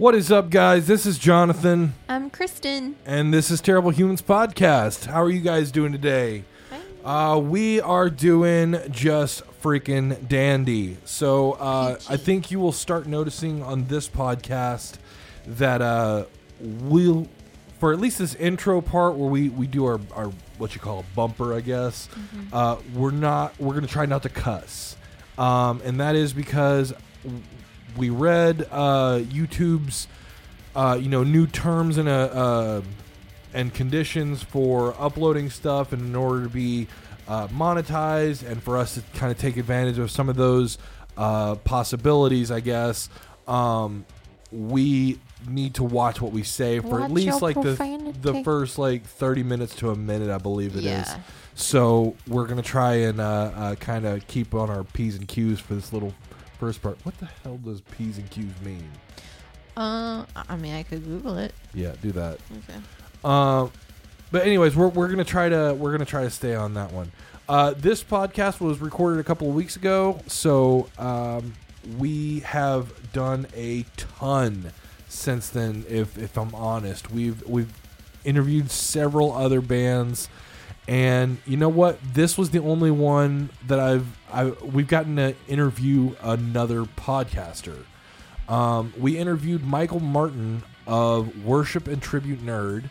What 0.00 0.14
is 0.14 0.32
up, 0.32 0.48
guys? 0.48 0.86
This 0.86 1.04
is 1.04 1.18
Jonathan, 1.18 1.92
I'm 2.08 2.30
Kristen. 2.30 2.96
and 3.04 3.34
this 3.34 3.50
is 3.50 3.60
Terrible 3.60 3.90
Humans 3.90 4.22
Podcast. 4.22 5.04
How 5.04 5.22
are 5.22 5.28
you 5.28 5.42
guys 5.42 5.70
doing 5.70 5.92
today? 5.92 6.44
Uh, 7.04 7.38
we 7.38 7.82
are 7.82 8.08
doing 8.08 8.78
just 8.90 9.42
freaking 9.62 10.26
dandy. 10.26 10.96
So 11.04 11.52
uh, 11.52 11.98
I 12.08 12.16
think 12.16 12.50
you 12.50 12.58
will 12.58 12.72
start 12.72 13.08
noticing 13.08 13.62
on 13.62 13.88
this 13.88 14.08
podcast 14.08 14.94
that 15.46 15.82
uh, 15.82 16.24
we'll, 16.60 17.28
for 17.78 17.92
at 17.92 18.00
least 18.00 18.20
this 18.20 18.34
intro 18.36 18.80
part 18.80 19.16
where 19.16 19.28
we, 19.28 19.50
we 19.50 19.66
do 19.66 19.84
our, 19.84 20.00
our 20.12 20.32
what 20.56 20.74
you 20.74 20.80
call 20.80 21.00
a 21.00 21.14
bumper, 21.14 21.52
I 21.52 21.60
guess. 21.60 22.08
Uh, 22.54 22.76
we're 22.94 23.10
not. 23.10 23.60
We're 23.60 23.74
gonna 23.74 23.86
try 23.86 24.06
not 24.06 24.22
to 24.22 24.30
cuss, 24.30 24.96
um, 25.36 25.82
and 25.84 26.00
that 26.00 26.16
is 26.16 26.32
because 26.32 26.94
we 27.96 28.10
read 28.10 28.66
uh, 28.70 29.20
YouTube's 29.22 30.06
uh, 30.74 30.98
you 31.00 31.08
know 31.08 31.24
new 31.24 31.46
terms 31.46 31.98
and 31.98 32.08
uh, 32.08 32.12
uh, 32.12 32.82
and 33.52 33.72
conditions 33.74 34.42
for 34.42 34.94
uploading 34.98 35.50
stuff, 35.50 35.92
and 35.92 36.02
in 36.02 36.16
order 36.16 36.44
to 36.44 36.48
be 36.48 36.86
uh, 37.28 37.48
monetized, 37.48 38.46
and 38.48 38.62
for 38.62 38.76
us 38.76 38.94
to 38.94 39.02
kind 39.14 39.32
of 39.32 39.38
take 39.38 39.56
advantage 39.56 39.98
of 39.98 40.10
some 40.10 40.28
of 40.28 40.36
those 40.36 40.78
uh, 41.16 41.56
possibilities, 41.56 42.50
I 42.50 42.60
guess 42.60 43.08
um, 43.48 44.04
we 44.52 45.18
need 45.48 45.74
to 45.74 45.84
watch 45.84 46.20
what 46.20 46.32
we 46.32 46.42
say 46.42 46.80
for 46.80 47.00
at 47.00 47.10
least 47.10 47.40
like 47.40 47.56
the 47.56 48.14
the 48.20 48.42
first 48.44 48.78
like 48.78 49.04
thirty 49.04 49.42
minutes 49.42 49.74
to 49.76 49.90
a 49.90 49.96
minute, 49.96 50.30
I 50.30 50.38
believe 50.38 50.76
it 50.76 50.80
is. 50.80 50.84
Yeah. 50.84 51.18
So 51.54 52.16
we're 52.26 52.46
gonna 52.46 52.62
try 52.62 52.94
and 52.94 53.20
uh, 53.20 53.24
uh, 53.24 53.74
kind 53.76 54.06
of 54.06 54.26
keep 54.26 54.54
on 54.54 54.70
our 54.70 54.84
p's 54.84 55.16
and 55.16 55.26
q's 55.26 55.60
for 55.60 55.74
this 55.74 55.92
little 55.92 56.14
first 56.60 56.82
part. 56.82 56.98
What 57.04 57.16
the 57.18 57.26
hell 57.42 57.56
does 57.56 57.80
p's 57.80 58.18
and 58.18 58.30
q's 58.30 58.60
mean? 58.62 58.88
Uh, 59.76 60.26
I 60.36 60.56
mean, 60.56 60.74
I 60.74 60.82
could 60.82 61.04
Google 61.04 61.38
it. 61.38 61.54
Yeah, 61.72 61.94
do 62.02 62.12
that. 62.12 62.38
Okay. 62.58 62.78
Um, 63.24 63.72
but 64.30 64.46
anyways, 64.46 64.76
we're, 64.76 64.88
we're 64.88 65.08
gonna 65.08 65.24
try 65.24 65.48
to 65.48 65.74
we're 65.76 65.90
gonna 65.90 66.04
try 66.04 66.22
to 66.22 66.30
stay 66.30 66.54
on 66.54 66.74
that 66.74 66.92
one. 66.92 67.10
Uh, 67.48 67.74
this 67.76 68.04
podcast 68.04 68.60
was 68.60 68.78
recorded 68.80 69.18
a 69.18 69.24
couple 69.24 69.48
of 69.48 69.54
weeks 69.54 69.74
ago, 69.74 70.20
so 70.28 70.88
um, 70.98 71.54
we 71.98 72.40
have 72.40 73.12
done 73.12 73.46
a 73.56 73.84
ton 73.96 74.70
since 75.08 75.48
then. 75.48 75.84
If 75.88 76.16
if 76.18 76.36
I'm 76.36 76.54
honest, 76.54 77.10
we've 77.10 77.42
we've 77.48 77.72
interviewed 78.24 78.70
several 78.70 79.32
other 79.32 79.60
bands, 79.60 80.28
and 80.90 81.38
you 81.46 81.56
know 81.56 81.68
what? 81.68 82.00
This 82.02 82.36
was 82.36 82.50
the 82.50 82.58
only 82.58 82.90
one 82.90 83.50
that 83.68 83.78
I've 83.78 84.18
I 84.30 84.46
we've 84.46 84.88
gotten 84.88 85.16
to 85.16 85.36
interview 85.46 86.16
another 86.20 86.82
podcaster. 86.82 87.84
Um, 88.48 88.92
we 88.98 89.16
interviewed 89.16 89.64
Michael 89.64 90.00
Martin 90.00 90.64
of 90.88 91.44
Worship 91.44 91.86
and 91.86 92.02
Tribute 92.02 92.44
Nerd, 92.44 92.90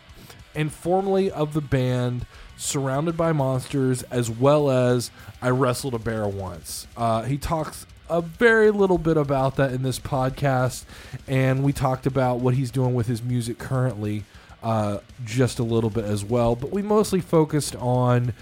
and 0.54 0.72
formerly 0.72 1.30
of 1.30 1.52
the 1.52 1.60
band 1.60 2.24
Surrounded 2.56 3.18
by 3.18 3.32
Monsters, 3.32 4.02
as 4.04 4.30
well 4.30 4.70
as 4.70 5.10
I 5.42 5.50
Wrestled 5.50 5.92
a 5.92 5.98
Bear 5.98 6.26
Once. 6.26 6.86
Uh, 6.96 7.24
he 7.24 7.36
talks 7.36 7.86
a 8.08 8.22
very 8.22 8.70
little 8.70 8.98
bit 8.98 9.18
about 9.18 9.56
that 9.56 9.72
in 9.72 9.82
this 9.82 9.98
podcast, 9.98 10.84
and 11.28 11.62
we 11.62 11.74
talked 11.74 12.06
about 12.06 12.40
what 12.40 12.54
he's 12.54 12.70
doing 12.70 12.94
with 12.94 13.08
his 13.08 13.22
music 13.22 13.58
currently, 13.58 14.24
uh, 14.62 14.98
just 15.24 15.58
a 15.58 15.62
little 15.62 15.90
bit 15.90 16.04
as 16.04 16.24
well. 16.24 16.54
But 16.56 16.70
we 16.70 16.82
mostly 16.82 17.20
focused 17.20 17.74
on 17.76 18.34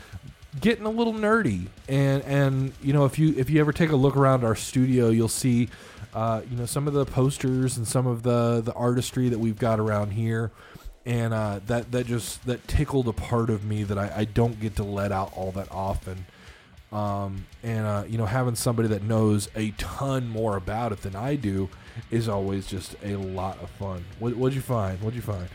getting 0.61 0.86
a 0.86 0.91
little 0.91 1.14
nerdy. 1.14 1.69
And 1.88 2.22
and 2.24 2.72
you 2.83 2.92
know 2.92 3.05
if 3.05 3.19
you 3.19 3.34
if 3.36 3.50
you 3.50 3.61
ever 3.61 3.72
take 3.72 3.91
a 3.91 3.97
look 3.97 4.16
around 4.16 4.44
our 4.44 4.56
studio 4.56 5.08
you'll 5.11 5.28
see 5.28 5.69
uh, 6.14 6.42
you 6.50 6.56
know 6.56 6.66
some 6.66 6.86
of 6.86 6.94
the 6.94 7.05
posters 7.05 7.77
and 7.77 7.86
some 7.86 8.06
of 8.06 8.22
the 8.22 8.61
the 8.61 8.73
artistry 8.74 9.28
that 9.28 9.39
we've 9.39 9.58
got 9.58 9.80
around 9.80 10.12
here. 10.12 10.51
And 11.07 11.33
uh, 11.33 11.61
that 11.67 11.92
that 11.92 12.07
just 12.07 12.45
that 12.46 12.67
tickled 12.68 13.08
a 13.08 13.12
part 13.12 13.51
of 13.51 13.64
me 13.64 13.83
that 13.84 13.98
I, 13.98 14.12
I 14.17 14.24
don't 14.24 14.61
get 14.61 14.77
to 14.77 14.84
let 14.84 15.12
out 15.12 15.33
all 15.36 15.52
that 15.52 15.70
often. 15.70 16.27
Um, 16.90 17.46
and 17.62 17.86
uh, 17.86 18.05
you 18.08 18.18
know 18.18 18.27
having 18.27 18.55
somebody 18.55 18.89
that 18.89 19.02
knows 19.02 19.48
a 19.55 19.70
ton 19.73 20.28
more 20.28 20.57
about 20.57 20.92
it 20.92 21.02
than 21.02 21.14
I 21.14 21.36
do 21.36 21.68
is 22.11 22.28
always 22.28 22.67
just 22.67 22.96
a 23.02 23.17
lot 23.17 23.58
of 23.62 23.70
fun. 23.70 24.05
What, 24.18 24.36
what'd 24.36 24.55
you 24.55 24.62
find? 24.62 25.01
What'd 25.01 25.17
you 25.17 25.23
find 25.23 25.48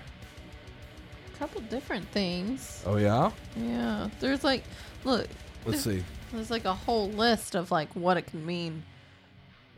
couple 1.44 1.62
different 1.64 2.08
things. 2.10 2.84
oh 2.86 2.96
yeah 2.96 3.32
Yeah. 3.58 4.10
There's 4.20 4.44
like, 4.44 4.64
look, 5.04 5.28
let's 5.66 5.82
see 5.82 6.04
there's 6.34 6.52
like 6.52 6.66
a 6.66 6.74
whole 6.74 7.10
list 7.10 7.56
of 7.56 7.72
like 7.72 7.94
what 7.96 8.18
it 8.18 8.24
can 8.28 8.46
mean. 8.46 8.84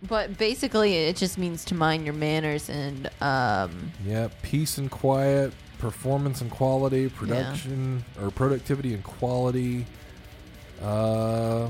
But 0.07 0.37
basically, 0.37 0.93
it 0.93 1.15
just 1.15 1.37
means 1.37 1.65
to 1.65 1.75
mind 1.75 2.05
your 2.05 2.13
manners 2.13 2.69
and 2.69 3.09
um. 3.21 3.91
Yeah, 4.05 4.29
peace 4.41 4.77
and 4.77 4.89
quiet, 4.89 5.53
performance 5.79 6.41
and 6.41 6.51
quality, 6.51 7.09
production 7.09 8.03
or 8.21 8.29
productivity 8.31 8.93
and 8.93 9.03
quality. 9.03 9.85
Uh, 10.81 11.69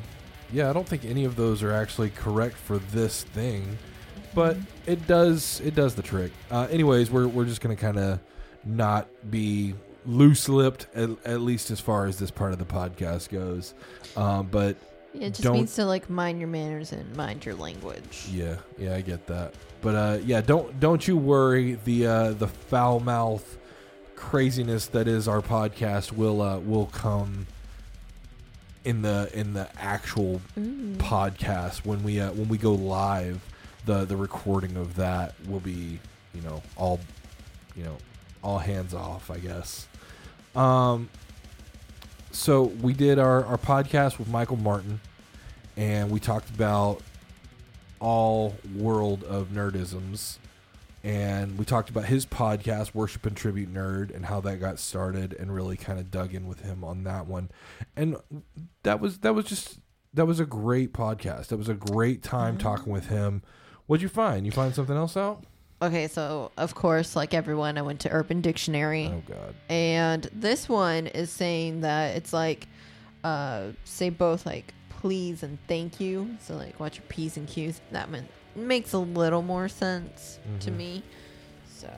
yeah, 0.52 0.70
I 0.70 0.74
don't 0.74 0.88
think 0.88 1.06
any 1.06 1.26
of 1.26 1.36
those 1.36 1.64
are 1.64 1.72
actually 1.72 2.10
correct 2.10 2.58
for 2.58 2.78
this 2.78 3.24
thing, 3.24 3.78
but 4.34 4.58
it 4.86 5.08
does 5.08 5.62
it 5.64 5.76
does 5.76 5.96
the 5.96 6.04
trick. 6.04 6.32
Uh, 6.52 6.68
anyways, 6.70 7.10
we're 7.10 7.28
we're 7.28 7.46
just 7.46 7.62
gonna 7.62 7.76
kind 7.76 7.98
of 7.98 8.20
not 8.66 9.08
be 9.30 9.76
loose 10.06 10.48
lipped 10.50 10.88
at, 10.96 11.10
at 11.26 11.42
least 11.42 11.72
as 11.72 11.80
far 11.80 12.06
as 12.06 12.18
this 12.20 12.32
part 12.32 12.54
of 12.54 12.60
the 12.60 12.66
podcast 12.66 13.30
goes. 13.30 13.74
Um, 14.16 14.48
but 14.52 14.78
It 15.14 15.30
just 15.32 15.44
Don't- 15.44 15.54
means 15.54 15.76
to 15.76 15.86
like 15.86 16.10
mind 16.10 16.40
your 16.40 16.48
manners 16.50 16.92
and 16.92 17.16
mind 17.16 17.46
your 17.46 17.56
language. 17.56 18.28
Yeah, 18.32 18.58
yeah, 18.78 18.96
I 18.96 19.02
get 19.02 19.28
that. 19.28 19.54
But 19.82 19.96
uh, 19.96 20.18
yeah, 20.26 20.42
don't 20.42 20.80
don't 20.80 21.08
you 21.08 21.16
worry. 21.18 21.78
The 21.86 22.08
uh, 22.08 22.32
the 22.34 22.48
foul 22.48 23.00
mouth 23.00 23.58
craziness 24.16 24.88
that 24.88 25.08
is 25.08 25.28
our 25.28 25.42
podcast 25.42 26.12
will 26.14 26.42
uh, 26.42 26.60
will 26.60 26.88
come 26.88 27.48
in 28.84 29.02
the 29.02 29.30
in 29.34 29.54
the 29.54 29.68
actual 29.80 30.42
Ooh. 30.58 30.96
podcast 30.98 31.86
when 31.86 32.04
we 32.04 32.20
uh, 32.20 32.32
when 32.34 32.48
we 32.50 32.58
go 32.58 32.74
live. 32.74 33.42
The 33.86 34.06
the 34.06 34.18
recording 34.18 34.78
of 34.78 34.96
that 34.96 35.36
will 35.48 35.60
be 35.60 36.00
you 36.34 36.42
know 36.42 36.62
all 36.76 37.00
you 37.76 37.84
know 37.84 37.98
all 38.44 38.58
hands 38.60 38.94
off. 38.94 39.30
I 39.30 39.38
guess. 39.38 39.88
Um. 40.56 41.10
So 42.32 42.64
we 42.64 42.94
did 42.94 43.20
our 43.20 43.46
our 43.46 43.58
podcast 43.58 44.20
with 44.20 44.28
Michael 44.28 44.58
Martin, 44.58 45.00
and 45.78 46.12
we 46.12 46.20
talked 46.20 46.50
about 46.50 47.02
all 48.00 48.56
world 48.76 49.24
of 49.24 49.48
nerdisms 49.48 50.38
and 51.06 51.60
we 51.60 51.66
talked 51.66 51.92
about 51.92 52.06
his 52.06 52.26
podcast 52.26 52.96
worship 52.96 53.28
and 53.28 53.38
tribute 53.38 53.72
nerd 53.72 54.14
and 54.14 54.26
how 54.26 54.42
that 54.42 54.60
got 54.60 54.80
started 54.80 55.34
and 55.34 55.54
really 55.54 55.78
kind 55.78 56.00
of 56.00 56.10
dug 56.10 56.34
in 56.34 56.48
with 56.48 56.62
him 56.62 56.84
on 56.84 57.04
that 57.04 57.28
one. 57.28 57.50
And 57.96 58.18
that 58.82 59.00
was 59.00 59.20
that 59.20 59.36
was 59.36 59.46
just 59.46 59.78
that 60.16 60.26
was 60.26 60.40
a 60.40 60.48
great 60.48 60.94
podcast. 60.94 61.48
That 61.48 61.58
was 61.58 61.70
a 61.70 61.76
great 61.76 62.24
time 62.24 62.58
talking 62.58 62.92
with 62.92 63.10
him. 63.10 63.44
What'd 63.86 64.02
you 64.02 64.10
find? 64.10 64.48
You 64.48 64.52
find 64.52 64.74
something 64.74 64.96
else 64.96 65.16
out 65.16 65.44
Okay, 65.86 66.08
so 66.08 66.52
of 66.58 66.74
course, 66.76 67.16
like 67.16 67.34
everyone, 67.34 67.78
I 67.78 67.82
went 67.82 68.00
to 68.02 68.10
Urban 68.12 68.42
Dictionary. 68.42 69.08
oh 69.14 69.22
god 69.28 69.54
And 69.70 70.30
this 70.34 70.68
one 70.70 71.08
is 71.08 71.30
saying 71.30 71.82
that 71.82 72.16
it's 72.16 72.32
like, 72.34 72.68
uh, 73.24 73.70
say 73.84 74.10
both 74.10 74.46
like 74.46 74.74
please 74.90 75.44
and 75.44 75.58
thank 75.68 76.00
you. 76.00 76.38
So 76.42 76.56
like 76.56 76.80
watch 76.80 76.98
your 76.98 77.06
P's 77.10 77.38
and 77.38 77.48
Q's. 77.48 77.82
That 77.92 78.10
meant, 78.10 78.28
makes 78.56 78.94
a 78.94 78.98
little 79.00 79.42
more 79.42 79.68
sense 79.68 80.40
to 80.62 80.72
Mhm. 80.72 80.78
me. 80.78 81.04
So 81.78 81.90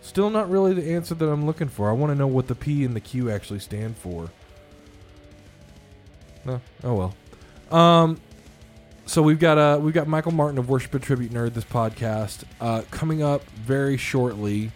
still 0.00 0.30
not 0.30 0.48
really 0.50 0.74
the 0.74 0.92
answer 0.94 1.14
that 1.14 1.26
i'm 1.28 1.46
looking 1.46 1.68
for 1.68 1.88
i 1.88 1.92
want 1.92 2.10
to 2.10 2.18
know 2.18 2.26
what 2.26 2.48
the 2.48 2.54
p 2.56 2.84
and 2.84 2.96
the 2.96 3.00
q 3.00 3.30
actually 3.30 3.60
stand 3.60 3.96
for 3.96 4.28
no 6.44 6.60
oh 6.82 6.94
well 6.94 7.14
um 7.80 8.20
so 9.06 9.22
we've 9.22 9.38
got 9.38 9.58
uh 9.58 9.78
we've 9.80 9.94
got 9.94 10.06
Michael 10.06 10.32
Martin 10.32 10.58
of 10.58 10.68
Worship 10.68 10.94
and 10.94 11.02
Tribute 11.02 11.32
Nerd 11.32 11.54
this 11.54 11.64
podcast 11.64 12.44
uh, 12.60 12.82
coming 12.90 13.22
up 13.22 13.44
very 13.50 13.96
shortly. 13.96 14.72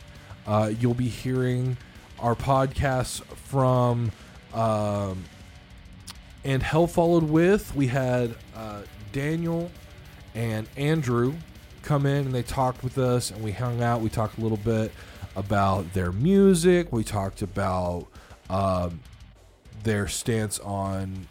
Uh, 0.47 0.73
you'll 0.79 0.95
be 0.95 1.09
hearing 1.09 1.77
our 2.19 2.35
podcasts 2.35 3.23
from 3.25 4.13
um, 4.55 5.25
and 6.45 6.63
Hell 6.63 6.87
Followed 6.87 7.25
With. 7.25 7.75
We 7.75 7.89
had 7.89 8.35
uh, 8.55 8.83
Daniel 9.13 9.71
and 10.35 10.69
Andrew 10.77 11.35
come 11.83 12.07
in 12.07 12.27
and 12.27 12.35
they 12.35 12.43
talked 12.43 12.83
with 12.83 12.99
us 12.99 13.31
and 13.31 13.43
we 13.43 13.53
hung 13.53 13.83
out. 13.83 14.01
We 14.01 14.09
talked 14.09 14.39
a 14.39 14.41
little 14.41 14.59
bit 14.59 14.93
about 15.35 15.93
their 15.93 16.13
music. 16.13 16.93
We 16.93 17.05
talked 17.05 17.43
about 17.43 18.07
um, 18.51 19.01
their 19.83 20.09
stance 20.09 20.59
on 20.61 21.27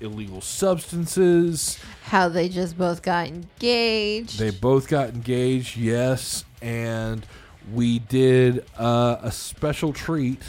illegal 0.00 0.40
substances. 0.40 1.78
how 2.04 2.28
they 2.28 2.48
just 2.48 2.76
both 2.78 3.02
got 3.02 3.26
engaged. 3.28 4.38
They 4.38 4.50
both 4.50 4.88
got 4.88 5.10
engaged, 5.10 5.76
yes, 5.76 6.44
and 6.62 7.26
we 7.72 7.98
did 7.98 8.64
uh, 8.78 9.16
a 9.22 9.30
special 9.32 9.92
treat. 9.92 10.40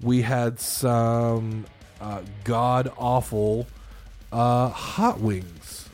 We 0.00 0.22
had 0.22 0.58
some 0.60 1.66
uh, 2.00 2.22
god 2.44 2.90
awful 2.96 3.66
uh, 4.32 4.68
hot 4.70 5.20
wings. 5.20 5.88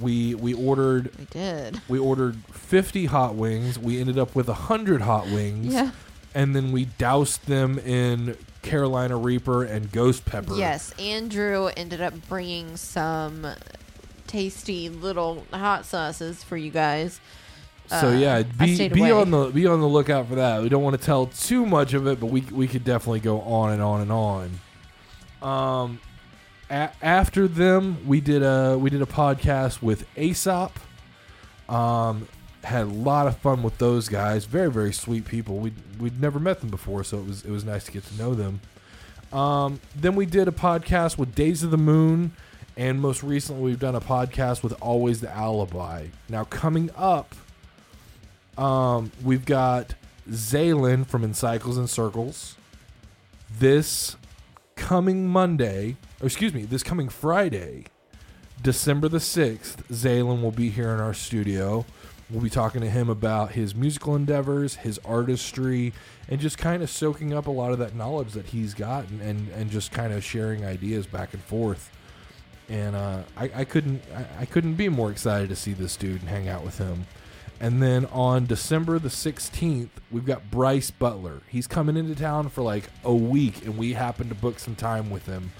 We 0.00 0.34
we 0.34 0.54
ordered 0.54 1.10
We 1.18 1.24
did. 1.26 1.80
we 1.88 1.98
ordered 1.98 2.36
50 2.50 3.06
hot 3.06 3.34
wings. 3.36 3.78
We 3.78 4.00
ended 4.00 4.18
up 4.18 4.34
with 4.34 4.48
100 4.48 5.02
hot 5.02 5.26
wings. 5.26 5.72
Yeah. 5.72 5.90
And 6.34 6.56
then 6.56 6.72
we 6.72 6.86
doused 6.86 7.46
them 7.46 7.78
in 7.78 8.36
Carolina 8.64 9.16
Reaper 9.16 9.62
and 9.64 9.92
Ghost 9.92 10.24
Pepper. 10.24 10.56
Yes, 10.56 10.92
Andrew 10.98 11.70
ended 11.76 12.00
up 12.00 12.14
bringing 12.28 12.76
some 12.76 13.46
tasty 14.26 14.88
little 14.88 15.44
hot 15.52 15.84
sauces 15.84 16.42
for 16.42 16.56
you 16.56 16.70
guys. 16.70 17.20
So 17.86 18.08
Uh, 18.08 18.12
yeah, 18.12 18.42
be 18.42 18.88
be 18.88 19.00
away. 19.02 19.10
on 19.12 19.30
the 19.30 19.46
be 19.50 19.66
on 19.66 19.80
the 19.80 19.86
lookout 19.86 20.26
for 20.28 20.34
that. 20.36 20.62
We 20.62 20.68
don't 20.70 20.82
want 20.82 20.98
to 20.98 21.04
tell 21.04 21.26
too 21.26 21.66
much 21.66 21.92
of 21.92 22.06
it, 22.06 22.18
but 22.18 22.26
we 22.26 22.40
we 22.50 22.66
could 22.66 22.82
definitely 22.82 23.20
go 23.20 23.40
on 23.42 23.70
and 23.72 23.82
on 23.82 24.00
and 24.00 24.10
on. 24.10 24.60
Um, 25.42 26.00
a- 26.70 26.90
after 27.02 27.46
them, 27.46 27.98
we 28.06 28.20
did 28.22 28.42
a 28.42 28.78
we 28.78 28.88
did 28.88 29.02
a 29.02 29.06
podcast 29.06 29.82
with 29.82 30.06
Aesop. 30.16 30.72
Um, 31.68 32.26
had 32.64 32.82
a 32.82 32.90
lot 32.90 33.26
of 33.26 33.36
fun 33.38 33.62
with 33.62 33.78
those 33.78 34.08
guys. 34.08 34.44
Very 34.44 34.70
very 34.70 34.92
sweet 34.92 35.24
people. 35.24 35.56
We 35.56 35.72
we'd 35.98 36.20
never 36.20 36.38
met 36.38 36.60
them 36.60 36.70
before, 36.70 37.04
so 37.04 37.18
it 37.18 37.26
was 37.26 37.44
it 37.44 37.50
was 37.50 37.64
nice 37.64 37.84
to 37.84 37.92
get 37.92 38.04
to 38.06 38.16
know 38.16 38.34
them. 38.34 38.60
Um, 39.32 39.80
then 39.96 40.14
we 40.14 40.26
did 40.26 40.46
a 40.46 40.52
podcast 40.52 41.18
with 41.18 41.34
Days 41.34 41.62
of 41.62 41.70
the 41.70 41.76
Moon, 41.76 42.32
and 42.76 43.00
most 43.00 43.22
recently 43.22 43.62
we've 43.62 43.80
done 43.80 43.94
a 43.94 44.00
podcast 44.00 44.62
with 44.62 44.80
Always 44.80 45.20
the 45.20 45.30
Alibi. 45.30 46.06
Now 46.28 46.44
coming 46.44 46.90
up, 46.96 47.34
um, 48.56 49.10
we've 49.22 49.44
got 49.44 49.94
Zaylin 50.30 51.06
from 51.06 51.24
In 51.24 51.34
Cycles 51.34 51.76
and 51.76 51.90
Circles. 51.90 52.56
This 53.58 54.16
coming 54.76 55.28
Monday, 55.28 55.96
or 56.20 56.26
excuse 56.26 56.54
me, 56.54 56.64
this 56.64 56.82
coming 56.82 57.08
Friday, 57.08 57.86
December 58.62 59.08
the 59.08 59.18
6th, 59.18 59.86
Zaylin 59.88 60.42
will 60.42 60.50
be 60.50 60.70
here 60.70 60.90
in 60.92 61.00
our 61.00 61.14
studio. 61.14 61.84
We'll 62.30 62.42
be 62.42 62.50
talking 62.50 62.80
to 62.80 62.88
him 62.88 63.10
about 63.10 63.52
his 63.52 63.74
musical 63.74 64.16
endeavors, 64.16 64.76
his 64.76 64.98
artistry, 65.04 65.92
and 66.28 66.40
just 66.40 66.56
kind 66.56 66.82
of 66.82 66.88
soaking 66.88 67.34
up 67.34 67.46
a 67.46 67.50
lot 67.50 67.72
of 67.72 67.78
that 67.80 67.94
knowledge 67.94 68.32
that 68.32 68.46
he's 68.46 68.72
got 68.72 69.08
and, 69.08 69.20
and, 69.20 69.48
and 69.50 69.70
just 69.70 69.92
kind 69.92 70.12
of 70.12 70.24
sharing 70.24 70.64
ideas 70.64 71.06
back 71.06 71.34
and 71.34 71.42
forth. 71.42 71.90
And 72.68 72.96
uh, 72.96 73.22
I, 73.36 73.50
I 73.56 73.64
couldn't 73.64 74.02
I, 74.16 74.42
I 74.42 74.44
couldn't 74.46 74.74
be 74.74 74.88
more 74.88 75.10
excited 75.10 75.50
to 75.50 75.56
see 75.56 75.74
this 75.74 75.96
dude 75.96 76.22
and 76.22 76.30
hang 76.30 76.48
out 76.48 76.64
with 76.64 76.78
him. 76.78 77.06
And 77.60 77.82
then 77.82 78.06
on 78.06 78.46
December 78.46 78.98
the 78.98 79.08
16th, 79.08 79.90
we've 80.10 80.24
got 80.24 80.50
Bryce 80.50 80.90
Butler. 80.90 81.42
He's 81.48 81.66
coming 81.66 81.96
into 81.96 82.14
town 82.14 82.48
for 82.48 82.62
like 82.62 82.90
a 83.04 83.14
week, 83.14 83.64
and 83.64 83.76
we 83.76 83.92
happen 83.92 84.28
to 84.28 84.34
book 84.34 84.58
some 84.58 84.74
time 84.74 85.10
with 85.10 85.26
him. 85.26 85.52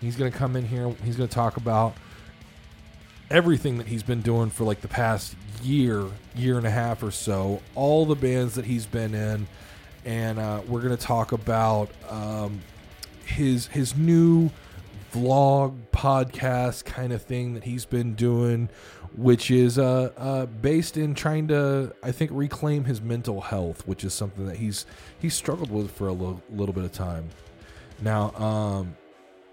He's 0.00 0.16
going 0.16 0.32
to 0.32 0.36
come 0.36 0.56
in 0.56 0.66
here. 0.66 0.88
He's 1.04 1.16
going 1.16 1.28
to 1.28 1.34
talk 1.34 1.56
about 1.56 1.94
everything 3.32 3.78
that 3.78 3.86
he's 3.86 4.02
been 4.02 4.20
doing 4.20 4.50
for 4.50 4.64
like 4.64 4.82
the 4.82 4.88
past 4.88 5.34
year, 5.62 6.06
year 6.36 6.58
and 6.58 6.66
a 6.66 6.70
half 6.70 7.02
or 7.02 7.10
so, 7.10 7.60
all 7.74 8.04
the 8.04 8.14
bands 8.14 8.54
that 8.54 8.66
he's 8.66 8.86
been 8.86 9.14
in, 9.14 9.46
and 10.04 10.38
uh, 10.38 10.60
we're 10.68 10.82
going 10.82 10.96
to 10.96 11.02
talk 11.02 11.32
about 11.32 11.88
um, 12.08 12.60
his 13.24 13.66
his 13.68 13.96
new 13.96 14.50
vlog 15.12 15.76
podcast 15.92 16.84
kind 16.84 17.12
of 17.12 17.22
thing 17.22 17.54
that 17.54 17.64
he's 17.64 17.84
been 17.84 18.14
doing, 18.14 18.68
which 19.16 19.50
is 19.50 19.78
uh, 19.78 20.10
uh, 20.16 20.46
based 20.46 20.96
in 20.96 21.14
trying 21.14 21.48
to, 21.48 21.94
I 22.02 22.12
think, 22.12 22.30
reclaim 22.34 22.84
his 22.84 23.00
mental 23.00 23.40
health, 23.40 23.86
which 23.86 24.04
is 24.04 24.12
something 24.12 24.46
that 24.46 24.56
he's 24.56 24.84
he's 25.18 25.34
struggled 25.34 25.70
with 25.70 25.90
for 25.90 26.08
a 26.08 26.12
little, 26.12 26.42
little 26.50 26.74
bit 26.74 26.84
of 26.84 26.92
time. 26.92 27.30
Now, 28.00 28.32
um, 28.32 28.96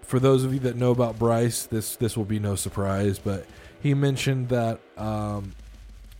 for 0.02 0.18
those 0.18 0.44
of 0.44 0.52
you 0.52 0.60
that 0.60 0.76
know 0.76 0.90
about 0.90 1.18
Bryce, 1.18 1.64
this 1.64 1.96
this 1.96 2.16
will 2.16 2.24
be 2.24 2.38
no 2.38 2.56
surprise, 2.56 3.18
but 3.18 3.46
he 3.82 3.94
mentioned 3.94 4.48
that 4.50 4.80
um, 4.96 5.52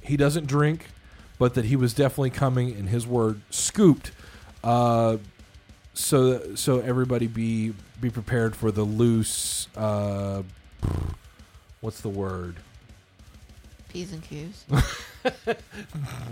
he 0.02 0.16
doesn't 0.16 0.46
drink, 0.46 0.86
but 1.38 1.54
that 1.54 1.66
he 1.66 1.76
was 1.76 1.94
definitely 1.94 2.30
coming, 2.30 2.76
in 2.76 2.86
his 2.86 3.06
word, 3.06 3.40
scooped. 3.50 4.12
Uh, 4.62 5.18
so 5.94 6.54
so 6.54 6.80
everybody 6.80 7.26
be 7.26 7.74
be 8.00 8.10
prepared 8.10 8.56
for 8.56 8.70
the 8.70 8.84
loose. 8.84 9.68
Uh, 9.76 10.42
what's 11.80 12.00
the 12.00 12.08
word? 12.08 12.56
P's 13.88 14.12
and 14.12 14.22
Q's. 14.22 14.64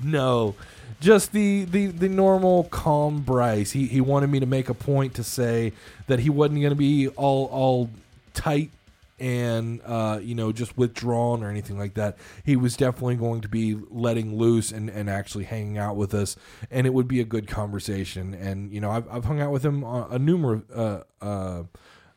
No, 0.03 0.55
just 1.01 1.33
the, 1.33 1.65
the 1.65 1.89
the 1.89 2.09
normal 2.09 2.65
calm 2.65 3.21
Bryce. 3.21 3.73
He 3.73 3.87
he 3.87 4.01
wanted 4.01 4.29
me 4.31 4.41
to 4.41 4.47
make 4.47 4.71
a 4.71 4.75
point 4.75 5.15
to 5.17 5.25
say 5.25 5.73
that 6.07 6.21
he 6.21 6.31
wasn't 6.31 6.61
going 6.61 6.71
to 6.71 6.77
be 6.77 7.09
all 7.09 7.47
all 7.47 7.91
tight 8.33 8.71
and 9.19 9.81
uh, 9.85 10.21
you 10.23 10.35
know 10.35 10.53
just 10.53 10.77
withdrawn 10.77 11.43
or 11.43 11.51
anything 11.51 11.79
like 11.79 11.95
that. 11.95 12.17
He 12.45 12.57
was 12.57 12.77
definitely 12.77 13.17
going 13.17 13.41
to 13.41 13.49
be 13.49 13.77
letting 13.91 14.37
loose 14.39 14.73
and, 14.73 14.89
and 14.89 15.11
actually 15.11 15.45
hanging 15.45 15.79
out 15.79 15.97
with 15.97 16.15
us, 16.15 16.37
and 16.71 16.87
it 16.87 16.95
would 16.95 17.09
be 17.09 17.21
a 17.21 17.25
good 17.25 17.47
conversation. 17.47 18.35
And 18.35 18.73
you 18.73 18.81
know 18.81 18.91
I've 18.91 19.09
I've 19.11 19.25
hung 19.25 19.41
out 19.41 19.53
with 19.53 19.65
him 19.65 19.83
a, 19.83 20.19
numerous 20.19 20.63
uh, 20.75 21.03
uh, 21.21 21.63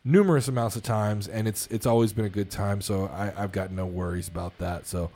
numerous 0.04 0.48
amounts 0.48 0.76
of 0.76 0.84
times, 0.84 1.28
and 1.28 1.48
it's 1.48 1.68
it's 1.68 1.86
always 1.86 2.14
been 2.14 2.26
a 2.26 2.30
good 2.30 2.52
time. 2.52 2.82
So 2.82 3.06
I, 3.08 3.34
I've 3.36 3.52
got 3.52 3.72
no 3.72 3.86
worries 3.86 4.28
about 4.28 4.58
that. 4.60 4.88
So 4.88 5.10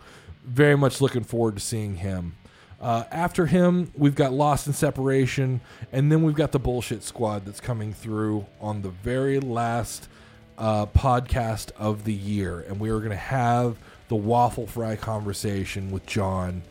very 0.44 0.78
much 0.78 1.02
looking 1.02 1.24
forward 1.24 1.56
to 1.56 1.62
seeing 1.62 1.96
him. 1.96 2.36
Uh, 2.80 3.04
after 3.10 3.46
him, 3.46 3.92
we've 3.96 4.16
got 4.16 4.34
Lost 4.34 4.68
in 4.68 4.74
Separation, 4.74 5.62
and 5.92 6.12
then 6.12 6.24
we've 6.24 6.36
got 6.36 6.52
the 6.52 6.60
Bullshit 6.60 7.04
Squad 7.04 7.46
that's 7.46 7.62
coming 7.62 7.94
through 7.94 8.46
on 8.60 8.82
the 8.82 8.90
very 8.90 9.40
last 9.40 10.10
uh, 10.58 10.86
podcast 10.88 11.72
of 11.78 12.04
the 12.04 12.14
year, 12.14 12.62
and 12.68 12.80
we 12.80 12.90
are 12.90 13.00
going 13.00 13.12
to 13.12 13.16
have 13.16 13.78
the 14.08 14.16
waffle 14.16 14.68
fry 14.68 14.96
conversation 14.96 15.92
with 15.92 16.06
John 16.06 16.62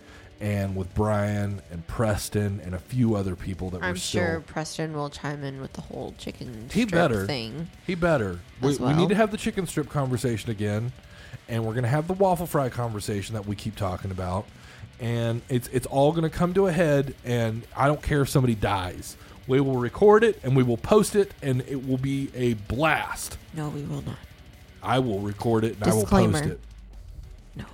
and 0.40 0.76
with 0.76 0.92
Brian 0.94 1.62
and 1.70 1.86
Preston 1.86 2.60
and 2.64 2.74
a 2.74 2.78
few 2.78 3.14
other 3.14 3.34
people 3.36 3.70
that 3.70 3.82
I'm 3.82 3.94
sure 3.94 4.40
Preston 4.40 4.92
will 4.92 5.08
chime 5.10 5.42
in 5.44 5.60
with 5.60 5.72
the 5.72 5.80
whole 5.80 6.14
chicken 6.18 6.68
He 6.72 6.82
strip 6.82 6.90
better. 6.90 7.26
thing. 7.26 7.68
He 7.86 7.94
better. 7.94 8.40
We, 8.60 8.70
As 8.70 8.80
we 8.80 8.92
need 8.92 9.08
to 9.10 9.14
have 9.14 9.30
the 9.30 9.36
chicken 9.36 9.66
strip 9.66 9.88
conversation 9.88 10.50
again, 10.50 10.92
and 11.48 11.64
we're 11.64 11.72
going 11.72 11.84
to 11.84 11.88
have 11.90 12.08
the 12.08 12.14
waffle 12.14 12.46
fry 12.46 12.68
conversation 12.68 13.34
that 13.34 13.46
we 13.46 13.54
keep 13.56 13.76
talking 13.76 14.10
about, 14.10 14.46
and 15.00 15.42
it's 15.48 15.68
it's 15.68 15.86
all 15.86 16.10
going 16.12 16.22
to 16.24 16.30
come 16.30 16.54
to 16.54 16.66
a 16.66 16.72
head. 16.72 17.14
And 17.24 17.66
I 17.76 17.86
don't 17.86 18.02
care 18.02 18.22
if 18.22 18.28
somebody 18.28 18.54
dies. 18.54 19.16
We 19.46 19.60
will 19.60 19.76
record 19.76 20.24
it 20.24 20.40
and 20.42 20.56
we 20.56 20.62
will 20.62 20.76
post 20.76 21.14
it, 21.14 21.32
and 21.42 21.60
it 21.62 21.86
will 21.86 21.98
be 21.98 22.30
a 22.34 22.54
blast. 22.54 23.36
No, 23.52 23.68
we 23.68 23.82
will 23.82 24.02
not. 24.02 24.16
I 24.82 24.98
will 24.98 25.20
record 25.20 25.64
it 25.64 25.74
and 25.76 25.84
I 25.84 25.86
will 25.88 26.04
post 26.06 26.32
Disclaimer. 26.32 26.52
it. 26.52 26.60
No. 27.56 27.64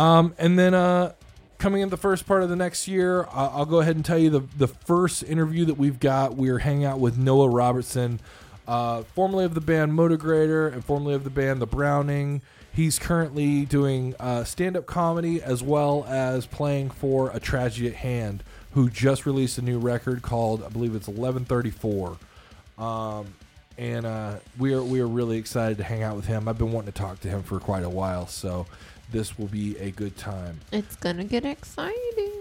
Um, 0.00 0.34
and 0.38 0.58
then 0.58 0.74
uh, 0.74 1.12
coming 1.58 1.82
in 1.82 1.88
the 1.90 1.96
first 1.96 2.26
part 2.26 2.42
of 2.42 2.48
the 2.48 2.56
next 2.56 2.88
year, 2.88 3.24
uh, 3.24 3.50
I'll 3.52 3.66
go 3.66 3.80
ahead 3.80 3.96
and 3.96 4.04
tell 4.04 4.18
you 4.18 4.30
the 4.30 4.40
the 4.56 4.68
first 4.68 5.22
interview 5.22 5.64
that 5.66 5.74
we've 5.78 6.00
got. 6.00 6.36
We're 6.36 6.58
hanging 6.58 6.84
out 6.84 6.98
with 7.00 7.18
Noah 7.18 7.48
Robertson, 7.48 8.20
uh, 8.66 9.02
formerly 9.14 9.44
of 9.44 9.54
the 9.54 9.60
band 9.60 9.92
Motograter 9.92 10.72
and 10.72 10.84
formerly 10.84 11.14
of 11.14 11.24
the 11.24 11.30
band 11.30 11.60
The 11.60 11.66
Browning. 11.66 12.42
He's 12.74 12.98
currently 12.98 13.66
doing 13.66 14.14
uh, 14.18 14.44
stand 14.44 14.76
up 14.78 14.86
comedy 14.86 15.42
as 15.42 15.62
well 15.62 16.06
as 16.08 16.46
playing 16.46 16.88
for 16.90 17.30
A 17.34 17.38
Tragedy 17.40 17.86
at 17.88 17.96
Hand, 17.96 18.42
who 18.72 18.88
just 18.88 19.26
released 19.26 19.58
a 19.58 19.62
new 19.62 19.78
record 19.78 20.22
called, 20.22 20.62
I 20.62 20.68
believe 20.68 20.94
it's 20.94 21.08
1134. 21.08 22.16
Um, 22.78 23.34
and 23.78 24.06
uh, 24.06 24.34
we 24.58 24.74
are 24.74 24.82
we 24.82 25.00
are 25.00 25.06
really 25.06 25.38
excited 25.38 25.78
to 25.78 25.84
hang 25.84 26.02
out 26.02 26.16
with 26.16 26.26
him. 26.26 26.48
I've 26.48 26.58
been 26.58 26.72
wanting 26.72 26.92
to 26.92 26.98
talk 26.98 27.20
to 27.20 27.28
him 27.28 27.42
for 27.42 27.58
quite 27.58 27.84
a 27.84 27.88
while, 27.88 28.26
so 28.26 28.66
this 29.10 29.38
will 29.38 29.46
be 29.46 29.78
a 29.78 29.90
good 29.90 30.16
time. 30.16 30.60
It's 30.72 30.96
gonna 30.96 31.24
get 31.24 31.44
exciting. 31.44 32.32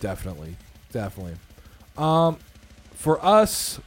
Definitely, 0.00 0.56
definitely. 0.92 1.36
Um, 1.96 2.38
for 2.94 3.24
us, 3.24 3.80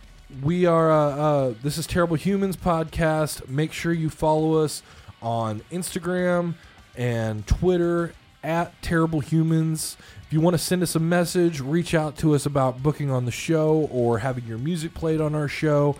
we 0.44 0.66
are. 0.66 0.92
Uh, 0.92 1.16
uh, 1.16 1.54
this 1.64 1.78
is 1.78 1.88
Terrible 1.88 2.16
Humans 2.16 2.58
podcast. 2.58 3.48
Make 3.48 3.72
sure 3.72 3.94
you 3.94 4.10
follow 4.10 4.56
us 4.56 4.84
on 5.22 5.62
Instagram 5.72 6.56
and 6.96 7.46
Twitter 7.48 8.14
at 8.44 8.80
Terrible 8.82 9.22
Humans. 9.22 9.98
If 10.30 10.34
you 10.34 10.42
want 10.42 10.54
to 10.54 10.60
send 10.60 10.84
us 10.84 10.94
a 10.94 11.00
message, 11.00 11.60
reach 11.60 11.96
out 11.96 12.16
to 12.18 12.36
us 12.36 12.46
about 12.46 12.84
booking 12.84 13.10
on 13.10 13.26
the 13.26 13.32
show 13.32 13.90
or 13.92 14.20
having 14.20 14.46
your 14.46 14.60
music 14.60 14.94
played 14.94 15.20
on 15.22 15.34
our 15.34 15.48
show. 15.48 15.96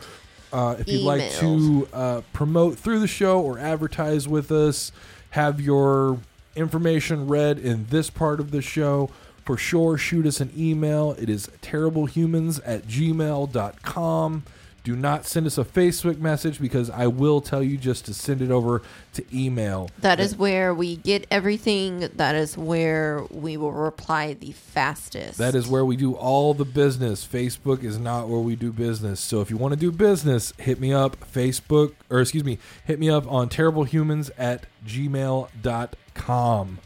Uh, 0.54 0.76
if 0.78 0.88
you'd 0.88 1.02
like 1.02 1.32
to 1.32 1.88
uh, 1.92 2.22
promote 2.32 2.78
through 2.78 3.00
the 3.00 3.08
show 3.08 3.42
or 3.42 3.58
advertise 3.58 4.28
with 4.28 4.52
us, 4.52 4.92
have 5.32 5.60
your 5.60 6.20
information 6.56 7.28
read 7.28 7.58
in 7.58 7.88
this 7.88 8.12
part 8.12 8.40
of 8.40 8.52
the 8.52 8.62
show, 8.62 9.10
for 9.46 9.58
sure 9.58 9.98
shoot 9.98 10.28
us 10.28 10.40
an 10.40 10.52
email. 10.56 11.14
It 11.14 11.28
is 11.28 11.50
terriblehumanz 11.64 12.62
at 12.64 12.84
gmail.com. 12.88 14.44
Do 14.84 14.96
not 14.96 15.26
send 15.26 15.46
us 15.46 15.58
a 15.58 15.64
Facebook 15.64 16.20
message 16.20 16.60
because 16.60 16.90
I 16.90 17.08
will 17.08 17.42
tell 17.42 17.62
you 17.62 17.78
just 17.78 18.06
to 18.06 18.14
send 18.14 18.42
it 18.42 18.52
over 18.52 18.82
to 19.14 19.26
email. 19.34 19.90
That 20.00 20.20
is 20.20 20.38
where 20.38 20.74
we 20.74 20.96
get 20.96 21.28
everything. 21.30 22.10
That 22.16 22.36
is 22.36 22.58
where 22.58 23.24
we 23.30 23.58
will 23.58 23.72
reply 23.72 24.34
the 24.34 24.52
fastest. 24.52 25.38
That 25.38 25.56
is 25.56 25.68
where 25.68 25.86
we 25.86 25.96
do 25.96 26.14
all 26.14 26.54
the 26.54 26.66
business. 26.66 27.28
Facebook 27.28 27.84
is 27.84 28.00
not 28.00 28.30
where 28.30 28.40
we 28.40 28.56
do 28.56 28.72
business. 28.72 29.20
So 29.20 29.42
if 29.42 29.50
you 29.50 29.58
want 29.58 29.74
to 29.74 29.80
do 29.80 29.92
business, 29.92 30.54
hit 30.58 30.80
me 30.80 30.94
up 30.94 31.18
Facebook 31.32 31.94
or 32.10 32.22
excuse 32.22 32.44
me, 32.44 32.58
hit 32.86 33.00
me 33.00 33.10
up 33.10 33.30
on 33.32 33.50
terriblehumanz 33.50 34.32
at 34.38 34.66
gmail.com. 34.86 36.80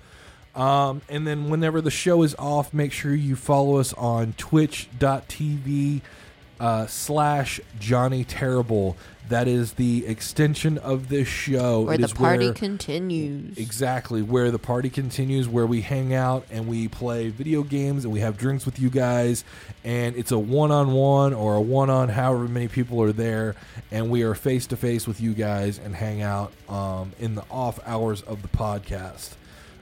Um, 0.55 1.01
and 1.09 1.25
then 1.25 1.49
whenever 1.49 1.81
the 1.81 1.89
show 1.89 2.21
is 2.21 2.35
off, 2.37 2.73
make 2.73 2.91
sure 2.91 3.15
you 3.15 3.35
follow 3.35 3.77
us 3.77 3.91
on 3.93 4.33
twitch.tv 4.33 6.01
uh, 6.59 6.85
slash 6.87 7.59
Johnny 7.79 8.23
Terrible. 8.23 8.95
That 9.29 9.47
is 9.47 9.73
the 9.73 10.05
extension 10.05 10.77
of 10.77 11.07
this 11.07 11.29
show. 11.29 11.81
where 11.83 11.95
It 11.95 12.01
the 12.01 12.09
party 12.09 12.45
where- 12.47 12.53
continues. 12.53 13.57
Exactly, 13.57 14.21
where 14.21 14.51
the 14.51 14.59
party 14.59 14.89
continues, 14.89 15.47
where 15.47 15.65
we 15.65 15.79
hang 15.79 16.13
out 16.13 16.45
and 16.51 16.67
we 16.67 16.89
play 16.89 17.29
video 17.29 17.63
games 17.63 18.03
and 18.03 18.13
we 18.13 18.19
have 18.19 18.37
drinks 18.37 18.65
with 18.65 18.79
you 18.79 18.89
guys. 18.89 19.45
And 19.85 20.17
it's 20.17 20.31
a 20.33 20.37
one 20.37 20.71
on 20.71 20.91
one 20.91 21.33
or 21.33 21.55
a 21.55 21.61
one 21.61 21.89
on 21.89 22.09
however 22.09 22.49
many 22.49 22.67
people 22.67 23.01
are 23.01 23.13
there. 23.13 23.55
And 23.91 24.09
we 24.09 24.23
are 24.23 24.35
face 24.35 24.67
to 24.67 24.75
face 24.77 25.07
with 25.07 25.21
you 25.21 25.33
guys 25.33 25.79
and 25.79 25.95
hang 25.95 26.21
out 26.21 26.51
um, 26.67 27.13
in 27.17 27.35
the 27.35 27.45
off 27.49 27.79
hours 27.85 28.21
of 28.23 28.41
the 28.41 28.49
podcast. 28.49 29.31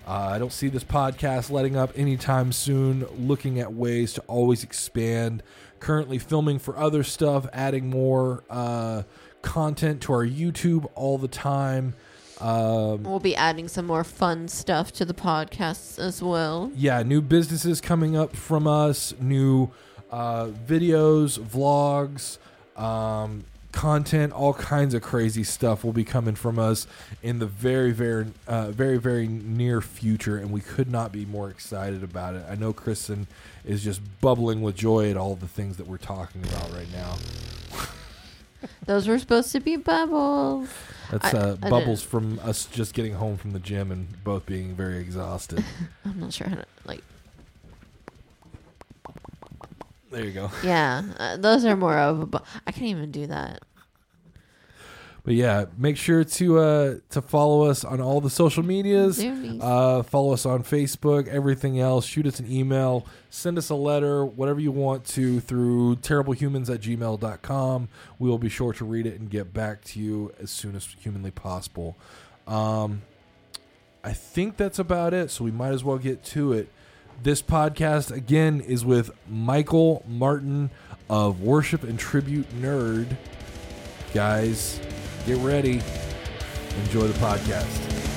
Uh, 0.07 0.11
I 0.33 0.39
don't 0.39 0.53
see 0.53 0.67
this 0.67 0.83
podcast 0.83 1.49
letting 1.49 1.75
up 1.75 1.91
anytime 1.95 2.51
soon, 2.51 3.05
looking 3.17 3.59
at 3.59 3.73
ways 3.73 4.13
to 4.13 4.21
always 4.21 4.63
expand. 4.63 5.41
Currently 5.81 6.19
filming 6.19 6.59
for 6.59 6.77
other 6.77 7.03
stuff, 7.03 7.47
adding 7.51 7.89
more 7.89 8.43
uh, 8.49 9.01
content 9.41 10.01
to 10.03 10.13
our 10.13 10.25
YouTube 10.25 10.87
all 10.95 11.17
the 11.17 11.27
time. 11.27 11.95
Um, 12.39 13.03
We'll 13.03 13.19
be 13.19 13.35
adding 13.35 13.67
some 13.67 13.87
more 13.87 14.03
fun 14.03 14.47
stuff 14.47 14.91
to 14.93 15.05
the 15.05 15.13
podcasts 15.15 15.99
as 15.99 16.21
well. 16.23 16.71
yeah, 16.75 17.01
new 17.03 17.21
businesses 17.21 17.81
coming 17.81 18.15
up 18.15 18.35
from 18.35 18.67
us, 18.67 19.13
new 19.19 19.71
uh, 20.11 20.47
videos, 20.67 21.39
vlogs, 21.39 22.37
um, 22.79 23.43
content, 23.71 24.33
all 24.33 24.53
kinds 24.53 24.93
of 24.93 25.01
crazy 25.01 25.43
stuff 25.43 25.83
will 25.83 25.93
be 25.93 26.03
coming 26.03 26.35
from 26.35 26.59
us 26.59 26.85
in 27.23 27.39
the 27.39 27.45
very, 27.47 27.91
very, 27.91 28.27
uh, 28.47 28.69
very, 28.71 28.97
very 28.97 29.27
near 29.27 29.81
future, 29.81 30.37
and 30.37 30.51
we 30.51 30.61
could 30.61 30.91
not 30.91 31.11
be 31.11 31.25
more 31.25 31.49
excited 31.49 32.03
about 32.03 32.35
it. 32.35 32.43
I 32.49 32.55
know 32.55 32.71
Kristen 32.73 33.27
is 33.65 33.83
just 33.83 34.01
bubbling 34.21 34.61
with 34.61 34.75
joy 34.75 35.09
at 35.11 35.17
all 35.17 35.35
the 35.35 35.47
things 35.47 35.77
that 35.77 35.87
we're 35.87 35.97
talking 35.97 36.43
about 36.43 36.71
right 36.73 36.91
now. 36.93 37.15
Those 38.85 39.07
were 39.07 39.17
supposed 39.19 39.51
to 39.53 39.59
be 39.59 39.75
bubbles. 39.75 40.69
That's 41.11 41.33
I- 41.33 41.37
uh, 41.37 41.57
I 41.63 41.69
bubbles 41.69 42.03
from 42.03 42.39
us 42.39 42.65
just 42.65 42.93
getting 42.93 43.13
home 43.13 43.37
from 43.37 43.53
the 43.53 43.59
gym 43.59 43.91
and 43.91 44.23
both 44.23 44.45
being 44.45 44.75
very 44.75 44.99
exhausted. 44.99 45.63
I'm 46.05 46.19
not 46.19 46.33
sure 46.33 46.47
how 46.47 46.55
to 46.55 46.65
like. 46.85 47.03
there 50.11 50.25
you 50.25 50.31
go. 50.31 50.51
Yeah, 50.63 51.03
uh, 51.17 51.37
those 51.37 51.65
are 51.65 51.75
more 51.75 51.97
of 51.97 52.19
a. 52.21 52.25
Bu- 52.25 52.39
I 52.67 52.71
can't 52.71 52.85
even 52.87 53.11
do 53.11 53.27
that. 53.27 53.61
But 55.23 55.35
yeah, 55.35 55.65
make 55.77 55.97
sure 55.97 56.23
to 56.23 56.57
uh 56.59 56.95
to 57.11 57.21
follow 57.21 57.63
us 57.69 57.83
on 57.85 58.01
all 58.01 58.21
the 58.21 58.29
social 58.29 58.63
medias. 58.63 59.19
Uh, 59.61 60.01
follow 60.01 60.33
us 60.33 60.47
on 60.47 60.63
Facebook, 60.63 61.27
everything 61.27 61.79
else. 61.79 62.05
Shoot 62.07 62.25
us 62.25 62.39
an 62.39 62.51
email, 62.51 63.05
send 63.29 63.57
us 63.59 63.69
a 63.69 63.75
letter, 63.75 64.25
whatever 64.25 64.59
you 64.59 64.71
want 64.71 65.05
to 65.05 65.39
through 65.39 65.97
terriblehumanz 65.97 66.73
at 66.73 66.81
gmail.com. 66.81 67.87
We 68.17 68.29
will 68.29 68.39
be 68.39 68.49
sure 68.49 68.73
to 68.73 68.83
read 68.83 69.05
it 69.05 69.19
and 69.19 69.29
get 69.29 69.53
back 69.53 69.83
to 69.85 69.99
you 69.99 70.33
as 70.39 70.49
soon 70.49 70.75
as 70.75 70.87
humanly 70.99 71.31
possible. 71.31 71.97
Um, 72.47 73.03
I 74.03 74.13
think 74.13 74.57
that's 74.57 74.79
about 74.79 75.13
it, 75.13 75.29
so 75.29 75.43
we 75.43 75.51
might 75.51 75.71
as 75.73 75.83
well 75.83 75.99
get 75.99 76.23
to 76.25 76.53
it. 76.53 76.69
This 77.21 77.43
podcast, 77.43 78.09
again, 78.11 78.59
is 78.61 78.83
with 78.83 79.11
Michael 79.29 80.03
Martin 80.07 80.71
of 81.07 81.41
Worship 81.41 81.83
and 81.83 81.99
Tribute 81.99 82.49
Nerd. 82.59 83.15
Guys, 84.15 84.79
get 85.25 85.37
ready. 85.37 85.81
Enjoy 86.85 87.07
the 87.07 87.19
podcast. 87.19 88.10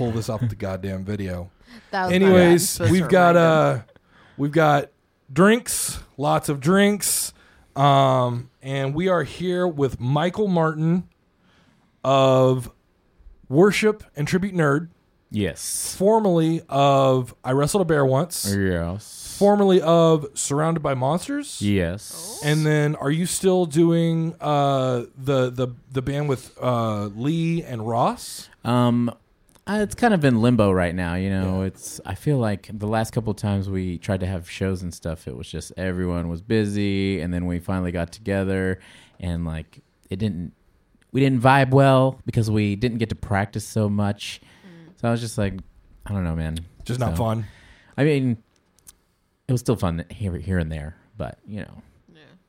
Pull 0.00 0.10
this 0.12 0.30
off 0.30 0.40
the 0.48 0.56
goddamn 0.56 1.04
video. 1.04 1.50
That 1.92 2.06
was 2.06 2.12
my 2.12 2.18
bad. 2.18 2.22
Anyways, 2.22 2.80
we've 2.80 3.08
got 3.08 3.34
remind 3.36 3.36
uh, 3.36 3.82
we've 4.36 4.50
got 4.52 4.90
drinks, 5.32 6.00
lots 6.16 6.48
of 6.48 6.58
drinks, 6.60 7.32
um, 7.76 8.50
and 8.62 8.94
we 8.94 9.08
are 9.08 9.22
here 9.24 9.66
with 9.68 10.00
Michael 10.00 10.48
Martin 10.48 11.04
of 12.04 12.70
Worship 13.48 14.02
and 14.16 14.26
Tribute 14.26 14.54
Nerd, 14.54 14.88
Yes. 15.30 15.94
formerly 15.96 16.62
of 16.68 17.34
I 17.44 17.52
Wrestled 17.52 17.82
a 17.82 17.84
Bear 17.84 18.04
Once, 18.04 18.52
Yes. 18.56 19.36
formerly 19.38 19.80
of 19.80 20.26
Surrounded 20.34 20.80
by 20.82 20.94
Monsters. 20.94 21.60
Yes. 21.62 22.40
And 22.44 22.64
then, 22.66 22.96
are 22.96 23.10
you 23.12 23.26
still 23.26 23.64
doing 23.66 24.34
uh, 24.40 25.04
the 25.16 25.50
the 25.50 25.68
the 25.92 26.02
band 26.02 26.28
with 26.28 26.56
uh, 26.60 27.06
Lee 27.14 27.62
and 27.62 27.86
Ross? 27.86 28.48
Um, 28.64 29.12
Uh, 29.70 29.82
it's 29.82 29.94
kind 29.94 30.12
of 30.12 30.24
in 30.24 30.42
limbo 30.42 30.72
right 30.72 30.94
now. 30.94 31.14
You 31.14 31.30
know, 31.30 31.62
it's. 31.62 32.00
I 32.04 32.16
feel 32.16 32.38
like 32.38 32.68
the 32.72 32.88
last 32.88 33.12
couple 33.12 33.30
of 33.30 33.36
times 33.36 33.70
we 33.70 33.98
tried 33.98 34.20
to 34.20 34.26
have 34.26 34.50
shows 34.50 34.82
and 34.82 34.92
stuff, 34.92 35.28
it 35.28 35.36
was 35.36 35.48
just 35.48 35.72
everyone 35.76 36.28
was 36.28 36.42
busy, 36.42 37.20
and 37.20 37.32
then 37.32 37.46
we 37.46 37.60
finally 37.60 37.92
got 37.92 38.10
together, 38.10 38.80
and 39.20 39.44
like 39.44 39.80
it 40.08 40.18
didn't. 40.18 40.54
We 41.12 41.20
didn't 41.20 41.40
vibe 41.40 41.70
well 41.70 42.20
because 42.26 42.50
we 42.50 42.74
didn't 42.74 42.98
get 42.98 43.10
to 43.10 43.14
practice 43.14 43.64
so 43.64 43.88
much. 43.88 44.40
Mm. 44.66 45.00
So 45.00 45.08
I 45.08 45.12
was 45.12 45.20
just 45.20 45.38
like, 45.38 45.54
I 46.04 46.12
don't 46.12 46.24
know, 46.24 46.34
man. 46.34 46.58
Just 46.84 46.98
not 46.98 47.16
fun. 47.16 47.46
I 47.96 48.02
mean, 48.02 48.42
it 49.46 49.52
was 49.52 49.60
still 49.60 49.76
fun 49.76 50.04
here, 50.10 50.36
here 50.36 50.58
and 50.58 50.72
there, 50.72 50.96
but 51.16 51.38
you 51.46 51.60
know, 51.60 51.82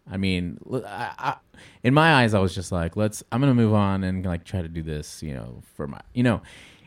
I 0.09 0.17
mean, 0.17 0.57
l- 0.71 0.85
I, 0.85 1.11
I, 1.17 1.35
in 1.83 1.93
my 1.93 2.15
eyes, 2.15 2.33
I 2.33 2.39
was 2.39 2.55
just 2.55 2.71
like, 2.71 2.95
let's. 2.95 3.23
I'm 3.31 3.41
gonna 3.41 3.53
move 3.53 3.73
on 3.73 4.03
and 4.03 4.25
like 4.25 4.43
try 4.43 4.63
to 4.63 4.67
do 4.67 4.81
this, 4.81 5.21
you 5.21 5.35
know, 5.35 5.61
for 5.75 5.87
my, 5.87 6.01
you 6.13 6.23
know, 6.23 6.41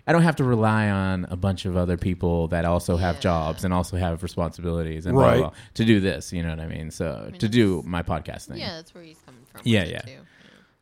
I 0.07 0.13
don't 0.13 0.23
have 0.23 0.37
to 0.37 0.45
rely 0.45 0.91
on 0.91 1.27
a 1.31 1.37
bunch 1.37 1.65
of 1.65 1.77
other 1.77 1.97
people 1.97 2.49
that 2.49 2.65
also 2.65 2.97
have 2.99 3.17
Yeah. 3.17 3.21
jobs 3.21 3.65
and 3.65 3.73
also 3.73 3.97
have 3.97 4.23
responsibilities 4.23 5.07
and 5.07 5.17
Right. 5.17 5.39
blah, 5.39 5.49
blah, 5.51 5.59
to 5.75 5.85
do 5.85 6.01
this. 6.01 6.33
You 6.33 6.43
know 6.43 6.51
what 6.51 6.61
I 6.61 6.67
mean? 6.67 6.91
So 6.91 7.31
to 7.39 7.49
do 7.49 7.83
my 7.87 8.03
podcast 8.03 8.49
thing. 8.49 8.59
Yeah, 8.59 8.77
that's 8.77 8.95
where 8.95 9.03
he's 9.05 9.19
coming 9.25 9.41
from. 9.51 9.63
Yeah, 9.65 9.81
with 9.85 9.91
it, 9.91 10.05
yeah. 10.07 10.15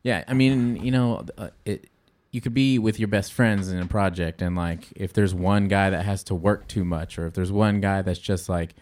Yeah, 0.03 0.23
I 0.27 0.33
mean, 0.33 0.75
you 0.83 0.91
know, 0.91 1.25
uh, 1.37 1.49
it. 1.65 1.89
You 2.31 2.41
could 2.41 2.55
be 2.55 2.79
with 2.79 2.97
your 2.99 3.07
best 3.07 3.31
friends 3.31 3.71
in 3.71 3.79
a 3.79 3.85
project, 3.85 4.41
and 4.41 4.55
like, 4.55 4.91
if 4.95 5.13
there's 5.13 5.35
one 5.35 5.67
guy 5.67 5.91
that 5.91 6.03
has 6.03 6.23
to 6.25 6.35
work 6.35 6.67
too 6.67 6.83
much, 6.83 7.19
or 7.19 7.27
if 7.27 7.35
there's 7.35 7.51
one 7.51 7.79
guy 7.79 8.01
that's 8.01 8.17
just 8.19 8.49
like 8.49 8.73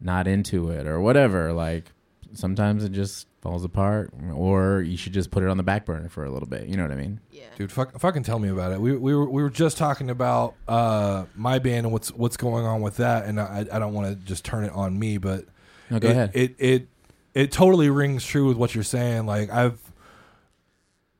not 0.00 0.26
into 0.26 0.70
it, 0.70 0.86
or 0.86 0.98
whatever, 1.00 1.52
like, 1.52 1.92
sometimes 2.34 2.84
it 2.84 2.92
just 2.92 3.26
falls 3.40 3.64
apart, 3.64 4.10
or 4.34 4.82
you 4.82 4.96
should 4.96 5.12
just 5.12 5.30
put 5.30 5.42
it 5.42 5.48
on 5.48 5.56
the 5.56 5.62
back 5.62 5.84
burner 5.86 6.08
for 6.08 6.24
a 6.24 6.30
little 6.30 6.48
bit. 6.48 6.66
You 6.68 6.76
know 6.76 6.82
what 6.82 6.92
I 6.92 6.96
mean? 6.96 7.20
Yeah. 7.30 7.42
Dude, 7.56 7.70
fuck, 7.72 7.98
fucking 7.98 8.22
tell 8.24 8.38
me 8.38 8.48
about 8.48 8.72
it. 8.72 8.80
We, 8.80 8.96
we 8.96 9.14
were 9.14 9.28
we 9.28 9.42
were 9.42 9.50
just 9.50 9.76
talking 9.78 10.10
about 10.10 10.54
uh, 10.68 11.24
my 11.34 11.58
band 11.58 11.86
and 11.86 11.92
what's 11.92 12.10
what's 12.12 12.36
going 12.36 12.64
on 12.66 12.80
with 12.82 12.96
that, 12.98 13.26
and 13.26 13.40
I, 13.40 13.64
I 13.72 13.78
don't 13.78 13.94
want 13.94 14.08
to 14.08 14.26
just 14.26 14.44
turn 14.44 14.64
it 14.64 14.72
on 14.72 14.98
me, 14.98 15.18
but 15.18 15.44
No, 15.90 15.98
go 15.98 16.08
it, 16.08 16.10
ahead. 16.12 16.30
It 16.34 16.54
it 16.58 16.88
it 17.34 17.52
totally 17.52 17.88
rings 17.90 18.24
true 18.24 18.46
with 18.48 18.56
what 18.56 18.74
you're 18.74 18.84
saying. 18.84 19.26
Like 19.26 19.50
I've 19.50 19.78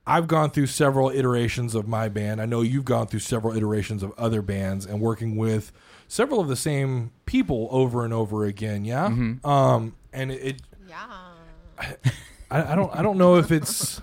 I've 0.07 0.29
gone 0.29 0.51
through 0.51 0.67
several 0.67 1.11
iterations 1.11 1.75
of 1.75 1.89
my 1.89 2.09
band. 2.09 2.41
I 2.41 2.47
know 2.47 2.61
you've 2.63 2.85
gone 2.85 3.09
through 3.09 3.21
several 3.21 3.57
iterations 3.57 4.03
of 4.03 4.13
other 4.17 4.41
bands, 4.41 4.87
and 4.87 5.01
working 5.01 5.37
with 5.37 5.73
several 6.07 6.41
of 6.41 6.47
the 6.49 6.55
same 6.57 7.11
people 7.27 7.67
over 7.73 8.05
and 8.05 8.13
over 8.15 8.45
again. 8.45 8.85
Yeah, 8.85 9.09
Mm-hmm. 9.09 9.47
um, 9.47 9.97
and 10.13 10.31
it, 10.31 10.43
it 10.43 10.63
Yeah. 10.73 10.76
I, 12.51 12.73
I 12.73 12.75
don't 12.75 12.95
I 12.95 13.03
don't 13.03 13.19
know 13.19 13.37
if 13.37 13.51
it's 13.51 14.01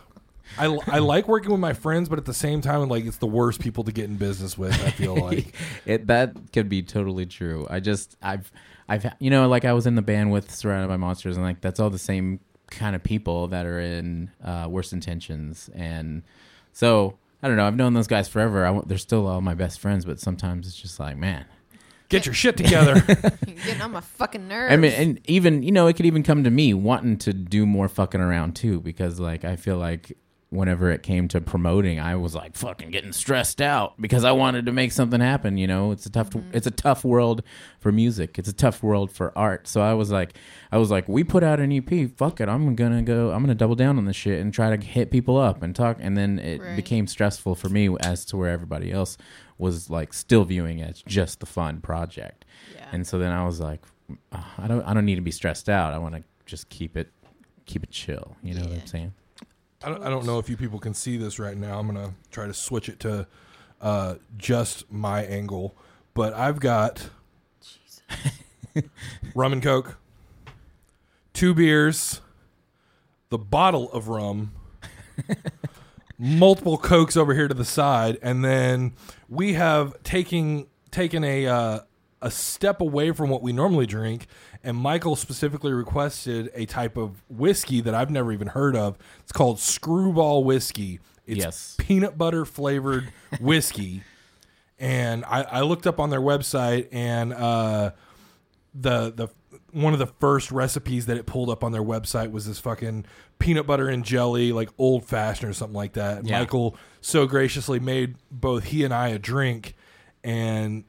I, 0.57 0.65
I 0.87 0.99
like 0.99 1.27
working 1.27 1.51
with 1.51 1.59
my 1.59 1.73
friends, 1.73 2.09
but 2.09 2.19
at 2.19 2.25
the 2.25 2.33
same 2.33 2.61
time, 2.61 2.87
like 2.87 3.05
it's 3.05 3.17
the 3.17 3.27
worst 3.27 3.59
people 3.59 3.83
to 3.85 3.91
get 3.91 4.05
in 4.05 4.17
business 4.17 4.57
with. 4.57 4.73
I 4.83 4.91
feel 4.91 5.15
like 5.21 5.55
it 5.85 6.07
that 6.07 6.35
could 6.51 6.69
be 6.69 6.83
totally 6.83 7.25
true. 7.25 7.67
I 7.69 7.79
just 7.79 8.17
I've 8.21 8.51
I've 8.87 9.05
you 9.19 9.29
know 9.29 9.47
like 9.47 9.65
I 9.65 9.73
was 9.73 9.87
in 9.87 9.95
the 9.95 10.01
band 10.01 10.31
with 10.31 10.51
Surrounded 10.53 10.87
by 10.87 10.97
Monsters 10.97 11.37
and 11.37 11.45
like 11.45 11.61
that's 11.61 11.79
all 11.79 11.89
the 11.89 11.99
same 11.99 12.39
kind 12.67 12.95
of 12.95 13.03
people 13.03 13.47
that 13.49 13.65
are 13.65 13.79
in 13.79 14.31
uh, 14.43 14.67
Worst 14.69 14.93
Intentions 14.93 15.69
and 15.73 16.23
so 16.71 17.17
I 17.41 17.47
don't 17.47 17.57
know. 17.57 17.67
I've 17.67 17.75
known 17.75 17.93
those 17.93 18.07
guys 18.07 18.27
forever. 18.27 18.65
I, 18.65 18.79
they're 18.85 18.97
still 18.97 19.27
all 19.27 19.41
my 19.41 19.53
best 19.53 19.79
friends, 19.79 20.05
but 20.05 20.19
sometimes 20.19 20.67
it's 20.67 20.77
just 20.77 20.99
like 20.99 21.17
man. 21.17 21.45
Get 22.13 22.25
your 22.25 22.35
shit 22.35 22.55
together. 22.57 22.93
You're 23.47 23.57
getting 23.57 23.81
on 23.81 23.91
my 23.91 24.01
fucking 24.01 24.47
nerves. 24.47 24.71
I 24.71 24.77
mean, 24.77 24.91
and 24.93 25.19
even 25.25 25.63
you 25.63 25.71
know, 25.71 25.87
it 25.87 25.95
could 25.95 26.05
even 26.05 26.23
come 26.23 26.43
to 26.43 26.51
me 26.51 26.73
wanting 26.73 27.17
to 27.19 27.33
do 27.33 27.65
more 27.65 27.87
fucking 27.89 28.21
around 28.21 28.55
too, 28.55 28.79
because 28.79 29.19
like 29.19 29.43
I 29.43 29.55
feel 29.55 29.77
like 29.77 30.17
whenever 30.53 30.91
it 30.91 31.01
came 31.01 31.27
to 31.27 31.41
promoting, 31.41 31.99
I 31.99 32.15
was 32.15 32.35
like 32.35 32.55
fucking 32.55 32.91
getting 32.91 33.11
stressed 33.11 33.59
out 33.59 33.99
because 33.99 34.23
I 34.23 34.33
wanted 34.33 34.67
to 34.67 34.71
make 34.71 34.91
something 34.91 35.19
happen. 35.19 35.57
You 35.57 35.65
know, 35.65 35.91
it's 35.91 36.05
a 36.05 36.11
tough, 36.11 36.29
mm-hmm. 36.29 36.55
it's 36.55 36.67
a 36.67 36.71
tough 36.71 37.03
world 37.03 37.41
for 37.79 37.91
music. 37.91 38.37
It's 38.37 38.47
a 38.49 38.53
tough 38.53 38.83
world 38.83 39.11
for 39.11 39.35
art. 39.35 39.67
So 39.67 39.81
I 39.81 39.95
was 39.95 40.11
like, 40.11 40.35
I 40.71 40.77
was 40.77 40.91
like, 40.91 41.09
we 41.09 41.23
put 41.23 41.43
out 41.43 41.59
an 41.59 41.71
EP. 41.71 42.11
Fuck 42.15 42.39
it, 42.39 42.47
I'm 42.49 42.75
gonna 42.75 43.01
go. 43.01 43.31
I'm 43.31 43.41
gonna 43.41 43.55
double 43.55 43.75
down 43.75 43.97
on 43.97 44.05
this 44.05 44.15
shit 44.15 44.39
and 44.39 44.53
try 44.53 44.75
to 44.75 44.85
hit 44.85 45.09
people 45.09 45.37
up 45.37 45.63
and 45.63 45.75
talk. 45.75 45.97
And 45.99 46.15
then 46.15 46.37
it 46.37 46.61
Right. 46.61 46.75
became 46.75 47.07
stressful 47.07 47.55
for 47.55 47.69
me 47.69 47.89
as 48.01 48.23
to 48.25 48.37
where 48.37 48.51
everybody 48.51 48.91
else 48.91 49.17
was 49.63 49.89
like 49.89 50.13
still 50.13 50.43
viewing 50.43 50.79
it 50.79 50.89
as 50.89 51.01
just 51.03 51.39
the 51.39 51.45
fun 51.45 51.81
project. 51.81 52.45
yeah. 52.75 52.87
And 52.91 53.07
so 53.07 53.17
then 53.17 53.31
I 53.31 53.45
was 53.45 53.59
like, 53.59 53.81
"Oh, 54.31 54.45
I 54.57 54.67
don't, 54.67 54.83
I 54.83 54.93
don't 54.93 55.05
need 55.05 55.15
to 55.15 55.21
be 55.21 55.31
stressed 55.31 55.69
out. 55.69 55.93
I 55.93 55.97
want 55.97 56.15
to 56.15 56.23
just 56.45 56.69
keep 56.69 56.97
it, 56.97 57.09
keep 57.65 57.83
it 57.83 57.89
chill. 57.89 58.35
You 58.43 58.53
know 58.55 58.61
what 58.61 58.73
I'm 58.73 58.85
saying? 58.85 59.13
I 59.83 59.89
don't, 59.89 60.03
I 60.03 60.09
don't 60.09 60.25
know 60.25 60.39
if 60.39 60.49
you 60.49 60.57
people 60.57 60.79
can 60.79 60.93
see 60.93 61.17
this 61.17 61.39
right 61.39 61.57
now. 61.57 61.79
I'm 61.79 61.87
gonna 61.87 62.13
try 62.31 62.45
to 62.45 62.53
switch 62.53 62.89
it 62.89 62.99
to 63.01 63.27
uh, 63.81 64.15
just 64.37 64.91
my 64.91 65.23
angle, 65.23 65.75
but 66.13 66.33
I've 66.33 66.59
got 66.59 67.09
rum 69.35 69.53
and 69.53 69.63
coke, 69.63 69.97
two 71.33 71.53
beers, 71.53 72.21
the 73.29 73.37
bottle 73.37 73.91
of 73.91 74.07
rum, 74.07 74.53
multiple 76.17 76.77
cokes 76.77 77.17
over 77.17 77.33
here 77.33 77.47
to 77.47 77.53
the 77.53 77.65
side, 77.65 78.17
and 78.21 78.43
then 78.43 78.93
we 79.33 79.53
have 79.53 80.01
taking 80.03 80.67
taken 80.91 81.23
a 81.23 81.47
uh, 81.47 81.79
a 82.21 82.31
step 82.31 82.79
away 82.81 83.11
from 83.11 83.29
what 83.29 83.41
we 83.41 83.51
normally 83.51 83.85
drink. 83.85 84.27
And 84.63 84.77
Michael 84.77 85.17
specifically 85.17 85.73
requested 85.73 86.49
a 86.53 86.65
type 86.65 86.95
of 86.95 87.21
whiskey 87.29 87.81
that 87.81 87.93
I've 87.93 88.09
never 88.09 88.31
even 88.31 88.47
heard 88.47 88.77
of. 88.77 88.97
It's 89.21 89.33
called 89.33 89.59
Screwball 89.59 90.45
whiskey. 90.45 90.99
It's 91.25 91.39
Yes. 91.39 91.75
peanut 91.77 92.17
butter 92.17 92.45
flavored 92.45 93.11
whiskey. 93.41 94.03
And 94.79 95.25
I, 95.25 95.41
I 95.43 95.61
looked 95.61 95.85
up 95.85 95.99
on 95.99 96.09
their 96.09 96.21
website, 96.21 96.87
and 96.91 97.33
uh, 97.33 97.91
the 98.73 99.11
the 99.11 99.27
one 99.71 99.93
of 99.93 99.99
the 99.99 100.07
first 100.07 100.51
recipes 100.51 101.05
that 101.07 101.17
it 101.17 101.25
pulled 101.25 101.49
up 101.49 101.63
on 101.63 101.71
their 101.71 101.83
website 101.83 102.31
was 102.31 102.45
this 102.47 102.59
fucking 102.59 103.05
peanut 103.39 103.65
butter 103.67 103.87
and 103.87 104.03
jelly, 104.05 104.51
like 104.51 104.69
old 104.77 105.05
fashioned 105.05 105.49
or 105.49 105.53
something 105.53 105.75
like 105.75 105.93
that. 105.93 106.25
Yeah. 106.25 106.39
Michael 106.39 106.75
so 107.03 107.27
graciously 107.27 107.79
made 107.79 108.15
both 108.31 108.63
he 108.65 108.83
and 108.83 108.93
I 108.93 109.09
a 109.09 109.19
drink, 109.19 109.75
and 110.23 110.83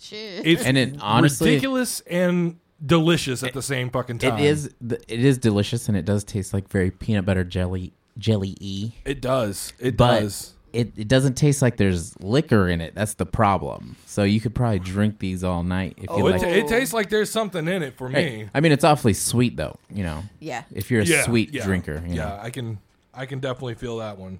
Shit. 0.00 0.46
it's 0.46 0.62
And 0.64 0.78
it 0.78 0.96
honestly- 1.00 1.50
ridiculous 1.50 2.00
and 2.08 2.56
delicious 2.84 3.42
at 3.42 3.52
the 3.54 3.62
same 3.62 3.90
fucking 3.90 4.18
time. 4.18 4.38
it 4.38 4.44
is 4.44 4.70
it 4.80 5.04
is 5.10 5.36
delicious, 5.38 5.88
and 5.88 5.96
it 5.96 6.04
does 6.04 6.24
taste 6.24 6.54
like 6.54 6.68
very 6.68 6.90
peanut 6.90 7.26
butter 7.26 7.44
jelly, 7.44 7.92
jelly 8.16 8.56
y. 8.60 8.92
It 9.04 9.20
does. 9.20 9.72
It 9.80 9.96
But 9.96 10.20
does. 10.20 10.54
it, 10.72 10.92
it 10.96 11.08
doesn't 11.08 11.34
taste 11.34 11.60
like 11.60 11.76
there's 11.76 12.14
liquor 12.20 12.68
in 12.68 12.80
it. 12.80 12.94
That's 12.94 13.14
the 13.14 13.26
problem. 13.26 13.96
So 14.06 14.22
you 14.22 14.40
could 14.40 14.54
probably 14.54 14.78
drink 14.78 15.18
these 15.18 15.42
all 15.42 15.64
night 15.64 15.94
if 15.96 16.06
Oh, 16.08 16.18
you 16.18 16.26
it, 16.28 16.30
like. 16.30 16.40
ta- 16.42 16.46
it 16.46 16.68
tastes 16.68 16.94
like 16.94 17.10
there's 17.10 17.30
something 17.30 17.66
in 17.66 17.82
it 17.82 17.96
for 17.96 18.08
Hey, 18.08 18.44
me. 18.44 18.50
I 18.54 18.60
mean, 18.60 18.70
it's 18.70 18.84
awfully 18.84 19.14
sweet 19.14 19.56
though. 19.56 19.76
You 19.92 20.04
know, 20.04 20.22
yeah. 20.38 20.62
if 20.72 20.88
you're 20.90 21.02
a 21.02 21.04
Yeah, 21.04 21.24
sweet 21.24 21.52
yeah, 21.52 21.64
drinker. 21.64 22.00
You 22.06 22.14
yeah, 22.14 22.24
know. 22.28 22.38
I 22.40 22.50
can. 22.50 22.78
I 23.14 23.26
can 23.26 23.40
definitely 23.40 23.74
feel 23.74 23.96
that 23.98 24.16
one. 24.16 24.38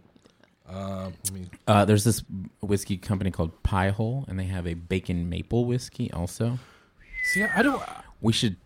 Uh, 0.70 1.10
let 1.25 1.32
me 1.32 1.50
Uh, 1.66 1.84
there's 1.84 2.04
this 2.04 2.22
whiskey 2.60 2.96
company 2.96 3.30
called 3.30 3.62
Pie 3.62 3.90
Hole, 3.90 4.25
and 4.28 4.38
they 4.38 4.44
have 4.44 4.66
a 4.66 4.75
bacon 4.75 5.28
maple 5.28 5.64
whiskey 5.64 6.10
also. 6.12 6.58
see. 7.25 7.43
I 7.43 7.62
don't, 7.62 7.82
We 8.21 8.32
should 8.32 8.56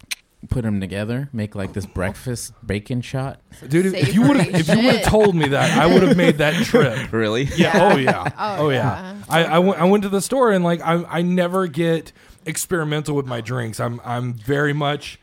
put 0.51 0.63
them 0.63 0.81
together, 0.81 1.29
make 1.33 1.55
like 1.55 1.73
this 1.73 1.87
breakfast 1.87 2.53
bacon 2.67 3.01
shot. 3.01 3.41
dude. 3.69 3.87
If, 3.87 3.95
if 3.95 4.15
you 4.15 4.23
would 4.23 4.37
have, 4.39 4.55
if 4.55 4.69
you 4.69 4.77
would 4.85 4.97
have 4.97 5.05
told 5.05 5.37
me 5.37 5.49
that, 5.51 5.79
I 5.79 5.87
would 5.87 6.03
have 6.03 6.17
made 6.17 6.39
that 6.39 6.55
trip. 6.65 7.13
Really? 7.13 7.45
Yeah. 7.57 7.93
Oh 7.93 7.97
yeah. 7.97 8.29
Oh, 8.39 8.67
Oh, 8.67 8.71
yeah. 8.71 9.15
yeah. 9.15 9.23
I, 9.29 9.45
I 9.45 9.59
went. 9.61 9.81
I 9.81 9.85
went 9.85 10.03
to 10.03 10.09
the 10.09 10.21
store 10.21 10.51
and 10.51 10.65
like 10.65 10.81
I 10.81 11.05
I 11.05 11.23
never 11.23 11.69
get 11.69 12.11
experimental 12.45 13.15
with 13.15 13.27
my 13.27 13.41
drinks. 13.41 13.79
I'm 13.79 14.01
I'm 14.05 14.33
very 14.33 14.73
much 14.73 15.21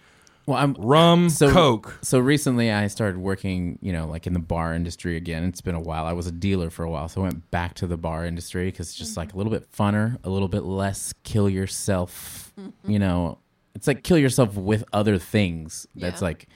Well, 0.50 0.58
I'm 0.58 0.74
rum, 0.80 1.30
So- 1.30 1.52
coke. 1.54 2.00
So 2.02 2.18
recently, 2.18 2.72
I 2.72 2.88
started 2.88 3.20
working, 3.20 3.78
you 3.84 3.94
know, 3.94 4.08
like 4.08 4.26
in 4.26 4.34
the 4.34 4.40
bar 4.40 4.74
industry 4.74 5.16
again. 5.16 5.44
It's 5.44 5.62
been 5.62 5.76
a 5.76 5.80
while. 5.80 6.06
I 6.06 6.14
was 6.14 6.26
a 6.26 6.32
dealer 6.32 6.72
for 6.72 6.82
a 6.84 6.90
while, 6.90 7.08
so 7.08 7.22
I 7.22 7.26
went 7.26 7.52
back 7.52 7.76
to 7.76 7.86
the 7.86 7.98
bar 7.98 8.26
industry 8.26 8.66
because 8.66 8.90
it's 8.90 8.98
just 8.98 9.16
like 9.16 9.32
a 9.34 9.38
little 9.38 9.52
bit 9.52 9.72
funner, 9.72 10.18
a 10.24 10.30
little 10.32 10.48
bit 10.48 10.64
less 10.64 11.14
kill 11.22 11.48
yourself. 11.48 12.52
You 12.84 12.98
know, 12.98 13.38
it's 13.76 13.86
like 13.86 14.02
kill 14.04 14.18
yourself 14.18 14.56
with 14.56 14.84
other 14.92 15.20
things. 15.20 15.86
That's 15.96 16.20
like 16.20 16.48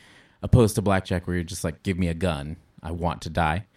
opposed 0.41 0.73
to 0.75 0.82
blackjack, 0.82 1.27
where 1.27 1.36
you're 1.36 1.43
just 1.43 1.63
like, 1.63 1.84
give 1.84 1.99
me 1.99 2.08
a 2.08 2.15
gun, 2.15 2.58
I 2.82 2.89
want 2.89 3.21
to 3.21 3.29
die. 3.29 3.67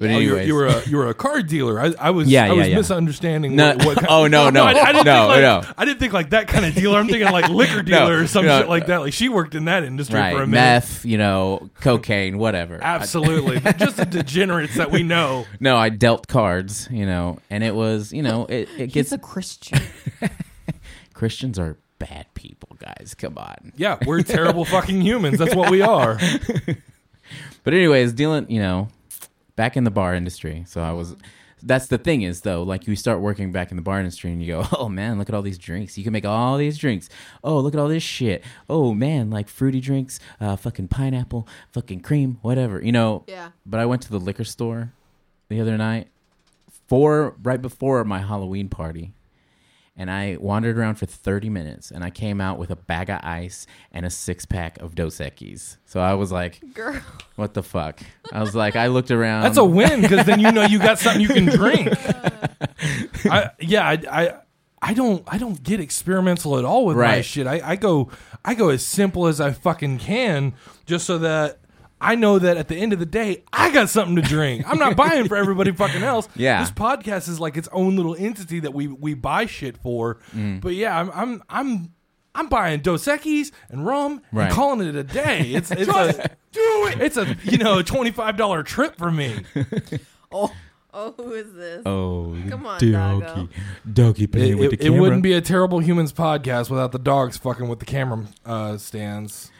But 0.00 0.10
Oh, 0.10 0.18
you, 0.18 0.32
were, 0.34 0.42
you 0.42 0.54
were 0.54 0.66
a 0.66 0.88
you 0.88 0.96
were 0.96 1.08
a 1.08 1.14
card 1.14 1.48
dealer. 1.48 1.80
I, 1.80 1.92
I 1.98 2.10
was 2.10 2.28
Yeah, 2.28 2.44
I 2.44 2.46
yeah, 2.46 2.52
was 2.52 2.68
yeah. 2.68 2.76
misunderstanding. 2.76 3.56
No- 3.56 3.74
what, 3.76 3.84
what 3.84 3.96
kind- 4.00 4.06
oh, 4.08 4.26
no, 4.28 4.48
no, 4.48 4.62
I, 4.64 4.70
I 4.70 4.92
didn't 4.92 5.06
no, 5.06 5.28
think 5.28 5.28
like, 5.28 5.40
no. 5.40 5.72
I 5.76 5.84
didn't 5.84 5.98
think 5.98 6.12
like 6.12 6.30
that 6.30 6.46
kind 6.46 6.64
of 6.64 6.74
dealer. 6.74 7.00
I'm 7.00 7.08
thinking 7.10 7.32
like 7.32 7.48
liquor 7.48 7.82
dealer 7.82 8.20
or 8.22 8.26
some 8.28 8.46
no. 8.46 8.60
shit 8.60 8.68
like 8.68 8.86
that. 8.86 8.98
Like 8.98 9.12
she 9.12 9.28
worked 9.28 9.56
in 9.56 9.64
that 9.64 9.82
industry 9.82 10.14
for 10.14 10.20
a 10.20 10.22
right, 10.22 10.34
minute. 10.38 10.50
meth, 10.52 11.04
you 11.04 11.18
know, 11.18 11.68
cocaine, 11.80 12.38
whatever. 12.38 12.76
I- 12.82 12.94
Absolutely, 12.94 13.58
just 13.72 13.96
the 13.96 14.06
degenerates 14.06 14.76
that 14.76 14.92
we 14.92 15.02
know. 15.02 15.46
no, 15.58 15.76
I 15.76 15.88
dealt 15.88 16.28
cards, 16.28 16.86
you 16.92 17.04
know, 17.04 17.38
and 17.50 17.64
it 17.64 17.74
was, 17.74 18.12
you 18.12 18.22
know, 18.22 18.46
it, 18.46 18.68
it 18.78 18.92
He's 18.94 19.10
a 19.12 19.18
Christian. 19.18 19.80
Christians 21.14 21.58
are 21.58 21.76
bad 21.98 22.26
people, 22.34 22.76
guys. 22.78 23.16
Come 23.18 23.36
on. 23.38 23.72
Yeah, 23.76 23.98
we're 24.06 24.22
terrible 24.22 24.64
fucking 24.64 25.00
humans. 25.00 25.38
That's 25.38 25.54
what 25.56 25.70
we 25.70 25.82
are. 25.82 26.18
But 27.64 27.74
anyways, 27.74 28.12
dealing, 28.12 28.48
you 28.50 28.60
know, 28.60 28.88
back 29.58 29.76
in 29.76 29.82
the 29.82 29.90
bar 29.90 30.14
industry. 30.14 30.64
So 30.66 30.80
I 30.80 30.92
was. 30.92 31.16
That's 31.60 31.88
the 31.88 31.98
thing 31.98 32.22
is 32.22 32.42
though, 32.42 32.62
like 32.62 32.86
you 32.86 32.94
start 32.94 33.18
working 33.18 33.50
back 33.50 33.72
in 33.72 33.76
the 33.76 33.82
bar 33.82 33.98
industry 33.98 34.30
and 34.30 34.40
you 34.40 34.46
go, 34.46 34.64
oh 34.78 34.88
man, 34.88 35.18
look 35.18 35.28
at 35.28 35.34
all 35.34 35.42
these 35.42 35.58
drinks. 35.58 35.98
You 35.98 36.04
can 36.04 36.12
make 36.12 36.24
all 36.24 36.56
these 36.56 36.78
drinks. 36.78 37.08
Oh, 37.42 37.58
look 37.58 37.74
at 37.74 37.80
all 37.80 37.88
this 37.88 38.04
shit. 38.04 38.44
Oh 38.70 38.94
man, 38.94 39.28
like 39.28 39.48
fruity 39.48 39.80
drinks, 39.80 40.20
uh, 40.40 40.54
fucking 40.54 40.86
pineapple, 40.86 41.48
fucking 41.72 42.00
cream, 42.00 42.38
whatever. 42.42 42.80
You 42.80 42.92
know. 42.92 43.24
Yeah. 43.26 43.50
But 43.66 43.80
I 43.80 43.86
went 43.86 44.02
to 44.02 44.10
the 44.10 44.20
liquor 44.20 44.44
store 44.44 44.92
the 45.48 45.60
other 45.60 45.76
night, 45.76 46.06
for 46.86 47.34
right 47.42 47.60
before 47.60 48.04
my 48.04 48.20
Halloween 48.20 48.68
party, 48.68 49.12
and 49.98 50.10
I 50.10 50.36
wandered 50.40 50.78
around 50.78 50.94
for 50.94 51.06
30 51.06 51.50
minutes, 51.50 51.90
and 51.90 52.04
I 52.04 52.10
came 52.10 52.40
out 52.40 52.58
with 52.58 52.70
a 52.70 52.76
bag 52.76 53.10
of 53.10 53.20
ice 53.24 53.66
and 53.92 54.06
a 54.06 54.10
six 54.10 54.46
pack 54.46 54.78
of 54.78 54.94
Dos 54.94 55.18
Equis. 55.18 55.76
So 55.84 56.00
I 56.00 56.14
was 56.14 56.30
like, 56.30 56.62
Girl. 56.72 57.00
what 57.34 57.52
the 57.54 57.64
fuck? 57.64 58.00
I 58.32 58.40
was 58.40 58.54
like, 58.54 58.76
I 58.76 58.86
looked 58.86 59.10
around. 59.10 59.42
That's 59.42 59.58
a 59.58 59.64
win 59.64 60.00
because 60.00 60.24
then 60.24 60.38
you 60.38 60.52
know 60.52 60.62
you 60.64 60.78
got 60.78 61.00
something 61.00 61.20
you 61.20 61.28
can 61.28 61.46
drink. 61.56 61.88
I, 63.24 63.50
yeah, 63.60 63.86
I, 63.86 63.98
I 64.10 64.34
I 64.80 64.94
don't 64.94 65.24
I 65.26 65.38
don't 65.38 65.60
get 65.62 65.80
experimental 65.80 66.56
at 66.58 66.64
all 66.64 66.86
with 66.86 66.96
my 66.96 67.20
shit. 67.20 67.46
I, 67.46 67.60
I 67.72 67.76
go 67.76 68.10
I 68.44 68.54
go 68.54 68.68
as 68.68 68.86
simple 68.86 69.26
as 69.26 69.40
I 69.40 69.50
fucking 69.50 69.98
can 69.98 70.54
just 70.86 71.04
so 71.06 71.18
that 71.18 71.58
I 72.00 72.14
know 72.14 72.38
that 72.38 72.56
at 72.56 72.68
the 72.68 72.76
end 72.76 72.92
of 72.92 72.98
the 72.98 73.06
day 73.06 73.42
I 73.52 73.72
got 73.72 73.88
something 73.88 74.16
to 74.16 74.22
drink. 74.22 74.64
I'm 74.68 74.78
not 74.78 74.96
buying 74.96 75.26
for 75.28 75.36
everybody 75.36 75.72
fucking 75.82 76.02
else. 76.02 76.28
Yeah. 76.36 76.60
this 76.60 76.70
podcast 76.70 77.28
is 77.28 77.40
like 77.40 77.56
its 77.56 77.68
own 77.72 77.96
little 77.96 78.14
entity 78.16 78.60
that 78.60 78.72
we 78.74 78.86
we 78.86 79.14
buy 79.14 79.46
shit 79.46 79.76
for. 79.78 80.18
Mm. 80.34 80.60
But 80.60 80.74
yeah, 80.74 80.98
I'm 80.98 81.10
I'm 81.12 81.42
I'm 81.48 81.92
I'm 82.34 82.48
buying 82.48 82.80
Dos 82.80 83.04
Equis 83.06 83.50
and 83.68 83.84
rum 83.84 84.22
Right. 84.32 84.44
and 84.46 84.54
calling 84.54 84.86
it 84.88 84.94
a 84.94 85.02
day. 85.04 85.40
It's 85.54 85.70
it's 85.72 85.88
a 85.88 86.12
do 86.52 86.86
it. 86.88 87.00
It's 87.00 87.16
a 87.16 87.36
you 87.44 87.58
know 87.58 87.82
twenty 87.82 88.10
five 88.12 88.36
dollar 88.36 88.62
trip 88.62 88.96
for 88.96 89.10
me. 89.10 89.44
Oh. 90.30 90.52
Oh, 90.92 91.12
who 91.16 91.32
is 91.32 91.52
this? 91.52 91.82
Oh, 91.86 92.34
Come 92.48 92.66
on, 92.66 92.80
doggo. 92.80 93.48
doggy 93.90 94.24
It, 94.24 94.34
it- 94.72 94.80
it 94.86 94.90
wouldn't 94.90 95.22
be 95.22 95.32
a 95.34 95.40
terrible 95.40 95.80
humans 95.80 96.12
podcast 96.14 96.70
without 96.70 96.92
the 96.92 96.98
dogs 96.98 97.36
fucking 97.36 97.68
with 97.68 97.78
the 97.78 97.84
camera 97.84 98.24
uh, 98.44 98.78
stands. 98.78 99.50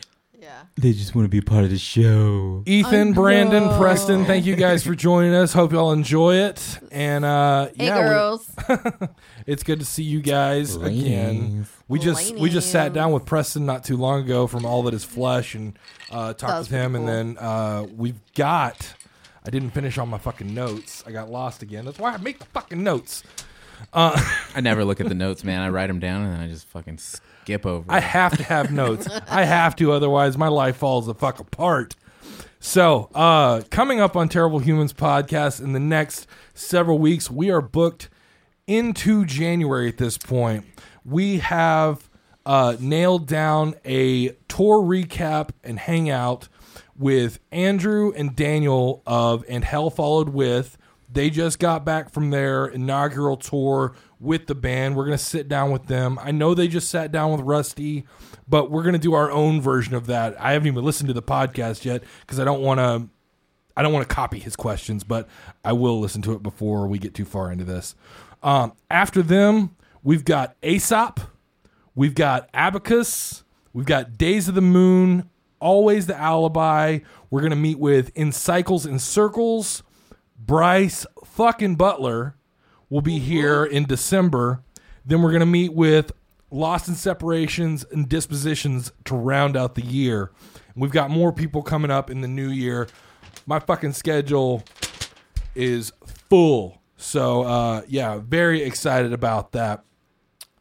Yeah. 0.58 0.64
They 0.76 0.92
just 0.92 1.14
want 1.14 1.24
to 1.24 1.28
be 1.28 1.40
part 1.40 1.64
of 1.64 1.70
the 1.70 1.78
show. 1.78 2.62
Ethan, 2.66 3.10
I 3.10 3.12
Brandon, 3.12 3.66
know. 3.66 3.78
Preston, 3.78 4.24
thank 4.24 4.44
you 4.44 4.56
guys 4.56 4.84
for 4.84 4.94
joining 4.94 5.32
us. 5.34 5.52
Hope 5.52 5.72
y'all 5.72 5.92
enjoy 5.92 6.34
it. 6.36 6.78
And 6.90 7.24
uh, 7.24 7.68
Hey, 7.76 7.86
yeah, 7.86 7.98
we- 8.02 8.08
girls. 8.08 8.50
it's 9.46 9.62
good 9.62 9.78
to 9.78 9.84
see 9.84 10.02
you 10.02 10.20
guys 10.20 10.74
again. 10.74 11.40
Ladies. 11.40 11.72
We 11.86 11.98
just 11.98 12.34
we 12.36 12.50
just 12.50 12.72
sat 12.72 12.92
down 12.92 13.12
with 13.12 13.24
Preston 13.24 13.66
not 13.66 13.84
too 13.84 13.96
long 13.96 14.20
ago 14.24 14.46
from 14.46 14.66
All 14.66 14.82
That 14.82 14.94
Is 14.94 15.04
Flesh 15.04 15.54
and 15.54 15.78
uh, 16.10 16.34
talked 16.34 16.52
was 16.54 16.70
with 16.70 16.80
him, 16.80 16.92
pretty 16.92 17.06
and 17.06 17.36
then 17.36 17.44
uh, 17.44 17.86
we've 17.96 18.20
got 18.34 18.94
I 19.46 19.50
didn't 19.50 19.70
finish 19.70 19.96
all 19.96 20.06
my 20.06 20.18
fucking 20.18 20.52
notes. 20.52 21.04
I 21.06 21.12
got 21.12 21.30
lost 21.30 21.62
again. 21.62 21.84
That's 21.84 21.98
why 21.98 22.12
I 22.12 22.16
make 22.18 22.38
the 22.40 22.46
fucking 22.46 22.82
notes. 22.82 23.22
I 23.92 24.60
never 24.60 24.84
look 24.84 25.00
at 25.00 25.08
the 25.08 25.14
notes, 25.14 25.44
man. 25.44 25.60
I 25.60 25.68
write 25.68 25.86
them 25.86 26.00
down 26.00 26.22
and 26.24 26.32
then 26.34 26.40
I 26.40 26.48
just 26.48 26.66
fucking 26.66 26.98
skip 27.48 27.64
over. 27.64 27.87
I 27.88 28.00
have 28.00 28.37
to 28.37 28.44
have 28.44 28.70
notes. 28.70 29.08
I 29.28 29.44
have 29.44 29.74
to, 29.76 29.92
otherwise 29.92 30.37
my 30.37 30.48
life 30.48 30.76
falls 30.76 31.06
the 31.06 31.14
fuck 31.14 31.40
apart. 31.40 31.96
So, 32.61 33.08
uh, 33.14 33.62
coming 33.70 34.00
up 34.00 34.16
on 34.16 34.28
Terrible 34.28 34.58
Humans 34.58 34.92
podcast 34.92 35.62
in 35.62 35.72
the 35.72 35.80
next 35.80 36.26
several 36.52 36.98
weeks, 36.98 37.30
we 37.30 37.50
are 37.50 37.62
booked 37.62 38.11
into 38.66 39.24
January 39.24 39.88
at 39.88 39.96
this 39.96 40.18
point. 40.18 40.66
We 41.06 41.38
have 41.38 42.11
uh, 42.44 42.76
nailed 42.80 43.26
down 43.26 43.76
a 43.84 44.30
tour 44.48 44.82
recap 44.82 45.50
and 45.64 45.78
hangout 45.78 46.48
with 46.98 47.38
Andrew 47.50 48.12
and 48.14 48.37
Daniel 48.37 49.02
of 49.06 49.42
And 49.48 49.64
Hell 49.64 49.88
Followed 49.88 50.30
With. 50.30 50.76
They 51.11 51.30
just 51.30 51.58
got 51.58 51.87
back 51.87 52.11
from 52.11 52.28
their 52.28 52.66
inaugural 52.66 53.38
tour 53.38 53.94
with 54.20 54.46
the 54.46 54.54
band. 54.54 54.96
We're 54.96 55.04
going 55.04 55.18
to 55.18 55.22
sit 55.22 55.48
down 55.48 55.70
with 55.70 55.87
them. 55.87 56.18
I 56.20 56.31
know 56.31 56.54
they 56.54 56.68
just 56.68 56.90
sat 56.90 57.12
down 57.12 57.33
with 57.33 57.40
Rusty, 57.42 58.04
but 58.48 58.70
we're 58.70 58.83
going 58.83 58.94
to 58.94 58.98
do 58.98 59.14
our 59.14 59.31
own 59.31 59.61
version 59.61 59.94
of 59.94 60.07
that. 60.07 60.40
I 60.40 60.52
haven't 60.52 60.68
even 60.68 60.85
listened 60.85 61.09
to 61.09 61.14
the 61.14 61.22
podcast 61.22 61.85
yet 61.85 62.02
because 62.20 62.40
I 62.40 62.44
don't 62.44 62.61
want 62.61 62.78
to 62.78 63.09
I 63.76 63.83
don't 63.83 63.92
want 63.92 64.09
to 64.09 64.12
copy 64.12 64.40
his 64.40 64.57
questions, 64.57 65.04
but 65.04 65.28
I 65.64 65.72
will 65.72 66.00
listen 66.00 66.20
to 66.22 66.33
it 66.33 66.42
before 66.42 66.88
we 66.88 66.98
get 66.98 67.14
too 67.14 67.24
far 67.24 67.52
into 67.52 67.64
this. 67.64 67.94
Um, 68.42 68.72
after 68.90 69.22
them, 69.22 69.76
we've 70.02 70.24
got 70.24 70.57
Aesop, 70.64 71.20
we've 71.94 72.16
got 72.16 72.48
Abacus, 72.52 73.44
we've 73.72 73.87
got 73.87 74.18
Days 74.18 74.48
of 74.48 74.57
the 74.57 74.61
Moon, 74.61 75.31
Always 75.61 76.07
the 76.07 76.16
Alibi. 76.16 77.00
We're 77.31 77.40
going 77.40 77.50
to 77.50 77.57
meet 77.57 77.78
with 77.78 78.11
In 78.16 78.33
Cycles 78.33 78.87
and 78.87 79.00
Circles. 79.00 79.83
Bryce 80.37 81.04
fucking 81.24 81.76
Butler 81.76 82.37
will 82.90 83.01
be 83.01 83.18
here 83.18 83.64
in 83.64 83.85
December. 83.85 84.62
Then 85.05 85.22
we're 85.22 85.31
going 85.31 85.40
to 85.40 85.46
meet 85.46 85.72
with 85.72 86.12
Lost 86.51 86.88
in 86.88 86.94
Separations 86.94 87.85
and 87.90 88.09
Dispositions 88.09 88.92
to 89.05 89.14
round 89.14 89.57
out 89.57 89.74
the 89.74 89.85
year. 89.85 90.31
We've 90.74 90.90
got 90.90 91.11
more 91.11 91.33
people 91.33 91.62
coming 91.62 91.90
up 91.90 92.11
in 92.11 92.20
the 92.20 92.29
new 92.29 92.48
year. 92.48 92.88
My 93.46 93.59
fucking 93.59 93.92
schedule 93.94 94.62
is 95.55 95.92
full. 96.29 96.81
So, 96.96 97.42
uh, 97.42 97.83
yeah, 97.88 98.18
very 98.18 98.62
excited 98.62 99.12
about 99.12 99.53
that. 99.53 99.85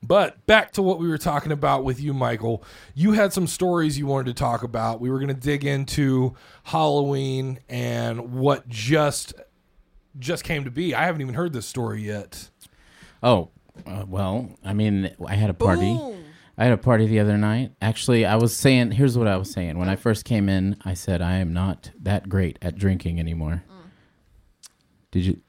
But 0.03 0.45
back 0.45 0.71
to 0.73 0.81
what 0.81 0.99
we 0.99 1.07
were 1.07 1.17
talking 1.17 1.51
about 1.51 1.83
with 1.83 1.99
you, 1.99 2.13
Michael. 2.13 2.63
You 2.93 3.13
had 3.13 3.33
some 3.33 3.47
stories 3.47 3.97
you 3.97 4.05
wanted 4.05 4.27
to 4.27 4.33
talk 4.39 4.63
about. 4.63 5.01
We 5.01 5.09
were 5.09 5.17
going 5.17 5.27
to 5.29 5.33
dig 5.33 5.65
into 5.65 6.35
Halloween 6.63 7.59
and 7.67 8.33
what 8.33 8.67
just 8.67 9.33
just 10.19 10.43
came 10.43 10.63
to 10.63 10.71
be. 10.71 10.93
I 10.93 11.05
haven't 11.05 11.21
even 11.21 11.33
heard 11.33 11.53
this 11.53 11.65
story 11.65 12.03
yet. 12.03 12.49
Oh, 13.21 13.49
uh, 13.85 14.05
well, 14.07 14.49
I 14.63 14.73
mean, 14.73 15.11
I 15.25 15.35
had 15.35 15.49
a 15.49 15.53
party. 15.53 15.93
Boom. 15.95 16.25
I 16.57 16.63
had 16.63 16.73
a 16.73 16.77
party 16.77 17.05
the 17.05 17.19
other 17.19 17.37
night. 17.37 17.73
Actually, 17.81 18.25
I 18.25 18.35
was 18.35 18.55
saying, 18.55 18.91
here's 18.91 19.15
what 19.17 19.27
I 19.27 19.37
was 19.37 19.51
saying. 19.51 19.77
When 19.77 19.89
I 19.89 19.95
first 19.95 20.25
came 20.25 20.49
in, 20.49 20.77
I 20.83 20.95
said, 20.95 21.21
I 21.21 21.33
am 21.35 21.53
not 21.53 21.91
that 22.01 22.29
great 22.29 22.57
at 22.63 22.75
drinking 22.75 23.19
anymore. 23.19 23.63
Did 25.11 25.25
you? 25.25 25.41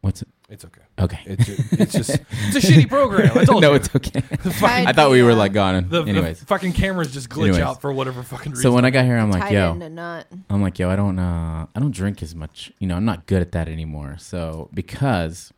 What's 0.00 0.22
it? 0.22 0.28
It's 0.48 0.64
okay. 0.64 0.82
Okay. 0.98 1.18
It's 1.26 1.44
just, 1.44 1.72
it's 1.72 1.92
just 2.08 2.10
it's 2.10 2.56
a 2.56 2.60
shitty 2.72 2.88
program. 2.88 3.36
I 3.36 3.44
told 3.44 3.62
no, 3.62 3.70
you. 3.70 3.76
it's 3.76 3.94
okay. 3.94 4.20
Fucking, 4.20 4.86
I 4.86 4.92
thought 4.92 5.10
we 5.10 5.22
were 5.22 5.34
like 5.34 5.52
gone. 5.52 5.88
the, 5.88 6.04
the 6.04 6.10
Anyways. 6.10 6.44
fucking 6.44 6.72
cameras 6.72 7.12
just 7.12 7.28
glitch 7.28 7.48
Anyways. 7.48 7.60
out 7.62 7.80
for 7.80 7.92
whatever 7.92 8.22
fucking 8.22 8.52
reason. 8.52 8.62
So 8.62 8.72
when 8.72 8.84
I 8.84 8.90
got 8.90 9.04
here, 9.06 9.16
I'm 9.16 9.30
like, 9.30 9.42
Tied 9.42 9.52
yo, 9.54 9.72
into. 9.72 10.24
I'm 10.48 10.62
like, 10.62 10.78
yo, 10.78 10.88
I 10.88 10.94
don't, 10.94 11.18
uh, 11.18 11.66
I 11.74 11.80
don't 11.80 11.90
drink 11.90 12.22
as 12.22 12.34
much. 12.36 12.72
You 12.78 12.86
know, 12.86 12.94
I'm 12.94 13.04
not 13.04 13.26
good 13.26 13.42
at 13.42 13.52
that 13.52 13.68
anymore. 13.68 14.16
So 14.20 14.70
because 14.72 15.52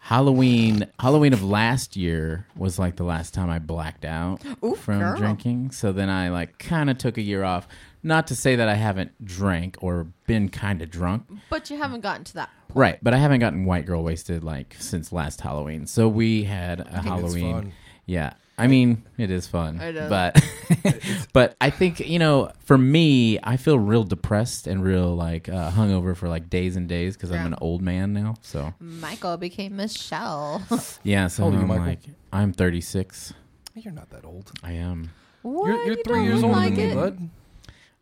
Halloween, 0.00 0.86
Halloween 1.00 1.32
of 1.32 1.42
last 1.42 1.96
year 1.96 2.46
was 2.56 2.78
like 2.78 2.96
the 2.96 3.04
last 3.04 3.32
time 3.32 3.48
I 3.48 3.58
blacked 3.58 4.04
out 4.04 4.42
Ooh, 4.62 4.74
from 4.74 4.98
girl. 4.98 5.16
drinking. 5.16 5.70
So 5.70 5.92
then 5.92 6.10
I 6.10 6.28
like 6.28 6.58
kind 6.58 6.90
of 6.90 6.98
took 6.98 7.16
a 7.16 7.22
year 7.22 7.42
off. 7.42 7.66
Not 8.04 8.26
to 8.28 8.36
say 8.36 8.54
that 8.56 8.68
I 8.68 8.74
haven't 8.74 9.24
drank 9.24 9.76
or 9.80 10.06
been 10.26 10.48
kind 10.50 10.82
of 10.82 10.90
drunk, 10.90 11.26
But 11.50 11.70
you 11.70 11.78
haven't 11.78 12.02
gotten 12.02 12.22
to 12.24 12.34
that. 12.34 12.50
right? 12.74 12.98
But 13.02 13.14
I 13.14 13.16
haven't 13.16 13.40
gotten 13.40 13.64
white 13.64 13.86
girl 13.86 14.02
wasted 14.04 14.44
like 14.44 14.76
since 14.78 15.10
last 15.12 15.40
Halloween. 15.40 15.86
So 15.86 16.06
we 16.08 16.44
had 16.44 16.80
a 16.80 17.02
Halloween. 17.02 17.52
fun. 17.54 17.72
Yeah. 18.06 18.34
I 18.56 18.68
mean, 18.68 19.02
it 19.18 19.32
is 19.32 19.48
fun, 19.48 19.80
It 19.80 19.96
is. 19.96 20.08
but 20.08 20.40
but 21.32 21.56
I 21.60 21.70
think 21.70 21.98
you 21.98 22.20
know, 22.20 22.52
for 22.60 22.78
me, 22.78 23.38
I 23.42 23.56
feel 23.56 23.78
real 23.80 24.04
depressed 24.04 24.68
and 24.68 24.84
real 24.84 25.12
like 25.16 25.48
uh, 25.48 25.72
hungover 25.72 26.14
for 26.16 26.28
like 26.28 26.48
days 26.50 26.76
and 26.76 26.88
days 26.88 27.16
because 27.16 27.30
I'm 27.32 27.40
Yeah. 27.40 27.46
an 27.46 27.54
old 27.60 27.82
man 27.82 28.12
now. 28.12 28.34
So 28.42 28.72
Michael 28.78 29.38
became 29.38 29.74
Michelle. 29.76 30.62
yeah, 31.02 31.26
so 31.26 31.42
How 31.42 31.46
old 31.46 31.54
are 31.54 31.56
you, 31.56 31.62
I'm 31.62 31.68
Michael? 31.68 31.84
like, 31.86 32.00
I'm 32.32 32.52
36. 32.52 33.32
You're 33.74 33.92
not 33.92 34.10
that 34.10 34.24
old. 34.24 34.52
I 34.62 34.72
am. 34.72 35.10
what? 35.42 35.66
You're, 35.66 35.86
you're 35.86 35.96
three 36.04 36.14
don't 36.18 36.24
years 36.26 36.42
look 36.42 36.50
older 36.54 36.60
like 36.60 36.74
than 36.76 36.84
me, 36.86 36.92
it? 36.92 36.94
bud. 36.94 37.30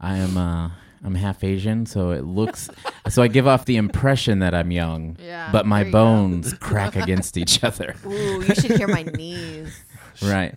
I 0.03 0.19
am. 0.19 0.37
uh 0.37 0.71
I'm 1.05 1.17
half 1.17 1.43
Asian, 1.43 1.85
so 1.87 2.13
it 2.13 2.25
looks. 2.25 2.71
so 3.09 3.23
I 3.23 3.29
give 3.29 3.49
off 3.49 3.65
the 3.65 3.77
impression 3.77 4.39
that 4.39 4.55
I'm 4.55 4.71
young, 4.71 5.17
Yeah, 5.21 5.49
but 5.51 5.67
my 5.67 5.83
you 5.83 5.91
bones 5.91 6.53
crack 6.55 6.95
against 6.95 7.37
each 7.37 7.65
other. 7.65 7.97
Ooh, 8.07 8.41
you 8.41 8.55
should 8.55 8.77
hear 8.77 8.87
my 8.89 9.03
knees. 9.03 9.85
Right. 10.23 10.55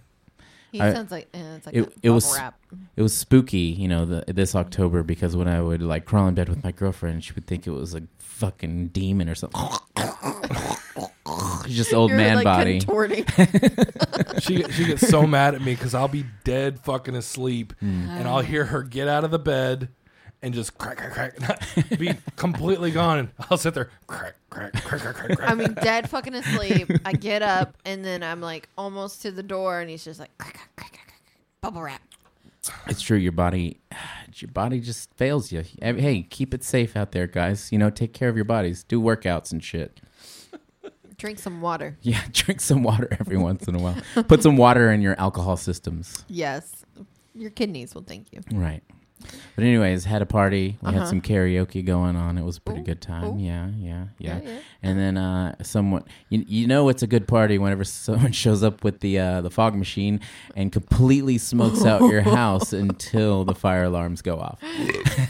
He 0.76 0.82
I- 0.82 0.94
sounds 0.94 1.12
like 1.12 1.28
eh, 1.34 1.56
it's 1.56 1.66
like 1.66 1.76
it- 1.76 1.88
a 1.88 1.92
it 2.04 2.10
was- 2.10 2.36
wrap. 2.38 2.60
it 2.96 3.02
was 3.02 3.16
spooky, 3.16 3.58
you 3.60 3.88
know, 3.88 4.06
the, 4.06 4.24
this 4.28 4.56
October 4.56 5.04
because 5.04 5.36
when 5.36 5.48
I 5.48 5.62
would 5.62 5.82
like 5.82 6.06
crawl 6.06 6.28
in 6.28 6.36
bed 6.36 6.50
with 6.50 6.64
my 6.64 6.72
girlfriend, 6.72 7.24
she 7.24 7.34
would 7.34 7.48
think 7.48 7.66
it 7.68 7.72
was 7.72 7.94
a 7.96 8.04
fucking 8.20 8.88
demon 8.90 9.30
or 9.30 9.36
something. 9.36 9.62
Just 11.68 11.94
old 11.94 12.10
You're 12.12 12.18
man 12.18 12.36
like 12.38 12.44
body. 12.44 12.80
contorting. 12.80 13.26
She 14.42 14.64
she 14.64 14.86
gets 14.86 15.08
so 15.08 15.26
mad 15.26 15.56
at 15.56 15.62
me 15.62 15.74
because 15.76 15.94
I'll 15.96 16.10
be 16.10 16.26
dead 16.44 16.80
fucking 16.82 17.16
asleep, 17.16 17.74
Hmm. 17.80 18.10
and 18.10 18.28
I'll 18.28 18.42
hear 18.42 18.66
her 18.66 18.84
get 18.84 19.08
out 19.08 19.24
of 19.24 19.32
the 19.32 19.40
bed 19.40 19.88
and 20.41 20.54
just 20.54 20.78
crack 20.78 20.98
crack 20.98 21.13
crack, 21.13 21.41
not 21.41 22.00
be 22.00 22.13
completely 22.36 22.91
gone, 22.91 23.19
and 23.19 23.30
I'll 23.50 23.58
sit 23.58 23.74
there 23.74 23.89
crack 24.08 24.36
crack 24.50 24.74
crack 24.74 25.02
crack 25.02 25.15
crack. 25.15 25.38
crack. 25.38 25.50
I 25.50 25.56
mean, 25.56 25.74
dead 25.76 26.10
fucking 26.10 26.36
asleep. 26.36 26.89
I 27.06 27.13
get 27.13 27.41
up 27.41 27.78
and 27.86 28.04
then 28.06 28.24
I'm 28.24 28.41
like 28.41 28.69
almost 28.78 29.21
to 29.24 29.32
the 29.32 29.43
door, 29.43 29.80
and 29.80 29.89
he's 29.89 30.04
just 30.04 30.19
like 30.19 30.38
crack, 30.38 30.54
crack, 30.54 30.76
crack, 30.76 30.91
crack, 30.93 31.08
crack. 31.08 31.21
bubble 31.62 31.82
wrap. 31.82 32.02
It's 32.88 33.02
true. 33.02 33.17
Your 33.17 33.32
body, 33.32 33.80
your 34.36 34.52
body 34.52 34.80
just 34.80 35.13
fails 35.13 35.52
you. 35.52 35.63
Hey, 35.82 36.24
keep 36.24 36.54
it 36.54 36.63
safe 36.63 36.95
out 36.95 37.12
there, 37.12 37.28
guys. 37.28 37.71
You 37.71 37.78
know, 37.78 37.89
take 37.89 38.13
care 38.13 38.28
of 38.30 38.36
your 38.36 38.45
bodies. 38.45 38.84
Do 38.84 39.00
workouts 39.02 39.52
and 39.52 39.63
shit. 39.63 40.00
Drink 41.17 41.39
some 41.39 41.62
water. 41.62 41.98
Yeah, 42.02 42.21
drink 42.34 42.60
some 42.60 42.84
water 42.84 43.08
every 43.19 43.38
once 43.38 43.67
in 43.67 43.76
a 43.76 43.80
while. 43.80 43.95
Put 44.28 44.43
some 44.43 44.58
water 44.58 44.91
in 44.91 45.02
your 45.02 45.17
alcohol 45.19 45.58
systems. 45.58 46.26
Yes, 46.28 46.84
your 47.34 47.52
kidneys 47.52 47.95
will 47.95 48.04
thank 48.04 48.34
you. 48.34 48.41
Right. 48.52 48.84
But 49.56 49.63
anyways, 49.63 50.04
had 50.06 50.21
a 50.21 50.25
party. 50.25 50.78
We 50.82 50.88
had 50.91 50.97
Uh-huh. 50.97 51.06
some 51.10 51.21
karaoke 51.21 51.84
going 51.84 52.15
on. 52.15 52.38
It 52.38 52.43
was 52.43 52.58
a 52.58 52.62
pretty 52.62 52.82
Ooh, 52.82 52.86
good 52.86 53.01
time. 53.01 53.39
Yeah, 53.39 53.69
yeah, 53.78 54.06
yeah, 54.19 54.39
Yeah, 54.39 54.39
yeah. 54.43 54.58
And 54.84 54.99
then 54.99 55.17
uh, 55.17 55.56
someone, 55.63 56.04
you, 56.30 56.43
you 56.47 56.67
know, 56.67 56.89
it's 56.89 57.01
a 57.01 57.08
good 57.08 57.28
party 57.28 57.58
whenever 57.58 57.84
someone 57.86 58.34
shows 58.34 58.62
up 58.63 58.84
with 58.84 58.99
the 58.99 59.17
uh, 59.17 59.41
the 59.41 59.49
fog 59.49 59.73
machine 59.75 60.19
and 60.56 60.71
completely 60.71 61.38
smokes 61.38 61.86
out 61.86 62.01
your 62.12 62.21
house 62.41 62.73
until 62.73 63.45
the 63.45 63.56
fire 63.56 63.84
alarms 63.86 64.21
go 64.21 64.38
off. 64.39 64.60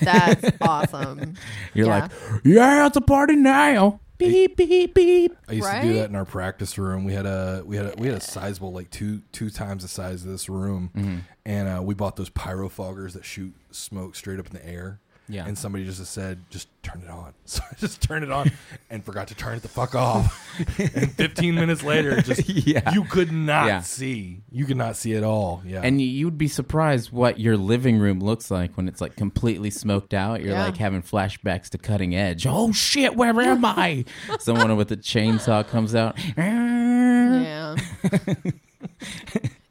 That's 0.02 0.50
awesome. 0.62 1.36
You're 1.74 1.88
Yeah. 1.88 2.00
like, 2.02 2.12
yeah, 2.43 2.88
it's 2.88 2.98
a 2.98 3.02
party 3.02 3.36
now. 3.36 4.00
Beep 4.17 4.56
beep 4.58 4.93
beep. 4.93 5.36
I 5.47 5.54
used 5.54 5.67
to 5.69 5.82
do 5.82 5.93
that 5.95 6.10
in 6.10 6.15
our 6.15 6.25
practice 6.25 6.78
room. 6.78 7.04
We 7.04 7.13
had 7.13 7.25
a 7.25 7.63
we 7.65 7.75
had 7.75 7.86
a, 7.88 7.93
we 7.97 8.08
had 8.08 8.15
a 8.17 8.21
sizable 8.21 8.71
like 8.71 8.89
two 8.91 9.21
two 9.32 9.49
times 9.49 9.84
the 9.84 9.89
size 9.89 10.23
of 10.23 10.32
this 10.32 10.47
room, 10.49 10.91
Mm-hmm. 10.95 11.17
and 11.45 11.67
uh, 11.67 11.82
we 11.82 11.93
bought 11.93 12.15
those 12.15 12.30
pyro 12.30 12.69
foggers 12.69 13.13
that 13.13 13.25
shoot 13.25 13.54
smoke 13.71 14.15
straight 14.15 14.39
up 14.39 14.47
in 14.47 14.54
the 14.54 14.65
air. 14.67 14.99
Yeah. 15.28 15.46
and 15.48 15.58
somebody 15.58 15.86
just 15.86 16.06
said, 16.06 16.40
"Just 16.50 16.68
turn 16.84 17.02
it 17.04 17.10
on." 17.10 17.34
So 17.48 17.62
I 17.72 17.76
just 17.76 18.02
turned 18.02 18.24
it 18.24 18.32
on 18.32 18.52
and 18.90 19.04
forgot 19.06 19.28
to 19.28 19.36
turn 19.36 19.56
it 19.58 19.62
the 19.62 19.68
fuck 19.68 19.94
off. 19.96 20.42
and 20.80 21.12
15 21.12 21.54
minutes 21.54 21.84
later, 21.84 22.20
just 22.22 22.50
Yeah. 22.50 22.92
you 22.92 23.04
could 23.04 23.32
not 23.32 23.68
Yeah. 23.68 23.82
see. 23.82 24.42
You 24.52 24.66
could 24.66 24.78
not 24.78 24.96
see 24.98 25.14
at 25.16 25.24
all. 25.24 25.62
Yeah, 25.66 25.82
And 25.84 26.02
you- 26.02 26.08
you'd 26.08 26.38
be 26.40 26.48
surprised 26.48 27.12
what 27.12 27.40
your 27.40 27.56
living 27.58 27.98
room 28.00 28.20
looks 28.20 28.50
like 28.50 28.76
when 28.78 28.88
it's 28.88 29.00
like 29.02 29.16
completely 29.16 29.70
smoked 29.70 30.14
out. 30.16 30.42
You're 30.42 30.54
Yeah. 30.54 30.66
like 30.66 30.78
having 30.78 31.02
flashbacks 31.04 31.70
to 31.70 31.78
cutting 31.78 32.16
edge. 32.16 32.48
Oh 32.48 32.72
shit, 32.72 33.16
where 33.16 33.40
am 33.42 33.64
I? 33.64 34.06
Someone 34.40 34.76
with 34.76 34.92
a 34.92 34.98
chainsaw 34.98 35.68
comes 35.68 35.94
out. 35.94 36.18
Yeah. 36.38 37.76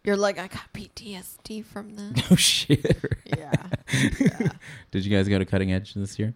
You're 0.05 0.17
like, 0.17 0.38
I 0.38 0.49
got 0.49 0.73
PTSD 0.75 1.64
from 1.64 1.95
this. 1.97 2.25
Oh 2.31 2.37
shit. 2.37 2.97
Yeah. 3.25 3.53
Did 4.90 5.05
you 5.05 5.11
guys 5.17 5.29
go 5.29 5.38
to 5.38 5.45
cutting 5.45 5.73
edge 5.73 5.95
this 5.95 6.19
year? 6.19 6.35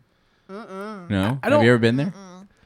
No. 0.48 1.38
I 1.42 1.46
Have 1.46 1.52
don't- 1.52 1.64
you 1.64 1.70
ever 1.70 1.78
been 1.78 1.96
there? 1.96 2.12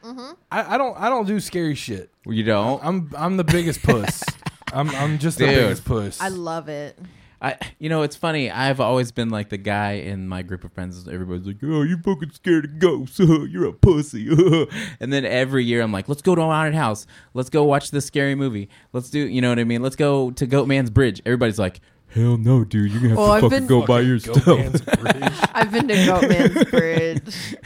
Mm-hmm. 0.04 0.32
I, 0.50 0.74
I 0.74 0.78
don't 0.78 0.96
I 0.98 1.08
don't 1.08 1.26
do 1.26 1.38
scary 1.38 1.74
shit. 1.76 2.10
You 2.26 2.42
don't. 2.42 2.84
I'm 2.84 3.10
I'm 3.16 3.36
the 3.36 3.44
biggest 3.44 3.82
puss. 3.82 4.22
I'm 4.72 4.90
I'm 4.90 5.18
just 5.18 5.38
the 5.38 5.46
biggest 5.46 5.84
puss. 5.84 6.20
I 6.20 6.26
love 6.28 6.68
it. 6.68 6.98
I, 7.42 7.56
you 7.80 7.88
know, 7.88 8.02
it's 8.02 8.14
funny. 8.14 8.52
I've 8.52 8.78
always 8.78 9.10
been 9.10 9.28
like 9.28 9.48
the 9.48 9.56
guy 9.58 9.94
in 9.94 10.28
my 10.28 10.42
group 10.42 10.62
of 10.62 10.72
friends. 10.72 11.08
Everybody's 11.08 11.44
like, 11.44 11.56
"Oh, 11.64 11.82
you're 11.82 11.98
fucking 11.98 12.30
scared 12.30 12.64
of 12.66 12.78
ghosts? 12.78 13.18
You're 13.18 13.66
a 13.66 13.72
pussy." 13.72 14.28
and 15.00 15.12
then 15.12 15.24
every 15.24 15.64
year, 15.64 15.82
I'm 15.82 15.90
like, 15.90 16.08
"Let's 16.08 16.22
go 16.22 16.36
to 16.36 16.40
a 16.40 16.44
haunted 16.44 16.76
house. 16.76 17.04
Let's 17.34 17.50
go 17.50 17.64
watch 17.64 17.90
this 17.90 18.06
scary 18.06 18.36
movie. 18.36 18.68
Let's 18.92 19.10
do, 19.10 19.18
you 19.18 19.40
know 19.40 19.48
what 19.48 19.58
I 19.58 19.64
mean? 19.64 19.82
Let's 19.82 19.96
go 19.96 20.30
to 20.30 20.46
Goatman's 20.46 20.90
Bridge." 20.90 21.20
Everybody's 21.26 21.58
like, 21.58 21.80
"Hell 22.14 22.36
no, 22.36 22.64
dude! 22.64 22.90
You're 22.90 23.00
gonna 23.00 23.08
have 23.10 23.18
Well, 23.18 23.26
to 23.28 23.32
I've 23.32 23.40
fucking 23.42 23.58
been- 23.60 23.66
go 23.66 23.80
by 23.86 24.04
Fucking 24.04 24.08
yourself." 24.08 25.48
I've 25.54 25.72
been 25.72 25.88
to 25.88 25.94
Goatman's 25.94 26.70
Bridge. 26.70 27.56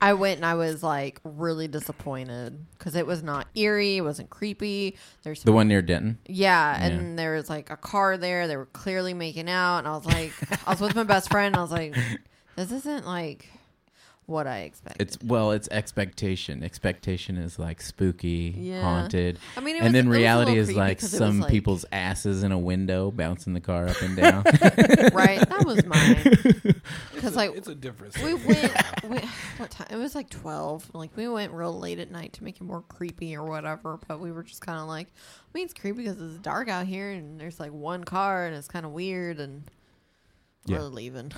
I 0.00 0.12
went 0.12 0.36
and 0.36 0.46
I 0.46 0.54
was 0.54 0.82
like 0.82 1.20
really 1.24 1.66
disappointed 1.68 2.64
because 2.78 2.94
it 2.94 3.06
was 3.06 3.22
not 3.22 3.48
eerie. 3.56 3.96
It 3.96 4.02
wasn't 4.02 4.30
creepy. 4.30 4.96
There's 5.24 5.42
the 5.42 5.52
one 5.52 5.66
near 5.68 5.82
Denton. 5.82 6.18
yeah, 6.26 6.80
and 6.82 7.18
there 7.18 7.34
was 7.34 7.50
like 7.50 7.70
a 7.70 7.76
car 7.76 8.16
there. 8.16 8.46
They 8.46 8.56
were 8.56 8.66
clearly 8.66 9.14
making 9.14 9.50
out, 9.50 9.78
and 9.78 9.88
I 9.88 9.92
was 9.92 10.06
like, 10.06 10.32
I 10.66 10.70
was 10.70 10.80
with 10.80 10.94
my 10.94 11.02
best 11.04 11.30
friend. 11.30 11.48
And 11.48 11.56
I 11.56 11.62
was 11.62 11.72
like, 11.72 11.96
this 12.56 12.70
isn't 12.70 13.06
like 13.06 13.48
what 14.28 14.46
I 14.46 14.58
expected. 14.60 15.00
It's 15.08 15.18
well, 15.24 15.52
it's 15.52 15.68
expectation. 15.70 16.62
Expectation 16.62 17.36
is 17.38 17.58
like 17.58 17.80
spooky, 17.80 18.54
Yeah. 18.56 18.82
haunted. 18.82 19.38
I 19.56 19.60
mean, 19.60 19.76
it 19.76 19.78
and 19.78 19.84
was- 19.86 19.92
then 19.94 20.04
it 20.04 20.08
was 20.08 20.16
a 20.16 20.20
reality 20.20 20.50
little 20.50 20.62
is 20.62 20.66
creepy 20.68 20.78
like 20.80 21.00
'cause 21.00 21.14
it 21.14 21.20
was, 21.20 21.28
some 21.28 21.40
like- 21.40 21.50
people's 21.50 21.84
asses 21.90 22.42
in 22.42 22.52
a 22.52 22.58
window 22.58 23.10
bouncing 23.10 23.54
the 23.54 23.60
car 23.60 23.88
up 23.88 24.00
and 24.02 24.16
down. 24.18 24.44
right. 25.14 25.40
That 25.48 25.62
was 25.64 25.82
mine 25.86 26.74
because 27.14 27.34
like 27.34 27.56
It's 27.56 27.68
a 27.68 27.74
difference. 27.74 28.16
we 28.22 28.34
went. 28.34 28.72
We, 29.08 29.18
what 29.56 29.70
time? 29.70 29.86
It 29.90 29.96
was 29.96 30.14
like 30.14 30.28
twelve. 30.28 30.90
Like 30.92 31.16
we 31.16 31.26
went 31.28 31.52
real 31.52 31.78
late 31.78 31.98
at 31.98 32.10
night 32.10 32.34
to 32.34 32.44
make 32.44 32.56
it 32.60 32.64
more 32.64 32.82
creepy 32.82 33.34
or 33.34 33.44
whatever. 33.44 33.98
But 34.06 34.20
we 34.20 34.30
were 34.32 34.42
just 34.42 34.60
kind 34.60 34.78
of 34.78 34.86
like, 34.86 35.06
I 35.08 35.48
mean, 35.54 35.64
it's 35.64 35.72
creepy 35.72 36.02
because 36.02 36.20
it's 36.20 36.38
dark 36.40 36.68
out 36.68 36.86
here 36.86 37.10
and 37.10 37.40
there's 37.40 37.58
like 37.58 37.72
one 37.72 38.04
car 38.04 38.44
and 38.46 38.54
it's 38.54 38.68
kind 38.68 38.84
of 38.84 38.92
weird 38.92 39.40
and 39.40 39.62
Yeah. 40.66 40.78
we're 40.80 40.84
leaving. 40.88 41.32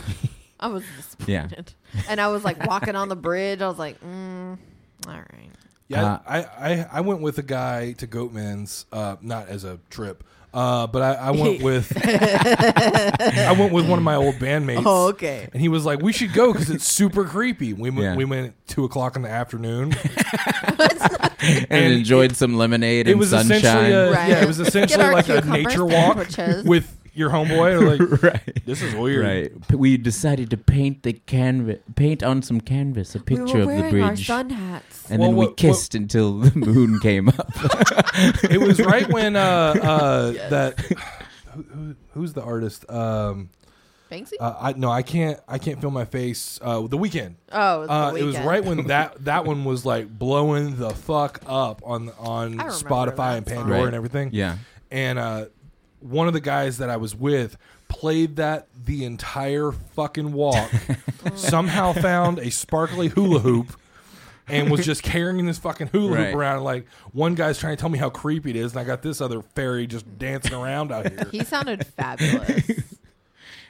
I 0.60 0.68
was 0.68 0.84
Yeah. 1.26 1.46
disappointed, 1.46 1.74
and 2.08 2.20
I 2.20 2.28
was 2.28 2.44
like 2.44 2.64
walking 2.66 2.94
on 2.96 3.08
the 3.08 3.16
bridge. 3.28 3.60
I 3.62 3.68
was 3.68 3.78
like, 3.78 4.00
mm, 4.02 4.58
all 5.08 5.12
right. 5.14 5.50
Yeah, 5.88 6.04
Uh, 6.04 6.18
I, 6.26 6.38
I 6.72 6.86
I 6.92 7.00
went 7.00 7.20
with 7.20 7.38
a 7.38 7.42
guy 7.42 7.92
to 7.94 8.06
Goatman's, 8.06 8.86
uh, 8.92 9.16
not 9.22 9.48
as 9.48 9.64
a 9.64 9.80
trip, 9.90 10.22
uh, 10.54 10.86
but 10.86 11.02
I, 11.02 11.14
I 11.14 11.30
went 11.32 11.62
with 11.62 11.92
I 12.06 13.52
went 13.58 13.72
with 13.72 13.88
one 13.88 13.98
of 13.98 14.04
my 14.04 14.14
old 14.14 14.36
bandmates. 14.36 14.82
Oh, 14.86 15.08
okay. 15.08 15.48
And 15.52 15.60
he 15.60 15.68
was 15.68 15.84
like, 15.84 16.00
"We 16.00 16.12
should 16.12 16.32
go 16.32 16.52
because 16.52 16.70
it's 16.70 16.84
super 16.86 17.24
creepy." 17.24 17.72
We 17.72 17.90
went, 17.90 18.02
Yeah. 18.02 18.14
we 18.16 18.24
went 18.24 18.46
at 18.48 18.66
two 18.68 18.84
o'clock 18.84 19.16
in 19.16 19.22
the 19.22 19.30
afternoon. 19.30 19.94
and, 21.42 21.66
And 21.70 21.94
enjoyed 21.94 22.36
some 22.36 22.54
lemonade 22.56 23.08
it 23.08 23.12
and 23.12 23.20
was 23.20 23.30
sunshine. 23.30 23.92
a, 23.92 24.10
Right. 24.12 24.28
yeah, 24.28 24.42
it 24.42 24.46
was 24.46 24.60
essentially 24.60 25.10
like 25.10 25.28
a 25.28 25.40
nature 25.42 25.84
walk 25.84 26.16
with 26.64 26.96
your 27.20 27.30
homeboy. 27.30 27.70
Like, 28.10 28.22
right. 28.34 28.66
this 28.66 28.82
is 28.82 28.94
weird. 28.94 29.24
Right. 29.24 29.68
P- 29.68 29.76
We 29.76 29.96
decided 29.96 30.50
to 30.50 30.56
paint 30.56 31.04
the 31.04 31.12
canvas, 31.12 31.78
paint 31.94 32.22
on 32.24 32.42
some 32.42 32.60
canvas 32.60 33.14
a 33.14 33.20
picture 33.20 33.44
we 33.44 33.60
of 33.60 33.66
were 33.68 33.74
the 33.76 33.80
wearing 33.82 34.02
our 34.02 34.08
bridge, 34.10 34.26
sun 34.26 34.50
hats. 34.50 35.10
and 35.10 35.20
Well, 35.20 35.28
then 35.30 35.36
we 35.38 35.46
what- 35.46 35.56
kissed 35.56 35.94
until 35.94 36.38
the 36.40 36.58
moon 36.58 36.98
came 37.00 37.28
up. 37.28 37.48
It 38.50 38.60
was 38.60 38.80
right 38.80 39.08
when 39.10 39.36
uh, 39.36 39.40
uh, 39.40 40.32
that 40.50 40.78
who, 40.80 41.62
who, 41.62 41.94
who's 42.14 42.32
the 42.32 42.42
artist? 42.42 42.84
Um, 42.90 43.50
Banksy. 44.10 44.32
uh, 44.40 44.54
I 44.60 44.72
no, 44.72 44.90
I 44.90 45.02
can't. 45.02 45.38
I 45.46 45.58
can't 45.58 45.80
feel 45.80 45.90
my 45.92 46.04
face. 46.04 46.58
Uh, 46.60 46.80
the 46.88 46.98
Weeknd. 46.98 47.34
oh, 47.52 47.86
the 47.86 47.92
Uh, 47.92 48.12
it 48.16 48.24
was 48.24 48.34
Weeknd. 48.36 48.44
right 48.44 48.64
when 48.64 48.86
that 48.88 49.24
that 49.24 49.44
one 49.44 49.64
was 49.64 49.86
like 49.86 50.08
blowing 50.18 50.76
the 50.76 50.90
fuck 50.90 51.40
up 51.46 51.80
on 51.84 52.10
on 52.18 52.58
I 52.60 52.64
remember 52.64 52.70
Spotify 52.72 53.16
that 53.16 53.36
and 53.38 53.46
song. 53.48 53.56
Pandora 53.58 53.78
Right. 53.78 53.86
and 53.86 53.94
everything. 53.94 54.30
yeah. 54.32 54.56
And 54.90 55.18
uh, 55.18 55.44
one 56.00 56.26
of 56.26 56.32
the 56.32 56.40
guys 56.40 56.78
that 56.78 56.90
I 56.90 56.96
was 56.96 57.14
with 57.14 57.56
played 57.88 58.36
that 58.36 58.68
the 58.84 59.04
entire 59.04 59.72
fucking 59.72 60.32
walk. 60.32 60.70
somehow 61.34 61.92
found 61.92 62.38
a 62.38 62.50
sparkly 62.50 63.08
hula 63.08 63.40
hoop. 63.40 63.76
And 64.48 64.68
was 64.70 64.84
just 64.84 65.02
carrying 65.04 65.46
this 65.46 65.58
fucking 65.58 65.88
hula 65.88 66.16
Right. 66.16 66.26
hoop 66.26 66.34
around. 66.36 66.64
Like 66.64 66.86
one 67.12 67.34
guy's 67.36 67.56
trying 67.58 67.76
to 67.76 67.80
tell 67.80 67.88
me 67.90 67.98
how 67.98 68.10
creepy 68.10 68.50
it 68.50 68.56
is, 68.56 68.72
and 68.72 68.80
I 68.80 68.84
got 68.84 69.00
this 69.02 69.20
other 69.20 69.42
fairy 69.42 69.86
just 69.86 70.18
dancing 70.18 70.54
around 70.54 70.90
out 70.90 71.08
here. 71.08 71.28
He 71.30 71.44
sounded 71.44 71.86
fabulous. 71.86 72.68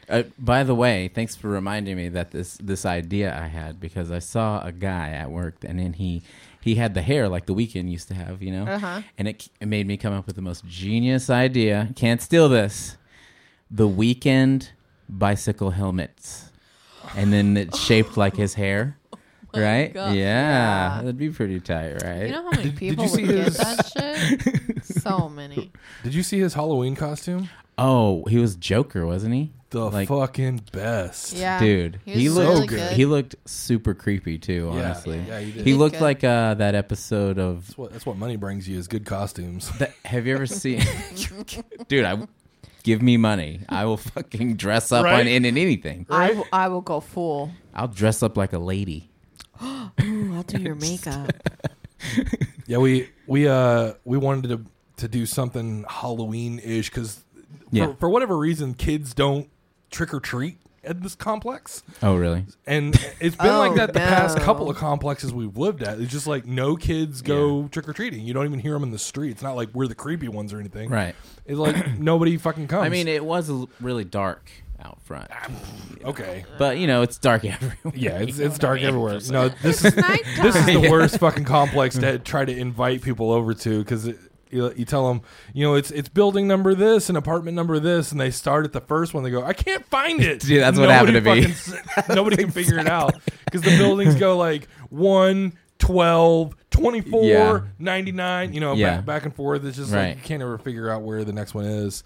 Uh, 0.08 0.24
by 0.40 0.64
the 0.64 0.74
way, 0.74 1.06
thanks 1.06 1.36
for 1.36 1.46
reminding 1.48 1.96
me 1.96 2.08
that 2.08 2.32
this 2.32 2.56
this 2.60 2.84
idea 2.84 3.32
I 3.32 3.46
had 3.46 3.78
because 3.78 4.10
I 4.10 4.18
saw 4.18 4.60
a 4.60 4.72
guy 4.72 5.10
at 5.10 5.30
work 5.30 5.62
and 5.62 5.78
then 5.78 5.92
he 5.92 6.22
he 6.62 6.74
had 6.76 6.94
the 6.94 7.02
hair 7.02 7.28
like 7.28 7.46
the 7.46 7.54
Weeknd 7.54 7.90
used 7.90 8.08
to 8.08 8.14
have, 8.14 8.42
you 8.42 8.52
know, 8.52 8.64
Uh-huh. 8.66 9.02
and 9.18 9.28
it, 9.28 9.48
it 9.60 9.66
made 9.66 9.86
me 9.86 9.96
come 9.96 10.12
up 10.12 10.26
with 10.26 10.36
the 10.36 10.42
most 10.42 10.66
genius 10.66 11.30
idea. 11.30 11.90
Can't 11.96 12.20
steal 12.20 12.48
this. 12.48 12.96
The 13.70 13.88
Weeknd 13.88 14.68
bicycle 15.08 15.70
helmets, 15.70 16.50
and 17.16 17.32
then 17.32 17.56
it's 17.56 17.78
shaped 17.86 18.16
like 18.16 18.36
his 18.36 18.54
hair. 18.54 18.96
Right? 19.52 19.90
yeah, 19.96 20.12
yeah. 20.12 20.94
that'd 20.98 21.18
be 21.18 21.28
pretty 21.30 21.58
tight, 21.58 22.04
right? 22.04 22.26
You 22.26 22.30
know 22.34 22.42
how 22.44 22.50
many 22.52 22.62
Did- 22.62 22.70
did 22.70 22.78
people 22.78 23.04
you 23.06 23.10
see 23.10 23.26
would 23.26 23.34
his- 23.34 23.56
get 23.56 23.66
that 23.66 23.86
shit? 24.38 24.84
So 25.02 25.28
many. 25.28 25.72
Did 26.04 26.14
you 26.14 26.22
see 26.22 26.38
his 26.38 26.54
Halloween 26.54 26.94
costume? 26.94 27.48
oh, 27.76 28.24
he 28.26 28.38
was 28.38 28.54
Joker, 28.54 29.06
wasn't 29.06 29.34
he? 29.34 29.50
The 29.70 29.88
Like- 29.88 30.08
fucking 30.08 30.62
best. 30.72 31.32
Yeah, 31.34 31.60
Dude, 31.60 32.00
he, 32.04 32.12
he, 32.14 32.28
looked 32.28 32.48
really 32.48 32.66
good. 32.66 32.76
good. 32.88 32.92
he 32.92 33.04
looked 33.06 33.36
super 33.48 33.94
creepy 33.94 34.36
too. 34.36 34.70
Yeah, 34.74 34.80
Honestly, 34.86 35.22
yeah, 35.28 35.38
he 35.38 35.52
did. 35.52 35.64
He 35.64 35.70
Did 35.72 35.78
looked 35.78 35.94
good. 35.94 36.02
like 36.02 36.24
uh, 36.24 36.54
that 36.54 36.74
episode 36.74 37.38
of. 37.38 37.66
That's 37.68 37.78
what, 37.78 37.92
that's 37.92 38.04
what 38.06 38.16
money 38.16 38.34
brings 38.36 38.68
you 38.68 38.76
is 38.78 38.88
good 38.88 39.06
costumes. 39.06 39.70
That, 39.78 39.92
have 40.04 40.26
you 40.26 40.34
ever 40.34 40.46
seen? 40.46 40.82
Dude, 41.88 42.04
I 42.04 42.18
give 42.82 43.00
me 43.00 43.16
money. 43.16 43.60
I 43.68 43.84
will 43.84 43.96
fucking 43.96 44.56
dress 44.56 44.90
up 44.90 45.04
Right? 45.04 45.20
on 45.20 45.26
in, 45.28 45.44
in 45.44 45.56
anything. 45.56 46.04
I, 46.10 46.28
w- 46.28 46.46
I 46.52 46.66
will 46.66 46.80
go 46.80 46.98
full. 46.98 47.52
I'll 47.72 47.86
dress 47.86 48.24
up 48.24 48.36
like 48.36 48.52
a 48.52 48.58
lady. 48.58 49.08
Ooh, 49.62 50.34
I'll 50.34 50.42
do 50.42 50.60
your 50.60 50.74
makeup. 50.76 51.30
Yeah, 52.66 52.78
we 52.78 53.08
we 53.26 53.46
uh 53.46 53.92
we 54.04 54.18
wanted 54.18 54.48
to 54.48 54.64
to 54.96 55.08
do 55.08 55.26
something 55.26 55.84
Halloween 55.88 56.58
ish 56.58 56.90
because 56.90 57.22
Yeah. 57.70 57.86
for, 57.88 57.94
for 57.94 58.08
whatever 58.10 58.36
reason 58.36 58.74
kids 58.74 59.14
don't 59.14 59.48
trick 59.90 60.12
or 60.14 60.20
treat 60.20 60.58
at 60.82 61.02
this 61.02 61.14
complex, 61.14 61.82
Oh, 62.02 62.16
really? 62.16 62.46
and 62.66 62.94
it's 63.20 63.36
been 63.36 63.58
like 63.58 63.72
Oh, 63.72 63.76
that 63.76 63.92
the 63.92 63.98
past 64.00 64.38
no. 64.38 64.42
couple 64.44 64.70
of 64.70 64.76
complexes 64.78 65.30
we've 65.32 65.56
lived 65.58 65.82
at. 65.82 66.00
It's 66.00 66.10
just 66.10 66.26
like 66.26 66.46
no 66.46 66.74
kids 66.76 67.20
go 67.20 67.68
trick 67.68 67.86
or 67.88 67.92
treating. 67.92 68.24
You 68.26 68.32
don't 68.32 68.46
even 68.46 68.60
hear 68.60 68.72
them 68.72 68.82
in 68.84 68.90
the 68.90 68.98
street. 68.98 69.30
It's 69.32 69.42
not 69.42 69.56
like 69.56 69.68
we're 69.74 69.88
the 69.88 69.94
creepy 69.94 70.28
ones 70.28 70.54
or 70.54 70.58
anything. 70.60 70.88
Right. 70.88 71.14
It's 71.44 71.58
like 71.58 71.98
nobody 71.98 72.38
fucking 72.38 72.68
comes. 72.68 72.86
I 72.86 72.88
mean, 72.88 73.08
it 73.08 73.22
was 73.24 73.50
a 73.50 73.52
l- 73.52 73.70
really 73.80 74.04
dark 74.04 74.50
out 74.82 74.98
front, 75.02 75.28
okay. 76.04 76.46
but 76.56 76.78
you 76.78 76.86
know, 76.86 77.02
it's 77.02 77.18
dark 77.18 77.44
everywhere. 77.44 77.92
Yeah, 77.94 78.18
it's, 78.20 78.38
it's 78.38 78.56
dark 78.58 78.80
everywhere. 78.80 79.20
No, 79.30 79.50
this 79.62 79.84
is 79.84 79.94
this 79.94 80.56
is 80.56 80.64
the 80.64 80.88
worst 80.90 81.18
fucking 81.18 81.44
complex 81.44 81.98
to 81.98 82.18
try 82.18 82.46
to 82.46 82.56
invite 82.56 83.02
people 83.02 83.30
over 83.30 83.52
to 83.52 83.78
because 83.80 84.10
you, 84.50 84.72
you 84.76 84.84
tell 84.84 85.08
them, 85.08 85.22
you 85.54 85.64
know, 85.66 85.74
it's 85.74 85.90
it's 85.90 86.08
building 86.08 86.46
number 86.48 86.74
this 86.74 87.08
and 87.08 87.16
apartment 87.18 87.54
number 87.56 87.78
this, 87.78 88.12
and 88.12 88.20
they 88.20 88.30
start 88.30 88.64
at 88.64 88.72
the 88.72 88.80
first 88.80 89.14
one. 89.14 89.22
They 89.24 89.30
go, 89.30 89.42
I 89.44 89.52
can't 89.52 89.84
find 89.86 90.20
it. 90.20 90.40
Dude, 90.40 90.60
that's 90.62 90.78
what 90.78 90.90
happened 90.90 91.14
to 91.14 91.20
me. 91.20 91.44
fucking 91.46 92.14
nobody 92.14 92.36
can 92.36 92.50
figure 92.50 92.78
it 92.78 92.86
out 92.88 93.14
because 93.44 93.62
the 93.62 93.76
buildings 93.76 94.14
go 94.16 94.36
like 94.36 94.68
1, 94.90 95.52
12, 95.78 96.54
24, 96.70 97.22
Yeah. 97.24 97.60
99, 97.78 98.52
you 98.52 98.60
know, 98.60 98.74
Yeah. 98.74 98.96
back, 98.96 99.04
back 99.06 99.24
and 99.24 99.34
forth. 99.34 99.64
It's 99.64 99.76
just 99.76 99.92
Right. 99.92 100.08
like 100.10 100.16
you 100.18 100.22
can't 100.24 100.42
ever 100.42 100.58
figure 100.58 100.90
out 100.90 101.02
where 101.02 101.24
the 101.24 101.32
next 101.32 101.54
one 101.54 101.64
is. 101.64 102.02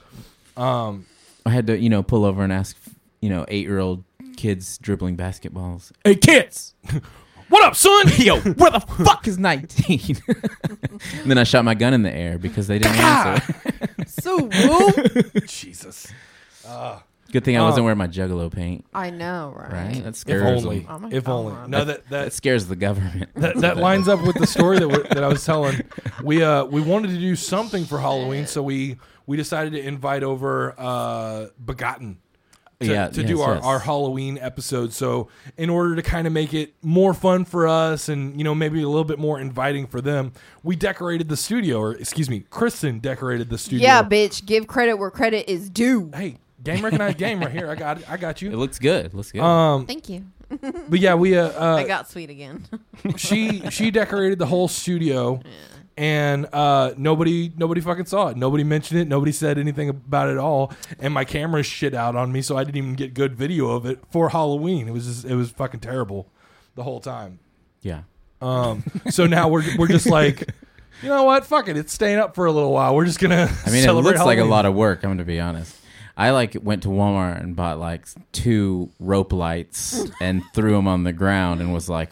Um, 0.57 1.07
I 1.47 1.51
had 1.51 1.67
to, 1.67 1.79
you 1.79 1.89
know, 1.91 2.03
pull 2.03 2.25
over 2.25 2.43
and 2.43 2.53
ask, 2.53 2.77
you 3.21 3.29
know, 3.29 3.45
eight-year-old 3.49 4.05
kids 4.37 4.79
dribbling 4.79 5.17
basketballs. 5.17 5.93
Hey, 6.05 6.15
kids! 6.15 6.75
what 7.55 7.63
up, 7.65 7.77
son? 7.77 8.07
Yo, 8.19 8.41
where 8.41 8.71
the 8.73 8.81
fuck 9.05 9.29
is 9.29 9.39
19? 9.39 10.17
and 10.29 11.31
then 11.31 11.39
I 11.39 11.45
shot 11.45 11.65
my 11.65 11.75
gun 11.75 11.95
in 11.95 12.03
the 12.03 12.13
air 12.13 12.37
because 12.37 12.67
they 12.67 12.79
didn't 12.81 12.97
answer. 12.99 13.55
so 14.09 14.45
woo. 14.45 15.41
Jesus. 15.47 16.13
Good 17.33 17.45
thing 17.45 17.57
I 17.57 17.63
wasn't 17.63 17.81
Um, 17.81 17.85
wearing 17.85 17.99
my 17.99 18.07
Juggalo 18.09 18.51
paint, 18.53 18.85
I 18.95 19.11
know, 19.11 19.53
right? 19.57 19.73
right? 19.73 19.95
That 20.03 20.09
If 20.11 20.17
scares 20.17 20.65
only. 20.65 20.81
them. 20.81 20.87
Oh 20.91 20.99
my 20.99 21.09
if 21.11 21.29
only. 21.29 21.69
No, 21.69 21.85
that 21.85 22.09
that 22.09 22.25
That 22.25 22.33
scares 22.33 22.67
the 22.67 22.77
government. 22.77 23.31
that, 23.37 23.57
that 23.57 23.77
lines 23.77 24.09
up 24.09 24.21
with 24.27 24.37
the 24.37 24.47
story 24.47 24.79
that, 24.81 24.89
we, 24.89 24.99
that 24.99 25.23
I 25.25 25.29
was 25.29 25.45
telling. 25.45 25.81
We 26.23 26.43
uh 26.43 26.65
we 26.65 26.81
wanted 26.81 27.09
to 27.11 27.19
do 27.19 27.35
something 27.37 27.85
for 27.85 27.99
Halloween, 27.99 28.47
so 28.47 28.63
we 28.63 28.99
we 29.27 29.37
decided 29.37 29.73
to 29.75 29.81
invite 29.81 30.23
over 30.23 30.75
uh 30.79 31.47
Begotten 31.65 32.19
to, 32.85 32.93
Yeah, 32.93 33.09
to 33.09 33.21
yes, 33.21 33.29
do 33.29 33.41
our, 33.41 33.55
yes. 33.57 33.65
our 33.65 33.79
Halloween 33.79 34.39
episode. 34.39 34.93
So 34.93 35.29
in 35.57 35.71
order 35.71 35.97
to 35.97 36.03
kind 36.03 36.27
of 36.27 36.33
make 36.33 36.55
it 36.55 36.75
more 36.83 37.15
fun 37.15 37.45
for 37.45 37.67
us 37.67 38.09
and 38.09 38.37
you 38.39 38.45
know 38.45 38.55
maybe 38.55 38.83
a 38.83 38.89
little 38.89 39.05
bit 39.05 39.19
more 39.19 39.41
inviting 39.41 39.87
for 39.87 40.01
them, 40.01 40.33
we 40.63 40.77
decorated 40.77 41.29
the 41.29 41.37
studio, 41.37 41.79
or 41.81 41.93
excuse 41.97 42.31
me, 42.31 42.45
Kristen 42.51 42.99
decorated 42.99 43.51
the 43.51 43.59
studio. 43.59 43.87
Yeah, 43.87 44.03
bitch. 44.03 44.45
Give 44.45 44.67
credit 44.67 44.95
where 44.95 45.11
credit 45.11 45.51
is 45.51 45.69
due. 45.71 46.11
Hey, 46.15 46.39
game 46.63 46.85
recognized 46.85 47.19
game 47.19 47.41
right 47.41 47.51
here. 47.51 47.71
I 47.71 47.75
got 47.75 47.99
it. 47.99 48.11
I 48.11 48.17
got 48.17 48.43
you. 48.43 48.51
It 48.51 48.57
looks 48.57 48.79
good. 48.79 49.15
Looks 49.15 49.33
good. 49.33 49.43
Um, 49.43 49.87
Thank 49.87 50.09
you. 50.09 50.25
but 50.89 50.99
yeah, 51.01 51.15
we 51.15 51.37
uh, 51.37 51.49
uh 51.61 51.77
I 51.77 51.87
got 51.87 52.11
sweet 52.11 52.31
again. 52.31 52.65
she 53.17 53.69
she 53.71 53.91
decorated 53.91 54.39
the 54.39 54.47
whole 54.47 54.69
studio 54.69 55.41
and 55.97 56.47
uh, 56.53 56.93
nobody 56.97 57.53
nobody 57.57 57.81
fucking 57.81 58.07
saw 58.07 58.29
it. 58.29 58.37
Nobody 58.37 58.65
mentioned 58.65 59.01
it. 59.01 59.09
Nobody 59.09 59.33
said 59.33 59.59
anything 59.59 59.89
about 59.89 60.29
it 60.29 60.33
at 60.33 60.39
all. 60.39 60.73
And 60.99 61.15
my 61.15 61.25
camera 61.25 61.63
shit 61.63 61.95
out 61.95 62.17
on 62.17 62.33
me, 62.33 62.43
so 62.43 62.57
I 62.57 62.65
didn't 62.65 62.77
even 62.77 62.95
get 62.95 63.15
good 63.15 63.35
video 63.35 63.71
of 63.71 63.87
it 63.87 64.01
for 64.11 64.31
Halloween. 64.31 64.89
It 64.89 64.93
was 64.93 65.07
just, 65.07 65.25
it 65.25 65.37
was 65.37 65.51
fucking 65.51 65.81
terrible 65.81 66.29
the 66.75 66.83
whole 66.83 67.01
time. 67.01 67.39
Yeah. 67.83 68.03
Um, 68.41 68.83
so 69.11 69.27
now 69.27 69.49
we're 69.49 69.65
we're 69.79 69.89
just 69.89 70.07
like, 70.07 70.41
you 71.03 71.09
know 71.09 71.25
what? 71.25 71.47
Fuck 71.47 71.69
it. 71.69 71.77
It's 71.77 71.93
staying 71.93 72.19
up 72.19 72.35
for 72.35 72.47
a 72.47 72.53
little 72.53 72.73
while. 72.73 72.95
We're 72.95 73.07
just 73.07 73.21
gonna. 73.21 73.51
I 73.65 73.71
mean, 73.71 73.89
it 73.89 73.93
looks 73.93 74.21
like 74.21 74.39
a 74.39 74.45
lot 74.45 74.67
of 74.67 74.75
work. 74.75 75.05
I'm 75.05 75.11
going 75.11 75.19
to 75.19 75.25
be 75.25 75.41
honest. 75.41 75.81
I 76.17 76.31
like 76.31 76.57
went 76.61 76.85
to 76.85 76.89
Walmart 76.89 77.41
and 77.41 77.57
bought 77.57 77.79
like 77.79 78.07
two 78.33 78.91
rope 79.01 79.33
lights 79.33 80.05
and 80.21 80.43
threw 80.55 80.73
them 80.73 80.87
on 80.87 81.03
the 81.03 81.13
ground 81.13 81.61
and 81.61 81.73
was 81.73 81.89
like, 81.89 82.11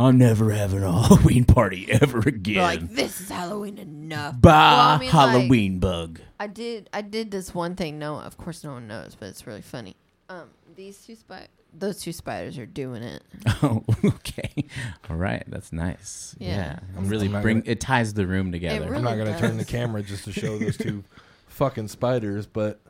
"I'm 0.00 0.18
never 0.18 0.50
having 0.50 0.82
a 0.82 0.90
Halloween 1.02 1.44
party 1.44 1.86
ever 1.90 2.20
They're 2.20 2.34
again." 2.34 2.56
like, 2.62 2.88
this 2.90 3.20
is 3.20 3.28
Halloween 3.28 3.78
enough. 3.78 4.40
Bye, 4.40 4.50
Well, 4.50 4.78
I 4.80 4.98
mean, 4.98 5.06
like- 5.06 5.10
Halloween 5.12 5.78
bug. 5.78 6.20
I 6.38 6.46
did. 6.46 6.88
I 6.92 7.02
did 7.02 7.30
this 7.30 7.54
one 7.54 7.76
thing. 7.76 7.98
No, 7.98 8.18
of 8.20 8.36
course, 8.38 8.64
no 8.64 8.72
one 8.72 8.88
knows, 8.88 9.14
but 9.18 9.28
it's 9.28 9.46
really 9.46 9.60
funny. 9.62 9.94
Um, 10.28 10.48
these 10.74 11.04
two 11.04 11.14
spiders, 11.16 11.48
those 11.76 12.00
two 12.00 12.12
spiders 12.12 12.56
are 12.58 12.66
doing 12.66 13.02
it. 13.02 13.22
Oh, 13.62 13.84
okay. 14.04 14.64
All 15.10 15.16
right, 15.16 15.42
that's 15.48 15.70
nice. 15.72 16.34
Yeah. 16.38 16.48
Yeah, 16.56 16.78
I'm 16.96 17.08
really 17.08 17.28
not 17.28 17.42
bring 17.42 17.60
gonna- 17.60 17.72
it 17.72 17.80
ties 17.80 18.14
the 18.14 18.26
room 18.26 18.52
together. 18.52 18.86
really 18.86 18.96
I'm 18.96 19.04
not 19.04 19.16
gonna 19.18 19.38
turn 19.38 19.58
the 19.58 19.64
does. 19.64 19.70
camera 19.70 20.02
just 20.02 20.24
to 20.24 20.32
show 20.32 20.56
those 20.58 20.78
two 20.78 21.04
fucking 21.48 21.88
spiders, 21.88 22.46
but 22.46 22.80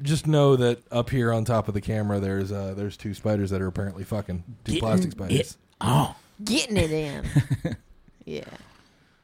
just 0.00 0.26
know 0.26 0.56
that 0.56 0.82
up 0.90 1.10
here 1.10 1.30
on 1.32 1.44
top 1.44 1.68
of 1.68 1.74
the 1.74 1.80
camera, 1.82 2.20
there's 2.20 2.50
uh, 2.50 2.72
there's 2.74 2.96
two 2.96 3.12
spiders 3.12 3.50
that 3.50 3.60
are 3.60 3.66
apparently 3.66 4.02
fucking 4.04 4.42
two 4.64 4.72
Getting 4.72 4.80
plastic 4.80 5.08
it- 5.08 5.12
spiders. 5.12 5.58
Getting 6.44 6.76
it 6.76 6.90
in. 6.90 7.24
yeah, 8.24 8.44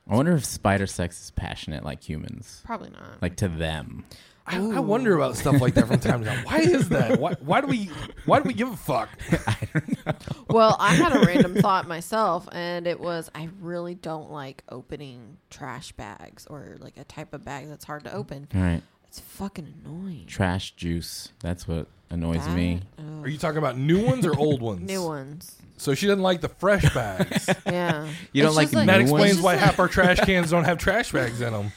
I 0.08 0.16
wonder 0.16 0.34
if 0.34 0.44
spider 0.44 0.86
sex 0.86 1.20
is 1.22 1.30
passionate 1.32 1.84
like 1.84 2.02
humans, 2.02 2.62
probably 2.64 2.90
not. 2.90 3.22
like 3.22 3.36
to 3.36 3.48
them. 3.48 4.04
I, 4.50 4.56
I 4.56 4.80
wonder 4.80 5.14
about 5.14 5.36
stuff 5.36 5.60
like 5.60 5.74
that 5.74 5.88
from 5.88 6.00
time 6.00 6.24
to 6.24 6.26
time. 6.26 6.44
Why 6.44 6.60
is 6.60 6.88
that? 6.88 7.20
Why, 7.20 7.34
why 7.40 7.60
do 7.60 7.66
we 7.66 7.90
why 8.24 8.40
do 8.40 8.44
we 8.48 8.54
give 8.54 8.72
a 8.72 8.76
fuck? 8.76 9.10
well, 10.48 10.74
I 10.80 10.94
had 10.94 11.14
a 11.14 11.20
random 11.20 11.54
thought 11.56 11.86
myself, 11.86 12.48
and 12.52 12.86
it 12.86 12.98
was 12.98 13.30
I 13.34 13.50
really 13.60 13.94
don't 13.94 14.30
like 14.30 14.62
opening 14.70 15.36
trash 15.50 15.92
bags 15.92 16.46
or 16.46 16.78
like 16.80 16.96
a 16.96 17.04
type 17.04 17.34
of 17.34 17.44
bag 17.44 17.68
that's 17.68 17.84
hard 17.84 18.04
to 18.04 18.12
open. 18.14 18.48
All 18.54 18.62
right, 18.62 18.82
It's 19.18 19.26
fucking 19.36 19.74
annoying. 19.84 20.24
trash 20.26 20.72
juice. 20.76 21.32
That's 21.40 21.66
what 21.68 21.86
annoys 22.10 22.44
That- 22.46 22.54
me. 22.56 22.80
ugh. 22.98 23.24
Are 23.24 23.28
you 23.28 23.38
talking 23.38 23.58
about 23.58 23.76
new 23.78 24.04
ones 24.04 24.24
or 24.26 24.36
old 24.38 24.60
ones? 24.70 24.80
new 24.82 25.04
ones? 25.04 25.56
So 25.76 25.94
she 25.94 26.06
doesn't 26.06 26.22
like 26.22 26.40
the 26.40 26.48
fresh 26.48 26.92
bags. 26.94 27.48
Yeah. 27.66 28.08
You 28.32 28.42
don't 28.42 28.50
It's 28.50 28.56
like 28.56 28.70
just 28.70 28.86
that 28.86 28.96
New 28.96 29.02
explains 29.02 29.10
ones? 29.22 29.32
it's 29.36 29.42
why 29.42 29.54
just 29.54 29.64
half 29.64 29.78
our 29.78 29.88
trash 29.88 30.18
cans 30.20 30.50
don't 30.50 30.64
have 30.64 30.78
trash 30.78 31.12
bags 31.12 31.40
in 31.40 31.52
them. 31.52 31.72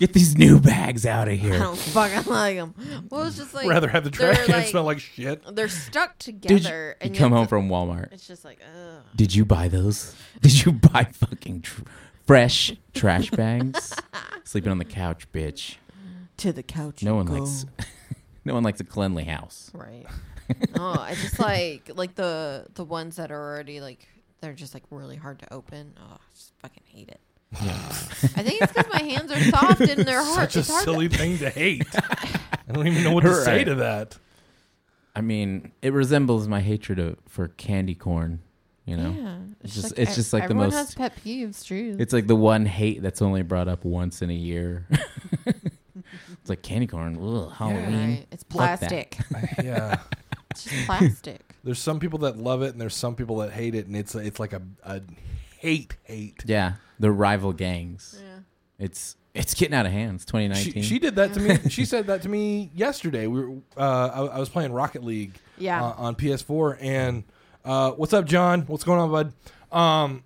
Get 0.00 0.12
these 0.12 0.36
new 0.36 0.58
bags 0.58 1.06
out 1.06 1.28
of 1.28 1.34
here. 1.38 1.52
I 1.52 1.56
here. 1.56 1.58
don't 1.64 1.78
fucking 1.78 2.32
like 2.32 2.56
them. 2.56 2.74
Well, 3.10 3.24
it's 3.24 3.36
just 3.36 3.54
like 3.54 3.68
Rather 3.68 3.86
have 3.88 4.02
the 4.02 4.10
trash 4.10 4.36
they're 4.38 4.46
can 4.46 4.54
like- 4.56 4.66
smell 4.66 4.82
like 4.84 4.98
shit. 4.98 5.42
they're 5.54 5.68
stuck 5.68 6.18
Did 6.18 6.40
together. 6.42 6.96
you, 7.00 7.06
and 7.06 7.14
you 7.14 7.18
come 7.20 7.30
have 7.30 7.36
home 7.36 7.46
to- 7.46 7.48
from 7.48 7.68
Walmart? 7.68 8.12
It's 8.12 8.26
just 8.26 8.44
like, 8.44 8.58
ugh. 8.64 9.02
Did 9.14 9.34
you 9.34 9.44
buy 9.44 9.68
those? 9.68 10.16
Did 10.40 10.64
you 10.64 10.72
buy 10.72 11.04
fucking 11.04 11.62
tr- 11.62 11.82
fresh 12.26 12.72
trash 12.94 13.30
bags? 13.30 13.94
Sleeping 14.44 14.72
on 14.72 14.78
the 14.78 14.84
couch, 14.84 15.30
bitch. 15.32 15.76
To 16.38 16.52
the 16.52 16.62
couch. 16.62 17.02
No 17.02 17.12
you 17.12 17.16
one 17.16 17.26
go. 17.26 17.32
likes. 17.34 17.66
No 18.46 18.52
one 18.52 18.62
likes 18.62 18.78
a 18.80 18.84
cleanly 18.84 19.24
house. 19.24 19.70
Right. 19.72 20.04
oh, 20.78 20.98
I 21.00 21.14
just 21.14 21.38
like 21.38 21.90
like 21.94 22.14
the 22.14 22.66
the 22.74 22.84
ones 22.84 23.16
that 23.16 23.32
are 23.32 23.40
already 23.52 23.80
like 23.80 24.06
they're 24.42 24.52
just 24.52 24.74
like 24.74 24.82
really 24.90 25.16
hard 25.16 25.38
to 25.38 25.50
open. 25.54 25.94
Oh, 25.98 26.12
I 26.16 26.18
just 26.34 26.52
fucking 26.60 26.82
hate 26.86 27.08
it. 27.08 27.20
Yeah. 27.62 27.74
I 27.74 28.42
think 28.42 28.60
it's 28.60 28.72
because 28.74 28.92
my 28.92 29.00
hands 29.02 29.32
are 29.32 29.40
soft 29.44 29.80
and 29.80 30.04
they're 30.04 30.22
hard. 30.22 30.52
Such 30.52 30.68
a 30.68 30.70
hard 30.72 30.84
silly 30.84 31.08
to, 31.08 31.16
thing 31.16 31.38
to 31.38 31.48
hate. 31.48 31.86
I 31.94 32.72
don't 32.72 32.86
even 32.86 33.02
know 33.02 33.12
what 33.12 33.22
to 33.24 33.34
say 33.34 33.64
to 33.64 33.76
that. 33.76 34.18
I 35.16 35.22
mean, 35.22 35.72
it 35.80 35.94
resembles 35.94 36.46
my 36.46 36.60
hatred 36.60 36.98
of, 36.98 37.16
for 37.26 37.48
candy 37.48 37.94
corn. 37.94 38.40
You 38.84 38.98
know, 38.98 39.10
Yeah, 39.18 39.36
It's 39.62 39.72
just 39.74 39.86
just- 39.86 39.98
it's 39.98 40.14
just 40.16 40.32
like 40.34 40.42
the 40.42 40.44
everyone 40.50 40.66
most- 40.66 40.74
has 40.74 40.94
pet 40.94 41.16
peeves. 41.24 41.64
True. 41.64 41.96
it's 41.98 42.12
like 42.12 42.26
the 42.26 42.36
one 42.36 42.66
hate 42.66 43.00
that's 43.00 43.22
only 43.22 43.40
brought 43.42 43.68
up 43.68 43.86
once 43.86 44.20
in 44.20 44.28
a 44.28 44.34
year. 44.34 44.86
It's 46.32 46.48
like 46.50 46.62
candy 46.62 46.86
corn. 46.86 47.16
Ugh, 47.20 47.52
Halloween. 47.52 48.08
Right. 48.18 48.26
It's 48.30 48.44
Fuck 48.44 48.80
that. 48.80 48.90
plastic. 48.90 49.18
Yeah. 49.64 50.00
it's 50.50 50.64
just 50.64 50.86
plastic. 50.86 51.40
There's 51.64 51.78
some 51.78 51.98
people 52.00 52.18
that 52.20 52.36
love 52.38 52.62
it 52.62 52.72
and 52.72 52.80
there's 52.80 52.94
some 52.96 53.14
people 53.16 53.38
that 53.38 53.52
hate 53.52 53.74
it 53.74 53.86
and 53.86 53.96
it's 53.96 54.14
it's 54.14 54.38
like 54.38 54.52
a, 54.52 54.62
a 54.84 55.00
hate 55.58 55.96
hate. 56.04 56.42
Yeah, 56.46 56.74
the 57.00 57.10
rival 57.10 57.52
gangs. 57.52 58.20
Yeah. 58.22 58.38
It's 58.78 59.16
it's 59.34 59.54
getting 59.54 59.74
out 59.74 59.84
of 59.86 59.92
hand. 59.92 60.16
It's 60.16 60.24
2019. 60.26 60.72
She, 60.74 60.82
she 60.88 60.98
did 60.98 61.16
that 61.16 61.32
to 61.34 61.40
me. 61.40 61.58
She 61.70 61.84
said 61.84 62.06
that 62.06 62.22
to 62.22 62.28
me 62.28 62.70
yesterday. 62.74 63.26
We 63.26 63.44
were 63.44 63.56
uh, 63.76 64.10
I, 64.30 64.36
I 64.36 64.38
was 64.38 64.48
playing 64.48 64.72
Rocket 64.72 65.02
League 65.02 65.32
Yeah. 65.58 65.82
uh, 65.84 65.94
on 65.96 66.14
PS4 66.14 66.76
and 66.80 67.24
uh, 67.64 67.92
what's 67.92 68.12
up, 68.12 68.26
John? 68.26 68.60
What's 68.62 68.84
going 68.84 69.00
on, 69.00 69.10
bud? 69.10 69.32
Um, 69.76 70.22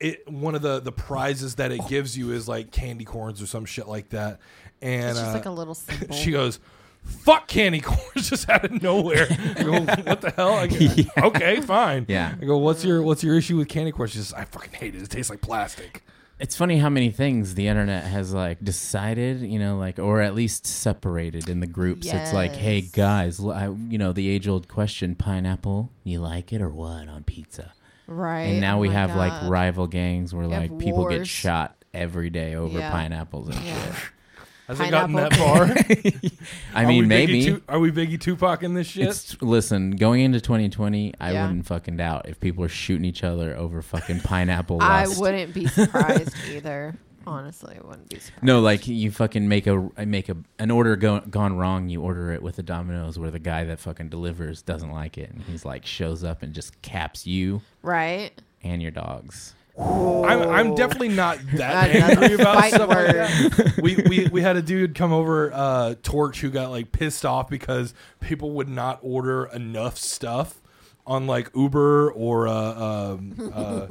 it 0.00 0.28
one 0.30 0.54
of 0.54 0.62
the 0.62 0.80
the 0.80 0.92
prizes 0.92 1.54
that 1.56 1.72
it 1.72 1.80
gives 1.88 2.16
you 2.16 2.32
is 2.32 2.48
like 2.48 2.70
candy 2.70 3.04
corns 3.04 3.40
or 3.42 3.46
some 3.46 3.64
shit 3.64 3.88
like 3.88 4.10
that. 4.10 4.40
And 4.82 5.10
It's 5.10 5.18
just 5.18 5.30
uh, 5.30 5.34
like 5.34 5.46
a 5.46 5.50
little 5.50 5.74
symbol. 5.74 6.14
she 6.14 6.32
goes, 6.32 6.60
"Fuck 7.02 7.48
candy 7.48 7.80
corns!" 7.82 8.28
just 8.28 8.48
out 8.50 8.64
of 8.64 8.82
nowhere. 8.82 9.26
I 9.30 9.62
go, 9.62 9.80
"What 9.80 10.20
the 10.20 10.32
hell?" 10.36 10.52
I 10.52 10.66
go, 10.66 10.76
Okay, 11.28 11.60
fine. 11.62 12.04
Yeah. 12.08 12.34
I 12.40 12.44
go, 12.44 12.58
"What's 12.58 12.84
your 12.84 13.02
What's 13.02 13.24
your 13.24 13.36
issue 13.38 13.56
with 13.56 13.68
candy 13.68 13.92
corns?" 13.92 14.12
She 14.12 14.18
says, 14.18 14.34
"I 14.34 14.44
fucking 14.44 14.74
hate 14.74 14.94
it. 14.94 15.02
It 15.02 15.10
tastes 15.10 15.30
like 15.30 15.40
plastic." 15.40 16.02
It's 16.38 16.54
funny 16.54 16.76
how 16.76 16.90
many 16.90 17.08
things 17.10 17.54
the 17.54 17.66
internet 17.66 18.04
has 18.04 18.34
like 18.34 18.62
decided, 18.62 19.40
you 19.40 19.58
know, 19.58 19.78
like 19.78 19.98
or 19.98 20.20
at 20.20 20.34
least 20.34 20.66
separated 20.66 21.48
in 21.48 21.60
the 21.60 21.66
groups. 21.66 22.06
It's 22.12 22.34
like, 22.34 22.52
hey 22.52 22.82
guys, 22.82 23.40
l- 23.40 23.52
I, 23.52 23.68
you 23.68 23.96
know, 23.96 24.12
the 24.12 24.28
age 24.28 24.46
old 24.46 24.68
question: 24.68 25.14
pineapple, 25.14 25.90
you 26.04 26.20
like 26.20 26.52
it 26.52 26.60
or 26.60 26.68
what 26.68 27.08
on 27.08 27.24
pizza? 27.24 27.72
Right. 28.06 28.42
And 28.42 28.60
now 28.60 28.78
Oh 28.78 28.80
we 28.80 28.88
my 28.88 28.94
have 28.94 29.16
like 29.16 29.48
rival 29.50 29.86
gangs 29.86 30.34
where 30.34 30.46
We 30.48 30.54
like 30.54 30.78
people 30.78 31.08
get 31.08 31.26
shot 31.26 31.76
every 31.94 32.30
day 32.30 32.54
over 32.54 32.78
Yeah. 32.78 32.90
pineapples 32.90 33.48
and 33.48 33.58
Yeah. 33.64 33.84
shit. 33.84 33.94
Has 34.68 34.80
it 34.80 34.90
gotten 34.90 35.14
that 35.14 35.32
far? 35.36 35.62
I 36.74 36.84
Are 36.84 36.88
mean, 36.88 37.06
maybe. 37.06 37.44
Tu- 37.44 37.62
are 37.68 37.78
we 37.78 37.92
Biggie 37.92 38.20
Tupac 38.20 38.64
in 38.64 38.74
this 38.74 38.88
shit? 38.88 39.06
It's 39.06 39.40
listen, 39.40 39.92
going 39.92 40.22
into 40.22 40.40
2020, 40.40 41.14
I 41.20 41.32
Yeah. 41.32 41.46
wouldn't 41.46 41.66
fucking 41.66 41.96
doubt 41.98 42.28
if 42.28 42.40
people 42.40 42.64
are 42.64 42.68
shooting 42.68 43.04
each 43.04 43.22
other 43.22 43.56
over 43.56 43.80
fucking 43.80 44.20
pineapple. 44.22 44.78
I 44.82 45.04
lust. 45.04 45.20
wouldn't 45.20 45.54
be 45.54 45.68
surprised 45.68 46.34
either. 46.50 46.96
Honestly, 47.26 47.76
I 47.82 47.86
wouldn't 47.86 48.08
be 48.08 48.18
surprised. 48.18 48.44
No, 48.44 48.60
like 48.60 48.86
you 48.86 49.10
fucking 49.10 49.48
make 49.48 49.66
a 49.66 49.90
make 50.06 50.28
a 50.28 50.36
an 50.58 50.70
order 50.70 50.94
go, 50.96 51.20
gone 51.20 51.56
wrong. 51.56 51.88
You 51.88 52.02
order 52.02 52.30
it 52.32 52.42
with 52.42 52.56
the 52.56 52.62
Domino's 52.62 53.18
where 53.18 53.30
the 53.30 53.38
guy 53.40 53.64
that 53.64 53.80
fucking 53.80 54.08
delivers 54.10 54.62
doesn't 54.62 54.92
like 54.92 55.18
it, 55.18 55.30
and 55.30 55.42
he's 55.42 55.64
like 55.64 55.84
shows 55.84 56.22
up 56.22 56.42
and 56.42 56.54
just 56.54 56.80
caps 56.82 57.26
you 57.26 57.62
Right? 57.82 58.30
and 58.62 58.80
your 58.80 58.90
dogs. 58.92 59.54
I'm, 59.78 60.48
I'm 60.48 60.74
definitely 60.74 61.08
not 61.10 61.38
that 61.56 61.90
angry 61.90 62.34
about 62.34 62.54
fight 62.54 62.72
stuff 62.72 62.88
like 62.88 63.06
that. 63.08 63.74
We, 63.82 63.96
we 64.08 64.26
we 64.28 64.40
had 64.40 64.56
a 64.56 64.62
dude 64.62 64.94
come 64.94 65.12
over, 65.12 65.52
uh, 65.52 65.96
Torch, 66.02 66.40
who 66.40 66.48
got 66.50 66.70
like 66.70 66.92
pissed 66.92 67.26
off 67.26 67.50
because 67.50 67.92
people 68.20 68.52
would 68.52 68.68
not 68.70 69.00
order 69.02 69.44
enough 69.46 69.98
stuff 69.98 70.62
on 71.06 71.26
like 71.26 71.50
Uber 71.54 72.10
or 72.12 72.48
uh, 72.48 72.52
um, 72.54 73.34
uh, 73.54 73.86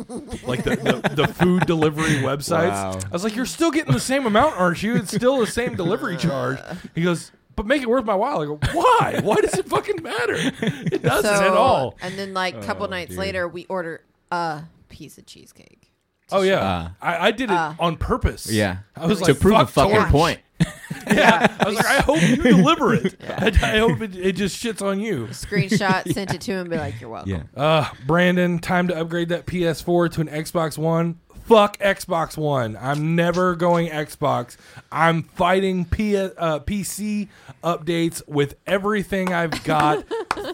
like 0.45 0.63
the, 0.63 0.75
the, 0.75 1.11
the 1.15 1.27
food 1.27 1.65
delivery 1.65 2.15
websites. 2.21 2.69
Wow. 2.69 2.99
I 3.05 3.09
was 3.13 3.23
like, 3.23 3.35
you're 3.35 3.45
still 3.45 3.71
getting 3.71 3.93
the 3.93 3.99
same 3.99 4.25
amount, 4.25 4.57
aren't 4.57 4.83
you? 4.83 4.95
It's 4.95 5.13
still 5.15 5.39
the 5.39 5.47
same 5.47 5.75
delivery 5.75 6.17
charge. 6.17 6.59
He 6.93 7.01
goes. 7.03 7.31
But 7.55 7.65
make 7.67 7.81
it 7.81 7.87
worth 7.89 8.03
my 8.03 8.15
while. 8.15 8.41
I 8.41 8.45
go, 8.47 8.59
why? 8.73 9.21
Why 9.23 9.35
does 9.37 9.53
it 9.57 9.65
fucking 9.69 10.03
matter? 10.03 10.35
It 10.61 11.01
doesn't 11.01 11.41
at 11.45 11.51
all. 11.53 11.95
And 12.01 12.19
then 12.19 12.33
like 12.33 12.53
a 12.55 12.61
couple 12.61 12.85
Oh, 12.85 12.89
nights 12.89 13.11
dude. 13.11 13.19
later, 13.19 13.47
we 13.47 13.65
order 13.69 14.01
a 14.29 14.63
piece 14.89 15.17
of 15.17 15.25
cheesecake. 15.25 15.89
Oh 16.33 16.41
yeah, 16.41 16.59
Uh, 16.59 16.89
I, 17.01 17.27
I 17.27 17.31
did 17.31 17.49
it 17.51 17.55
uh, 17.55 17.75
on 17.79 17.95
purpose. 17.95 18.51
Yeah, 18.51 18.79
I 18.95 19.05
was 19.05 19.19
to 19.21 19.31
like, 19.31 19.39
prove 19.39 19.57
a 19.57 19.65
fucking 19.67 19.95
Torch. 19.95 20.09
point. 20.11 20.39
Yeah, 21.07 21.55
I 21.59 21.65
was 21.67 21.75
like, 21.75 21.85
I 21.85 21.99
hope 22.01 22.21
you 22.23 22.37
deliver 22.37 22.93
it. 22.95 23.15
Yeah. 23.23 23.37
I, 23.61 23.75
I 23.75 23.77
hope 23.77 24.01
it, 24.01 24.15
it 24.15 24.31
just 24.33 24.61
shits 24.61 24.81
on 24.81 24.99
you. 24.99 25.27
Screenshot, 25.27 26.11
sent 26.13 26.33
it 26.33 26.41
to 26.41 26.51
him, 26.53 26.67
be 26.69 26.77
like, 26.77 26.99
"You're 26.99 27.11
welcome." 27.11 27.31
Yeah, 27.31 27.43
Uh, 27.55 27.87
Brandon, 28.07 28.57
time 28.59 28.87
to 28.87 28.95
upgrade 28.99 29.29
that 29.29 29.45
PS4 29.45 30.11
to 30.13 30.21
an 30.21 30.27
Xbox 30.29 30.77
One. 30.79 31.19
Fuck 31.45 31.77
Xbox 31.77 32.37
One. 32.37 32.75
I'm 32.81 33.15
never 33.15 33.55
going 33.55 33.89
Xbox. 33.89 34.57
I'm 34.91 35.21
fighting 35.23 35.85
P- 35.85 36.17
uh, 36.17 36.59
PC 36.59 37.27
updates 37.63 38.27
with 38.27 38.55
everything 38.65 39.31
I've 39.31 39.63
got. 39.63 40.05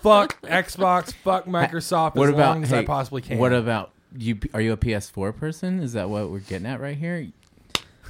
fuck 0.01 0.41
Xbox. 0.41 1.13
Fuck 1.13 1.45
Microsoft. 1.45 2.15
what 2.15 2.27
as 2.27 2.33
about 2.35 2.55
long 2.55 2.63
as 2.63 2.71
hey, 2.71 2.79
I 2.79 2.85
possibly 2.85 3.21
can. 3.21 3.37
What 3.37 3.53
about 3.53 3.91
you? 4.17 4.37
Are 4.53 4.59
you 4.59 4.73
a 4.73 4.77
PS4 4.77 5.33
person? 5.37 5.79
Is 5.79 5.93
that 5.93 6.09
what 6.09 6.29
we're 6.29 6.39
getting 6.39 6.67
at 6.67 6.81
right 6.81 6.97
here? 6.97 7.27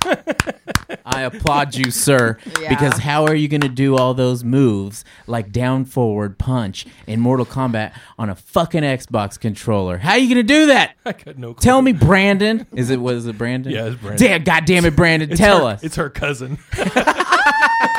I 1.05 1.21
applaud 1.23 1.75
you, 1.75 1.91
sir. 1.91 2.37
Yeah. 2.59 2.69
Because 2.69 2.99
how 2.99 3.25
are 3.25 3.35
you 3.35 3.47
going 3.47 3.61
to 3.61 3.69
do 3.69 3.95
all 3.95 4.13
those 4.13 4.43
moves 4.43 5.03
like 5.27 5.51
down 5.51 5.85
forward 5.85 6.37
punch 6.37 6.85
in 7.07 7.19
Mortal 7.19 7.45
Kombat 7.45 7.93
on 8.17 8.29
a 8.29 8.35
fucking 8.35 8.83
Xbox 8.83 9.39
controller? 9.39 9.97
How 9.97 10.11
are 10.11 10.17
you 10.17 10.33
going 10.33 10.45
to 10.45 10.53
do 10.53 10.65
that? 10.67 10.95
I 11.05 11.11
got 11.13 11.37
no. 11.37 11.53
Clue. 11.53 11.61
Tell 11.61 11.81
me, 11.81 11.91
Brandon. 11.93 12.65
Is 12.73 12.89
it 12.89 12.97
was 13.01 13.25
it 13.25 13.37
Brandon? 13.37 13.71
Yeah, 13.71 13.85
it's 13.87 13.95
Brandon. 14.01 14.27
Damn, 14.27 14.43
goddamn 14.43 14.85
it, 14.85 14.95
Brandon. 14.95 15.31
It's 15.31 15.39
tell 15.39 15.67
her- 15.67 15.73
us. 15.73 15.83
It's 15.83 15.95
her 15.95 16.09
cousin. 16.09 16.57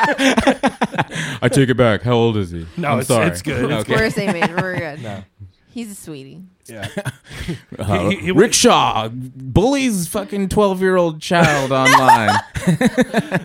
I 0.05 1.49
take 1.51 1.69
it 1.69 1.77
back. 1.77 2.01
How 2.01 2.13
old 2.13 2.37
is 2.37 2.51
he? 2.51 2.65
No, 2.77 2.89
I'm 2.89 2.99
it's, 2.99 3.07
sorry. 3.07 3.27
it's 3.27 3.41
good. 3.41 3.71
It's 3.71 3.81
Okay. 3.89 3.95
We're 3.95 4.05
the 4.09 4.11
same 4.11 4.35
age. 4.35 4.49
We're 4.49 4.77
good. 4.77 5.01
No. 5.01 5.23
He's 5.69 5.91
a 5.91 5.95
sweetie. 5.95 6.41
Good. 6.67 6.89
Yeah. 6.95 7.11
Uh, 7.77 8.09
He- 8.09 8.15
he- 8.15 8.21
he- 8.25 8.31
Rickshaw 8.31 9.09
bullies 9.09 10.07
fucking 10.07 10.47
twelve 10.49 10.79
year 10.81 10.95
old 10.95 11.19
child 11.21 11.71
online. 11.73 12.39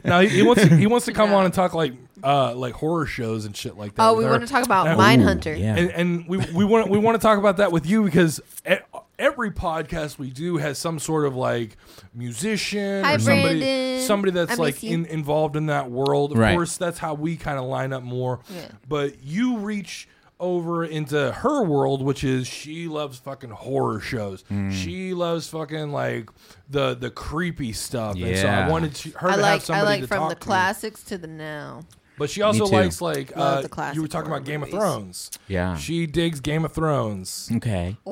No, 0.04 0.20
he, 0.20 0.28
he 0.28 0.42
wants 0.42 0.62
to, 0.62 0.76
he 0.76 0.86
wants 0.86 1.06
to 1.06 1.12
come 1.12 1.32
on 1.32 1.44
and 1.44 1.52
talk 1.52 1.74
like 1.74 1.94
uh 2.22 2.54
like 2.54 2.74
horror 2.74 3.06
shows 3.06 3.44
and 3.44 3.56
shit 3.56 3.76
like 3.76 3.94
that. 3.96 4.02
Oh, 4.06 4.12
with 4.14 4.18
we 4.18 4.24
her. 4.26 4.30
want 4.30 4.42
to 4.46 4.48
talk 4.52 4.64
about 4.64 4.86
Uh, 4.86 4.96
Mindhunter. 4.96 5.58
yeah. 5.58 5.76
and, 5.76 5.90
and 5.90 6.28
we 6.28 6.38
we 6.52 6.64
want 6.64 6.88
we 6.90 6.98
want 6.98 7.16
to 7.16 7.22
talk 7.22 7.38
about 7.38 7.56
that 7.56 7.72
with 7.72 7.86
you 7.86 8.04
because 8.04 8.40
e- 8.70 8.74
every 9.18 9.50
podcast 9.50 10.18
we 10.18 10.30
do 10.30 10.58
has 10.58 10.78
some 10.78 10.98
sort 11.00 11.24
of 11.26 11.34
like 11.34 11.76
musician 12.14 13.02
Hi, 13.04 13.14
or 13.14 13.18
somebody 13.18 13.58
Brandon. 13.60 14.06
somebody 14.06 14.30
I 14.32 14.34
that's 14.34 14.50
miss 14.50 14.58
like 14.58 14.82
you. 14.82 14.90
in, 14.94 15.06
involved 15.06 15.56
in 15.56 15.66
that 15.66 15.90
world. 15.90 16.32
Of 16.32 16.38
Right. 16.38 16.54
course, 16.54 16.76
that's 16.76 16.98
how 16.98 17.14
we 17.14 17.36
kind 17.36 17.58
of 17.58 17.64
line 17.64 17.92
up 17.92 18.02
more. 18.02 18.40
Yeah. 18.54 18.68
But 18.88 19.22
you 19.24 19.58
reach 19.58 20.08
over 20.40 20.84
into 20.84 21.32
her 21.32 21.62
world, 21.64 22.02
which 22.02 22.22
is 22.24 22.46
she 22.46 22.86
loves 22.88 23.18
fucking 23.18 23.50
horror 23.50 24.00
shows. 24.00 24.42
Hmm. 24.48 24.70
She 24.70 25.12
loves 25.14 25.48
fucking 25.48 25.90
like 25.92 26.30
the 26.70 26.94
the 26.94 27.10
creepy 27.10 27.72
stuff. 27.72 28.14
And 28.16 28.36
so 28.36 28.46
I 28.46 28.50
Yeah. 28.50 28.68
wanted 28.68 28.94
to, 28.96 29.10
her 29.18 29.28
I 29.30 29.36
to 29.36 29.36
have 29.36 29.40
like 29.42 29.52
I 29.52 29.58
somebody 29.58 29.86
like 29.86 30.00
to 30.02 30.06
from 30.06 30.28
the 30.28 30.34
to. 30.34 30.40
classics 30.40 31.02
to 31.04 31.18
the 31.18 31.26
now. 31.26 31.82
But 32.18 32.30
she 32.30 32.42
also 32.42 32.66
likes 32.66 33.00
like 33.00 33.32
uh, 33.36 33.60
the 33.62 33.68
classic 33.68 33.94
you 33.96 34.02
were 34.02 34.08
talking 34.08 34.26
horror 34.28 34.38
about 34.40 34.46
Game 34.46 34.62
of. 34.64 34.70
Thrones. 34.70 35.30
Yeah. 35.46 35.76
She 35.76 36.06
digs 36.06 36.40
Game 36.40 36.64
of 36.64 36.72
Thrones. 36.72 37.48
Okay. 37.56 37.96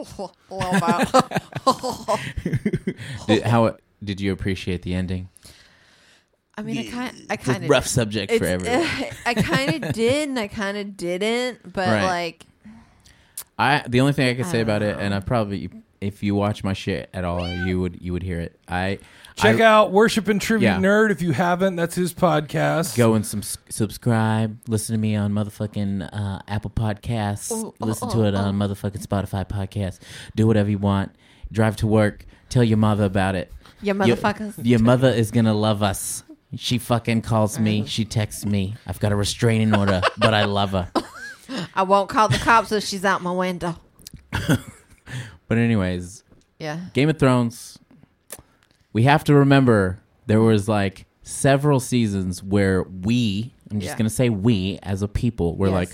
Well, 0.48 0.80
Did, 3.26 3.42
how 3.42 3.76
did 4.02 4.20
you 4.20 4.32
appreciate 4.32 4.82
the 4.82 4.94
ending? 4.94 5.28
I 6.58 6.62
mean, 6.62 6.78
I 6.78 6.90
kind 6.90 7.26
I 7.30 7.36
kind 7.36 7.64
of 7.64 7.70
rough 7.70 7.86
subject 7.86 8.32
for 8.32 8.44
everyone. 8.44 8.88
I 9.26 9.34
kind 9.34 9.84
of 9.84 9.92
did 9.94 10.28
and 10.28 10.38
I 10.38 10.48
kind 10.48 10.76
of 10.78 10.96
didn't, 10.96 11.72
but 11.72 11.86
Right. 11.88 12.04
like 12.06 12.46
I 13.58 13.82
the 13.88 14.00
only 14.00 14.12
thing 14.12 14.28
I 14.28 14.34
could 14.34 14.46
say 14.46 14.58
I 14.58 14.62
about 14.62 14.80
don't 14.80 14.90
it, 14.90 14.98
and 15.00 15.14
I 15.14 15.20
probably 15.20 15.70
if 16.00 16.22
you 16.22 16.34
watch 16.34 16.62
my 16.64 16.72
shit 16.72 17.08
at 17.14 17.24
all, 17.24 17.46
you 17.48 17.80
would 17.80 18.00
you 18.00 18.12
would 18.12 18.22
hear 18.22 18.40
it. 18.40 18.58
I 18.68 18.98
Check 19.34 19.60
I, 19.60 19.64
out 19.64 19.92
Worship 19.92 20.28
and 20.28 20.40
Tribute 20.40 20.66
Yeah. 20.66 20.78
Nerd 20.78 21.10
if 21.10 21.20
you 21.20 21.32
haven't. 21.32 21.76
That's 21.76 21.94
his 21.94 22.14
podcast. 22.14 22.96
Go 22.96 23.12
and 23.12 23.24
some, 23.26 23.42
subscribe. 23.42 24.58
Listen 24.66 24.94
to 24.94 24.98
me 24.98 25.14
on 25.14 25.30
motherfucking 25.32 26.08
uh, 26.10 26.38
Apple 26.48 26.70
Podcasts. 26.70 27.50
Oh, 27.52 27.74
oh, 27.78 27.86
Listen 27.86 28.08
oh, 28.10 28.14
to 28.14 28.24
it 28.24 28.34
on 28.34 28.56
motherfucking 28.56 29.06
Spotify 29.06 29.46
Podcast. 29.46 29.98
Do 30.34 30.46
whatever 30.46 30.70
you 30.70 30.78
want. 30.78 31.14
Drive 31.52 31.76
to 31.76 31.86
work. 31.86 32.24
Tell 32.48 32.64
your 32.64 32.78
mother 32.78 33.04
about 33.04 33.34
it. 33.34 33.52
you 33.82 33.88
Your- 33.92 34.16
motherfuckers. 34.16 34.54
Your 34.62 34.78
mother 34.78 35.10
is 35.10 35.30
gonna 35.30 35.52
love 35.54 35.82
us. 35.82 36.22
She 36.56 36.78
fucking 36.78 37.22
calls 37.22 37.58
me. 37.58 37.80
Uh-huh. 37.80 37.88
She 37.88 38.04
texts 38.04 38.44
me. 38.46 38.74
I've 38.86 38.98
got 39.00 39.12
a 39.12 39.16
restraining 39.16 39.74
order, 39.74 40.00
but 40.18 40.34
I 40.34 40.44
love 40.44 40.70
her. 40.72 40.90
I 41.74 41.82
won't 41.82 42.08
call 42.08 42.28
the 42.28 42.38
cops 42.38 42.72
if 42.72 42.82
she's 42.84 43.04
out 43.04 43.22
my 43.22 43.32
window. 43.32 43.76
But 45.48 45.58
anyways, 45.58 46.24
Yeah. 46.58 46.80
Game 46.92 47.08
of 47.08 47.18
Thrones. 47.20 47.78
We 48.92 49.04
have 49.04 49.22
to 49.24 49.34
remember 49.34 50.00
there 50.26 50.40
was 50.40 50.68
like 50.68 51.06
several 51.22 51.78
seasons 51.78 52.42
where 52.42 52.82
we, 52.82 53.54
I'm 53.70 53.78
just 53.78 53.92
Yeah. 53.92 53.96
gonna 53.98 54.10
say 54.10 54.28
we 54.28 54.80
as 54.82 55.02
a 55.02 55.08
people, 55.08 55.56
were 55.56 55.68
Yes. 55.68 55.74
like, 55.74 55.90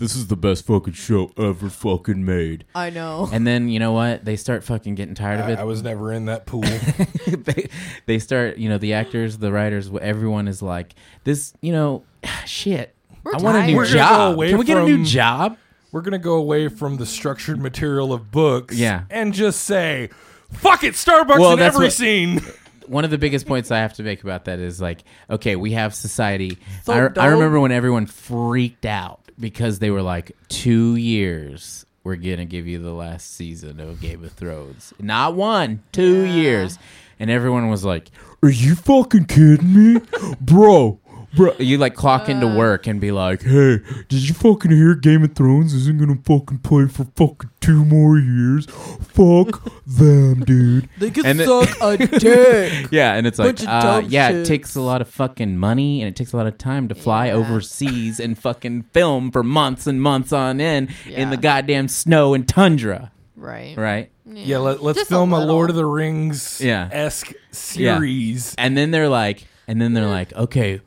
this 0.00 0.16
is 0.16 0.26
the 0.26 0.36
best 0.36 0.66
fucking 0.66 0.94
show 0.94 1.30
ever 1.38 1.70
fucking 1.70 2.24
made. 2.24 2.64
I 2.74 2.90
know. 2.90 3.28
And 3.32 3.46
then 3.46 3.68
you 3.68 3.78
know 3.78 3.92
what? 3.92 4.24
They 4.24 4.34
start 4.36 4.64
fucking 4.64 4.96
getting 4.96 5.14
tired 5.14 5.38
of 5.40 5.46
I, 5.46 5.52
it. 5.52 5.58
I 5.60 5.64
was 5.64 5.82
never 5.82 6.12
in 6.12 6.26
that 6.26 6.46
pool. 6.46 6.62
they, 7.26 7.68
they 8.06 8.18
start, 8.18 8.56
you 8.58 8.68
know, 8.68 8.78
the 8.78 8.94
actors, 8.94 9.38
the 9.38 9.52
writers, 9.52 9.90
everyone 10.00 10.48
is 10.48 10.60
like, 10.62 10.94
this, 11.24 11.52
you 11.60 11.72
know, 11.72 12.02
shit. 12.46 12.94
We're 13.22 13.34
I 13.34 13.38
want 13.38 13.56
a 13.58 13.66
new. 13.66 13.76
We're 13.76 13.84
gonna 13.84 13.94
go 13.94 13.98
job. 13.98 14.34
away 14.34 14.48
Can 14.48 14.58
we 14.58 14.64
get 14.64 14.78
a 14.78 14.84
new 14.84 14.96
from- 14.96 15.04
job? 15.04 15.56
We're 15.92 16.00
gonna 16.02 16.18
go 16.18 16.34
away 16.36 16.68
from 16.68 16.96
the 16.96 17.06
structured 17.06 17.60
material 17.60 18.12
of 18.12 18.30
books, 18.30 18.76
Yeah. 18.76 19.02
and 19.10 19.34
just 19.34 19.62
say, 19.62 20.08
"Fuck 20.52 20.84
it, 20.84 20.94
Starbucks 20.94 21.38
Well, 21.38 21.52
in 21.52 21.58
that's 21.58 21.74
every 21.74 21.86
what- 21.86 21.92
scene." 21.92 22.40
one 22.86 23.04
of 23.04 23.10
the 23.10 23.18
biggest 23.18 23.46
points 23.46 23.70
I 23.70 23.78
have 23.78 23.92
to 23.94 24.02
make 24.02 24.24
about 24.24 24.46
that 24.46 24.58
is 24.58 24.80
like, 24.80 25.04
okay, 25.28 25.54
we 25.54 25.72
have 25.72 25.94
society. 25.94 26.58
So 26.84 26.92
I, 26.92 27.04
I 27.04 27.08
dumb. 27.08 27.30
remember 27.34 27.60
when 27.60 27.70
everyone 27.70 28.06
freaked 28.06 28.84
out 28.84 29.20
because 29.40 29.78
they 29.78 29.90
were 29.90 30.02
like, 30.02 30.32
two 30.48 30.94
years, 30.96 31.84
we're 32.04 32.16
gonna 32.16 32.44
give 32.44 32.66
you 32.66 32.78
the 32.78 32.92
last 32.92 33.34
season 33.34 33.80
of 33.80 34.00
Game 34.00 34.22
of 34.24 34.32
Thrones, 34.32 34.92
not 35.00 35.34
one, 35.34 35.82
two 35.92 36.24
Yeah. 36.26 36.34
years, 36.34 36.78
and 37.18 37.30
everyone 37.30 37.68
was 37.68 37.84
like, 37.84 38.10
"Are 38.42 38.48
you 38.50 38.74
fucking 38.74 39.24
kidding 39.26 39.94
me, 39.94 40.00
bro?" 40.40 40.99
Bro, 41.36 41.54
you 41.60 41.78
like 41.78 41.94
clock 41.94 42.28
into 42.28 42.46
Uh. 42.48 42.56
work 42.56 42.86
and 42.88 43.00
be 43.00 43.12
like, 43.12 43.42
"Hey, 43.42 43.78
did 44.08 44.28
you 44.28 44.34
fucking 44.34 44.70
hear 44.72 44.94
Game 44.96 45.22
of 45.22 45.34
Thrones 45.34 45.72
isn't 45.74 45.98
gonna 45.98 46.18
fucking 46.24 46.58
play 46.58 46.86
for 46.86 47.04
fucking 47.16 47.50
two 47.60 47.84
more 47.84 48.18
years? 48.18 48.66
Fuck 48.66 49.62
them, 49.86 50.40
dude." 50.40 50.88
They 50.98 51.10
can 51.10 51.26
And 51.26 51.38
the- 51.38 51.44
suck 51.66 51.76
a 51.80 51.96
dick. 52.18 52.88
Yeah, 52.90 53.14
and 53.14 53.26
it's 53.26 53.38
like, 53.38 53.48
Bunch 53.56 53.62
of 53.62 53.68
uh, 53.68 53.80
dumb 54.00 54.06
yeah, 54.10 54.30
it 54.30 54.32
shits. 54.34 54.46
takes 54.46 54.74
a 54.74 54.80
lot 54.80 55.00
of 55.00 55.08
fucking 55.08 55.56
money 55.56 56.00
and 56.02 56.08
it 56.08 56.16
takes 56.16 56.32
a 56.32 56.36
lot 56.36 56.46
of 56.48 56.58
time 56.58 56.88
to 56.88 56.94
fly 56.94 57.26
Yeah. 57.26 57.34
overseas 57.34 58.18
and 58.18 58.36
fucking 58.36 58.84
film 58.92 59.30
for 59.30 59.42
months 59.42 59.86
and 59.86 60.02
months 60.02 60.32
on 60.32 60.60
end 60.60 60.88
in 61.06 61.12
Yeah. 61.12 61.30
the 61.30 61.36
goddamn 61.36 61.88
snow 61.88 62.34
and 62.34 62.48
tundra, 62.48 63.12
right. 63.36 63.76
right? 63.76 64.10
Yeah, 64.32 64.58
let, 64.58 64.82
let's 64.82 64.98
Just 64.98 65.10
a 65.10 65.14
film 65.14 65.32
a, 65.32 65.38
little. 65.40 65.54
Lord 65.54 65.70
of 65.70 65.76
the 65.76 65.86
Rings 65.86 66.60
Yeah. 66.60 66.88
esque 66.92 67.32
series. 67.52 68.54
And 68.58 68.76
then 68.76 68.90
they're 68.90 69.08
like, 69.08 69.46
and 69.66 69.80
then 69.80 69.92
they're 69.92 70.06
like, 70.06 70.32
okay, 70.34 70.80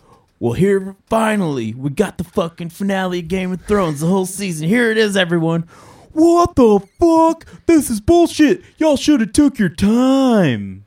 well, 0.43 0.51
here 0.51 0.97
finally 1.07 1.73
we 1.73 1.89
got 1.89 2.17
the 2.17 2.25
fucking 2.25 2.67
finale 2.67 3.19
of 3.19 3.29
Game 3.29 3.53
of 3.53 3.61
Thrones, 3.65 4.01
the 4.01 4.07
whole 4.07 4.25
season. 4.25 4.67
Here 4.67 4.91
it 4.91 4.97
is, 4.97 5.15
everyone. 5.15 5.61
What 6.11 6.55
the 6.55 6.81
fuck? 6.99 7.45
This 7.65 7.89
is 7.89 8.01
bullshit. 8.01 8.61
Y'all 8.77 8.97
should 8.97 9.21
have 9.21 9.31
took 9.31 9.57
your 9.57 9.69
time. 9.69 10.83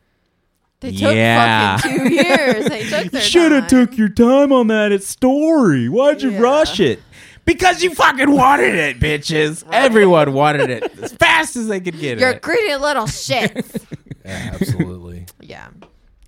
They 0.81 0.93
took 0.93 1.15
Yeah. 1.15 1.79
fucking 1.79 2.07
two 2.09 2.13
years. 2.15 2.67
They 2.67 2.85
took 2.91 3.05
You 3.05 3.11
their 3.11 3.21
should 3.23 3.53
have 3.53 3.67
took 3.67 3.97
your 3.97 4.11
time 4.11 4.53
on 4.53 4.67
that 4.67 4.93
it's 4.93 5.09
story. 5.09 5.89
Why'd 5.89 6.21
you 6.21 6.33
Yeah. 6.33 6.41
rush 6.41 6.79
it? 6.79 7.01
Because 7.47 7.83
you 7.83 7.95
fucking 7.95 8.31
wanted 8.31 8.75
it, 8.75 9.01
bitches. 9.01 9.65
Everyone 9.73 10.35
wanted 10.35 10.69
it 10.69 10.99
as 11.03 11.13
fast 11.15 11.57
as 11.57 11.67
they 11.69 11.81
could 11.81 11.99
get 11.99 12.19
it. 12.19 12.21
You're 12.21 12.33
it. 12.33 12.43
greedy 12.43 12.77
little 12.77 13.07
shit. 13.07 13.65
Yeah, 14.27 14.51
absolutely. 14.55 15.27
yeah. 15.41 15.69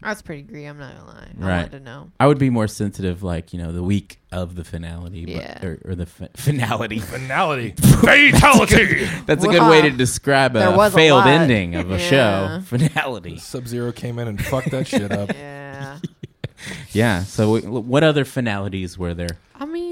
That's 0.01 0.22
pretty 0.22 0.42
greedy. 0.42 0.66
I'm 0.66 0.78
not 0.78 0.94
gonna 0.96 1.07
lie. 1.09 1.28
I 1.40 1.44
Right. 1.44 1.57
wanted 1.57 1.70
to 1.72 1.80
know. 1.80 2.11
I 2.20 2.26
would 2.28 2.38
be 2.38 2.51
more 2.51 2.68
sensitive, 2.68 3.22
like 3.22 3.53
you 3.53 3.61
know, 3.61 3.72
the 3.72 3.82
week 3.82 4.20
of 4.30 4.55
the 4.55 4.62
finality, 4.64 5.24
but, 5.26 5.34
Yeah. 5.34 5.66
or, 5.66 5.78
or 5.84 5.94
the 5.96 6.07
fi- 6.07 6.28
finality. 6.36 6.99
Finality, 7.01 7.70
fatality. 7.80 9.05
That's 9.26 9.44
a 9.44 9.49
good 9.49 9.68
way 9.68 9.82
to 9.82 9.90
Wow. 9.90 9.96
describe 9.96 10.53
There 10.53 10.68
a 10.72 10.76
was 10.76 10.92
a 10.92 10.96
failed 10.96 11.24
lot. 11.24 11.28
ending 11.28 11.74
of 11.74 11.90
a 11.90 11.99
Yeah. 11.99 12.09
show. 12.09 12.61
Finality. 12.66 13.38
Sub 13.40 13.66
Zero 13.66 13.92
came 13.92 14.18
in 14.18 14.28
and 14.28 14.44
fucked 14.44 14.70
that 14.70 14.86
shit 14.86 15.11
up. 15.11 15.32
Yeah. 15.34 15.99
Yeah. 16.92 17.22
So, 17.24 17.57
w- 17.61 17.80
what 17.80 18.03
other 18.05 18.24
finalities 18.24 18.99
were 18.99 19.14
there? 19.14 19.38
I 19.55 19.64
mean, 19.64 19.88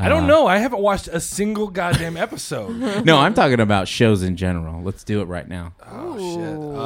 I 0.00 0.08
don't 0.08 0.24
Uh, 0.24 0.26
know. 0.28 0.46
I 0.46 0.58
haven't 0.58 0.80
watched 0.80 1.08
a 1.08 1.20
single 1.20 1.68
goddamn 1.68 2.16
episode. 2.16 2.76
No, 3.04 3.18
I'm 3.18 3.34
talking 3.34 3.60
about 3.60 3.88
shows 3.88 4.22
in 4.22 4.36
general. 4.36 4.82
Let's 4.82 5.02
do 5.04 5.20
it 5.20 5.24
right 5.24 5.48
now. 5.48 5.72
oh 5.90 6.16
shit. 6.18 6.78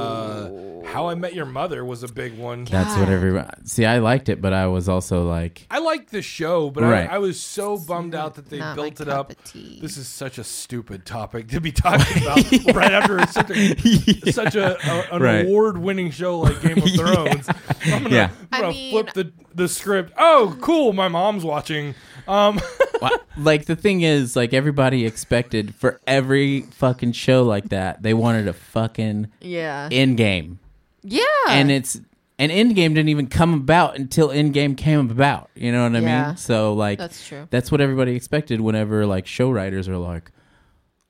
Uh, 0.87 0.89
How 0.93 1.09
I 1.09 1.15
Met 1.15 1.35
Your 1.35 1.47
Mother 1.47 1.85
was 1.85 2.03
a 2.03 2.09
big 2.13 2.37
one. 2.39 2.65
That's 2.65 2.91
what 2.97 3.07
God. 3.07 3.13
everybody. 3.13 3.51
See, 3.65 3.85
I 3.87 3.99
liked 3.99 4.29
it, 4.29 4.41
but 4.41 4.53
I 4.53 4.67
was 4.67 4.89
also 4.89 5.25
like, 5.29 5.67
I 5.71 5.79
liked 5.79 6.11
the 6.11 6.23
show, 6.23 6.71
but 6.71 6.83
Right. 6.85 7.09
I, 7.09 7.15
I 7.17 7.19
was 7.19 7.41
so 7.41 7.79
bummed 7.79 8.15
out 8.15 8.35
that 8.35 8.49
they 8.51 8.59
not 8.59 8.75
built 8.77 9.01
it 9.01 9.07
cup 9.07 9.09
up. 9.09 9.31
of 9.31 9.45
tea. 9.45 9.79
This 9.81 9.97
is 9.97 10.09
such 10.09 10.39
a 10.39 10.45
stupid 10.45 11.05
topic 11.07 11.49
to 11.49 11.61
be 11.61 11.73
talking 11.73 12.23
about 12.23 12.37
right 12.75 12.93
after 12.93 13.25
such 13.27 13.51
a 13.51 14.33
such 14.33 14.55
a, 14.55 14.77
a 15.11 15.15
an 15.17 15.23
Right. 15.23 15.47
award-winning 15.47 16.11
show 16.11 16.41
like 16.41 16.61
Game 16.63 16.79
of 16.79 16.91
Thrones. 16.95 17.49
I'm 17.85 18.03
gonna, 18.05 18.15
Yeah. 18.15 18.31
I'm 18.53 18.61
gonna 18.61 18.73
I 18.73 18.73
mean- 18.73 18.91
flip 18.93 19.13
the 19.15 19.33
the 19.55 19.69
script. 19.69 20.13
Oh, 20.19 20.57
cool! 20.61 20.93
My 20.93 21.09
mom's 21.09 21.45
watching. 21.45 21.95
Um, 22.29 22.61
Well, 23.03 23.19
like 23.37 23.65
the 23.65 23.75
thing 23.75 24.03
is, 24.03 24.37
like 24.37 24.55
everybody 24.55 25.05
expected 25.07 25.75
for 25.75 26.01
every 26.07 26.61
fucking 26.61 27.13
show 27.13 27.43
like 27.43 27.71
that, 27.71 28.01
they 28.01 28.15
wanted 28.15 28.47
a 28.47 28.53
fucking 28.53 29.27
yeah. 29.41 29.89
end 29.91 30.19
game, 30.19 30.61
yeah. 31.03 31.25
and 31.49 31.73
it's 31.73 32.01
and 32.39 32.53
end 32.53 32.77
game 32.77 32.95
didn't 32.95 33.09
even 33.09 33.27
come 33.27 33.55
about 33.55 33.97
until 33.97 34.31
end 34.31 34.55
game 34.55 34.77
came 34.77 35.11
about. 35.11 35.51
You 35.57 35.73
know 35.73 35.83
what 35.83 35.97
I 35.97 35.99
Yeah. 35.99 36.27
mean? 36.29 36.37
So 36.37 36.75
like 36.75 36.99
That's 36.99 37.27
true. 37.27 37.49
that's 37.51 37.73
what 37.73 37.81
everybody 37.81 38.15
expected. 38.15 38.61
Whenever 38.61 39.05
like 39.05 39.27
show 39.27 39.51
writers 39.51 39.89
are 39.89 39.99
like, 39.99 40.31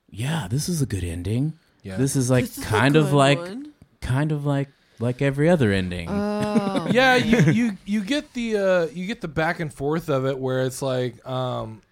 "Yeah, 0.09 0.47
this 0.49 0.71
is 0.71 0.81
a 0.81 0.87
good 0.87 1.05
ending. 1.05 1.53
Yeah. 1.83 1.99
This 1.99 2.17
is 2.17 2.31
like 2.31 2.47
This 2.47 2.57
is 2.57 2.65
kind 2.65 2.97
of 2.97 3.13
like 3.13 3.39
one." 3.39 3.73
kind 4.01 4.33
of 4.33 4.47
like 4.47 4.69
like 5.03 5.21
every 5.21 5.49
other 5.51 5.73
ending. 5.73 6.09
Oh. 6.09 6.87
yeah, 6.93 7.17
you, 7.17 7.53
you 7.53 7.77
you 7.85 8.01
get 8.03 8.33
the 8.33 8.57
uh, 8.57 8.87
you 8.95 9.07
get 9.07 9.21
the 9.21 9.29
back 9.29 9.61
and 9.61 9.73
forth 9.73 10.09
of 10.09 10.25
it 10.27 10.39
where 10.39 10.61
it's 10.63 10.81
like 10.83 11.27
um, 11.29 11.83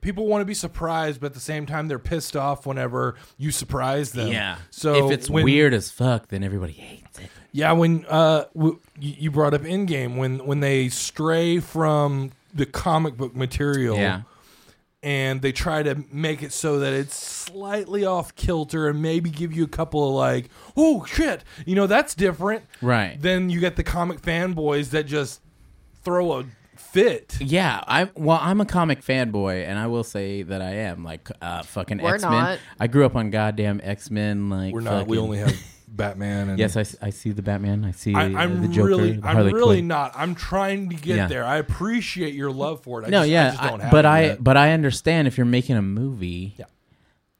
people 0.00 0.26
want 0.26 0.42
to 0.42 0.44
be 0.46 0.54
surprised, 0.54 1.20
but 1.20 1.28
at 1.28 1.34
the 1.34 1.40
same 1.40 1.64
time 1.66 1.88
they're 1.88 1.98
pissed 1.98 2.36
off 2.36 2.66
whenever 2.66 3.14
you 3.38 3.50
surprise 3.50 4.12
them. 4.12 4.28
yeah. 4.28 4.56
So 4.70 5.06
if 5.06 5.12
it's 5.12 5.30
when- 5.30 5.44
weird 5.44 5.72
as 5.74 5.90
fuck, 5.90 6.28
then 6.28 6.42
everybody 6.44 6.72
hates 6.72 7.18
it. 7.18 7.30
yeah, 7.52 7.72
when 7.72 8.04
uh, 8.08 8.44
w- 8.54 8.78
you 8.98 9.14
you 9.18 9.30
brought 9.30 9.54
up 9.54 9.62
Endgame 9.62 10.16
when 10.16 10.44
when 10.46 10.60
they 10.60 10.88
stray 10.88 11.60
from 11.60 12.32
the 12.54 12.66
comic 12.66 13.16
book 13.16 13.34
material. 13.36 13.96
Yeah. 13.96 14.22
And 15.06 15.40
they 15.40 15.52
try 15.52 15.84
to 15.84 16.02
make 16.10 16.42
it 16.42 16.52
so 16.52 16.80
that 16.80 16.92
it's 16.92 17.14
slightly 17.14 18.04
off 18.04 18.34
kilter 18.34 18.88
and 18.88 19.00
maybe 19.00 19.30
give 19.30 19.52
you 19.52 19.62
a 19.62 19.68
couple 19.68 20.08
of 20.08 20.12
like, 20.14 20.50
oh 20.76 21.04
shit, 21.04 21.44
you 21.64 21.76
know 21.76 21.86
that's 21.86 22.16
different. 22.16 22.64
Right. 22.82 23.16
Then 23.20 23.48
you 23.48 23.60
get 23.60 23.76
the 23.76 23.84
comic 23.84 24.20
fanboys 24.20 24.90
that 24.90 25.04
just 25.06 25.40
throw 26.02 26.32
a 26.40 26.44
fit. 26.74 27.36
Yeah, 27.40 27.84
I 27.86 28.10
well, 28.16 28.40
I'm 28.42 28.60
a 28.60 28.66
comic 28.66 29.00
fanboy, 29.00 29.64
and 29.64 29.78
I 29.78 29.86
will 29.86 30.02
say 30.02 30.42
that 30.42 30.60
I 30.60 30.70
am 30.72 31.04
like 31.04 31.30
uh, 31.40 31.62
fucking 31.62 31.98
We're 31.98 32.14
X 32.14 32.24
Men. 32.24 32.32
not. 32.32 32.58
I 32.80 32.88
grew 32.88 33.06
up 33.06 33.14
on 33.14 33.30
goddamn 33.30 33.80
X 33.84 34.10
Men. 34.10 34.50
Like 34.50 34.74
We're 34.74 34.80
not. 34.80 35.06
We 35.06 35.18
fucking- 35.18 35.24
only 35.24 35.38
have 35.38 35.56
Batman 35.96 36.50
and 36.50 36.58
Yes, 36.58 36.76
I 36.76 37.10
see 37.10 37.30
the 37.30 37.42
Batman. 37.42 37.84
I 37.84 37.90
see 37.92 38.14
I, 38.14 38.24
I'm 38.24 38.62
the 38.62 38.68
Joker. 38.68 38.88
really, 38.88 39.12
the 39.12 39.26
I'm 39.26 39.34
Harley 39.36 39.52
really 39.52 39.76
Quinn. 39.78 39.88
not. 39.88 40.12
I'm 40.14 40.34
trying 40.34 40.90
to 40.90 40.96
get 40.96 41.16
Yeah. 41.16 41.26
there. 41.28 41.44
I 41.44 41.56
appreciate 41.56 42.34
your 42.34 42.50
love 42.52 42.82
for 42.82 43.02
it. 43.02 43.06
I 43.06 43.08
no, 43.10 43.20
just, 43.20 43.30
yeah, 43.30 43.46
I 43.46 43.50
just 43.50 43.62
don't 43.62 43.80
I- 43.80 43.82
have 43.84 43.90
but 43.92 44.04
it 44.04 44.08
I 44.08 44.22
yet. 44.24 44.44
but 44.44 44.56
I 44.56 44.72
understand 44.72 45.26
if 45.28 45.36
you're 45.38 45.46
making 45.46 45.76
a 45.76 45.82
movie. 45.82 46.54
Yeah. 46.58 46.66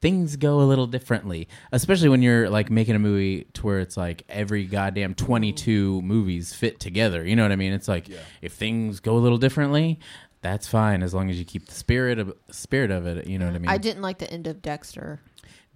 Things 0.02 0.36
go 0.36 0.61
a 0.61 0.64
little 0.66 0.86
differently, 0.86 1.48
especially 1.72 2.11
when 2.11 2.20
you're 2.20 2.50
like 2.50 2.70
making 2.70 2.94
a 2.94 2.98
movie 2.98 3.46
to 3.54 3.62
where 3.66 3.80
it's 3.80 3.96
like 3.96 4.24
every 4.28 4.64
goddamn 4.66 5.14
22 5.14 6.02
movies 6.02 6.52
fit 6.52 6.78
together. 6.78 7.24
You 7.26 7.34
know 7.34 7.42
what 7.42 7.50
I 7.50 7.57
mean? 7.57 7.72
It's 7.72 7.88
like 7.88 8.07
if 8.42 8.52
things 8.52 9.00
go 9.00 9.16
a 9.16 9.18
little 9.18 9.38
differently, 9.38 9.98
that's 10.42 10.68
fine 10.68 11.02
as 11.02 11.14
long 11.14 11.30
as 11.30 11.38
you 11.38 11.46
keep 11.46 11.66
the 11.66 11.74
spirit 11.74 12.18
of 12.18 12.32
spirit 12.50 12.90
of 12.90 13.07
it. 13.07 13.26
You 13.26 13.38
know 13.38 13.46
what 13.46 13.54
I 13.54 13.59
mean? 13.59 13.70
I 13.70 13.78
didn't 13.78 14.02
like 14.02 14.18
the 14.18 14.30
end 14.30 14.46
of 14.46 14.61
Dexter. 14.61 15.20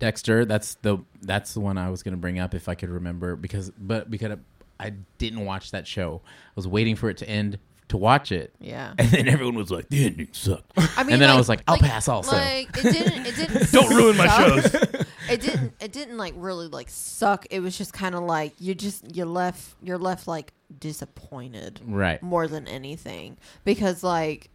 Dexter. 0.01 0.45
That's 0.45 0.75
the 0.77 0.99
that's 1.23 1.55
the 1.55 1.61
one 1.61 1.79
I 1.79 1.91
was 1.91 2.03
going 2.03 2.15
to 2.15 2.21
bring 2.21 2.41
up 2.41 2.55
if 2.55 2.69
I 2.69 2.75
could 2.75 2.91
remember 2.91 3.37
because 3.37 3.71
but 3.79 4.11
because 4.11 4.37
I 4.81 4.95
didn't 5.19 5.45
watch 5.45 5.71
that 5.71 5.87
show. 5.87 6.23
I 6.25 6.53
was 6.57 6.67
waiting 6.67 6.97
for 6.97 7.09
it 7.09 7.19
to 7.19 7.29
end 7.29 7.59
to 7.89 7.97
watch 7.97 8.33
it. 8.33 8.55
Yeah. 8.59 8.95
And 8.99 9.11
then 9.11 9.29
everyone 9.29 9.55
was 9.55 9.71
like, 9.71 9.89
"The 9.89 10.07
ending 10.07 10.29
sucked." 10.33 10.73
I 10.77 11.05
mean, 11.05 11.15
and 11.15 11.23
then 11.23 11.31
I 11.31 11.37
was 11.37 11.49
like, 11.49 11.63
"I'll 11.69 11.77
pass." 11.77 12.09
Also, 12.09 12.33
Like 12.33 12.77
it 12.77 12.83
didn't. 12.83 13.27
It 13.27 13.37
didn't. 13.37 13.73
Don't 13.73 13.95
ruin 13.95 14.17
my 14.17 14.27
shows. 14.27 14.75
It 15.31 15.43
didn't. 15.43 15.75
It 15.81 15.93
didn't 15.93 16.17
like 16.17 16.35
really 16.37 16.67
like 16.67 16.89
suck. 16.91 17.47
It 17.51 17.61
was 17.61 17.79
just 17.79 17.93
kind 17.93 18.17
of 18.17 18.23
like 18.25 18.53
you 18.59 18.75
just 18.75 19.15
you 19.15 19.25
left. 19.25 19.77
You're 19.81 19.99
left 19.99 20.27
like 20.27 20.53
disappointed 20.77 21.81
right? 21.87 22.21
more 22.21 22.49
than 22.49 22.67
anything 22.67 23.37
because 23.65 24.03
like, 24.03 24.51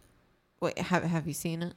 wait, 0.60 0.76
have 0.78 1.02
have 1.04 1.26
you 1.26 1.32
seen 1.32 1.62
it? 1.62 1.72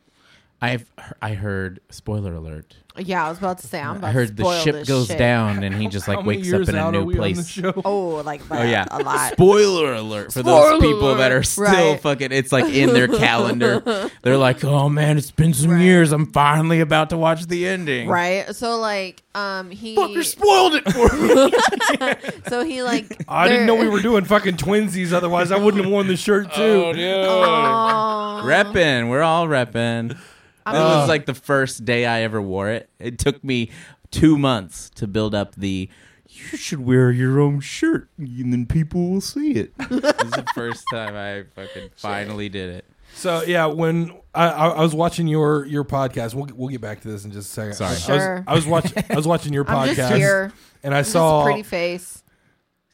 I've 0.61 0.91
I 1.21 1.33
heard 1.35 1.79
spoiler 1.89 2.33
alert. 2.33 2.75
Yeah, 2.97 3.25
I 3.25 3.29
was 3.29 3.37
about 3.37 3.59
to 3.59 3.67
say 3.67 3.79
I'm 3.79 3.95
about 3.95 4.09
I 4.09 4.11
heard 4.11 4.27
to 4.27 4.33
the 4.43 4.61
ship 4.61 4.85
goes 4.85 5.07
shit. 5.07 5.17
down 5.17 5.63
and 5.63 5.73
he 5.73 5.87
just 5.87 6.05
like 6.09 6.25
wakes 6.25 6.51
up 6.51 6.67
in 6.67 6.75
a 6.75 6.91
new 6.91 7.05
we 7.05 7.13
on 7.17 7.33
the 7.33 7.33
place. 7.33 7.57
Oh, 7.85 8.21
like 8.25 8.41
Oh 8.51 8.61
yeah, 8.61 8.85
a 8.91 8.99
lot. 9.01 9.31
Spoiler 9.31 9.93
alert 9.93 10.33
for 10.33 10.39
Spoiler 10.41 10.71
those 10.71 10.81
people 10.81 11.15
that 11.15 11.31
are 11.31 11.43
still 11.43 11.63
Right. 11.63 11.99
fucking. 12.01 12.33
It's 12.33 12.51
like 12.51 12.73
in 12.73 12.93
their 12.93 13.07
calendar. 13.07 14.09
They're 14.21 14.35
like, 14.35 14.61
"Oh 14.65 14.89
man, 14.89 15.17
it's 15.17 15.31
been 15.31 15.53
some 15.53 15.71
Right. 15.71 15.81
years. 15.81 16.11
I'm 16.11 16.25
finally 16.33 16.81
about 16.81 17.11
to 17.11 17.17
watch 17.17 17.45
the 17.47 17.65
ending." 17.65 18.09
Right. 18.09 18.53
So 18.53 18.77
like, 18.79 19.23
um, 19.35 19.71
he. 19.71 19.95
Fucker 19.95 20.25
spoiled 20.25 20.73
it 20.75 20.91
for 20.91 21.15
me. 21.15 22.41
so 22.49 22.65
he 22.65 22.83
like. 22.83 23.23
I 23.29 23.47
didn't 23.47 23.65
know 23.65 23.75
we 23.75 23.87
were 23.87 24.01
doing 24.01 24.25
fucking 24.25 24.57
twinsies. 24.57 25.13
Otherwise, 25.13 25.53
I 25.53 25.57
wouldn't 25.57 25.83
have 25.83 25.91
worn 25.91 26.07
the 26.07 26.17
shirt 26.17 26.51
too. 26.53 26.91
Aw. 26.97 28.41
repping. 28.43 29.09
We're 29.09 29.21
all 29.21 29.47
repping. 29.47 30.17
I 30.65 30.75
It 30.77 30.79
was 30.81 31.09
like 31.09 31.25
the 31.25 31.33
first 31.33 31.85
day 31.85 32.05
I 32.05 32.21
ever 32.21 32.41
wore 32.41 32.69
it. 32.69 32.89
It 32.99 33.17
took 33.19 33.43
me 33.43 33.71
two 34.11 34.37
months 34.37 34.89
to 34.95 35.07
build 35.07 35.33
up 35.35 35.55
the. 35.55 35.89
You 36.31 36.57
should 36.57 36.81
wear 36.85 37.11
your 37.11 37.39
own 37.39 37.59
shirt, 37.59 38.07
and 38.17 38.53
then 38.53 38.65
people 38.67 39.09
will 39.09 39.21
see 39.21 39.53
it. 39.53 39.75
this 39.89 39.89
is 40.23 40.31
the 40.31 40.45
first 40.53 40.83
time 40.91 41.15
I 41.15 41.43
fucking 41.55 41.89
finally 41.95 42.49
did 42.49 42.69
it. 42.75 42.85
So 43.15 43.41
yeah, 43.41 43.65
when 43.65 44.11
I, 44.35 44.47
I, 44.49 44.67
I 44.69 44.81
was 44.81 44.93
watching 44.93 45.27
your 45.27 45.65
your 45.65 45.83
podcast, 45.83 46.35
we'll 46.35 46.47
we'll 46.55 46.69
get 46.69 46.81
back 46.81 47.01
to 47.01 47.07
this 47.07 47.25
in 47.25 47.31
just 47.31 47.49
a 47.49 47.73
second. 47.73 47.73
Sorry. 47.97 48.19
I 48.19 48.37
was, 48.37 48.43
I 48.47 48.53
was 48.53 48.67
watching 48.67 49.03
I 49.09 49.15
was 49.15 49.27
watching 49.27 49.53
your 49.53 49.65
I'm 49.69 49.89
podcast, 49.89 49.95
just 49.95 50.15
here. 50.15 50.53
and 50.83 50.93
I 50.93 50.99
Just 51.01 51.13
saw 51.13 51.41
a 51.41 51.45
pretty 51.45 51.63
face. 51.63 52.23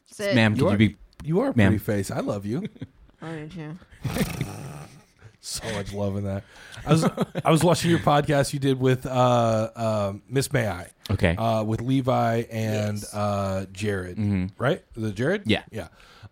Sit. 0.06 0.34
Ma'am, 0.34 0.54
You 0.54 0.62
could 0.62 0.68
are- 0.68 0.82
you 0.82 0.88
be 0.88 0.96
you 1.22 1.40
are 1.40 1.50
a 1.50 1.56
Ma'am. 1.56 1.72
pretty 1.72 1.84
face. 1.84 2.10
I 2.10 2.20
love 2.20 2.46
you. 2.46 2.64
Oh, 3.22 3.34
did 3.34 3.54
you? 3.54 3.76
So 5.46 5.70
much 5.74 5.92
love 5.92 6.16
in 6.16 6.24
that. 6.24 6.44
I 6.84 6.92
was 6.92 7.04
I 7.44 7.50
was 7.50 7.62
watching 7.64 7.90
your 7.90 8.00
podcast 8.00 8.52
you 8.52 8.58
did 8.58 8.78
with 8.80 9.06
uh, 9.06 9.10
uh, 9.76 10.12
Miss 10.28 10.52
May 10.52 10.68
I, 10.68 10.90
okay? 11.10 11.36
uh, 11.36 11.62
with 11.62 11.80
Levi 11.80 12.44
and 12.50 12.98
Yes. 12.98 13.14
uh, 13.14 13.66
Jared, 13.72 14.16
Mhm. 14.16 14.50
right? 14.58 14.82
The 14.94 15.12
Jared? 15.12 15.42
Yeah. 15.46 15.62
yeah. 15.70 15.88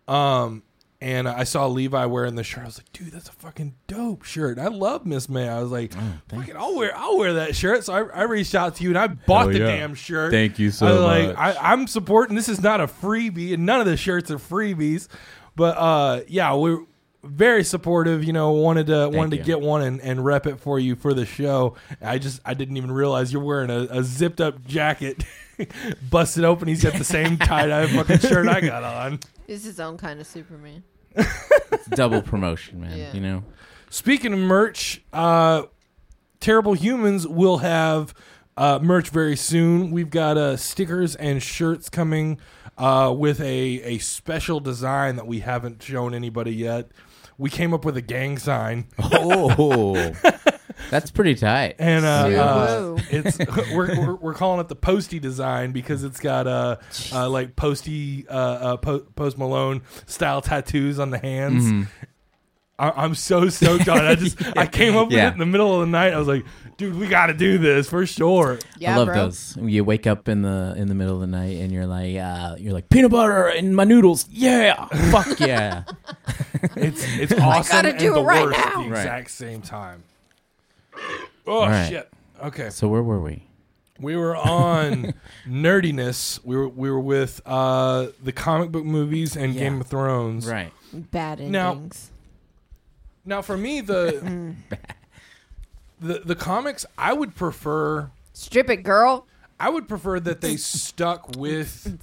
Um, 0.07 0.63
and 1.01 1.27
I 1.27 1.43
saw 1.43 1.67
Levi 1.67 2.05
wearing 2.05 2.35
the 2.35 2.43
shirt. 2.43 2.63
I 2.63 2.65
was 2.67 2.79
like, 2.79 2.91
dude, 2.93 3.11
that's 3.11 3.27
a 3.29 3.33
fucking 3.33 3.75
dope 3.87 4.23
shirt. 4.23 4.57
I 4.57 4.67
love 4.67 5.05
Miss 5.05 5.27
May. 5.29 5.47
I 5.47 5.61
was 5.61 5.69
like, 5.71 5.91
Oh, 5.95 5.99
thanks. 6.29 6.45
fucking, 6.47 6.57
I'll 6.57 6.75
wear 6.75 6.91
I'll 6.95 7.17
wear 7.17 7.33
that 7.33 7.55
shirt. 7.55 7.83
So 7.83 7.93
I, 7.93 8.21
I 8.21 8.23
reached 8.23 8.55
out 8.55 8.75
to 8.77 8.83
you 8.83 8.89
and 8.89 8.97
I 8.97 9.07
bought 9.07 9.41
Hell 9.45 9.47
the 9.53 9.59
yeah. 9.59 9.65
damn 9.77 9.93
shirt. 9.93 10.31
Thank 10.31 10.57
you 10.57 10.71
so 10.71 10.87
I 10.87 10.91
was 10.91 11.01
like. 11.01 11.37
I, 11.37 11.73
I'm 11.73 11.87
supporting. 11.87 12.35
This 12.35 12.49
is 12.49 12.61
not 12.61 12.79
a 12.81 12.87
freebie, 12.87 13.53
and 13.53 13.65
none 13.65 13.79
of 13.81 13.85
the 13.85 13.97
shirts 13.97 14.31
are 14.31 14.37
freebies. 14.37 15.07
But 15.55 15.77
uh, 15.77 16.21
yeah, 16.27 16.53
we're 16.55 16.79
very 17.25 17.63
supportive. 17.63 18.23
You 18.23 18.33
know, 18.33 18.51
wanted 18.51 18.87
to 18.87 19.09
wanted 19.09 19.37
to 19.37 19.43
get 19.43 19.61
one 19.61 19.81
and, 19.81 20.01
and 20.01 20.23
rep 20.23 20.47
it 20.47 20.59
for 20.59 20.79
you 20.79 20.95
for 20.95 21.13
the 21.13 21.25
show. 21.25 21.75
I 22.01 22.17
just 22.17 22.41
I 22.45 22.53
didn't 22.53 22.77
even 22.77 22.91
realize 22.91 23.33
you're 23.33 23.43
wearing 23.43 23.69
a, 23.69 23.87
a 23.89 24.03
zipped 24.03 24.41
up 24.41 24.65
jacket, 24.65 25.23
busted 26.09 26.43
open. 26.43 26.67
He's 26.67 26.83
got 26.83 26.93
the 26.93 27.03
same 27.03 27.37
tie 27.37 27.67
dye 27.67 27.87
fucking 27.87 28.19
shirt 28.19 28.47
I 28.47 28.61
got 28.61 28.83
on. 28.83 29.19
He's 29.47 29.63
his 29.63 29.79
own 29.79 29.97
kind 29.97 30.19
of 30.19 30.27
Superman. 30.27 30.83
It's 31.15 31.85
double 31.91 32.21
promotion, 32.21 32.81
man. 32.81 32.97
Yeah. 32.97 33.13
You 33.13 33.21
know. 33.21 33.43
Speaking 33.89 34.33
of 34.33 34.39
merch, 34.39 35.01
uh, 35.13 35.63
Terrible 36.39 36.73
Humans 36.73 37.27
will 37.27 37.59
have 37.59 38.13
uh, 38.57 38.79
merch 38.81 39.09
very 39.09 39.35
soon. 39.35 39.91
We've 39.91 40.09
got 40.09 40.37
uh, 40.37 40.57
stickers 40.57 41.15
and 41.15 41.41
shirts 41.41 41.89
coming 41.89 42.39
uh, 42.77 43.13
with 43.17 43.39
a, 43.39 43.81
a 43.83 43.97
special 43.99 44.59
design 44.59 45.15
that 45.15 45.27
we 45.27 45.39
haven't 45.39 45.81
shown 45.81 46.13
anybody 46.13 46.53
yet. 46.53 46.89
We 47.37 47.49
came 47.49 47.73
up 47.73 47.83
with 47.85 47.97
a 47.97 48.01
gang 48.01 48.37
sign, 48.37 48.87
Oh, 48.97 50.13
that's 50.89 51.11
pretty 51.11 51.35
tight. 51.35 51.75
and 51.79 52.05
uh, 52.05 52.23
Super 52.29 52.39
uh, 52.41 53.03
it's 53.09 53.37
we're, 53.73 53.99
we're 53.99 54.15
we're 54.15 54.33
calling 54.33 54.61
it 54.61 54.67
the 54.69 54.75
Posty 54.75 55.19
design 55.19 55.71
because 55.73 56.03
it's 56.03 56.19
got 56.19 56.47
uh, 56.47 56.77
uh 57.11 57.29
like 57.29 57.55
Posty 57.55 58.25
uh, 58.29 58.33
uh 58.33 58.77
po- 58.77 58.99
Post 59.15 59.37
Malone 59.37 59.81
style 60.05 60.41
tattoos 60.41 60.97
on 60.99 61.09
the 61.09 61.17
hands. 61.19 61.65
Mm-hmm. 61.65 61.83
I- 62.77 63.03
I'm 63.03 63.15
so 63.15 63.47
stoked 63.49 63.87
on 63.89 63.97
it. 64.05 64.07
I 64.09 64.15
just 64.15 64.37
I 64.57 64.65
came 64.67 64.95
up 64.95 65.07
with 65.07 65.17
Yeah. 65.17 65.29
it 65.29 65.33
in 65.33 65.39
the 65.39 65.45
middle 65.45 65.73
of 65.73 65.81
the 65.81 65.91
night. 65.91 66.13
I 66.13 66.17
was 66.19 66.27
like, 66.27 66.45
dude, 66.77 66.95
we 66.95 67.07
got 67.07 67.27
to 67.27 67.33
do 67.33 67.57
this 67.57 67.89
for 67.89 68.05
sure. 68.05 68.59
Yeah, 68.77 68.93
I 68.93 68.97
love 68.97 69.07
bro. 69.07 69.15
those. 69.15 69.57
You 69.61 69.83
wake 69.83 70.05
up 70.07 70.27
in 70.27 70.41
the 70.41 70.73
in 70.77 70.87
the 70.87 70.95
middle 70.95 71.15
of 71.15 71.21
the 71.21 71.27
night 71.27 71.57
and 71.59 71.71
you're 71.71 71.85
like, 71.87 72.15
uh, 72.17 72.55
you're 72.59 72.73
like 72.73 72.89
peanut 72.89 73.11
butter 73.11 73.47
in 73.49 73.73
my 73.75 73.83
noodles. 73.83 74.27
Yeah, 74.29 74.85
fuck 75.11 75.39
yeah. 75.39 75.83
It's 76.75 77.03
it's 77.17 77.33
awesome 77.39 77.71
gotta 77.71 77.89
and 77.89 77.99
do 77.99 78.13
the 78.13 78.19
it 78.21 78.23
right 78.23 78.45
worst 78.45 78.57
now. 78.59 78.65
at 78.65 78.73
the 78.83 78.89
Right. 78.89 78.99
exact 78.99 79.31
same 79.31 79.61
time. 79.61 80.03
Oh 81.47 81.67
right. 81.67 81.89
shit. 81.89 82.09
Okay. 82.43 82.69
so 82.69 82.87
where 82.87 83.03
were 83.03 83.21
we? 83.21 83.43
We 83.99 84.15
were 84.17 84.35
on 84.35 85.13
nerdiness. 85.47 86.43
We 86.43 86.55
were 86.57 86.67
we 86.67 86.89
were 86.89 86.99
with 86.99 87.39
uh 87.45 88.07
the 88.23 88.31
comic 88.31 88.71
book 88.71 88.83
movies 88.83 89.35
and 89.37 89.53
Yeah. 89.53 89.61
Game 89.61 89.81
of 89.81 89.87
Thrones. 89.87 90.47
Right. 90.47 90.71
Bad 90.91 91.39
Now- 91.39 91.73
endings. 91.73 92.11
Now 93.25 93.41
for 93.41 93.57
me 93.57 93.81
the 93.81 94.55
the 95.99 96.19
the 96.25 96.35
comics 96.35 96.85
I 96.97 97.13
would 97.13 97.35
prefer 97.35 98.09
Strip 98.33 98.69
it, 98.69 98.83
girl. 98.83 99.25
I 99.59 99.69
would 99.69 99.87
prefer 99.87 100.19
that 100.19 100.41
they 100.41 100.57
stuck 100.57 101.35
with 101.37 101.97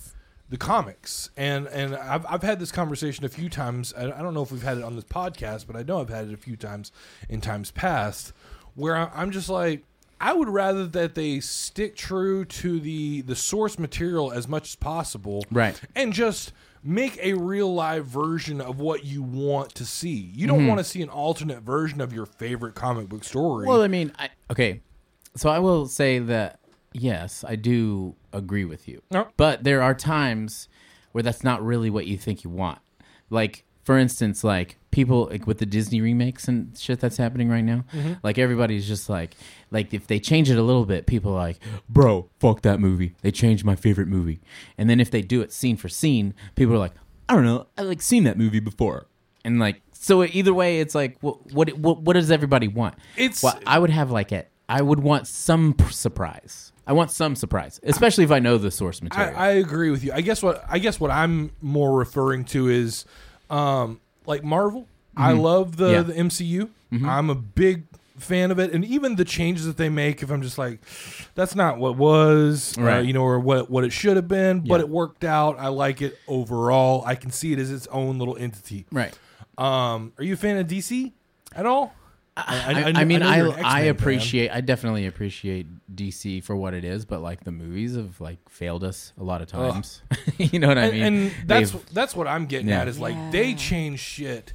the 0.49 0.57
comics, 0.57 1.30
and 1.36 1.66
and 1.68 1.95
I've 1.95 2.24
I've 2.26 2.43
had 2.43 2.59
this 2.59 2.72
conversation 2.72 3.24
a 3.24 3.28
few 3.28 3.49
times. 3.49 3.93
I, 3.97 4.05
I 4.05 4.22
don't 4.22 4.32
know 4.34 4.43
if 4.43 4.51
we've 4.53 4.62
had 4.62 4.78
it 4.78 4.84
on 4.84 4.97
this 4.97 5.05
podcast, 5.05 5.66
but 5.66 5.76
I 5.76 5.82
know 5.82 6.01
I've 6.01 6.09
had 6.09 6.28
it 6.28 6.34
a 6.34 6.38
few 6.38 6.57
times 6.57 6.90
in 7.28 7.40
times 7.40 7.70
past, 7.70 8.32
where 8.74 8.97
I- 8.97 9.11
I'm 9.14 9.30
just 9.30 9.49
like. 9.49 9.84
I 10.24 10.32
would 10.34 10.49
rather 10.49 10.86
that 10.86 11.16
they 11.16 11.40
stick 11.40 11.97
true 11.97 12.45
to 12.45 12.78
the 12.78 13.22
the 13.22 13.34
source 13.34 13.76
material 13.76 14.30
as 14.30 14.47
much 14.47 14.68
as 14.68 14.76
possible, 14.76 15.45
Right. 15.51 15.80
And 15.97 16.12
just 16.12 16.53
make 16.83 17.18
a 17.22 17.35
real 17.35 17.72
live 17.72 18.07
version 18.07 18.61
of 18.61 18.80
what 18.80 19.05
you 19.05 19.22
want 19.22 19.74
to 19.76 19.85
see. 19.85 20.30
You 20.35 20.47
don't 20.47 20.61
mm-hmm. 20.61 20.68
want 20.68 20.78
to 20.78 20.85
see 20.85 21.03
an 21.03 21.09
alternate 21.09 21.62
version 21.62 22.01
of 22.01 22.12
your 22.12 22.26
favorite 22.26 22.74
comic 22.74 23.09
book 23.09 23.24
story. 23.24 23.66
Well, 23.66 23.83
I 23.83 23.89
mean, 23.89 24.12
I, 24.18 24.30
okay. 24.51 24.80
So 25.37 25.49
I 25.49 25.61
will 25.61 25.87
say 25.87 26.18
that 26.18 26.61
yes, 26.93 27.45
I 27.47 27.57
do 27.57 28.16
agree 28.33 28.64
with 28.64 28.89
you. 28.89 29.03
No. 29.11 29.28
But 29.37 29.64
there 29.64 29.83
are 29.83 29.95
times 29.95 30.68
where 31.12 31.22
that's 31.22 31.45
not 31.45 31.64
really 31.64 31.91
what 31.91 32.07
you 32.07 32.18
think 32.18 32.45
you 32.45 32.51
want. 32.51 32.78
Like 33.30 33.64
for 33.85 33.99
instance, 33.99 34.45
like 34.45 34.78
people 34.93 35.26
like 35.30 35.47
with 35.47 35.59
the 35.59 35.66
Disney 35.66 36.01
remakes 36.01 36.47
and 36.47 36.78
shit 36.78 37.01
that's 37.01 37.16
happening 37.16 37.49
right 37.49 37.64
now, 37.64 37.84
Mm-hmm. 37.93 38.12
like 38.22 38.38
everybody's 38.38 38.86
just 38.86 39.09
like, 39.09 39.34
like 39.72 39.93
if 39.93 40.07
they 40.07 40.20
change 40.20 40.49
it 40.51 40.57
a 40.59 40.62
little 40.62 40.84
bit, 40.86 41.07
people 41.07 41.32
are 41.32 41.38
like, 41.40 41.59
bro, 41.88 42.28
fuck 42.38 42.62
that 42.62 42.78
movie. 42.78 43.16
They 43.22 43.30
changed 43.32 43.64
my 43.64 43.74
favorite 43.74 44.07
movie. 44.09 44.40
And 44.78 44.88
then 44.88 45.01
if 45.01 45.11
they 45.11 45.22
do 45.22 45.40
it 45.40 45.53
scene 45.53 45.76
for 45.76 45.88
scene, 45.88 46.34
people 46.55 46.74
are 46.74 46.78
like, 46.78 46.93
I 47.28 47.34
don't 47.34 47.45
know, 47.45 47.66
I 47.76 47.82
like 47.82 48.01
seen 48.03 48.22
that 48.24 48.38
movie 48.38 48.61
before. 48.61 49.09
And 49.45 49.59
like, 49.59 49.80
so 49.93 50.22
either 50.24 50.55
way, 50.55 50.78
it's 50.80 50.95
like, 50.95 51.16
what 51.20 51.53
what 51.53 51.72
what, 51.78 52.03
what 52.03 52.12
does 52.14 52.30
everybody 52.30 52.68
want? 52.68 52.95
It's- 53.16 53.43
well, 53.43 53.59
I 53.66 53.78
would 53.78 53.90
have 53.90 54.11
like 54.11 54.30
it. 54.30 54.49
I 54.68 54.80
would 54.82 55.01
want 55.01 55.26
some 55.26 55.74
p- 55.74 55.84
surprise. 55.93 56.72
I 56.86 56.93
want 56.95 57.11
some 57.11 57.36
surprise, 57.36 57.78
especially 57.82 58.24
if 58.24 58.30
I 58.30 58.38
know 58.40 58.59
the 58.59 58.70
source 58.70 59.01
I, 59.01 59.05
material. 59.05 59.34
I 59.38 59.49
agree 59.51 59.90
with 59.90 60.03
you. 60.05 60.12
I 60.12 60.20
guess 60.20 60.43
what 60.43 60.64
I 60.68 60.78
guess 60.78 60.99
what 61.01 61.11
I'm 61.11 61.53
more 61.61 61.97
referring 61.97 62.45
to 62.47 62.68
is 62.68 63.05
um, 63.51 64.01
like 64.26 64.42
Marvel. 64.44 64.86
I 65.16 65.32
love 65.32 65.76
the, 65.76 65.90
Yeah. 65.90 66.02
the 66.02 66.14
MCU. 66.14 66.70
I'm 67.04 67.28
a 67.30 67.34
big 67.34 67.84
fan 68.18 68.50
of 68.50 68.58
it, 68.60 68.72
and 68.72 68.84
even 68.84 69.16
the 69.16 69.24
changes 69.24 69.64
that 69.66 69.76
they 69.78 69.88
make. 69.88 70.22
If 70.22 70.30
I'm 70.30 70.42
just 70.42 70.56
like, 70.58 70.80
that's 71.34 71.54
not 71.56 71.78
what 71.78 71.96
was, 71.96 72.76
uh, 72.78 72.82
Right. 72.82 73.04
you 73.04 73.12
know, 73.12 73.22
or 73.24 73.40
what 73.40 73.68
what 73.70 73.82
it 73.84 73.90
should 73.92 74.16
have 74.16 74.28
been, 74.28 74.60
but 74.60 74.80
it 74.80 74.88
worked 74.88 75.24
out. 75.24 75.58
I 75.58 75.68
like 75.68 76.00
it 76.02 76.18
overall. 76.28 77.02
I 77.06 77.14
can 77.14 77.30
see 77.30 77.52
it 77.52 77.58
as 77.58 77.70
its 77.72 77.86
own 77.88 78.18
little 78.18 78.36
entity. 78.36 78.86
right. 78.92 79.18
Um, 79.58 80.12
are 80.18 80.24
you 80.24 80.34
a 80.34 80.36
fan 80.36 80.56
of 80.56 80.66
DC 80.66 81.12
at 81.54 81.66
all? 81.66 81.94
I, 82.35 82.93
I, 82.97 83.05
mean, 83.05 83.20
know 83.20 83.28
I 83.28 83.37
you're 83.37 83.47
an 83.49 83.53
I, 83.53 83.57
X-Men 83.57 83.62
fan. 83.83 83.89
appreciate, 83.91 84.51
I 84.51 84.61
definitely 84.62 85.07
appreciate 85.07 85.66
DC 85.95 86.43
for 86.43 86.57
what 86.57 86.72
it 86.72 86.83
is, 86.85 87.05
but 87.05 87.20
like 87.20 87.45
the 87.45 87.53
movies 87.53 87.95
have 87.95 88.20
like 88.22 88.39
failed 88.49 88.85
us 88.85 89.12
a 89.18 89.22
lot 89.22 89.43
of 89.43 89.49
times. 89.49 90.03
you 90.39 90.59
know 90.59 90.68
what 90.68 90.78
I 90.78 90.91
mean? 90.91 91.03
and 91.03 91.33
that's 91.47 91.72
They've- 91.72 91.87
that's 91.93 92.16
what 92.16 92.26
I'm 92.26 92.47
getting 92.47 92.68
Yeah. 92.68 92.80
at 92.80 92.89
is 92.89 92.99
like 92.99 93.33
they 93.33 93.53
change 93.55 94.01
shit 94.01 94.55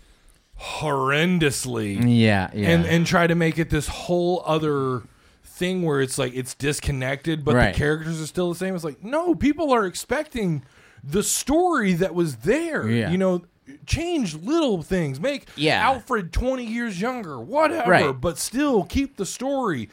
horrendously. 0.60 1.98
yeah, 2.04 2.50
yeah, 2.54 2.70
and 2.70 2.86
and 2.86 3.06
try 3.06 3.28
to 3.28 3.36
make 3.36 3.58
it 3.60 3.70
this 3.70 3.88
whole 3.88 4.42
other 4.46 5.04
thing 5.44 5.84
where 5.84 6.02
it's 6.02 6.18
like 6.18 6.34
it's 6.36 6.56
disconnected, 6.56 7.44
but 7.46 7.56
Right. 7.56 7.74
the 7.74 7.78
characters 7.78 8.22
are 8.22 8.28
still 8.28 8.50
the 8.50 8.58
same. 8.58 8.74
It's 8.76 8.84
like 8.84 9.04
no, 9.04 9.36
people 9.36 9.72
are 9.72 9.86
expecting 9.86 10.64
the 11.04 11.24
story 11.24 11.94
that 11.94 12.14
was 12.16 12.38
there. 12.38 12.90
Yeah. 12.90 13.12
You 13.12 13.18
know, 13.18 13.44
change 13.86 14.36
little 14.36 14.82
things, 14.82 15.20
make 15.20 15.47
Yeah. 15.55 15.82
Alfred 15.84 16.32
twenty 16.34 16.65
years 16.65 16.99
younger, 17.01 17.39
whatever, 17.39 17.89
Right. 17.91 18.11
but 18.22 18.38
still 18.38 18.84
keep 18.84 19.18
the 19.18 19.26
story. 19.26 19.89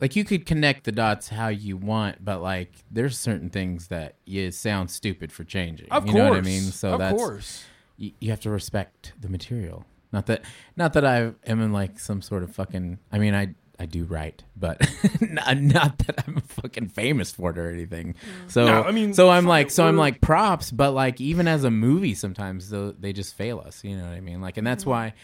like 0.00 0.16
you 0.16 0.24
could 0.24 0.44
connect 0.44 0.84
the 0.84 0.92
dots 0.92 1.28
how 1.28 1.48
you 1.48 1.76
want, 1.76 2.22
but 2.24 2.42
like 2.42 2.72
there's 2.90 3.16
certain 3.18 3.48
things 3.48 3.86
that 3.88 4.16
you 4.26 4.50
sound 4.50 4.90
stupid 4.90 5.32
for 5.32 5.44
changing. 5.44 5.88
Of 5.90 6.04
you 6.06 6.12
course, 6.12 6.22
know 6.24 6.30
what 6.30 6.38
I 6.38 6.42
mean? 6.42 6.62
So 6.62 6.92
of 6.94 6.98
that's 6.98 7.16
course. 7.16 7.64
you, 7.96 8.10
you 8.20 8.30
have 8.30 8.40
to 8.40 8.50
respect 8.50 9.12
the 9.20 9.28
material. 9.28 9.86
Not 10.12 10.26
that 10.26 10.42
not 10.76 10.92
that 10.94 11.06
I 11.06 11.32
am 11.46 11.60
in 11.60 11.72
like 11.72 11.98
some 11.98 12.20
sort 12.22 12.42
of 12.42 12.54
fucking. 12.54 12.98
I 13.12 13.18
mean, 13.18 13.34
I 13.34 13.54
I 13.78 13.86
do 13.86 14.04
write, 14.04 14.44
but 14.56 14.80
not, 15.20 15.56
not 15.58 15.98
that 15.98 16.24
I'm 16.26 16.40
fucking 16.40 16.88
famous 16.88 17.32
for 17.32 17.50
it 17.50 17.58
or 17.58 17.70
anything. 17.70 18.14
Mm. 18.14 18.50
So 18.50 18.66
No, 18.66 18.82
I 18.82 18.92
mean, 18.92 19.14
so 19.14 19.30
I'm 19.30 19.46
like 19.46 19.68
it, 19.68 19.72
so 19.72 19.86
I'm 19.86 19.96
like 19.96 20.20
props, 20.20 20.70
but 20.70 20.92
like 20.92 21.20
even 21.20 21.48
as 21.48 21.64
a 21.64 21.70
movie, 21.70 22.14
sometimes 22.14 22.70
they 22.70 23.12
just 23.12 23.34
fail 23.34 23.60
us. 23.60 23.82
You 23.82 23.96
know 23.96 24.04
what 24.04 24.12
I 24.12 24.20
mean? 24.20 24.40
Like, 24.40 24.56
and 24.56 24.66
that's 24.66 24.84
mm. 24.84 24.88
why 24.88 25.14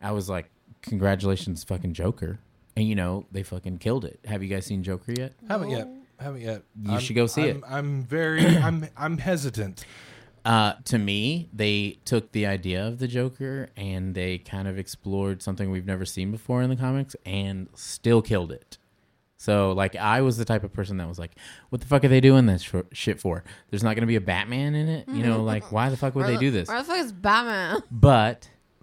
I 0.00 0.12
was 0.12 0.28
like, 0.28 0.50
congratulations, 0.82 1.64
fucking 1.64 1.92
Joker. 1.92 2.38
And 2.76 2.86
you 2.86 2.94
know 2.94 3.26
they 3.32 3.42
fucking 3.42 3.78
killed 3.78 4.04
it. 4.04 4.20
Have 4.24 4.42
you 4.42 4.48
guys 4.48 4.64
seen 4.64 4.82
Joker 4.84 5.12
yet? 5.16 5.32
Haven't 5.48 5.70
yet. 5.70 5.88
Haven't 6.20 6.40
yet. 6.40 6.62
You 6.80 7.00
should 7.00 7.16
go 7.16 7.26
see 7.26 7.50
I'm, 7.50 7.56
it. 7.56 7.64
I'm 7.68 8.04
very. 8.04 8.44
I'm. 8.56 8.88
I'm 8.96 9.18
hesitant. 9.18 9.84
Uh, 10.44 10.74
to 10.84 10.98
me, 10.98 11.48
they 11.52 11.98
took 12.04 12.32
the 12.32 12.46
idea 12.46 12.86
of 12.86 12.98
the 12.98 13.08
Joker 13.08 13.68
and 13.76 14.14
they 14.14 14.38
kind 14.38 14.66
of 14.68 14.78
explored 14.78 15.42
something 15.42 15.70
we've 15.70 15.86
never 15.86 16.04
seen 16.04 16.30
before 16.30 16.62
in 16.62 16.70
the 16.70 16.76
comics 16.76 17.14
and 17.26 17.68
still 17.74 18.22
killed 18.22 18.52
it. 18.52 18.78
So, 19.40 19.70
like, 19.72 19.94
I 19.94 20.20
was 20.22 20.36
the 20.36 20.44
type 20.44 20.64
of 20.64 20.72
person 20.72 20.96
that 20.96 21.06
was 21.06 21.16
like, 21.18 21.30
"What 21.68 21.80
the 21.80 21.86
fuck 21.86 22.04
are 22.04 22.08
they 22.08 22.20
doing 22.20 22.46
this 22.46 22.62
sh- 22.62 22.74
shit 22.92 23.20
for? 23.20 23.44
There's 23.70 23.84
not 23.84 23.94
going 23.94 24.00
to 24.00 24.06
be 24.08 24.16
a 24.16 24.20
Batman 24.20 24.74
in 24.74 24.88
it, 24.88 25.08
you 25.08 25.22
know? 25.22 25.44
Like, 25.44 25.70
why 25.70 25.90
the 25.90 25.96
fuck 25.96 26.16
would 26.16 26.26
they 26.26 26.36
do 26.38 26.50
this?" 26.50 26.66
Where 26.68 26.78
the 26.78 26.84
fuck 26.84 26.98
is 26.98 27.12
Batman? 27.12 27.80
But, 27.90 28.48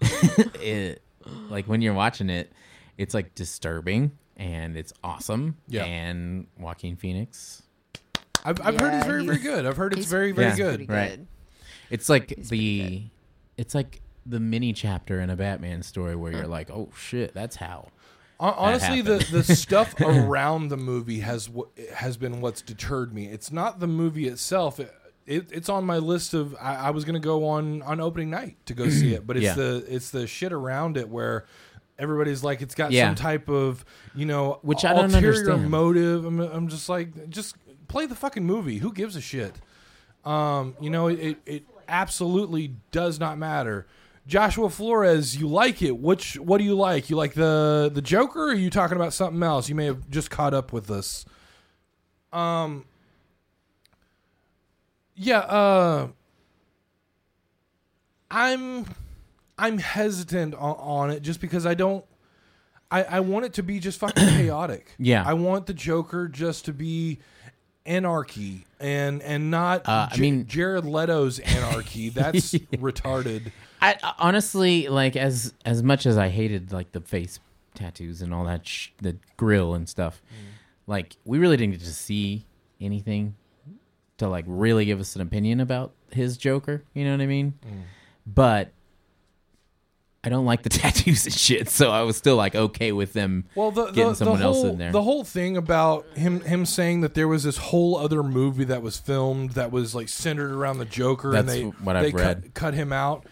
it, 0.62 1.02
like, 1.50 1.66
when 1.66 1.82
you're 1.82 1.92
watching 1.94 2.30
it, 2.30 2.50
it's 2.96 3.12
like 3.12 3.34
disturbing 3.34 4.12
and 4.38 4.76
it's 4.78 4.94
awesome. 5.04 5.58
Yeah. 5.68 5.84
And 5.84 6.46
Joaquin 6.58 6.96
Phoenix, 6.96 7.62
I've, 8.44 8.58
I've 8.64 8.80
heard 8.80 8.92
Yeah, 8.92 8.98
it's 8.98 9.06
very, 9.06 9.26
very 9.26 9.36
he's- 9.38 9.46
good. 9.56 9.66
I've 9.66 9.76
heard 9.76 9.92
it's 9.92 10.00
he's 10.04 10.10
very, 10.10 10.32
very 10.32 10.48
Yeah. 10.48 10.56
good. 10.56 10.76
Pretty 10.86 10.92
Right. 10.92 11.10
good. 11.18 11.26
It's 11.90 12.08
like 12.08 12.34
He's 12.36 12.48
the 12.48 13.04
it's 13.56 13.74
like 13.74 14.00
the 14.24 14.40
mini 14.40 14.72
chapter 14.72 15.20
in 15.20 15.30
a 15.30 15.36
Batman 15.36 15.82
story 15.82 16.16
where 16.16 16.32
you're 16.32 16.46
like, 16.46 16.70
"Oh 16.70 16.90
shit, 16.96 17.32
that's 17.34 17.56
how." 17.56 17.88
Hon- 18.40 18.54
Honestly, 18.56 19.00
the, 19.00 19.24
the 19.30 19.42
stuff 19.42 19.94
around 20.00 20.68
the 20.68 20.76
movie 20.76 21.20
has 21.20 21.48
has 21.94 22.16
been 22.16 22.40
what's 22.40 22.60
deterred 22.60 23.14
me. 23.14 23.26
It's 23.26 23.50
not 23.52 23.80
the 23.80 23.86
movie 23.86 24.26
itself. 24.28 24.78
It, 24.80 24.92
it, 25.26 25.46
it's 25.52 25.68
on 25.68 25.84
my 25.84 25.98
list 25.98 26.34
of. 26.34 26.54
I, 26.60 26.74
I 26.76 26.90
was 26.90 27.04
going 27.04 27.14
to 27.14 27.20
go 27.24 27.48
on 27.48 27.80
on 27.82 28.00
opening 28.00 28.28
night 28.30 28.56
to 28.66 28.74
go 28.74 28.88
see 28.90 29.14
it, 29.14 29.26
but 29.26 29.36
it's 29.36 29.44
Yeah. 29.44 29.54
the 29.54 29.84
it's 29.88 30.10
the 30.10 30.26
shit 30.26 30.52
around 30.52 30.96
it 30.98 31.08
where 31.08 31.46
everybody's 31.98 32.44
like 32.44 32.60
it's 32.60 32.74
got 32.74 32.90
Yeah. 32.92 33.06
some 33.08 33.14
type 33.14 33.48
of 33.48 33.84
you 34.14 34.26
know 34.26 34.58
Which 34.62 34.84
I 34.84 34.92
don't 34.92 35.14
understand. 35.14 35.70
motive. 35.70 36.24
I'm, 36.26 36.38
I'm 36.40 36.68
just 36.68 36.88
like 36.90 37.30
just 37.30 37.56
play 37.88 38.04
the 38.06 38.14
fucking 38.16 38.44
movie. 38.44 38.78
Who 38.78 38.92
gives 38.92 39.16
a 39.16 39.20
shit? 39.22 39.54
Um, 40.24 40.76
you 40.80 40.90
know 40.90 41.06
it, 41.06 41.18
it 41.20 41.36
it 41.46 41.64
absolutely 41.88 42.74
does 42.90 43.18
not 43.18 43.38
matter. 43.38 43.86
Joshua 44.26 44.68
Flores, 44.70 45.36
you 45.36 45.46
like 45.46 45.82
it? 45.82 45.98
Which 45.98 46.34
what 46.38 46.58
do 46.58 46.64
you 46.64 46.74
like? 46.74 47.08
You 47.10 47.16
like 47.16 47.34
the 47.34 47.90
the 47.92 48.02
Joker? 48.02 48.46
or 48.46 48.50
Are 48.50 48.54
you 48.54 48.70
talking 48.70 48.96
about 48.96 49.12
something 49.12 49.42
else? 49.42 49.68
You 49.68 49.74
may 49.76 49.86
have 49.86 50.10
just 50.10 50.30
caught 50.30 50.52
up 50.52 50.72
with 50.72 50.90
us. 50.90 51.24
Um. 52.32 52.84
Yeah. 55.14 55.38
Uh. 55.40 56.08
I'm 58.30 58.86
I'm 59.56 59.78
hesitant 59.78 60.54
on, 60.54 60.76
on 60.78 61.10
it 61.10 61.22
just 61.22 61.40
because 61.40 61.64
I 61.64 61.74
don't. 61.74 62.04
I 62.90 63.04
I 63.04 63.20
want 63.20 63.46
it 63.46 63.52
to 63.54 63.62
be 63.62 63.78
just 63.78 64.00
fucking 64.00 64.26
chaotic. 64.28 64.94
Yeah. 64.98 65.22
I 65.24 65.34
want 65.34 65.66
the 65.66 65.74
Joker 65.74 66.26
just 66.26 66.64
to 66.64 66.72
be 66.72 67.20
anarchy 67.84 68.65
and 68.80 69.22
and 69.22 69.50
not 69.50 69.88
Uh, 69.88 70.08
I 70.10 70.14
J- 70.16 70.20
mean- 70.20 70.46
Jared 70.46 70.84
Leto's 70.84 71.38
anarchy. 71.38 72.08
That's 72.10 72.52
retarded. 72.52 73.52
I 73.80 73.96
honestly 74.18 74.88
like 74.88 75.16
as 75.16 75.52
as 75.64 75.82
much 75.82 76.06
as 76.06 76.16
I 76.18 76.28
hated 76.28 76.72
like 76.72 76.92
the 76.92 77.00
face 77.00 77.40
tattoos 77.74 78.22
and 78.22 78.32
all 78.32 78.44
that 78.46 78.66
sh- 78.66 78.88
the 79.02 79.16
grill 79.36 79.74
and 79.74 79.88
stuff. 79.88 80.22
Like 80.86 81.16
we 81.24 81.38
really 81.38 81.56
didn't 81.56 81.72
get 81.72 81.80
to 81.80 81.92
see 81.92 82.46
anything 82.80 83.34
to 84.18 84.28
like 84.28 84.44
really 84.48 84.84
give 84.86 84.98
us 85.00 85.14
an 85.14 85.20
opinion 85.22 85.60
about 85.60 85.92
his 86.10 86.36
Joker, 86.38 86.84
you 86.94 87.04
know 87.04 87.10
what 87.10 87.20
I 87.20 87.26
mean? 87.26 87.54
But 88.26 88.72
I 90.24 90.28
don't 90.28 90.44
like 90.44 90.62
the 90.62 90.68
tattoos 90.80 91.24
and 91.26 91.34
shit, 91.34 91.68
so 91.68 91.90
I 91.90 92.02
was 92.02 92.16
still 92.16 92.34
like 92.36 92.54
okay 92.54 92.90
with 92.92 93.12
them 93.12 93.44
Well, 93.54 93.70
the, 93.70 93.86
getting 93.86 94.08
the, 94.10 94.14
someone 94.16 94.38
the 94.40 94.44
else 94.44 94.56
whole, 94.56 94.66
in 94.70 94.78
there. 94.78 94.90
The 94.92 95.02
whole 95.02 95.22
thing 95.24 95.56
about 95.56 96.04
him 96.16 96.40
him 96.40 96.66
saying 96.66 97.02
that 97.02 97.14
there 97.14 97.28
was 97.28 97.44
this 97.44 97.56
whole 97.58 97.96
other 97.96 98.22
movie 98.24 98.64
that 98.64 98.82
was 98.82 98.96
filmed 98.98 99.50
that 99.52 99.70
was 99.70 99.94
like 99.94 100.08
centered 100.08 100.50
around 100.50 100.78
the 100.78 100.84
Joker, 100.84 101.34
and 101.34 101.48
they 101.48 101.62
what 101.64 101.92
they 101.94 102.06
I've 102.08 102.12
cut, 102.12 102.20
read. 102.42 102.54
cut 102.54 102.74
him 102.74 102.92
out. 102.92 103.24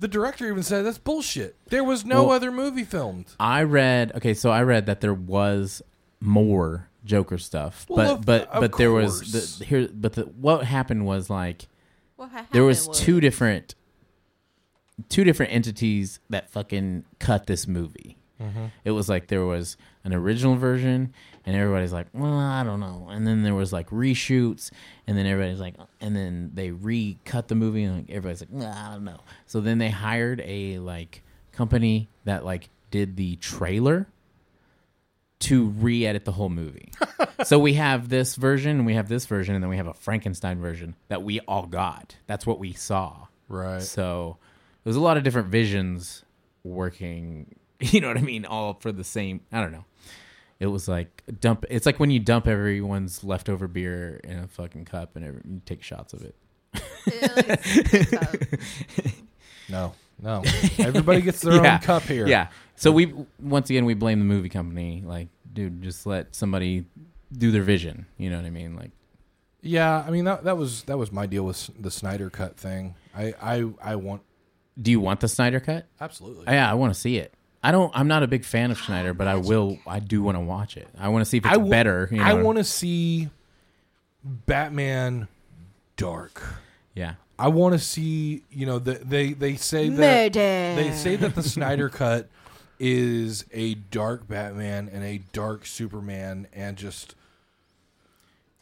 The 0.00 0.08
director 0.08 0.48
even 0.48 0.62
said 0.62 0.84
that's 0.84 0.98
bullshit. 0.98 1.56
There 1.68 1.84
was 1.84 2.04
no 2.04 2.24
Well- 2.24 2.32
other 2.36 2.50
movie 2.50 2.84
filmed. 2.84 3.26
I 3.38 3.62
read 3.62 4.12
okay, 4.16 4.34
so 4.34 4.50
I 4.50 4.62
read 4.62 4.86
that 4.86 5.00
there 5.02 5.14
was 5.14 5.82
more 6.20 6.88
Joker 7.04 7.38
stuff, 7.38 7.86
Well, 7.88 8.16
but 8.16 8.18
of- 8.18 8.26
but 8.26 8.48
of 8.48 8.60
but 8.62 8.76
there 8.78 8.90
course. 8.90 9.20
was 9.20 9.58
the, 9.58 9.64
here, 9.64 9.88
but 9.92 10.14
the, 10.14 10.22
what 10.22 10.64
happened 10.64 11.06
was 11.06 11.30
like 11.30 11.66
What 12.16 12.30
ha- 12.30 12.46
there 12.50 12.64
was 12.64 12.80
happened 12.86 12.94
two 12.96 13.20
different 13.20 13.74
two 15.08 15.24
different 15.24 15.52
entities 15.52 16.20
that 16.30 16.50
fucking 16.50 17.04
cut 17.18 17.46
this 17.46 17.66
movie. 17.66 18.16
Mm-hmm. 18.40 18.66
It 18.84 18.92
was 18.92 19.08
like 19.08 19.26
there 19.26 19.44
was 19.44 19.76
an 20.02 20.14
original 20.14 20.56
version, 20.56 21.12
and 21.44 21.56
everybody's 21.56 21.92
like, 21.92 22.06
"Well, 22.12 22.38
I 22.38 22.64
don't 22.64 22.80
know," 22.80 23.08
and 23.10 23.26
then 23.26 23.42
there 23.42 23.54
was 23.54 23.72
like 23.72 23.90
reshoots, 23.90 24.70
and 25.06 25.16
then 25.16 25.26
everybody's 25.26 25.60
like, 25.60 25.74
and 26.00 26.16
then 26.16 26.50
they 26.54 26.70
recut 26.70 27.48
the 27.48 27.54
movie, 27.54 27.84
and 27.84 27.96
like 27.96 28.10
everybody's 28.10 28.40
like, 28.40 28.52
nah, 28.52 28.88
"I 28.88 28.92
don't 28.92 29.04
know." 29.04 29.20
So 29.46 29.60
then 29.60 29.78
they 29.78 29.90
hired 29.90 30.40
a 30.44 30.78
like 30.78 31.22
company 31.52 32.08
that 32.24 32.44
like 32.44 32.70
did 32.90 33.16
the 33.16 33.36
trailer 33.36 34.08
to 35.40 35.66
re-edit 35.68 36.24
the 36.24 36.32
whole 36.32 36.50
movie. 36.50 36.92
so 37.44 37.58
we 37.58 37.74
have 37.74 38.08
this 38.08 38.36
version, 38.36 38.78
and 38.78 38.86
we 38.86 38.94
have 38.94 39.08
this 39.08 39.26
version, 39.26 39.54
and 39.54 39.62
then 39.62 39.70
we 39.70 39.76
have 39.76 39.86
a 39.86 39.94
Frankenstein 39.94 40.60
version 40.60 40.96
that 41.08 41.22
we 41.22 41.40
all 41.40 41.66
got. 41.66 42.16
That's 42.26 42.46
what 42.46 42.58
we 42.58 42.72
saw. 42.72 43.26
Right. 43.48 43.82
So 43.82 44.38
there's 44.84 44.96
a 44.96 45.00
lot 45.00 45.16
of 45.16 45.22
different 45.22 45.48
visions 45.48 46.24
working. 46.64 47.54
You 47.82 48.02
know 48.02 48.08
what 48.08 48.18
I 48.18 48.20
mean? 48.20 48.44
All 48.44 48.74
for 48.74 48.92
the 48.92 49.02
same. 49.04 49.40
I 49.50 49.62
don't 49.62 49.72
know. 49.72 49.86
It 50.58 50.66
was 50.66 50.86
like 50.86 51.22
dump. 51.40 51.64
It's 51.70 51.86
like 51.86 51.98
when 51.98 52.10
you 52.10 52.18
dump 52.20 52.46
everyone's 52.46 53.24
leftover 53.24 53.66
beer 53.68 54.20
in 54.22 54.38
a 54.38 54.46
fucking 54.48 54.84
cup 54.84 55.16
and 55.16 55.24
every, 55.24 55.40
you 55.48 55.62
take 55.64 55.82
shots 55.82 56.12
of 56.12 56.22
it. 56.22 56.34
Yeah, 57.10 57.32
like, 57.48 57.64
stick 57.64 58.12
up. 58.12 58.34
No, 59.70 59.92
no. 60.20 60.42
Everybody 60.78 61.22
gets 61.22 61.40
their 61.40 61.54
Yeah. 61.62 61.74
own 61.76 61.80
cup 61.80 62.02
here. 62.02 62.26
Yeah. 62.26 62.48
So 62.76 62.92
we 62.92 63.14
once 63.40 63.70
again 63.70 63.86
we 63.86 63.94
blame 63.94 64.18
the 64.18 64.26
movie 64.26 64.50
company. 64.50 65.02
Like, 65.04 65.28
dude, 65.50 65.80
just 65.82 66.04
let 66.04 66.34
somebody 66.36 66.84
do 67.32 67.50
their 67.50 67.62
vision. 67.62 68.04
You 68.18 68.28
know 68.28 68.36
what 68.36 68.44
I 68.44 68.50
mean? 68.50 68.76
Like, 68.76 68.90
Yeah, 69.62 70.04
I 70.06 70.10
mean 70.10 70.24
that 70.26 70.44
that 70.44 70.58
was 70.58 70.82
that 70.82 70.98
was 70.98 71.10
my 71.12 71.24
deal 71.26 71.44
with 71.46 71.70
the 71.80 71.90
Snyder 71.90 72.28
cut 72.28 72.58
thing. 72.58 72.94
I 73.16 73.32
I 73.40 73.70
I 73.82 73.96
want 73.96 74.20
do 74.80 74.90
you 74.90 75.00
want 75.00 75.20
the 75.20 75.28
Snyder 75.28 75.60
cut? 75.60 75.86
absolutely. 76.00 76.44
Yeah, 76.46 76.70
I 76.70 76.74
want 76.74 76.92
to 76.94 76.98
see 77.00 77.16
it. 77.16 77.32
I 77.62 77.72
don't. 77.72 77.92
I'm 77.94 78.08
not 78.08 78.22
a 78.22 78.26
big 78.26 78.44
fan 78.44 78.70
of 78.70 78.78
Schneider, 78.78 79.12
but 79.12 79.26
I 79.28 79.36
will. 79.36 79.78
I 79.86 80.00
do 80.00 80.22
want 80.22 80.36
to 80.36 80.40
watch 80.40 80.76
it. 80.78 80.88
I 80.98 81.08
want 81.08 81.22
to 81.24 81.28
see 81.28 81.36
if 81.38 81.44
it's 81.44 81.50
I 81.52 81.56
w- 81.56 81.70
better. 81.70 82.08
You 82.10 82.16
know? 82.18 82.24
I 82.24 82.32
want 82.34 82.56
to 82.58 82.64
see 82.64 83.28
Batman 84.24 85.28
dark. 85.96 86.42
Yeah. 86.94 87.14
I 87.38 87.48
want 87.48 87.72
to 87.74 87.78
see, 87.78 88.42
you 88.50 88.66
know, 88.66 88.78
the, 88.78 88.92
they 88.94 89.32
they 89.32 89.56
say 89.56 89.88
that 89.88 90.34
Murder. 90.36 90.82
they 90.82 90.92
say 90.92 91.16
that 91.16 91.34
the 91.34 91.42
Snyder 91.42 91.88
cut 91.88 92.28
is 92.78 93.44
a 93.52 93.74
dark 93.74 94.26
Batman 94.28 94.88
and 94.92 95.02
a 95.04 95.18
dark 95.32 95.64
Superman 95.66 96.46
and 96.54 96.76
just 96.76 97.14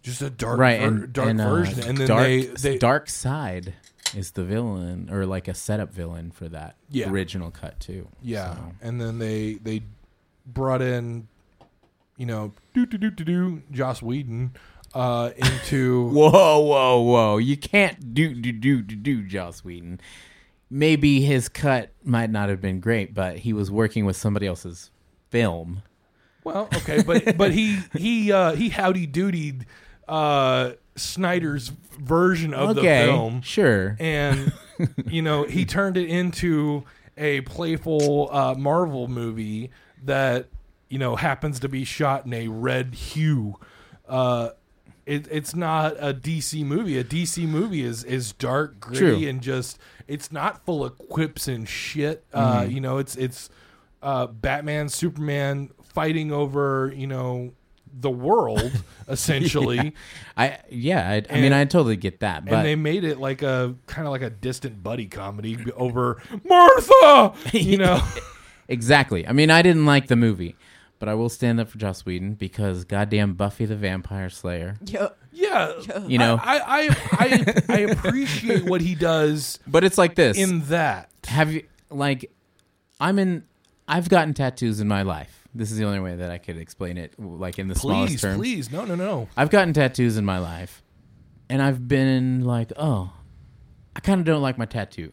just 0.02 0.22
a 0.22 0.30
dark 0.30 0.58
right. 0.58 0.80
ver- 0.80 0.86
And 0.86 1.12
dark 1.12 1.28
and, 1.28 1.40
uh, 1.40 1.48
version 1.50 1.88
and 1.88 1.98
then 1.98 2.06
dark, 2.08 2.22
they 2.24 2.40
they 2.46 2.78
Darkseid 2.78 3.72
is 4.16 4.30
the 4.32 4.44
villain 4.44 5.08
or 5.10 5.26
like 5.26 5.48
a 5.48 5.54
setup 5.54 5.92
villain 5.92 6.30
for 6.30 6.48
that 6.48 6.76
Yeah. 6.90 7.10
original 7.10 7.50
cut 7.50 7.78
too. 7.80 8.08
yeah 8.22 8.54
So- 8.54 8.72
and 8.82 9.00
then 9.00 9.18
they 9.18 9.54
they 9.54 9.82
brought 10.46 10.80
in 10.82 11.28
you 12.16 12.26
know 12.26 12.52
do 12.74 12.86
do 12.86 12.96
do 12.98 13.10
do 13.10 13.24
do 13.24 13.62
Joss 13.70 14.00
Whedon 14.02 14.52
uh 14.94 15.30
into 15.36 16.08
Whoa, 16.12 16.58
whoa, 16.60 17.00
whoa! 17.02 17.36
You 17.36 17.56
can't 17.56 18.14
do 18.14 18.34
do 18.34 18.52
do 18.52 18.80
do 18.82 18.96
do 18.96 19.22
Joss 19.22 19.62
Whedon. 19.64 20.00
Maybe 20.70 21.20
his 21.20 21.48
cut 21.48 21.90
might 22.04 22.30
not 22.30 22.48
have 22.48 22.60
been 22.60 22.80
great, 22.80 23.14
but 23.14 23.38
he 23.38 23.52
was 23.52 23.70
working 23.70 24.04
with 24.06 24.16
somebody 24.16 24.46
else's 24.46 24.90
film. 25.30 25.82
Well, 26.44 26.68
okay, 26.76 27.02
but 27.02 27.36
but 27.36 27.52
he 27.52 27.80
he 27.96 28.32
uh, 28.32 28.52
he 28.54 28.70
howdy 28.70 29.06
doodied 29.06 29.64
uh, 30.08 30.72
Snyder's 30.98 31.68
version 32.00 32.52
of 32.54 32.76
okay, 32.78 33.06
the 33.06 33.12
film, 33.12 33.40
sure. 33.42 33.96
and 33.98 34.52
you 35.06 35.22
know 35.22 35.44
he 35.44 35.64
turned 35.64 35.96
it 35.96 36.08
into 36.08 36.84
a 37.16 37.40
playful 37.42 38.28
uh, 38.32 38.54
Marvel 38.54 39.08
movie 39.08 39.70
that 40.04 40.46
you 40.88 40.98
know 40.98 41.16
happens 41.16 41.60
to 41.60 41.68
be 41.68 41.84
shot 41.84 42.26
in 42.26 42.32
a 42.34 42.48
red 42.48 42.94
hue. 42.94 43.56
Uh, 44.08 44.50
it, 45.06 45.26
it's 45.30 45.54
not 45.54 45.94
a 45.98 46.12
DC 46.12 46.64
movie. 46.64 46.98
A 46.98 47.04
DC 47.04 47.46
movie 47.48 47.82
is 47.82 48.04
is 48.04 48.32
dark, 48.32 48.78
gritty, 48.78 48.98
True. 49.20 49.28
and 49.28 49.40
just 49.40 49.78
it's 50.06 50.30
not 50.30 50.64
full 50.64 50.84
of 50.84 50.96
quips 50.98 51.48
and 51.48 51.68
shit. 51.68 52.24
Uh, 52.32 52.60
Mm-hmm. 52.62 52.70
you 52.72 52.80
know, 52.80 52.98
it's 52.98 53.16
it's 53.16 53.48
uh, 54.02 54.26
Batman, 54.26 54.88
Superman 54.88 55.70
fighting 55.82 56.30
over 56.30 56.92
you 56.94 57.06
know 57.06 57.52
the 58.00 58.10
world 58.10 58.70
essentially, 59.08 59.94
I 60.36 60.58
yeah, 60.70 61.08
I, 61.08 61.14
I 61.14 61.16
And- 61.30 61.42
mean, 61.42 61.52
I 61.52 61.64
totally 61.64 61.96
get 61.96 62.20
that, 62.20 62.44
but 62.44 62.54
and 62.54 62.66
they 62.66 62.76
made 62.76 63.04
it 63.04 63.18
like 63.18 63.42
a 63.42 63.74
kind 63.86 64.06
of 64.06 64.12
like 64.12 64.22
a 64.22 64.30
distant 64.30 64.82
buddy 64.82 65.06
comedy 65.06 65.58
over 65.76 66.22
Martha. 66.44 67.32
You 67.52 67.78
know, 67.78 68.00
exactly. 68.68 69.26
I 69.26 69.32
mean, 69.32 69.50
I 69.50 69.62
didn't 69.62 69.86
like 69.86 70.06
the 70.08 70.16
movie, 70.16 70.54
but 70.98 71.08
I 71.08 71.14
will 71.14 71.28
stand 71.28 71.60
up 71.60 71.68
for 71.68 71.78
Joss 71.78 72.04
Whedon 72.06 72.34
because 72.34 72.84
goddamn 72.84 73.34
Buffy 73.34 73.64
the 73.64 73.76
Vampire 73.76 74.28
Slayer. 74.30 74.76
Yo, 74.86 75.10
yeah, 75.32 75.72
You 76.06 76.18
know. 76.18 76.38
I 76.42 76.58
I 76.58 76.88
I, 76.88 76.94
I, 77.68 77.74
I 77.74 77.78
appreciate 77.80 78.64
what 78.64 78.80
he 78.80 78.94
does 78.94 79.58
But 79.66 79.84
it's 79.84 79.98
like 79.98 80.14
this. 80.14 80.36
in 80.38 80.60
that. 80.66 81.10
have 81.26 81.52
you 81.52 81.64
like 81.90 82.30
I'm 83.00 83.18
in 83.18 83.44
I've 83.86 84.08
gotten 84.08 84.34
tattoos 84.34 84.80
in 84.80 84.88
my 84.88 85.02
life. 85.02 85.37
This 85.54 85.70
is 85.70 85.78
the 85.78 85.84
only 85.84 86.00
way 86.00 86.16
that 86.16 86.30
I 86.30 86.38
could 86.38 86.58
explain 86.58 86.98
it 86.98 87.18
like 87.18 87.58
in 87.58 87.68
the 87.68 87.74
smallest 87.74 88.12
Please, 88.12 88.20
terms. 88.20 88.36
please, 88.36 88.70
no, 88.70 88.84
no, 88.84 88.94
no. 88.94 89.28
I've 89.36 89.50
gotten 89.50 89.72
tattoos 89.72 90.16
in 90.16 90.24
my 90.24 90.38
life, 90.38 90.82
and 91.48 91.62
I've 91.62 91.88
been 91.88 92.44
like, 92.44 92.72
oh, 92.76 93.12
I 93.96 94.00
kind 94.00 94.20
of 94.20 94.26
don't 94.26 94.42
like 94.42 94.58
my 94.58 94.66
tattoo. 94.66 95.12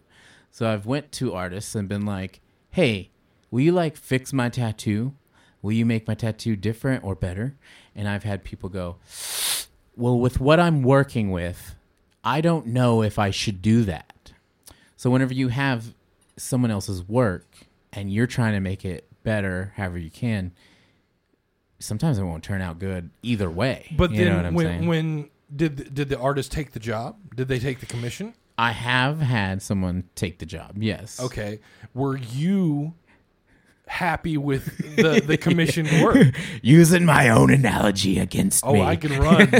So 0.51 0.71
I've 0.71 0.85
went 0.85 1.11
to 1.13 1.33
artists 1.33 1.73
and 1.75 1.87
been 1.89 2.05
like, 2.05 2.41
hey, 2.69 3.11
will 3.49 3.61
you 3.61 3.71
like 3.71 3.97
fix 3.97 4.33
my 4.33 4.49
tattoo? 4.49 5.13
Will 5.61 5.71
you 5.71 5.85
make 5.85 6.07
my 6.07 6.13
tattoo 6.13 6.55
different 6.55 7.03
or 7.03 7.15
better? 7.15 7.55
And 7.95 8.07
I've 8.07 8.23
had 8.23 8.43
people 8.43 8.69
go, 8.69 8.97
well, 9.95 10.19
with 10.19 10.39
what 10.39 10.59
I'm 10.59 10.83
working 10.83 11.31
with, 11.31 11.75
I 12.23 12.41
don't 12.41 12.67
know 12.67 13.01
if 13.01 13.17
I 13.17 13.31
should 13.31 13.61
do 13.61 13.83
that. 13.85 14.33
So 14.95 15.09
whenever 15.09 15.33
you 15.33 15.47
have 15.47 15.93
someone 16.37 16.71
else's 16.71 17.01
work 17.03 17.45
and 17.91 18.11
you're 18.11 18.27
trying 18.27 18.53
to 18.53 18.59
make 18.59 18.85
it 18.85 19.09
better 19.25 19.73
however 19.75 19.97
you 19.97 20.09
can, 20.09 20.53
sometimes 21.79 22.17
it 22.17 22.23
won't 22.23 22.43
turn 22.43 22.61
out 22.61 22.79
good 22.79 23.09
either 23.21 23.49
way. 23.49 23.93
But 23.97 24.11
you 24.11 24.23
then 24.23 24.53
when 24.53 24.65
saying? 24.65 24.87
when 24.87 25.29
did 25.53 25.93
did 25.93 26.09
the 26.09 26.17
artist 26.19 26.51
take 26.51 26.71
the 26.71 26.79
job? 26.79 27.17
Did 27.35 27.47
they 27.49 27.59
take 27.59 27.81
the 27.81 27.85
commission? 27.85 28.33
I 28.57 28.71
have 28.71 29.19
had 29.19 29.61
someone 29.61 30.05
take 30.15 30.39
the 30.39 30.45
job, 30.45 30.77
yes. 30.77 31.19
Okay, 31.19 31.59
were 31.93 32.15
you 32.15 32.93
happy 33.87 34.37
with 34.37 34.95
the 34.95 35.21
the 35.25 35.37
commissioned 35.37 35.91
work? 36.01 36.33
Using 36.61 37.03
my 37.05 37.29
own 37.29 37.51
analogy 37.51 38.17
against 38.17 38.65
Oh, 38.65 38.73
me. 38.73 38.81
I 38.81 38.95
can 38.95 39.19
run. 39.19 39.51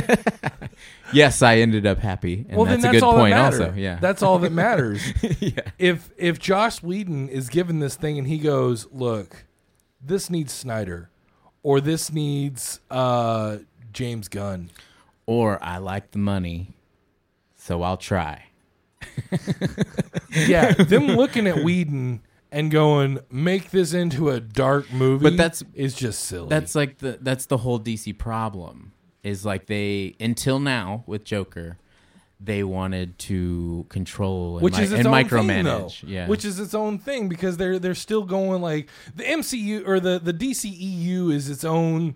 yes, 1.13 1.41
I 1.41 1.57
ended 1.57 1.86
up 1.86 1.99
happy, 1.99 2.45
and 2.47 2.57
well, 2.57 2.66
that's, 2.66 2.82
then 2.82 2.91
a 2.91 2.93
good 2.93 3.03
all 3.03 3.13
point. 3.13 3.34
that. 3.36 3.45
Also, 3.53 3.74
yeah, 3.76 3.99
that's 3.99 4.24
all 4.24 4.39
that 4.39 4.51
matters. 4.53 5.03
yeah. 5.39 5.59
if 5.78 6.09
if 6.18 6.39
Joss 6.39 6.82
Whedon 6.82 7.28
is 7.30 7.49
given 7.49 7.80
this 7.80 7.95
thing 7.95 8.18
and 8.18 8.28
he 8.28 8.38
goes, 8.38 8.88
"Look, 8.93 9.45
this 10.06 10.30
needs 10.30 10.53
Snyder, 10.53 11.10
or 11.64 11.82
this 11.82 12.12
needs 12.12 12.80
uh, 12.91 13.58
James 13.91 14.28
Gunn," 14.28 14.72
Or 15.26 15.62
I 15.64 15.78
like 15.80 16.12
the 16.12 16.20
money, 16.20 16.76
so 17.56 17.82
I'll 17.82 17.97
try. 17.97 18.45
yeah, 20.32 20.74
them 20.74 21.08
looking 21.08 21.47
at 21.47 21.64
Whedon 21.64 22.22
and 22.51 22.72
going, 22.72 23.20
"Make 23.32 23.72
this 23.72 23.93
into 23.93 24.30
a 24.30 24.39
dark 24.39 24.91
movie," 24.93 25.24
But 25.24 25.38
that's- 25.38 25.64
is 25.74 25.95
just 25.95 26.22
silly. 26.24 26.49
That's 26.49 26.76
like 26.76 26.99
the 26.99 27.18
that's 27.22 27.47
the 27.47 27.58
whole 27.58 27.80
DC 27.80 28.18
problem. 28.18 28.93
Is 29.24 29.43
like 29.43 29.66
they 29.66 30.16
until 30.20 30.60
now 30.60 31.03
with 31.08 31.24
Joker, 31.24 31.78
they 32.39 32.63
wanted 32.63 33.17
to 33.19 33.86
control 33.89 34.57
and, 34.57 34.63
which 34.63 34.77
mi- 34.77 34.83
is 34.83 34.91
its 34.91 34.99
and 34.99 35.07
own 35.07 35.13
micromanage. 35.13 35.47
thing, 35.47 35.63
though. 35.63 35.89
Yeah, 36.05 36.27
Which 36.27 36.43
is 36.45 36.59
its 36.59 36.73
own 36.73 36.99
thing 36.99 37.29
because 37.29 37.57
they're 37.57 37.79
they're 37.79 37.95
still 37.95 38.23
going 38.23 38.61
like 38.61 38.89
the 39.15 39.23
MCU 39.23 39.88
or 39.88 39.99
the 39.99 40.19
the 40.19 40.33
DCEU 40.33 41.31
is 41.33 41.49
its 41.49 41.63
own 41.63 42.15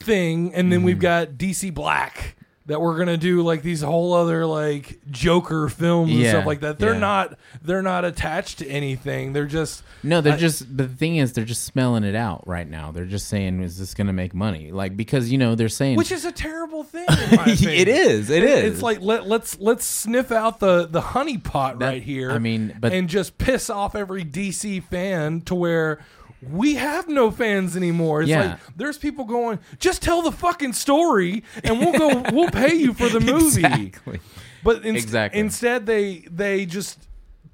thing, 0.00 0.54
and 0.54 0.70
then 0.72 0.78
Mm-hmm. 0.80 0.86
we've 0.86 1.00
got 1.00 1.30
DC 1.32 1.74
Black 1.74 2.36
that 2.68 2.80
we're 2.80 2.96
gonna 2.96 3.16
do 3.16 3.42
like 3.42 3.62
these 3.62 3.82
whole 3.82 4.14
other 4.14 4.46
like 4.46 5.00
Joker 5.10 5.68
films 5.68 6.10
and 6.12 6.20
Yeah, 6.20 6.30
stuff 6.30 6.46
like 6.46 6.60
that. 6.60 6.78
They're 6.78 6.92
yeah. 6.92 6.98
not 7.00 7.38
they're 7.62 7.82
not 7.82 8.04
attached 8.04 8.58
to 8.58 8.66
anything. 8.68 9.32
They're 9.32 9.46
just 9.46 9.82
No, 10.02 10.20
they're 10.20 10.34
I- 10.34 10.36
just. 10.36 10.76
But 10.76 10.88
the 10.90 10.94
thing 10.96 11.16
is, 11.16 11.32
they're 11.32 11.44
just 11.44 11.64
smelling 11.64 12.04
it 12.04 12.14
out 12.14 12.46
right 12.46 12.68
now. 12.68 12.92
They're 12.92 13.04
just 13.04 13.26
saying, 13.28 13.60
"Is 13.62 13.78
this 13.78 13.94
going 13.94 14.06
to 14.06 14.12
make 14.12 14.34
money?" 14.34 14.70
Like 14.70 14.96
because 14.96 15.32
you 15.32 15.38
know 15.38 15.54
they're 15.56 15.68
saying, 15.68 15.96
which 15.96 16.12
is 16.12 16.24
a 16.24 16.32
terrible 16.32 16.84
thing. 16.84 17.06
In 17.08 17.36
my 17.36 17.42
opinion. 17.46 17.70
it 17.72 17.88
is, 17.88 18.30
it 18.30 18.44
is. 18.44 18.74
It's 18.74 18.82
like 18.82 19.00
let 19.00 19.26
let's 19.26 19.58
let's 19.58 19.84
sniff 19.84 20.30
out 20.30 20.60
the 20.60 20.86
the 20.86 21.00
honey 21.00 21.38
pot 21.38 21.78
That- 21.80 21.88
right 21.88 22.02
here. 22.02 22.30
I 22.30 22.38
mean, 22.38 22.76
but- 22.78 22.92
and 22.92 23.08
just 23.08 23.38
piss 23.38 23.68
off 23.70 23.94
every 23.94 24.24
DC 24.24 24.82
fan 24.84 25.40
to 25.42 25.54
where 25.54 26.00
we 26.42 26.74
have 26.74 27.08
no 27.08 27.30
fans 27.30 27.76
anymore. 27.76 28.22
It's 28.22 28.30
Yeah. 28.30 28.40
like 28.50 28.58
there's 28.76 28.98
people 28.98 29.24
going, 29.24 29.58
just 29.78 30.02
tell 30.02 30.22
the 30.22 30.32
fucking 30.32 30.72
story, 30.74 31.42
and 31.64 31.78
we'll 31.80 31.92
go. 31.98 32.22
we'll 32.32 32.50
pay 32.50 32.74
you 32.74 32.92
for 32.94 33.08
the 33.08 33.20
movie. 33.32 33.64
exactly. 33.64 34.20
But 34.62 34.84
inst- 34.84 35.04
Exactly. 35.04 35.40
instead, 35.40 35.86
they 35.86 36.24
they 36.30 36.66
just 36.66 36.98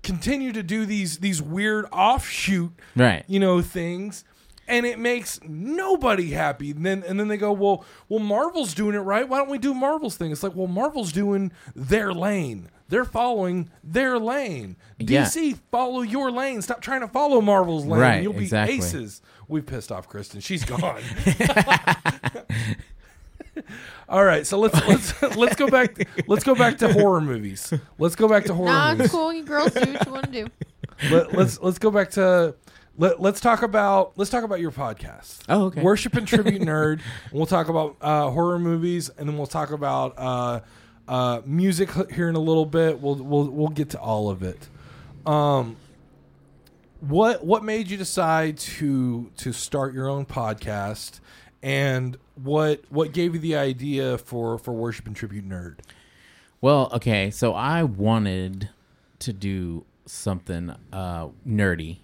continue 0.02 0.52
to 0.52 0.62
do 0.62 0.84
these 0.84 1.18
these 1.18 1.40
weird 1.40 1.86
offshoot 1.92 2.72
Right. 2.94 3.24
you 3.26 3.40
know 3.40 3.62
things 3.62 4.22
and 4.68 4.84
it 4.84 4.98
makes 4.98 5.40
nobody 5.48 6.30
happy 6.32 6.72
and 6.72 6.84
then 6.84 7.02
and 7.06 7.18
then 7.18 7.28
they 7.28 7.38
go 7.38 7.52
well 7.52 7.86
well 8.10 8.20
marvel's 8.20 8.74
doing 8.74 8.94
it 8.94 8.98
right 8.98 9.26
why 9.26 9.38
don't 9.38 9.48
we 9.48 9.56
do 9.56 9.72
marvel's 9.72 10.16
thing 10.16 10.30
it's 10.30 10.42
like 10.42 10.54
well 10.54 10.66
marvel's 10.66 11.10
doing 11.10 11.52
their 11.74 12.12
lane 12.12 12.68
they're 12.88 13.04
following 13.04 13.70
their 13.82 14.18
lane 14.18 14.76
Yeah. 14.98 15.24
dc 15.24 15.58
follow 15.70 16.02
your 16.02 16.30
lane 16.30 16.62
stop 16.62 16.80
trying 16.80 17.00
to 17.00 17.08
follow 17.08 17.40
marvel's 17.40 17.84
lane 17.86 18.00
Right, 18.00 18.22
you'll 18.22 18.32
be 18.32 18.44
exactly. 18.44 18.76
aces 18.76 19.22
we 19.48 19.60
pissed 19.60 19.92
off 19.92 20.08
kristen 20.08 20.40
she's 20.40 20.64
gone 20.64 21.00
all 24.08 24.24
right 24.24 24.46
so 24.46 24.58
let's 24.58 24.74
let's 24.86 25.22
let's 25.36 25.56
go 25.56 25.68
back 25.68 26.08
let's 26.26 26.44
go 26.44 26.54
back 26.54 26.78
to 26.78 26.92
horror 26.92 27.20
movies 27.20 27.72
let's 27.98 28.16
go 28.16 28.28
back 28.28 28.44
to 28.44 28.54
horror 28.54 28.68
nah, 28.70 28.90
movies 28.92 29.06
it's 29.06 29.14
cool. 29.14 29.32
You 29.32 29.44
girls 29.44 29.72
do 29.72 29.80
what 29.80 30.06
you 30.06 30.12
want 30.12 30.24
to 30.26 30.32
do. 30.32 30.46
let, 31.10 31.32
let's 31.34 31.60
let's 31.60 31.78
go 31.78 31.90
back 31.90 32.10
to 32.12 32.54
let, 32.96 33.20
let's 33.20 33.40
talk 33.40 33.62
about 33.62 34.12
let's 34.16 34.30
talk 34.30 34.44
about 34.44 34.60
your 34.60 34.70
podcast. 34.70 35.40
Oh, 35.48 35.64
okay. 35.66 35.82
Worship 35.82 36.14
and 36.14 36.28
tribute 36.28 36.62
nerd. 36.62 37.00
And 37.30 37.32
we'll 37.32 37.46
talk 37.46 37.68
about 37.68 37.96
uh, 38.00 38.30
horror 38.30 38.58
movies, 38.58 39.08
and 39.08 39.28
then 39.28 39.36
we'll 39.36 39.46
talk 39.46 39.70
about 39.70 40.14
uh, 40.16 40.60
uh, 41.08 41.42
music 41.44 41.90
here 42.12 42.28
in 42.28 42.34
a 42.34 42.40
little 42.40 42.66
bit. 42.66 43.00
We'll 43.00 43.16
we'll 43.16 43.48
we'll 43.50 43.68
get 43.68 43.90
to 43.90 44.00
all 44.00 44.30
of 44.30 44.42
it. 44.42 44.68
Um, 45.26 45.76
what 47.00 47.44
what 47.44 47.64
made 47.64 47.90
you 47.90 47.96
decide 47.96 48.58
to 48.58 49.30
to 49.38 49.52
start 49.52 49.94
your 49.94 50.08
own 50.08 50.26
podcast, 50.26 51.20
and 51.62 52.16
what 52.42 52.82
what 52.88 53.12
gave 53.12 53.34
you 53.34 53.40
the 53.40 53.56
idea 53.56 54.18
for 54.18 54.58
for 54.58 54.72
worship 54.72 55.06
and 55.06 55.14
tribute 55.14 55.48
nerd? 55.48 55.78
Well, 56.60 56.88
okay, 56.94 57.30
so 57.30 57.52
I 57.54 57.82
wanted 57.82 58.70
to 59.18 59.32
do 59.32 59.84
something 60.06 60.74
uh, 60.92 61.28
nerdy, 61.46 61.98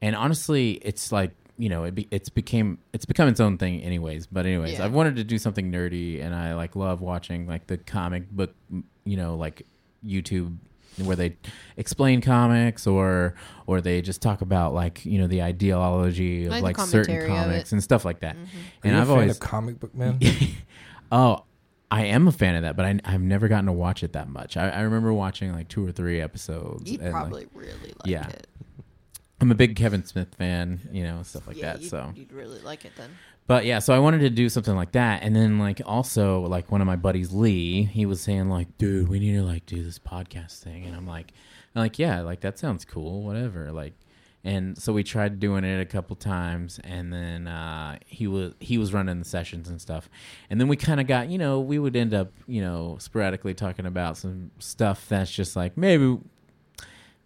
and 0.00 0.14
honestly, 0.14 0.72
it's 0.82 1.10
like 1.10 1.32
you 1.58 1.68
know, 1.68 1.84
it 1.84 1.94
be, 1.94 2.08
it's 2.10 2.28
became 2.28 2.78
it's 2.92 3.04
become 3.04 3.28
its 3.28 3.40
own 3.40 3.58
thing, 3.58 3.82
anyways. 3.82 4.26
But 4.26 4.46
anyways, 4.46 4.78
Yeah. 4.78 4.84
I've 4.84 4.92
wanted 4.92 5.16
to 5.16 5.24
do 5.24 5.38
something 5.38 5.70
nerdy, 5.72 6.22
and 6.22 6.34
I 6.34 6.54
like 6.54 6.76
love 6.76 7.00
watching 7.00 7.46
like 7.46 7.66
the 7.66 7.76
comic 7.78 8.30
book, 8.30 8.54
you 9.04 9.16
know, 9.16 9.34
like 9.36 9.66
YouTube 10.06 10.56
where 11.04 11.16
they 11.16 11.36
explain 11.76 12.20
comics 12.20 12.86
or 12.86 13.34
or 13.66 13.80
they 13.80 14.02
just 14.02 14.20
talk 14.20 14.40
about 14.40 14.74
like 14.74 15.04
you 15.04 15.18
know 15.18 15.26
the 15.28 15.42
ideology 15.42 16.46
of 16.46 16.50
Like 16.50 16.62
like 16.62 16.80
certain 16.80 17.26
comics. 17.26 17.68
Mm-hmm. 17.68 17.76
and 17.76 17.84
stuff 17.84 18.04
like 18.04 18.20
that. 18.20 18.36
Are 18.36 18.38
And 18.84 18.92
you 18.92 18.98
a 18.98 19.00
I've 19.00 19.06
fan 19.08 19.16
always 19.16 19.30
of 19.32 19.40
comic 19.40 19.80
book 19.80 19.94
man. 19.94 20.18
Oh, 21.10 21.44
I 21.90 22.04
am 22.04 22.28
a 22.28 22.32
fan 22.32 22.54
of 22.54 22.62
that, 22.62 22.76
but 22.76 22.84
I, 22.84 23.00
I've 23.02 23.22
never 23.22 23.48
gotten 23.48 23.64
to 23.64 23.72
watch 23.72 24.02
it 24.02 24.12
that 24.12 24.28
much. 24.28 24.58
I, 24.58 24.68
I 24.68 24.80
remember 24.82 25.10
watching 25.12 25.52
like 25.54 25.68
two 25.68 25.86
or 25.86 25.90
three 25.90 26.20
episodes. 26.20 26.90
You'd 26.90 27.00
and, 27.00 27.14
like, 27.14 27.22
probably 27.22 27.46
really 27.54 27.70
like 27.70 27.94
yeah. 28.04 28.28
it. 28.28 28.46
I'm 29.40 29.50
a 29.50 29.54
big 29.54 29.76
Kevin 29.76 30.04
Smith 30.04 30.34
fan, 30.36 30.80
you 30.92 31.02
know, 31.04 31.22
stuff 31.22 31.46
like 31.46 31.56
yeah, 31.56 31.74
that. 31.74 31.82
you'd, 31.82 31.90
So, 31.90 32.12
you'd 32.14 32.32
really 32.32 32.60
like 32.60 32.84
it 32.84 32.92
then. 32.96 33.10
but 33.46 33.64
yeah, 33.64 33.78
so 33.78 33.94
I 33.94 33.98
wanted 34.00 34.18
to 34.20 34.30
do 34.30 34.48
something 34.48 34.74
like 34.74 34.92
that, 34.92 35.22
and 35.22 35.34
then 35.36 35.58
like 35.58 35.80
also 35.86 36.40
like 36.42 36.72
one 36.72 36.80
of 36.80 36.86
my 36.86 36.96
buddies, 36.96 37.32
Lee, 37.32 37.84
he 37.84 38.04
was 38.06 38.20
saying 38.20 38.48
like, 38.48 38.76
dude, 38.78 39.08
we 39.08 39.18
need 39.20 39.34
to 39.34 39.42
like 39.42 39.64
do 39.66 39.82
this 39.84 39.98
podcast 39.98 40.62
thing, 40.62 40.84
and 40.86 40.96
I'm 40.96 41.06
like, 41.06 41.32
I'm 41.74 41.82
like, 41.82 41.98
yeah, 41.98 42.20
like 42.22 42.40
that 42.40 42.58
sounds 42.58 42.84
cool, 42.84 43.22
whatever, 43.22 43.70
like. 43.72 43.94
And 44.44 44.78
so 44.78 44.92
we 44.92 45.02
tried 45.02 45.40
doing 45.40 45.64
it 45.64 45.80
a 45.80 45.84
couple 45.84 46.14
times, 46.14 46.78
and 46.84 47.12
then 47.12 47.48
uh, 47.48 47.98
he 48.06 48.28
was 48.28 48.54
he 48.60 48.78
was 48.78 48.92
running 48.94 49.18
the 49.18 49.24
sessions 49.24 49.68
and 49.68 49.80
stuff, 49.80 50.08
and 50.48 50.60
then 50.60 50.68
we 50.68 50.76
kind 50.76 51.00
of 51.00 51.08
got 51.08 51.28
you 51.28 51.38
know 51.38 51.58
we 51.60 51.78
would 51.78 51.96
end 51.96 52.14
up 52.14 52.32
you 52.46 52.60
know 52.60 52.96
sporadically 53.00 53.52
talking 53.52 53.84
about 53.84 54.16
some 54.16 54.52
stuff 54.60 55.08
that's 55.08 55.30
just 55.32 55.56
like 55.56 55.76
maybe 55.76 56.18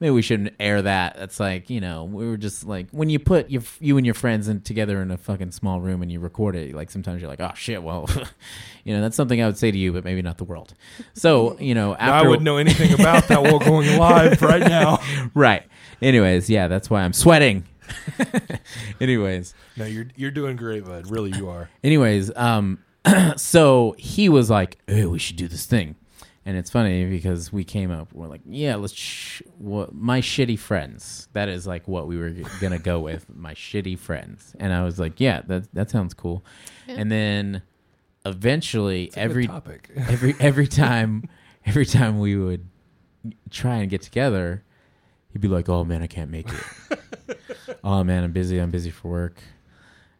maybe 0.02 0.10
we 0.10 0.20
shouldn't 0.20 0.52
air 0.58 0.82
that. 0.82 1.16
That's 1.16 1.38
like 1.40 1.70
you 1.70 1.80
know 1.80 2.04
we 2.04 2.26
were 2.28 2.36
just 2.36 2.66
like 2.66 2.90
when 2.90 3.08
you 3.08 3.18
put 3.20 3.48
your 3.50 3.62
you 3.80 3.96
and 3.96 4.04
your 4.04 4.14
friends 4.16 4.48
in 4.48 4.60
together 4.60 5.00
in 5.00 5.10
a 5.12 5.16
fucking 5.16 5.52
small 5.52 5.80
room 5.80 6.02
and 6.02 6.10
you 6.10 6.18
record 6.20 6.56
it. 6.56 6.74
Like 6.74 6.90
sometimes 6.90 7.22
you're 7.22 7.30
like, 7.30 7.40
oh 7.40 7.52
shit, 7.54 7.82
well, 7.82 8.10
you 8.84 8.92
know 8.94 9.00
that's 9.00 9.16
something 9.16 9.40
I 9.40 9.46
would 9.46 9.56
say 9.56 9.70
to 9.70 9.78
you, 9.78 9.92
but 9.92 10.04
maybe 10.04 10.20
not 10.20 10.36
the 10.38 10.44
world. 10.44 10.74
So 11.14 11.56
you 11.58 11.74
know 11.74 11.94
after 11.94 12.26
I 12.26 12.28
wouldn't 12.28 12.44
know 12.44 12.56
anything 12.58 12.92
about 12.92 13.28
that 13.28 13.42
while 13.42 13.60
going 13.60 13.86
live 13.98 14.42
right 14.42 14.60
now. 14.60 14.98
right. 15.34 15.62
Anyways, 16.02 16.50
yeah, 16.50 16.66
that's 16.66 16.90
why 16.90 17.02
I'm 17.02 17.12
sweating. 17.12 17.64
Anyways, 19.00 19.54
No, 19.76 19.84
you're 19.84 20.06
you're 20.16 20.30
doing 20.30 20.56
great, 20.56 20.84
bud. 20.84 21.10
Really, 21.10 21.30
you 21.36 21.48
are. 21.48 21.70
anyways, 21.84 22.34
um, 22.36 22.78
so 23.36 23.94
he 23.98 24.28
was 24.28 24.50
like, 24.50 24.78
"Hey, 24.86 25.06
we 25.06 25.18
should 25.18 25.36
do 25.36 25.48
this 25.48 25.66
thing," 25.66 25.96
and 26.44 26.56
it's 26.56 26.70
funny 26.70 27.04
because 27.04 27.52
we 27.52 27.62
came 27.64 27.90
up, 27.90 28.12
we're 28.12 28.26
like, 28.26 28.40
"Yeah, 28.46 28.76
let's." 28.76 28.94
Sh- 28.94 29.42
what 29.58 29.94
my 29.94 30.20
shitty 30.20 30.58
friends. 30.58 31.28
That 31.34 31.48
is 31.48 31.66
like 31.66 31.86
what 31.86 32.06
we 32.06 32.16
were 32.18 32.30
g- 32.30 32.44
gonna 32.60 32.78
go 32.78 33.00
with. 33.08 33.26
My 33.34 33.54
shitty 33.54 33.98
friends, 33.98 34.54
and 34.58 34.72
I 34.72 34.82
was 34.84 34.98
like, 34.98 35.20
"Yeah, 35.20 35.42
that 35.46 35.72
that 35.74 35.90
sounds 35.90 36.14
cool." 36.14 36.44
And 36.88 37.10
then 37.12 37.62
eventually, 38.26 39.04
It's 39.04 39.16
a 39.16 39.20
good 39.20 39.24
every 39.30 39.46
topic. 39.46 39.90
every 39.96 40.34
every 40.40 40.66
time 40.66 41.28
every 41.66 41.86
time 41.86 42.18
we 42.18 42.36
would 42.36 42.68
try 43.50 43.76
and 43.76 43.88
get 43.90 44.02
together, 44.02 44.64
he'd 45.32 45.40
be 45.40 45.48
like, 45.48 45.68
"Oh 45.68 45.84
man, 45.84 46.02
I 46.02 46.06
can't 46.06 46.30
make 46.30 46.48
it. 46.90 46.98
oh 47.84 48.02
man, 48.04 48.24
I'm 48.24 48.32
busy. 48.32 48.58
I'm 48.58 48.70
busy 48.70 48.90
for 48.90 49.08
work." 49.08 49.42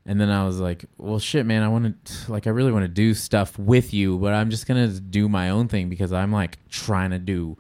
And 0.05 0.21
then 0.21 0.31
I 0.31 0.45
was 0.45 0.59
like, 0.59 0.85
"Well, 0.99 1.19
shit, 1.21 1.47
man. 1.47 1.63
I 1.63 1.69
want 1.69 2.05
to 2.05 2.33
like 2.33 2.47
I 2.47 2.51
really 2.51 2.73
want 2.73 2.85
to 2.85 2.89
do 2.89 3.15
stuff 3.15 3.57
with 3.59 3.95
you, 3.95 4.19
but 4.19 4.33
I'm 4.35 4.51
just 4.51 4.67
gonna 4.67 4.89
do 4.89 5.29
my 5.29 5.51
own 5.51 5.69
thing 5.69 5.89
because 5.89 6.13
I'm 6.13 6.33
like 6.33 6.59
trying 6.69 7.11
to 7.13 7.19
do 7.21 7.57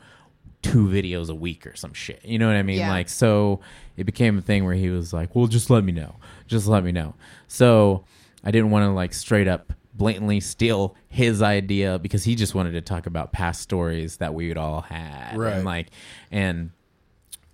two 0.62 0.86
videos 0.88 1.28
a 1.28 1.34
week 1.34 1.66
or 1.66 1.74
some 1.76 1.92
shit. 1.92 2.24
You 2.24 2.38
know 2.38 2.46
what 2.48 2.56
I 2.56 2.62
mean? 2.62 2.78
Yeah. 2.78 2.90
Like 2.90 3.08
so, 3.08 3.60
it 3.96 4.04
became 4.04 4.38
a 4.38 4.42
thing 4.42 4.64
where 4.64 4.74
he 4.74 4.88
was 4.90 5.12
like, 5.12 5.34
"Well, 5.36 5.46
just 5.46 5.70
let 5.70 5.84
me 5.84 5.92
know. 5.92 6.16
Just 6.48 6.66
let 6.66 6.82
me 6.82 6.90
know." 6.90 7.14
So 7.46 8.04
I 8.42 8.50
didn't 8.50 8.70
want 8.70 8.84
to 8.86 8.90
like 8.90 9.14
straight 9.14 9.46
up 9.46 9.72
blatantly 9.94 10.40
steal 10.40 10.96
his 11.08 11.42
idea 11.42 11.98
because 11.98 12.24
he 12.24 12.34
just 12.34 12.54
wanted 12.54 12.72
to 12.72 12.80
talk 12.80 13.06
about 13.06 13.30
past 13.32 13.60
stories 13.60 14.16
that 14.16 14.34
we 14.34 14.48
would 14.48 14.56
all 14.56 14.80
had 14.80 15.36
Right. 15.36 15.52
and 15.54 15.64
like 15.64 15.88
and 16.32 16.70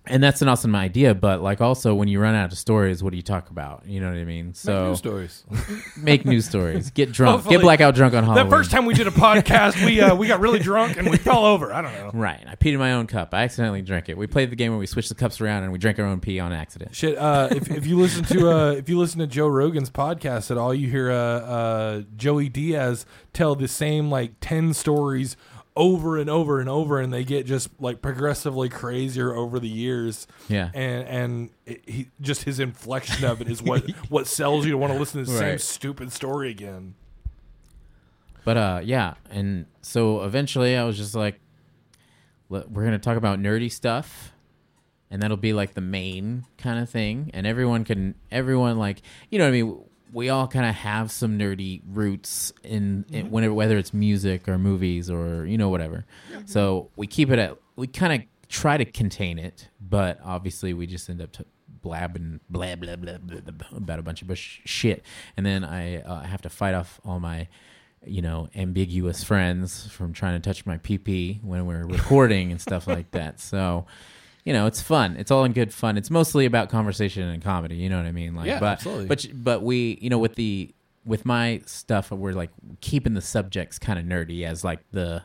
and 0.05 0.23
that's 0.23 0.41
an 0.41 0.47
awesome 0.47 0.75
idea 0.75 1.13
but 1.13 1.41
like 1.41 1.61
also 1.61 1.93
when 1.93 2.07
you 2.07 2.19
run 2.19 2.33
out 2.33 2.51
of 2.51 2.57
stories 2.57 3.03
what 3.03 3.11
do 3.11 3.17
you 3.17 3.23
talk 3.23 3.49
about? 3.49 3.83
You 3.85 3.99
know 3.99 4.07
what 4.09 4.17
i 4.17 4.23
mean? 4.23 4.53
So 4.53 4.89
News 4.89 4.97
stories. 4.97 5.43
make 5.97 6.25
news 6.25 6.45
stories. 6.45 6.89
Get 6.91 7.11
drunk. 7.13 7.35
Hopefully- 7.37 7.57
get 7.57 7.61
blackout 7.61 7.95
drunk 7.95 8.13
on 8.13 8.23
halloween. 8.23 8.45
That 8.45 8.49
first 8.49 8.71
time 8.71 8.85
we 8.85 8.93
did 8.93 9.07
a 9.07 9.11
podcast, 9.11 9.83
we 9.85 10.01
uh, 10.01 10.15
we 10.15 10.27
got 10.27 10.39
really 10.39 10.59
drunk 10.59 10.97
and 10.97 11.09
we 11.09 11.17
fell 11.29 11.45
over. 11.45 11.73
I 11.73 11.81
don't 11.81 11.93
know. 11.93 12.11
right. 12.13 12.43
I 12.47 12.55
peed 12.55 12.73
in 12.73 12.79
my 12.79 12.93
own 12.93 13.07
cup. 13.07 13.33
I 13.33 13.43
accidentally 13.43 13.81
drank 13.81 14.09
it. 14.09 14.17
We 14.17 14.25
played 14.27 14.49
the 14.49 14.55
game 14.55 14.71
where 14.71 14.79
we 14.79 14.87
switched 14.87 15.09
the 15.09 15.15
cups 15.15 15.41
around 15.41 15.63
and 15.63 15.71
we 15.71 15.77
drank 15.77 15.99
our 15.99 16.05
own 16.05 16.19
pee 16.21 16.39
on 16.39 16.53
accident. 16.53 16.95
Shit. 16.95 17.17
Uh, 17.17 17.49
if, 17.51 17.69
if 17.69 17.85
you 17.85 17.97
listen 17.97 18.23
to 18.25 18.49
uh, 18.49 18.71
if 18.71 18.89
you 18.89 18.97
listen 18.97 19.19
to 19.19 19.27
Joe 19.27 19.47
Rogan's 19.47 19.89
podcast 19.89 20.49
at 20.49 20.57
all, 20.57 20.73
you 20.73 20.89
hear 20.89 21.11
uh, 21.11 21.15
uh, 21.15 22.01
Joey 22.15 22.49
Diaz 22.49 23.05
tell 23.33 23.53
the 23.55 23.67
same 23.67 24.09
like 24.09 24.31
ten 24.41 24.73
stories 24.73 25.37
over 25.75 26.17
and 26.17 26.29
over 26.29 26.59
and 26.59 26.67
over, 26.67 26.99
and 26.99 27.13
they 27.13 27.23
get 27.23 27.45
just 27.45 27.69
like 27.79 28.01
progressively 28.01 28.69
crazier 28.69 29.33
over 29.33 29.59
the 29.59 29.69
years. 29.69 30.27
yeah 30.47 30.69
And 30.73 31.07
and 31.07 31.49
it, 31.65 31.87
he 31.87 32.09
just 32.21 32.43
his 32.43 32.59
inflection 32.59 33.23
of 33.25 33.41
it 33.41 33.49
is 33.49 33.61
what 33.61 33.89
what 34.09 34.27
sells 34.27 34.65
you 34.65 34.71
to 34.71 34.77
want 34.77 34.93
to 34.93 34.99
listen 34.99 35.23
to 35.23 35.31
the 35.31 35.37
same 35.37 35.57
stupid 35.59 36.11
story 36.11 36.49
again. 36.49 36.95
But 38.43 38.57
uh, 38.57 38.81
yeah, 38.83 39.15
and 39.29 39.65
so 39.81 40.23
eventually 40.23 40.75
I 40.75 40.83
was 40.83 40.97
just 40.97 41.13
like, 41.15 41.39
we're 42.47 42.63
gonna 42.65 42.97
talk 42.99 43.17
about 43.17 43.39
nerdy 43.39 43.71
stuff, 43.71 44.33
and 45.11 45.21
that'll 45.21 45.37
be 45.37 45.53
like 45.53 45.73
the 45.75 45.81
main 45.81 46.45
kind 46.57 46.79
of 46.79 46.89
thing, 46.89 47.29
and 47.33 47.45
everyone 47.45 47.83
can, 47.83 48.15
everyone 48.31 48.77
like, 48.77 49.01
you 49.29 49.37
know 49.39 49.45
what 49.45 49.49
I 49.49 49.61
mean. 49.61 49.83
We 50.11 50.29
all 50.29 50.47
kind 50.47 50.65
of 50.65 50.75
have 50.75 51.11
some 51.11 51.37
nerdy 51.37 51.81
roots 51.87 52.51
in, 52.63 53.05
in 53.11 53.29
whenever, 53.29 53.53
whether 53.53 53.77
it's 53.77 53.93
music 53.93 54.47
or 54.47 54.57
movies 54.57 55.09
or 55.09 55.45
you 55.45 55.57
know 55.57 55.69
whatever. 55.69 56.05
So 56.45 56.89
we 56.95 57.07
keep 57.07 57.29
it 57.29 57.39
at, 57.39 57.57
we 57.75 57.87
kind 57.87 58.13
of 58.13 58.27
try 58.47 58.77
to 58.77 58.85
contain 58.85 59.37
it, 59.37 59.69
but 59.79 60.19
obviously 60.23 60.73
we 60.73 60.87
just 60.87 61.09
end 61.09 61.21
up 61.21 61.31
t- 61.31 61.45
blabbing 61.81 62.39
blah 62.49 62.75
blah 62.75 62.95
blah, 62.95 63.17
blah, 63.17 63.39
blah, 63.39 63.51
blah 63.51 63.77
about 63.77 63.99
a 63.99 64.01
bunch 64.01 64.21
of 64.21 64.27
bush 64.27 64.59
shit, 64.65 65.03
and 65.37 65.45
then 65.45 65.63
I 65.63 66.01
uh, 66.01 66.21
have 66.23 66.41
to 66.41 66.49
fight 66.49 66.73
off 66.73 66.99
all 67.05 67.19
my 67.19 67.47
you 68.05 68.21
know, 68.21 68.47
ambiguous 68.55 69.23
friends 69.23 69.87
from 69.87 70.13
trying 70.13 70.39
to 70.39 70.47
touch 70.47 70.65
my 70.65 70.77
PP 70.77 71.43
when 71.43 71.65
we're 71.65 71.85
recording 71.85 72.51
and 72.51 72.61
stuff 72.61 72.87
like 72.87 73.11
that. 73.11 73.39
So, 73.39 73.85
you 74.45 74.53
know, 74.53 74.65
it's 74.67 74.81
fun. 74.81 75.15
It's 75.17 75.31
all 75.31 75.43
in 75.43 75.53
good 75.53 75.73
fun. 75.73 75.97
It's 75.97 76.09
mostly 76.09 76.45
about 76.45 76.69
conversation 76.69 77.23
and 77.27 77.43
comedy. 77.43 77.75
You 77.75 77.89
know 77.89 77.97
what 77.97 78.05
I 78.05 78.11
mean? 78.11 78.35
Like, 78.35 78.47
Yeah, 78.47 78.59
but, 78.59 78.67
absolutely. 78.73 79.05
But 79.07 79.25
but 79.33 79.61
we, 79.63 79.97
you 80.01 80.09
know, 80.09 80.17
with 80.19 80.35
the 80.35 80.73
with 81.05 81.25
my 81.25 81.61
stuff, 81.65 82.11
we're 82.11 82.33
like 82.33 82.49
keeping 82.81 83.13
the 83.13 83.21
subjects 83.21 83.79
kind 83.79 83.97
of 83.99 84.05
nerdy 84.05 84.45
as 84.45 84.63
like 84.63 84.79
the 84.91 85.23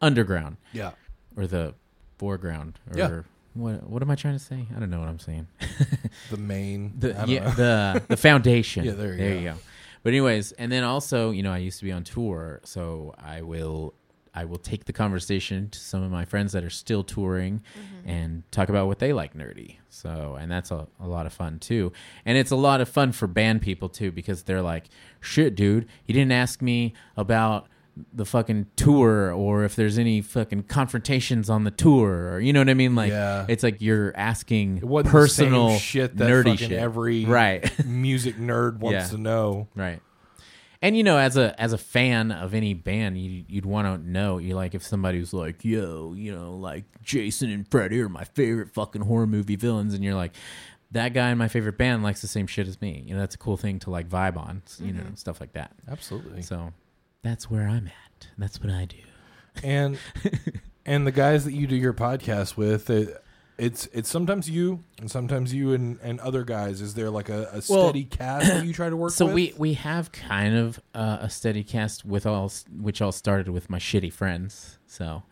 underground 0.00 0.56
Yeah. 0.72 0.92
or 1.36 1.46
the 1.46 1.74
foreground 2.18 2.78
or. 2.90 2.98
Yeah. 2.98 3.20
What 3.54 3.88
what 3.88 4.02
am 4.02 4.10
I 4.10 4.16
trying 4.16 4.34
to 4.34 4.40
say? 4.44 4.66
I 4.76 4.80
don't 4.80 4.90
know 4.90 4.98
what 4.98 5.08
I'm 5.08 5.20
saying. 5.20 5.46
The 6.30 6.36
main. 6.36 6.94
I 6.96 7.00
The 7.00 7.12
don't 7.12 7.28
yeah, 7.28 7.44
know. 7.44 7.50
the 7.52 8.02
the 8.08 8.16
foundation. 8.16 8.84
Yeah, 8.86 8.92
there 8.92 9.12
you 9.12 9.16
there 9.18 9.30
go. 9.34 9.38
you 9.40 9.48
go. 9.50 9.54
But 10.02 10.08
anyways, 10.12 10.52
and 10.52 10.72
then 10.72 10.82
also, 10.84 11.30
you 11.30 11.42
know, 11.44 11.52
I 11.52 11.58
used 11.58 11.78
to 11.78 11.84
be 11.84 11.92
on 11.92 12.02
tour, 12.02 12.60
so 12.64 13.14
I 13.16 13.42
will 13.42 13.94
I 14.34 14.44
will 14.44 14.58
take 14.58 14.86
the 14.86 14.92
conversation 14.92 15.70
to 15.70 15.78
some 15.78 16.02
of 16.02 16.10
my 16.10 16.24
friends 16.24 16.52
that 16.52 16.64
are 16.64 16.70
still 16.70 17.04
touring 17.04 17.62
mm-hmm. 17.78 18.08
and 18.08 18.42
talk 18.50 18.68
about 18.68 18.88
what 18.88 18.98
they 18.98 19.12
like 19.12 19.34
nerdy. 19.34 19.76
So, 19.88 20.36
and 20.40 20.50
that's 20.50 20.70
a, 20.72 20.88
a 21.00 21.06
lot 21.06 21.26
of 21.26 21.32
fun 21.32 21.60
too. 21.60 21.92
And 22.26 22.36
it's 22.36 22.50
a 22.50 22.56
lot 22.56 22.80
of 22.80 22.88
fun 22.88 23.12
for 23.12 23.28
band 23.28 23.62
people 23.62 23.88
too 23.88 24.10
because 24.10 24.42
they're 24.42 24.62
like, 24.62 24.88
"Shit, 25.20 25.54
dude, 25.54 25.86
you 26.06 26.14
didn't 26.14 26.32
ask 26.32 26.60
me 26.60 26.94
about 27.16 27.68
the 28.12 28.24
fucking 28.24 28.66
tour 28.74 29.30
or 29.32 29.62
if 29.62 29.76
there's 29.76 29.98
any 29.98 30.20
fucking 30.20 30.64
confrontations 30.64 31.48
on 31.48 31.62
the 31.62 31.70
tour 31.70 32.32
or 32.32 32.40
you 32.40 32.52
know 32.52 32.60
what 32.60 32.68
I 32.68 32.74
mean 32.74 32.96
like 32.96 33.10
Yeah. 33.10 33.46
it's 33.48 33.62
like 33.62 33.80
you're 33.80 34.12
asking 34.16 34.78
It 34.78 35.06
personal 35.06 35.78
shit 35.78 36.16
that 36.16 36.28
nerdy 36.28 36.52
fucking 36.54 36.70
shit 36.70 36.72
every 36.72 37.24
right 37.24 37.86
music 37.86 38.36
nerd 38.36 38.78
wants 38.80 39.06
Yeah. 39.10 39.16
to 39.16 39.18
know. 39.18 39.68
Right. 39.76 40.00
And 40.84 40.98
you 40.98 41.02
know, 41.02 41.16
as 41.16 41.38
a 41.38 41.58
as 41.58 41.72
a 41.72 41.78
fan 41.78 42.30
of 42.30 42.52
any 42.52 42.74
band, 42.74 43.16
you, 43.16 43.44
you'd 43.48 43.64
want 43.64 43.86
to 43.86 44.10
know. 44.10 44.36
You 44.36 44.54
like 44.54 44.74
if 44.74 44.82
somebody 44.82 45.18
was 45.18 45.32
like, 45.32 45.64
"Yo, 45.64 46.12
you 46.14 46.30
know, 46.30 46.56
like 46.56 46.84
Jason 47.02 47.48
and 47.48 47.66
Freddy 47.66 48.02
are 48.02 48.10
my 48.10 48.24
favorite 48.24 48.68
fucking 48.74 49.00
horror 49.00 49.26
movie 49.26 49.56
villains," 49.56 49.94
and 49.94 50.04
you're 50.04 50.14
like, 50.14 50.34
"That 50.90 51.14
guy 51.14 51.30
in 51.30 51.38
my 51.38 51.48
favorite 51.48 51.78
band 51.78 52.02
likes 52.02 52.20
the 52.20 52.28
same 52.28 52.46
shit 52.46 52.68
as 52.68 52.82
me." 52.82 53.02
You 53.06 53.14
know, 53.14 53.20
that's 53.20 53.34
a 53.34 53.38
cool 53.38 53.56
thing 53.56 53.78
to 53.78 53.90
like 53.90 54.10
vibe 54.10 54.36
on. 54.36 54.60
You 54.78 54.92
know, 54.92 55.04
mm-hmm. 55.04 55.14
stuff 55.14 55.40
like 55.40 55.54
that. 55.54 55.72
Absolutely. 55.88 56.42
So 56.42 56.74
that's 57.22 57.50
where 57.50 57.66
I'm 57.66 57.86
at. 57.86 58.28
That's 58.36 58.60
what 58.60 58.70
I 58.70 58.84
do. 58.84 58.98
and 59.62 59.98
and 60.84 61.06
the 61.06 61.12
guys 61.12 61.46
that 61.46 61.54
you 61.54 61.66
do 61.66 61.76
your 61.76 61.94
podcast 61.94 62.58
with, 62.58 62.90
it, 62.90 63.23
it's 63.56 63.86
it's 63.92 64.08
sometimes 64.08 64.50
you 64.50 64.82
and 64.98 65.10
sometimes 65.10 65.54
you 65.54 65.72
and, 65.74 65.98
and 66.02 66.18
other 66.20 66.42
guys. 66.44 66.80
Is 66.80 66.94
there 66.94 67.10
like 67.10 67.28
a, 67.28 67.42
a 67.52 67.62
Well, 67.68 67.88
steady 67.88 68.04
cast 68.04 68.46
that 68.48 68.64
you 68.66 68.72
try 68.72 68.88
to 68.90 68.96
work 68.96 69.12
So 69.12 69.26
with? 69.26 69.34
we 69.34 69.54
we 69.56 69.74
have 69.74 70.10
kind 70.12 70.56
of 70.56 70.80
uh, 70.94 71.18
a 71.20 71.30
steady 71.30 71.62
cast 71.62 72.04
with 72.04 72.26
all 72.26 72.50
which 72.80 73.00
all 73.00 73.12
started 73.12 73.48
with 73.48 73.70
my 73.70 73.78
shitty 73.78 74.12
friends. 74.12 74.78
So, 74.86 75.22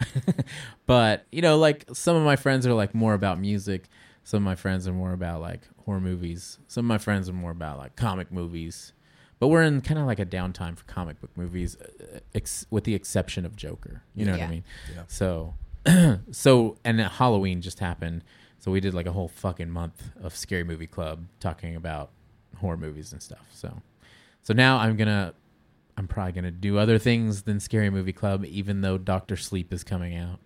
but 0.86 1.26
you 1.32 1.42
know, 1.42 1.58
like 1.58 1.84
some 1.92 2.16
of 2.16 2.22
my 2.22 2.36
friends 2.36 2.66
are 2.66 2.74
like 2.74 2.94
more 2.94 3.14
about 3.14 3.38
music. 3.40 3.88
Some 4.24 4.38
of 4.38 4.44
my 4.44 4.54
friends 4.54 4.86
are 4.86 4.92
more 4.92 5.12
about 5.12 5.40
like 5.40 5.62
horror 5.84 6.00
movies. 6.00 6.58
Some 6.68 6.84
of 6.84 6.88
my 6.88 6.98
friends 6.98 7.28
are 7.28 7.32
more 7.32 7.50
about 7.50 7.78
like 7.78 7.96
comic 7.96 8.30
movies. 8.32 8.92
But 9.40 9.48
we're 9.48 9.62
in 9.64 9.80
kind 9.80 9.98
of 9.98 10.06
like 10.06 10.20
a 10.20 10.26
downtime 10.26 10.76
for 10.78 10.84
comic 10.84 11.20
book 11.20 11.30
movies, 11.36 11.76
uh, 11.76 12.20
ex- 12.32 12.64
with 12.70 12.84
the 12.84 12.94
exception 12.94 13.44
of 13.44 13.56
Joker. 13.56 14.04
You 14.14 14.24
know 14.24 14.30
what 14.32 14.38
Yeah. 14.38 14.46
I 14.46 14.50
mean? 14.50 14.64
Yeah. 14.94 15.02
So, 15.08 15.54
so 16.30 16.76
and 16.84 17.00
Halloween 17.00 17.60
just 17.60 17.78
happened. 17.78 18.24
So 18.58 18.70
we 18.70 18.80
did 18.80 18.94
like 18.94 19.06
a 19.06 19.12
whole 19.12 19.28
fucking 19.28 19.70
month 19.70 20.10
of 20.22 20.36
Scary 20.36 20.62
Movie 20.62 20.86
Club 20.86 21.24
talking 21.40 21.74
about 21.74 22.10
horror 22.58 22.76
movies 22.76 23.12
and 23.12 23.20
stuff. 23.20 23.44
So, 23.52 23.82
so 24.42 24.54
now 24.54 24.78
I'm 24.78 24.96
gonna, 24.96 25.34
I'm 25.96 26.06
probably 26.06 26.32
gonna 26.32 26.52
do 26.52 26.78
other 26.78 26.98
things 26.98 27.42
than 27.42 27.58
Scary 27.58 27.90
Movie 27.90 28.12
Club, 28.12 28.44
even 28.44 28.80
though 28.80 28.98
Doctor 28.98 29.36
Sleep 29.36 29.72
is 29.72 29.82
coming 29.82 30.16
out. 30.16 30.38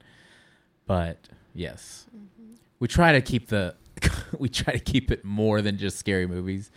But 0.86 1.28
yes, 1.54 2.06
mm-hmm. 2.08 2.54
we 2.78 2.88
try 2.88 3.12
to 3.12 3.20
keep 3.20 3.48
the, 3.48 3.74
we 4.38 4.48
try 4.48 4.72
to 4.72 4.80
keep 4.80 5.10
it 5.10 5.24
more 5.24 5.60
than 5.60 5.76
just 5.76 5.98
scary 5.98 6.26
movies 6.26 6.70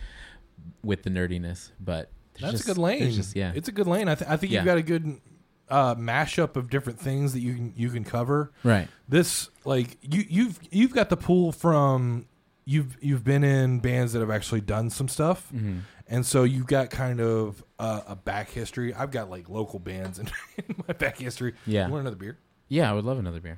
with 0.84 1.04
the 1.04 1.10
nerdiness. 1.10 1.72
But 1.80 2.10
That's 2.40 2.52
just- 2.52 2.64
a 2.66 2.68
good 2.68 2.78
lane. 2.78 3.12
Just, 3.12 3.36
yeah, 3.36 3.54
it's 3.56 3.70
a 3.70 3.72
good 3.72 3.88
lane. 3.88 4.10
I, 4.10 4.16
th- 4.16 4.30
I 4.30 4.36
think 4.36 4.52
Yeah. 4.52 4.60
you've 4.60 4.66
got 4.66 4.78
a 4.78 4.84
good 4.84 5.22
uh, 5.70 5.96
mashup 5.96 6.56
of 6.56 6.70
different 6.70 7.00
things 7.00 7.34
that 7.34 7.42
you 7.42 7.54
can 7.56 7.74
you 7.76 7.90
can 7.90 8.04
cover. 8.04 8.52
right. 8.64 8.88
This 9.08 9.50
like 9.66 9.98
you 10.02 10.24
you've 10.30 10.60
you've 10.72 10.94
got 10.94 11.10
the 11.10 11.18
pool 11.18 11.52
from 11.52 12.26
you've 12.66 12.98
you've 13.02 13.24
been 13.24 13.44
in 13.44 13.80
bands 13.80 14.14
that 14.14 14.20
have 14.20 14.32
actually 14.32 14.62
done 14.62 14.90
some 14.90 15.08
stuff, 15.08 15.50
Mm-hmm. 15.54 15.80
and 16.08 16.26
so 16.26 16.44
you've 16.44 16.68
got 16.68 16.90
kind 16.90 17.20
of 17.22 17.64
uh, 17.80 18.02
a 18.08 18.16
back 18.16 18.50
history. 18.52 18.94
I've 18.94 19.12
got 19.12 19.30
like 19.30 19.50
local 19.50 19.80
bands 19.80 20.20
in, 20.20 20.28
in 20.58 20.76
my 20.88 20.94
back 20.94 21.18
history. 21.18 21.54
Yeah. 21.66 21.86
you 21.88 21.92
want 21.94 22.02
another 22.02 22.16
beer? 22.16 22.38
Yeah, 22.68 22.90
I 22.90 22.94
would 22.94 23.06
love 23.06 23.18
another 23.20 23.40
beer. 23.40 23.58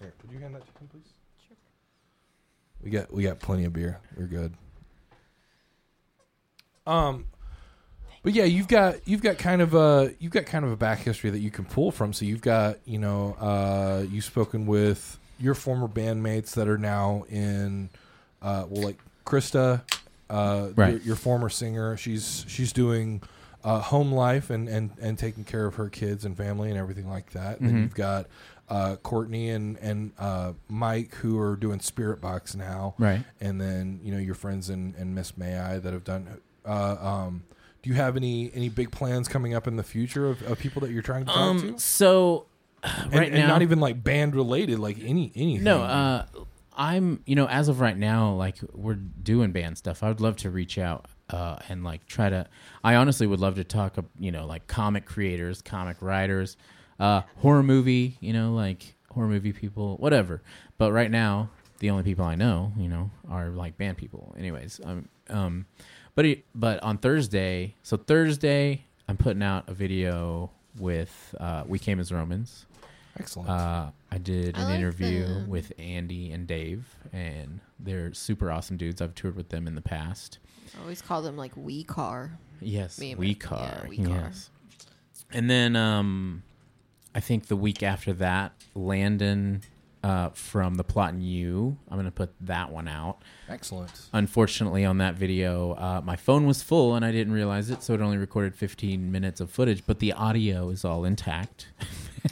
Here, 0.00 0.12
would 0.22 0.32
you 0.32 0.38
hand 0.38 0.54
that 0.54 0.62
to 0.66 0.80
him, 0.80 0.88
please? 0.90 1.08
Sure. 1.46 1.56
We 2.82 2.90
got 2.90 3.12
we 3.12 3.22
got 3.22 3.38
plenty 3.40 3.64
of 3.64 3.72
beer. 3.72 4.00
We're 4.16 4.26
good. 4.26 4.54
Um, 6.86 7.26
but 8.26 8.34
yeah, 8.34 8.42
you've 8.42 8.66
got 8.66 8.96
you've 9.06 9.22
got 9.22 9.38
kind 9.38 9.62
of 9.62 9.72
a 9.72 10.12
you've 10.18 10.32
got 10.32 10.46
kind 10.46 10.64
of 10.64 10.72
a 10.72 10.76
back 10.76 10.98
history 10.98 11.30
that 11.30 11.38
you 11.38 11.52
can 11.52 11.64
pull 11.64 11.92
from. 11.92 12.12
So 12.12 12.24
you've 12.24 12.40
got 12.40 12.78
you 12.84 12.98
know 12.98 13.36
uh, 13.40 14.04
you've 14.10 14.24
spoken 14.24 14.66
with 14.66 15.16
your 15.38 15.54
former 15.54 15.86
bandmates 15.86 16.50
that 16.54 16.66
are 16.66 16.76
now 16.78 17.24
in 17.28 17.88
uh, 18.42 18.64
well 18.68 18.82
like 18.82 18.98
Krista, 19.24 19.82
uh, 20.28 20.70
Right. 20.74 20.94
your, 20.94 21.00
your 21.02 21.16
former 21.16 21.48
singer. 21.48 21.96
She's 21.96 22.44
she's 22.48 22.72
doing. 22.72 23.22
Uh, 23.64 23.80
home 23.80 24.12
life 24.12 24.50
and, 24.50 24.68
and, 24.68 24.90
and 25.00 25.18
taking 25.18 25.42
care 25.42 25.66
of 25.66 25.74
her 25.74 25.88
kids 25.88 26.24
and 26.24 26.36
family 26.36 26.68
and 26.70 26.78
everything 26.78 27.08
like 27.10 27.32
that. 27.32 27.58
And 27.58 27.68
then 27.68 27.78
you've 27.82 27.96
got 27.96 28.26
uh, 28.68 28.94
Courtney 29.02 29.50
and 29.50 29.76
and 29.78 30.12
uh, 30.20 30.52
Mike 30.68 31.12
who 31.16 31.36
are 31.40 31.56
doing 31.56 31.80
Spiritbox 31.80 32.54
now, 32.54 32.94
Right. 32.96 33.24
and 33.40 33.60
then 33.60 33.98
you 34.04 34.12
know 34.12 34.20
your 34.20 34.36
friends 34.36 34.70
and, 34.70 34.94
and 34.94 35.16
Miss 35.16 35.36
May 35.36 35.58
I 35.58 35.78
that 35.80 35.92
have 35.92 36.04
done. 36.04 36.28
Uh, 36.64 36.96
um, 37.00 37.42
do 37.86 37.92
you 37.92 37.96
have 37.96 38.16
any 38.16 38.50
any 38.52 38.68
big 38.68 38.90
plans 38.90 39.28
coming 39.28 39.54
up 39.54 39.68
in 39.68 39.76
the 39.76 39.82
future 39.84 40.28
of, 40.28 40.42
of 40.42 40.58
people 40.58 40.80
that 40.82 40.90
you're 40.90 41.02
trying 41.02 41.24
to 41.24 41.32
talk 41.32 41.36
Um. 41.38 41.74
to? 41.74 41.78
So 41.78 42.46
And, 42.82 43.14
right 43.14 43.28
and 43.28 43.34
now, 43.34 43.46
not 43.46 43.62
even 43.62 43.78
like 43.78 44.02
band 44.02 44.34
related, 44.34 44.78
like 44.80 44.98
any 45.00 45.30
anything. 45.36 45.62
No, 45.64 45.82
uh, 45.82 46.26
I'm 46.76 47.22
you 47.26 47.36
know 47.36 47.46
as 47.46 47.68
of 47.68 47.80
right 47.80 47.96
now, 47.96 48.32
like 48.32 48.56
we're 48.72 48.94
doing 48.94 49.52
band 49.52 49.78
stuff. 49.78 50.02
I 50.02 50.08
would 50.08 50.20
love 50.20 50.36
to 50.38 50.50
reach 50.50 50.78
out 50.78 51.06
uh, 51.30 51.56
and 51.68 51.84
like 51.84 52.06
try 52.06 52.28
to. 52.28 52.46
I 52.82 52.96
honestly 52.96 53.26
would 53.26 53.40
love 53.40 53.54
to 53.54 53.64
talk, 53.64 53.96
you 54.18 54.32
know, 54.32 54.46
like 54.46 54.66
comic 54.66 55.06
creators, 55.06 55.62
comic 55.62 55.98
writers, 56.02 56.56
uh, 56.98 57.22
horror 57.38 57.62
movie, 57.62 58.16
you 58.20 58.32
know, 58.32 58.52
like 58.52 58.94
horror 59.12 59.28
movie 59.28 59.52
people, 59.52 59.96
whatever. 59.98 60.42
But 60.76 60.92
right 60.92 61.10
now, 61.10 61.50
the 61.78 61.90
only 61.90 62.02
people 62.02 62.24
I 62.24 62.34
know, 62.34 62.72
you 62.76 62.88
know, 62.88 63.10
are 63.30 63.48
like 63.50 63.78
band 63.78 63.96
people. 63.96 64.34
Anyways, 64.38 64.80
um, 64.84 65.08
um, 65.30 65.66
but 66.16 66.24
it, 66.24 66.44
but 66.54 66.82
on 66.82 66.98
Thursday, 66.98 67.76
so 67.84 67.96
Thursday, 67.96 68.84
I'm 69.08 69.16
putting 69.16 69.42
out 69.44 69.68
a 69.68 69.74
video 69.74 70.50
with 70.78 71.34
uh, 71.38 71.62
We 71.66 71.78
Came 71.78 72.00
as 72.00 72.10
Romans. 72.10 72.66
excellent. 73.20 73.48
Uh, 73.48 73.90
I 74.10 74.18
did 74.18 74.56
I 74.56 74.62
an 74.62 74.66
like 74.68 74.78
interview 74.78 75.24
them. 75.26 75.48
with 75.48 75.72
Andy 75.78 76.32
and 76.32 76.46
Dave, 76.48 76.84
and 77.12 77.60
they're 77.78 78.12
super 78.14 78.50
awesome 78.50 78.76
dudes. 78.76 79.00
I've 79.00 79.14
toured 79.14 79.36
with 79.36 79.50
them 79.50 79.66
in 79.68 79.74
the 79.76 79.80
past. 79.82 80.38
I 80.76 80.82
always 80.82 81.00
call 81.00 81.22
them 81.22 81.36
like 81.36 81.52
we 81.56 81.84
car. 81.84 82.32
Yes, 82.60 82.98
Me 82.98 83.14
we 83.14 83.34
car. 83.34 83.80
yeah, 83.84 83.88
We 83.88 83.98
Car. 83.98 84.16
yes. 84.26 84.50
And 85.32 85.48
then 85.50 85.76
um, 85.76 86.42
I 87.14 87.20
think 87.20 87.46
the 87.46 87.56
week 87.56 87.82
after 87.82 88.12
that, 88.14 88.52
Landon 88.74 89.62
uh, 90.02 90.30
from 90.30 90.74
the 90.76 90.84
Plot 90.84 91.14
in 91.14 91.20
You. 91.20 91.76
I'm 91.90 91.96
gonna 91.96 92.10
put 92.10 92.32
that 92.42 92.70
one 92.70 92.88
out. 92.88 93.18
excellent. 93.48 93.90
Unfortunately, 94.12 94.84
on 94.84 94.98
that 94.98 95.14
video, 95.14 95.72
uh, 95.72 96.00
my 96.04 96.16
phone 96.16 96.46
was 96.46 96.62
full 96.62 96.94
and 96.94 97.04
I 97.04 97.12
didn't 97.12 97.32
realize 97.32 97.70
it, 97.70 97.82
so 97.82 97.94
it 97.94 98.00
only 98.00 98.16
recorded 98.16 98.54
15 98.54 99.10
minutes 99.10 99.40
of 99.40 99.50
footage, 99.50 99.82
but 99.86 99.98
the 99.98 100.12
audio 100.12 100.68
is 100.70 100.84
all 100.84 101.04
intact. 101.04 101.68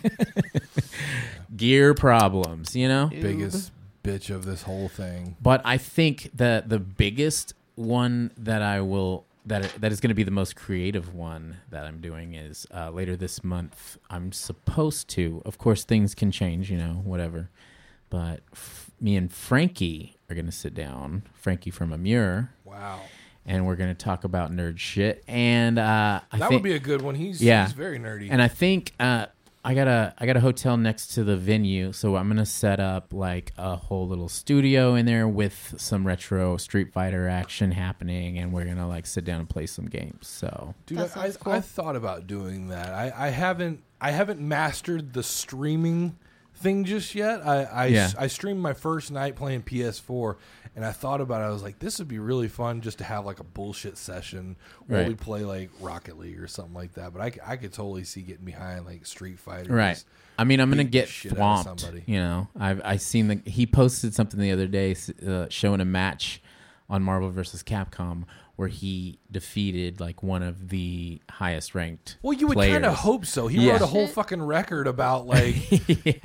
Gear 1.56 1.94
problems, 1.94 2.74
you 2.74 2.88
know? 2.88 3.08
Biggest 3.10 3.72
bitch 4.02 4.30
of 4.30 4.44
this 4.44 4.62
whole 4.62 4.88
thing. 4.88 5.36
But 5.40 5.62
I 5.64 5.78
think 5.78 6.30
that 6.34 6.68
the 6.68 6.78
biggest 6.78 7.54
one 7.74 8.30
that 8.36 8.62
I 8.62 8.80
will 8.80 9.24
that 9.46 9.72
that 9.80 9.92
is 9.92 10.00
going 10.00 10.08
to 10.08 10.14
be 10.14 10.22
the 10.22 10.30
most 10.30 10.56
creative 10.56 11.14
one 11.14 11.58
that 11.70 11.84
I'm 11.86 12.00
doing 12.00 12.34
is 12.34 12.66
uh, 12.74 12.90
later 12.90 13.16
this 13.16 13.44
month. 13.44 13.98
I'm 14.08 14.32
supposed 14.32 15.08
to, 15.10 15.42
of 15.44 15.58
course, 15.58 15.84
things 15.84 16.14
can 16.14 16.30
change, 16.30 16.70
you 16.70 16.78
know, 16.78 17.02
whatever. 17.04 17.50
But 18.10 18.40
f- 18.52 18.90
me 19.00 19.16
and 19.16 19.32
Frankie 19.32 20.16
are 20.30 20.34
going 20.34 20.46
to 20.46 20.52
sit 20.52 20.72
down, 20.74 21.24
Frankie 21.34 21.70
from 21.70 21.90
Emmure, 21.90 22.48
Wow, 22.64 23.00
and 23.44 23.66
we're 23.66 23.76
going 23.76 23.94
to 23.94 24.04
talk 24.04 24.24
about 24.24 24.50
nerd 24.52 24.78
shit. 24.78 25.24
And 25.26 25.78
uh, 25.78 26.20
I 26.32 26.38
that 26.38 26.48
think, 26.48 26.62
would 26.62 26.68
be 26.68 26.74
a 26.74 26.78
good 26.78 27.02
one. 27.02 27.14
He's 27.14 27.42
Yeah. 27.42 27.64
he's 27.64 27.72
very 27.74 27.98
nerdy. 27.98 28.28
and 28.30 28.40
I 28.40 28.48
think 28.48 28.92
uh, 29.00 29.26
I 29.66 29.74
got 29.74 29.88
a 29.88 30.14
I 30.18 30.26
got 30.26 30.36
a 30.36 30.40
hotel 30.40 30.76
next 30.76 31.14
to 31.14 31.24
the 31.24 31.36
venue, 31.36 31.92
so 31.92 32.16
I'm 32.16 32.28
gonna 32.28 32.44
set 32.44 32.80
up 32.80 33.14
like 33.14 33.52
a 33.56 33.76
whole 33.76 34.06
little 34.06 34.28
studio 34.28 34.94
in 34.94 35.06
there 35.06 35.26
with 35.26 35.74
some 35.78 36.06
retro 36.06 36.58
Street 36.58 36.92
Fighter 36.92 37.28
action 37.28 37.70
happening, 37.72 38.38
and 38.38 38.52
we're 38.52 38.66
gonna 38.66 38.86
like 38.86 39.06
sit 39.06 39.24
down 39.24 39.40
and 39.40 39.48
play 39.48 39.64
some 39.66 39.86
games. 39.86 40.26
So 40.28 40.74
Dude, 40.84 40.98
That 40.98 41.16
I, 41.16 41.30
sounds 41.30 41.38
I 41.46 41.60
thought 41.60 41.96
about 41.96 42.26
doing 42.26 42.68
that. 42.68 42.92
I, 42.92 43.12
I 43.16 43.28
haven't 43.30 43.82
I 44.00 44.10
haven't 44.10 44.40
mastered 44.40 45.14
the 45.14 45.22
streaming 45.22 46.18
thing 46.54 46.84
just 46.84 47.14
yet. 47.14 47.40
I 47.46 47.64
I, 47.64 47.86
Yeah. 47.86 48.10
I 48.18 48.26
streamed 48.26 48.60
my 48.60 48.74
first 48.74 49.10
night 49.10 49.34
playing 49.34 49.62
PS4, 49.62 50.36
and 50.76 50.84
I 50.84 50.92
thought 50.92 51.20
about 51.20 51.40
it. 51.40 51.44
I 51.44 51.50
was 51.50 51.62
like, 51.62 51.78
this 51.78 51.98
would 51.98 52.08
be 52.08 52.18
really 52.18 52.48
fun 52.48 52.80
just 52.80 52.98
to 52.98 53.04
have 53.04 53.24
like 53.24 53.40
a 53.40 53.44
bullshit 53.44 53.96
session 53.96 54.56
where 54.86 55.00
Right. 55.00 55.08
we 55.08 55.14
play 55.14 55.44
like 55.44 55.70
Rocket 55.80 56.18
League 56.18 56.40
or 56.40 56.46
something 56.48 56.74
like 56.74 56.94
that. 56.94 57.12
But 57.12 57.22
I, 57.22 57.52
I 57.52 57.56
could 57.56 57.72
totally 57.72 58.04
see 58.04 58.22
getting 58.22 58.44
behind 58.44 58.84
like 58.86 59.06
Street 59.06 59.38
Fighter. 59.38 59.72
right, 59.72 60.02
I 60.38 60.44
mean 60.44 60.60
I'm 60.60 60.70
gonna 60.70 60.84
get 60.84 61.08
shit 61.08 61.32
out 61.32 61.38
of 61.38 61.62
swamped. 61.62 61.80
somebody. 61.80 62.04
You 62.06 62.18
know, 62.20 62.48
I've 62.58 62.80
I 62.84 62.96
seen 62.96 63.28
the 63.28 63.40
he 63.46 63.66
posted 63.66 64.14
something 64.14 64.40
the 64.40 64.52
other 64.52 64.66
day 64.66 64.96
uh, 65.26 65.46
showing 65.48 65.80
a 65.80 65.84
match 65.84 66.42
on 66.90 67.02
Marvel 67.02 67.30
versus 67.30 67.62
Capcom 67.62 68.24
where 68.56 68.68
he 68.68 69.18
defeated 69.30 69.98
like 70.00 70.22
one 70.22 70.42
of 70.42 70.68
the 70.68 71.20
highest 71.30 71.74
ranked. 71.74 72.18
Well, 72.22 72.32
you 72.34 72.46
would 72.46 72.56
kind 72.58 72.84
of 72.84 72.94
hope 72.94 73.26
so. 73.26 73.48
He 73.48 73.66
Yeah. 73.66 73.72
wrote 73.72 73.82
a 73.82 73.86
whole 73.86 74.06
fucking 74.06 74.42
record 74.42 74.86
about 74.86 75.26
like 75.26 75.56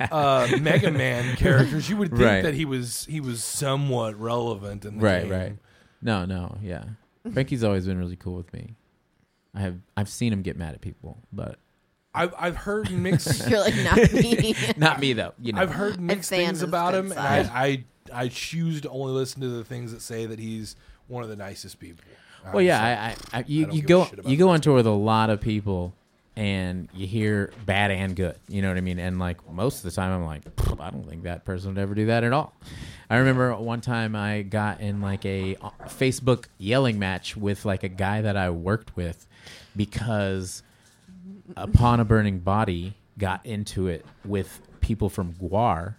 uh, 0.00 0.48
Mega 0.60 0.90
Man 0.92 1.36
characters. 1.38 1.90
You 1.90 1.96
would 1.96 2.10
think 2.10 2.22
Right. 2.22 2.42
that 2.42 2.54
he 2.54 2.64
was 2.64 3.04
he 3.06 3.20
was 3.20 3.42
somewhat 3.42 4.18
relevant 4.20 4.84
in 4.84 4.98
the 4.98 5.04
right 5.04 5.22
game. 5.22 5.30
right 5.32 5.56
no 6.02 6.24
no 6.24 6.56
yeah 6.62 6.84
frankie's 7.32 7.62
always 7.62 7.84
been 7.84 7.98
really 7.98 8.16
cool 8.16 8.34
with 8.36 8.50
me 8.54 8.74
i 9.54 9.60
have 9.60 9.76
i've 9.98 10.08
seen 10.08 10.32
him 10.32 10.40
get 10.40 10.56
mad 10.56 10.72
at 10.72 10.80
people 10.80 11.18
but 11.32 11.58
I've 12.14 12.32
I've 12.38 12.56
heard 12.56 12.90
mixed 13.06 13.48
You're 13.50 13.60
like 13.60 13.76
not 13.76 14.12
me. 14.12 14.54
not 14.78 14.98
me 14.98 15.12
though 15.12 15.32
you 15.40 15.52
know 15.52 15.60
I've 15.60 15.70
heard 15.72 16.00
mixed 16.00 16.30
things 16.30 16.62
about 16.62 16.94
him, 16.94 17.10
side. 17.10 17.40
and 17.40 17.48
I, 17.50 17.64
I 17.66 17.84
I 18.24 18.28
choose 18.28 18.80
to 18.80 18.88
only 18.88 19.12
listen 19.12 19.42
to 19.42 19.48
the 19.48 19.62
things 19.64 19.92
that 19.92 20.00
say 20.00 20.24
that 20.26 20.38
he's 20.38 20.74
one 21.10 21.22
of 21.22 21.28
the 21.28 21.36
nicest 21.36 21.78
people. 21.78 22.04
well 22.52 22.62
yeah. 22.62 23.14
I, 23.32 23.36
I, 23.36 23.40
I 23.40 23.44
you, 23.46 23.66
don't 23.66 23.74
you 23.74 23.82
go 23.82 24.08
you 24.24 24.36
go 24.36 24.48
on 24.50 24.60
tour 24.60 24.74
with 24.74 24.86
a 24.86 24.90
lot 24.90 25.30
of 25.30 25.40
people 25.40 25.94
and 26.36 26.88
you 26.94 27.06
hear 27.06 27.52
bad 27.66 27.90
and 27.90 28.14
good 28.14 28.36
you 28.48 28.62
know 28.62 28.68
what 28.68 28.76
i 28.76 28.80
mean 28.80 29.00
and 29.00 29.18
like 29.18 29.36
most 29.52 29.78
of 29.78 29.82
the 29.82 29.90
time 29.90 30.12
i'm 30.12 30.24
like 30.24 30.42
i 30.78 30.88
don't 30.88 31.06
think 31.06 31.24
that 31.24 31.44
person 31.44 31.74
would 31.74 31.78
ever 31.82 31.92
do 31.92 32.06
that 32.06 32.22
at 32.22 32.32
all 32.32 32.54
i 33.10 33.16
remember 33.16 33.54
one 33.56 33.80
time 33.80 34.14
i 34.14 34.42
got 34.42 34.80
in 34.80 35.00
like 35.00 35.26
a 35.26 35.56
uh, 35.60 35.70
facebook 35.86 36.44
yelling 36.56 37.00
match 37.00 37.36
with 37.36 37.64
like 37.64 37.82
a 37.82 37.88
guy 37.88 38.22
that 38.22 38.36
i 38.36 38.48
worked 38.48 38.96
with 38.96 39.26
because 39.74 40.62
upon 41.56 42.00
a 42.00 42.04
burning 42.04 42.38
body 42.38 42.94
got 43.18 43.44
into 43.44 43.88
it 43.88 44.04
with 44.24 44.60
people 44.80 45.08
from 45.08 45.34
GWAR. 45.34 45.94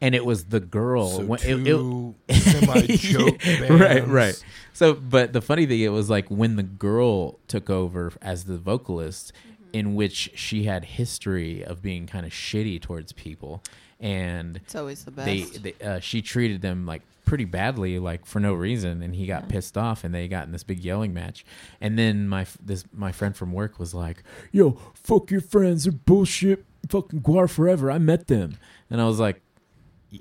And 0.00 0.14
it 0.14 0.26
was 0.26 0.44
the 0.46 0.60
girl. 0.60 1.08
So 1.08 1.24
when- 1.24 1.40
it- 1.40 1.60
it- 1.60 1.64
two 1.64 2.14
semi-joke 2.30 3.40
right, 3.70 4.06
right. 4.06 4.44
So, 4.72 4.94
but 4.94 5.32
the 5.32 5.40
funny 5.40 5.66
thing, 5.66 5.80
it 5.80 5.88
was 5.88 6.10
like 6.10 6.28
when 6.30 6.56
the 6.56 6.62
girl 6.62 7.38
took 7.48 7.70
over 7.70 8.12
as 8.20 8.44
the 8.44 8.58
vocalist, 8.58 9.32
in 9.72 9.94
which 9.94 10.30
she 10.34 10.64
had 10.64 10.84
history 10.84 11.64
of 11.64 11.82
being 11.82 12.06
kind 12.06 12.26
of 12.26 12.32
shitty 12.32 12.80
towards 12.80 13.12
people, 13.12 13.62
and 14.00 14.56
It's 14.58 14.74
always 14.74 15.04
the 15.04 15.10
best. 15.10 15.62
they, 15.62 15.72
they 15.72 15.84
uh, 15.84 16.00
she 16.00 16.20
treated 16.22 16.60
them 16.62 16.84
like 16.86 17.02
pretty 17.24 17.44
badly, 17.46 17.98
like 17.98 18.24
for 18.26 18.38
no 18.38 18.52
reason, 18.54 19.02
and 19.02 19.14
he 19.14 19.26
got 19.26 19.48
pissed 19.48 19.76
off, 19.78 20.04
and 20.04 20.14
they 20.14 20.28
got 20.28 20.46
in 20.46 20.52
this 20.52 20.62
big 20.62 20.80
yelling 20.80 21.12
match. 21.14 21.44
And 21.80 21.98
then 21.98 22.28
my 22.28 22.46
this 22.62 22.84
my 22.92 23.12
friend 23.12 23.34
from 23.36 23.52
work 23.52 23.78
was 23.78 23.94
like, 23.94 24.22
"Yo, 24.52 24.72
fuck 24.94 25.30
your 25.30 25.40
friends, 25.40 25.84
they're 25.84 25.92
bullshit, 25.92 26.64
fucking 26.88 27.20
GWAR 27.22 27.48
forever." 27.50 27.90
I 27.90 27.98
met 27.98 28.26
them, 28.28 28.58
and 28.90 29.00
I 29.00 29.06
was 29.06 29.18
like, 29.18 29.40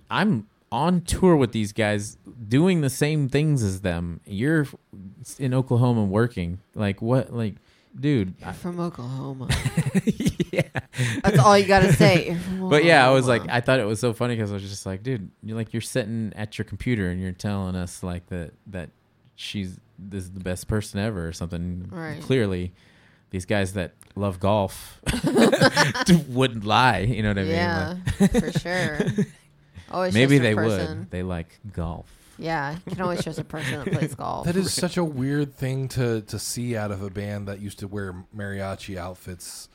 "I'm." 0.09 0.47
On 0.71 0.99
tour 1.01 1.38
with 1.38 1.53
these 1.53 1.71
guys, 1.71 2.17
doing 2.49 2.81
the 2.81 2.89
same 2.89 3.29
things 3.29 3.63
as 3.63 3.79
them. 3.81 4.19
You're 4.25 4.67
in 5.39 5.53
Oklahoma 5.53 6.03
working. 6.03 6.59
Like 6.73 7.01
what? 7.01 7.31
Like, 7.31 7.55
dude. 7.97 8.33
You're 8.41 8.51
from 8.51 8.81
Oklahoma. 8.81 9.47
yeah. 10.51 10.63
That's 11.23 11.39
all 11.39 11.57
you 11.57 11.65
gotta 11.65 11.93
say. 11.93 12.36
But 12.59 12.83
yeah, 12.83 13.07
I 13.07 13.11
was 13.11 13.25
like, 13.25 13.43
I 13.47 13.61
thought 13.61 13.79
it 13.79 13.86
was 13.86 14.01
so 14.01 14.11
funny 14.11 14.36
because 14.36 14.51
I 14.51 14.55
was 14.55 14.63
just 14.63 14.86
like, 14.86 15.01
dude, 15.01 15.29
you're 15.43 15.55
like, 15.55 15.71
you're 15.71 15.81
sitting 15.81 16.33
at 16.36 16.57
your 16.57 16.65
computer 16.65 17.07
and 17.09 17.21
you're 17.21 17.31
telling 17.31 17.75
us 17.77 18.03
like 18.03 18.25
that 18.27 18.51
that 18.67 18.89
she's 19.36 19.79
this 19.97 20.23
is 20.23 20.31
the 20.31 20.41
best 20.41 20.67
person 20.67 20.99
ever 20.99 21.25
or 21.25 21.31
something. 21.31 21.88
Right. 21.89 22.21
Clearly, 22.21 22.73
these 23.29 23.45
guys 23.45 23.73
that 23.73 23.93
love 24.15 24.41
golf 24.41 24.99
wouldn't 26.27 26.65
lie. 26.65 26.99
You 26.99 27.21
know 27.23 27.29
what 27.29 27.38
I 27.38 27.43
mean? 27.43 27.51
yeah, 27.51 27.95
Like, 28.19 28.31
for 28.31 28.51
sure. 28.59 28.99
Always 29.95 30.13
maybe 30.13 30.37
trust 30.37 30.39
a 30.39 30.43
they 30.49 30.55
person. 30.55 30.99
would. 30.99 31.11
They 31.11 31.23
like 31.23 31.59
golf. 31.73 32.11
Yeah, 32.37 32.75
you 32.85 32.91
can 32.91 33.01
always 33.01 33.23
trust 33.23 33.39
a 33.39 33.45
person 33.45 33.79
that 33.83 33.93
plays 33.93 34.13
golf. 34.23 34.45
That 34.45 34.57
is 34.57 34.73
such 34.73 34.97
a 34.97 35.03
weird 35.05 35.55
thing 35.55 35.87
to 35.89 36.21
to 36.23 36.37
see 36.37 36.75
out 36.75 36.91
of 36.91 37.01
a 37.01 37.09
band 37.09 37.47
that 37.47 37.59
used 37.61 37.79
to 37.79 37.87
wear 37.87 38.13
mariachi 38.35 38.97
outfits 38.97 39.69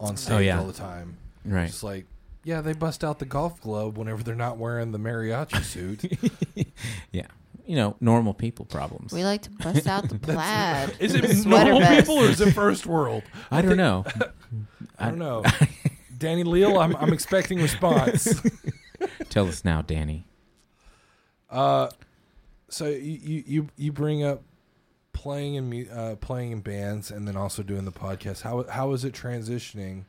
on 0.00 0.12
oh, 0.12 0.16
stage 0.16 0.32
Oh, 0.34 0.38
yeah. 0.38 0.58
all 0.58 0.66
the 0.66 0.72
time. 0.72 1.18
Right. 1.44 1.68
Just 1.68 1.84
like, 1.84 2.06
yeah, 2.42 2.62
they 2.62 2.72
bust 2.72 3.04
out 3.04 3.20
the 3.20 3.26
golf 3.26 3.60
glove 3.60 3.96
whenever 3.96 4.24
they're 4.24 4.34
not 4.34 4.58
wearing 4.58 4.90
the 4.90 4.98
mariachi 4.98 5.62
suit. 5.62 6.02
Yeah. 7.12 7.26
You 7.66 7.76
know, 7.76 7.96
normal 8.00 8.34
people 8.34 8.64
problems. 8.64 9.12
we 9.12 9.22
like 9.22 9.42
to 9.42 9.50
bust 9.50 9.86
out 9.86 10.08
the 10.08 10.18
plaid. 10.18 10.96
is 10.98 11.14
it 11.14 11.46
normal 11.46 11.78
vest. 11.78 12.00
people 12.08 12.24
or 12.24 12.28
is 12.28 12.40
it 12.40 12.52
first 12.52 12.86
world? 12.86 13.22
I 13.52 13.62
don't 13.62 13.76
know. 13.76 14.04
I 14.98 15.10
don't 15.10 15.18
know. 15.20 15.44
Danny 16.18 16.42
Leal, 16.42 16.78
I'm 16.78 16.96
I'm 16.96 17.12
expecting 17.12 17.62
response. 17.62 18.26
Tell 19.30 19.48
us 19.48 19.64
now, 19.64 19.80
Danny. 19.80 20.26
Uh, 21.48 21.88
so 22.68 22.86
you 22.86 23.18
you 23.22 23.44
you, 23.46 23.68
you 23.76 23.92
bring 23.92 24.22
up 24.22 24.42
playing 25.12 25.54
in 25.54 25.88
uh, 25.90 26.16
playing 26.20 26.52
in 26.52 26.60
bands 26.60 27.10
and 27.10 27.26
then 27.26 27.36
also 27.36 27.62
doing 27.62 27.84
the 27.84 27.92
podcast. 27.92 28.42
How 28.42 28.64
how 28.68 28.92
is 28.92 29.04
it 29.04 29.14
transitioning? 29.14 30.04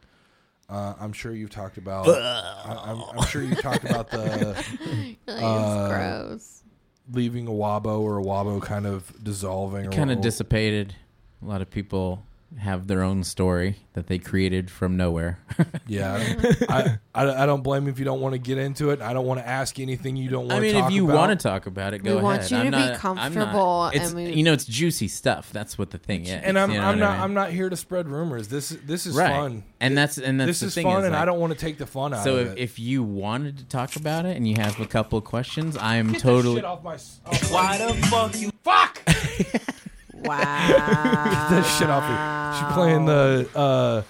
Uh, 0.69 0.93
I'm 0.99 1.11
sure 1.13 1.33
you've 1.33 1.49
talked 1.49 1.77
about. 1.77 2.07
I, 2.07 2.91
I'm, 2.91 3.01
I'm 3.17 3.25
sure 3.27 3.41
you've 3.43 3.61
talked 3.61 3.83
about 3.83 4.09
the 4.09 4.63
Uh, 5.27 5.87
gross. 6.29 6.63
leaving 7.11 7.47
a 7.47 7.51
wabo 7.51 7.99
or 7.99 8.19
a 8.19 8.23
wabo 8.23 8.61
kind 8.61 8.85
of 8.85 9.11
dissolving. 9.23 9.87
or 9.87 9.91
Kind 9.91 10.11
of 10.11 10.21
dissipated. 10.21 10.95
A 11.41 11.45
lot 11.45 11.61
of 11.61 11.69
people 11.69 12.23
have 12.59 12.87
their 12.87 13.01
own 13.01 13.23
story 13.23 13.77
that 13.93 14.07
they 14.07 14.17
created 14.19 14.69
from 14.69 14.97
nowhere. 14.97 15.39
Yeah, 15.87 16.23
I, 16.69 16.97
I 17.13 17.43
I 17.43 17.45
don't 17.45 17.63
blame 17.63 17.83
you 17.83 17.89
if 17.91 17.99
you 17.99 18.05
don't 18.05 18.21
want 18.21 18.31
to 18.33 18.39
get 18.39 18.57
into 18.57 18.91
it. 18.91 19.01
I 19.01 19.11
don't 19.11 19.25
want 19.25 19.41
to 19.41 19.47
ask 19.47 19.77
anything 19.77 20.15
you 20.15 20.29
don't 20.29 20.47
want. 20.47 20.51
To. 20.51 20.55
I 20.55 20.59
mean, 20.61 20.73
to 20.75 20.85
if 20.87 20.91
you 20.93 21.03
about. 21.03 21.15
want 21.17 21.37
to 21.39 21.43
talk 21.49 21.65
about 21.65 21.93
it, 21.93 21.99
go 22.01 22.11
We 22.15 22.17
go 22.19 22.23
want 22.23 22.39
ahead. 22.39 22.51
you 22.51 22.57
to 22.57 22.63
I'm 22.63 22.65
be 22.67 22.71
not, 22.71 22.91
I'm 22.93 22.97
comfortable 23.33 23.91
it's, 23.93 24.05
and 24.07 24.15
we- 24.15 24.33
you 24.33 24.43
know, 24.43 24.53
it's 24.53 24.63
juicy 24.63 25.09
stuff. 25.09 25.51
That's 25.51 25.77
what 25.77 25.89
the 25.91 25.97
thing 25.97 26.23
is. 26.23 26.31
and 26.31 26.57
I'm 26.57 26.71
you 26.71 26.77
know 26.77 26.83
I'm 26.85 26.99
what 26.99 27.03
I 27.03 27.07
not 27.07 27.13
mean? 27.15 27.21
I'm 27.23 27.33
not 27.33 27.49
here 27.51 27.69
to 27.69 27.75
spread 27.75 28.07
rumors. 28.07 28.47
This 28.47 28.69
this 28.85 29.05
is 29.05 29.15
right. 29.15 29.31
fun. 29.31 29.63
And 29.81 29.97
that's 29.97 30.17
and 30.17 30.39
that's 30.39 30.47
this 30.47 30.59
the 30.61 30.65
is 30.67 30.75
thing 30.75 30.85
fun, 30.85 31.03
and 31.03 31.11
like- 31.11 31.21
I 31.21 31.25
don't 31.25 31.39
want 31.41 31.51
to 31.51 31.59
take 31.59 31.77
the 31.77 31.87
fun 31.87 32.13
out 32.13 32.23
So 32.23 32.37
of 32.37 32.47
if, 32.47 32.53
it. 32.53 32.59
if 32.59 32.79
you 32.79 33.03
wanted 33.03 33.57
to 33.57 33.65
talk 33.65 33.97
about 33.97 34.25
it 34.25 34.37
and 34.37 34.47
you 34.47 34.55
have 34.55 34.79
a 34.79 34.85
couple 34.85 35.17
of 35.17 35.25
questions, 35.25 35.75
I'm 35.77 36.13
Get 36.13 36.21
totally. 36.21 36.55
shit 36.55 36.65
off 36.65 36.83
my. 36.83 36.93
off 36.93 37.51
Why 37.51 37.77
the 37.77 37.93
fuck 38.07 38.39
you 38.39 38.51
Fuck! 38.63 39.01
Wow. 40.23 40.37
Get 40.37 41.49
that 41.49 41.75
shit 41.79 41.89
off 41.89 42.03
me. 42.09 42.67
She's 42.67 42.73
playing 42.73 43.05
the. 43.05 43.49
uh 43.55 44.01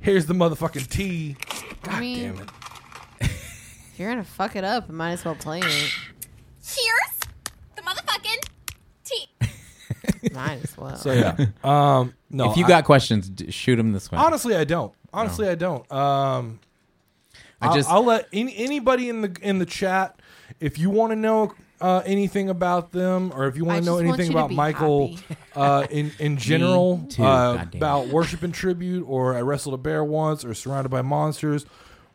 Here's 0.00 0.24
the 0.26 0.34
motherfucking 0.34 0.88
T. 0.88 1.36
God 1.82 2.00
mean- 2.00 2.34
damn 2.34 2.42
it. 2.42 2.48
If 3.20 3.94
you're 3.98 4.08
gonna 4.10 4.24
fuck 4.24 4.56
it 4.56 4.64
up, 4.64 4.88
you 4.88 4.94
might 4.94 5.12
as 5.12 5.24
well 5.24 5.34
play 5.34 5.58
it. 5.60 5.92
Cheers! 6.64 7.20
The 7.76 7.82
motherfucking 7.82 8.48
tea. 9.04 10.30
Might 10.32 10.62
as 10.64 10.76
well. 10.78 10.96
So 10.96 11.12
yeah. 11.12 11.36
Um. 11.64 12.14
No. 12.30 12.50
if 12.50 12.56
you 12.56 12.64
I- 12.64 12.68
got 12.68 12.84
questions, 12.84 13.28
d- 13.28 13.50
shoot 13.50 13.76
them 13.76 13.92
this 13.92 14.10
way. 14.10 14.18
honestly, 14.18 14.56
I 14.56 14.64
don't. 14.64 14.92
Honestly, 15.12 15.48
I 15.48 15.54
don't. 15.54 15.90
Um. 15.92 16.60
I 17.60 17.66
I'll, 17.68 17.74
just 17.74 17.90
I'll 17.90 18.04
let 18.04 18.26
any, 18.32 18.56
anybody 18.56 19.08
in 19.10 19.20
the 19.20 19.36
in 19.42 19.58
the 19.58 19.66
chat 19.66 20.18
if 20.60 20.78
you 20.78 20.88
want 20.88 21.10
to 21.12 21.16
know 21.16 21.52
uh, 21.80 22.02
anything 22.04 22.48
about 22.50 22.92
them 22.92 23.32
or 23.34 23.46
if 23.46 23.56
you 23.56 23.64
want 23.64 23.80
to 23.80 23.84
know 23.84 23.98
anything 23.98 24.30
about 24.30 24.50
Michael 24.50 25.16
uh, 25.54 25.86
in 25.90 26.12
in 26.18 26.36
general 26.36 27.06
too, 27.08 27.24
uh, 27.24 27.66
about 27.74 28.08
worship 28.08 28.42
and 28.42 28.52
tribute 28.52 29.04
or 29.08 29.34
Iwrestledabearonce 29.34 30.44
or 30.44 30.54
surrounded 30.54 30.90
by 30.90 31.02
monsters, 31.02 31.64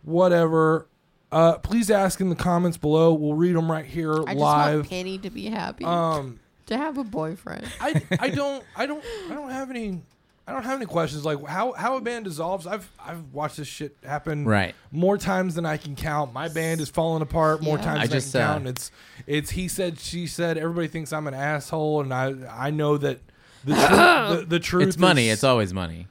whatever. 0.04 0.88
Uh, 1.32 1.58
please 1.58 1.90
ask 1.90 2.22
in 2.22 2.30
the 2.30 2.36
comments 2.36 2.78
below. 2.78 3.14
We'll 3.14 3.34
read 3.34 3.56
them 3.56 3.70
right 3.70 3.86
here 3.86 4.14
I 4.14 4.18
just 4.18 4.38
want 4.38 4.76
live. 4.76 4.90
Penny 4.90 5.18
to 5.18 5.30
be 5.30 5.48
happy. 5.48 5.84
Um, 5.84 6.40
to 6.68 6.78
have 6.78 6.98
a 6.98 7.04
boyfriend. 7.04 7.68
I 7.82 8.02
I 8.20 8.30
don't 8.30 8.64
I 8.76 8.86
don't 8.86 9.04
I 9.30 9.34
don't 9.34 9.50
have 9.50 9.70
any 9.70 10.02
I 10.48 10.54
don't 10.54 10.64
have 10.64 10.76
any 10.78 10.86
questions 10.86 11.26
like 11.26 11.44
how 11.46 11.72
how 11.74 11.98
a 11.98 12.02
band 12.02 12.26
dissolves. 12.26 12.68
I've 12.68 12.90
I've 13.04 13.34
watched 13.34 13.58
this 13.58 13.68
shit 13.68 13.98
happen 14.06 14.46
Right. 14.46 14.76
more 14.92 15.18
times 15.18 15.56
than 15.56 15.66
I 15.66 15.78
can 15.78 15.96
count. 15.96 16.34
My 16.34 16.48
band 16.50 16.82
is 16.82 16.90
falling 16.90 17.22
apart 17.24 17.64
more 17.64 17.78
Yeah. 17.78 17.84
times 17.84 18.00
I 18.02 18.08
than 18.08 18.12
just, 18.12 18.36
I 18.36 18.40
can 18.40 18.48
uh, 18.50 18.54
count. 18.54 18.68
It's 18.68 18.92
it's 19.26 19.50
he 19.52 19.68
said 19.68 20.00
she 20.00 20.28
said. 20.28 20.58
Everybody 20.58 20.88
thinks 20.88 21.12
I'm 21.14 21.26
an 21.28 21.34
asshole, 21.34 22.02
and 22.02 22.14
I 22.14 22.36
I 22.52 22.70
know 22.70 22.98
that 22.98 23.20
the 23.64 23.74
tru- 23.74 24.38
the, 24.38 24.46
the 24.50 24.60
truth. 24.60 24.88
it's 24.90 24.98
money. 25.00 25.30
is- 25.30 25.34
It's 25.40 25.44
always 25.44 25.74
money. 25.74 26.08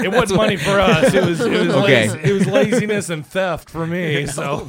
it 0.00 0.08
wasn't 0.10 0.36
money 0.38 0.56
for 0.56 0.80
us. 0.80 1.12
It 1.14 1.24
was 1.24 1.40
it 1.40 1.50
was 1.66 1.74
Okay. 1.76 2.08
lazy, 2.08 2.18
it 2.30 2.32
was 2.32 2.46
laziness 2.46 3.08
and 3.10 3.24
theft 3.26 3.68
for 3.70 3.86
me. 3.86 4.26
So 4.26 4.68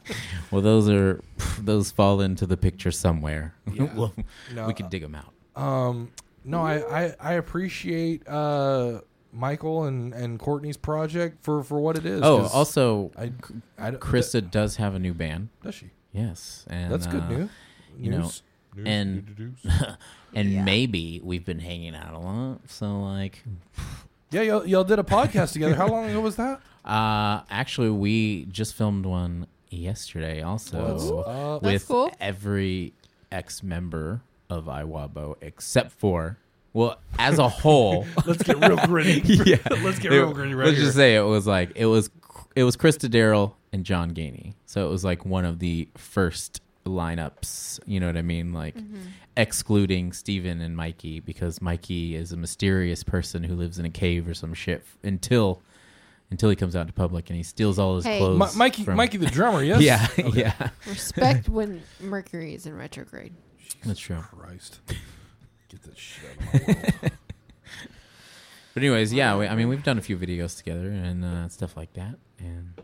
Well, 0.50 0.62
those 0.62 0.88
are 0.88 1.20
those 1.60 1.90
fall 1.90 2.20
into 2.20 2.44
the 2.46 2.56
picture 2.56 2.90
somewhere. 2.90 3.54
Yeah. 3.72 3.84
Well, 3.94 4.12
No, 4.54 4.66
we 4.66 4.74
can 4.74 4.88
dig 4.88 5.02
them 5.02 5.14
out. 5.14 5.32
Um, 5.60 6.10
no, 6.46 6.62
I, 6.62 7.04
I, 7.04 7.14
I 7.20 7.32
appreciate 7.34 8.26
uh, 8.28 9.00
Michael 9.32 9.84
and, 9.84 10.14
and 10.14 10.38
Courtney's 10.38 10.76
project 10.78 11.42
for, 11.44 11.62
for 11.62 11.78
what 11.80 11.96
it 11.98 12.06
is. 12.06 12.22
Oh, 12.22 12.38
'cause 12.42 12.54
also, 12.54 13.10
I, 13.18 13.32
I, 13.78 13.90
don't- 13.90 14.00
Krista 14.00 14.48
does 14.50 14.76
have 14.76 14.94
a 14.94 14.98
new 14.98 15.12
band. 15.12 15.48
does 15.62 15.74
she? 15.74 15.90
Yes, 16.12 16.64
and 16.70 16.90
That's 16.92 17.06
good 17.06 17.22
uh, 17.24 17.28
news. 17.28 17.50
you 17.98 18.10
know, 18.10 18.18
News. 18.22 18.42
News. 18.74 18.86
and- 18.86 19.38
News. 19.38 19.76
and 20.34 20.50
Yeah. 20.50 20.64
maybe 20.64 21.20
we've 21.22 21.44
been 21.44 21.58
hanging 21.60 21.94
out 21.94 22.14
a 22.14 22.18
lot. 22.18 22.60
So 22.68 23.00
like, 23.00 23.42
yeah, 24.30 24.42
y'all, 24.42 24.66
y'all 24.66 24.84
did 24.84 24.98
a 24.98 25.02
podcast 25.04 25.52
together. 25.52 25.74
How 25.74 25.88
long 25.88 26.08
ago 26.08 26.20
was 26.20 26.36
that? 26.36 26.60
uh, 26.84 27.42
actually, 27.50 27.90
we 27.90 28.44
just 28.46 28.74
filmed 28.74 29.04
one 29.06 29.46
yesterday. 29.70 30.40
Also, 30.42 30.92
What's 30.94 31.28
up? 31.28 31.62
That's 31.62 31.72
with 31.72 31.88
cool. 31.88 32.10
every 32.20 32.92
ex 33.32 33.62
member 33.62 34.22
of 34.50 34.66
IWABO 34.66 35.36
except 35.40 35.92
for 35.92 36.38
well, 36.72 36.98
as 37.18 37.38
a 37.38 37.48
whole. 37.48 38.06
Let's 38.26 38.42
get 38.42 38.58
real 38.58 38.76
gritty. 38.76 39.22
yeah, 39.46 39.56
Let's 39.82 39.98
get 39.98 40.12
It- 40.12 40.16
real 40.18 40.32
gritty 40.34 40.54
right 40.54 40.66
Let's 40.66 40.76
here. 40.76 40.86
just 40.86 40.96
say 40.96 41.16
it 41.16 41.22
was 41.22 41.46
like 41.46 41.72
it 41.74 41.86
was 41.86 42.10
it 42.54 42.64
was 42.64 42.76
Krista 42.76 43.10
Darrell 43.10 43.56
and 43.72 43.84
John 43.84 44.10
Ganey. 44.12 44.54
So 44.66 44.86
it 44.86 44.90
was 44.90 45.04
like 45.04 45.24
one 45.24 45.44
of 45.46 45.58
the 45.58 45.88
first 45.96 46.60
lineups. 46.84 47.80
You 47.86 48.00
know 48.00 48.06
what 48.06 48.16
I 48.16 48.22
mean? 48.22 48.52
Like 48.52 48.76
mm-hmm. 48.76 48.98
excluding 49.36 50.12
Steven 50.12 50.60
and 50.60 50.76
Mikey 50.76 51.20
because 51.20 51.60
Mikey 51.62 52.14
is 52.14 52.32
a 52.32 52.36
mysterious 52.36 53.02
person 53.02 53.42
who 53.42 53.54
lives 53.54 53.78
in 53.78 53.86
a 53.86 53.90
cave 53.90 54.28
or 54.28 54.34
some 54.34 54.52
shit 54.54 54.82
f- 54.86 54.98
until 55.02 55.62
until 56.30 56.50
he 56.50 56.56
comes 56.56 56.74
out 56.74 56.86
to 56.88 56.92
public 56.92 57.30
and 57.30 57.36
he 57.36 57.42
steals 57.42 57.78
all 57.78 57.96
his 57.96 58.04
Hey. 58.04 58.18
clothes. 58.18 58.54
Mi- 58.54 58.58
Mikey, 58.58 58.84
from- 58.84 58.96
Mikey 58.96 59.16
the 59.18 59.26
drummer, 59.26 59.62
yes? 59.62 59.80
Yeah, 59.80 60.08
yeah, 60.34 60.70
Respect 60.86 61.48
when 61.48 61.82
Mercury 62.00 62.52
is 62.54 62.66
in 62.66 62.76
retrograde. 62.76 63.32
That's 63.84 64.00
true. 64.00 64.16
Christ. 64.16 64.80
Get 65.68 65.82
that 65.82 65.98
shit 65.98 66.24
out 66.40 66.54
of 66.54 66.68
my 66.68 66.74
world. 66.74 67.12
But 68.74 68.82
anyways, 68.82 69.10
yeah, 69.14 69.34
we, 69.38 69.46
I 69.46 69.54
mean 69.54 69.68
we've 69.68 69.82
done 69.82 69.96
a 69.96 70.02
few 70.02 70.18
videos 70.18 70.58
together 70.58 70.90
and 70.90 71.24
uh, 71.24 71.48
stuff 71.48 71.78
like 71.78 71.94
that, 71.94 72.16
and 72.38 72.74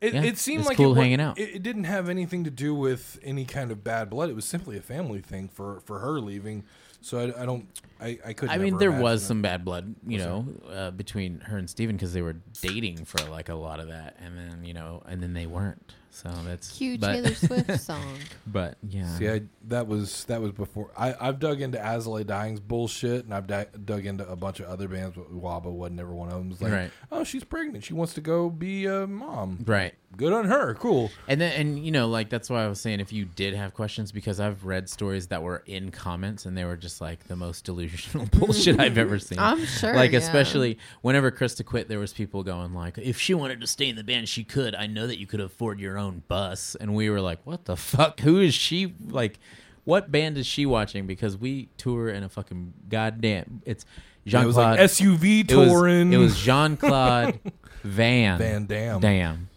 It, 0.00 0.14
Yeah, 0.14 0.24
it 0.24 0.36
seemed 0.36 0.62
it's 0.62 0.68
like 0.68 0.76
cool 0.76 0.86
it, 0.92 0.96
wa- 0.96 1.02
hanging 1.02 1.20
out. 1.20 1.38
It, 1.38 1.54
it 1.54 1.62
didn't 1.62 1.84
have 1.84 2.08
anything 2.08 2.42
to 2.42 2.50
do 2.50 2.74
with 2.74 3.20
any 3.22 3.44
kind 3.44 3.70
of 3.70 3.84
bad 3.84 4.10
blood. 4.10 4.30
It 4.30 4.34
was 4.34 4.44
simply 4.46 4.76
a 4.76 4.82
family 4.82 5.20
thing 5.20 5.48
for 5.48 5.78
for 5.84 6.00
her 6.00 6.20
leaving. 6.20 6.64
So 7.02 7.20
I, 7.20 7.42
I 7.42 7.46
don't. 7.46 7.68
I, 8.00 8.18
I 8.26 8.32
couldn't. 8.32 8.50
I 8.50 8.58
mean, 8.58 8.78
there 8.78 8.90
was 8.90 9.22
it. 9.22 9.26
some 9.26 9.42
bad 9.42 9.64
blood, 9.64 9.94
you 10.04 10.18
know, 10.18 10.46
uh, 10.68 10.90
between 10.90 11.38
her 11.42 11.56
and 11.56 11.70
Steven 11.70 11.94
because 11.94 12.12
they 12.12 12.22
were 12.22 12.36
dating 12.60 13.04
for 13.04 13.18
like 13.30 13.48
a 13.48 13.54
lot 13.54 13.78
of 13.78 13.86
that, 13.88 14.16
and 14.18 14.36
then 14.36 14.64
you 14.64 14.74
know, 14.74 15.04
and 15.06 15.22
then 15.22 15.34
they 15.34 15.46
weren't. 15.46 15.94
So 16.12 16.28
that's 16.44 16.76
Cute 16.76 17.00
but, 17.00 17.12
Taylor 17.12 17.34
Swift 17.34 17.80
song. 17.80 18.16
But 18.46 18.76
yeah, 18.88 19.06
See, 19.16 19.28
I, 19.28 19.42
that 19.68 19.86
was 19.86 20.24
that 20.24 20.40
was 20.40 20.52
before. 20.52 20.90
I 20.96 21.14
I've 21.20 21.38
dug 21.38 21.60
into 21.62 21.80
As 21.84 22.06
I 22.06 22.10
Lay 22.10 22.24
Dying's 22.24 22.60
bullshit, 22.60 23.24
and 23.24 23.32
I've 23.32 23.46
di- 23.46 23.66
dug 23.84 24.04
into 24.06 24.28
a 24.28 24.36
bunch 24.36 24.60
of 24.60 24.66
other 24.66 24.88
bands. 24.88 25.16
But 25.16 25.32
Waba 25.32 25.66
wasn't 25.70 25.96
never 25.96 26.12
one 26.12 26.28
of 26.28 26.34
them. 26.34 26.46
It 26.46 26.50
was 26.50 26.62
like, 26.62 26.72
Right. 26.72 26.90
oh, 27.12 27.24
she's 27.24 27.44
pregnant. 27.44 27.84
She 27.84 27.94
wants 27.94 28.14
to 28.14 28.20
go 28.20 28.50
be 28.50 28.86
a 28.86 29.06
mom. 29.06 29.64
right. 29.66 29.94
Good 30.16 30.32
on 30.32 30.46
her. 30.46 30.74
Cool. 30.74 31.10
And 31.28 31.40
then, 31.40 31.52
and 31.52 31.84
you 31.84 31.92
know, 31.92 32.08
like 32.08 32.30
that's 32.30 32.50
why 32.50 32.64
I 32.64 32.68
was 32.68 32.80
saying 32.80 32.98
if 33.00 33.12
you 33.12 33.24
did 33.24 33.54
have 33.54 33.74
questions, 33.74 34.10
because 34.10 34.40
I've 34.40 34.64
read 34.64 34.88
stories 34.88 35.28
that 35.28 35.42
were 35.42 35.62
in 35.66 35.90
comments 35.92 36.46
and 36.46 36.58
they 36.58 36.64
were 36.64 36.76
just 36.76 37.00
like 37.00 37.24
the 37.28 37.36
most 37.36 37.64
delusional 37.66 38.26
bullshit 38.26 38.80
I've 38.80 38.98
ever 38.98 39.18
seen. 39.18 39.38
I'm 39.40 39.64
sure, 39.64 39.94
Like 39.94 40.10
yeah. 40.12 40.18
especially 40.18 40.78
whenever 41.02 41.30
Krista 41.30 41.64
quit, 41.64 41.88
there 41.88 42.00
was 42.00 42.12
people 42.12 42.42
going 42.42 42.74
like, 42.74 42.98
if 42.98 43.20
she 43.20 43.34
wanted 43.34 43.60
to 43.60 43.66
stay 43.68 43.88
in 43.88 43.96
the 43.96 44.04
band, 44.04 44.28
she 44.28 44.42
could. 44.44 44.74
I 44.74 44.86
know 44.88 45.06
that 45.06 45.18
you 45.18 45.26
could 45.26 45.40
afford 45.40 45.78
your 45.78 45.96
own 45.96 46.22
bus, 46.26 46.74
and 46.80 46.94
we 46.94 47.08
were 47.08 47.20
like, 47.20 47.38
what 47.44 47.64
the 47.66 47.76
fuck? 47.76 48.20
Who 48.20 48.40
is 48.40 48.52
she? 48.52 48.94
Like, 49.08 49.38
what 49.84 50.10
band 50.10 50.36
is 50.38 50.46
she 50.46 50.66
watching? 50.66 51.06
Because 51.06 51.36
we 51.36 51.68
tour 51.76 52.08
in 52.08 52.22
a 52.24 52.28
fucking 52.28 52.74
goddamn. 52.88 53.62
It's 53.64 53.84
it 54.26 54.30
Jean 54.30 54.44
was 54.46 54.56
Claude. 54.56 54.78
like 54.78 54.90
SUV 54.90 55.48
it 55.50 55.54
was, 55.56 55.68
touring. 55.68 56.12
it 56.12 56.18
was 56.18 56.38
Jean 56.38 56.76
Claude 56.76 57.38
Van 57.84 58.38
Van 58.38 58.66
Damme. 58.66 59.00
Damn. 59.00 59.49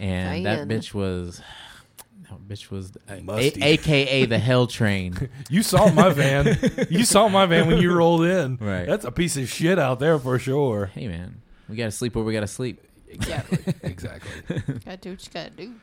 And 0.00 0.46
that 0.46 0.68
bitch 0.68 0.94
was. 0.94 1.40
That 2.30 2.46
bitch 2.46 2.70
was, 2.70 2.92
a, 3.08 3.64
aka 3.64 4.24
the 4.24 4.38
Hell 4.38 4.68
Train. 4.68 5.28
You 5.50 5.64
saw 5.64 5.90
my 5.90 6.10
van. 6.10 6.56
you 6.88 7.04
saw 7.04 7.28
my 7.28 7.44
van 7.46 7.66
when 7.66 7.78
you 7.78 7.92
rolled 7.92 8.22
in. 8.22 8.56
Right. 8.56 8.86
That's 8.86 9.04
a 9.04 9.10
piece 9.10 9.36
of 9.36 9.48
shit 9.48 9.80
out 9.80 9.98
there 9.98 10.16
for 10.16 10.38
sure. 10.38 10.86
hey 10.94 11.08
man, 11.08 11.42
we 11.68 11.74
gotta 11.74 11.90
sleep 11.90 12.14
where 12.14 12.22
we 12.22 12.32
gotta 12.32 12.46
sleep. 12.46 12.84
Exactly. 13.08 13.58
exactly. 13.82 14.58
gotta 14.84 14.96
do 14.98 15.10
what 15.10 15.24
you 15.24 15.32
gotta 15.32 15.50
do. 15.50 15.74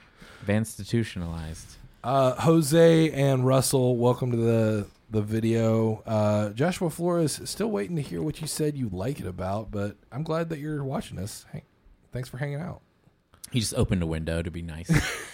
Van 0.44 0.58
Institutionalized. 0.60 1.76
Uh, 2.02 2.36
Jose 2.36 3.12
and 3.12 3.46
Russell, 3.46 3.98
welcome 3.98 4.32
to 4.32 4.38
the 4.38 4.88
the 5.10 5.22
video. 5.22 6.02
Uh, 6.06 6.50
Joshua 6.50 6.90
Flores, 6.90 7.42
still 7.44 7.72
waiting 7.72 7.96
to 7.98 8.02
hear 8.02 8.22
what 8.22 8.40
you 8.40 8.48
said 8.48 8.78
you 8.78 8.90
like 8.90 9.20
it 9.20 9.28
about, 9.28 9.72
but 9.72 9.98
I'm 10.12 10.24
glad 10.24 10.50
that 10.50 10.60
you're 10.60 10.84
watching 10.84 11.18
this. 11.18 11.46
Hey, 11.52 11.64
thanks 12.12 12.30
for 12.30 12.38
hanging 12.38 12.62
out. 12.62 12.82
He 13.52 13.60
just 13.60 13.74
opened 13.76 14.04
a 14.04 14.08
window 14.08 14.42
to 14.42 14.52
be 14.52 14.62
nice. 14.62 14.90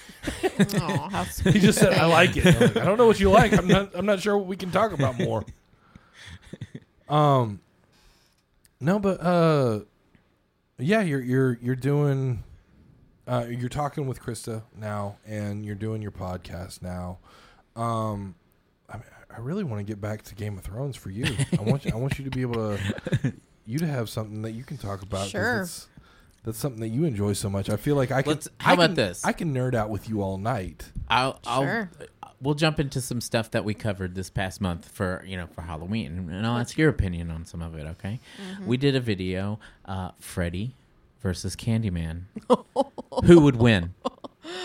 Oh, 0.75 1.09
how 1.11 1.25
sweet. 1.25 1.53
He 1.55 1.59
just 1.59 1.79
said, 1.79 1.93
"I 1.93 2.05
like 2.05 2.37
it." 2.37 2.45
I'm 2.45 2.59
like, 2.61 2.77
I 2.77 2.85
don't 2.85 2.97
know 2.97 3.07
what 3.07 3.19
you 3.19 3.29
like. 3.29 3.51
I'm 3.51 3.67
not. 3.67 3.91
I'm 3.93 4.05
not 4.05 4.21
sure 4.21 4.37
what 4.37 4.47
we 4.47 4.55
can 4.55 4.71
talk 4.71 4.93
about 4.93 5.17
more. 5.17 5.45
Um, 7.09 7.59
no, 8.79 8.97
but 8.97 9.21
uh, 9.21 9.81
yeah, 10.79 11.01
you're 11.01 11.21
you're 11.21 11.59
you're 11.61 11.75
doing. 11.75 12.43
Uh, 13.27 13.45
you're 13.49 13.69
talking 13.69 14.07
with 14.07 14.21
Krista 14.21 14.63
now, 14.75 15.17
and 15.27 15.65
you're 15.65 15.75
doing 15.75 16.01
your 16.01 16.11
podcast 16.11 16.81
now. 16.81 17.19
Um, 17.75 18.35
I, 18.89 18.95
mean, 18.95 19.05
I 19.35 19.39
really 19.41 19.63
want 19.63 19.79
to 19.79 19.83
get 19.83 19.99
back 19.99 20.23
to 20.23 20.35
Game 20.35 20.57
of 20.57 20.63
Thrones 20.63 20.95
for 20.95 21.09
you. 21.09 21.25
I 21.59 21.61
want 21.61 21.85
you, 21.85 21.91
I 21.93 21.97
want 21.97 22.17
you 22.17 22.25
to 22.25 22.31
be 22.31 22.41
able 22.41 22.77
to 22.77 23.33
you 23.65 23.79
to 23.79 23.87
have 23.87 24.09
something 24.09 24.41
that 24.43 24.51
you 24.51 24.63
can 24.63 24.77
talk 24.77 25.01
about. 25.01 25.27
Sure. 25.27 25.59
That's, 25.59 25.87
that's 26.43 26.57
something 26.57 26.81
that 26.81 26.89
you 26.89 27.03
enjoy 27.05 27.33
so 27.33 27.49
much. 27.49 27.69
I 27.69 27.77
feel 27.77 27.95
like 27.95 28.11
I 28.11 28.21
can. 28.21 28.31
Let's- 28.33 28.49
how 28.59 28.71
I 28.71 28.73
about 28.73 28.85
can- 28.87 28.95
this? 28.95 29.25
I 29.25 29.31
can 29.33 29.53
nerd 29.53 29.73
out 29.75 29.89
with 29.89 30.09
you 30.09 30.21
all 30.21 30.37
night. 30.37 30.91
I'll, 31.09 31.39
I'll 31.45 31.63
Sure. 31.63 31.89
we'll 32.41 32.55
jump 32.55 32.79
into 32.79 32.99
some 33.01 33.21
stuff 33.21 33.51
that 33.51 33.63
we 33.65 33.73
covered 33.73 34.15
this 34.15 34.29
past 34.29 34.59
month 34.61 34.89
for 34.89 35.23
you 35.27 35.37
know 35.37 35.47
for 35.47 35.61
Halloween, 35.61 36.29
and 36.31 36.45
I'll 36.45 36.57
ask 36.57 36.77
your 36.77 36.89
opinion 36.89 37.31
on 37.31 37.45
some 37.45 37.61
of 37.61 37.75
it. 37.75 37.85
Okay, 37.87 38.19
we 38.65 38.77
did 38.77 38.95
a 38.95 38.99
video, 38.99 39.59
uh, 39.85 40.11
Freddy 40.19 40.75
versus 41.21 41.55
Candyman. 41.55 42.23
Who 43.25 43.41
would 43.41 43.55
win? 43.57 43.93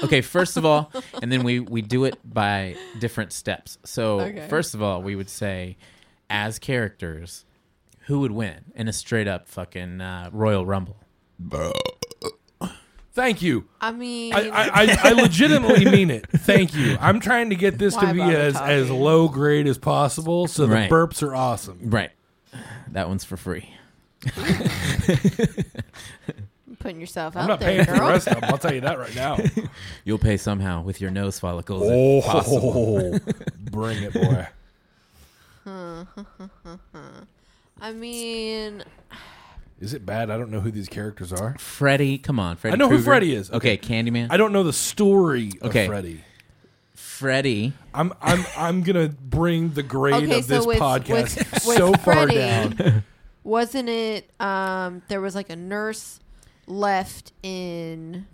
Okay, 0.02 0.20
first 0.22 0.56
of 0.56 0.64
all, 0.64 0.90
and 1.22 1.30
then 1.30 1.44
we 1.44 1.60
we 1.60 1.82
do 1.82 2.04
it 2.04 2.18
by 2.24 2.76
different 2.98 3.32
steps. 3.32 3.78
So 3.84 4.20
Okay. 4.20 4.46
first 4.48 4.74
of 4.74 4.82
all, 4.82 5.02
we 5.02 5.14
would 5.14 5.30
say, 5.30 5.76
as 6.30 6.58
characters, 6.58 7.44
who 8.06 8.20
would 8.20 8.32
win 8.32 8.64
in 8.74 8.88
a 8.88 8.92
straight 8.92 9.28
up 9.28 9.46
fucking 9.48 10.00
uh, 10.00 10.30
Royal 10.32 10.66
Rumble? 10.66 10.96
Thank 13.12 13.42
you. 13.42 13.64
I 13.80 13.90
mean, 13.90 14.32
I, 14.32 14.48
I, 14.48 14.68
I, 14.72 14.96
I 15.02 15.10
legitimately 15.12 15.84
mean 15.86 16.10
it. 16.10 16.26
Thank 16.30 16.74
you. 16.74 16.96
I'm 17.00 17.18
trying 17.18 17.50
to 17.50 17.56
get 17.56 17.76
this 17.78 17.96
to 17.96 18.12
be 18.12 18.18
bother 18.20 18.36
as, 18.36 18.56
as 18.56 18.86
talking? 18.88 19.02
low 19.02 19.28
grade 19.28 19.66
as 19.66 19.76
possible, 19.76 20.46
so 20.46 20.66
the 20.66 20.74
Right. 20.74 20.90
burps 20.90 21.22
are 21.22 21.34
awesome. 21.34 21.78
Right, 21.82 22.10
that 22.92 23.08
one's 23.08 23.24
for 23.24 23.36
free. 23.36 23.70
putting 26.78 27.00
yourself 27.00 27.36
I'm 27.36 27.42
out 27.44 27.48
not 27.48 27.60
there, 27.60 27.70
paying 27.70 27.84
for 27.86 27.92
the 27.92 27.98
girl. 27.98 28.08
rest 28.08 28.28
of 28.28 28.40
them. 28.40 28.50
I'll 28.50 28.58
tell 28.58 28.74
you 28.74 28.80
that 28.82 28.98
right 28.98 29.14
now. 29.14 29.36
You'll 30.04 30.18
pay 30.18 30.36
somehow 30.36 30.82
with 30.82 31.00
your 31.00 31.10
nose 31.10 31.38
follicles. 31.40 31.82
if 31.84 31.90
oh, 31.92 32.22
possible. 32.22 33.12
Oh, 33.14 33.18
bring 33.70 34.02
it, 34.02 34.12
boy. 34.12 34.46
I 37.80 37.92
mean, 37.92 38.84
Is 39.80 39.94
it 39.94 40.04
bad? 40.04 40.30
I 40.30 40.36
don't 40.38 40.50
know 40.50 40.60
who 40.60 40.70
these 40.70 40.88
characters 40.88 41.32
are. 41.32 41.54
Freddy, 41.58 42.18
come 42.18 42.40
on, 42.40 42.56
Freddy. 42.56 42.74
I 42.74 42.76
know 42.76 42.88
who 42.88 42.98
Freddy 43.00 43.34
is. 43.34 43.50
Okay, 43.50 43.76
Candyman. 43.78 44.28
I 44.30 44.36
don't 44.36 44.52
know 44.52 44.64
the 44.64 44.72
story 44.72 45.52
of 45.60 45.70
Okay. 45.70 45.86
Freddy. 45.86 46.24
Freddy. 46.94 47.72
I'm 47.94 48.12
I'm 48.20 48.44
I'm 48.56 48.82
gonna 48.82 49.08
bring 49.08 49.70
the 49.70 49.82
grade 49.82 50.14
Okay, 50.24 50.38
of 50.38 50.44
so 50.44 50.54
this 50.56 50.66
with- 50.66 50.78
podcast 50.78 51.36
with- 51.38 51.52
with 51.66 51.76
so 51.76 51.92
far 51.94 52.14
Freddy- 52.28 52.34
down. 52.34 53.04
wasn't 53.44 53.88
it? 53.88 54.30
Um, 54.40 55.02
there 55.08 55.20
was 55.20 55.34
like 55.34 55.50
a 55.50 55.56
nurse 55.56 56.20
left 56.66 57.32
in, 57.42 58.26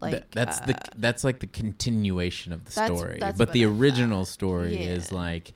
like 0.00 0.12
Th- 0.12 0.24
that's 0.32 0.60
uh, 0.60 0.66
the 0.66 0.78
that's 0.96 1.24
like 1.24 1.40
the 1.40 1.46
continuation 1.46 2.52
of 2.52 2.64
the 2.64 2.72
That's- 2.74 2.98
story. 2.98 3.18
that's 3.20 3.38
but 3.38 3.48
what 3.48 3.52
the 3.54 3.64
I 3.64 3.68
thought. 3.68 3.80
original 3.80 4.24
story 4.24 4.74
Yeah. 4.76 4.90
is 4.90 5.10
like 5.12 5.52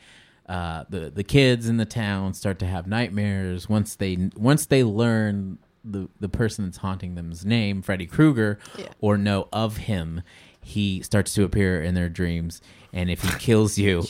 uh, 0.52 0.84
the 0.90 1.10
the 1.10 1.24
kids 1.24 1.68
in 1.68 1.76
the 1.78 1.84
town 1.86 2.34
start 2.34 2.58
to 2.58 2.66
have 2.66 2.86
nightmares 2.86 3.68
once 3.68 3.96
they 3.96 4.28
once 4.36 4.66
they 4.66 4.84
learn 4.84 5.58
the 5.84 6.08
the 6.20 6.28
person 6.28 6.66
that's 6.66 6.78
haunting 6.78 7.14
them's 7.14 7.44
name, 7.46 7.80
Freddy 7.82 8.06
Krueger, 8.06 8.58
Yeah. 8.78 8.86
or 9.00 9.16
know 9.16 9.48
of 9.52 9.78
him. 9.78 10.22
He 10.60 11.00
starts 11.02 11.32
to 11.34 11.42
appear 11.44 11.82
in 11.82 11.94
their 11.94 12.08
dreams, 12.08 12.60
and 12.92 13.10
if 13.10 13.22
he 13.22 13.30
kills 13.38 13.78
you, 13.78 14.02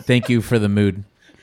thank 0.00 0.28
you 0.28 0.40
for 0.42 0.58
the 0.58 0.68
mood. 0.68 1.04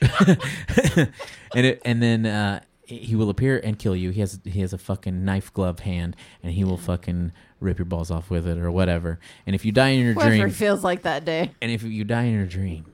and 1.54 1.66
it, 1.66 1.82
and 1.84 2.02
then 2.02 2.24
uh, 2.26 2.60
he 2.84 3.14
will 3.16 3.30
appear 3.30 3.58
and 3.58 3.78
kill 3.78 3.96
you. 3.96 4.10
He 4.10 4.20
has 4.20 4.40
he 4.44 4.60
has 4.60 4.72
a 4.72 4.78
fucking 4.78 5.24
knife 5.24 5.52
glove 5.52 5.80
hand, 5.80 6.16
and 6.42 6.52
he 6.52 6.64
will 6.64 6.76
fucking 6.78 7.32
rip 7.60 7.78
your 7.78 7.84
balls 7.86 8.10
off 8.10 8.30
with 8.30 8.46
it 8.46 8.56
or 8.58 8.70
whatever. 8.70 9.18
And 9.46 9.54
if 9.54 9.64
you 9.64 9.72
die 9.72 9.88
in 9.90 10.04
your 10.04 10.14
whatever 10.14 10.36
dream, 10.36 10.48
it 10.48 10.52
feels 10.52 10.84
like 10.84 11.02
that 11.02 11.24
day. 11.24 11.50
and 11.60 11.70
if 11.72 11.82
you 11.82 12.04
die 12.04 12.22
in 12.24 12.34
your 12.34 12.46
dream, 12.46 12.86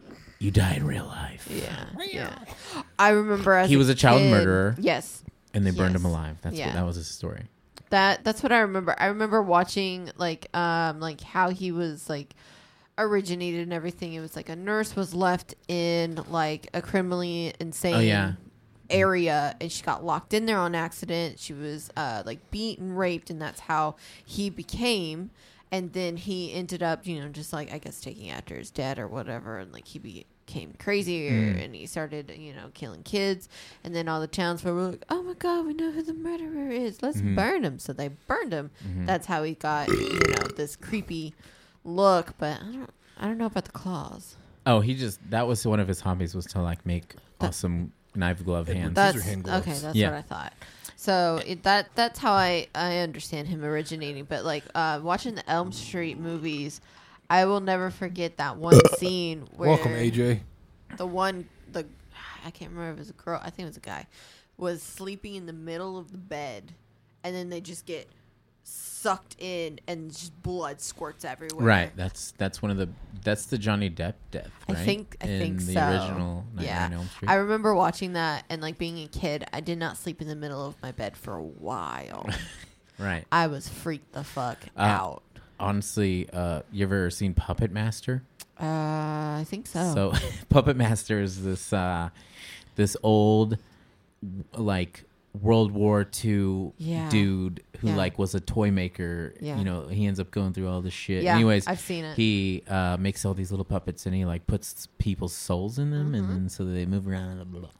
you 0.45 0.51
die 0.51 0.75
in 0.75 0.87
real 0.87 1.07
life. 1.07 1.49
Yeah, 1.51 1.87
yeah. 2.07 2.39
I 2.99 3.11
remember 3.11 3.53
as 3.55 3.71
He 3.71 3.77
was 3.77 3.89
a 3.89 3.95
child 3.95 4.21
kid- 4.21 4.31
murderer. 4.31 4.77
Yes, 4.79 5.23
And 5.55 5.67
they 5.67 5.71
burned 5.71 5.97
him 5.97 6.05
alive. 6.05 6.37
That's 6.43 6.57
Yeah. 6.57 6.67
what 6.67 6.75
that 6.75 6.87
was 6.87 6.97
his 6.97 7.07
story. 7.09 7.45
that 7.91 8.25
that's 8.25 8.43
what 8.43 8.51
I 8.53 8.59
remember. 8.61 8.95
I 8.99 9.07
remember 9.07 9.41
watching 9.43 10.11
like 10.17 10.55
um 10.57 11.01
like 11.01 11.21
how 11.21 11.51
he 11.51 11.71
was 11.73 12.09
like 12.09 12.35
originated 12.99 13.61
and 13.63 13.73
everything. 13.73 14.13
It 14.15 14.21
was 14.21 14.37
like 14.37 14.49
a 14.49 14.57
nurse 14.57 14.95
was 14.97 15.15
left 15.15 15.55
in 15.69 16.21
like 16.29 16.69
a 16.75 16.83
criminally 16.83 17.53
insane 17.61 17.95
Oh, 17.95 18.01
yeah. 18.01 18.33
area 18.91 19.57
and 19.61 19.71
she 19.71 19.83
got 19.83 20.05
locked 20.05 20.35
in 20.35 20.47
there 20.47 20.59
on 20.59 20.75
accident. 20.75 21.39
She 21.39 21.53
was 21.53 21.91
uh 21.97 22.23
like 22.27 22.51
beaten, 22.51 22.93
raped, 22.95 23.31
and 23.31 23.41
that's 23.41 23.61
how 23.61 23.97
he 24.25 24.51
became. 24.51 25.31
And 25.73 25.93
then 25.93 26.17
he 26.17 26.53
ended 26.53 26.83
up, 26.85 27.05
you 27.07 27.21
know, 27.21 27.29
just 27.29 27.53
like 27.53 27.73
I 27.73 27.79
guess 27.79 28.01
taking 28.01 28.31
after 28.31 28.57
his 28.57 28.71
dad 28.71 28.99
or 28.99 29.09
whatever, 29.09 29.59
and 29.59 29.73
like 29.73 29.87
he 29.89 29.99
became 30.47 30.75
crazier 30.79 31.33
Mm. 31.55 31.65
and 31.65 31.75
he 31.75 31.87
started, 31.87 32.33
you 32.37 32.53
know, 32.53 32.71
killing 32.75 33.03
kids. 33.03 33.49
And 33.83 33.95
then 33.95 34.09
all 34.09 34.21
the 34.21 34.27
townsfolk 34.27 34.75
were 34.75 34.89
like, 34.91 35.05
"Oh 35.09 35.23
my 35.23 35.35
god, 35.35 35.67
we 35.67 35.75
know 35.75 35.91
who 35.91 36.03
the 36.03 36.15
murderer 36.15 36.71
is. 36.71 37.03
Let's 37.03 37.19
Mm-hmm. 37.19 37.35
burn 37.37 37.65
him." 37.65 37.79
So 37.79 37.93
they 37.93 38.09
burned 38.27 38.53
him. 38.53 38.71
That's 39.07 39.27
how 39.27 39.43
he 39.43 39.55
got, 39.55 39.89
you 39.89 40.19
know, 40.29 40.47
this 40.57 40.77
creepy 40.77 41.35
look. 41.85 42.35
But 42.39 42.61
I 42.63 42.73
don't, 42.73 42.91
I 43.19 43.27
don't 43.27 43.39
know 43.39 43.47
about 43.47 43.65
the 43.65 43.73
claws. 43.73 44.37
Oh, 44.67 44.81
he 44.81 44.95
just 44.95 45.19
that 45.31 45.47
was 45.47 45.67
one 45.67 45.81
of 45.81 45.89
his 45.89 46.01
hobbies 46.01 46.35
was 46.35 46.47
to 46.47 46.61
like 46.61 46.85
make 46.87 47.15
awesome 47.41 47.93
knife 48.15 48.45
glove 48.45 48.69
hands. 48.69 48.95
That's 48.95 49.23
hand 49.23 49.45
gloves. 49.45 49.67
okay. 49.67 49.79
That's 49.79 49.97
Yeah. 49.97 50.11
what 50.11 50.19
I 50.19 50.23
thought. 50.23 50.53
So 50.97 51.41
it, 51.47 51.63
that 51.65 51.89
that's 51.95 52.19
how 52.19 52.33
I 52.33 52.69
I 52.75 52.99
understand 52.99 53.49
him 53.49 53.65
originating. 53.65 54.25
But 54.25 54.45
like 54.45 54.65
uh, 54.75 55.01
watching 55.03 55.35
the 55.35 55.49
Elm 55.51 55.73
Street 55.73 56.19
movies, 56.19 56.81
I 57.35 57.47
will 57.47 57.61
never 57.61 57.91
forget 57.91 58.37
that 58.37 58.57
one 58.57 58.79
scene 58.99 59.49
where 59.57 59.71
Welcome, 59.71 59.93
AJ. 59.93 60.41
the 60.97 61.07
one 61.07 61.49
the 61.73 61.85
I 62.45 62.51
can't 62.51 62.71
remember 62.71 62.93
if 62.93 62.97
it 62.99 63.01
was 63.01 63.11
a 63.11 63.15
girl. 63.15 63.41
I 63.43 63.51
think 63.51 63.67
it 63.67 63.71
was 63.71 63.77
a 63.77 63.81
guy 63.81 64.07
was 64.57 64.83
sleeping 64.83 65.35
in 65.35 65.47
the 65.47 65.53
middle 65.53 65.99
of 65.99 66.13
the 66.13 66.19
bed, 66.19 66.73
and 67.25 67.35
then 67.35 67.49
they 67.51 67.61
just 67.61 67.87
get 67.87 68.09
sucked 68.63 69.35
in 69.39 69.81
and 69.89 70.11
just 70.13 70.41
blood 70.43 70.81
squirts 70.81 71.25
everywhere. 71.25 71.67
Right. 71.67 71.97
That's 71.97 72.33
that's 72.39 72.63
one 72.63 72.71
of 72.71 72.77
the 72.77 72.89
that's 73.25 73.47
the 73.47 73.59
Johnny 73.59 73.91
Depp 73.91 74.15
death. 74.31 74.51
I 74.69 74.75
think 74.75 75.17
I 75.21 75.27
in 75.27 75.41
think 75.41 75.59
the 75.67 75.73
so. 75.73 75.81
original 75.91 76.45
Nightmare 76.55 76.65
yeah, 76.65 76.85
on 76.87 76.93
Elm 76.93 77.07
Street. 77.09 77.29
I 77.29 77.35
remember 77.35 77.75
watching 77.75 78.13
that 78.13 78.45
and 78.49 78.63
like 78.63 78.79
being 78.79 78.99
a 78.99 79.09
kid. 79.09 79.45
I 79.53 79.61
did 79.61 79.79
not 79.79 79.97
sleep 79.97 80.23
in 80.23 80.29
the 80.29 80.37
middle 80.37 80.65
of 80.65 80.81
my 80.83 80.93
bed 80.93 81.17
for 81.17 81.35
a 81.35 81.43
while. 81.43 82.31
right. 82.99 83.25
I 83.33 83.49
was 83.49 83.69
freaked 83.69 84.13
the 84.13 84.23
fuck 84.23 84.59
Uh, 84.77 84.83
out. 84.83 85.23
Honestly, 85.61 86.29
uh, 86.33 86.63
you 86.73 86.85
ever 86.85 87.11
seen 87.11 87.35
Puppet 87.35 87.71
Master? 87.71 88.23
Uh, 88.61 88.65
I 89.41 89.45
think 89.47 89.67
so. 89.67 89.93
So 89.95 90.13
Puppet 90.49 90.77
Master 90.77 91.21
is 91.21 91.43
this 91.45 91.73
uh, 91.73 92.11
this 92.77 92.97
old 93.03 93.59
like 94.57 95.05
World 95.41 95.73
War 95.73 96.07
II 96.25 96.73
Yeah. 96.79 97.09
dude 97.09 97.63
who 97.81 97.89
Yeah. 97.89 97.97
like 97.97 98.19
was 98.19 98.35
a 98.35 98.41
toy 98.41 98.71
maker. 98.71 99.35
Yeah. 99.41 99.59
You 99.59 99.65
know, 99.65 99.89
he 99.89 100.07
ends 100.07 100.21
up 100.21 100.31
going 100.31 100.53
through 100.53 100.69
all 100.69 100.81
this 100.81 100.93
shit. 100.95 101.25
Yeah, 101.25 101.35
Anyways, 101.35 101.67
I've 101.67 101.81
seen 101.81 102.05
it. 102.05 102.17
He 102.17 102.63
uh, 102.69 102.97
makes 102.99 103.25
all 103.25 103.35
these 103.35 103.51
little 103.51 103.65
puppets 103.65 104.07
and 104.07 104.15
he 104.15 104.25
like 104.25 104.47
puts 104.47 104.87
people's 104.99 105.33
souls 105.35 105.79
in 105.79 105.91
them 105.91 106.07
Mm-hmm. 106.07 106.15
and 106.15 106.31
then 106.31 106.49
so 106.49 106.65
they 106.65 106.87
move 106.87 107.09
around. 107.09 107.39
And 107.41 107.51
blah, 107.51 107.61
blah. 107.63 107.71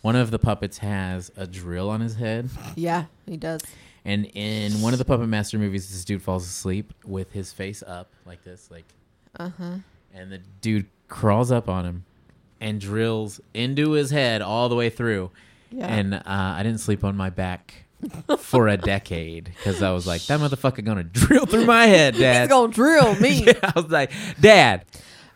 One 0.00 0.16
of 0.16 0.30
the 0.30 0.38
puppets 0.38 0.78
has 0.78 1.30
a 1.36 1.46
drill 1.46 1.90
on 1.90 2.00
his 2.00 2.14
head. 2.16 2.48
yeah, 2.76 3.04
he 3.26 3.36
does. 3.36 3.60
And 4.04 4.26
in 4.34 4.80
one 4.82 4.92
of 4.92 4.98
the 4.98 5.04
Puppet 5.04 5.28
Master 5.28 5.58
movies, 5.58 5.90
this 5.90 6.04
dude 6.04 6.22
falls 6.22 6.44
asleep 6.44 6.92
with 7.04 7.32
his 7.32 7.52
face 7.52 7.82
up 7.86 8.10
like 8.26 8.42
this, 8.42 8.68
like, 8.70 8.84
Uh 9.38 9.50
huh. 9.56 9.74
and 10.12 10.32
the 10.32 10.38
dude 10.60 10.86
crawls 11.08 11.52
up 11.52 11.68
on 11.68 11.84
him 11.84 12.04
and 12.60 12.80
drills 12.80 13.40
into 13.54 13.92
his 13.92 14.10
head 14.10 14.42
all 14.42 14.68
the 14.68 14.74
way 14.74 14.90
through. 14.90 15.30
Yeah. 15.70 15.86
And 15.86 16.14
uh, 16.14 16.22
I 16.26 16.62
didn't 16.62 16.80
sleep 16.80 17.04
on 17.04 17.16
my 17.16 17.30
back 17.30 17.74
for 18.38 18.66
a 18.68 18.76
decade 18.76 19.44
because 19.44 19.82
I 19.82 19.92
was 19.92 20.06
like, 20.06 20.22
that 20.26 20.40
motherfucker 20.40 20.84
gonna 20.84 21.04
drill 21.04 21.46
through 21.46 21.66
my 21.66 21.86
head, 21.86 22.14
He's 22.14 22.22
Dad. 22.22 22.48
gonna 22.48 22.72
drill 22.72 23.14
me. 23.20 23.46
I 23.62 23.72
was 23.76 23.86
like, 23.88 24.10
Dad, 24.40 24.84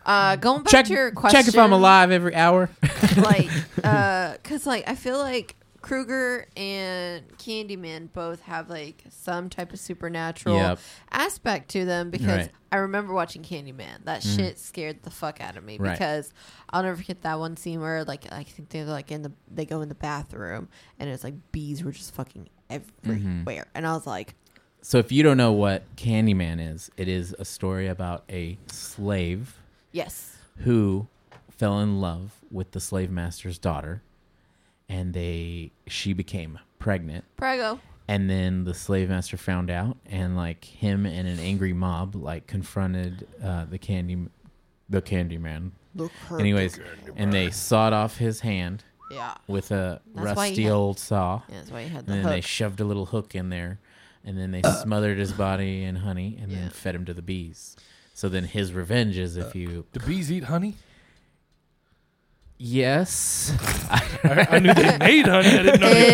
Uh, 0.05 0.35
going 0.35 0.63
back 0.63 0.71
check 0.71 0.85
to 0.87 0.93
your 0.93 1.11
question. 1.11 1.39
check 1.39 1.47
if 1.47 1.57
I'm 1.57 1.71
alive 1.71 2.11
every 2.11 2.35
hour. 2.35 2.69
like 3.17 3.49
uh 3.83 4.33
because 4.33 4.65
like 4.67 4.87
i 4.87 4.95
feel 4.95 5.17
like 5.17 5.55
Krueger 5.87 6.45
and 6.57 7.25
candyman 7.37 8.11
both 8.13 8.41
have 8.41 8.69
like 8.69 9.03
some 9.09 9.49
type 9.49 9.71
of 9.73 9.79
supernatural 9.79 10.55
Yep. 10.57 10.79
aspect 11.11 11.69
to 11.71 11.85
them 11.85 12.09
because 12.09 12.27
Right. 12.27 12.51
I 12.71 12.77
remember 12.77 13.13
watching 13.13 13.41
candyman 13.43 14.03
that 14.03 14.21
shit 14.23 14.59
scared 14.59 15.03
the 15.03 15.09
fuck 15.09 15.39
out 15.41 15.55
of 15.55 15.63
me 15.63 15.77
Right. 15.79 15.93
because 15.93 16.33
i'll 16.71 16.83
never 16.83 16.97
forget 16.97 17.21
that 17.21 17.39
one 17.39 17.55
scene 17.55 17.79
where 17.79 18.03
like 18.03 18.25
i 18.33 18.43
think 18.43 18.67
they're 18.69 18.83
like 18.85 19.11
in 19.11 19.21
the 19.21 19.31
they 19.49 19.65
go 19.65 19.79
in 19.81 19.87
the 19.89 19.95
bathroom 19.95 20.67
and 20.99 21.09
it's 21.09 21.23
like 21.23 21.35
bees 21.53 21.83
were 21.83 21.93
just 21.93 22.13
fucking 22.13 22.49
everywhere 22.69 23.17
Mm-hmm. 23.63 23.63
and 23.75 23.87
i 23.87 23.93
was 23.93 24.05
like 24.05 24.35
so 24.81 24.97
if 24.99 25.11
you 25.11 25.23
don't 25.23 25.37
know 25.37 25.51
what 25.53 25.83
Candyman 25.95 26.73
is, 26.73 26.91
it 26.97 27.07
is 27.07 27.35
a 27.39 27.43
story 27.45 27.87
about 27.87 28.23
a 28.29 28.57
slave 28.67 29.57
yes 29.91 30.35
who 30.59 31.07
fell 31.49 31.79
in 31.79 31.99
love 32.01 32.33
with 32.51 32.71
the 32.71 32.79
slave 32.79 33.09
master's 33.09 33.57
daughter 33.57 34.01
and 34.89 35.13
they 35.13 35.71
she 35.87 36.13
became 36.13 36.59
pregnant. 36.79 37.25
Prego. 37.37 37.79
And 38.09 38.29
then 38.29 38.63
the 38.63 38.73
slave 38.73 39.09
master 39.09 39.35
found 39.35 39.69
out 39.69 39.97
and 40.05 40.37
like 40.37 40.63
him 40.63 41.05
and 41.05 41.27
an 41.27 41.39
angry 41.39 41.73
mob 41.73 42.15
like 42.15 42.47
confronted 42.47 43.27
uh, 43.43 43.65
the 43.65 43.77
candy 43.77 44.17
the 44.89 45.01
candy 45.01 45.37
man. 45.37 45.73
Look 45.95 46.11
her 46.29 46.39
anyways 46.39 46.79
and 47.15 47.33
they 47.33 47.49
sawed 47.51 47.91
off 47.93 48.17
his 48.17 48.39
hand 48.41 48.83
yeah. 49.11 49.33
with 49.47 49.71
a 49.71 49.99
That's 50.15 50.25
rusty 50.37 50.63
had- 50.63 50.71
old 50.71 50.99
saw. 50.99 51.41
Yeah 51.49 51.55
that's 51.57 51.71
why 51.71 51.81
you 51.81 51.89
had 51.89 52.05
the 52.05 52.13
and 52.13 52.23
then 52.25 52.31
they 52.31 52.41
shoved 52.41 52.79
a 52.79 52.85
little 52.85 53.07
hook 53.07 53.35
in 53.35 53.49
there 53.49 53.79
and 54.23 54.37
then 54.37 54.51
they 54.51 54.61
smothered 54.83 55.17
his 55.17 55.33
body 55.33 55.83
in 55.83 55.97
honey 55.97 56.37
and 56.41 56.51
Yeah. 56.51 56.59
then 56.59 56.69
fed 56.69 56.95
him 56.95 57.05
to 57.05 57.13
the 57.13 57.21
bees. 57.21 57.75
So 58.13 58.29
then 58.29 58.45
his 58.45 58.73
revenge 58.73 59.17
is 59.17 59.35
if 59.37 59.53
you 59.53 59.85
Do 59.91 59.99
bees 60.05 60.31
eat 60.31 60.45
honey? 60.45 60.75
Yes 62.59 63.51
I, 63.89 64.47
I 64.51 64.59
knew 64.59 64.73
they 64.73 64.97
made 64.97 65.27
honey. 65.27 65.47
I 65.47 65.63
didn't 65.63 65.79
know 65.79 65.89
they 65.89 66.07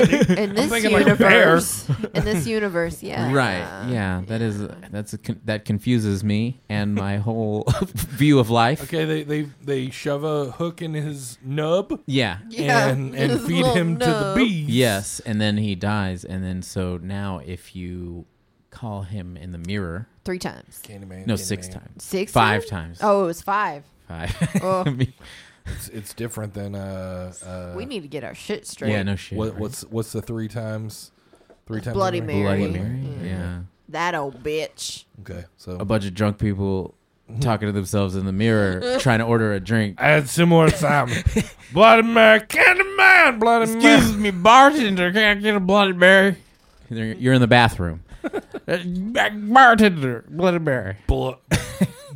ate 0.00 0.10
honey. 0.10 0.24
in, 0.42 0.50
in 0.50 0.54
this 0.54 0.70
thinking 0.70 0.92
like 0.92 1.06
a 1.06 1.14
bear. 1.14 1.30
universe, 1.40 1.88
in 2.14 2.24
this 2.24 2.46
universe, 2.46 3.02
yeah, 3.02 3.32
Right. 3.32 3.88
Yeah. 3.90 4.22
That 4.26 4.40
is 4.40 4.66
that's 4.90 5.12
a 5.12 5.18
con- 5.18 5.40
that 5.44 5.64
confuses 5.64 6.24
me 6.24 6.60
and 6.68 6.94
my 6.94 7.18
whole 7.18 7.64
view 7.84 8.38
of 8.38 8.50
life. 8.50 8.82
Okay, 8.84 9.04
they, 9.04 9.22
they 9.22 9.42
they 9.62 9.90
shove 9.90 10.24
a 10.24 10.50
hook 10.52 10.82
in 10.82 10.94
his 10.94 11.38
nub 11.44 12.00
Yeah. 12.06 12.38
Yeah, 12.48 12.88
and 12.88 13.14
and 13.14 13.40
feed 13.42 13.58
little 13.62 13.74
him 13.74 13.98
to 13.98 14.06
the 14.06 14.20
nub. 14.20 14.36
bees. 14.36 14.68
Yes, 14.68 15.20
and 15.20 15.40
then 15.40 15.58
he 15.58 15.74
dies, 15.74 16.24
and 16.24 16.42
then 16.42 16.62
so 16.62 16.96
now 16.96 17.40
if 17.44 17.76
you 17.76 18.24
call 18.70 19.02
him 19.02 19.36
in 19.36 19.52
the 19.52 19.58
mirror, 19.58 20.08
Three 20.24 20.38
times, 20.38 20.80
Candyman. 20.82 21.26
no, 21.26 21.34
Candyman. 21.34 21.38
six 21.38 21.68
times, 21.68 22.02
six, 22.04 22.32
five 22.32 22.66
times? 22.66 22.98
times, 22.98 23.00
Oh, 23.02 23.24
it 23.24 23.26
was 23.26 23.42
five. 23.42 23.84
five. 24.08 24.34
Oh. 24.62 24.84
I 25.70 25.72
mean, 25.72 25.76
It's, 25.76 25.88
it's 25.88 26.14
different 26.14 26.54
than 26.54 26.74
uh, 26.74 27.32
uh 27.44 27.72
we 27.76 27.84
need 27.84 28.02
to 28.02 28.08
get 28.08 28.24
our 28.24 28.34
shit 28.34 28.66
straight. 28.66 28.90
yeah, 28.92 29.02
no 29.02 29.16
shit. 29.16 29.38
what, 29.38 29.52
right? 29.52 29.60
what's 29.60 29.82
what's 29.84 30.12
the 30.12 30.22
three 30.22 30.48
times? 30.48 31.12
Three 31.66 31.80
times 31.80 31.94
Bloody? 31.94 32.20
Mary. 32.20 32.42
Bloody 32.42 32.68
Mary. 32.68 32.88
Mary? 32.88 32.98
Mm. 32.98 33.26
Yeah, 33.26 33.60
that 33.90 34.14
old 34.14 34.42
bitch. 34.42 35.04
Okay, 35.20 35.44
so 35.56 35.72
a 35.72 35.84
bunch 35.84 36.04
of 36.04 36.14
drunk 36.14 36.38
people 36.38 36.94
talking 37.40 37.68
to 37.68 37.72
themselves 37.72 38.16
in 38.16 38.26
the 38.26 38.32
mirror, 38.32 38.98
trying 39.00 39.20
to 39.20 39.24
order 39.24 39.52
a 39.52 39.60
drink. 39.60 40.00
I 40.00 40.08
had 40.08 40.28
similar 40.28 40.70
time. 40.70 41.10
Bloody 41.72 42.02
Mary, 42.02 42.40
Candyman, 42.40 43.38
Bloody 43.38 43.72
Mary. 43.72 43.94
Excuse 43.94 44.16
me, 44.16 44.30
bartender, 44.30 45.12
can 45.12 45.36
I 45.36 45.40
get 45.40 45.54
a 45.54 45.60
Bloody 45.60 45.92
Mary? 45.92 46.36
You're 46.88 47.34
in 47.34 47.40
the 47.40 47.46
bathroom. 47.46 48.02
bartender, 48.66 50.24
Bloody 50.28 50.58
Mary. 50.58 50.96
Blow, 51.06 51.38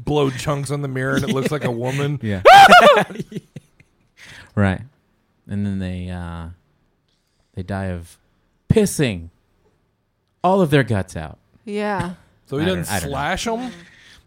blow 0.05 0.31
chunks 0.31 0.71
on 0.71 0.83
the 0.83 0.89
mirror 0.89 1.15
and 1.17 1.25
it 1.25 1.31
looks 1.31 1.51
like 1.51 1.65
a 1.65 1.71
woman. 1.71 2.19
Yeah. 2.23 2.43
right. 4.55 4.81
And 5.49 5.67
then 5.67 5.79
they 5.79 6.09
uh 6.11 6.49
they 7.55 7.63
die 7.63 7.87
of 7.87 8.19
pissing 8.69 9.29
all 10.43 10.61
of 10.61 10.71
their 10.71 10.83
guts 10.83 11.17
out. 11.17 11.39
Yeah, 11.65 12.15
So 12.47 12.59
he 12.59 12.65
I 12.65 12.67
don't- 12.67 12.79
doesn't 12.79 12.95
I 12.95 13.01
don't 13.01 13.09
know. 13.11 13.15
slash 13.15 13.45
them. 13.45 13.73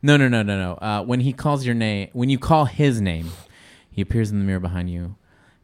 No, 0.02 0.18
no, 0.18 0.28
no, 0.28 0.44
no, 0.44 0.58
no. 0.58 0.74
Uh 0.76 1.04
when 1.04 1.22
he 1.22 1.34
calls 1.34 1.66
your 1.66 1.76
name, 1.76 2.10
when 2.14 2.30
you 2.30 2.38
call 2.40 2.66
his 2.66 3.02
name, 3.02 3.32
he 3.92 4.02
appears 4.02 4.32
in 4.32 4.40
the 4.40 4.46
mirror 4.46 4.60
behind 4.60 4.90
you 4.90 5.16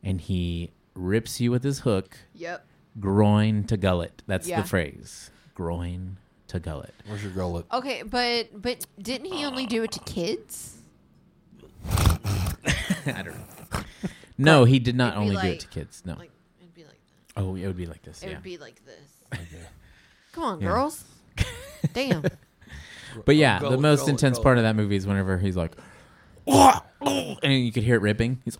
and 0.03 0.19
he 0.21 0.71
rips 0.95 1.39
you 1.39 1.49
with 1.51 1.63
his 1.63 1.79
hook, 1.79 2.17
yep. 2.35 2.65
groin 2.99 3.63
to 3.65 3.77
gullet. 3.77 4.21
That's 4.27 4.47
Yeah. 4.47 4.61
the 4.61 4.67
phrase. 4.67 5.31
Groin 5.55 6.17
to 6.53 6.59
gullet. 6.59 6.93
Where's 7.07 7.21
your 7.23 7.31
gullet? 7.31 7.65
Okay, 7.71 8.03
but 8.03 8.49
but 8.61 8.85
didn't 9.01 9.31
he 9.31 9.43
only 9.45 9.65
do 9.65 9.83
it 9.83 9.91
to 9.93 9.99
kids? 10.01 10.77
I 11.91 12.19
don't 13.05 13.25
know. 13.27 13.81
No, 14.37 14.63
he 14.65 14.79
did 14.79 14.95
not 14.95 15.13
It'd 15.13 15.19
be 15.19 15.21
only 15.21 15.35
do 15.35 15.47
like- 15.47 15.53
it 15.55 15.59
to 15.61 15.67
kids. 15.67 16.01
No. 16.05 16.13
Like 16.13 16.31
it'd 16.61 16.73
be 16.73 16.83
like 16.83 16.99
that. 17.35 17.41
oh, 17.41 17.55
it 17.55 17.65
would 17.67 17.77
be 17.77 17.85
like 17.85 18.01
this. 18.03 18.23
It 18.23 18.27
yeah. 18.29 18.33
would 18.35 18.43
be 18.43 18.57
like 18.57 18.81
this. 18.85 19.39
Come 20.31 20.43
on, 20.43 20.61
Yeah. 20.61 20.67
girls. 20.69 21.03
Damn. 21.93 22.23
But 23.25 23.35
yeah, 23.35 23.59
the 23.59 23.65
Gullet, 23.65 23.79
most 23.81 23.99
gullet, 23.99 24.09
intense 24.11 24.37
gullet. 24.37 24.43
part 24.43 24.57
of 24.57 24.63
that 24.63 24.75
movie 24.75 24.95
is 24.95 25.05
whenever 25.05 25.37
he's 25.37 25.55
like, 25.55 25.73
and 26.47 27.53
you 27.63 27.71
could 27.71 27.83
hear 27.83 27.95
it 27.95 28.01
ripping. 28.01 28.41
He's 28.43 28.57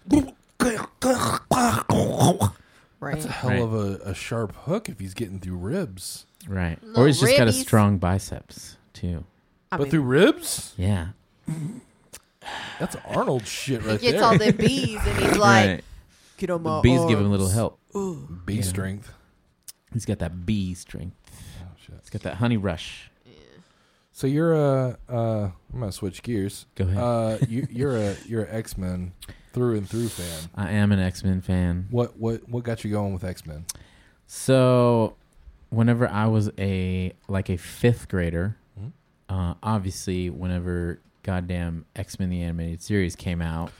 Right. 2.99 3.15
That's 3.15 3.26
a 3.26 3.32
hell 3.32 3.49
Right. 3.49 3.60
of 3.61 3.74
a, 3.74 3.99
a 4.10 4.14
sharp 4.14 4.56
hook 4.56 4.88
if 4.90 4.99
he's 4.99 5.14
getting 5.14 5.40
through 5.40 5.57
ribs. 5.57 6.26
Right, 6.48 6.78
or 6.95 7.07
he's 7.07 7.20
just 7.20 7.38
got 7.38 7.48
a 7.48 7.52
ribbies. 7.52 7.61
strong 7.61 7.98
biceps 7.98 8.78
too. 8.94 9.24
I 9.72 9.78
but 9.78 9.84
mean, 9.84 9.91
through 9.91 10.02
ribs? 10.03 10.74
Yeah, 10.78 11.07
That's 12.80 12.95
Arnold 13.07 13.48
shit 13.48 13.82
he 13.82 13.88
right 13.88 13.99
gets 14.02 14.14
there. 14.18 14.24
all 14.24 14.38
the 14.38 14.52
bees 14.52 14.99
and 15.06 15.18
he's 15.20 15.38
like, 15.38 15.68
right. 15.70 15.84
"Get 16.38 16.49
on 16.49 16.64
The 16.64 16.70
my 16.70 16.82
bees 16.82 16.99
give 17.02 17.20
him 17.20 17.26
a 17.26 17.30
arms." 17.30 17.32
little 17.32 17.49
help. 17.49 17.80
Bee 18.45 18.56
Yeah. 18.56 18.61
strength. 18.64 19.11
He's 19.94 20.06
got 20.06 20.20
that 20.20 20.45
bee 20.45 20.74
strength. 20.74 21.15
Oh, 21.61 21.68
shit. 21.80 21.95
He's 22.02 22.10
got 22.10 22.24
that 22.24 22.36
honey 22.36 22.57
rush. 22.57 23.10
So 24.11 24.28
you're 24.28 24.53
a. 24.53 24.98
Uh, 25.10 25.49
I'm 25.74 25.80
gonna 25.80 25.91
switch 25.91 26.22
gears. 26.22 26.65
Go 26.76 26.86
ahead. 26.86 26.98
Uh, 26.98 27.38
you, 27.49 27.68
you're 27.72 27.98
a 27.98 28.15
you're 28.28 28.44
an 28.44 28.56
X 28.56 28.78
Men 28.78 29.14
through 29.53 29.78
and 29.78 29.90
through 29.90 30.10
fan. 30.10 30.49
I 30.56 30.72
am 30.72 30.91
an 30.91 30.99
X 30.99 31.24
Men 31.24 31.41
fan. 31.41 31.88
What 31.90 32.18
what 32.18 32.48
what 32.48 32.64
got 32.64 32.84
you 32.84 32.91
going 32.91 33.14
with 33.14 33.24
X 33.24 33.45
Men? 33.45 33.65
So, 34.28 35.15
whenever 35.74 36.08
I 36.08 36.28
was 36.28 36.52
a 36.58 37.14
like 37.28 37.50
a 37.50 37.58
fifth 37.58 38.08
grader, 38.10 38.58
Mhm. 38.80 38.91
uh, 39.30 39.54
obviously, 39.64 40.30
whenever 40.30 41.00
goddamn 41.24 41.86
X 41.95 42.20
Men 42.20 42.30
the 42.30 42.41
animated 42.41 42.82
series 42.82 43.16
came 43.16 43.41
out, 43.41 43.72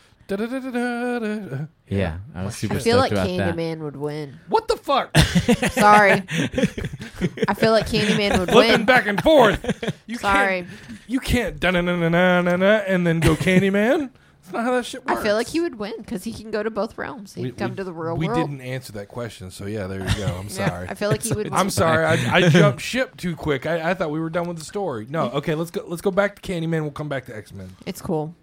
yeah, 1.88 2.18
I 2.34 2.44
was 2.45 2.56
super 2.56 2.76
I 2.76 2.80
feel 2.80 2.98
like 2.98 3.11
stoked 3.11 3.30
about 3.30 3.38
that. 3.38 3.56
Candyman 3.56 3.80
would 3.80 3.95
win. 3.98 4.40
What 4.48 4.68
the 4.68 4.78
fuck? 4.78 5.15
Sorry. 5.72 6.11
I 7.48 7.53
feel 7.53 7.72
like 7.72 7.88
Candyman 7.88 8.40
would 8.40 8.49
Flipping 8.49 8.72
win. 8.72 8.86
back 8.86 9.06
and 9.07 9.22
forth. 9.22 9.94
You 10.07 10.18
Sorry. 10.18 10.61
can't. 10.64 10.68
You 11.07 11.20
can't. 11.20 11.60
da-na-na-na-na-na, 11.60 12.65
And 12.88 13.06
then 13.06 13.20
go 13.20 13.36
Candyman. 13.36 14.10
Not 14.53 14.63
how 14.63 14.71
that 14.71 14.85
shit 14.85 15.05
works. 15.05 15.19
I 15.19 15.23
feel 15.23 15.35
like 15.35 15.47
he 15.47 15.59
would 15.59 15.75
win 15.75 15.93
because 15.97 16.23
he 16.23 16.31
can 16.31 16.49
go 16.51 16.63
to 16.63 16.69
both 16.71 16.97
realms. 16.97 17.34
He 17.34 17.41
We- 17.43 17.49
can 17.49 17.57
come 17.57 17.69
we- 17.71 17.75
to 17.77 17.84
the 17.84 17.93
real 17.93 18.15
we 18.15 18.27
world. 18.27 18.49
We 18.49 18.55
didn't 18.57 18.61
answer 18.65 18.93
that 18.93 19.07
question, 19.09 19.51
so 19.51 19.65
yeah, 19.65 19.88
there 19.88 19.99
you 19.99 20.15
go. 20.15 20.27
I'm 20.27 20.43
Yeah, 20.49 20.67
sorry. 20.69 20.88
I 20.89 20.93
feel 20.93 21.09
like 21.09 21.23
he 21.23 21.34
would. 21.34 21.49
I'm 21.51 21.69
sorry. 21.69 22.05
I, 22.05 22.35
I 22.38 22.49
jumped 22.49 22.81
ship 22.81 23.17
too 23.17 23.35
quick. 23.35 23.65
I, 23.65 23.91
I 23.91 23.93
thought 23.93 24.11
we 24.11 24.19
were 24.19 24.30
done 24.30 24.47
with 24.47 24.57
the 24.59 24.63
story. 24.65 25.05
No, 25.09 25.23
okay. 25.31 25.55
Let's 25.55 25.71
go. 25.71 25.84
Let's 25.85 26.01
go 26.01 26.11
back 26.11 26.39
to 26.39 26.51
Candyman. 26.53 26.81
We'll 26.84 26.91
come 26.91 27.09
back 27.09 27.25
to 27.25 27.35
X 27.35 27.51
Men. 27.53 27.75
It's 27.85 28.01
cool. 28.01 28.35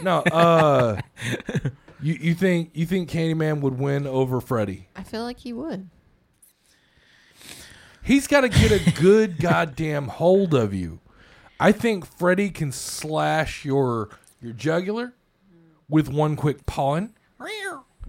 No, 0.00 0.18
uh, 0.20 1.00
you 2.00 2.14
you 2.14 2.34
think 2.34 2.70
you 2.74 2.86
think 2.86 3.08
Candyman 3.10 3.60
would 3.60 3.78
win 3.78 4.06
over 4.06 4.40
Freddy? 4.40 4.88
I 4.96 5.02
feel 5.02 5.22
like 5.22 5.38
he 5.40 5.52
would. 5.52 5.88
He's 8.02 8.26
got 8.26 8.42
to 8.42 8.48
get 8.48 8.70
a 8.70 8.90
good 9.00 9.38
goddamn 9.38 10.08
hold 10.08 10.52
of 10.54 10.74
you. 10.74 11.00
I 11.58 11.72
think 11.72 12.04
Freddy 12.04 12.50
can 12.50 12.72
slash 12.72 13.64
your 13.64 14.10
your 14.42 14.52
jugular 14.52 15.14
with 15.88 16.08
one 16.08 16.36
quick. 16.36 16.64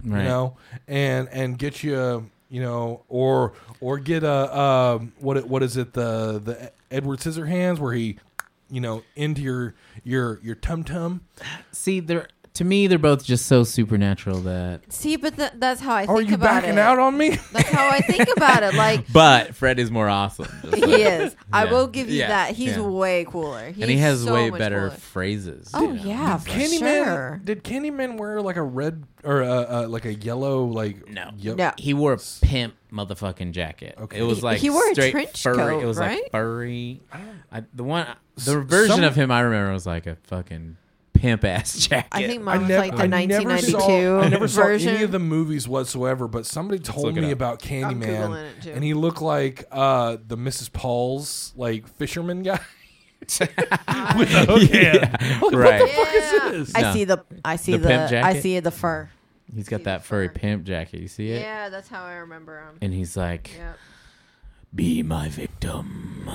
Right. 0.04 0.22
you 0.22 0.28
know, 0.28 0.56
and 0.86 1.28
and 1.30 1.58
get 1.58 1.82
you, 1.82 2.30
you 2.48 2.60
know, 2.60 3.02
or 3.08 3.54
or 3.80 3.98
get 3.98 4.22
a 4.22 4.58
um, 4.58 5.12
what 5.18 5.36
it- 5.36 5.48
what 5.48 5.62
is 5.62 5.76
it 5.76 5.92
the 5.94 6.38
the 6.38 6.70
Edward 6.90 7.18
Scissorhands 7.20 7.78
where 7.78 7.92
he, 7.94 8.18
you 8.70 8.80
know, 8.80 9.02
into 9.16 9.40
your 9.42 9.74
your 10.04 10.38
your 10.42 10.54
tum 10.54 10.84
tum. 10.84 11.22
See, 11.72 11.98
they're 12.00 12.28
to 12.56 12.64
me, 12.64 12.86
they're 12.86 12.98
both 12.98 13.24
just 13.24 13.46
so 13.46 13.64
supernatural 13.64 14.40
that. 14.40 14.92
See, 14.92 15.16
but 15.16 15.36
th- 15.36 15.52
that's 15.56 15.80
how 15.80 15.94
I 15.94 16.06
think 16.06 16.10
Are 16.18 16.22
you 16.22 16.34
about 16.34 16.62
backing 16.62 16.70
it. 16.74 16.78
out 16.78 16.98
on 16.98 17.16
me? 17.16 17.30
That's 17.52 17.68
how 17.70 17.88
I 17.88 18.00
think 18.00 18.28
about 18.36 18.62
it. 18.62 18.74
Like 18.74 19.04
But 19.12 19.54
Fred 19.54 19.78
is 19.78 19.90
more 19.90 20.08
awesome. 20.08 20.46
just 20.62 20.74
he 20.76 20.82
like- 20.86 21.00
is. 21.00 21.36
I 21.52 21.64
Yeah. 21.64 21.70
will 21.72 21.86
give 21.86 22.08
you 22.10 22.18
Yeah, 22.20 22.28
that. 22.28 22.54
He's 22.56 22.76
yeah. 22.76 22.82
way 22.82 23.24
cooler. 23.26 23.70
He's 23.70 23.82
and 23.82 23.90
he 23.90 23.98
has 23.98 24.24
so 24.24 24.34
way 24.34 24.50
much 24.50 24.58
better 24.58 24.88
cooler. 24.88 24.90
phrases. 24.90 25.70
Oh 25.74 25.92
you 25.92 25.94
know? 25.94 26.02
yeah, 26.02 26.36
for 26.38 26.50
Candyman 26.50 27.04
sure. 27.04 27.40
did 27.44 27.62
Candyman 27.64 28.18
wear 28.18 28.40
like 28.42 28.56
a 28.56 28.62
red 28.62 29.04
or 29.24 29.42
uh, 29.42 29.82
uh, 29.84 29.86
like 29.88 30.04
a 30.04 30.14
yellow 30.14 30.64
like 30.64 31.08
No. 31.08 31.30
Yep. 31.38 31.56
No. 31.56 31.72
He 31.78 31.94
wore 31.94 32.12
a 32.14 32.18
pimp 32.42 32.74
motherfucking 32.92 33.52
jacket. 33.52 33.94
Okay. 33.98 34.18
It 34.18 34.22
was 34.22 34.38
He- 34.38 34.44
like 34.44 34.58
he 34.60 34.70
wore 34.70 34.88
a 34.88 34.92
straight 34.94 35.10
trench 35.12 35.42
furry. 35.42 35.56
coat, 35.56 35.82
it 35.82 35.86
was 35.86 35.98
right? 35.98 36.20
like 36.22 36.30
furry. 36.32 37.00
I, 37.52 37.64
the 37.74 37.84
one, 37.84 38.06
S- 38.38 38.46
the 38.46 38.60
version 38.60 38.96
some- 38.96 39.04
of 39.04 39.14
him 39.14 39.30
I 39.30 39.40
remember 39.40 39.72
was 39.72 39.86
like 39.86 40.06
a 40.06 40.16
fucking 40.24 40.76
pimp 41.16 41.44
ass 41.44 41.78
jacket. 41.88 42.08
I 42.12 42.26
think 42.26 42.40
I 42.42 42.44
mine 42.44 42.60
was 42.60 42.68
never, 42.68 42.80
like 42.86 42.96
the 42.96 43.02
I 43.02 43.06
never 43.26 43.44
1992 43.48 43.70
saw, 43.80 44.20
I 44.20 44.28
never 44.28 44.48
saw 44.48 44.62
version. 44.64 44.94
any 44.94 45.04
of 45.04 45.12
the 45.12 45.18
movies 45.18 45.66
whatsoever, 45.68 46.28
but 46.28 46.46
somebody 46.46 46.80
told 46.80 47.06
look 47.06 47.16
it 47.16 47.20
me 47.22 47.26
up. 47.28 47.32
about 47.32 47.60
Googling 47.60 48.02
Candyman, 48.02 48.44
it, 48.58 48.62
too. 48.62 48.70
and 48.72 48.84
he 48.84 48.94
looked 48.94 49.22
like 49.22 49.64
uh, 49.72 50.16
the 50.26 50.36
Mrs. 50.36 50.72
Paul's 50.72 51.52
like 51.56 51.86
fisherman 51.88 52.42
guy 52.42 52.60
with 53.20 53.40
a 53.40 54.44
hook 54.46 54.62
hand. 54.70 55.00
Like, 55.42 55.52
right. 55.52 55.80
What 55.80 55.80
the 55.80 55.88
fuck 55.94 56.14
is 56.14 56.30
this? 56.68 56.76
I 56.76 56.82
No. 56.82 56.92
see 56.92 57.04
the 57.04 57.24
I 57.44 57.56
see 57.56 57.72
The 57.72 57.78
the, 57.78 57.88
pimp 57.88 58.02
I 58.02 58.08
jacket? 58.08 58.42
see 58.42 58.60
the 58.60 58.70
fur. 58.70 59.10
He's 59.54 59.68
got 59.68 59.84
that 59.84 60.04
furry 60.04 60.28
fur. 60.28 60.34
pimp 60.34 60.64
jacket. 60.64 61.00
You 61.00 61.08
see 61.08 61.30
it? 61.30 61.40
Yeah, 61.40 61.68
that's 61.68 61.88
how 61.88 62.04
I 62.04 62.14
remember 62.16 62.60
him. 62.60 62.78
And 62.82 62.92
he's 62.92 63.16
like, 63.16 63.52
Yep. 63.56 63.78
"Be 64.74 65.02
my 65.02 65.28
victim." 65.28 66.28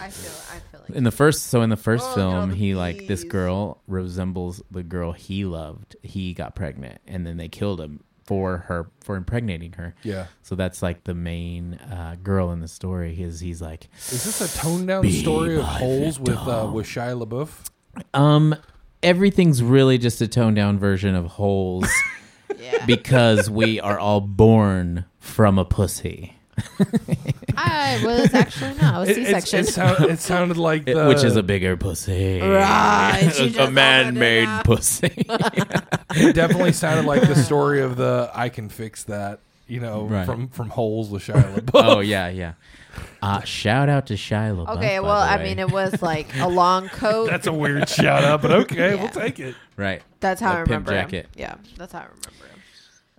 I 0.00 0.08
feel 0.10 0.32
I 0.54 0.58
feel 0.70 0.80
like 0.88 0.96
In 0.96 1.04
the 1.04 1.10
first, 1.10 1.44
so 1.46 1.62
in 1.62 1.70
the 1.70 1.76
first 1.76 2.04
Oh, 2.10 2.14
film, 2.14 2.32
no, 2.34 2.46
the 2.46 2.54
he 2.56 2.74
like 2.74 3.06
this 3.06 3.22
bees. 3.22 3.30
girl 3.32 3.82
resembles 3.86 4.62
the 4.70 4.82
girl 4.82 5.12
he 5.12 5.44
loved. 5.44 5.96
He 6.02 6.32
got 6.34 6.54
pregnant, 6.54 7.00
and 7.06 7.26
then 7.26 7.36
they 7.36 7.48
killed 7.48 7.80
him 7.80 8.00
for 8.24 8.58
her 8.68 8.90
for 9.00 9.16
impregnating 9.16 9.72
her. 9.72 9.94
Yeah. 10.02 10.26
So 10.42 10.54
that's 10.54 10.82
like 10.82 11.04
the 11.04 11.14
main 11.14 11.74
uh, 11.74 12.16
girl 12.22 12.50
in 12.52 12.60
the 12.60 12.68
story. 12.68 13.14
He's 13.14 13.40
he's 13.40 13.60
like, 13.60 13.88
Is 14.10 14.24
this 14.24 14.40
a 14.40 14.58
toned 14.58 14.88
down 14.88 15.08
story 15.10 15.56
of 15.56 15.64
holes 15.64 16.18
with 16.20 16.36
uh, 16.36 16.44
victim. 16.66 16.72
with 16.74 16.86
Shia 16.86 17.22
LaBeouf? 17.26 17.68
um, 18.14 18.54
everything's 19.02 19.62
really 19.62 19.98
just 19.98 20.20
a 20.20 20.28
toned 20.28 20.56
down 20.56 20.78
version 20.78 21.14
of 21.14 21.26
holes 21.26 21.88
yeah. 22.58 22.86
because 22.86 23.50
we 23.50 23.80
are 23.80 23.98
all 23.98 24.20
born 24.20 25.04
from 25.18 25.58
a 25.58 25.64
pussy, 25.64 26.36
I 27.56 28.00
was 28.04 28.32
actually 28.34 28.74
not. 28.74 28.94
I 28.94 28.98
was 29.00 29.08
It, 29.10 29.16
C-section. 29.16 29.60
it, 29.60 29.68
sound, 29.68 30.04
it 30.04 30.18
sounded 30.20 30.56
like 30.56 30.82
It- 30.86 30.94
the, 30.94 31.06
which 31.08 31.24
is 31.24 31.36
a 31.36 31.42
bigger 31.42 31.76
pussy, 31.76 32.40
Right, 32.40 33.20
you 33.22 33.28
just 33.30 33.40
a 33.40 33.44
opened 33.62 33.68
it 33.68 33.70
man-made 33.72 34.48
up. 34.48 34.64
pussy. 34.64 35.12
it 35.28 36.34
definitely 36.34 36.72
sounded 36.72 37.06
like 37.06 37.22
the 37.22 37.36
story 37.36 37.80
of 37.82 37.96
the 37.96 38.30
I 38.34 38.48
can 38.48 38.68
fix 38.68 39.04
that. 39.04 39.40
You 39.66 39.78
know, 39.78 40.02
Right. 40.06 40.26
from 40.26 40.48
from 40.48 40.68
holes 40.70 41.10
with 41.10 41.22
Shia 41.22 41.54
LaBeouf. 41.54 41.70
oh 41.74 42.00
yeah, 42.00 42.28
yeah. 42.28 42.54
Uh, 43.22 43.40
shout 43.42 43.88
out 43.88 44.06
to 44.08 44.14
Shia 44.14 44.52
LaBeouf. 44.56 44.76
Okay, 44.78 44.98
by 44.98 45.06
well, 45.06 45.20
the 45.24 45.30
I 45.32 45.36
way. 45.36 45.44
mean, 45.44 45.58
it 45.60 45.70
was 45.70 46.02
like 46.02 46.26
a 46.40 46.48
long 46.48 46.88
coat. 46.88 47.30
That's 47.30 47.46
a 47.46 47.52
weird 47.52 47.88
shout 47.88 48.24
out, 48.24 48.42
but 48.42 48.50
okay, 48.50 48.96
Yeah. 48.96 49.00
we'll 49.00 49.10
take 49.10 49.38
it. 49.38 49.54
right. 49.76 50.02
That's 50.18 50.40
how 50.40 50.50
a 50.50 50.52
I 50.54 50.56
pimp 50.64 50.68
remember 50.88 50.92
him. 50.92 51.02
jacket. 51.04 51.28
Yeah, 51.36 51.54
that's 51.76 51.92
how 51.92 52.00
I 52.00 52.02
remember 52.06 52.30
him. 52.30 52.39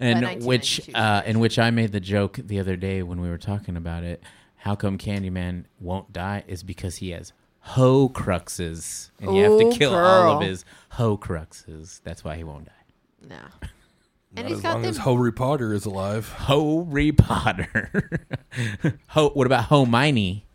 And 0.02 0.44
which 0.44 0.90
uh, 0.94 1.22
in 1.26 1.40
which 1.40 1.60
I 1.60 1.70
made 1.72 1.92
the 1.92 2.00
joke 2.00 2.40
the 2.44 2.60
other 2.60 2.76
day 2.76 3.04
when 3.04 3.22
we 3.22 3.30
were 3.30 3.38
talking 3.38 3.78
about 3.78 4.04
it. 4.04 4.24
How 4.58 4.76
come 4.76 4.98
Candyman 4.98 5.66
won't 5.80 6.14
die? 6.14 6.44
Is 6.48 6.62
because 6.64 6.98
he 6.98 7.12
has 7.12 7.34
Horcruxes, 7.70 9.10
and 9.20 9.36
you 9.36 9.44
have 9.44 9.52
Ooh, 9.54 9.72
to 9.72 9.78
kill 9.78 9.96
all 9.96 10.38
of 10.38 10.42
his 10.44 10.66
Horcruxes. 10.94 12.02
That's 12.04 12.24
why 12.24 12.36
he 12.38 12.44
won't 12.44 12.66
die. 12.66 13.28
No. 13.30 13.36
Not 14.34 14.46
And 14.46 14.48
he's 14.48 14.58
as 14.58 14.64
got 14.64 14.74
long 14.76 14.82
them. 14.84 14.90
as 14.92 14.98
Harry 15.00 15.34
Potter 15.34 15.74
is 15.74 15.86
alive. 15.86 16.32
Harry 16.32 17.12
Potter. 17.12 18.22
ho, 19.08 19.30
what 19.30 19.46
about 19.46 19.66
Hermione? 19.66 20.46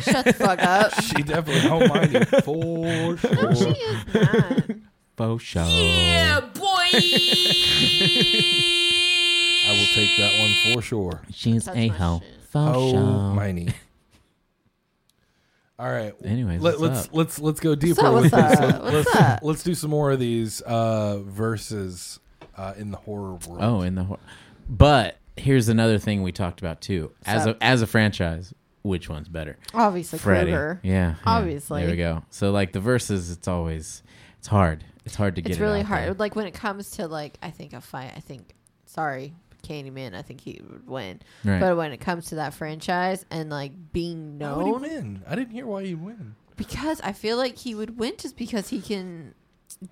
Shut 0.00 0.24
the 0.24 0.32
fuck 0.32 0.62
up. 0.62 0.92
She 1.02 1.22
definitely 1.22 1.68
home 1.68 1.88
minded 1.88 2.28
for 2.44 3.16
sure. 3.16 3.34
No, 3.34 3.54
she 3.54 3.70
is 3.70 4.14
not. 4.14 4.64
Faux 5.16 5.42
show. 5.42 5.66
Yeah, 5.66 6.40
boy. 6.40 6.60
I 9.66 9.70
will 9.70 9.86
take 9.94 10.16
that 10.18 10.38
one 10.38 10.74
for 10.74 10.82
sure. 10.82 11.22
She's 11.32 11.64
Touch 11.64 11.76
a 11.76 11.88
my 11.88 11.94
hoe. 11.94 12.20
shit. 12.20 12.28
Faux 12.50 12.76
Oh, 12.76 12.92
show. 12.92 13.34
miney. 13.34 13.68
All 15.78 15.90
right. 15.90 16.14
Anyways, 16.24 16.60
Let, 16.60 16.78
what's 16.78 16.82
let's 16.94 17.06
up? 17.08 17.14
let's 17.14 17.38
let's 17.40 17.60
go 17.60 17.74
deeper 17.74 18.06
up, 18.06 18.14
with 18.14 18.32
what's 18.32 18.50
this. 18.50 18.60
up, 18.60 18.60
Let- 18.60 18.82
what's 18.92 19.06
let's 19.06 19.16
up? 19.16 19.40
let's 19.42 19.62
do 19.64 19.74
some 19.74 19.90
more 19.90 20.12
of 20.12 20.20
these 20.20 20.60
uh, 20.60 21.18
verses 21.24 22.20
uh, 22.56 22.74
in 22.76 22.90
the 22.92 22.96
horror 22.98 23.34
world. 23.46 23.58
Oh, 23.60 23.80
in 23.80 23.94
the 23.96 24.04
hor- 24.04 24.20
but 24.68 25.16
here's 25.36 25.68
another 25.68 25.98
thing 25.98 26.22
we 26.22 26.30
talked 26.32 26.60
about 26.60 26.80
too. 26.80 27.10
As 27.26 27.46
a 27.46 27.56
as 27.60 27.82
a 27.82 27.86
franchise, 27.88 28.54
which 28.82 29.08
one's 29.08 29.28
better? 29.28 29.58
Obviously, 29.74 30.18
Freddy. 30.20 30.52
Krueger. 30.52 30.80
Yeah, 30.84 30.92
yeah. 30.92 31.14
Obviously. 31.26 31.80
There 31.82 31.90
we 31.90 31.96
go. 31.96 32.22
So 32.30 32.52
like 32.52 32.70
the 32.72 32.80
verses, 32.80 33.30
it's 33.32 33.48
always 33.48 34.02
it's 34.38 34.46
hard. 34.48 34.84
It's 35.04 35.14
hard 35.14 35.36
to 35.36 35.42
get. 35.42 35.50
It's 35.52 35.58
it 35.60 35.62
really 35.62 35.80
out 35.80 35.86
hard. 35.86 36.02
there. 36.04 36.14
Like 36.14 36.34
when 36.36 36.46
it 36.46 36.54
comes 36.54 36.90
to 36.92 37.06
like, 37.08 37.38
I 37.42 37.50
think 37.50 37.72
a 37.72 37.80
fight. 37.80 38.12
I 38.16 38.20
think, 38.20 38.54
sorry, 38.86 39.34
Candyman. 39.62 40.14
I 40.14 40.22
think 40.22 40.40
he 40.40 40.60
would 40.68 40.86
win. 40.86 41.20
Right. 41.44 41.60
But 41.60 41.76
when 41.76 41.92
it 41.92 41.98
comes 42.00 42.26
to 42.26 42.36
that 42.36 42.54
franchise 42.54 43.24
and 43.30 43.50
like 43.50 43.72
being 43.92 44.38
Why 44.38 44.52
would 44.54 44.64
he 44.66 44.70
known, 44.72 44.80
win? 44.82 45.22
I 45.28 45.34
didn't 45.36 45.52
hear 45.52 45.66
why 45.66 45.84
he 45.84 45.94
win. 45.94 46.34
because 46.56 47.00
I 47.02 47.12
feel 47.12 47.36
like 47.36 47.58
he 47.58 47.74
would 47.74 47.98
win 47.98 48.14
just 48.18 48.36
because 48.36 48.68
he 48.68 48.80
can 48.80 49.34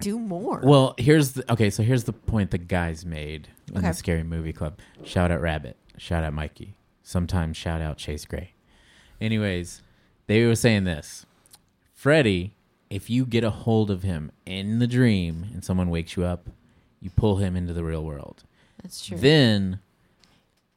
do 0.01 0.18
more. 0.18 0.60
Well, 0.64 0.94
here's 0.98 1.32
the 1.32 1.52
okay. 1.52 1.68
So 1.70 1.82
here's 1.82 2.05
the 2.05 2.12
point 2.12 2.51
the 2.51 2.59
guys 2.59 3.05
made 3.05 3.48
in 3.70 3.78
Okay. 3.78 3.89
the 3.89 3.94
Scary 3.94 4.22
Movie 4.22 4.52
Club. 4.52 4.78
Shout 5.05 5.30
out 5.30 5.40
Rabbit. 5.40 5.76
Shout 5.98 6.22
out 6.24 6.32
Mikey. 6.32 6.74
Sometimes 7.02 7.56
shout 7.56 7.80
out 7.80 7.98
Chase 7.98 8.24
Gray. 8.24 8.52
Anyways, 9.20 9.82
they 10.26 10.44
were 10.47 10.55
saying 10.55 10.84
this: 10.84 11.26
Freddy, 11.94 12.55
if 12.93 13.09
you 13.09 13.24
get 13.24 13.43
a 13.44 13.51
hold 13.51 13.90
of 13.90 14.02
him 14.02 14.31
in 14.44 14.78
the 14.78 14.86
dream 14.86 15.47
and 15.52 15.64
someone 15.64 15.89
wakes 15.90 16.16
you 16.16 16.24
up, 16.24 16.48
you 17.01 17.09
pull 17.10 17.36
him 17.36 17.56
into 17.56 17.73
the 17.73 17.82
real 17.85 18.05
world. 18.05 18.44
That's 18.82 19.05
true. 19.05 19.16
Then 19.16 19.81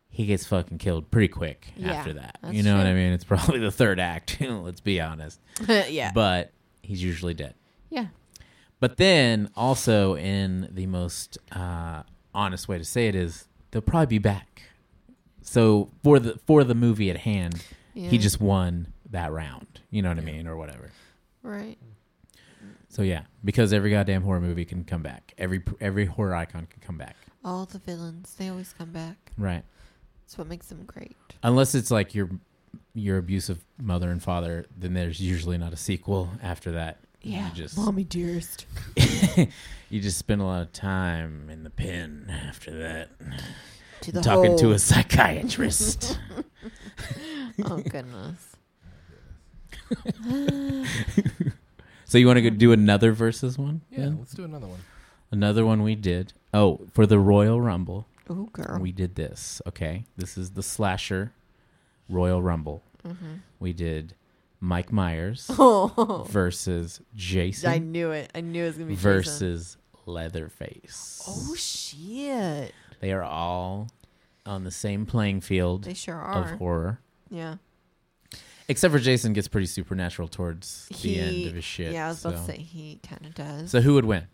he 0.10 0.26
gets 0.26 0.46
fucking 0.48 0.78
killed 0.78 1.12
pretty 1.12 1.28
quick 1.28 1.68
Yeah, 1.76 1.92
after 1.94 2.14
that. 2.14 2.38
You 2.52 2.64
know 2.64 2.78
what. 2.78 2.86
I 2.86 2.94
mean? 2.94 3.12
It's 3.12 3.26
probably 3.26 3.60
the 3.60 3.72
third 3.72 4.00
act. 4.00 4.38
Let's 4.42 4.80
be 4.80 5.02
honest. 5.02 5.40
yeah. 5.68 6.12
But 6.14 6.52
he's 6.82 7.04
usually 7.04 7.34
dead. 7.34 7.54
yeah. 7.90 8.08
But 8.80 8.98
then 8.98 9.50
also 9.56 10.16
in 10.16 10.70
the 10.72 10.86
most 10.86 11.38
uh, 11.52 12.04
honest 12.34 12.68
way 12.68 12.78
to 12.78 12.86
say 12.86 13.08
it 13.08 13.16
is 13.16 13.48
they'll 13.72 13.82
probably 13.82 14.06
be 14.06 14.20
back. 14.20 14.62
So 15.42 15.90
for 16.04 16.20
the 16.20 16.38
for 16.46 16.64
the 16.64 16.76
movie 16.76 17.10
at 17.10 17.18
hand, 17.18 17.64
Yeah. 17.94 18.10
he 18.10 18.18
just 18.18 18.40
won 18.42 18.88
that 19.12 19.32
round. 19.32 19.80
You 19.92 20.02
know 20.02 20.10
what 20.10 20.18
I 20.18 20.22
mean, 20.22 20.46
or 20.48 20.56
whatever. 20.58 20.92
Right. 21.42 21.78
So 22.96 23.02
yeah, 23.02 23.24
because 23.44 23.74
every 23.74 23.92
goddamn 23.92 24.22
horror 24.22 24.40
movie 24.40 24.64
can 24.64 24.86
come 24.86 25.02
back. 25.02 25.34
Every 25.38 25.62
every 25.82 26.06
horror 26.06 26.34
icon 26.34 26.66
can 26.66 26.80
come 26.80 26.98
back. 26.98 27.18
All 27.44 27.66
the 27.66 27.80
villains, 27.80 28.34
they 28.36 28.48
always 28.48 28.74
come 28.78 28.94
back. 28.94 29.34
Right. 29.38 29.64
That's 30.24 30.38
what 30.38 30.48
makes 30.48 30.68
them 30.68 30.86
great. 30.86 31.18
Unless 31.44 31.76
it's 31.76 31.92
like 31.92 32.16
your 32.16 32.30
your 32.94 33.18
abusive 33.18 33.66
mother 33.78 34.12
and 34.12 34.24
father, 34.24 34.66
then 34.78 34.94
there's 34.94 35.20
usually 35.20 35.58
not 35.58 35.74
a 35.74 35.76
sequel 35.76 36.30
after 36.42 36.72
that. 36.72 37.00
Yeah. 37.22 37.50
You 37.50 37.54
just 37.56 37.78
Mommy 37.78 38.06
dearest. 38.06 38.66
you 39.90 40.00
just 40.00 40.18
spend 40.18 40.40
a 40.40 40.46
lot 40.46 40.62
of 40.62 40.72
time 40.72 41.50
in 41.50 41.66
the 41.66 41.70
pen 41.70 42.34
after 42.48 42.72
that. 42.80 43.10
To 44.04 44.12
talking 44.22 44.58
to 44.60 44.72
a 44.72 44.80
psychiatrist. 44.80 46.18
Oh 47.64 47.78
goodness. 47.78 48.58
So 52.06 52.18
you 52.18 52.28
want 52.28 52.38
to 52.38 52.42
go 52.42 52.50
do 52.52 52.72
another 52.72 53.12
versus 53.12 53.58
one? 53.58 53.82
Yeah, 53.90 54.02
then? 54.02 54.20
let's 54.20 54.34
do 54.34 54.44
another 54.44 54.68
one. 54.68 54.80
Another 55.32 55.66
one 55.66 55.82
we 55.84 55.96
did. 55.96 56.34
Oh, 56.54 56.82
for 56.94 57.06
the 57.06 57.20
Royal 57.20 57.60
Rumble, 57.60 58.08
Ooh, 58.30 58.50
girl. 58.54 58.80
we 58.80 58.92
did 58.92 59.16
this. 59.16 59.62
Okay, 59.68 60.06
this 60.16 60.38
is 60.38 60.52
the 60.52 60.64
slasher 60.64 61.34
Royal 62.08 62.42
Rumble. 62.42 62.84
Mm-hmm. 63.06 63.34
We 63.60 63.74
did 63.74 64.14
Mike 64.60 64.92
Myers 64.92 65.48
oh, 65.60 66.26
versus 66.30 67.02
Jason 67.16 67.70
I 67.70 67.80
knew 67.80 68.12
it. 68.12 68.32
I 68.36 68.42
knew 68.42 68.64
it 68.64 68.68
was 68.68 68.76
gonna 68.76 68.88
be 68.88 68.96
Jason. 68.96 69.12
versus 69.12 69.78
Leatherface. 70.06 71.24
Oh 71.28 71.56
shit! 71.56 72.74
They 73.00 73.12
are 73.12 73.24
all 73.24 73.90
on 74.46 74.64
the 74.64 74.72
same 74.72 75.06
playing 75.08 75.42
field 75.42 75.84
They 75.86 75.96
sure 75.96 76.16
are 76.16 76.44
of 76.44 76.60
horror. 76.60 77.00
Yeah. 77.30 77.56
Except 78.68 78.92
for 78.92 79.00
Jason 79.00 79.34
gets 79.34 79.48
pretty 79.48 79.68
supernatural 79.68 80.28
towards 80.28 80.88
the 81.02 81.20
end 81.20 81.48
of 81.48 81.54
his 81.54 81.64
shit. 81.64 81.94
Yeah, 81.94 82.06
I 82.06 82.10
was 82.10 82.26
about 82.26 82.38
so. 82.38 82.40
to 82.40 82.46
say 82.46 82.58
he 82.58 83.00
kind 83.08 83.26
of 83.26 83.36
does. 83.36 83.72
So 83.72 83.82
who 83.82 83.94
would 83.94 84.06
win? 84.06 84.28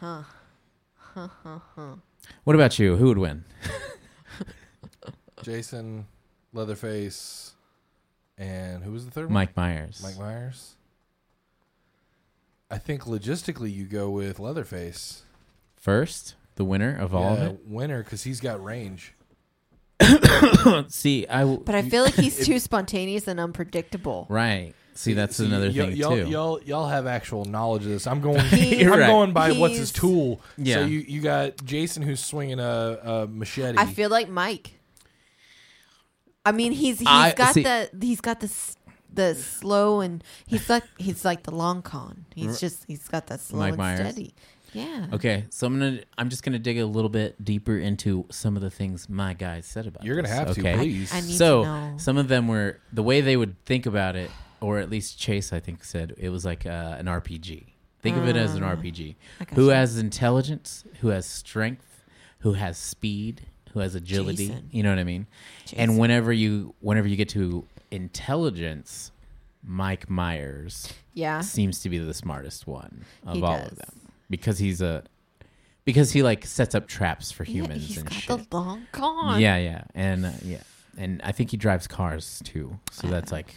huh. 0.00 0.22
Huh. 0.96 1.28
Huh. 1.42 1.58
Huh. 1.76 1.94
What 2.44 2.56
about 2.56 2.78
you? 2.78 2.96
Who 2.96 3.06
would 3.06 3.18
win? 3.18 3.44
Jason, 5.42 6.06
Leatherface, 6.52 7.52
and 8.38 8.82
who 8.82 8.92
was 8.92 9.04
the 9.04 9.10
third 9.10 9.26
one? 9.26 9.34
Mike 9.34 9.56
Myers. 9.56 10.00
Mike 10.02 10.18
Myers. 10.18 10.76
I 12.70 12.78
think 12.78 13.04
logistically 13.04 13.74
you 13.74 13.84
go 13.84 14.10
with 14.10 14.38
Leatherface. 14.38 15.22
First, 15.76 16.34
the 16.54 16.64
winner 16.64 16.96
of 16.96 17.14
all 17.14 17.36
yeah, 17.36 17.46
of 17.46 17.58
winner 17.66 18.02
because 18.02 18.22
he's 18.22 18.40
got 18.40 18.62
range. 18.62 19.14
It. 20.00 20.92
See, 20.92 21.26
I 21.28 21.40
w- 21.40 21.62
But 21.64 21.74
I 21.74 21.82
feel 21.82 22.04
like 22.04 22.14
he's 22.14 22.44
too 22.46 22.58
spontaneous 22.58 23.28
and 23.28 23.38
unpredictable. 23.40 24.26
right. 24.28 24.74
See, 24.92 25.14
that's 25.14 25.36
See, 25.36 25.46
another 25.46 25.68
y- 25.68 25.72
thing 25.72 25.92
y'all, 25.96 26.16
too. 26.16 26.28
Y'all, 26.28 26.62
y'all 26.62 26.88
have 26.88 27.06
actual 27.06 27.46
knowledge 27.46 27.84
of 27.84 27.90
this. 27.90 28.06
I'm 28.06 28.20
going. 28.20 28.40
He- 28.40 28.80
I'm 28.84 28.90
Right. 28.90 29.06
going 29.06 29.32
by 29.32 29.52
what's 29.52 29.78
his 29.78 29.90
He's- 29.90 30.00
tool. 30.00 30.42
Yeah. 30.58 30.74
So 30.76 30.84
you, 30.86 30.98
you 30.98 31.20
got 31.22 31.64
Jason 31.64 32.02
who's 32.02 32.20
swinging 32.22 32.58
a, 32.60 32.98
a 33.02 33.26
machete. 33.26 33.78
I 33.78 33.86
feel 33.86 34.10
like 34.10 34.28
Mike. 34.28 34.78
I 36.44 36.52
mean, 36.52 36.72
he's 36.72 36.98
he's 36.98 37.08
I- 37.08 37.32
got 37.32 37.54
see- 37.54 37.62
the 37.62 37.88
he's 38.00 38.20
got 38.20 38.40
the 38.40 38.46
s- 38.46 38.76
the 39.12 39.34
slow 39.34 40.00
and 40.00 40.22
he's 40.46 40.68
like 40.70 40.84
he's 40.98 41.24
like 41.24 41.44
the 41.44 41.50
long 41.54 41.82
con. 41.82 42.26
He's 42.34 42.60
just 42.60 42.84
he's 42.86 43.08
got 43.08 43.26
that 43.28 43.40
slow 43.40 43.58
Mike 43.60 43.68
and 43.70 43.78
Myers. 43.78 44.00
steady. 44.12 44.34
Yeah. 44.72 45.06
Okay, 45.12 45.44
so 45.50 45.66
I'm 45.66 45.78
gonna 45.78 46.00
I'm 46.18 46.28
just 46.28 46.42
gonna 46.42 46.58
dig 46.58 46.78
a 46.78 46.86
little 46.86 47.08
bit 47.10 47.42
deeper 47.44 47.76
into 47.78 48.26
some 48.30 48.56
of 48.56 48.62
the 48.62 48.70
things 48.70 49.08
my 49.08 49.34
guys 49.34 49.66
said 49.66 49.86
about. 49.86 50.04
You're 50.04 50.16
gonna 50.16 50.28
this, 50.28 50.36
have 50.38 50.54
to, 50.54 50.60
okay? 50.60 50.76
please. 50.76 51.12
I 51.12 51.20
need 51.20 51.36
so 51.36 51.62
to 51.64 51.68
know. 51.68 51.94
some 51.98 52.16
of 52.16 52.28
them 52.28 52.46
were 52.48 52.78
the 52.92 53.02
way 53.02 53.20
they 53.20 53.36
would 53.36 53.62
think 53.64 53.86
about 53.86 54.14
it, 54.16 54.30
or 54.60 54.78
at 54.78 54.88
least 54.90 55.18
Chase 55.18 55.52
I 55.52 55.60
think 55.60 55.82
said 55.84 56.14
it 56.18 56.28
was 56.30 56.44
like 56.44 56.66
uh, 56.66 56.96
an 56.98 57.06
RPG. 57.06 57.64
Think 58.02 58.16
of 58.16 58.26
it 58.28 58.36
as 58.36 58.54
an 58.54 58.62
Ah, 58.62 58.74
RPG. 58.76 59.16
Who 59.54 59.64
you. 59.64 59.68
has 59.70 59.98
intelligence? 59.98 60.84
Who 61.00 61.08
has 61.08 61.26
strength? 61.26 62.04
Who 62.38 62.54
has 62.54 62.78
speed? 62.78 63.42
Who 63.74 63.80
has 63.80 63.94
agility? 63.94 64.48
Jason. 64.48 64.68
You 64.72 64.82
know 64.82 64.88
what 64.90 64.98
I 64.98 65.04
mean? 65.04 65.26
Jason. 65.66 65.78
And 65.80 65.98
whenever 65.98 66.32
you 66.32 66.74
whenever 66.80 67.06
you 67.08 67.16
get 67.16 67.28
to 67.30 67.66
intelligence, 67.90 69.10
Mike 69.62 70.08
Myers 70.08 70.92
Yeah. 71.14 71.40
seems 71.40 71.80
to 71.80 71.88
be 71.90 71.98
the 71.98 72.14
smartest 72.14 72.66
one 72.66 73.04
of 73.26 73.36
He 73.36 73.42
all 73.42 73.56
does. 73.58 73.72
of 73.72 73.78
them 73.78 73.99
because 74.30 74.58
he's 74.58 74.80
a 74.80 75.02
because 75.84 76.12
he 76.12 76.22
like 76.22 76.46
sets 76.46 76.74
up 76.74 76.86
traps 76.86 77.32
for 77.32 77.44
Yeah, 77.44 77.52
humans 77.52 77.86
he's 77.88 77.96
and 77.98 78.06
got 78.08 78.14
shit. 78.18 78.50
the 78.50 78.56
long 78.56 78.86
con. 78.92 79.40
Yeah, 79.40 79.56
yeah, 79.58 79.84
and 79.94 80.24
uh, 80.26 80.30
yeah, 80.44 80.62
and 80.96 81.20
I 81.22 81.32
think 81.32 81.50
he 81.50 81.56
drives 81.56 81.86
cars 81.86 82.40
too, 82.44 82.78
so 82.90 83.08
ah. 83.08 83.10
that's 83.10 83.32
like 83.32 83.54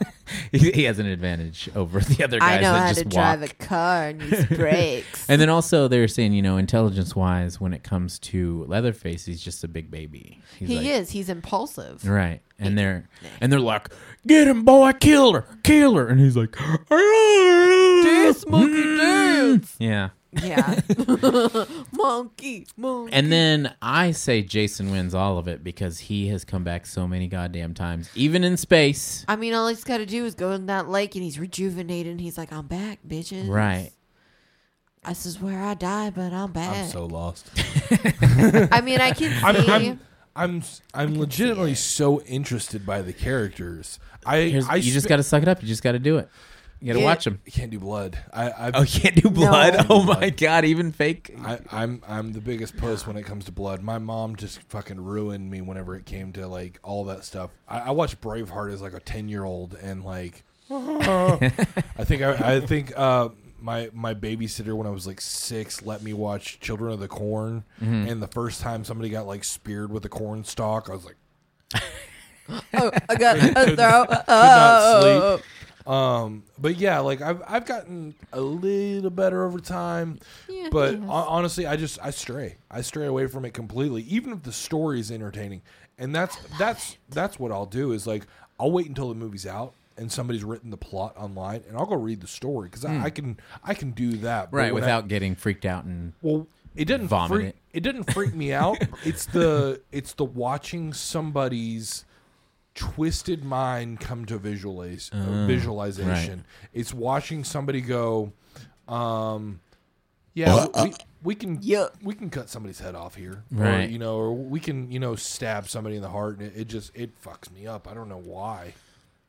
he 0.52 0.84
has 0.84 0.98
an 0.98 1.06
advantage 1.06 1.68
over 1.74 2.00
the 2.00 2.24
other 2.24 2.38
guys 2.38 2.58
I 2.58 2.60
know 2.60 2.72
that 2.72 2.80
how 2.80 2.88
just 2.88 3.00
to 3.00 3.04
walk. 3.04 3.12
drive 3.12 3.42
a 3.42 3.48
car 3.48 4.08
and 4.08 4.22
use 4.22 4.46
brakes. 4.56 5.28
and 5.28 5.40
then 5.40 5.48
also 5.48 5.88
they're 5.88 6.08
saying, 6.08 6.32
you 6.32 6.42
know, 6.42 6.56
intelligence 6.56 7.14
wise, 7.16 7.60
when 7.60 7.72
it 7.72 7.82
comes 7.82 8.18
to 8.20 8.64
Leatherface, 8.68 9.24
he's 9.24 9.42
just 9.42 9.64
a 9.64 9.68
big 9.68 9.90
baby. 9.90 10.40
He's 10.58 10.68
he 10.68 10.76
like- 10.76 10.86
is. 10.86 11.10
He's 11.10 11.28
impulsive. 11.28 12.06
right, 12.08 12.40
and 12.58 12.78
they're 12.78 13.08
and 13.40 13.52
they're 13.52 13.60
like, 13.60 13.88
"Get 14.26 14.48
him, 14.48 14.64
boy, 14.64 14.92
kill 14.92 15.32
her, 15.34 15.46
kill 15.62 15.94
her," 15.94 16.08
and 16.08 16.20
he's 16.20 16.36
like, 16.36 16.52
Dance, 16.52 18.46
monkey, 18.46 18.74
mm-hmm. 18.74 18.96
dance. 18.98 19.76
Yeah, 19.78 20.10
Yeah. 20.40 20.80
monkey, 21.92 22.66
monkey. 22.76 23.12
And 23.12 23.30
then 23.30 23.74
I 23.82 24.12
say 24.12 24.42
Jason 24.42 24.90
wins 24.90 25.14
all 25.14 25.38
of 25.38 25.46
it 25.46 25.62
because 25.62 25.98
he 25.98 26.28
has 26.28 26.44
come 26.44 26.64
back 26.64 26.86
so 26.86 27.06
many 27.06 27.28
goddamn 27.28 27.74
times, 27.74 28.08
even 28.14 28.42
in 28.44 28.56
space. 28.56 29.24
I 29.28 29.36
mean, 29.36 29.52
all 29.52 29.68
he's 29.68 29.84
got 29.84 29.98
to 29.98 30.06
do 30.06 30.24
is 30.24 30.34
go 30.34 30.52
in 30.52 30.66
that 30.66 30.88
lake 30.88 31.14
and 31.14 31.22
he's 31.22 31.38
rejuvenated. 31.38 32.12
And 32.12 32.20
he's 32.20 32.38
like, 32.38 32.52
I'm 32.52 32.66
back, 32.66 33.00
bitches. 33.06 33.48
Right. 33.48 33.90
This 35.06 35.26
is 35.26 35.40
where 35.40 35.60
I 35.62 35.74
die, 35.74 36.10
but 36.10 36.32
I'm 36.32 36.52
back. 36.52 36.76
I'm 36.76 36.88
so 36.88 37.06
lost. 37.06 37.50
I 37.90 38.80
mean, 38.82 39.00
I 39.00 39.10
can 39.10 39.32
see. 39.32 39.70
I'm 39.70 39.70
I'm 39.70 40.00
I'm, 40.34 40.62
I'm 40.94 41.18
legitimately 41.18 41.74
so 41.74 42.22
interested 42.22 42.86
by 42.86 43.02
the 43.02 43.12
characters. 43.12 43.98
I 44.24 44.42
Here's, 44.42 44.68
I 44.68 44.76
you 44.76 44.92
just 44.92 45.08
got 45.08 45.16
to 45.16 45.22
suck 45.22 45.42
it 45.42 45.48
up. 45.48 45.60
You 45.60 45.68
just 45.68 45.82
got 45.82 45.92
to 45.92 45.98
do 45.98 46.18
it. 46.18 46.28
You 46.82 46.92
got 46.92 46.98
to 46.98 47.04
watch 47.04 47.24
them. 47.24 47.40
You 47.46 47.52
can't 47.52 47.70
do 47.70 47.78
blood. 47.78 48.18
I 48.32 48.50
I've, 48.58 48.74
Oh, 48.74 48.80
you 48.82 49.00
can't 49.00 49.14
do 49.14 49.30
blood. 49.30 49.74
No. 49.74 49.86
Oh 49.88 50.02
my 50.02 50.30
god, 50.30 50.64
even 50.64 50.90
fake. 50.90 51.32
I, 51.44 51.60
I'm 51.70 52.02
I'm 52.08 52.32
the 52.32 52.40
biggest 52.40 52.76
puss 52.76 53.06
when 53.06 53.16
it 53.16 53.22
comes 53.22 53.44
to 53.44 53.52
blood. 53.52 53.82
My 53.82 53.98
mom 53.98 54.34
just 54.34 54.60
fucking 54.62 55.00
ruined 55.00 55.48
me 55.48 55.60
whenever 55.60 55.94
it 55.94 56.06
came 56.06 56.32
to 56.32 56.48
like 56.48 56.80
all 56.82 57.04
that 57.04 57.24
stuff. 57.24 57.50
I, 57.68 57.78
I 57.78 57.90
watched 57.92 58.20
Braveheart 58.20 58.72
as 58.72 58.82
like 58.82 58.94
a 58.94 59.00
ten 59.00 59.28
year 59.28 59.44
old 59.44 59.74
and 59.80 60.04
like 60.04 60.42
I 60.70 61.50
think 62.04 62.22
I, 62.22 62.56
I 62.56 62.60
think 62.60 62.92
uh, 62.98 63.28
my 63.60 63.88
my 63.92 64.14
babysitter 64.14 64.74
when 64.74 64.88
I 64.88 64.90
was 64.90 65.06
like 65.06 65.20
six 65.20 65.82
let 65.82 66.02
me 66.02 66.12
watch 66.14 66.58
Children 66.58 66.94
of 66.94 66.98
the 67.00 67.08
Corn 67.08 67.62
and 67.78 68.20
the 68.20 68.26
first 68.28 68.60
time 68.60 68.84
somebody 68.84 69.08
got 69.08 69.26
like 69.26 69.44
speared 69.44 69.92
with 69.92 70.04
a 70.04 70.08
corn 70.08 70.42
stalk 70.42 70.90
I 70.90 70.94
was 70.94 71.04
like 71.04 71.16
oh, 72.74 72.90
I 73.08 73.14
got 73.14 73.36
a 73.56 73.76
throw. 73.76 74.06
Oh. 74.28 75.40
Sleep. 75.84 75.88
Um, 75.94 76.42
but 76.58 76.76
yeah, 76.76 76.98
like 77.00 77.20
I've 77.20 77.42
I've 77.46 77.66
gotten 77.66 78.14
a 78.32 78.40
little 78.40 79.10
better 79.10 79.44
over 79.44 79.58
time. 79.60 80.18
Yeah, 80.48 80.68
but 80.70 80.94
yes. 80.94 81.02
hon- 81.04 81.26
honestly, 81.28 81.66
I 81.66 81.76
just 81.76 81.98
I 82.02 82.10
stray. 82.10 82.56
I 82.70 82.80
stray 82.82 83.06
away 83.06 83.26
from 83.26 83.44
it 83.44 83.54
completely, 83.54 84.02
even 84.02 84.32
if 84.32 84.42
the 84.42 84.52
story 84.52 85.00
is 85.00 85.10
entertaining. 85.10 85.62
And 85.98 86.14
that's 86.14 86.36
that's 86.58 86.96
that's 87.10 87.38
what 87.38 87.52
I'll 87.52 87.66
do 87.66 87.92
is 87.92 88.06
like 88.06 88.26
I'll 88.58 88.70
wait 88.72 88.86
until 88.88 89.08
the 89.08 89.14
movie's 89.14 89.46
out 89.46 89.74
and 89.98 90.10
somebody's 90.10 90.42
written 90.42 90.70
the 90.70 90.76
plot 90.76 91.14
online, 91.18 91.62
and 91.68 91.76
I'll 91.76 91.86
go 91.86 91.96
read 91.96 92.22
the 92.22 92.26
story 92.26 92.68
because 92.68 92.84
I, 92.84 93.04
I 93.04 93.10
can 93.10 93.38
I 93.62 93.74
can 93.74 93.90
do 93.90 94.12
that. 94.18 94.48
Right, 94.50 94.72
when 94.72 94.82
I- 94.82 94.86
without 94.86 95.08
getting 95.08 95.34
freaked 95.34 95.66
out 95.66 95.84
and 95.84 96.14
well, 96.22 96.46
it 96.74 96.86
didn't 96.86 97.08
Vomit 97.08 97.36
freak, 97.36 97.46
it. 97.48 97.56
it. 97.74 97.80
didn't 97.80 98.10
freak 98.12 98.34
me 98.34 98.52
out. 98.52 98.78
It's 99.04 99.26
the 99.26 99.80
it's 99.92 100.14
the 100.14 100.24
watching 100.24 100.92
somebody's 100.94 102.04
twisted 102.74 103.44
mind 103.44 104.00
come 104.00 104.24
to 104.26 104.38
visualize 104.38 105.10
uh, 105.12 105.46
visualization. 105.46 106.44
It's 106.72 106.92
watching 106.94 107.44
somebody 107.44 107.80
go, 107.80 108.32
um, 108.88 109.60
yeah, 110.34 110.66
we, 110.82 110.92
we 111.22 111.34
can 111.34 111.58
Yeah. 111.60 111.86
we 112.02 112.14
can 112.14 112.30
cut 112.30 112.48
somebody's 112.48 112.80
head 112.80 112.94
off 112.94 113.14
here, 113.14 113.44
Right. 113.50 113.86
Or, 113.88 113.90
you 113.90 113.98
know, 113.98 114.16
or 114.16 114.32
we 114.34 114.60
can 114.60 114.90
you 114.90 114.98
know 114.98 115.14
stab 115.14 115.68
somebody 115.68 115.96
in 115.96 116.02
the 116.02 116.08
heart, 116.08 116.38
and 116.38 116.46
it, 116.48 116.60
it 116.62 116.68
just 116.68 116.90
it 116.96 117.10
fucks 117.22 117.50
me 117.52 117.66
up. 117.66 117.86
I 117.90 117.94
don't 117.94 118.08
know 118.08 118.20
why. 118.22 118.74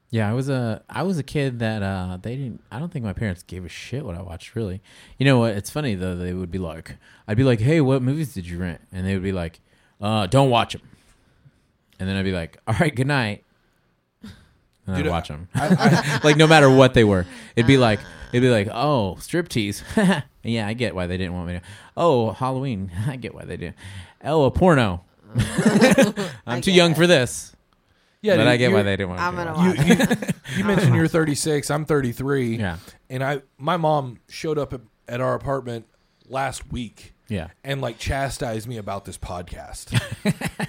Yeah, 0.09 0.29
I 0.29 0.33
was 0.33 0.47
a 0.47 0.81
I 0.89 1.03
was 1.03 1.17
a 1.17 1.23
kid 1.23 1.59
that 1.59 1.83
uh 1.83 2.17
they 2.21 2.35
didn't 2.35 2.61
I 2.71 2.79
don't 2.79 2.91
think 2.91 3.03
my 3.03 3.13
parents 3.13 3.43
gave 3.43 3.65
a 3.65 3.69
shit 3.69 4.05
what 4.05 4.15
I 4.15 4.21
watched 4.21 4.55
really. 4.55 4.81
You 5.17 5.25
know 5.25 5.39
what? 5.39 5.55
It's 5.55 5.69
funny 5.69 5.95
though. 5.95 6.15
They 6.15 6.33
would 6.33 6.51
be 6.51 6.59
like, 6.59 6.95
I'd 7.27 7.35
be 7.37 7.43
like, 7.43 7.59
"Hey, 7.59 7.81
what 7.81 8.01
movies 8.01 8.33
did 8.33 8.47
you 8.47 8.59
rent?" 8.59 8.79
And 8.91 9.05
they 9.05 9.13
would 9.15 9.23
be 9.23 9.31
like, 9.33 9.59
"Uh, 9.99 10.27
don't 10.27 10.49
watch 10.51 10.73
them." 10.73 10.83
And 11.99 12.09
then 12.09 12.15
I'd 12.15 12.25
be 12.25 12.31
like, 12.31 12.57
"All 12.67 12.75
right, 12.79 12.93
good 12.93 13.07
night." 13.07 13.43
And 14.85 14.97
Dude, 14.97 15.07
I'd 15.07 15.11
watch 15.11 15.27
them. 15.29 15.47
I, 15.55 15.67
I, 15.79 16.19
like 16.23 16.37
no 16.37 16.47
matter 16.47 16.69
what 16.69 16.93
they 16.93 17.03
were, 17.03 17.25
it'd 17.55 17.67
be 17.67 17.77
uh. 17.77 17.81
like 17.81 17.99
it'd 18.31 18.41
be 18.41 18.49
like, 18.49 18.67
"Oh, 18.67 19.15
striptease." 19.19 19.83
yeah, 20.43 20.67
I 20.67 20.73
get 20.73 20.95
why 20.95 21.07
they 21.07 21.17
didn't 21.17 21.33
want 21.33 21.47
me 21.47 21.53
to. 21.53 21.61
Oh, 21.95 22.31
Halloween. 22.31 22.91
I 23.07 23.15
get 23.15 23.33
why 23.33 23.45
they 23.45 23.57
did. 23.57 23.75
Oh, 24.23 24.43
a 24.45 24.51
porno. 24.51 25.03
I'm 26.45 26.61
too 26.61 26.71
young 26.71 26.91
get 26.91 26.97
for 26.97 27.07
this. 27.07 27.55
yeah, 28.21 28.35
but 28.35 28.43
dude, 28.43 28.47
I 28.47 28.57
get 28.57 28.71
why 28.71 28.83
they 28.83 28.95
didn't 28.95 29.09
want 29.09 29.21
I'm 29.21 29.35
to. 29.35 29.45
gonna 29.45 29.53
watch 29.53 29.77
watch. 29.77 29.87
you, 29.87 29.95
you, 29.95 30.57
you 30.57 30.63
mentioned 30.63 30.95
you're 30.95 31.07
36. 31.07 31.71
I'm 31.71 31.85
33. 31.85 32.57
Yeah. 32.57 32.77
And 33.09 33.23
I, 33.23 33.41
my 33.57 33.77
mom 33.77 34.19
showed 34.29 34.59
up 34.59 34.73
at, 34.73 34.81
at 35.07 35.21
our 35.21 35.33
apartment 35.33 35.87
last 36.29 36.71
week 36.71 37.12
Yeah. 37.33 37.47
and 37.63 37.81
like 37.81 37.97
chastise 37.97 38.67
me 38.67 38.77
about 38.77 39.05
this 39.05 39.17
podcast. 39.17 39.99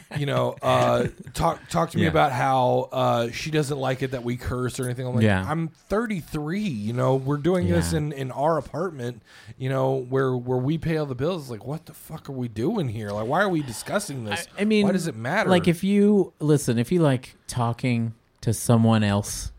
you 0.19 0.27
know, 0.27 0.57
uh, 0.63 1.09
talk 1.35 1.61
talk 1.69 1.91
to 1.91 1.97
me 1.99 2.05
Yeah. 2.05 2.09
about 2.11 2.33
how 2.33 2.89
uh, 2.93 3.31
she 3.31 3.51
doesn't 3.51 3.79
like 3.79 4.03
it 4.03 4.13
that 4.13 4.25
we 4.25 4.37
curse 4.37 4.81
or 4.81 4.85
anything. 4.85 5.07
I'm 5.07 5.15
like, 5.15 5.25
Yeah. 5.25 5.45
I'm 5.49 5.69
33. 5.69 6.61
You 6.61 6.93
know, 6.93 7.17
we're 7.17 7.37
doing 7.37 7.69
this 7.69 7.93
in, 7.93 8.13
in 8.13 8.31
our 8.31 8.59
apartment. 8.59 9.23
You 9.59 9.69
know, 9.69 9.97
where 10.09 10.37
where 10.37 10.59
we 10.59 10.79
pay 10.79 10.97
all 10.97 11.07
the 11.07 11.15
bills. 11.15 11.43
It's 11.43 11.51
like, 11.51 11.67
what 11.67 11.87
the 11.87 11.95
fuck 11.95 12.29
are 12.29 12.33
we 12.33 12.49
doing 12.49 12.89
here? 12.89 13.11
Like, 13.11 13.27
why 13.27 13.43
are 13.43 13.49
we 13.49 13.63
discussing 13.63 14.25
this? 14.25 14.47
I, 14.59 14.63
I 14.63 14.65
mean, 14.65 14.87
why 14.87 14.93
does 14.93 15.07
it 15.07 15.17
matter? 15.17 15.51
Like, 15.51 15.69
if 15.69 15.85
you 15.85 16.33
listen, 16.41 16.79
if 16.79 16.91
you 16.91 17.01
like 17.01 17.35
talking 17.47 18.15
to 18.41 18.53
someone 18.55 19.03
else 19.05 19.53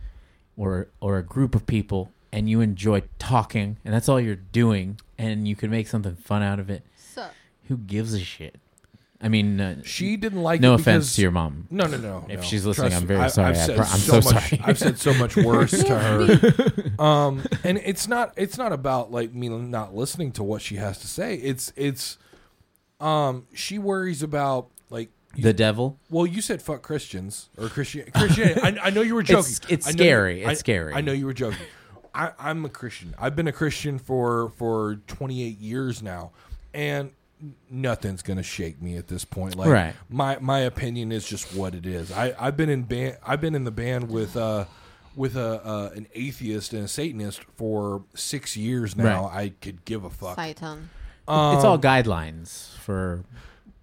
or 0.57 0.88
or 1.02 1.18
a 1.18 1.23
group 1.23 1.56
of 1.56 1.65
people 1.68 2.11
and 2.32 2.49
you 2.49 2.61
enjoy 2.61 3.02
talking 3.19 3.77
and 3.86 3.94
that's 3.94 4.10
all 4.10 4.19
you're 4.19 4.36
doing 4.36 4.99
and 5.18 5.48
you 5.48 5.56
can 5.56 5.69
make 5.72 5.88
something 5.88 6.15
fun 6.15 6.44
out 6.44 6.60
of 6.60 6.69
it, 6.69 6.84
who 7.68 7.78
gives 7.78 8.14
a 8.14 8.20
shit? 8.20 8.58
I 9.22 9.30
mean, 9.30 9.60
uh, 9.62 9.82
She 9.84 10.18
didn't 10.18 10.44
like 10.44 10.60
no 10.62 10.74
it 10.74 10.82
offense 10.82 11.16
to 11.16 11.22
your 11.22 11.32
mom. 11.32 11.68
No, 11.72 11.88
no, 11.88 11.98
no. 11.98 12.26
If 12.30 12.40
no. 12.42 12.46
she's 12.46 12.66
listening, 12.66 12.90
Trust 12.92 13.02
I'm 13.04 13.08
me, 13.10 13.16
very 13.16 13.30
sorry. 13.30 13.50
I've 13.50 13.56
I 13.56 13.66
said 13.66 13.76
pro- 13.78 13.86
I'm 13.86 14.00
so 14.00 14.14
much, 14.16 14.24
sorry. 14.50 14.62
I've 14.66 14.78
said 14.80 15.00
so 15.00 15.14
much 15.14 15.36
worse 15.38 15.72
to 15.84 15.98
her. 16.00 16.82
Um, 17.04 17.44
and 17.66 17.78
it's 17.84 18.08
not 18.08 18.34
it's 18.38 18.58
not 18.58 18.72
about 18.72 19.12
like 19.12 19.34
me 19.34 19.50
not 19.50 19.94
listening 19.94 20.32
to 20.34 20.44
what 20.44 20.62
she 20.62 20.76
has 20.78 20.98
to 21.00 21.08
say. 21.08 21.36
It's 21.36 21.74
it's 21.76 22.18
um 23.02 23.48
she 23.54 23.78
worries 23.80 24.24
about 24.24 24.68
like 24.90 25.10
The 25.38 25.54
devil. 25.54 26.00
well 26.10 26.26
you 26.26 26.42
said 26.42 26.62
fuck 26.62 26.82
Christians 26.84 27.50
or 27.58 27.68
Christian 27.68 28.10
Christianity. 28.16 28.62
I, 28.62 28.88
I 28.88 28.90
know 28.92 29.02
you 29.02 29.16
were 29.16 29.24
joking. 29.34 29.52
It's- 29.52 29.62
it's 29.70 29.88
I 29.88 29.92
know 29.92 29.96
scary. 29.98 30.40
you- 30.42 30.50
It's 30.50 30.60
I- 30.60 30.64
scary. 30.64 30.94
I 30.94 31.02
know 31.02 31.12
you 31.12 31.26
were 31.26 31.34
joking. 31.34 31.66
I, 32.14 32.32
I'm 32.40 32.64
a 32.64 32.70
Christian. 32.70 33.14
I've 33.20 33.36
been 33.36 33.48
a 33.48 33.52
Christian 33.52 34.00
for 34.00 34.50
for 34.52 35.02
28 35.08 35.60
years 35.60 36.02
now, 36.02 36.32
and 36.74 37.12
nothing's 37.70 38.22
gonna 38.22 38.44
shake 38.44 38.82
me 38.82 38.98
at 38.98 39.07
this 39.07 39.26
point. 39.26 39.56
Like 39.56 39.70
Right. 39.70 39.94
my 40.10 40.38
my 40.40 40.60
opinion 40.60 41.12
is 41.12 41.28
just 41.28 41.53
what 41.56 41.76
it 41.76 41.86
is. 41.86 42.12
I 42.12 42.34
I've 42.40 42.57
been 42.57 42.70
in 42.70 42.84
band. 42.84 43.18
I've 43.26 43.41
been 43.41 43.56
in 43.56 43.64
the 43.64 43.72
band 43.72 44.10
with 44.10 44.36
uh 44.38 44.66
with 45.16 45.36
a 45.38 45.66
uh, 45.66 45.90
an 45.95 46.07
atheist 46.14 46.74
and 46.74 46.84
a 46.86 46.88
Satanist 46.88 47.41
for 47.56 48.03
six 48.16 48.57
years 48.57 48.95
now. 48.98 49.26
I 49.34 49.53
could 49.62 49.86
give 49.86 50.03
a 50.03 50.10
fuck. 50.10 50.36
Satan. 50.38 50.90
it's 51.28 51.64
all 51.64 51.80
guidelines 51.80 52.76
for 52.80 53.24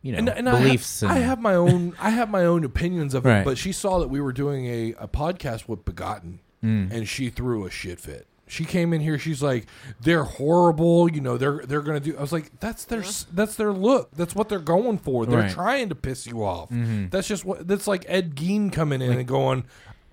you 0.03 0.13
know 0.13 0.19
Um, 0.19 0.29
and, 0.29 0.39
and 0.39 0.49
I 0.49 0.53
have- 0.57 0.63
beliefs. 0.63 1.03
I 1.03 1.19
have, 1.19 1.41
my 1.41 1.55
own. 1.55 1.95
I 2.01 2.11
have 2.11 2.29
my 2.29 2.45
own 2.45 2.65
opinions 2.65 3.15
of 3.15 3.25
it. 3.27 3.45
But 3.45 3.57
she 3.59 3.73
saw 3.73 3.99
that 4.01 4.09
we 4.09 4.21
were 4.21 4.33
doing 4.33 4.67
a, 4.67 4.95
a 4.99 5.09
podcast 5.09 5.69
with 5.69 5.85
Begotten, 5.85 6.41
Mm. 6.63 6.93
and 6.93 7.09
she 7.09 7.29
threw 7.31 7.67
a 7.67 7.71
shit 7.71 7.99
fit. 7.99 8.27
She 8.53 8.67
came 8.67 8.93
in 8.93 9.01
here. 9.01 9.19
She's 9.19 9.43
like, 9.43 9.67
"They're 10.03 10.25
horrible. 10.25 11.11
You 11.11 11.23
know, 11.23 11.39
they're 11.39 11.63
they're 11.65 11.81
gonna 11.81 12.01
do." 12.01 12.15
I 12.19 12.21
was 12.21 12.33
like, 12.33 12.51
"That's 12.61 12.85
their 12.85 13.01
s 13.01 13.25
that's 13.33 13.57
their 13.57 13.73
look. 13.73 14.11
That's 14.15 14.35
what 14.35 14.51
they're 14.51 14.59
going 14.59 14.99
for. 14.99 15.25
They're 15.25 15.39
Right. 15.39 15.47
Mm-hmm. 15.47 15.55
trying 15.55 15.89
to 15.89 15.95
piss 15.95 16.27
you 16.27 16.45
off. 16.45 16.69
That's 17.11 17.27
just 17.27 17.45
what. 17.47 17.67
That's 17.67 17.87
like 17.87 18.05
Ed 18.09 18.35
Gein 18.37 18.71
coming 18.71 19.01
in 19.01 19.13
and 19.13 19.27
going." 19.27 19.65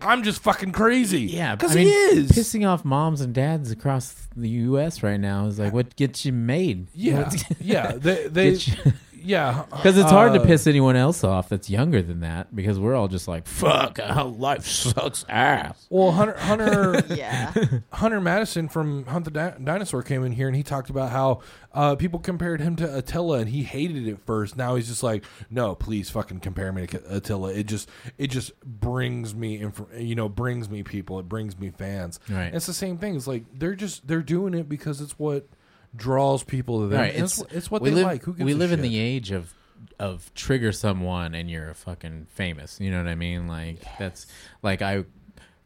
I'm 0.02 0.24
just 0.24 0.42
fucking 0.42 0.72
crazy. 0.72 1.24
Yeah, 1.24 1.56
because 1.56 1.76
I 1.76 1.80
he 1.80 1.86
mean, 1.88 2.18
is. 2.20 2.32
pissing 2.32 2.66
off 2.66 2.86
moms 2.86 3.20
and 3.20 3.34
dads 3.34 3.70
across 3.70 4.30
the 4.34 4.48
U.S. 4.48 5.04
right 5.04 5.20
now 5.20 5.46
is 5.48 5.60
like 5.60 5.74
what 5.74 5.94
gets 5.98 6.24
you 6.24 6.32
made. 6.32 6.88
yeah, 6.96 7.30
yeah. 7.60 7.92
They, 7.98 8.28
they 8.32 8.52
Get 8.52 8.68
you- 8.70 8.94
yeah. 9.24 9.66
Because 9.70 9.98
it's 9.98 10.12
hard 10.12 10.34
to 10.34 10.42
uh, 10.42 10.46
piss 10.46 10.68
anyone 10.68 10.96
else 10.96 11.24
off 11.24 11.50
that's 11.50 11.70
younger 11.70 12.02
than 12.02 12.22
that 12.22 12.56
because 12.56 12.80
we're 12.80 12.96
all 12.96 13.08
just 13.08 13.28
like, 13.28 13.48
fuck, 13.48 14.00
how 14.02 14.28
life 14.28 14.66
sucks 14.66 15.26
ass. 15.30 15.88
Well, 15.90 16.12
Hunter, 16.12 16.38
Hunter, 16.38 17.04
Yeah. 17.10 17.54
Hunter 17.94 18.22
Madison 18.22 18.68
from 18.70 19.06
Hunt 19.06 19.26
the 19.26 19.32
Di- 19.32 19.56
Dinosaur 19.64 20.04
came 20.04 20.24
in 20.24 20.32
here 20.32 20.48
and 20.48 20.56
he 20.56 20.64
talked 20.64 20.90
about 20.90 21.12
how 21.12 21.42
uh, 21.74 21.96
people 21.96 22.20
compared 22.20 22.62
him 22.62 22.76
to 22.78 22.98
Attila 22.98 23.40
and 23.40 23.50
he 23.50 23.64
hated 23.64 24.08
it 24.08 24.12
at 24.14 24.26
first. 24.26 24.58
Now 24.58 24.76
he's 24.76 24.88
just 24.88 25.04
like, 25.04 25.24
no, 25.50 25.76
please 25.76 26.10
fucking 26.10 26.40
compare 26.40 26.72
me 26.72 26.88
to 26.88 27.16
Attila. 27.16 27.54
It 27.54 27.68
just 27.68 27.90
it 28.18 28.28
just 28.28 28.60
brings 28.64 29.36
me, 29.36 29.60
inf- 29.60 29.82
you 29.98 30.16
know, 30.16 30.28
brings 30.30 30.70
me 30.70 30.84
people. 30.84 31.20
It 31.20 31.30
brings 31.30 31.58
me 31.60 31.70
fans. 31.70 32.20
Right. 32.30 32.46
And 32.46 32.56
it's 32.56 32.66
the 32.66 32.74
same 32.74 32.98
thing. 32.98 33.16
It's 33.16 33.28
like 33.28 33.44
they're 33.54 33.76
just 33.76 34.08
they're 34.08 34.22
doing 34.24 34.54
it 34.54 34.68
because 34.68 35.02
it's 35.02 35.20
what 35.20 35.48
draws 35.96 36.44
people 36.44 36.82
to 36.82 36.88
them. 36.88 37.00
Right, 37.00 37.16
it's, 37.16 37.40
It's, 37.42 37.54
it's 37.54 37.72
what 37.72 37.82
we 37.82 37.90
they 37.90 37.96
live, 37.96 38.06
like. 38.06 38.24
Who 38.24 38.34
gives 38.34 38.46
we 38.46 38.54
a 38.54 38.56
live 38.56 38.72
in 38.72 38.82
the 38.82 38.98
age 39.00 39.32
of 39.32 39.54
of 39.98 40.34
trigger 40.34 40.72
someone 40.72 41.34
and 41.36 41.50
you're 41.50 41.74
fucking 41.74 42.28
famous. 42.30 42.80
You 42.80 42.92
know 42.92 42.98
what 42.98 43.08
I 43.08 43.16
mean? 43.16 43.48
Like 43.48 43.82
that's 43.98 44.28
like 44.62 44.82
I 44.82 45.06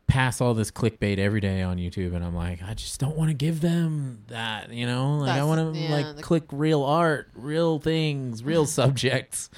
pass 0.08 0.42
all 0.42 0.54
this 0.54 0.70
clickbait 0.70 1.18
every 1.18 1.40
day 1.40 1.62
on 1.62 1.78
YouTube, 1.78 2.14
and 2.16 2.24
I'm 2.26 2.36
like, 2.36 2.62
I 2.62 2.74
just 2.74 3.00
don't 3.00 3.16
want 3.16 3.30
to 3.30 3.34
give 3.34 3.62
them 3.62 4.24
that. 4.28 4.72
You 4.72 4.86
know, 4.86 5.18
like 5.18 5.32
I 5.40 5.44
want 5.44 5.74
to 5.74 5.80
yeah, 5.80 5.92
like 5.92 6.16
the- 6.18 6.22
click 6.22 6.44
real 6.52 6.84
art, 6.84 7.30
real 7.36 7.80
things, 7.80 8.44
real 8.44 8.66
subjects, 8.80 9.50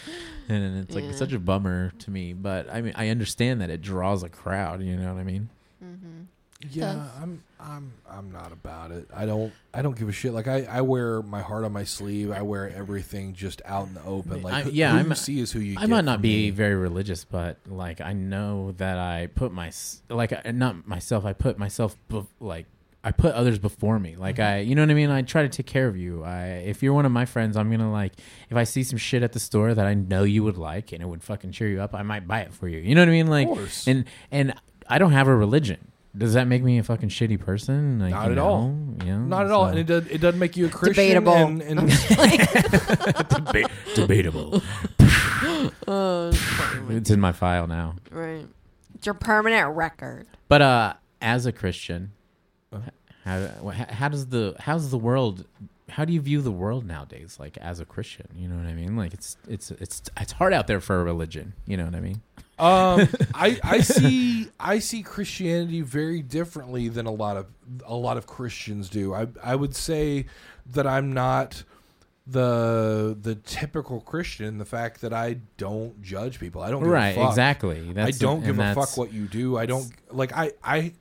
and 0.50 0.78
it's 0.80 0.94
like 0.96 1.04
Yeah. 1.06 1.12
such 1.14 1.34
a 1.34 1.40
bummer 1.40 1.92
to 2.00 2.12
me. 2.12 2.34
But 2.34 2.70
I 2.72 2.82
mean, 2.82 2.94
I 2.96 3.10
understand 3.10 3.62
that 3.62 3.70
it 3.70 3.82
draws 3.82 4.24
a 4.24 4.30
crowd. 4.30 4.82
You 4.84 4.96
know 4.98 5.14
what 5.14 5.20
I 5.20 5.24
mean? 5.24 5.50
Mm-hmm. 5.84 6.22
Yeah, 6.72 6.94
Does. 6.94 7.10
I'm 7.22 7.44
I'm 7.68 7.94
I'm 8.10 8.32
not 8.32 8.52
about 8.52 8.92
it. 8.92 9.08
I 9.14 9.26
don't 9.26 9.52
I 9.74 9.82
don't 9.82 9.98
give 9.98 10.08
a 10.08 10.12
shit. 10.12 10.34
Like 10.34 10.48
I, 10.48 10.64
I 10.70 10.82
wear 10.82 11.22
my 11.22 11.42
heart 11.42 11.64
on 11.64 11.74
my 11.74 11.84
sleeve. 11.84 12.32
I 12.32 12.42
wear 12.42 12.70
everything 12.70 13.34
just 13.34 13.62
out 13.66 13.88
in 13.88 13.96
the 13.96 14.04
open. 14.04 14.42
Like 14.44 14.54
I- 14.54 14.62
who, 14.64 14.70
yeah, 14.72 14.92
who 14.92 14.98
I'm- 14.98 15.10
you 15.10 15.16
see 15.16 15.40
is 15.40 15.52
who 15.52 15.60
you. 15.60 15.78
I 15.80 15.88
might 15.88 16.06
not 16.06 16.22
be 16.22 16.46
me. 16.46 16.50
very 16.52 16.76
religious, 16.76 17.26
but 17.26 17.58
like 17.68 18.02
I 18.02 18.14
know 18.14 18.74
that 18.74 18.98
I 18.98 19.28
put 19.34 19.52
my 19.52 19.72
like 20.10 20.54
not 20.54 20.88
myself. 20.88 21.26
I 21.26 21.34
put 21.34 21.58
myself 21.58 21.98
bef- 22.10 22.28
like 22.40 22.68
I 23.04 23.12
put 23.12 23.34
others 23.34 23.60
before 23.60 24.00
me. 24.00 24.16
Like 24.16 24.38
mm-hmm. 24.38 24.54
I, 24.54 24.60
you 24.60 24.76
know 24.76 24.82
what 24.82 24.92
I 24.92 24.96
mean. 24.96 25.10
I 25.10 25.22
try 25.22 25.44
to 25.44 25.50
take 25.50 25.66
care 25.66 25.88
of 25.88 25.98
you. 25.98 26.24
I 26.24 26.46
if 26.66 26.84
you're 26.84 26.94
one 26.94 27.06
of 27.06 27.12
my 27.12 27.26
friends, 27.26 27.58
I'm 27.58 27.72
gonna 27.72 27.92
like 27.92 28.14
if 28.50 28.58
I 28.58 28.64
see 28.64 28.84
some 28.84 28.98
shit 28.98 29.24
at 29.24 29.34
the 29.34 29.40
store 29.40 29.74
that 29.74 29.86
I 29.86 29.94
know 29.94 30.24
you 30.24 30.44
would 30.44 30.58
like 30.58 30.92
and 30.92 31.02
it 31.02 31.06
would 31.08 31.24
fucking 31.24 31.52
cheer 31.52 31.70
you 31.70 31.82
up, 31.82 31.96
I 31.96 32.04
might 32.04 32.28
buy 32.28 32.42
it 32.42 32.54
for 32.54 32.68
you. 32.68 32.80
You 32.80 32.96
know 32.96 33.02
what 33.02 33.10
I 33.10 33.12
mean? 33.12 33.28
Like 33.28 33.48
course. 33.48 33.88
and 33.88 34.06
and 34.32 34.54
I 34.88 34.98
don't 34.98 35.12
have 35.12 35.28
a 35.28 35.36
religion. 35.36 35.92
Does 36.18 36.34
that 36.36 36.48
make 36.48 36.64
me 36.64 36.78
a 36.78 36.84
fucking 36.84 37.10
shitty 37.10 37.40
person? 37.40 38.00
Like, 38.00 38.12
Not 38.12 38.26
you 38.28 38.32
at 38.34 38.38
all. 38.38 38.70
know, 38.70 39.06
you 39.06 39.12
know? 39.12 39.20
Not 39.20 39.46
at 39.46 39.52
all, 39.52 39.66
So- 39.66 39.70
and 39.72 39.80
it 39.80 39.84
does 39.88 40.08
it 40.08 40.20
doesn't 40.22 40.40
make 40.40 40.56
you 40.56 40.68
a 40.68 40.70
Christian. 40.70 41.04
Debatable. 41.06 41.34
And, 41.34 41.62
and 41.62 41.80
Deba- 41.90 43.70
debatable. 43.96 44.62
Oh, 45.88 46.32
it's 46.90 47.10
in 47.10 47.20
my 47.20 47.32
file 47.32 47.68
now. 47.68 47.96
right. 48.12 48.48
It's 48.96 49.06
your 49.06 49.14
permanent 49.16 49.76
record. 49.76 50.26
But 50.48 50.62
uh, 50.62 50.94
as 51.22 51.46
a 51.46 51.52
Christian, 51.52 52.12
how, 53.26 53.48
wh- 53.64 53.74
how 53.74 54.08
does 54.08 54.28
the 54.28 54.56
how's 54.60 54.90
the 54.90 54.98
world? 54.98 55.46
How 55.90 56.06
do 56.06 56.14
you 56.14 56.22
view 56.22 56.42
the 56.42 56.52
world 56.52 56.86
nowadays? 56.86 57.38
Like 57.40 57.58
as 57.58 57.80
a 57.80 57.86
Christian, 57.86 58.28
you 58.36 58.48
know 58.48 58.56
what 58.56 58.66
I 58.66 58.74
mean? 58.74 58.96
Like 58.96 59.14
it's 59.14 59.38
it's 59.50 59.70
it's 59.72 60.02
it's 60.20 60.32
hard 60.32 60.54
out 60.54 60.68
there 60.68 60.80
for 60.80 61.00
a 61.02 61.04
religion. 61.04 61.54
You 61.68 61.76
know 61.78 61.86
what 61.86 61.96
I 61.96 62.00
mean? 62.00 62.22
Um, 62.58 63.08
I 63.34 63.60
I 63.64 63.82
see 63.82 64.50
I 64.60 64.80
see 64.80 65.04
Christianity 65.04 65.82
very 65.82 66.22
differently 66.22 66.90
than 66.90 67.06
a 67.06 67.12
lot 67.12 67.38
of 67.38 67.48
a 67.86 67.96
lot 67.96 68.18
of 68.18 68.28
Christians 68.28 68.90
do. 68.90 69.14
I 69.14 69.28
I 69.44 69.56
would 69.56 69.76
say 69.76 70.26
that 70.72 70.88
I'm 70.88 71.14
not 71.14 71.64
the 72.28 73.18
the 73.20 73.36
typical 73.36 74.02
Christian. 74.02 74.58
The 74.58 74.66
fact 74.66 75.02
that 75.02 75.14
I 75.14 75.38
don't 75.58 76.02
judge 76.02 76.40
people. 76.40 76.62
I 76.62 76.72
don't 76.72 76.84
give 76.84 76.92
right, 76.92 77.10
a 77.10 77.16
fuck. 77.16 77.30
exactly. 77.30 77.94
I 77.96 78.12
don't 78.12 78.44
give 78.44 78.60
a 78.60 78.74
fuck 78.74 78.98
what 78.98 79.14
you 79.14 79.28
do. 79.28 79.58
I 79.58 79.66
don't 79.66 79.92
like 80.10 80.36
I 80.36 80.54
I 80.64 80.94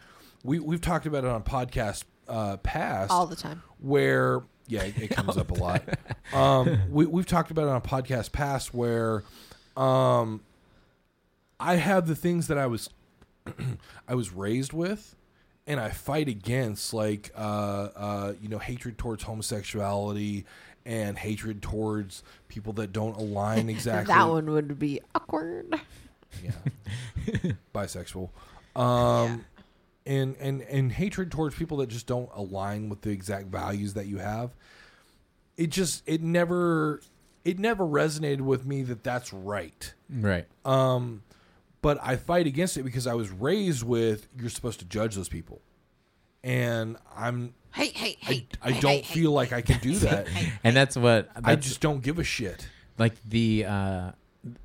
we 0.43 0.59
we've 0.59 0.81
talked 0.81 1.07
about 1.07 1.25
it 1.25 1.31
on 1.31 1.43
podcast 1.43 2.05
uh 2.29 2.57
past 2.59 3.11
All 3.11 3.27
the 3.27 3.37
time. 3.37 3.63
where 3.79 4.43
yeah, 4.67 4.83
it, 4.83 4.99
it 4.99 5.11
comes 5.11 5.37
up 5.37 5.51
a 5.51 5.55
lot. 5.55 5.83
Um 6.33 6.79
we 6.91 7.07
we've 7.07 7.27
talked 7.27 7.51
about 7.51 7.65
it 7.65 7.69
on 7.69 7.81
podcast 7.83 8.33
past 8.33 8.75
where 8.75 9.23
um 9.77 10.41
I 11.65 11.77
have 11.77 12.07
the 12.07 12.15
things 12.15 12.47
that 12.49 12.59
I 12.59 12.67
was 12.67 12.91
I 14.09 14.15
was 14.15 14.33
raised 14.33 14.73
with 14.73 15.17
and 15.67 15.81
I 15.81 15.91
fight 15.91 16.29
against 16.29 16.95
like 16.95 17.31
uh 17.37 17.89
uh 17.97 18.33
you 18.41 18.49
know 18.49 18.59
hatred 18.59 18.99
towards 18.99 19.23
homosexuality 19.25 20.45
and 20.87 21.19
hatred 21.19 21.63
towards 21.63 22.23
people 22.49 22.73
that 22.75 22.93
don't 22.93 23.17
align 23.17 23.69
exactly 23.77 24.15
That 24.15 24.29
one 24.29 24.51
would 24.51 24.79
be 24.79 25.01
awkward. 25.15 25.75
yeah. 26.45 26.53
Bisexual. 27.75 28.31
Um 28.77 29.45
and 30.07 30.37
and 30.39 30.61
and 30.63 30.93
hatred 30.93 31.31
towards 31.31 31.55
people 31.57 31.79
that 31.79 31.89
just 31.89 32.07
don't 32.07 32.29
align 32.35 32.89
with 32.89 33.01
the 33.01 33.11
exact 33.11 33.47
values 33.47 33.95
that 33.95 34.07
you 34.07 34.19
have. 34.19 34.51
It 35.57 35.71
just 35.71 36.03
it 36.07 36.23
never 36.23 37.01
it 37.45 37.59
never 37.59 37.85
resonated 37.85 38.41
with 38.43 38.65
me 38.67 38.83
that 38.85 39.03
that's 39.05 39.33
right. 39.33 39.93
Right. 40.11 40.47
um 40.65 41.23
but 41.85 41.99
i 42.03 42.17
fight 42.17 42.47
against 42.49 42.77
it 42.77 42.83
because 42.83 43.07
i 43.07 43.15
was 43.15 43.31
raised 43.31 43.83
with 43.85 44.27
you're 44.39 44.51
supposed 44.51 44.81
to 44.81 44.85
judge 44.87 45.15
those 45.15 45.29
people 45.29 45.61
and 46.43 46.97
i'm 47.17 47.55
Hey, 47.73 47.89
hey, 47.89 48.17
i, 48.23 48.25
hey. 48.27 48.47
I 48.63 48.71
hey, 48.73 48.81
don't 48.81 48.91
hey, 48.93 49.01
hey. 49.03 49.15
feel 49.15 49.33
like 49.33 49.53
i 49.53 49.61
can 49.61 49.79
do 49.81 49.93
that 50.07 50.27
And 50.65 50.77
that's 50.77 50.97
what 50.97 51.29
i 51.45 51.55
just 51.57 51.81
don't 51.81 52.03
give 52.03 52.19
a 52.19 52.25
shit 52.25 52.69
like 52.99 53.15
the 53.29 53.65
uh 53.67 54.11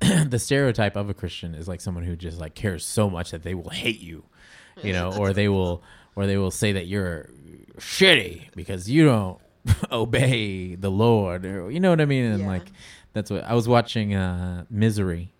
the 0.00 0.38
stereotype 0.38 0.94
of 0.94 1.08
a 1.08 1.14
Christian 1.14 1.54
is 1.54 1.66
like 1.66 1.80
someone 1.80 2.04
who 2.04 2.14
just 2.14 2.38
like 2.38 2.54
cares 2.54 2.84
so 2.84 3.08
much 3.08 3.30
that 3.30 3.42
they 3.42 3.54
will 3.54 3.70
hate 3.70 4.00
you, 4.00 4.24
you 4.82 4.92
know, 4.92 5.10
or 5.18 5.32
they 5.32 5.48
will 5.48 5.82
or 6.14 6.26
they 6.26 6.36
will 6.36 6.50
say 6.50 6.72
that 6.72 6.86
you're 6.86 7.30
shitty 7.78 8.48
because 8.54 8.90
you 8.90 9.06
don't 9.06 9.40
obey 9.90 10.74
the 10.74 10.90
Lord, 10.90 11.46
or 11.46 11.70
you 11.70 11.80
know 11.80 11.88
what 11.88 12.00
I 12.02 12.04
mean? 12.04 12.26
And 12.26 12.40
Yeah. 12.42 12.46
like 12.46 12.70
that's 13.14 13.30
what 13.30 13.42
I 13.44 13.54
was 13.54 13.66
watching 13.68 14.14
uh 14.14 14.66
Misery, 14.68 15.32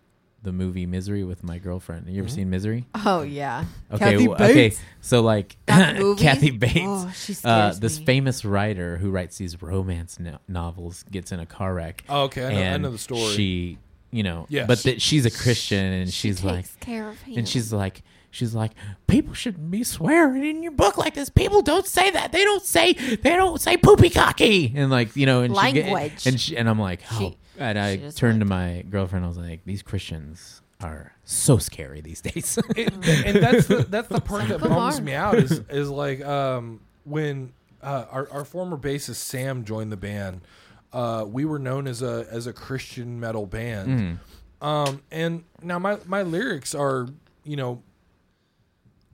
the 0.43 0.53
movie 0.53 0.87
Misery 0.87 1.23
with 1.25 1.45
my 1.45 1.59
girlfriend. 1.59 2.07
You 2.09 2.21
ever 2.21 2.29
Mm-hmm. 2.29 2.35
seen 2.35 2.51
Misery? 2.51 2.87
Oh 2.95 3.23
yeah. 3.23 3.65
Okay, 3.93 4.13
Kathy 4.13 4.27
w- 4.27 4.33
okay. 4.51 4.73
So 5.01 5.21
like 5.21 5.57
Kathy 5.67 6.51
Bates, 6.51 6.77
Oh, 6.87 7.13
she 7.15 7.35
uh, 7.45 7.75
this 7.75 7.99
me. 7.99 8.05
famous 8.07 8.45
writer 8.45 8.97
who 8.97 9.11
writes 9.11 9.37
these 9.39 9.61
romance 9.63 10.19
no- 10.19 10.39
novels, 10.49 11.05
gets 11.11 11.33
in 11.33 11.41
a 11.41 11.47
car 11.47 11.75
wreck. 11.75 12.05
Oh, 12.09 12.23
okay, 12.25 12.47
I 12.47 12.53
know- 12.53 12.59
I 12.59 12.63
and 12.63 12.83
know 12.85 12.91
the 12.93 12.99
story. 12.99 13.35
She, 13.35 13.79
you 14.11 14.23
know, 14.23 14.47
Yes. 14.49 14.67
but 14.67 14.83
that 14.85 15.03
she's 15.03 15.27
a 15.27 15.31
Christian 15.31 15.93
and 15.93 16.13
She 16.13 16.29
she's 16.29 16.43
like, 16.43 16.67
care 16.81 17.09
of 17.09 17.21
him. 17.23 17.39
and 17.39 17.49
she's 17.49 17.73
like, 17.73 18.03
she's 18.31 18.55
like, 18.55 18.73
people 19.07 19.35
shouldn't 19.35 19.71
be 19.71 19.85
swearing 19.85 20.45
in 20.45 20.63
your 20.63 20.73
book 20.73 20.97
like 20.99 21.15
this. 21.15 21.29
People 21.29 21.63
don't 21.63 21.87
say 21.87 22.11
that. 22.11 22.33
They 22.33 22.45
don't 22.45 22.65
say 22.65 22.95
they 22.95 23.37
don't 23.37 23.61
say 23.61 23.77
poopy 23.77 24.11
cocky 24.11 24.73
and 24.75 24.91
like 24.91 25.15
you 25.17 25.27
know 25.27 25.43
and 25.43 25.55
she 25.57 25.73
get- 25.73 25.93
Language. 25.93 26.27
and 26.27 26.41
she, 26.41 26.57
and 26.57 26.69
I'm 26.69 26.79
like, 26.79 27.01
oh. 27.13 27.35
She- 27.61 27.65
and 27.65 27.79
I 27.79 27.97
she 27.97 28.03
doesn't 28.03 28.19
turned 28.19 28.41
to 28.41 28.47
like 28.47 28.85
my 28.85 28.91
girlfriend. 28.91 29.25
I 29.25 29.29
was 29.29 29.39
like, 29.39 29.65
these 29.65 29.83
Christians 29.83 30.63
are 30.83 31.13
so 31.25 31.59
scary 31.59 32.01
these 32.01 32.21
days. 32.21 32.59
It- 32.77 32.93
and 33.27 33.37
that's 33.37 33.67
the 33.67 33.87
that's 33.89 34.09
the 34.09 34.21
part 34.21 34.49
that 34.49 34.61
Come 34.61 34.71
bums 34.71 34.99
on. 34.99 35.05
me 35.05 35.13
out 35.15 35.37
is 35.37 35.61
is 35.71 35.89
like 35.91 36.25
um, 36.25 36.81
when 37.05 37.53
uh, 37.83 38.05
our 38.11 38.29
our 38.31 38.45
former 38.45 38.77
bassist 38.77 39.17
Sam 39.17 39.65
joined 39.65 39.93
the 39.93 39.97
band. 39.97 40.41
Uh, 40.93 41.25
we 41.29 41.45
were 41.45 41.59
known 41.61 41.87
as 41.87 42.03
a 42.03 42.27
as 42.31 42.47
a 42.49 42.53
Christian 42.53 43.21
metal 43.21 43.47
band, 43.47 44.19
um, 44.61 45.03
and 45.13 45.45
now 45.63 45.79
my 45.79 45.99
my 46.07 46.23
lyrics 46.23 46.75
are 46.75 47.07
you 47.45 47.55
know 47.57 47.83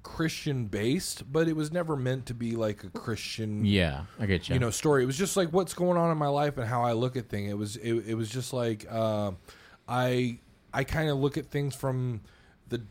Christian 0.06 0.66
based, 0.66 1.30
but 1.32 1.48
it 1.48 1.56
was 1.56 1.72
never 1.72 1.96
meant 1.96 2.26
to 2.26 2.34
be 2.34 2.52
like 2.52 2.84
a 2.84 2.88
Christian 2.90 3.64
yeah, 3.64 4.04
I 4.20 4.26
get 4.26 4.48
you. 4.48 4.54
you 4.54 4.60
know 4.60 4.70
story. 4.70 5.02
It 5.02 5.06
was 5.06 5.18
just 5.18 5.36
like 5.36 5.52
what's 5.52 5.74
going 5.74 5.98
on 5.98 6.12
in 6.12 6.16
my 6.16 6.28
life 6.28 6.56
and 6.58 6.66
how 6.66 6.82
I 6.82 6.92
look 6.92 7.16
at 7.16 7.28
things. 7.28 7.50
It 7.50 7.58
was 7.58 7.76
it, 7.76 7.92
it 8.06 8.14
was 8.14 8.30
just 8.30 8.52
like 8.52 8.86
uh, 8.88 9.32
I 9.88 10.38
I 10.72 10.84
kind 10.84 11.10
of 11.10 11.18
look 11.18 11.36
at 11.36 11.46
things 11.46 11.74
from 11.74 12.20
the 12.68 12.82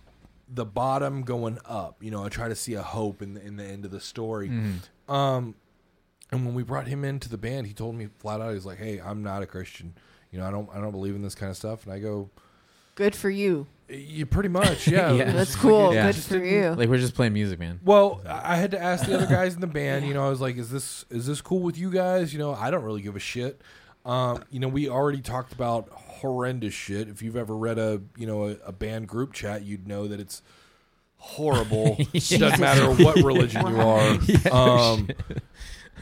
the 0.53 0.65
bottom 0.65 1.23
going 1.23 1.57
up. 1.65 2.03
You 2.03 2.11
know, 2.11 2.25
I 2.25 2.29
try 2.29 2.49
to 2.49 2.55
see 2.55 2.73
a 2.73 2.83
hope 2.83 3.21
in 3.21 3.35
the, 3.35 3.41
in 3.41 3.55
the 3.55 3.63
end 3.63 3.85
of 3.85 3.91
the 3.91 4.01
story. 4.01 4.51
Um, 5.07 5.55
and 6.31 6.45
when 6.45 6.53
we 6.53 6.63
brought 6.63 6.87
him 6.87 7.05
into 7.05 7.29
the 7.29 7.37
band, 7.37 7.65
he 7.65 7.73
told 7.73 7.95
me 7.95 8.09
flat 8.19 8.41
out, 8.41 8.53
he's 8.53 8.65
like, 8.65 8.77
"Hey, 8.77 8.99
I'm 8.99 9.23
not 9.23 9.41
a 9.41 9.45
Christian. 9.45 9.95
You 10.31 10.39
know, 10.39 10.47
I 10.47 10.51
don't 10.51 10.69
I 10.73 10.81
don't 10.81 10.91
believe 10.91 11.15
in 11.15 11.21
this 11.21 11.35
kind 11.35 11.49
of 11.49 11.55
stuff." 11.55 11.85
And 11.85 11.93
I 11.93 11.99
go, 11.99 12.29
Good 12.95 13.15
for 13.15 13.29
you. 13.29 13.67
"You 13.89 14.25
pretty 14.25 14.49
much, 14.49 14.87
yeah." 14.87 15.11
Yeah. 15.13 15.31
That's 15.31 15.51
just 15.51 15.59
cool. 15.59 15.87
like, 15.87 15.95
Yeah. 15.95 16.05
Good 16.07 16.15
just 16.15 16.27
for 16.29 16.37
you. 16.43 16.69
like 16.71 16.89
we're 16.89 16.97
just 16.97 17.15
playing 17.15 17.33
music, 17.33 17.59
man. 17.59 17.79
Well, 17.83 18.21
I 18.27 18.55
had 18.57 18.71
to 18.71 18.81
ask 18.81 19.05
the 19.05 19.15
other 19.15 19.27
guys 19.27 19.53
in 19.55 19.61
the 19.61 19.67
band. 19.67 20.05
You 20.07 20.13
know, 20.13 20.25
I 20.25 20.29
was 20.29 20.41
like, 20.41 20.57
"Is 20.57 20.69
this 20.71 21.05
is 21.09 21.25
this 21.27 21.41
cool 21.41 21.59
with 21.59 21.77
you 21.77 21.89
guys?" 21.91 22.33
You 22.33 22.39
know, 22.39 22.53
I 22.53 22.71
don't 22.71 22.83
really 22.83 23.01
give 23.01 23.15
a 23.15 23.19
shit. 23.19 23.61
Um, 24.05 24.43
you 24.51 24.59
know, 24.59 24.67
we 24.67 24.87
already 24.89 25.21
talked 25.21 25.51
about 25.53 25.89
horrendous 25.89 26.73
shit. 26.73 27.07
If 27.09 27.21
you've 27.21 27.35
ever 27.35 27.55
read 27.55 27.77
a 27.79 28.01
you 28.17 28.27
know 28.27 28.49
a, 28.49 28.51
a 28.67 28.71
band 28.71 29.07
group 29.07 29.33
chat, 29.33 29.63
you'd 29.63 29.87
know 29.87 30.07
that 30.07 30.19
it's 30.19 30.41
horrible. 31.17 31.97
It 32.13 32.39
doesn't 32.39 32.59
matter 32.59 32.91
what 33.03 33.15
religion 33.17 33.65
you 33.67 33.79
are. 33.79 34.17
Um, 34.51 35.09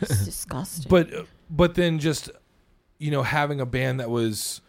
It's 0.01 0.25
disgusting. 0.25 0.89
but 0.89 1.09
but 1.49 1.75
then 1.75 1.99
just 1.99 2.29
you 2.97 3.11
know 3.11 3.23
having 3.23 3.61
a 3.61 3.65
band 3.65 3.99
that 3.99 4.09
was 4.09 4.59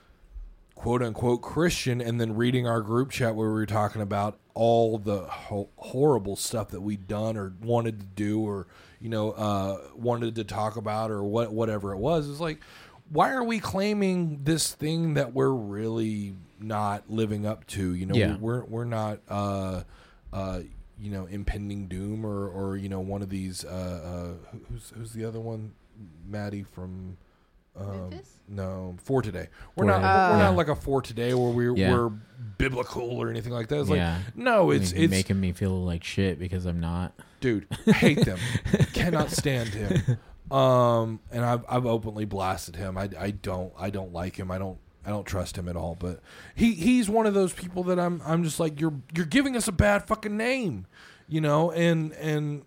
quote 0.74 1.02
unquote 1.02 1.42
Christian, 1.42 2.00
and 2.00 2.20
then 2.20 2.34
reading 2.36 2.66
our 2.66 2.80
group 2.80 3.10
chat 3.10 3.34
where 3.34 3.48
we 3.48 3.54
were 3.54 3.66
talking 3.66 4.02
about 4.02 4.38
all 4.54 4.98
the 4.98 5.22
ho- 5.22 5.68
horrible 5.76 6.36
stuff 6.36 6.68
that 6.70 6.80
we'd 6.80 7.06
done 7.08 7.36
or 7.36 7.52
wanted 7.62 7.98
to 8.00 8.06
do 8.06 8.40
or 8.40 8.66
you 9.00 9.08
know 9.08 9.32
uh, 9.32 9.78
wanted 9.96 10.34
to 10.36 10.44
talk 10.44 10.76
about 10.76 11.10
or 11.10 11.22
what 11.22 11.52
whatever 11.52 11.92
it 11.92 11.98
was. 11.98 12.28
It's 12.28 12.40
like 12.40 12.60
why 13.10 13.32
are 13.32 13.44
we 13.44 13.60
claiming 13.60 14.40
this 14.44 14.72
thing 14.72 15.14
that 15.14 15.34
we're 15.34 15.50
really 15.52 16.34
not 16.58 17.10
living 17.10 17.44
up 17.46 17.66
to? 17.68 17.94
You 17.94 18.06
know, 18.06 18.14
Yeah. 18.14 18.36
we're 18.38 18.64
we're 18.64 18.84
not. 18.84 19.20
Uh, 19.28 19.82
uh, 20.32 20.60
you 20.98 21.10
know, 21.10 21.26
impending 21.26 21.86
doom, 21.86 22.24
or, 22.24 22.48
or 22.48 22.76
you 22.76 22.88
know, 22.88 23.00
one 23.00 23.20
of 23.20 23.28
these. 23.28 23.64
Uh, 23.64 24.34
uh, 24.48 24.56
who's 24.70 24.92
who's 24.96 25.12
the 25.12 25.24
other 25.24 25.40
one? 25.40 25.72
Mattie 26.28 26.62
from. 26.62 27.16
Um, 27.76 28.10
no, 28.48 28.94
for 29.02 29.20
today. 29.22 29.48
We're 29.74 29.84
For 29.84 29.86
not. 29.86 29.96
Today. 29.98 30.30
we're 30.36 30.42
not 30.44 30.56
like 30.56 30.68
a 30.68 30.76
for 30.76 31.02
today 31.02 31.34
where 31.34 31.50
we're 31.50 31.76
Yeah. 31.76 31.92
we're 31.92 32.08
biblical 32.58 33.10
or 33.10 33.30
anything 33.30 33.52
like 33.52 33.68
that. 33.68 33.80
It's 33.80 33.90
yeah, 33.90 34.18
like 34.26 34.36
no, 34.36 34.70
it's 34.70 34.92
Like, 34.92 35.00
it's 35.02 35.10
making 35.10 35.40
me 35.40 35.52
feel 35.52 35.82
like 35.82 36.04
shit 36.04 36.38
because 36.38 36.66
I'm 36.66 36.78
not. 36.80 37.12
dude. 37.40 37.66
Hate 37.86 38.24
them. 38.24 38.38
Cannot 38.92 39.30
stand 39.30 39.70
him. 39.70 40.18
Um, 40.56 41.20
and 41.32 41.44
I've 41.44 41.64
I've 41.68 41.86
openly 41.86 42.26
blasted 42.26 42.76
him. 42.76 42.96
I, 42.96 43.08
I 43.18 43.30
don't 43.32 43.72
I 43.78 43.90
don't 43.90 44.12
like 44.12 44.36
him. 44.36 44.50
I 44.50 44.58
don't 44.58 44.78
I 45.04 45.10
don't 45.10 45.26
trust 45.26 45.56
him 45.58 45.68
at 45.68 45.74
all. 45.76 45.96
But 45.98 46.20
he 46.54 46.74
he's 46.74 47.08
one 47.08 47.26
of 47.26 47.34
those 47.34 47.52
people 47.52 47.82
that 47.84 47.98
I'm 47.98 48.22
I'm 48.24 48.44
just 48.44 48.60
like 48.60 48.80
you're 48.80 48.94
you're 49.16 49.26
giving 49.26 49.56
us 49.56 49.66
a 49.68 49.72
bad 49.72 50.06
fucking 50.06 50.36
name, 50.36 50.86
you 51.28 51.40
know. 51.40 51.70
And 51.72 52.12
and 52.12 52.62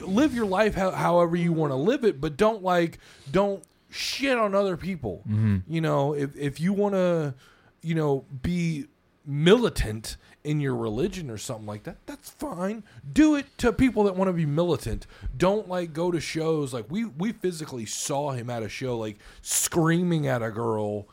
live 0.00 0.34
your 0.34 0.46
life 0.46 0.74
however 0.74 1.36
you 1.36 1.52
want 1.52 1.70
to 1.72 1.76
live 1.76 2.04
it, 2.04 2.20
but 2.20 2.36
don't 2.36 2.62
like 2.62 2.98
don't 3.30 3.62
shit 3.90 4.38
on 4.38 4.54
other 4.54 4.76
people. 4.76 5.22
Mm-hmm. 5.28 5.58
You 5.66 5.80
know, 5.80 6.14
if 6.14 6.36
if 6.36 6.60
you 6.60 6.72
want 6.72 6.94
to, 6.94 7.34
you 7.82 7.94
know, 7.94 8.24
be 8.42 8.86
militant 9.26 10.16
in 10.42 10.60
your 10.60 10.74
religion 10.74 11.30
or 11.30 11.36
something 11.36 11.66
like 11.66 11.82
that, 11.84 11.98
that's 12.06 12.30
fine. 12.30 12.82
Do 13.12 13.34
it 13.34 13.46
to 13.58 13.72
people 13.72 14.04
that 14.04 14.16
want 14.16 14.28
to 14.28 14.32
be 14.32 14.46
militant. 14.46 15.06
Don't 15.36 15.68
like 15.68 15.92
go 15.92 16.10
to 16.10 16.20
shows 16.20 16.72
like 16.72 16.86
we 16.90 17.04
we 17.04 17.32
physically 17.32 17.86
saw 17.86 18.32
him 18.32 18.48
at 18.48 18.62
a 18.62 18.68
show 18.68 18.98
like 18.98 19.18
screaming 19.42 20.26
at 20.26 20.42
a 20.42 20.50
girl 20.50 21.06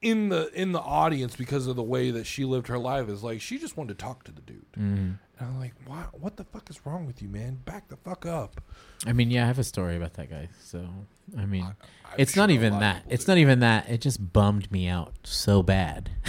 in 0.00 0.28
the 0.28 0.50
in 0.54 0.72
the 0.72 0.80
audience 0.80 1.34
because 1.34 1.66
of 1.66 1.76
the 1.76 1.82
way 1.82 2.10
that 2.10 2.24
she 2.24 2.44
lived 2.44 2.68
her 2.68 2.78
life 2.78 3.08
is 3.08 3.22
like 3.24 3.40
she 3.40 3.58
just 3.58 3.76
wanted 3.76 3.98
to 3.98 4.04
talk 4.04 4.24
to 4.24 4.32
the 4.32 4.40
dude. 4.40 4.64
And 4.76 5.18
I'm 5.40 5.58
like, 5.58 5.74
"Why 5.86 6.04
what 6.12 6.36
the 6.36 6.44
fuck 6.44 6.70
is 6.70 6.84
wrong 6.86 7.06
with 7.06 7.20
you, 7.22 7.28
man? 7.28 7.58
Back 7.64 7.88
the 7.88 7.96
fuck 7.96 8.26
up." 8.26 8.60
I 9.06 9.12
mean, 9.12 9.30
yeah, 9.30 9.44
I 9.44 9.46
have 9.46 9.58
a 9.58 9.64
story 9.64 9.96
about 9.96 10.14
that 10.14 10.30
guy. 10.30 10.48
So, 10.62 10.88
I 11.36 11.46
mean, 11.46 11.64
I'm 11.64 11.76
it's 12.16 12.34
sure 12.34 12.42
not 12.42 12.50
even 12.50 12.78
that. 12.80 13.04
It's 13.08 13.24
do. 13.24 13.32
not 13.32 13.38
even 13.38 13.60
that. 13.60 13.88
It 13.88 14.00
just 14.00 14.32
bummed 14.32 14.70
me 14.70 14.88
out 14.88 15.14
so 15.24 15.62
bad. 15.62 16.10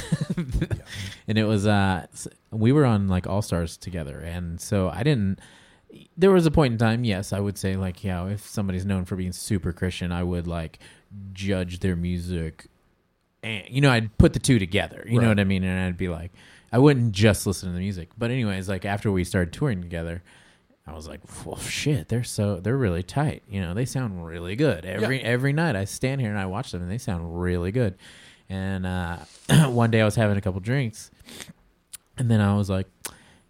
And 1.28 1.38
it 1.38 1.44
was 1.44 1.68
uh 1.68 2.08
we 2.50 2.72
were 2.72 2.86
on 2.86 3.08
like 3.08 3.28
All 3.28 3.44
Stars 3.44 3.78
together 3.78 4.18
and 4.20 4.60
so 4.60 4.90
I 4.90 5.04
didn't 5.04 5.40
there 6.18 6.32
was 6.32 6.46
a 6.46 6.52
point 6.52 6.74
in 6.74 6.78
time, 6.78 7.04
yes, 7.04 7.34
I 7.34 7.40
would 7.40 7.58
say 7.58 7.76
like, 7.76 8.04
yeah, 8.04 8.28
if 8.28 8.42
somebody's 8.48 8.86
known 8.86 9.06
for 9.06 9.16
being 9.16 9.32
super 9.32 9.72
Christian, 9.72 10.12
I 10.12 10.24
would 10.24 10.48
like 10.48 10.80
judge 11.34 11.80
their 11.80 11.96
music 11.96 12.68
and 13.44 13.64
you 13.70 13.82
know, 13.82 13.92
I'd 13.92 14.18
put 14.18 14.34
the 14.34 14.40
two 14.40 14.60
together. 14.60 15.06
You 15.08 15.22
know 15.22 15.30
what 15.30 15.40
I 15.40 15.44
mean? 15.44 15.64
And 15.64 15.88
I'd 15.88 15.98
be 15.98 16.10
like 16.10 16.32
I 16.72 16.78
wouldn't 16.78 17.12
just 17.14 17.48
listen 17.48 17.70
to 17.70 17.74
the 17.74 17.80
music. 17.80 18.10
But 18.18 18.32
anyways, 18.32 18.70
like 18.70 18.86
after 18.86 19.12
we 19.12 19.24
started 19.24 19.54
touring 19.54 19.82
together, 19.82 20.24
I 20.86 20.94
was 20.94 21.08
like, 21.08 21.22
well, 21.46 21.58
shit, 21.58 22.10
they're 22.10 22.24
so 22.24 22.60
they're 22.60 22.78
really 22.78 23.04
tight. 23.04 23.44
You 23.50 23.62
know, 23.62 23.74
they 23.74 23.86
sound 23.86 24.26
really 24.26 24.56
good. 24.56 24.86
Every 24.86 25.22
every 25.22 25.54
night 25.54 25.76
I 25.76 25.86
stand 25.86 26.22
here 26.22 26.30
and 26.30 26.40
I 26.40 26.46
watch 26.46 26.72
them 26.72 26.82
and 26.82 26.92
they 26.92 26.98
sound 26.98 27.40
really 27.42 27.72
good. 27.72 27.96
And 28.50 28.86
uh, 28.86 29.18
one 29.68 29.92
day 29.92 30.02
I 30.02 30.06
was 30.06 30.16
having 30.16 30.38
a 30.38 30.42
couple 30.42 30.60
drinks, 30.60 31.12
and 32.18 32.32
then 32.32 32.42
I 32.42 32.56
was 32.56 32.70
like, 32.70 32.88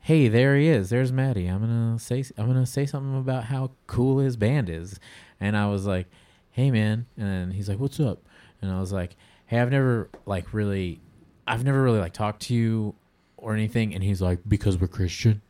"Hey, 0.02 0.28
there 0.28 0.58
he 0.58 0.68
is. 0.68 0.90
There's 0.90 1.12
Mattie. 1.12 1.48
I'm 1.48 1.62
gonna 1.62 2.00
say 2.00 2.24
I'm 2.38 2.48
gonna 2.48 2.66
say 2.66 2.86
something 2.86 3.18
about 3.18 3.46
how 3.46 3.72
cool 3.88 4.20
his 4.20 4.36
band 4.36 4.70
is." 4.70 5.00
And 5.40 5.56
I 5.56 5.68
was 5.68 5.86
like, 5.86 6.08
"Hey, 6.52 6.72
man," 6.72 7.06
and 7.18 7.54
he's 7.54 7.70
like, 7.70 7.80
"What's 7.80 8.00
up?" 8.00 8.24
And 8.62 8.70
I 8.70 8.82
was 8.82 8.92
like, 8.92 9.16
"Hey, 9.50 9.60
I've 9.60 9.72
never 9.72 10.10
like 10.26 10.54
really, 10.54 11.02
I've 11.46 11.64
never 11.64 11.82
really 11.82 12.00
like 12.00 12.14
talked 12.14 12.44
to 12.44 12.54
you 12.54 12.96
or 13.38 13.54
anything." 13.54 13.94
And 13.94 14.04
he's 14.04 14.22
like, 14.22 14.40
"Because 14.48 14.78
we're 14.78 14.88
Christian." 14.88 15.42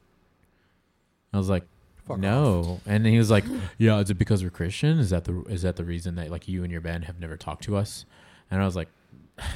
I 1.31 1.37
was 1.37 1.49
like, 1.49 1.63
Fuck 2.09 2.17
no. 2.17 2.81
And 2.87 3.05
he 3.05 3.19
was 3.19 3.29
like, 3.29 3.43
"Yeah, 3.77 3.99
is 3.99 4.09
it 4.09 4.15
because 4.15 4.43
we're 4.43 4.49
Christian? 4.49 4.97
Is 4.97 5.11
that 5.11 5.25
the 5.25 5.43
is 5.43 5.61
that 5.61 5.75
the 5.75 5.83
reason 5.83 6.15
that 6.15 6.31
like 6.31 6.47
you 6.47 6.63
and 6.63 6.71
your 6.71 6.81
band 6.81 7.05
have 7.05 7.19
never 7.19 7.37
talked 7.37 7.63
to 7.65 7.77
us?" 7.77 8.05
And 8.49 8.59
I 8.59 8.65
was 8.65 8.75
like, 8.75 8.87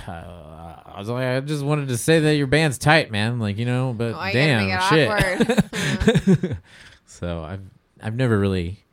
uh, 0.07 0.11
I 0.85 0.95
was 0.97 1.09
like, 1.09 1.25
I 1.25 1.39
just 1.39 1.63
wanted 1.63 1.87
to 1.87 1.97
say 1.97 2.19
that 2.19 2.35
your 2.35 2.45
band's 2.45 2.77
tight, 2.77 3.09
man. 3.09 3.39
Like 3.39 3.57
you 3.57 3.65
know, 3.65 3.93
but 3.97 4.13
Why 4.13 4.31
damn 4.31 4.67
make 4.67 4.79
it 4.79 6.37
shit. 6.37 6.57
so 7.07 7.43
I've 7.43 7.63
I've 8.01 8.15
never 8.15 8.37
really 8.37 8.85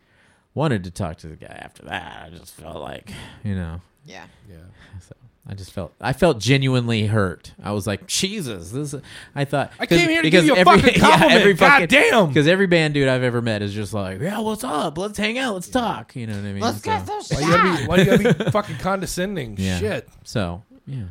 wanted 0.55 0.85
to 0.85 0.91
talk 0.91 1.19
to 1.19 1.29
the 1.29 1.37
guy 1.37 1.59
after 1.61 1.85
that. 1.85 2.25
I 2.27 2.31
just 2.31 2.55
felt 2.55 2.77
like 2.77 3.13
you 3.45 3.55
know, 3.55 3.83
yeah. 4.07 4.25
Yeah. 4.49 4.57
so 5.01 5.15
I 5.51 5.55
just 5.55 5.73
felt 5.73 5.93
I 6.01 6.13
felt 6.13 6.39
genuinely 6.39 7.07
hurt. 7.07 7.55
I 7.61 7.73
was 7.73 7.85
like, 7.85 8.07
Jesus, 8.07 8.71
this. 8.71 8.95
Is, 8.95 9.03
I 9.35 9.45
thought 9.45 9.73
I 9.81 9.87
came 9.87 10.09
here 10.09 10.23
to 10.23 10.31
give 10.31 10.45
you 10.45 10.55
a 10.55 10.65
fucking 10.65 10.95
compliment. 11.01 11.59
God 11.59 11.89
damn. 11.89 12.29
Because 12.29 12.47
every 12.47 12.69
band 12.69 12.95
dude 12.95 13.09
I've 13.09 13.25
ever 13.25 13.43
met 13.43 13.61
is 13.61 13.75
just 13.75 13.93
like, 13.93 14.21
yeah, 14.21 14.39
what's 14.39 14.63
up? 14.63 14.97
Let's 14.97 15.19
hang 15.19 15.39
out. 15.39 15.55
Let's 15.55 15.69
talk. 15.69 16.15
You 16.15 16.29
know 16.29 16.35
what 16.37 16.45
I 16.45 16.53
mean? 16.53 16.61
Let's 16.63 16.83
So- 16.83 16.91
get 16.91 17.05
those 17.05 17.31
Why 17.33 17.41
you 17.41 17.51
gotta 17.51 17.81
be, 17.83 17.87
why 17.89 17.97
you 17.97 18.05
gotta 18.05 18.45
be 18.45 18.51
fucking 18.53 18.77
condescending? 18.77 19.57
Yeah. 19.59 19.79
Shit. 19.81 20.09
So 20.23 20.63
yeah. 20.87 21.07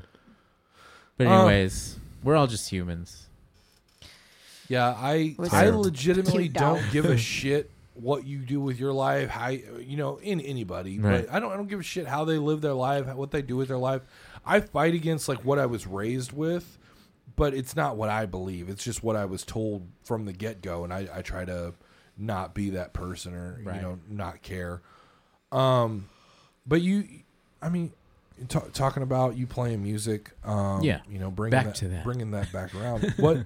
But 1.17 1.27
Um, 1.27 1.33
anyways, 1.33 1.99
we're 2.23 2.37
all 2.37 2.47
just 2.47 2.69
humans. 2.69 3.27
Yeah, 4.69 4.87
I 4.97 5.35
Was 5.37 5.53
I 5.53 5.69
legitimately 5.69 6.47
don't 6.47 6.81
give 6.91 7.05
a 7.05 7.17
shit 7.35 7.71
what 7.95 8.25
you 8.25 8.37
do 8.39 8.61
with 8.61 8.79
your 8.79 8.93
life, 8.93 9.29
how 9.29 9.49
you 9.49 9.83
you 9.85 9.97
know 9.97 10.17
in 10.17 10.39
anybody, 10.39 10.97
Right. 10.99 11.25
but 11.25 11.33
I 11.35 11.39
don't 11.41 11.51
I 11.51 11.57
don't 11.57 11.67
give 11.67 11.79
a 11.81 11.83
shit 11.83 12.07
how 12.07 12.23
they 12.23 12.37
live 12.37 12.61
their 12.61 12.73
life, 12.73 13.07
what 13.15 13.31
they 13.31 13.41
do 13.41 13.57
with 13.57 13.67
their 13.67 13.77
life. 13.77 14.01
I 14.45 14.59
fight 14.61 14.93
against 14.93 15.27
like 15.29 15.43
what 15.45 15.59
I 15.59 15.65
was 15.65 15.85
raised 15.87 16.31
with, 16.33 16.77
but 17.35 17.53
it's 17.53 17.75
not 17.75 17.97
what 17.97 18.09
I 18.09 18.25
believe. 18.25 18.69
It's 18.69 18.83
just 18.83 19.03
what 19.03 19.15
I 19.15 19.25
was 19.25 19.43
told 19.43 19.87
from 20.03 20.25
the 20.25 20.33
get 20.33 20.61
go, 20.61 20.83
and 20.83 20.93
I, 20.93 21.07
I 21.13 21.21
try 21.21 21.45
to 21.45 21.73
not 22.17 22.53
be 22.53 22.71
that 22.71 22.93
person 22.93 23.33
or 23.33 23.59
Right. 23.63 23.75
you 23.77 23.81
know 23.81 23.99
not 24.09 24.41
care. 24.41 24.81
Um, 25.51 26.09
but 26.67 26.81
you, 26.81 27.05
I 27.61 27.69
mean. 27.69 27.91
ta 28.47 28.61
talking 28.73 29.03
about 29.03 29.35
you 29.37 29.45
playing 29.47 29.83
music, 29.83 30.31
um, 30.45 30.81
Yeah. 30.83 30.99
you 31.09 31.19
know, 31.19 31.29
bringing 31.31 31.51
Back 31.51 31.65
that, 31.65 31.75
to 31.75 31.87
that. 31.89 32.03
bringing 32.03 32.31
that 32.31 32.51
back 32.53 32.73
around. 32.79 33.13
What 33.17 33.45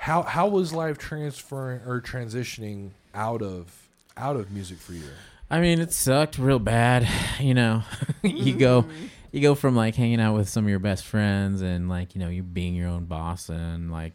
How 0.00 0.22
how 0.22 0.48
was 0.48 0.72
life 0.72 0.98
transferring 0.98 1.80
or 1.86 2.00
transitioning 2.02 2.90
out 3.14 3.40
of 3.42 3.88
out 4.16 4.36
of 4.36 4.50
music 4.50 4.78
for 4.78 4.92
you? 4.92 5.04
I 5.48 5.60
mean, 5.60 5.80
it 5.80 5.92
sucked 5.92 6.38
real 6.38 6.58
bad. 6.58 7.08
You 7.40 7.54
know, 7.54 7.82
you 8.22 8.54
go, 8.58 8.84
you 9.32 9.40
go 9.40 9.54
from 9.54 9.74
like 9.76 9.94
hanging 9.94 10.20
out 10.20 10.34
with 10.34 10.48
some 10.48 10.64
of 10.64 10.70
your 10.70 10.78
best 10.78 11.04
friends 11.04 11.62
and 11.62 11.88
like 11.88 12.14
you 12.14 12.20
know 12.20 12.28
you 12.28 12.42
being 12.42 12.74
your 12.74 12.88
own 12.88 13.04
boss 13.06 13.48
and 13.48 13.90
like 13.90 14.14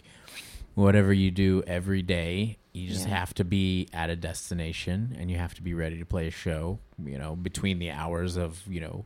whatever 0.75 1.11
you 1.11 1.31
do 1.31 1.61
every 1.67 2.01
day, 2.01 2.57
you 2.73 2.87
just 2.87 3.07
Yeah. 3.07 3.17
have 3.17 3.33
to 3.35 3.43
be 3.43 3.87
at 3.93 4.09
a 4.09 4.15
destination 4.15 5.15
and 5.19 5.29
you 5.29 5.37
have 5.37 5.53
to 5.55 5.61
be 5.61 5.73
ready 5.73 5.99
to 5.99 6.05
play 6.05 6.27
a 6.27 6.31
show. 6.31 6.79
You 7.03 7.17
know, 7.17 7.35
between 7.35 7.79
the 7.79 7.91
hours 7.91 8.37
of 8.37 8.61
you 8.67 8.79
know 8.81 9.05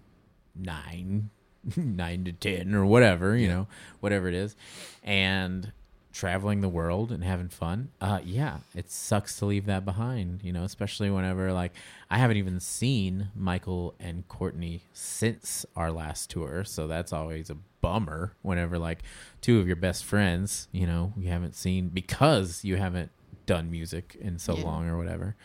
nine, 0.55 1.29
nine 1.75 2.23
to 2.25 2.31
ten 2.33 2.73
or 2.75 2.85
whatever. 2.85 3.35
You 3.35 3.47
know, 3.47 3.67
whatever 3.99 4.27
it 4.27 4.35
is, 4.35 4.55
and 5.03 5.71
traveling 6.15 6.61
the 6.61 6.69
world 6.69 7.11
and 7.11 7.23
having 7.23 7.49
fun. 7.49 7.89
Uh, 7.99 8.19
yeah, 8.23 8.59
it 8.73 8.89
sucks 8.89 9.37
to 9.37 9.45
leave 9.45 9.65
that 9.65 9.83
behind. 9.83 10.39
You 10.43 10.53
know, 10.53 10.63
especially 10.63 11.09
whenever 11.09 11.51
like 11.51 11.73
I 12.09 12.17
haven't 12.17 12.37
even 12.37 12.59
seen 12.61 13.29
Michael 13.35 13.93
and 13.99 14.25
Courtney 14.29 14.83
since 14.93 15.65
our 15.75 15.91
last 15.91 16.29
tour, 16.29 16.63
so 16.63 16.87
that's 16.87 17.11
always 17.11 17.49
a 17.49 17.57
bummer. 17.81 18.31
Whenever 18.41 18.79
like 18.79 18.99
two 19.41 19.59
of 19.59 19.67
your 19.67 19.75
best 19.75 20.05
friends, 20.05 20.67
you 20.71 20.87
know, 20.87 21.11
you 21.17 21.27
haven't 21.29 21.55
seen 21.55 21.89
because 21.89 22.63
you 22.63 22.77
haven't 22.77 23.11
done 23.45 23.69
music 23.69 24.15
in 24.19 24.39
so 24.39 24.55
Yeah. 24.57 24.63
long 24.63 24.87
or 24.87 24.97
whatever, 24.97 25.35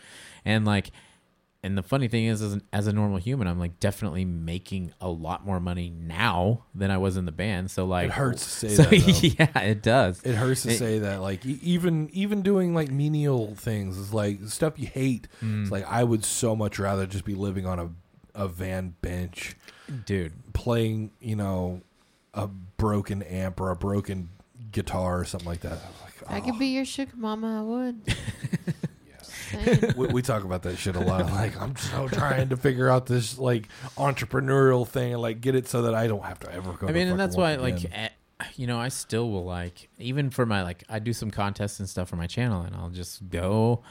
and 0.45 0.65
like. 0.65 0.91
And 1.63 1.77
the 1.77 1.83
funny 1.83 2.07
thing 2.07 2.25
is, 2.25 2.41
as, 2.41 2.53
an, 2.53 2.63
as 2.73 2.87
a 2.87 2.91
normal 2.93 3.17
human, 3.19 3.47
I'm 3.47 3.59
like 3.59 3.79
definitely 3.79 4.25
making 4.25 4.93
a 4.99 5.07
lot 5.09 5.45
more 5.45 5.59
money 5.59 5.91
now 5.91 6.63
than 6.73 6.89
I 6.89 6.97
was 6.97 7.17
in 7.17 7.25
the 7.25 7.31
band. 7.31 7.69
So 7.69 7.85
like, 7.85 8.05
It 8.07 8.11
hurts 8.13 8.61
to 8.61 8.69
say 8.71 8.75
so, 8.75 8.83
that, 8.83 8.89
though. 9.47 9.59
yeah, 9.59 9.63
it 9.69 9.83
does. 9.83 10.23
It 10.23 10.33
hurts 10.33 10.63
to 10.63 10.71
It- 10.71 10.77
say 10.79 10.97
that, 10.99 11.21
like 11.21 11.45
even 11.45 12.09
even 12.13 12.41
doing 12.41 12.73
like 12.73 12.89
menial 12.89 13.53
things 13.55 13.97
is 13.99 14.11
like 14.11 14.39
stuff 14.47 14.79
you 14.79 14.87
hate. 14.87 15.27
Mm. 15.43 15.61
It's 15.61 15.71
like 15.71 15.85
I 15.87 16.03
would 16.03 16.25
so 16.25 16.55
much 16.55 16.79
rather 16.79 17.05
just 17.05 17.25
be 17.25 17.35
living 17.35 17.67
on 17.67 17.77
a 17.77 17.89
a 18.33 18.47
van 18.47 18.95
bench, 19.01 19.55
dude. 20.05 20.33
playing 20.53 21.11
you 21.19 21.35
know 21.35 21.81
a 22.33 22.47
broken 22.47 23.21
amp 23.21 23.59
or 23.61 23.69
a 23.69 23.75
broken 23.75 24.29
guitar 24.71 25.19
or 25.19 25.25
something 25.25 25.47
like 25.49 25.59
that. 25.61 25.73
I'm 25.73 26.03
like, 26.05 26.13
If 26.21 26.31
I 26.31 26.37
oh. 26.39 26.41
could 26.41 26.57
be 26.59 26.67
your 26.67 26.85
sugar 26.85 27.11
mama, 27.15 27.59
I 27.59 27.61
would. 27.61 28.15
Saying. 29.51 29.93
we, 29.97 30.07
we 30.07 30.21
talk 30.21 30.43
about 30.43 30.63
that 30.63 30.77
shit 30.77 30.95
a 30.95 30.99
lot. 30.99 31.21
Like 31.31 31.59
I'm 31.61 31.75
so 31.75 32.07
trying 32.07 32.49
to 32.49 32.57
figure 32.57 32.89
out 32.89 33.05
this 33.05 33.37
like 33.37 33.67
entrepreneurial 33.97 34.87
thing 34.87 35.13
and 35.13 35.21
like 35.21 35.41
get 35.41 35.55
it 35.55 35.67
so 35.67 35.83
that 35.83 35.95
I 35.95 36.07
don't 36.07 36.23
have 36.23 36.39
to 36.39 36.51
ever 36.53 36.73
go. 36.73 36.87
I 36.87 36.91
mean, 36.91 37.03
fucking 37.03 37.09
and 37.11 37.19
that's 37.19 37.35
work 37.35 37.59
why, 37.59 37.63
like, 37.63 37.83
again. 37.83 37.91
eh, 38.39 38.45
you 38.55 38.67
know, 38.67 38.79
I 38.79 38.89
still 38.89 39.29
will 39.29 39.45
like, 39.45 39.89
even 39.99 40.29
for 40.29 40.45
my 40.45 40.63
like, 40.63 40.83
I 40.89 40.99
do 40.99 41.13
some 41.13 41.31
contests 41.31 41.79
and 41.79 41.87
stuff 41.89 42.09
for 42.09 42.15
my 42.15 42.27
channel, 42.27 42.61
and 42.63 42.75
I'll 42.75 42.89
just 42.89 43.29
go 43.29 43.81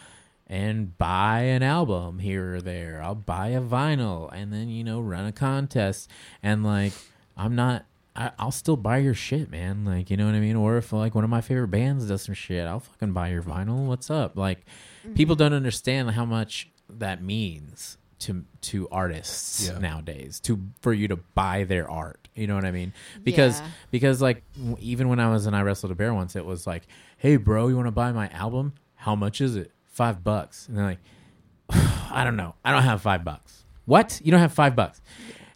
and 0.47 0.97
buy 0.99 1.43
an 1.43 1.63
album 1.63 2.19
here 2.19 2.57
or 2.57 2.61
there. 2.61 3.01
I'll 3.03 3.15
buy 3.15 3.49
a 3.49 3.61
vinyl, 3.61 4.29
and 4.33 4.53
then 4.53 4.69
you 4.69 4.83
know, 4.85 5.01
run 5.01 5.25
a 5.27 5.33
contest, 5.33 6.11
and 6.43 6.65
like, 6.65 6.93
I'm 7.37 7.55
not. 7.55 7.87
I'll 8.17 8.51
still 8.51 8.77
buy 8.77 8.99
your 8.99 9.15
shit, 9.15 9.51
man. 9.51 9.85
Like, 9.85 10.11
you 10.11 10.17
know 10.17 10.27
what 10.27 10.35
I 10.35 10.41
mean? 10.41 10.57
Or 10.57 10.77
if 10.77 10.93
like 10.93 11.15
one 11.15 11.23
of 11.25 11.31
my 11.31 11.41
favorite 11.41 11.69
bands 11.69 12.07
does 12.09 12.23
some 12.23 12.35
shit, 12.35 12.67
I'll 12.67 12.81
fucking 12.81 13.13
buy 13.13 13.29
your 13.29 13.43
vinyl. 13.43 13.87
What's 13.87 14.11
up? 14.11 14.37
Like, 14.37 14.67
people 15.15 15.37
don't 15.37 15.53
understand 15.53 16.11
how 16.13 16.25
much 16.25 16.69
that 16.89 17.23
means 17.23 17.97
to 18.21 18.45
to 18.61 18.89
artists 18.91 19.69
Yeah. 19.69 19.79
nowadays 19.79 20.41
to 20.41 20.61
for 20.83 20.93
you 20.93 21.09
to 21.09 21.17
buy 21.17 21.65
their 21.65 21.91
art. 21.91 22.29
You 22.35 22.47
know 22.47 22.55
what 22.55 22.65
I 22.65 22.71
mean? 22.71 22.93
Because 23.25 23.61
Yeah. 23.61 23.69
because 23.91 24.21
like 24.23 24.43
w- 24.57 24.77
even 24.81 25.09
when 25.09 25.21
I 25.21 25.31
was 25.31 25.47
in 25.47 25.55
Iwrestledabearonce, 25.55 26.37
it 26.37 26.45
was 26.45 26.67
like, 26.67 26.87
hey 27.19 27.37
bro, 27.37 27.69
you 27.69 27.77
want 27.77 27.87
to 27.89 27.93
buy 27.93 28.13
my 28.13 28.29
album? 28.29 28.75
How 28.97 29.15
much 29.15 29.41
is 29.41 29.57
it? 29.57 29.73
Five 29.87 30.23
bucks. 30.23 30.69
And 30.69 30.77
they're 30.77 30.85
like, 30.85 30.99
I 32.13 32.23
don't 32.25 32.37
know. 32.37 32.55
I 32.65 32.73
don't 32.73 32.83
have 32.83 33.01
five 33.03 33.25
bucks. 33.25 33.65
What? 33.87 34.21
You 34.23 34.31
don't 34.31 34.41
have 34.41 34.53
five 34.53 34.77
bucks? 34.77 35.01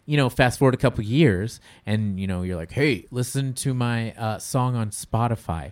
You 0.07 0.17
know, 0.17 0.29
fast 0.29 0.59
forward 0.59 0.73
a 0.75 0.77
couple 0.77 1.03
years, 1.03 1.59
and 1.85 2.19
you 2.19 2.27
know, 2.27 2.43
you're 2.43 2.55
like, 2.57 2.71
hey, 2.71 3.05
listen 3.11 3.53
to 3.55 3.73
my 3.73 4.11
uh, 4.13 4.37
song 4.37 4.75
on 4.75 4.89
Spotify. 4.91 5.71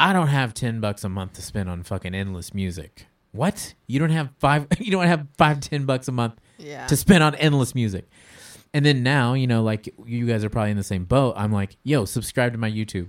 I 0.00 0.12
don't 0.12 0.28
have 0.28 0.54
ten 0.54 0.80
bucks 0.80 1.04
a 1.04 1.08
month 1.08 1.34
to 1.34 1.42
spend 1.42 1.68
on 1.68 1.82
fucking 1.82 2.14
endless 2.14 2.54
music. 2.54 3.06
What? 3.32 3.74
You 3.86 3.98
don't 4.00 4.10
have 4.10 4.30
five? 4.38 4.66
You 4.80 4.90
don't 4.90 5.06
have 5.06 5.26
five 5.38 5.60
ten 5.60 5.84
bucks 5.84 6.08
a 6.08 6.12
month 6.12 6.34
Yeah. 6.58 6.86
to 6.86 6.96
spend 6.96 7.22
on 7.22 7.34
endless 7.36 7.74
music. 7.74 8.08
And 8.72 8.84
then 8.84 9.02
now, 9.02 9.34
you 9.34 9.46
know, 9.46 9.62
like 9.62 9.92
you 10.06 10.26
guys 10.26 10.44
are 10.44 10.48
probably 10.50 10.70
in 10.70 10.76
the 10.76 10.82
same 10.84 11.04
boat. 11.04 11.34
I'm 11.36 11.52
like, 11.52 11.76
yo, 11.82 12.04
subscribe 12.04 12.52
to 12.52 12.58
my 12.58 12.70
YouTube. 12.70 13.08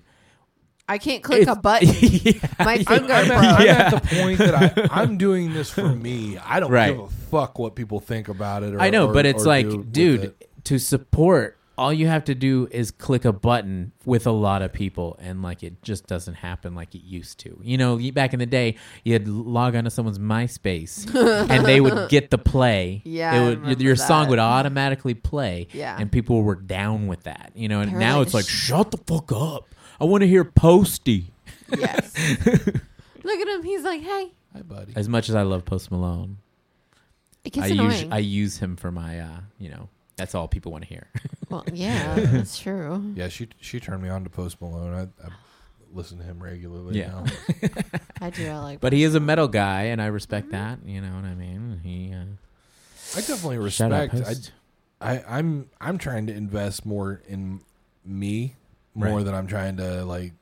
I 0.89 0.97
can't 0.97 1.23
click 1.23 1.47
a 1.47 1.55
button. 1.55 1.87
yeah. 2.01 2.33
My 2.59 2.73
I'm, 2.73 2.83
finger 2.83 3.13
I'm, 3.13 3.27
broke. 3.27 3.43
at, 3.43 3.59
I'm 3.59 3.67
at 3.69 4.01
the 4.03 4.15
point 4.21 4.37
that 4.39 4.89
I, 4.91 5.01
I'm 5.01 5.17
doing 5.17 5.53
this 5.53 5.69
for 5.69 5.87
me. 5.95 6.37
I 6.39 6.59
don't 6.59 6.71
Right. 6.71 6.91
give 6.93 6.99
a 6.99 7.07
fuck 7.07 7.57
what 7.59 7.75
people 7.75 7.99
think 8.01 8.27
about 8.27 8.63
it. 8.63 8.73
Or, 8.73 8.81
I 8.81 8.89
know, 8.89 9.07
or- 9.09 9.13
but 9.13 9.25
it's 9.25 9.45
like, 9.45 9.67
dude, 9.91 10.23
it. 10.23 10.49
to 10.65 10.79
support, 10.79 11.57
all 11.81 11.91
you 11.93 12.07
have 12.07 12.23
to 12.25 12.35
do 12.35 12.67
is 12.71 12.91
click 12.91 13.25
a 13.25 13.33
button 13.33 13.91
with 14.05 14.27
a 14.27 14.31
lot 14.31 14.61
of 14.61 14.71
people, 14.71 15.17
and 15.19 15.41
like 15.41 15.63
it 15.63 15.81
just 15.81 16.07
doesn't 16.07 16.35
happen 16.35 16.75
like 16.75 16.93
it 16.95 17.03
used 17.03 17.39
to. 17.39 17.59
You 17.63 17.77
know, 17.77 17.99
back 18.13 18.33
in 18.33 18.39
the 18.39 18.45
day, 18.45 18.75
you'd 19.03 19.27
log 19.27 19.75
onto 19.75 19.89
someone's 19.89 20.19
MySpace, 20.19 21.13
and 21.49 21.65
they 21.65 21.81
would 21.81 22.09
get 22.09 22.29
the 22.29 22.37
play. 22.37 23.01
Yeah, 23.03 23.33
It 23.33 23.37
I 23.37 23.43
would, 23.45 23.59
remember 23.61 23.83
your 23.83 23.95
song 23.95 24.27
would 24.29 24.39
automatically 24.39 25.13
play. 25.15 25.67
Yeah. 25.73 25.97
and 25.99 26.11
people 26.11 26.43
were 26.43 26.55
down 26.55 27.07
with 27.07 27.23
that. 27.23 27.51
You 27.55 27.67
know, 27.67 27.81
and 27.81 27.89
They 27.91 27.95
were 27.95 27.99
now 27.99 28.17
like, 28.19 28.27
it's 28.27 28.33
like, 28.33 28.47
shut 28.47 28.91
the 28.91 28.97
fuck 28.97 29.31
up. 29.31 29.65
I 29.99 30.05
want 30.05 30.21
to 30.21 30.27
hear 30.27 30.43
Posty. 30.45 31.25
yes. 31.77 32.13
Look 32.45 33.39
at 33.39 33.47
him. 33.47 33.63
He's 33.63 33.83
like, 33.83 34.01
hey. 34.01 34.31
Hi, 34.53 34.61
buddy. 34.61 34.93
As 34.95 35.07
much 35.09 35.29
as 35.29 35.35
I 35.35 35.43
love 35.43 35.63
Post 35.65 35.91
Malone, 35.91 36.37
It 37.43 37.53
gets 37.53 37.67
I 37.67 37.69
annoying. 37.69 37.91
use 37.91 38.05
I 38.11 38.17
use 38.19 38.57
him 38.57 38.75
for 38.75 38.91
my, 38.91 39.19
uh, 39.19 39.39
you 39.59 39.69
know, 39.69 39.89
that's 40.21 40.35
all 40.35 40.47
people 40.47 40.71
want 40.71 40.83
to 40.83 40.87
hear. 40.87 41.07
well, 41.49 41.65
yeah, 41.73 42.15
that's 42.19 42.59
true. 42.59 43.13
Yeah, 43.15 43.27
she 43.27 43.47
she 43.59 43.79
turned 43.79 44.03
me 44.03 44.09
on 44.09 44.23
to 44.23 44.29
Post 44.29 44.61
Malone. 44.61 44.93
I, 44.93 45.25
I 45.25 45.29
listen 45.93 46.19
to 46.19 46.23
him 46.23 46.41
regularly 46.41 46.99
Yeah. 46.99 47.07
now. 47.09 47.25
I 48.21 48.29
do. 48.29 48.47
I 48.47 48.59
like. 48.59 48.79
But 48.85 48.93
he 48.93 49.03
is 49.03 49.15
a 49.15 49.19
metal 49.19 49.47
guy, 49.47 49.83
and 49.85 49.99
I 50.01 50.05
respect 50.07 50.51
that. 50.51 50.79
You 50.85 51.01
know 51.01 51.11
what 51.15 51.25
I 51.25 51.33
mean? 51.33 51.81
He 51.83 52.13
uh, 52.13 53.17
I 53.17 53.21
definitely 53.21 53.69
shout 53.71 53.91
out 53.91 54.13
respect. 54.13 54.51
I, 55.01 55.15
I 55.17 55.37
I'm 55.39 55.69
I'm 55.81 55.97
trying 55.97 56.27
to 56.27 56.33
invest 56.33 56.85
more 56.85 57.21
in 57.27 57.61
me 58.05 58.55
more 58.93 59.17
Right. 59.17 59.25
than 59.25 59.33
I'm 59.33 59.47
trying 59.47 59.77
to 59.77 60.05
like 60.05 60.33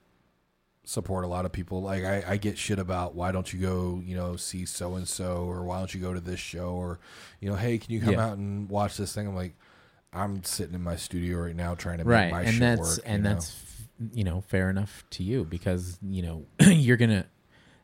support 0.84 1.23
a 1.23 1.27
lot 1.27 1.45
of 1.45 1.51
people. 1.51 1.81
Like 1.84 2.03
I, 2.03 2.23
I 2.27 2.38
get 2.38 2.57
shit 2.57 2.80
about 2.80 3.14
why 3.15 3.31
don't 3.31 3.51
you 3.53 3.60
go, 3.60 4.01
you 4.03 4.15
know, 4.15 4.35
see 4.35 4.65
so 4.65 4.95
and 4.95 5.07
so 5.07 5.43
or 5.45 5.64
why 5.64 5.77
don't 5.77 5.93
you 5.93 6.01
go 6.01 6.14
to 6.14 6.19
this 6.19 6.39
show 6.39 6.69
or 6.72 6.99
you 7.39 7.49
know, 7.49 7.56
hey, 7.56 7.77
can 7.77 7.91
you 7.93 8.01
come 8.01 8.14
Yeah. 8.15 8.26
out 8.27 8.38
and 8.38 8.68
watch 8.69 8.97
this 8.97 9.14
thing? 9.14 9.27
I'm 9.27 9.35
like 9.35 9.56
I'm 10.11 10.44
sitting 10.44 10.73
in 10.76 10.81
my 10.84 10.95
studio 10.95 11.38
right 11.40 11.56
now 11.56 11.76
trying 11.76 11.99
to 11.99 12.06
make 12.06 12.11
right, 12.11 12.31
my 12.31 12.41
and 12.41 12.52
shit 12.52 12.60
that's 12.60 12.80
work. 12.98 12.99
and 13.06 13.18
you 13.18 13.23
know? 13.30 13.34
that's 13.36 13.65
you 14.14 14.23
know 14.23 14.41
fair 14.48 14.69
enough 14.69 15.03
to 15.11 15.23
you 15.23 15.44
because 15.45 15.98
you 16.02 16.22
know 16.22 16.45
you're 16.68 16.98
gonna 16.98 17.26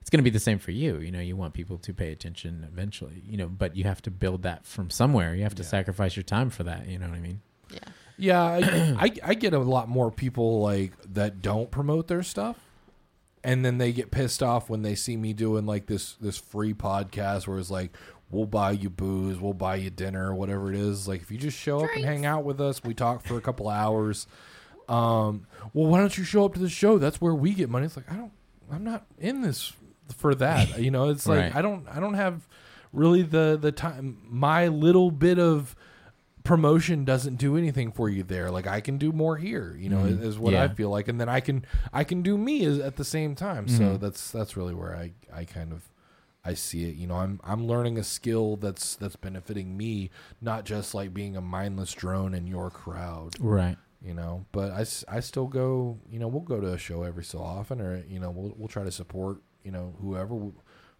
it's 0.02 0.10
gonna 0.10 0.24
be 0.24 0.30
the 0.30 0.40
same 0.40 0.60
for 0.60 0.72
you. 0.72 0.98
You 1.00 1.12
know, 1.12 1.20
you 1.20 1.36
want 1.36 1.54
people 1.54 1.78
to 1.80 1.94
pay 1.94 2.12
attention 2.12 2.68
eventually. 2.72 3.22
You 3.28 3.38
know, 3.38 3.48
but 3.48 3.76
you 3.76 3.84
have 3.86 4.02
to 4.04 4.12
build 4.12 4.44
that 4.44 4.66
from 4.66 4.90
somewhere. 4.90 5.34
You 5.36 5.44
have 5.44 5.56
to 5.56 5.64
Yeah. 5.64 5.70
sacrifice 5.70 6.16
your 6.16 6.24
time 6.24 6.50
for 6.52 6.64
that. 6.64 6.88
You 6.88 7.00
know 7.00 7.08
what 7.10 7.18
I 7.18 7.22
mean? 7.22 7.42
Yeah. 7.72 7.80
Yeah, 8.18 8.42
I, 8.44 8.60
I 9.00 9.12
I 9.24 9.34
get 9.34 9.54
a 9.54 9.60
lot 9.60 9.90
more 9.90 10.10
people 10.12 10.62
like 10.62 10.94
that 11.14 11.42
don't 11.42 11.70
promote 11.70 12.08
their 12.08 12.24
stuff, 12.24 12.58
and 13.44 13.66
then 13.66 13.78
they 13.78 13.92
get 13.92 14.10
pissed 14.12 14.42
off 14.42 14.70
when 14.70 14.84
they 14.84 14.96
see 14.96 15.18
me 15.18 15.34
doing 15.34 15.66
like 15.66 15.88
this 15.88 16.14
this 16.22 16.38
free 16.38 16.74
podcast 16.74 17.46
where 17.48 17.60
it's 17.60 17.70
like 17.72 17.92
we'll 18.36 18.46
buy 18.46 18.72
you 18.72 18.90
booze, 18.90 19.40
we'll 19.40 19.54
buy 19.54 19.76
you 19.78 19.90
dinner, 19.90 20.34
whatever 20.36 20.70
it 20.72 20.78
is. 20.78 21.08
Like 21.08 21.22
if 21.22 21.32
you 21.32 21.38
just 21.38 21.58
show 21.58 21.80
up 21.84 21.90
and 21.96 22.04
hang 22.06 22.26
out 22.26 22.44
with 22.44 22.60
us, 22.62 22.84
we 22.84 22.94
talk 22.94 23.24
for 23.24 23.38
a 23.38 23.42
couple 23.42 23.70
hours. 23.70 24.28
Um, 24.88 25.48
well, 25.74 25.88
why 25.90 26.00
don't 26.00 26.16
you 26.18 26.24
show 26.24 26.46
up 26.46 26.54
to 26.54 26.60
the 26.60 26.70
show? 26.70 26.98
That's 26.98 27.20
where 27.20 27.34
we 27.34 27.54
get 27.54 27.70
money. 27.70 27.86
It's 27.86 27.96
like 27.98 28.12
I 28.12 28.16
don't, 28.16 28.32
I'm 28.72 28.84
not 28.84 29.06
in 29.18 29.42
this 29.42 29.74
for 30.18 30.36
that. 30.36 30.80
You 30.80 30.92
know, 30.92 31.10
it's 31.10 31.28
like 31.28 31.40
Right. 31.40 31.56
I 31.56 31.62
don't 31.62 31.88
I 31.90 32.00
don't 32.00 32.14
have 32.14 32.48
really 32.94 33.24
the 33.24 33.58
the 33.60 33.72
time. 33.72 34.20
My 34.30 34.68
little 34.68 35.10
bit 35.12 35.40
of 35.40 35.76
promotion 36.44 37.06
doesn't 37.06 37.38
do 37.38 37.58
anything 37.58 37.92
for 37.92 38.08
you 38.08 38.22
there. 38.22 38.52
Like 38.52 38.68
I 38.68 38.80
can 38.80 39.00
do 39.00 39.12
more 39.12 39.36
here, 39.38 39.76
you 39.80 39.90
know, 39.90 40.04
Mhm. 40.04 40.22
is 40.22 40.38
what 40.38 40.54
I 40.54 40.68
feel 40.68 40.92
like, 40.92 41.08
and 41.08 41.20
then 41.20 41.28
I 41.28 41.40
can 41.40 41.66
I 41.92 42.04
can 42.04 42.22
do 42.22 42.38
me 42.38 42.64
as, 42.66 42.78
at 42.78 42.98
the 42.98 43.04
same 43.04 43.34
time. 43.34 43.68
So 43.68 43.82
Mhm. 43.84 44.00
that's 44.00 44.30
that's 44.32 44.56
really 44.56 44.76
where 44.76 44.96
I 44.96 45.14
I 45.34 45.46
kind 45.46 45.72
of 45.74 45.90
I 46.46 46.54
see 46.54 46.88
it. 46.88 46.96
You 46.96 47.08
know, 47.08 47.16
I'm 47.16 47.40
I'm 47.44 47.68
learning 47.68 47.98
a 47.98 48.04
skill 48.04 48.56
that's 48.58 48.96
that's 48.96 49.16
benefiting 49.16 49.76
me, 49.76 50.12
not 50.42 50.66
just 50.66 50.94
like 50.94 51.14
being 51.14 51.36
a 51.36 51.42
mindless 51.42 51.94
drone 51.94 52.34
in 52.34 52.46
your 52.48 52.70
crowd. 52.70 53.36
Right. 53.40 53.78
You 54.02 54.14
know, 54.14 54.46
but 54.52 54.72
I, 54.72 54.86
I 55.08 55.20
still 55.22 55.48
go. 55.48 55.98
You 56.10 56.20
know, 56.20 56.28
we'll 56.28 56.42
go 56.42 56.62
to 56.62 56.74
a 56.74 56.78
show 56.78 57.02
every 57.04 57.24
so 57.24 57.40
often, 57.40 57.82
or 57.82 58.04
you 58.08 58.20
know, 58.20 58.30
we'll 58.30 58.54
we'll 58.56 58.68
try 58.68 58.84
to 58.84 58.92
support 58.92 59.42
you 59.64 59.72
know 59.72 59.96
whoever. 60.00 60.52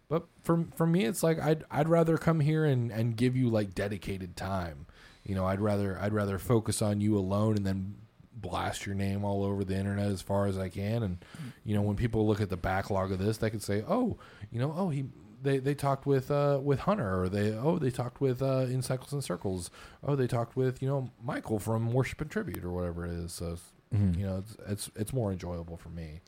But 0.08 0.26
for 0.42 0.66
for 0.74 0.86
me, 0.86 1.04
it's 1.04 1.22
like 1.22 1.40
I'd 1.40 1.64
I'd 1.70 1.88
rather 1.88 2.18
come 2.18 2.40
here 2.40 2.64
and 2.64 2.90
and 2.90 3.16
give 3.16 3.36
you 3.36 3.48
like 3.48 3.74
dedicated 3.74 4.36
time. 4.36 4.86
You 5.24 5.36
know, 5.36 5.46
I'd 5.46 5.60
rather 5.60 5.98
I'd 6.00 6.12
rather 6.12 6.38
focus 6.38 6.82
on 6.82 7.00
you 7.00 7.16
alone 7.16 7.56
and 7.56 7.64
then 7.64 7.94
blast 8.32 8.86
your 8.86 8.94
name 8.94 9.24
all 9.24 9.44
over 9.44 9.64
the 9.64 9.76
internet 9.76 10.10
as 10.10 10.22
far 10.22 10.46
as 10.46 10.58
I 10.58 10.68
can. 10.68 11.02
And 11.02 11.24
you 11.64 11.74
know, 11.74 11.82
when 11.82 11.96
people 11.96 12.26
look 12.26 12.40
at 12.40 12.50
the 12.50 12.56
backlog 12.56 13.12
of 13.12 13.18
this, 13.18 13.38
they 13.38 13.50
can 13.50 13.60
say, 13.60 13.84
"Oh, 13.88 14.18
you 14.50 14.58
know, 14.60 14.74
oh 14.76 14.88
he." 14.88 15.04
They, 15.46 15.58
they 15.58 15.74
talked 15.74 16.06
with 16.06 16.30
uh, 16.30 16.60
with 16.62 16.80
Hunter, 16.80 17.22
or 17.22 17.28
they 17.28 17.52
oh 17.52 17.78
they 17.78 17.90
talked 17.90 18.20
with 18.20 18.42
uh, 18.42 18.66
in 18.68 18.82
Cycles 18.82 19.12
and 19.12 19.22
Circles, 19.22 19.70
oh 20.02 20.16
they 20.16 20.26
talked 20.26 20.56
with 20.56 20.82
you 20.82 20.88
know 20.88 21.10
Michael 21.22 21.58
from 21.58 21.92
Worship 21.92 22.20
and 22.20 22.30
Tribute 22.30 22.64
or 22.64 22.72
whatever 22.72 23.06
it 23.06 23.12
is. 23.12 23.32
So 23.32 23.58
Mhm. 23.94 24.18
you 24.18 24.26
know 24.26 24.38
it's, 24.38 24.56
it's 24.68 24.90
it's 24.96 25.12
more 25.12 25.30
enjoyable 25.32 25.76
for 25.76 25.90
me. 25.90 26.20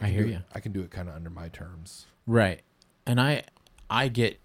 I 0.00 0.06
can 0.06 0.12
hear 0.14 0.26
it- 0.26 0.42
I 0.54 0.60
can 0.60 0.72
do 0.72 0.80
it 0.80 0.90
kind 0.90 1.08
of 1.08 1.14
under 1.14 1.30
my 1.30 1.48
terms. 1.48 2.06
Right. 2.26 2.62
And 3.06 3.20
I 3.20 3.44
I 3.88 4.08
get 4.08 4.40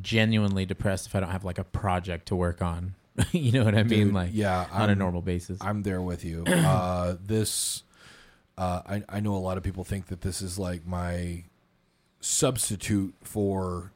genuinely 0.00 0.64
depressed 0.64 1.06
if 1.08 1.14
I 1.14 1.20
don't 1.20 1.30
have 1.30 1.44
like 1.44 1.58
a 1.58 1.64
project 1.64 2.26
to 2.28 2.36
work 2.36 2.62
on. 2.62 2.94
you 3.32 3.50
know 3.52 3.64
what 3.64 3.74
I 3.74 3.82
mean? 3.82 4.06
Dude, 4.06 4.14
Like 4.14 4.30
yeah, 4.32 4.66
on 4.72 4.82
a 4.82 4.92
I'm- 4.92 4.98
normal 4.98 5.22
basis. 5.22 5.58
I'm 5.60 5.82
there 5.82 6.00
with 6.00 6.24
you. 6.24 6.44
Uh, 6.46 7.16
this, 7.24 7.82
uh, 8.58 8.82
I, 8.86 9.02
I 9.08 9.20
know 9.20 9.34
a 9.34 9.38
lot 9.38 9.56
of 9.58 9.62
people 9.64 9.84
think 9.84 10.06
that 10.06 10.20
this 10.22 10.40
is 10.42 10.58
like 10.58 10.86
my 10.86 11.44
substitute 12.20 13.14
for 13.22 13.92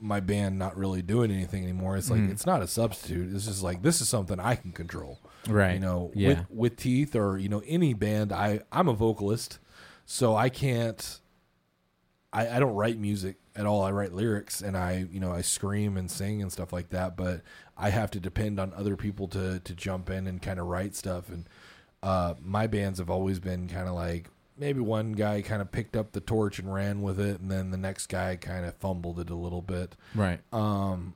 my 0.00 0.20
band 0.20 0.58
not 0.58 0.76
really 0.76 1.02
doing 1.02 1.30
anything 1.30 1.62
anymore. 1.64 1.96
It's 1.96 2.10
like 2.10 2.20
Mhm. 2.20 2.30
it's 2.30 2.46
not 2.46 2.62
a 2.62 2.68
substitute. 2.68 3.34
It's 3.34 3.46
just 3.46 3.62
like 3.62 3.82
this 3.82 4.00
is 4.00 4.08
something 4.08 4.38
I 4.38 4.54
can 4.54 4.72
control. 4.72 5.18
right. 5.48 5.74
You 5.74 5.80
know, 5.80 6.10
Yeah. 6.14 6.28
with 6.28 6.50
with 6.50 6.76
Teeth 6.76 7.16
or 7.16 7.38
you 7.38 7.48
know 7.48 7.62
any 7.66 7.94
band, 7.94 8.32
I 8.32 8.60
I'm 8.70 8.88
a 8.88 8.92
vocalist, 8.92 9.58
so 10.04 10.36
I 10.36 10.48
can't. 10.50 11.20
I, 12.32 12.56
I 12.56 12.60
don't 12.60 12.74
write 12.74 12.98
music 12.98 13.36
at 13.56 13.64
all. 13.64 13.82
I 13.82 13.90
write 13.90 14.12
lyrics 14.12 14.60
and 14.60 14.76
I 14.76 15.06
you 15.10 15.18
know 15.20 15.32
I 15.32 15.40
scream 15.40 15.96
and 15.96 16.10
sing 16.10 16.42
and 16.42 16.52
stuff 16.52 16.72
like 16.72 16.90
that. 16.90 17.16
But 17.16 17.40
I 17.76 17.90
have 17.90 18.10
to 18.12 18.20
depend 18.20 18.60
on 18.60 18.72
other 18.74 18.96
people 18.96 19.26
to 19.28 19.58
to 19.60 19.74
jump 19.74 20.10
in 20.10 20.26
and 20.26 20.40
kind 20.42 20.60
of 20.60 20.66
write 20.66 20.94
stuff. 20.94 21.28
And 21.30 21.48
uh, 22.02 22.34
my 22.40 22.66
bands 22.66 22.98
have 22.98 23.10
always 23.10 23.40
been 23.40 23.68
kind 23.68 23.88
of 23.88 23.94
like 23.94 24.28
maybe 24.58 24.80
one 24.80 25.12
guy 25.12 25.42
kind 25.42 25.62
of 25.62 25.70
picked 25.70 25.96
up 25.96 26.12
the 26.12 26.20
torch 26.20 26.58
and 26.58 26.72
ran 26.72 27.02
with 27.02 27.18
it, 27.20 27.40
and 27.40 27.50
then 27.50 27.70
the 27.70 27.76
next 27.78 28.08
guy 28.08 28.36
kind 28.36 28.64
of 28.66 28.74
fumbled 28.76 29.18
it 29.20 29.30
a 29.30 29.34
little 29.34 29.62
bit. 29.62 29.96
right. 30.14 30.40
Um, 30.52 31.14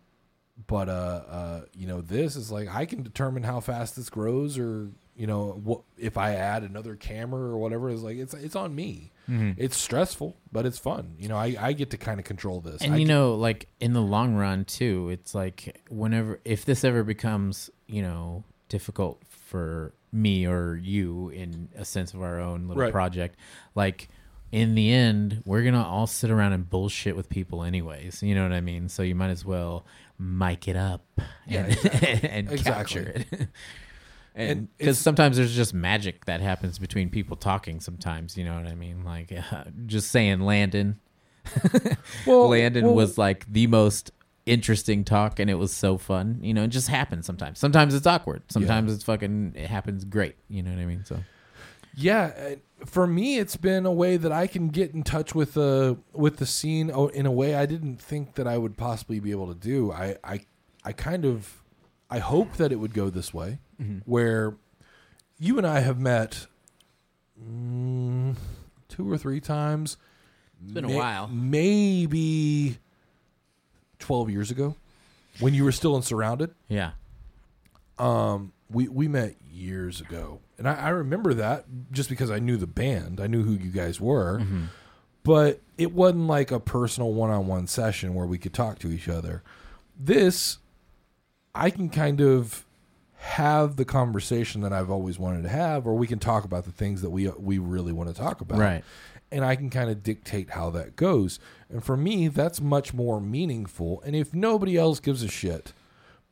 but 0.66 0.88
uh, 0.88 1.22
uh, 1.28 1.60
you 1.74 1.86
know, 1.86 2.00
this 2.02 2.36
is 2.36 2.50
like 2.52 2.68
I 2.72 2.84
can 2.86 3.02
determine 3.02 3.42
how 3.42 3.60
fast 3.60 3.96
this 3.96 4.08
grows, 4.10 4.58
or 4.58 4.90
you 5.16 5.26
know, 5.26 5.60
what 5.64 5.80
if 5.98 6.16
I 6.16 6.34
add 6.34 6.62
another 6.62 6.94
camera 6.94 7.40
or 7.50 7.58
whatever. 7.58 7.88
Is 7.88 8.02
like 8.02 8.16
it's 8.18 8.34
it's 8.34 8.54
on 8.54 8.74
me. 8.74 9.10
Mhm. 9.28 9.54
It's 9.56 9.76
stressful, 9.76 10.36
but 10.52 10.66
it's 10.66 10.78
fun. 10.78 11.14
You 11.18 11.28
know, 11.28 11.36
I, 11.36 11.56
I 11.58 11.72
get 11.72 11.90
to 11.90 11.96
kind 11.96 12.18
of 12.20 12.26
control 12.26 12.60
this. 12.60 12.82
And 12.82 12.94
I 12.94 12.96
you 12.98 13.06
can- 13.06 13.14
know, 13.14 13.34
like 13.34 13.68
in 13.80 13.92
the 13.92 14.02
long 14.02 14.34
run 14.34 14.64
too, 14.64 15.08
it's 15.10 15.34
like 15.34 15.80
whenever 15.88 16.38
if 16.44 16.64
this 16.64 16.84
ever 16.84 17.02
becomes, 17.02 17.70
you 17.86 18.02
know, 18.02 18.44
difficult 18.68 19.22
for 19.52 19.92
me 20.10 20.46
or 20.46 20.74
you 20.76 21.28
in 21.28 21.68
a 21.76 21.84
sense 21.84 22.14
of 22.14 22.22
our 22.22 22.40
own 22.40 22.66
little 22.68 22.82
Right. 22.82 22.92
project, 22.92 23.36
like 23.74 24.08
in 24.50 24.74
the 24.74 24.90
end, 24.92 25.42
we're 25.44 25.62
gonna 25.62 25.82
all 25.82 26.06
sit 26.06 26.30
around 26.30 26.52
and 26.54 26.68
bullshit 26.68 27.14
with 27.16 27.28
people 27.28 27.62
anyways. 27.62 28.22
You 28.22 28.34
know 28.34 28.42
what 28.42 28.52
I 28.52 28.60
mean? 28.62 28.88
So 28.88 29.02
you 29.02 29.14
might 29.14 29.30
as 29.30 29.44
well 29.44 29.86
mic 30.18 30.68
it 30.68 30.76
up 30.76 31.04
Yeah, 31.46 31.64
and, 31.64 31.72
exactly. 31.72 32.28
and 32.30 32.50
Exactly. 32.52 33.04
capture 33.04 33.24
it. 33.30 33.48
And 34.34 34.68
because 34.78 34.98
sometimes 34.98 35.36
there's 35.36 35.54
just 35.54 35.74
magic 35.74 36.24
that 36.24 36.40
happens 36.40 36.78
between 36.78 37.10
people 37.10 37.36
talking. 37.36 37.80
Sometimes 37.80 38.34
you 38.38 38.44
know 38.44 38.54
what 38.54 38.66
I 38.66 38.74
mean. 38.74 39.04
Like 39.04 39.30
just 39.86 40.10
saying, 40.10 40.40
Landon, 40.40 40.98
well, 42.26 42.48
Landon 42.48 42.86
well, 42.86 42.94
was 42.94 43.18
like 43.18 43.44
the 43.52 43.66
most 43.66 44.10
interesting 44.46 45.04
talk 45.04 45.38
and 45.38 45.50
it 45.50 45.54
was 45.54 45.72
so 45.72 45.98
fun. 45.98 46.38
You 46.42 46.54
know, 46.54 46.64
it 46.64 46.68
just 46.68 46.88
happens 46.88 47.26
sometimes. 47.26 47.58
Sometimes 47.58 47.94
it's 47.94 48.06
awkward. 48.06 48.42
Sometimes 48.48 48.92
it's 48.92 49.04
fucking 49.04 49.54
it 49.56 49.68
happens 49.68 50.04
great. 50.04 50.36
You 50.48 50.62
know 50.62 50.70
what 50.70 50.80
I 50.80 50.86
mean? 50.86 51.04
So 51.04 51.18
Yeah, 51.94 52.54
for 52.84 53.06
me, 53.06 53.38
it's 53.38 53.56
been 53.56 53.86
a 53.86 53.92
way 53.92 54.16
that 54.16 54.32
I 54.32 54.46
can 54.46 54.68
get 54.68 54.92
in 54.92 55.02
touch 55.02 55.34
with 55.34 55.54
the 55.54 55.98
with 56.12 56.38
the 56.38 56.46
scene 56.46 56.90
oh, 56.92 57.08
in 57.08 57.26
a 57.26 57.32
way 57.32 57.54
I 57.54 57.66
didn't 57.66 57.96
think 58.00 58.34
that 58.34 58.46
I 58.46 58.58
would 58.58 58.76
possibly 58.76 59.20
be 59.20 59.30
able 59.30 59.48
to 59.48 59.58
do. 59.58 59.92
I 59.92 60.16
I, 60.24 60.40
I 60.84 60.92
kind 60.92 61.24
of 61.24 61.62
I 62.10 62.18
hope 62.18 62.56
that 62.56 62.72
it 62.72 62.76
would 62.76 62.94
go 62.94 63.08
this 63.10 63.32
way, 63.32 63.58
where 64.04 64.56
you 65.38 65.58
and 65.58 65.66
I 65.66 65.80
have 65.80 65.98
met 65.98 66.46
mm, 67.40 68.36
two 68.88 69.10
or 69.10 69.16
three 69.18 69.40
times. 69.40 69.96
It's 70.62 70.72
been 70.72 70.84
a 70.84 70.96
while. 70.96 71.26
maybe 71.26 72.78
twelve 74.02 74.28
years 74.28 74.50
ago, 74.50 74.76
when 75.40 75.54
you 75.54 75.64
were 75.64 75.72
still 75.72 75.96
in 75.96 76.02
Surrounded. 76.02 76.50
yeah. 76.68 76.90
Um, 77.98 78.52
we 78.70 78.88
we 78.88 79.06
met 79.08 79.36
years 79.52 80.00
ago, 80.00 80.40
and 80.58 80.68
I, 80.68 80.74
I 80.74 80.88
remember 80.90 81.34
that 81.34 81.66
just 81.92 82.08
because 82.08 82.30
I 82.30 82.38
knew 82.38 82.56
the 82.56 82.66
band, 82.66 83.20
I 83.20 83.26
knew 83.26 83.42
who 83.42 83.52
you 83.52 83.70
guys 83.70 84.00
were, 84.00 84.38
Mm-hmm. 84.40 84.64
but 85.22 85.60
it 85.78 85.92
wasn't 85.92 86.26
like 86.26 86.50
a 86.50 86.58
personal 86.60 87.12
one-on-one 87.12 87.66
session 87.66 88.14
where 88.14 88.26
we 88.26 88.38
could 88.38 88.54
talk 88.54 88.78
to 88.80 88.90
each 88.90 89.08
other. 89.08 89.42
This, 89.98 90.58
I 91.54 91.70
can 91.70 91.90
kind 91.90 92.20
of 92.20 92.64
have 93.16 93.76
the 93.76 93.84
conversation 93.84 94.62
that 94.62 94.72
I've 94.72 94.90
always 94.90 95.18
wanted 95.18 95.42
to 95.42 95.48
have, 95.50 95.86
or 95.86 95.94
we 95.94 96.06
can 96.06 96.18
talk 96.18 96.44
about 96.44 96.64
the 96.64 96.72
things 96.72 97.02
that 97.02 97.10
we 97.10 97.28
we 97.28 97.58
really 97.58 97.92
want 97.92 98.08
to 98.08 98.14
talk 98.14 98.40
about, 98.40 98.58
Right. 98.58 98.84
And 99.32 99.44
I 99.44 99.56
can 99.56 99.70
kind 99.70 99.90
of 99.90 100.02
dictate 100.02 100.50
how 100.50 100.70
that 100.70 100.94
goes. 100.96 101.40
And 101.70 101.82
for 101.82 101.96
me, 101.96 102.28
that's 102.28 102.60
much 102.60 102.92
more 102.94 103.20
meaningful. 103.20 104.02
And 104.04 104.14
if 104.14 104.32
nobody 104.34 104.76
else 104.76 105.00
gives 105.00 105.22
a 105.22 105.28
shit, 105.28 105.72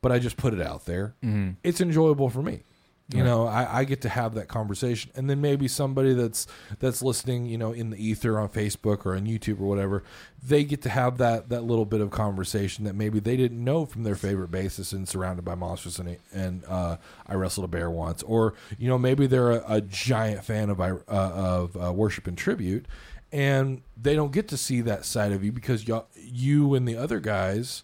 but 0.02 0.12
I 0.12 0.18
just 0.18 0.36
put 0.36 0.54
it 0.54 0.60
out 0.60 0.84
there, 0.86 1.14
Mm-hmm. 1.24 1.52
it's 1.64 1.80
enjoyable 1.80 2.28
for 2.30 2.42
me. 2.42 2.62
You 3.12 3.24
know, 3.24 3.46
I, 3.46 3.80
I 3.80 3.84
get 3.84 4.02
to 4.02 4.08
have 4.08 4.34
that 4.34 4.46
conversation, 4.46 5.10
and 5.16 5.28
then 5.28 5.40
maybe 5.40 5.66
somebody 5.66 6.14
that's 6.14 6.46
that's 6.78 7.02
listening, 7.02 7.46
you 7.46 7.58
know, 7.58 7.72
in 7.72 7.90
the 7.90 7.96
ether 7.98 8.38
on 8.38 8.48
Facebook 8.50 9.04
or 9.04 9.16
on 9.16 9.26
YouTube 9.26 9.60
or 9.60 9.64
whatever, 9.68 10.04
they 10.46 10.62
get 10.62 10.80
to 10.82 10.90
have 10.90 11.18
that 11.18 11.48
that 11.48 11.64
little 11.64 11.84
bit 11.84 12.00
of 12.00 12.10
conversation 12.10 12.84
that 12.84 12.94
maybe 12.94 13.18
they 13.18 13.36
didn't 13.36 13.62
know 13.64 13.84
from 13.84 14.04
their 14.04 14.14
favorite 14.14 14.52
basis 14.52 14.92
and 14.92 15.08
surrounded 15.08 15.44
by 15.44 15.56
monsters 15.56 15.98
and 15.98 16.18
and 16.32 16.62
uh, 16.68 16.98
Iwrestledabearonce, 17.28 18.22
or 18.26 18.54
you 18.78 18.88
know 18.88 18.98
maybe 18.98 19.26
they're 19.26 19.50
a, 19.50 19.64
a 19.66 19.80
giant 19.80 20.44
fan 20.44 20.70
of 20.70 20.80
I- 20.80 20.90
uh, 20.90 21.00
of 21.08 21.76
uh, 21.76 21.92
worship 21.92 22.28
and 22.28 22.38
tribute, 22.38 22.86
and 23.32 23.82
they 24.00 24.14
don't 24.14 24.32
get 24.32 24.46
to 24.48 24.56
see 24.56 24.80
that 24.82 25.04
side 25.04 25.32
of 25.32 25.42
you 25.42 25.50
because 25.50 25.88
you 25.88 26.04
you 26.16 26.74
and 26.74 26.86
the 26.86 26.96
other 26.96 27.18
guys 27.18 27.82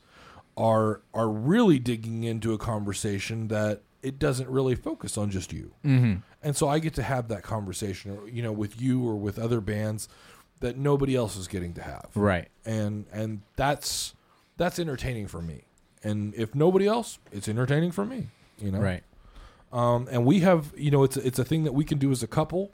are 0.57 1.01
are 1.13 1.29
really 1.29 1.79
digging 1.79 2.23
into 2.25 2.53
a 2.53 2.59
conversation 2.59 3.49
that 3.49 3.83
it 4.07 4.21
doesn't 4.21 4.49
really 4.49 4.77
focus 4.77 5.19
on 5.19 5.31
just 5.31 5.53
you. 5.53 5.73
Mm-hmm. 5.85 6.15
And 6.41 6.57
so 6.57 6.69
I 6.69 6.79
get 6.79 6.95
to 6.95 7.03
have 7.03 7.27
that 7.29 7.43
conversation, 7.43 8.17
you 8.31 8.41
know, 8.41 8.53
with 8.53 8.81
you 8.81 9.05
or 9.05 9.17
with 9.17 9.37
other 9.37 9.61
bands 9.61 10.09
that 10.61 10.79
nobody 10.79 11.17
else 11.17 11.37
is 11.37 11.49
getting 11.49 11.75
to 11.75 11.83
have. 11.83 12.09
Right. 12.15 12.49
And 12.65 13.07
and 13.13 13.43
that's 13.57 14.15
that's 14.57 14.79
entertaining 14.79 15.27
for 15.27 15.43
me. 15.43 15.65
And 16.05 16.35
if 16.37 16.55
nobody 16.55 16.87
else, 16.87 17.19
it's 17.33 17.49
entertaining 17.49 17.91
for 17.91 18.05
me. 18.05 18.29
You 18.59 18.71
know, 18.71 18.79
Right. 18.79 19.03
Um, 19.73 20.07
and 20.09 20.25
we 20.25 20.39
have, 20.41 20.73
you 20.77 20.93
know, 20.93 21.03
it's 21.03 21.17
a, 21.17 21.27
it's 21.27 21.41
a 21.41 21.45
thing 21.45 21.65
that 21.65 21.73
we 21.75 21.85
can 21.85 21.99
do 21.99 22.13
as 22.13 22.23
a 22.23 22.29
couple. 22.29 22.71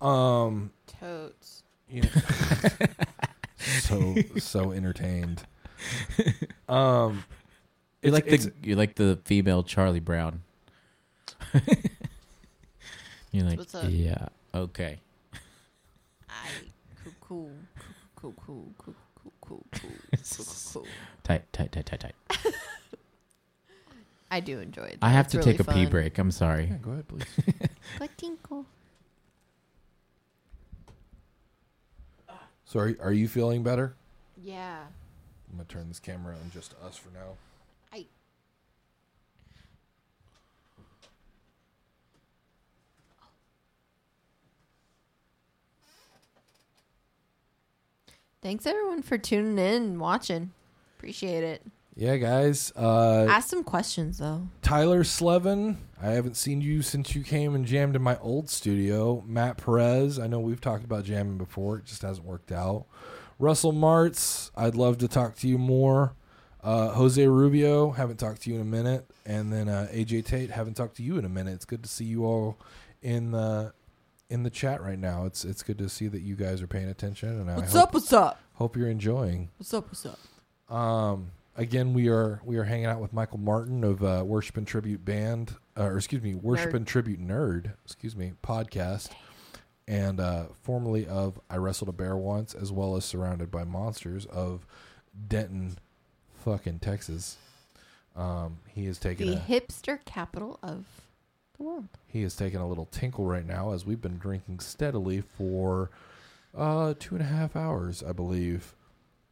Um, 0.00 0.72
Totes. 1.00 1.62
you 1.88 2.02
know, 2.02 2.08
so 3.56 4.16
so 4.38 4.72
entertained. 4.72 5.44
Um, 6.68 7.24
You're 8.02 8.12
like 8.14 8.24
the 8.24 8.52
you're 8.62 8.78
like 8.78 8.94
the 8.94 9.18
female 9.24 9.62
Charlie 9.62 10.00
Brown. 10.00 10.42
You're 13.32 13.44
like 13.44 13.58
What's 13.58 13.74
up? 13.74 13.84
yeah 13.88 14.28
okay. 14.54 14.98
I 16.28 16.48
cool 17.04 17.50
cool 18.16 18.34
cool 18.34 18.34
cool 18.36 18.64
cool 18.78 18.94
cool 19.18 19.34
cool 19.40 19.66
cool 19.72 20.46
cool. 20.72 20.86
Tight 21.24 21.52
tight 21.52 21.72
tight 21.72 21.86
tight 21.86 22.00
tight. 22.00 22.14
I 24.30 24.40
do 24.40 24.60
enjoy 24.60 24.84
it. 24.84 24.98
I 25.02 25.10
have 25.10 25.26
It's 25.26 25.32
to 25.32 25.38
really 25.38 25.52
take 25.52 25.60
a 25.60 25.64
pee 25.64 25.82
fun. 25.82 25.90
break. 25.90 26.18
I'm 26.18 26.30
sorry. 26.30 26.64
yeah, 26.70 26.76
go 26.80 26.92
ahead, 26.92 27.08
please. 27.08 27.24
Go 27.98 28.06
tinkle. 28.16 28.66
So 32.64 32.80
are, 32.80 32.96
are 33.02 33.12
you 33.12 33.28
feeling 33.28 33.62
better? 33.62 33.94
Yeah. 34.42 34.78
I'm 35.50 35.56
gonna 35.58 35.68
turn 35.68 35.88
this 35.88 35.98
camera 36.00 36.34
on 36.34 36.50
just 36.54 36.74
us 36.82 36.96
for 36.96 37.10
now. 37.10 37.34
I. 37.92 38.06
Thanks 48.42 48.66
everyone 48.66 49.02
for 49.02 49.18
tuning 49.18 49.56
in 49.56 49.82
and 49.82 50.00
watching. 50.00 50.50
Appreciate 50.98 51.44
it. 51.44 51.62
Yeah, 51.94 52.16
guys. 52.16 52.72
Uh, 52.74 53.26
Ask 53.28 53.50
some 53.50 53.62
questions 53.62 54.18
though. 54.18 54.48
Tyler 54.62 55.04
Slevin. 55.04 55.76
I 56.00 56.10
haven't 56.10 56.36
seen 56.36 56.60
you 56.60 56.82
since 56.82 57.14
you 57.14 57.22
came 57.22 57.54
and 57.54 57.64
jammed 57.64 57.94
in 57.94 58.02
my 58.02 58.18
old 58.18 58.50
studio. 58.50 59.22
Matt 59.26 59.58
Perez. 59.58 60.18
I 60.18 60.26
know 60.26 60.40
we've 60.40 60.60
talked 60.60 60.84
about 60.84 61.04
jamming 61.04 61.38
before. 61.38 61.78
It 61.78 61.84
just 61.84 62.02
hasn't 62.02 62.26
worked 62.26 62.50
out. 62.50 62.86
Russell 63.38 63.72
Martz. 63.72 64.50
I'd 64.56 64.74
love 64.74 64.98
to 64.98 65.08
talk 65.08 65.36
to 65.36 65.48
you 65.48 65.58
more. 65.58 66.14
Uh, 66.64 66.88
Jose 66.90 67.24
Rubio. 67.24 67.92
Haven't 67.92 68.16
talked 68.18 68.42
to 68.42 68.50
you 68.50 68.56
in 68.56 68.62
a 68.62 68.64
minute. 68.64 69.06
And 69.24 69.52
then 69.52 69.68
uh, 69.68 69.86
AJ 69.92 70.24
Tate. 70.24 70.50
Haven't 70.50 70.74
talked 70.74 70.96
to 70.96 71.04
you 71.04 71.16
in 71.18 71.24
a 71.24 71.28
minute. 71.28 71.54
It's 71.54 71.64
good 71.64 71.84
to 71.84 71.88
see 71.88 72.06
you 72.06 72.24
all 72.24 72.58
in 73.02 73.30
the 73.30 73.72
in 74.32 74.42
the 74.42 74.50
chat 74.50 74.80
right 74.82 74.98
now. 74.98 75.26
It's 75.26 75.44
it's 75.44 75.62
good 75.62 75.78
to 75.78 75.88
see 75.88 76.08
that 76.08 76.22
you 76.22 76.34
guys 76.34 76.62
are 76.62 76.66
paying 76.66 76.88
attention, 76.88 77.28
and 77.40 77.50
I 77.50 77.56
What's 77.56 77.72
hope, 77.74 77.82
up? 77.82 77.94
What's 77.94 78.12
up? 78.12 78.40
hope 78.54 78.76
you're 78.76 78.88
enjoying. 78.88 79.50
What's 79.58 79.72
up? 79.74 79.86
What's 79.88 80.06
up? 80.06 80.18
Um, 80.74 81.32
again, 81.56 81.92
we 81.92 82.08
are 82.08 82.40
we 82.44 82.56
are 82.56 82.64
hanging 82.64 82.86
out 82.86 83.00
with 83.00 83.12
Michael 83.12 83.38
Martin 83.38 83.84
of 83.84 84.02
uh, 84.02 84.22
Worship 84.26 84.56
and 84.56 84.66
Tribute 84.66 85.04
Band, 85.04 85.54
uh, 85.78 85.84
or 85.84 85.96
excuse 85.98 86.22
me, 86.22 86.34
Worship 86.34 86.70
Nerd. 86.70 86.74
and 86.76 86.86
Tribute 86.86 87.20
Nerd, 87.20 87.72
excuse 87.84 88.16
me, 88.16 88.32
podcast, 88.42 89.10
and 89.86 90.18
uh, 90.18 90.44
formerly 90.62 91.06
of 91.06 91.38
Iwrestledabearonce, 91.50 92.60
as 92.60 92.72
well 92.72 92.96
as 92.96 93.04
Surrounded 93.04 93.50
by 93.50 93.64
Monsters 93.64 94.24
of 94.26 94.66
Denton, 95.28 95.76
fucking 96.42 96.78
Texas. 96.78 97.36
Um, 98.16 98.58
he 98.68 98.86
is 98.86 98.98
taking 98.98 99.26
The 99.30 99.36
a 99.36 99.40
hipster 99.40 100.02
capital 100.04 100.58
of 100.62 100.84
world. 101.62 101.88
he 102.06 102.22
is 102.22 102.34
taking 102.36 102.60
a 102.60 102.68
little 102.68 102.86
tinkle 102.86 103.24
right 103.24 103.46
now 103.46 103.72
as 103.72 103.84
we've 103.86 104.00
been 104.02 104.18
drinking 104.18 104.60
steadily 104.60 105.20
for 105.20 105.90
uh 106.56 106.94
two 106.98 107.14
and 107.14 107.22
a 107.22 107.26
half 107.28 107.56
hours, 107.56 108.02
I 108.02 108.12
believe. 108.12 108.74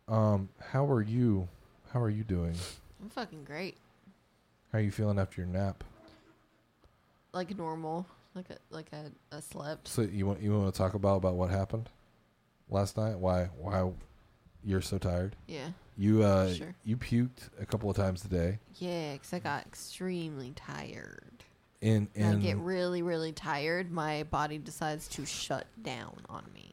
Um, 0.08 0.48
how 0.70 0.86
are 0.90 1.02
you? 1.02 1.48
How 1.92 2.00
are 2.00 2.10
you 2.10 2.24
doing? 2.24 2.54
I'm 3.02 3.08
fucking 3.10 3.44
great. 3.44 3.76
How 4.72 4.78
are 4.78 4.80
you 4.82 4.90
feeling 4.90 5.18
after 5.18 5.40
your 5.40 5.48
nap? 5.50 5.84
Like 7.32 7.56
normal. 7.56 8.06
Like 8.34 8.50
a 8.50 8.56
like 8.70 8.90
a, 8.92 9.10
a 9.36 9.42
slept. 9.42 9.88
So 9.88 10.02
you 10.02 10.26
want 10.26 10.40
you 10.40 10.52
want 10.56 10.72
to 10.72 10.78
talk 10.78 10.94
about 10.94 11.16
about 11.16 11.34
what 11.34 11.50
happened 11.50 11.88
last 12.68 12.96
night? 12.96 13.18
Why 13.18 13.50
why 13.58 13.90
you're 14.64 14.80
so 14.80 14.98
tired? 14.98 15.34
Yeah. 15.46 15.68
You 15.96 16.22
uh 16.22 16.52
Sure. 16.54 16.74
you 16.84 16.96
puked 16.96 17.50
a 17.60 17.66
couple 17.66 17.90
of 17.90 17.96
times 17.96 18.20
today. 18.22 18.58
Yeah, 18.78 19.14
because 19.14 19.32
I 19.32 19.38
got 19.40 19.66
extremely 19.66 20.52
tired. 20.56 21.44
In 21.80 22.08
When 22.14 22.26
I 22.26 22.34
get 22.36 22.58
really, 22.58 23.02
really 23.02 23.32
tired, 23.32 23.90
my 23.90 24.24
body 24.24 24.58
decides 24.58 25.08
to 25.08 25.24
shut 25.24 25.66
down 25.82 26.18
on 26.28 26.44
me. 26.54 26.72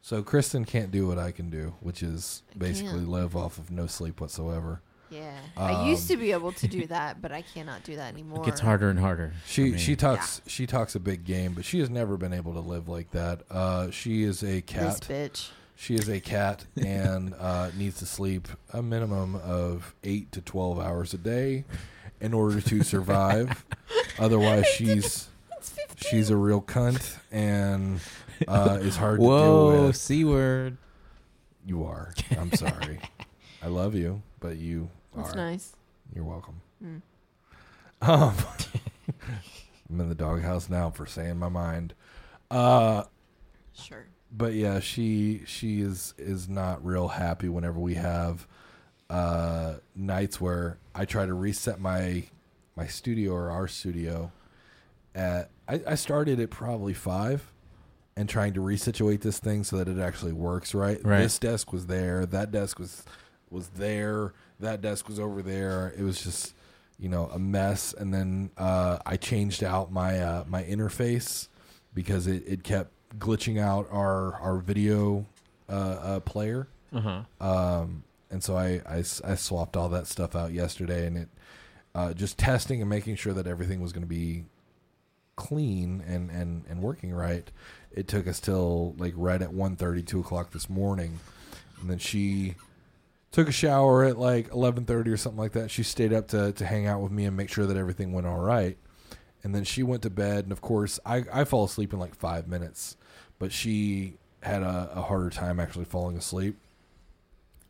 so 0.00 0.22
Kristen 0.22 0.64
can't 0.64 0.90
do 0.90 1.06
what 1.06 1.18
I 1.18 1.32
can 1.32 1.50
do, 1.50 1.74
which 1.80 2.02
is 2.02 2.42
I 2.54 2.58
basically 2.58 2.92
can't. 3.00 3.08
live 3.08 3.36
off 3.36 3.58
of 3.58 3.70
no 3.70 3.86
sleep 3.86 4.20
whatsoever. 4.20 4.80
Yeah. 5.10 5.38
I 5.56 5.86
used 5.88 6.10
Um, 6.10 6.16
to 6.16 6.22
be 6.22 6.32
able 6.32 6.52
to 6.52 6.66
do 6.66 6.86
that, 6.86 7.20
but 7.22 7.30
I 7.30 7.42
cannot 7.54 7.84
do 7.84 7.96
that 7.96 8.12
anymore. 8.12 8.40
It 8.42 8.46
gets 8.46 8.60
harder 8.60 8.88
and 8.88 8.98
harder. 8.98 9.34
for 9.44 9.48
She 9.48 9.72
me. 9.72 9.78
she 9.78 9.96
talks 9.96 10.40
she 10.46 10.66
talks 10.66 10.94
a 10.94 11.00
big 11.00 11.24
game, 11.24 11.52
but 11.54 11.64
she 11.64 11.78
has 11.80 11.90
never 11.90 12.16
been 12.16 12.32
able 12.32 12.54
to 12.54 12.60
live 12.60 12.88
like 12.88 13.10
that. 13.10 13.42
Uh, 13.50 13.90
she 13.90 14.22
is 14.22 14.42
a 14.42 14.60
This 14.60 14.64
cat. 14.64 15.00
bitch. 15.08 15.50
She 15.76 15.94
is 15.94 16.08
a 16.08 16.20
cat 16.20 16.64
and 16.82 17.34
uh, 17.38 17.70
needs 17.76 17.98
to 17.98 18.06
sleep 18.06 18.48
a 18.72 18.82
minimum 18.82 19.36
of 19.36 19.94
eight 20.04 20.32
to 20.32 20.40
twelve 20.40 20.80
hours 20.80 21.12
a 21.14 21.18
day 21.18 21.64
in 22.20 22.32
order 22.34 22.60
to 22.60 22.82
survive. 22.82 23.64
Otherwise, 24.18 24.66
she's 24.66 25.28
she's 25.96 26.30
a 26.30 26.36
real 26.36 26.60
cunt 26.62 27.16
and 27.30 28.00
uh, 28.48 28.78
is 28.80 28.96
hard 28.96 29.16
to 29.20 29.22
deal 29.22 29.28
Whoa, 29.30 29.86
with. 29.88 29.96
c 29.96 30.24
word. 30.24 30.76
You 31.64 31.84
are. 31.84 32.12
I'm 32.38 32.52
sorry. 32.54 33.00
I 33.62 33.66
love 33.68 33.94
you, 33.94 34.22
but 34.40 34.56
you 34.56 34.88
That's 35.16 35.32
are. 35.32 35.36
nice. 35.36 35.74
You're 36.14 36.24
welcome. 36.24 36.60
Mm. 36.84 37.02
Um, 38.02 38.34
I'm 39.90 40.00
in 40.00 40.08
the 40.08 40.14
doghouse 40.14 40.68
now 40.68 40.90
for 40.90 41.06
saying 41.06 41.38
my 41.38 41.48
mind. 41.48 41.94
Uh, 42.50 43.04
Sure. 43.74 44.06
but 44.32 44.54
yeah, 44.54 44.80
she 44.80 45.42
she 45.46 45.80
is 45.80 46.14
is 46.16 46.48
not 46.48 46.84
real 46.84 47.08
happy 47.08 47.48
whenever 47.48 47.78
we 47.78 47.94
have 47.94 48.46
uh, 49.10 49.74
nights 49.94 50.40
where 50.40 50.78
I 50.94 51.04
try 51.04 51.26
to 51.26 51.34
reset 51.34 51.80
my 51.80 52.24
my 52.76 52.86
studio 52.86 53.32
or 53.32 53.50
our 53.50 53.68
studio 53.68 54.30
at 55.14 55.50
I, 55.68 55.80
I 55.86 55.94
started 55.94 56.40
at 56.40 56.50
probably 56.50 56.94
five 56.94 57.52
and 58.16 58.28
trying 58.28 58.54
to 58.54 58.60
resituate 58.60 59.20
this 59.20 59.38
thing 59.38 59.64
so 59.64 59.76
that 59.76 59.88
it 59.88 59.98
actually 59.98 60.32
works 60.32 60.74
right. 60.74 60.98
Right. 61.04 61.20
This 61.20 61.38
desk 61.38 61.72
was 61.72 61.86
there, 61.86 62.26
that 62.26 62.50
desk 62.50 62.78
was 62.78 63.04
was 63.50 63.68
there, 63.68 64.34
that 64.60 64.80
desk 64.80 65.08
was 65.08 65.20
over 65.20 65.42
there. 65.42 65.94
It 65.96 66.02
was 66.02 66.22
just 66.22 66.54
you 66.98 67.08
know 67.08 67.26
a 67.32 67.38
mess 67.38 67.92
and 67.92 68.12
then 68.12 68.50
uh, 68.56 68.98
I 69.04 69.16
changed 69.16 69.62
out 69.62 69.92
my 69.92 70.20
uh, 70.20 70.44
my 70.46 70.62
interface 70.62 71.48
because 71.94 72.26
it, 72.26 72.42
it 72.46 72.62
kept 72.62 72.90
glitching 73.18 73.60
out 73.60 73.88
our 73.90 74.34
our 74.34 74.58
video 74.58 75.26
uh, 75.68 75.72
uh, 75.72 76.20
player. 76.20 76.68
Uh 76.92 77.00
huh. 77.00 77.22
Um, 77.40 78.04
and 78.36 78.44
so 78.44 78.54
I 78.54 78.82
I 78.86 79.00
swapped 79.34 79.78
all 79.78 79.88
that 79.88 80.06
stuff 80.06 80.36
out 80.36 80.52
yesterday, 80.52 81.06
and 81.06 81.16
it 81.16 81.28
uh, 81.94 82.12
just 82.12 82.36
testing 82.36 82.82
and 82.82 82.90
making 82.90 83.16
sure 83.16 83.32
that 83.32 83.46
everything 83.46 83.80
was 83.80 83.94
going 83.94 84.02
to 84.02 84.06
be 84.06 84.44
clean 85.36 86.04
and, 86.06 86.30
and, 86.30 86.64
and 86.68 86.82
working 86.82 87.14
right. 87.14 87.50
It 87.90 88.08
took 88.08 88.26
us 88.26 88.38
till 88.38 88.94
like 88.98 89.14
right 89.16 89.40
at 89.40 89.52
1.30, 89.52 90.06
2 90.06 90.20
o'clock 90.20 90.50
this 90.50 90.68
morning, 90.68 91.18
and 91.80 91.88
then 91.88 91.96
she 91.96 92.56
took 93.32 93.48
a 93.48 93.52
shower 93.52 94.04
at 94.04 94.18
like 94.18 94.52
eleven 94.52 94.84
thirty 94.84 95.10
or 95.10 95.16
something 95.16 95.40
like 95.40 95.52
that. 95.52 95.70
She 95.70 95.82
stayed 95.82 96.12
up 96.12 96.28
to 96.28 96.52
to 96.52 96.66
hang 96.66 96.86
out 96.86 97.00
with 97.00 97.12
me 97.12 97.24
and 97.24 97.34
make 97.38 97.48
sure 97.48 97.64
that 97.64 97.78
everything 97.78 98.12
went 98.12 98.26
all 98.26 98.40
right. 98.40 98.76
And 99.42 99.54
then 99.54 99.64
she 99.64 99.82
went 99.82 100.02
to 100.02 100.10
bed, 100.10 100.44
and 100.44 100.52
of 100.52 100.60
course, 100.60 101.00
I 101.06 101.24
I 101.32 101.44
fall 101.44 101.64
asleep 101.64 101.94
in 101.94 101.98
like 101.98 102.14
five 102.14 102.48
minutes, 102.48 102.98
but 103.38 103.50
she 103.50 104.18
had 104.42 104.62
a, 104.62 104.90
a 104.94 105.00
harder 105.00 105.30
time 105.30 105.58
actually 105.58 105.86
falling 105.86 106.18
asleep. 106.18 106.58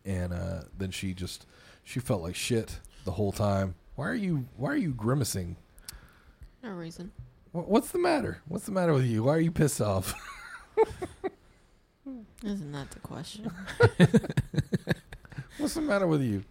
And 0.07 0.33
uh, 0.33 0.61
then 0.79 0.91
she 0.93 1.13
just 1.13 1.47
she 1.85 1.99
felt 2.01 2.23
like 2.23 2.35
shit 2.37 2.79
the 3.05 3.11
whole 3.13 3.33
time. 3.33 3.75
Why 3.97 4.09
are 4.09 4.15
you 4.15 4.47
Why 4.57 4.71
are 4.71 4.77
you 4.77 4.93
grimacing? 4.93 5.57
No 6.63 6.71
reason. 6.71 7.13
Wha- 7.53 7.63
What's 7.63 7.91
the 7.91 7.99
matter? 7.99 8.41
What's 8.49 8.67
the 8.67 8.73
matter 8.73 8.93
with 8.95 9.05
you? 9.05 9.25
Why 9.25 9.33
are 9.37 9.41
you 9.41 9.51
pissed 9.51 9.81
off? 9.81 10.15
Isn't 12.45 12.73
that 12.73 12.91
the 12.91 13.01
question? 13.01 13.51
What's 15.59 15.75
the 15.75 15.81
matter 15.81 16.07
with 16.07 16.23
you? 16.23 16.45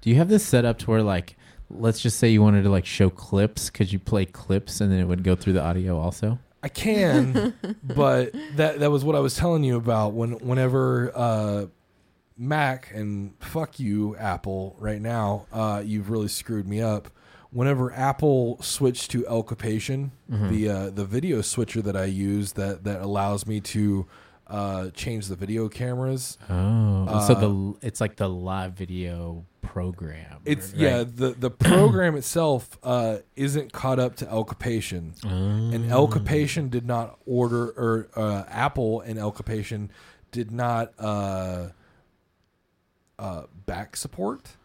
Do 0.00 0.10
you 0.10 0.16
have 0.16 0.28
this 0.28 0.44
set 0.44 0.64
up 0.64 0.78
to 0.80 0.90
where 0.90 1.02
like, 1.02 1.36
let's 1.70 2.00
just 2.00 2.18
say 2.18 2.28
you 2.28 2.42
wanted 2.42 2.62
to 2.62 2.68
like 2.70 2.86
show 2.86 3.10
clips? 3.10 3.70
Could 3.70 3.92
you 3.92 3.98
play 3.98 4.24
clips 4.26 4.80
and 4.80 4.92
then 4.92 5.00
it 5.00 5.04
would 5.06 5.24
go 5.24 5.34
through 5.34 5.54
the 5.54 5.62
audio 5.62 5.98
also? 5.98 6.38
I 6.62 6.68
can, 6.68 7.54
but 7.82 8.32
that 8.56 8.80
that 8.80 8.90
was 8.90 9.04
what 9.04 9.16
I 9.16 9.20
was 9.20 9.34
telling 9.36 9.64
you 9.64 9.76
about 9.76 10.12
when 10.12 10.32
whenever 10.38 11.10
uh, 11.14 11.66
Mac 12.38 12.90
and 12.94 13.34
fuck 13.40 13.78
you 13.80 14.16
Apple 14.16 14.76
right 14.78 15.00
now, 15.00 15.46
uh, 15.52 15.82
you've 15.84 16.10
really 16.10 16.28
screwed 16.28 16.66
me 16.68 16.80
up. 16.80 17.08
Whenever 17.50 17.92
Apple 17.92 18.60
switched 18.60 19.10
to 19.12 19.26
El 19.26 19.42
Capitan, 19.42 20.12
the 20.28 20.68
uh, 20.68 20.90
the 20.90 21.04
video 21.04 21.40
switcher 21.40 21.80
that 21.82 21.96
I 21.96 22.04
use 22.04 22.52
that 22.52 22.84
that 22.84 23.00
allows 23.00 23.46
me 23.46 23.60
to 23.60 24.06
uh, 24.48 24.90
change 24.90 25.28
the 25.28 25.36
video 25.36 25.68
cameras. 25.68 26.36
Oh, 26.50 27.24
so 27.26 27.34
the 27.34 27.86
it's 27.86 28.00
like 28.00 28.16
the 28.16 28.28
live 28.28 28.74
video 28.74 29.46
program. 29.62 30.40
It's 30.44 30.72
right? 30.72 30.80
yeah 30.80 31.04
the 31.04 31.30
the 31.38 31.50
program 31.50 32.16
itself 32.22 32.78
uh, 32.82 33.18
isn't 33.36 33.72
caught 33.72 33.98
up 33.98 34.16
to 34.16 34.28
El 34.28 34.44
Capitan. 34.44 35.14
Oh. 35.24 35.28
and 35.28 35.90
El 35.90 36.08
Capitan 36.08 36.68
did 36.68 36.86
not 36.86 37.18
order, 37.26 37.68
or 37.70 38.08
uh, 38.16 38.44
Apple 38.48 39.00
and 39.00 39.18
El 39.18 39.32
Capitan 39.32 39.90
did 40.30 40.50
not 40.50 40.92
uh, 40.98 41.68
uh, 43.18 43.44
back 43.66 43.96
support 43.96 44.56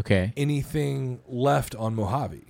Okay. 0.00 0.32
anything 0.36 1.20
left 1.26 1.74
on 1.74 1.94
Mojave. 1.94 2.44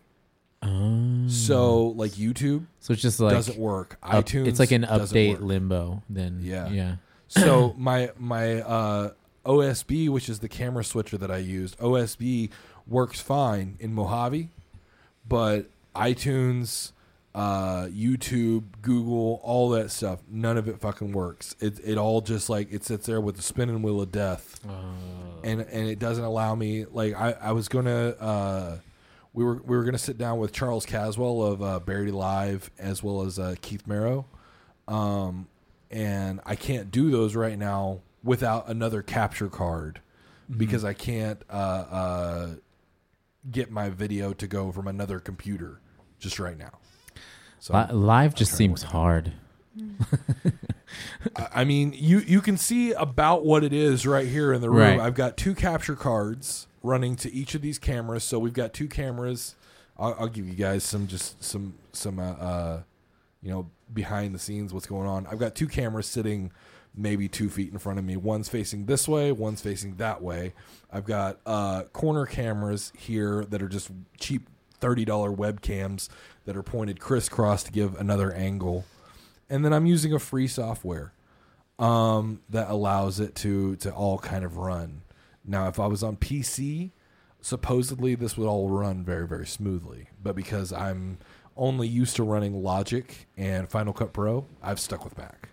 Oh. 0.62 1.28
So, 1.28 1.88
like 1.88 2.12
YouTube 2.12 2.66
So 2.80 2.92
it's 2.92 3.02
just 3.02 3.20
like 3.20 3.32
doesn't 3.34 3.58
work. 3.58 3.98
up- 4.02 4.24
iTunes, 4.26 4.46
It's 4.48 4.58
like 4.58 4.72
an 4.72 4.82
update 4.84 5.40
limbo. 5.40 6.02
Then 6.08 6.40
Yeah. 6.42 6.68
yeah. 6.70 6.96
so 7.28 7.74
my 7.78 8.10
my 8.18 8.60
uh, 8.62 9.10
OSB, 9.44 10.08
which 10.08 10.28
is 10.28 10.40
the 10.40 10.48
camera 10.48 10.82
switcher 10.84 11.18
that 11.18 11.30
I 11.30 11.36
used, 11.38 11.78
OSB 11.78 12.50
works 12.86 13.20
fine 13.20 13.76
in 13.80 13.92
Mojave, 13.94 14.48
but 15.28 15.66
iTunes, 15.94 16.92
uh, 17.36 17.86
YouTube, 17.88 18.64
Google, 18.80 19.40
all 19.44 19.68
that 19.68 19.90
stuff, 19.90 20.20
none 20.26 20.56
of 20.56 20.68
it 20.68 20.80
fucking 20.80 21.12
works. 21.12 21.54
It 21.60 21.78
it 21.84 21.98
all 21.98 22.22
just 22.22 22.48
like 22.48 22.72
it 22.72 22.82
sits 22.82 23.04
there 23.04 23.20
with 23.20 23.36
the 23.36 23.42
spinning 23.42 23.82
wheel 23.82 24.00
of 24.00 24.10
death, 24.10 24.58
and 25.44 25.60
and 25.60 25.88
it 25.88 25.98
doesn't 25.98 26.24
allow 26.24 26.54
me. 26.54 26.86
Like 26.86 27.14
I 27.14 27.32
I 27.32 27.52
was 27.52 27.68
gonna. 27.68 28.08
Uh, 28.18 28.78
we 29.34 29.44
were 29.44 29.56
we 29.56 29.76
were 29.76 29.84
gonna 29.84 29.98
sit 29.98 30.16
down 30.16 30.38
with 30.38 30.52
Charles 30.52 30.86
Caswell 30.86 31.42
of 31.42 31.62
uh, 31.62 31.78
Buried 31.78 32.08
Alive 32.08 32.70
as 32.78 33.02
well 33.02 33.20
as 33.20 33.38
uh, 33.38 33.54
Keith 33.60 33.86
Marrow, 33.86 34.24
um, 34.88 35.46
and 35.90 36.40
I 36.46 36.56
can't 36.56 36.90
do 36.90 37.10
those 37.10 37.36
right 37.36 37.58
now 37.58 38.00
without 38.24 38.66
another 38.70 39.02
capture 39.02 39.48
card 39.48 40.00
because 40.56 40.86
I 40.86 40.94
can't 40.94 41.42
uh, 41.50 41.52
uh, 41.52 42.48
get 43.50 43.70
my 43.70 43.90
video 43.90 44.32
to 44.32 44.46
go 44.46 44.72
from 44.72 44.88
another 44.88 45.20
computer 45.20 45.80
just 46.18 46.38
right 46.38 46.56
now. 46.56 46.78
So 47.60 47.74
Li- 47.74 47.94
live 47.94 48.34
just 48.34 48.52
seems 48.52 48.82
hard. 48.84 49.32
I- 51.36 51.48
I 51.54 51.64
mean, 51.64 51.92
you 51.96 52.18
you 52.20 52.40
can 52.40 52.56
see 52.56 52.92
about 52.92 53.44
what 53.44 53.64
it 53.64 53.72
is 53.72 54.06
right 54.06 54.26
here 54.26 54.52
in 54.52 54.60
the 54.60 54.70
room. 54.70 54.98
Right. 54.98 55.00
I've 55.00 55.14
got 55.14 55.36
two 55.36 55.54
capture 55.54 55.96
cards 55.96 56.66
running 56.82 57.16
to 57.16 57.32
each 57.32 57.54
of 57.54 57.62
these 57.62 57.78
cameras. 57.78 58.22
So 58.24 58.38
we've 58.38 58.52
got 58.52 58.72
two 58.72 58.88
cameras 58.88 59.54
I'll, 59.98 60.16
I'll 60.18 60.28
give 60.28 60.46
you 60.46 60.54
guys 60.54 60.84
some 60.84 61.06
just 61.06 61.42
some 61.42 61.74
some 61.92 62.18
uh, 62.18 62.32
uh, 62.32 62.82
you 63.42 63.50
know 63.50 63.70
behind 63.92 64.34
the 64.34 64.38
scenes 64.38 64.72
what's 64.72 64.86
going 64.86 65.08
on. 65.08 65.26
I've 65.26 65.38
got 65.38 65.54
two 65.54 65.68
cameras 65.68 66.06
sitting 66.06 66.52
maybe 66.98 67.28
two 67.28 67.50
feet 67.50 67.70
in 67.72 67.78
front 67.78 67.98
of 67.98 68.04
me. 68.06 68.16
One's 68.16 68.48
facing 68.48 68.86
this 68.86 69.06
way, 69.06 69.30
one's 69.30 69.60
facing 69.60 69.96
that 69.96 70.22
way. 70.22 70.54
I've 70.90 71.04
got 71.04 71.38
uh, 71.44 71.84
corner 71.92 72.24
cameras 72.24 72.90
here 72.96 73.44
that 73.50 73.60
are 73.62 73.68
just 73.68 73.90
cheap 74.18 74.48
thirty 74.86 75.04
dollar 75.04 75.30
webcams 75.32 76.08
that 76.44 76.56
are 76.56 76.62
pointed 76.62 77.00
crisscross 77.00 77.64
to 77.64 77.72
give 77.72 77.98
another 77.98 78.32
angle, 78.32 78.84
and 79.50 79.64
then 79.64 79.72
I'm 79.72 79.84
using 79.84 80.12
a 80.12 80.20
free 80.20 80.46
software 80.46 81.12
um, 81.80 82.40
that 82.48 82.70
allows 82.70 83.18
it 83.18 83.34
to 83.36 83.74
to 83.76 83.90
all 83.92 84.18
kind 84.18 84.44
of 84.44 84.56
run. 84.56 85.02
Now, 85.44 85.66
if 85.66 85.80
I 85.80 85.86
was 85.86 86.04
on 86.04 86.16
PC, 86.16 86.92
supposedly 87.40 88.14
this 88.14 88.36
would 88.36 88.46
all 88.46 88.68
run 88.68 89.04
very 89.04 89.26
very 89.26 89.46
smoothly, 89.46 90.06
but 90.22 90.36
because 90.36 90.72
I'm 90.72 91.18
only 91.56 91.88
used 91.88 92.14
to 92.16 92.22
running 92.22 92.62
Logic 92.62 93.26
and 93.36 93.68
Final 93.68 93.92
Cut 93.92 94.12
Pro, 94.12 94.46
I've 94.62 94.78
stuck 94.78 95.02
with 95.02 95.18
Mac. 95.18 95.48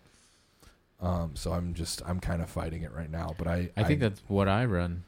Um, 1.01 1.31
so 1.33 1.53
I'm 1.53 1.73
just 1.73 2.03
I'm 2.05 2.19
kind 2.19 2.43
of 2.43 2.51
fighting 2.51 2.83
it 2.83 2.93
right 2.93 3.09
now, 3.09 3.33
but 3.39 3.47
I 3.47 3.71
I 3.75 3.83
think 3.83 3.99
that's 3.99 4.21
what 4.27 4.47
I 4.47 4.65
run. 4.65 5.05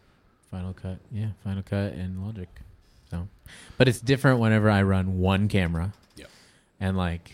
Final 0.49 0.73
Cut, 0.73 0.97
yeah, 1.11 1.27
Final 1.43 1.61
Cut 1.61 1.93
and 1.93 2.25
Logic. 2.25 2.49
So, 3.11 3.27
but 3.77 3.87
it's 3.87 3.99
different 4.01 4.39
whenever 4.39 4.69
I 4.69 4.81
run 4.81 5.19
one 5.19 5.47
camera. 5.47 5.93
Yep. 6.15 6.29
And 6.79 6.97
like, 6.97 7.31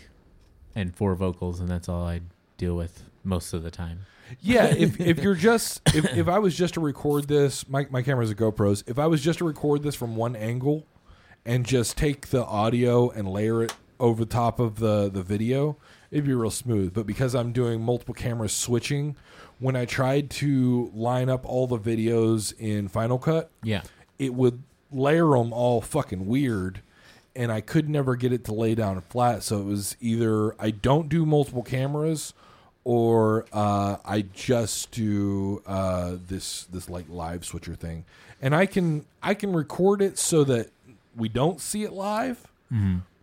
and 0.76 0.95
four 0.95 1.15
vocals, 1.15 1.60
and 1.60 1.69
that's 1.69 1.88
all 1.89 2.06
I 2.06 2.22
deal 2.57 2.76
with 2.76 3.03
most 3.23 3.53
of 3.53 3.64
the 3.64 3.72
time. 3.72 4.02
Yeah, 4.39 4.65
if 4.65 4.99
if 4.99 5.19
you're 5.19 5.35
just 5.35 5.81
if, 5.95 6.06
if 6.18 6.27
I 6.27 6.39
was 6.39 6.56
just 6.56 6.73
to 6.76 6.80
record 6.80 7.27
this, 7.27 7.68
my 7.68 7.88
my 7.89 8.02
camera's 8.02 8.30
a 8.31 8.35
GoPros. 8.35 8.84
If 8.88 8.99
I 8.99 9.07
was 9.07 9.22
just 9.22 9.39
to 9.39 9.45
record 9.45 9.84
this 9.84 9.95
from 9.95 10.15
one 10.15 10.35
angle 10.35 10.85
and 11.45 11.65
just 11.65 11.98
take 11.98 12.27
the 12.27 12.45
audio 12.45 13.10
and 13.10 13.27
layer 13.27 13.64
it 13.64 13.73
over 13.99 14.23
the 14.26 14.31
top 14.31 14.60
of 14.60 14.80
the 14.80 15.10
the 15.10 15.23
video, 15.23 15.77
it'd 16.11 16.26
be 16.26 16.34
real 16.34 16.52
smooth. 16.52 16.93
But 16.93 17.06
because 17.06 17.35
I'm 17.35 17.52
doing 17.52 17.81
multiple 17.81 18.14
cameras 18.14 18.53
switching, 18.53 19.15
when 19.60 19.76
I 19.76 19.85
tried 19.85 20.30
to 20.31 20.91
line 20.93 21.30
up 21.30 21.45
all 21.45 21.68
the 21.68 21.80
videos 21.80 22.53
in 22.57 22.88
Final 22.88 23.18
Cut, 23.19 23.52
Yeah. 23.64 23.81
it 24.18 24.34
would 24.34 24.64
layer 24.91 25.30
them 25.30 25.53
all 25.53 25.81
fucking 25.81 26.27
weird 26.27 26.81
and 27.35 27.51
I 27.51 27.61
could 27.61 27.89
never 27.89 28.15
get 28.15 28.34
it 28.34 28.43
to 28.45 28.53
lay 28.53 28.76
down 28.76 29.01
flat. 29.01 29.43
So 29.43 29.59
it 29.59 29.65
was 29.65 29.95
either 30.01 30.55
I 30.59 30.72
don't 30.72 31.09
do 31.09 31.26
multiple 31.26 31.63
cameras 31.63 32.34
or 32.84 33.45
uh, 33.53 33.97
I 34.03 34.22
just 34.34 34.91
do 34.91 35.61
uh, 35.65 36.18
this 36.27 36.65
this 36.65 36.89
like 36.89 37.05
live 37.09 37.45
switcher 37.45 37.76
thing. 37.76 38.05
And 38.41 38.55
I 38.55 38.65
can 38.65 39.05
I 39.22 39.34
can 39.34 39.53
record 39.53 40.01
it 40.01 40.18
so 40.18 40.43
that 40.45 40.69
we 41.15 41.30
don't 41.30 41.61
see 41.61 41.84
it 41.84 41.93
live. 41.93 42.47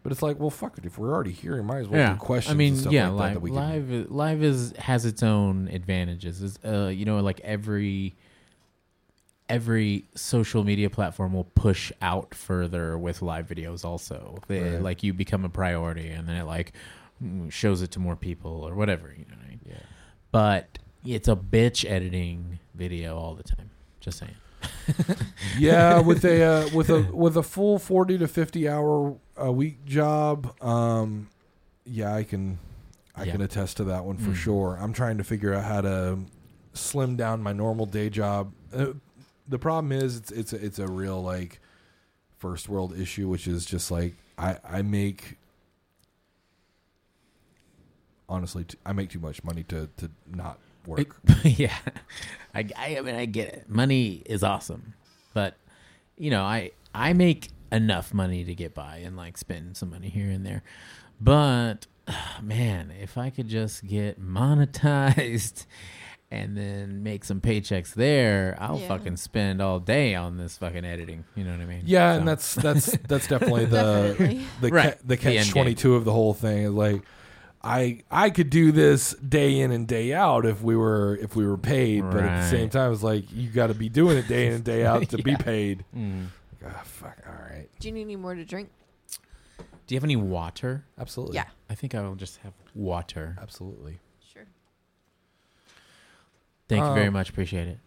But 0.03 0.13
it's 0.13 0.23
like, 0.23 0.39
well, 0.39 0.51
fuck 0.51 0.79
it. 0.79 0.87
If 0.87 0.97
we're 0.97 1.13
already 1.13 1.33
here, 1.33 1.57
we 1.57 1.63
might 1.63 1.81
as 1.81 1.89
well 1.89 2.01
yeah. 2.01 2.13
do 2.13 2.19
questions. 2.19 2.55
I 2.55 2.57
mean, 2.57 2.77
yeah, 2.91 3.09
like 3.09 3.35
live, 3.35 3.43
can- 3.43 3.55
live, 3.55 4.11
live 4.11 4.43
is 4.43 4.73
has 4.79 5.05
its 5.05 5.23
own 5.23 5.69
advantages. 5.69 6.43
It's, 6.43 6.59
uh, 6.65 6.87
you 6.87 7.05
know, 7.05 7.21
like 7.21 7.41
every 7.41 8.15
every 9.49 10.05
social 10.15 10.65
media 10.65 10.91
platform 10.91 11.33
will 11.33 11.45
push 11.55 11.91
out 12.03 12.35
further 12.35 12.97
with 12.99 13.23
live 13.23 13.47
videos. 13.49 13.85
Also, 13.85 14.39
they, 14.49 14.61
Right. 14.75 14.83
like 14.83 15.03
you 15.03 15.13
become 15.13 15.45
a 15.45 15.49
priority, 15.49 16.09
and 16.09 16.29
then 16.29 16.37
it 16.37 16.45
like 16.45 16.73
mm, 17.23 17.51
shows 17.51 17.83
it 17.83 17.91
to 17.93 17.99
more 18.01 18.17
people 18.17 18.63
or 18.63 18.75
whatever. 18.75 19.09
You 19.17 19.25
know 19.29 19.37
what 19.37 19.45
I 19.47 19.49
mean? 19.49 19.61
Yeah. 19.67 19.75
But 20.31 20.79
it's 21.05 21.29
a 21.29 21.37
bitch 21.37 21.89
editing 21.89 22.59
video 22.75 23.17
all 23.17 23.35
the 23.35 23.43
time. 23.43 23.71
Just 24.01 24.19
saying. 24.19 24.35
yeah, 25.57 26.01
with 26.01 26.25
a 26.25 26.43
uh, 26.43 26.69
with 26.75 26.91
a 26.91 27.03
with 27.13 27.37
a 27.37 27.43
full 27.43 27.79
forty 27.79 28.19
to 28.19 28.29
fifty 28.29 28.69
hour 28.69 29.17
a 29.37 29.51
week 29.53 29.85
job, 29.85 30.55
um, 30.63 31.29
yeah, 31.85 32.15
I 32.15 32.25
can 32.25 32.59
I 33.15 33.25
Yeah. 33.25 33.33
can 33.33 33.43
attest 33.43 33.77
to 33.79 33.85
that 33.85 34.05
one 34.05 34.17
for 34.17 34.31
Mm. 34.31 34.35
sure. 34.37 34.79
I'm 34.81 34.93
trying 34.93 35.19
to 35.19 35.25
figure 35.25 35.55
out 35.55 35.65
how 35.65 35.81
to 35.81 36.19
slim 36.75 37.17
down 37.17 37.43
my 37.43 37.53
normal 37.53 37.87
day 37.87 38.11
job. 38.11 38.53
Uh, 38.73 38.93
the 39.49 39.59
problem 39.59 39.93
is 39.93 40.17
it's 40.17 40.31
it's 40.31 40.53
a, 40.53 40.65
it's 40.65 40.79
a 40.79 40.87
real 40.87 41.23
like 41.23 41.61
first 42.37 42.69
world 42.69 42.97
issue, 42.99 43.29
which 43.29 43.47
is 43.47 43.65
just 43.65 43.91
like 43.91 44.15
I 44.37 44.59
I 44.69 44.83
make 44.83 45.39
honestly 48.29 48.65
t- 48.65 48.79
I 48.85 48.93
make 48.93 49.11
too 49.11 49.21
much 49.21 49.43
money 49.43 49.65
to 49.65 49.89
to 49.97 50.11
not 50.31 50.59
work. 50.87 51.17
yeah, 51.43 51.77
I, 52.55 52.69
I, 52.77 52.99
I 52.99 53.01
mean, 53.01 53.15
I 53.15 53.25
get 53.25 53.49
it. 53.49 53.69
Money 53.69 54.23
is 54.27 54.43
awesome, 54.43 54.95
but 55.35 55.57
you 56.17 56.31
know, 56.31 56.43
I 56.43 56.73
I 56.95 57.13
make 57.13 57.49
enough 57.73 58.15
money 58.15 58.45
to 58.45 58.55
get 58.55 58.75
by 58.75 58.97
and 58.99 59.17
like 59.17 59.37
spend 59.37 59.77
some 59.77 59.91
money 59.91 60.09
here 60.09 60.31
and 60.31 60.45
there. 60.45 60.63
But 61.21 61.87
man, 62.43 62.93
if 63.01 63.17
I 63.19 63.31
could 63.31 63.49
just 63.49 63.87
get 63.87 64.21
monetized 64.21 65.67
and 66.31 66.57
then 66.57 67.03
make 67.03 67.25
some 67.25 67.41
paychecks 67.41 67.95
there, 67.95 68.57
I'll 68.61 68.79
Yeah. 68.79 68.89
fucking 68.89 69.17
spend 69.17 69.63
all 69.63 69.81
day 69.81 70.15
on 70.15 70.37
this 70.37 70.57
fucking 70.59 70.85
editing. 70.85 71.25
You 71.35 71.45
know 71.45 71.53
what 71.53 71.61
I 71.61 71.65
mean? 71.67 71.83
Yeah, 71.87 72.13
So- 72.15 72.19
and 72.19 72.29
that's 72.29 72.55
that's 72.55 72.87
that's 73.09 73.27
definitely 73.27 73.65
the 73.67 74.15
Definitely. 74.19 74.45
the 74.61 74.69
Right. 74.71 74.93
ca- 74.93 74.99
the 75.01 75.07
The 75.09 75.17
catch 75.17 75.33
game. 75.45 75.53
twenty 75.53 75.75
two 75.75 75.95
of 75.95 76.05
the 76.05 76.13
whole 76.13 76.35
thing 76.35 76.75
like 76.75 77.03
I 77.63 78.03
I 78.11 78.31
could 78.31 78.51
do 78.51 78.71
this 78.73 79.15
day 79.15 79.59
in 79.61 79.73
and 79.73 79.87
day 79.89 80.13
out 80.13 80.47
if 80.47 80.63
we 80.63 80.77
were 80.77 81.19
if 81.21 81.35
we 81.35 81.47
were 81.47 81.59
paid, 81.59 82.03
but 82.03 82.23
at 82.23 82.43
the 82.43 82.49
same 82.49 82.69
time 82.71 82.93
it's 82.93 83.03
like 83.03 83.25
you 83.33 83.49
got 83.51 83.67
to 83.69 83.75
be 83.75 83.89
doing 83.89 84.17
it 84.17 84.29
day 84.29 84.47
in 84.47 84.53
and 84.55 84.65
day 84.65 84.85
out 84.87 85.09
to 85.11 85.19
be 85.23 85.35
paid. 85.35 85.85
Mm. 85.97 86.27
Ah, 86.65 86.83
fuck. 86.85 87.17
All 87.27 87.33
right. 87.51 87.69
Do 87.81 87.89
you 87.89 87.95
need 87.95 88.03
any 88.03 88.17
more 88.17 88.35
to 88.35 88.45
drink? 88.45 88.71
Do 89.87 89.95
you 89.95 89.97
have 89.97 90.05
any 90.05 90.17
water? 90.17 90.85
Absolutely. 90.99 91.37
Yeah. 91.37 91.45
I 91.71 91.75
think 91.75 91.95
I 91.95 92.03
will 92.03 92.15
just 92.15 92.37
have 92.39 92.53
water. 92.75 93.37
Absolutely. 93.41 93.99
Thank 96.69 96.85
you 96.85 96.95
very 96.95 97.07
Um, 97.09 97.13
much. 97.15 97.31
Appreciate 97.31 97.69
it. 97.69 97.79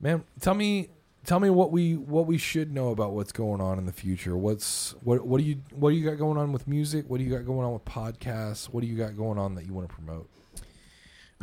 Man, 0.00 0.24
tell 0.40 0.54
me 0.54 0.88
tell 1.24 1.38
me 1.40 1.50
what 1.50 1.70
we 1.70 1.96
what 1.96 2.26
we 2.26 2.38
should 2.38 2.72
know 2.72 2.88
about 2.90 3.12
what's 3.12 3.32
going 3.32 3.60
on 3.60 3.78
in 3.78 3.86
the 3.86 3.92
future. 3.92 4.36
What's 4.36 4.92
what 5.02 5.26
what 5.26 5.38
do 5.38 5.44
you 5.44 5.60
what 5.72 5.90
do 5.90 5.96
you 5.96 6.08
got 6.08 6.18
going 6.18 6.38
on 6.38 6.52
with 6.52 6.66
music? 6.66 7.04
What 7.08 7.18
do 7.18 7.24
you 7.24 7.30
got 7.30 7.44
going 7.44 7.66
on 7.66 7.72
with 7.72 7.84
podcasts? 7.84 8.66
What 8.66 8.80
do 8.80 8.86
you 8.86 8.96
got 8.96 9.16
going 9.16 9.38
on 9.38 9.54
that 9.56 9.66
you 9.66 9.74
want 9.74 9.88
to 9.88 9.94
promote? 9.94 10.28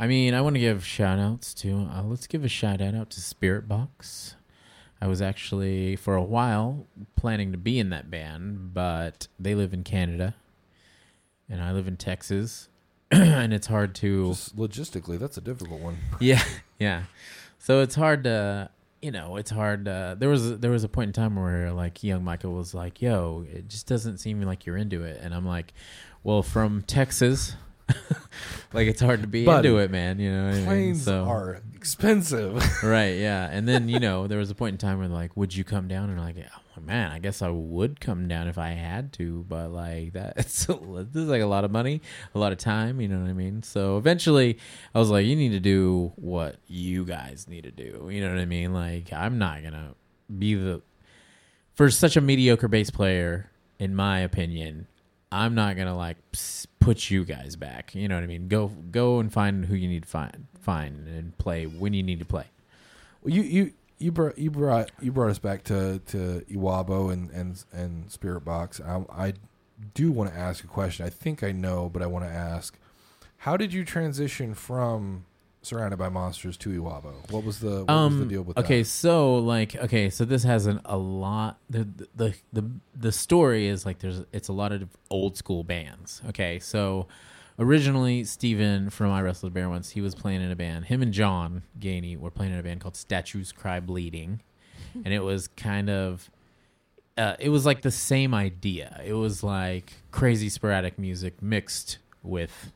I 0.00 0.06
mean, 0.06 0.32
I 0.34 0.40
want 0.42 0.54
to 0.54 0.60
give 0.60 0.84
shout 0.84 1.18
outs 1.18 1.52
to, 1.54 1.88
uh, 1.92 2.02
let's 2.04 2.28
give 2.28 2.44
a 2.44 2.48
shout 2.48 2.80
out 2.80 3.10
to 3.10 3.20
Spiritbox. 3.20 4.34
I 5.00 5.08
was 5.08 5.20
actually, 5.20 5.96
for 5.96 6.14
a 6.14 6.22
while, 6.22 6.86
planning 7.16 7.50
to 7.50 7.58
be 7.58 7.80
in 7.80 7.90
that 7.90 8.08
band, 8.08 8.72
but 8.74 9.26
they 9.40 9.56
live 9.56 9.74
in 9.74 9.82
Canada 9.82 10.36
and 11.48 11.60
I 11.60 11.72
live 11.72 11.88
in 11.88 11.96
Texas. 11.96 12.68
and 13.10 13.52
it's 13.52 13.66
hard 13.66 13.94
to. 13.96 14.28
Just 14.28 14.56
logistically, 14.56 15.18
that's 15.18 15.36
a 15.36 15.40
difficult 15.40 15.80
one. 15.80 15.98
Yeah, 16.20 16.42
yeah. 16.78 17.04
So 17.58 17.80
it's 17.80 17.94
hard 17.94 18.24
to, 18.24 18.70
you 19.02 19.10
know, 19.10 19.36
it's 19.36 19.50
hard. 19.50 19.86
Uh, 19.88 20.14
there 20.18 20.28
was 20.28 20.58
there 20.60 20.70
was 20.70 20.84
a 20.84 20.88
point 20.88 21.08
in 21.08 21.12
time 21.12 21.36
where 21.36 21.72
like 21.72 22.02
young 22.04 22.24
Michael 22.24 22.52
was 22.54 22.74
like, 22.74 23.00
"Yo, 23.02 23.44
it 23.52 23.68
just 23.68 23.86
doesn't 23.86 24.18
seem 24.18 24.40
like 24.42 24.66
you're 24.66 24.76
into 24.76 25.02
it," 25.04 25.20
and 25.22 25.34
I'm 25.34 25.46
like, 25.46 25.72
"Well, 26.22 26.42
from 26.42 26.82
Texas, 26.82 27.54
like 28.72 28.86
it's 28.88 29.00
hard 29.00 29.22
to 29.22 29.26
be 29.28 29.44
Buddy, 29.44 29.68
into 29.68 29.80
it, 29.80 29.90
man. 29.90 30.18
You 30.18 30.32
know, 30.32 30.44
what 30.46 30.54
I 30.54 30.56
mean? 30.56 30.66
Planes 30.66 31.02
So- 31.04 31.24
are 31.24 31.60
expensive. 31.74 32.62
right, 32.82 33.16
yeah. 33.18 33.48
And 33.50 33.66
then 33.68 33.88
you 33.88 33.98
know 34.06 34.26
there 34.26 34.38
was 34.38 34.50
a 34.50 34.54
point 34.54 34.74
in 34.74 34.78
time 34.78 34.98
where 34.98 35.08
like, 35.08 35.36
would 35.36 35.54
you 35.54 35.64
come 35.64 35.88
down? 35.88 36.10
And 36.10 36.18
like, 36.20 36.36
oh, 36.38 36.60
man, 36.80 37.12
I 37.12 37.18
guess 37.18 37.42
I 37.42 37.48
would 37.48 38.00
come 38.00 38.28
down 38.28 38.48
if 38.48 38.58
I 38.58 38.70
had 38.70 39.12
to, 39.14 39.44
but 39.48 39.70
like 39.70 40.12
that, 40.14 40.34
it's 40.36 40.66
this 40.66 40.76
is 41.14 41.28
like 41.28 41.42
a 41.42 41.46
lot 41.46 41.64
of 41.64 41.70
money, 41.70 42.00
a 42.34 42.38
lot 42.38 42.52
of 42.52 42.58
time. 42.58 43.00
You 43.00 43.08
know 43.08 43.20
what 43.20 43.30
I 43.30 43.34
mean? 43.34 43.62
So 43.62 43.96
eventually, 43.98 44.58
I 44.94 44.98
was 44.98 45.10
like, 45.10 45.26
you 45.26 45.36
need 45.36 45.50
to 45.50 45.60
do 45.60 46.12
what 46.16 46.56
you 46.66 47.04
guys 47.04 47.46
need 47.48 47.64
to 47.64 47.70
do. 47.70 48.08
You 48.10 48.20
know 48.20 48.30
what 48.30 48.40
I 48.40 48.46
mean? 48.46 48.72
Like 48.72 49.12
I'm 49.12 49.38
not 49.38 49.62
gonna 49.62 49.94
be 50.38 50.54
the 50.54 50.82
for 51.74 51.90
such 51.90 52.16
a 52.16 52.20
mediocre 52.20 52.68
bass 52.68 52.90
player, 52.90 53.50
in 53.78 53.94
my 53.94 54.20
opinion. 54.20 54.86
I'm 55.30 55.54
not 55.54 55.76
gonna 55.76 55.96
like 55.96 56.16
put 56.80 57.10
you 57.10 57.24
guys 57.24 57.54
back. 57.56 57.94
You 57.94 58.08
know 58.08 58.14
what 58.14 58.24
I 58.24 58.26
mean? 58.28 58.48
Go 58.48 58.68
go 58.90 59.20
and 59.20 59.32
find 59.32 59.66
who 59.66 59.74
you 59.74 59.88
need 59.88 60.04
to 60.04 60.08
find 60.08 60.46
find 60.60 61.06
and 61.06 61.36
play 61.38 61.66
when 61.66 61.92
you 61.92 62.02
need 62.02 62.18
to 62.18 62.24
play. 62.24 62.46
You 63.24 63.42
you 63.42 63.72
you 63.98 64.12
brought 64.12 64.38
you 64.38 64.50
brought 64.50 64.90
you 65.00 65.12
brought 65.12 65.30
us 65.30 65.38
back 65.38 65.64
to 65.64 66.00
to 66.06 66.44
Iwabo 66.50 67.12
and 67.12 67.30
and 67.30 67.64
and 67.72 68.06
Spiritbox. 68.08 68.80
I, 68.84 69.26
I 69.28 69.32
do 69.94 70.10
want 70.10 70.32
to 70.32 70.38
ask 70.38 70.64
a 70.64 70.66
question. 70.68 71.06
I 71.06 71.10
think 71.10 71.42
I 71.42 71.52
know, 71.52 71.88
but 71.88 72.02
I 72.02 72.06
want 72.06 72.24
to 72.24 72.30
ask: 72.30 72.78
How 73.38 73.56
did 73.56 73.72
you 73.72 73.84
transition 73.84 74.54
from 74.54 75.24
Surrounded 75.62 75.96
by 75.98 76.08
Monsters 76.08 76.56
to 76.58 76.70
Iwabo? 76.70 77.30
What 77.30 77.44
was 77.44 77.58
the 77.60 77.84
what 77.84 77.88
was 77.88 78.18
the 78.18 78.24
deal 78.26 78.42
with 78.42 78.56
Um, 78.56 78.64
okay, 78.64 78.82
that? 78.82 78.88
so 78.88 79.36
like 79.38 79.74
okay, 79.76 80.08
so 80.10 80.24
this 80.24 80.44
has 80.44 80.66
an, 80.66 80.80
a 80.84 80.96
lot 80.96 81.58
the, 81.68 81.86
the 82.14 82.34
the 82.52 82.64
the 82.94 83.12
story 83.12 83.66
is 83.66 83.84
like 83.84 83.98
there's 83.98 84.22
it's 84.32 84.48
a 84.48 84.52
lot 84.52 84.72
of 84.72 84.88
old 85.10 85.36
school 85.36 85.64
bands. 85.64 86.22
Okay, 86.28 86.58
so 86.60 87.06
originally 87.58 88.24
Steven 88.24 88.90
from 88.90 89.10
I 89.10 89.20
Wrestled 89.22 89.52
Bear 89.54 89.68
once 89.68 89.90
he 89.90 90.00
was 90.00 90.14
playing 90.14 90.42
in 90.42 90.50
a 90.50 90.56
band. 90.56 90.86
Him 90.86 91.02
and 91.02 91.12
John 91.12 91.62
Ganey 91.78 92.16
were 92.18 92.30
playing 92.30 92.52
in 92.52 92.58
a 92.58 92.62
band 92.62 92.80
called 92.80 92.96
Statues 92.96 93.52
Cry 93.52 93.80
Bleeding. 93.80 94.40
and 95.04 95.12
it 95.12 95.20
was 95.20 95.48
kind 95.48 95.90
of 95.90 96.30
uh, 97.16 97.34
it 97.40 97.48
was 97.48 97.66
like 97.66 97.82
the 97.82 97.90
same 97.90 98.32
idea. 98.32 99.00
It 99.04 99.12
was 99.14 99.42
like 99.42 99.92
crazy 100.12 100.48
sporadic 100.48 100.98
music 100.98 101.42
mixed 101.42 101.98
with 102.22 102.72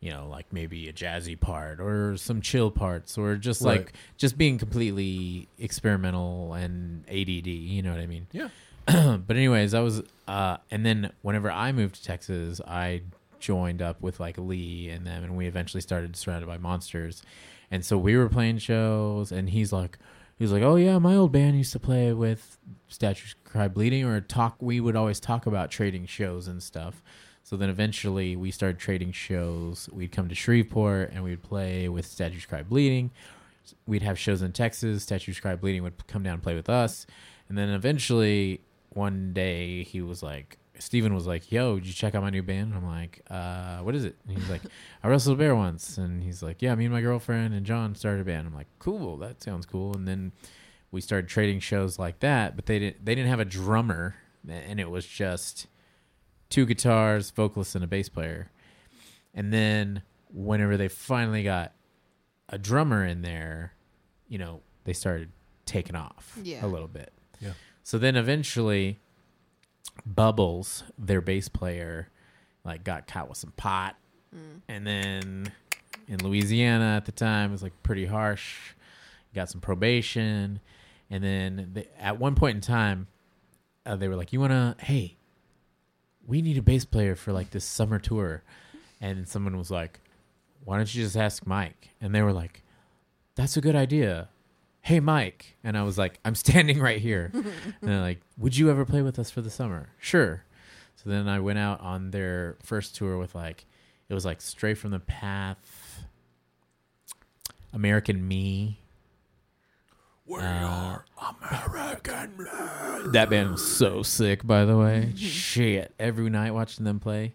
you 0.00 0.10
know 0.10 0.28
like 0.28 0.52
maybe 0.52 0.88
a 0.88 0.92
jazzy 0.92 1.38
part 1.38 1.80
or 1.80 2.16
some 2.16 2.40
chill 2.40 2.70
parts 2.70 3.18
or 3.18 3.36
just 3.36 3.60
Right. 3.62 3.78
like 3.78 3.92
just 4.16 4.38
being 4.38 4.56
completely 4.58 5.48
experimental 5.58 6.54
and 6.54 7.04
ADD, 7.08 7.46
you 7.48 7.82
know 7.82 7.90
what 7.90 8.00
I 8.00 8.06
mean? 8.06 8.26
Yeah. 8.32 8.48
but 8.86 9.36
anyways, 9.36 9.74
I 9.74 9.80
was 9.80 10.02
uh 10.28 10.56
and 10.70 10.86
then 10.86 11.12
whenever 11.22 11.50
I 11.50 11.72
moved 11.72 11.96
to 11.96 12.04
Texas, 12.04 12.60
I 12.66 13.02
joined 13.42 13.82
up 13.82 14.00
with 14.00 14.18
like 14.18 14.38
Lee 14.38 14.88
and 14.88 15.06
them 15.06 15.22
and 15.22 15.36
we 15.36 15.46
eventually 15.46 15.80
started 15.80 16.16
surrounded 16.16 16.46
by 16.46 16.56
monsters. 16.56 17.22
And 17.70 17.84
so 17.84 17.98
we 17.98 18.16
were 18.16 18.28
playing 18.28 18.58
shows 18.58 19.30
and 19.32 19.50
he's 19.50 19.72
like 19.72 19.98
he's 20.38 20.52
like, 20.52 20.62
"Oh 20.62 20.76
yeah, 20.76 20.98
my 20.98 21.14
old 21.14 21.32
band 21.32 21.58
used 21.58 21.72
to 21.72 21.78
play 21.78 22.12
with 22.12 22.58
Statues 22.88 23.34
Cry 23.44 23.68
Bleeding 23.68 24.04
or 24.04 24.20
talk 24.20 24.56
we 24.60 24.80
would 24.80 24.96
always 24.96 25.20
talk 25.20 25.46
about 25.46 25.70
trading 25.70 26.06
shows 26.06 26.48
and 26.48 26.62
stuff." 26.62 27.02
So 27.42 27.56
then 27.56 27.68
eventually 27.68 28.36
we 28.36 28.50
started 28.50 28.78
trading 28.78 29.12
shows. 29.12 29.88
We'd 29.92 30.12
come 30.12 30.28
to 30.28 30.34
Shreveport 30.34 31.10
and 31.12 31.24
we'd 31.24 31.42
play 31.42 31.88
with 31.88 32.06
Statues 32.06 32.46
Cry 32.46 32.62
Bleeding. 32.62 33.10
We'd 33.86 34.02
have 34.02 34.18
shows 34.18 34.42
in 34.42 34.52
Texas. 34.52 35.02
Statues 35.02 35.40
Cry 35.40 35.56
Bleeding 35.56 35.82
would 35.82 36.06
come 36.06 36.22
down 36.22 36.34
and 36.34 36.42
play 36.42 36.54
with 36.54 36.68
us. 36.68 37.06
And 37.48 37.58
then 37.58 37.68
eventually 37.68 38.60
one 38.90 39.32
day 39.32 39.82
he 39.82 40.00
was 40.00 40.22
like, 40.22 40.58
Steven 40.78 41.14
was 41.14 41.26
like, 41.26 41.52
Yo, 41.52 41.76
did 41.76 41.86
you 41.86 41.92
check 41.92 42.14
out 42.14 42.22
my 42.22 42.30
new 42.30 42.42
band? 42.42 42.74
I'm 42.74 42.86
like, 42.86 43.20
uh, 43.30 43.78
what 43.78 43.94
is 43.94 44.04
it? 44.04 44.16
And 44.26 44.36
he's 44.38 44.48
like, 44.48 44.62
Iwrestledabearonce. 45.04 45.98
And 45.98 46.22
he's 46.22 46.42
like, 46.42 46.62
Yeah, 46.62 46.74
me 46.74 46.86
and 46.86 46.94
my 46.94 47.00
girlfriend 47.00 47.54
and 47.54 47.64
John 47.66 47.94
started 47.94 48.22
a 48.22 48.24
band. 48.24 48.46
I'm 48.46 48.54
like, 48.54 48.68
Cool, 48.78 49.16
that 49.18 49.42
sounds 49.42 49.66
cool. 49.66 49.94
And 49.94 50.06
then 50.08 50.32
we 50.90 51.00
started 51.00 51.28
trading 51.28 51.60
shows 51.60 51.98
like 51.98 52.20
that, 52.20 52.56
but 52.56 52.66
they 52.66 52.78
didn't 52.78 53.04
they 53.04 53.14
didn't 53.14 53.30
have 53.30 53.40
a 53.40 53.44
drummer 53.44 54.16
and 54.48 54.80
it 54.80 54.90
was 54.90 55.06
just 55.06 55.66
two 56.50 56.66
guitars, 56.66 57.30
vocalist, 57.30 57.74
and 57.74 57.84
a 57.84 57.86
bass 57.86 58.08
player. 58.08 58.50
And 59.34 59.52
then 59.52 60.02
whenever 60.32 60.76
they 60.76 60.88
finally 60.88 61.42
got 61.44 61.72
a 62.48 62.58
drummer 62.58 63.04
in 63.06 63.22
there, 63.22 63.72
you 64.28 64.38
know, 64.38 64.60
they 64.84 64.92
started 64.92 65.30
taking 65.64 65.94
off 65.96 66.36
Yeah. 66.42 66.64
a 66.64 66.66
little 66.66 66.88
bit. 66.88 67.12
Yeah. 67.40 67.52
So 67.84 67.98
then 67.98 68.16
eventually 68.16 68.98
Bubbles, 70.06 70.84
their 70.98 71.20
bass 71.20 71.48
player, 71.48 72.08
like 72.64 72.84
got 72.84 73.06
caught 73.06 73.28
with 73.28 73.38
some 73.38 73.52
pot. 73.52 73.96
And 74.68 74.86
then 74.86 75.52
in 76.08 76.22
Louisiana 76.24 76.96
at 76.96 77.04
the 77.04 77.12
time 77.12 77.50
it 77.50 77.52
was 77.52 77.62
like 77.62 77.82
pretty 77.82 78.06
harsh. 78.06 78.72
Got 79.34 79.50
some 79.50 79.60
probation. 79.60 80.60
And 81.10 81.22
then 81.22 81.70
they, 81.74 81.88
at 81.98 82.18
one 82.18 82.34
point 82.34 82.56
in 82.56 82.60
time, 82.62 83.06
uh, 83.84 83.96
they 83.96 84.08
were 84.08 84.16
like, 84.16 84.32
"You 84.32 84.40
want 84.40 84.52
to? 84.52 84.76
Hey, 84.84 85.16
we 86.26 86.40
need 86.40 86.56
a 86.56 86.62
bass 86.62 86.84
player 86.84 87.14
for 87.14 87.32
like 87.32 87.50
this 87.50 87.64
summer 87.64 87.98
tour." 87.98 88.42
And 89.00 89.28
someone 89.28 89.56
was 89.58 89.70
like, 89.70 90.00
"Why 90.64 90.76
don't 90.76 90.94
you 90.94 91.02
just 91.02 91.16
ask 91.16 91.46
Mike?" 91.46 91.90
And 92.00 92.14
they 92.14 92.22
were 92.22 92.32
like, 92.32 92.62
"That's 93.34 93.56
a 93.56 93.60
good 93.60 93.76
idea." 93.76 94.28
Hey, 94.82 95.00
Mike. 95.00 95.56
And 95.64 95.78
I 95.78 95.82
was 95.84 95.96
like, 95.96 96.18
"I'm 96.24 96.34
standing 96.34 96.78
right 96.80 97.00
here." 97.00 97.30
and 97.32 97.44
they're 97.80 98.00
like, 98.00 98.20
"Would 98.38 98.56
you 98.56 98.70
ever 98.70 98.84
play 98.84 99.00
with 99.02 99.18
us 99.18 99.30
for 99.30 99.40
the 99.40 99.50
summer?" 99.50 99.90
Sure. 99.98 100.44
So 100.96 101.08
then 101.10 101.26
I 101.28 101.40
went 101.40 101.58
out 101.58 101.80
on 101.80 102.10
their 102.10 102.56
first 102.62 102.94
tour 102.94 103.16
with 103.18 103.34
like, 103.34 103.64
it 104.08 104.14
was 104.14 104.24
like 104.24 104.40
Straight 104.40 104.78
from 104.78 104.90
the 104.90 105.00
Path, 105.00 106.04
American 107.72 108.26
Me. 108.28 108.78
We 110.26 110.38
uh, 110.40 110.44
are 110.44 111.04
American. 111.42 112.48
That 113.12 113.28
band 113.30 113.52
was 113.52 113.66
so 113.76 114.02
sick, 114.02 114.46
by 114.46 114.64
the 114.64 114.76
way. 114.78 115.12
Shit, 115.16 115.92
every 115.98 116.30
night 116.30 116.52
watching 116.52 116.84
them 116.84 117.00
play. 117.00 117.34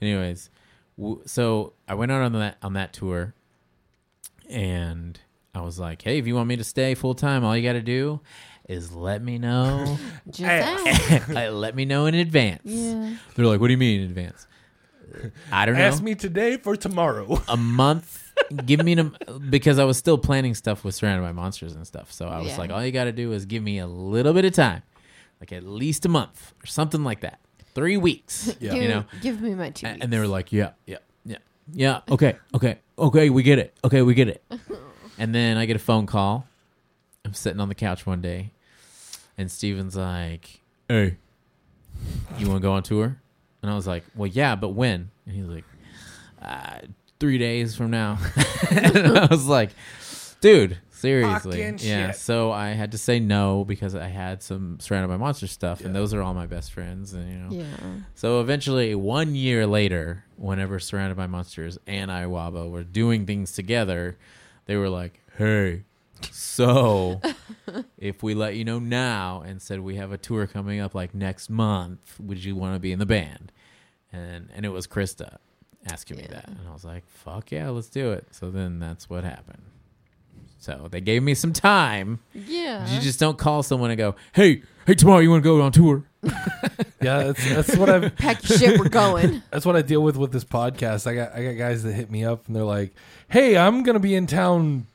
Anyways, 0.00 0.48
w- 0.96 1.20
so 1.26 1.72
I 1.88 1.94
went 1.94 2.12
out 2.12 2.22
on 2.22 2.32
that 2.34 2.58
on 2.62 2.74
that 2.74 2.92
tour, 2.92 3.34
and 4.48 5.18
I 5.58 5.62
was 5.62 5.78
like, 5.78 6.00
"Hey, 6.02 6.18
if 6.18 6.26
you 6.26 6.34
want 6.34 6.48
me 6.48 6.56
to 6.56 6.64
stay 6.64 6.94
full 6.94 7.14
time, 7.14 7.44
all 7.44 7.56
you 7.56 7.62
got 7.62 7.74
to 7.74 7.82
do 7.82 8.20
is 8.68 8.92
let 8.92 9.22
me 9.22 9.38
know. 9.38 9.98
Just 10.30 10.42
ask. 10.42 11.28
Let 11.28 11.74
me 11.74 11.84
know 11.84 12.06
in 12.06 12.14
advance." 12.14 12.62
Yeah. 12.64 13.14
They're 13.34 13.46
like, 13.46 13.60
"What 13.60 13.66
do 13.68 13.72
you 13.72 13.78
mean 13.78 14.00
in 14.02 14.06
advance?" 14.06 14.46
I 15.50 15.66
don't 15.66 15.74
know. 15.76 15.80
Ask 15.82 16.02
me 16.02 16.14
today 16.14 16.58
for 16.58 16.76
tomorrow. 16.76 17.42
a 17.48 17.56
month. 17.56 18.32
give 18.66 18.84
me 18.84 18.92
a, 18.98 19.04
because 19.50 19.78
I 19.78 19.84
was 19.84 19.96
still 19.96 20.18
planning 20.18 20.54
stuff 20.54 20.84
with 20.84 20.94
Surrounded 20.94 21.22
by 21.26 21.32
Monsters 21.32 21.74
and 21.74 21.86
stuff. 21.86 22.12
So 22.12 22.28
I 22.28 22.38
was 22.38 22.48
Yeah. 22.48 22.58
like, 22.58 22.70
all 22.70 22.84
you 22.84 22.92
got 22.92 23.04
to 23.04 23.12
do 23.12 23.32
is 23.32 23.46
give 23.46 23.62
me 23.62 23.78
a 23.78 23.86
little 23.86 24.32
bit 24.32 24.44
of 24.44 24.52
time, 24.52 24.82
like 25.40 25.50
at 25.52 25.64
least 25.64 26.04
a 26.04 26.08
month 26.08 26.52
or 26.62 26.66
something 26.66 27.02
like 27.02 27.20
that, 27.22 27.40
three 27.74 27.96
weeks. 27.96 28.54
Yeah. 28.60 28.74
Give, 28.74 28.82
You 28.82 28.88
know, 28.88 29.04
give 29.22 29.40
me 29.40 29.54
my 29.54 29.70
two. 29.70 29.86
A- 29.86 29.92
weeks. 29.94 30.04
and 30.04 30.12
they 30.12 30.18
were 30.18 30.28
like, 30.28 30.52
yeah, 30.52 30.72
yeah, 30.86 30.98
yeah, 31.24 31.38
yeah. 31.72 32.00
Okay, 32.10 32.36
okay, 32.54 32.78
okay. 32.98 33.30
We 33.30 33.42
get 33.42 33.58
it. 33.58 33.74
Okay, 33.82 34.02
we 34.02 34.14
get 34.14 34.28
it. 34.28 34.44
And 35.18 35.34
then 35.34 35.56
I 35.56 35.66
get 35.66 35.76
a 35.76 35.80
phone 35.80 36.06
call. 36.06 36.46
I'm 37.24 37.34
sitting 37.34 37.60
on 37.60 37.68
the 37.68 37.74
couch 37.74 38.06
one 38.06 38.20
day, 38.20 38.52
and 39.36 39.50
Steven's 39.50 39.96
like, 39.96 40.60
"Hey, 40.88 41.16
you 42.38 42.48
want 42.48 42.58
to 42.58 42.62
go 42.62 42.72
on 42.72 42.82
tour?" 42.82 43.20
And 43.62 43.70
I 43.70 43.74
was 43.74 43.86
like, 43.86 44.04
"Well, 44.14 44.28
yeah, 44.28 44.54
but 44.54 44.70
when?" 44.70 45.10
And 45.26 45.34
he's 45.34 45.46
like, 45.46 45.64
uh, 46.40 46.80
three 47.20 47.38
days 47.38 47.74
from 47.74 47.90
now." 47.90 48.18
and 48.70 49.18
I 49.18 49.26
was 49.26 49.46
like, 49.46 49.70
"Dude, 50.40 50.78
seriously?" 50.90 51.58
Fucking 51.58 51.78
yeah. 51.80 52.08
shit. 52.08 52.16
So 52.16 52.52
I 52.52 52.68
had 52.68 52.92
to 52.92 52.98
say 52.98 53.18
no 53.20 53.64
because 53.64 53.94
I 53.94 54.06
had 54.06 54.42
some 54.42 54.78
surrounded 54.80 55.08
by 55.08 55.16
monster 55.16 55.48
stuff, 55.48 55.80
and 55.80 55.94
those 55.94 56.14
are 56.14 56.22
all 56.22 56.34
my 56.34 56.46
best 56.46 56.72
friends, 56.72 57.12
and 57.12 57.30
you 57.30 57.38
know. 57.38 57.64
yeah. 57.64 57.86
So 58.14 58.40
eventually, 58.40 58.94
one 58.94 59.34
year 59.34 59.66
later, 59.66 60.24
whenever 60.36 60.78
Surrounded 60.78 61.16
by 61.16 61.26
Monsters 61.26 61.78
and 61.86 62.10
Iwaba 62.10 62.70
were 62.70 62.84
doing 62.84 63.26
things 63.26 63.52
together, 63.52 64.16
they 64.68 64.76
were 64.76 64.88
like, 64.88 65.20
"Hey, 65.36 65.82
so 66.30 67.20
if 67.98 68.22
we 68.22 68.34
let 68.34 68.54
you 68.54 68.64
know 68.64 68.78
now 68.78 69.40
and 69.40 69.60
said 69.60 69.80
we 69.80 69.96
have 69.96 70.12
a 70.12 70.18
tour 70.18 70.46
coming 70.46 70.78
up 70.78 70.94
like 70.94 71.14
next 71.14 71.50
month, 71.50 72.14
would 72.20 72.44
you 72.44 72.54
want 72.54 72.74
to 72.74 72.78
be 72.78 72.92
in 72.92 73.00
the 73.00 73.06
band?" 73.06 73.50
And 74.12 74.48
and 74.54 74.64
it 74.64 74.68
was 74.68 74.86
Krista 74.86 75.38
asking 75.90 76.18
me 76.18 76.26
that, 76.30 76.46
and 76.48 76.58
I 76.68 76.72
was 76.72 76.84
like, 76.84 77.08
"Fuck 77.08 77.50
yeah, 77.50 77.70
let's 77.70 77.88
do 77.88 78.12
it." 78.12 78.28
So 78.30 78.50
then 78.50 78.78
that's 78.78 79.10
what 79.10 79.24
happened. 79.24 79.62
So 80.58 80.88
they 80.90 81.00
gave 81.00 81.22
me 81.22 81.34
some 81.34 81.52
time. 81.52 82.20
Yeah. 82.34 82.86
You 82.92 83.00
just 83.00 83.18
don't 83.18 83.38
call 83.38 83.62
someone 83.62 83.90
and 83.90 83.98
go, 83.98 84.16
"Hey, 84.32 84.62
hey, 84.86 84.94
tomorrow 84.94 85.20
you 85.20 85.30
want 85.30 85.42
to 85.42 85.48
go 85.48 85.62
on 85.62 85.72
tour?" 85.72 86.04
yeah, 87.00 87.22
that's 87.22 87.48
that's 87.48 87.76
what 87.76 87.88
I've 87.88 88.16
pack 88.16 88.46
your 88.48 88.58
shit. 88.58 88.78
We're 88.78 88.88
going. 88.88 89.42
that's 89.50 89.64
what 89.64 89.76
I 89.76 89.82
deal 89.82 90.02
with 90.02 90.16
with 90.16 90.32
this 90.32 90.44
podcast. 90.44 91.06
I 91.06 91.14
got 91.14 91.32
I 91.32 91.44
got 91.44 91.56
guys 91.56 91.84
that 91.84 91.92
hit 91.92 92.10
me 92.10 92.24
up 92.24 92.46
and 92.48 92.56
they're 92.56 92.64
like, 92.64 92.92
"Hey, 93.28 93.56
I'm 93.56 93.82
gonna 93.82 93.98
be 94.00 94.14
in 94.14 94.26
town 94.26 94.86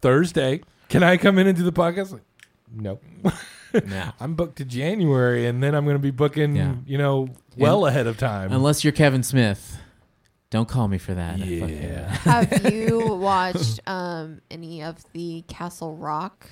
Thursday. 0.00 0.60
Can 0.88 1.02
I 1.02 1.16
come 1.16 1.38
in 1.38 1.46
and 1.46 1.56
do 1.56 1.62
the 1.64 1.72
podcast?" 1.72 2.12
Like, 2.12 2.22
no, 2.72 3.00
Nah. 3.86 4.12
I'm 4.20 4.34
booked 4.34 4.56
to 4.56 4.64
January, 4.64 5.46
and 5.46 5.62
then 5.62 5.74
I'm 5.74 5.84
gonna 5.86 5.98
be 5.98 6.10
booking, 6.10 6.56
Yeah. 6.56 6.74
you 6.86 6.98
know, 6.98 7.28
well 7.56 7.86
ahead 7.86 8.06
of 8.06 8.16
time. 8.18 8.52
Unless 8.52 8.82
you're 8.84 8.92
Kevin 8.92 9.22
Smith, 9.22 9.78
don't 10.50 10.68
call 10.68 10.88
me 10.88 10.98
for 10.98 11.14
that. 11.14 11.38
Yeah, 11.38 12.08
Have 12.24 12.72
you 12.72 13.14
watched 13.14 13.80
um 13.88 14.40
any 14.50 14.82
of 14.82 15.04
the 15.12 15.42
Castle 15.48 15.96
Rock? 15.96 16.48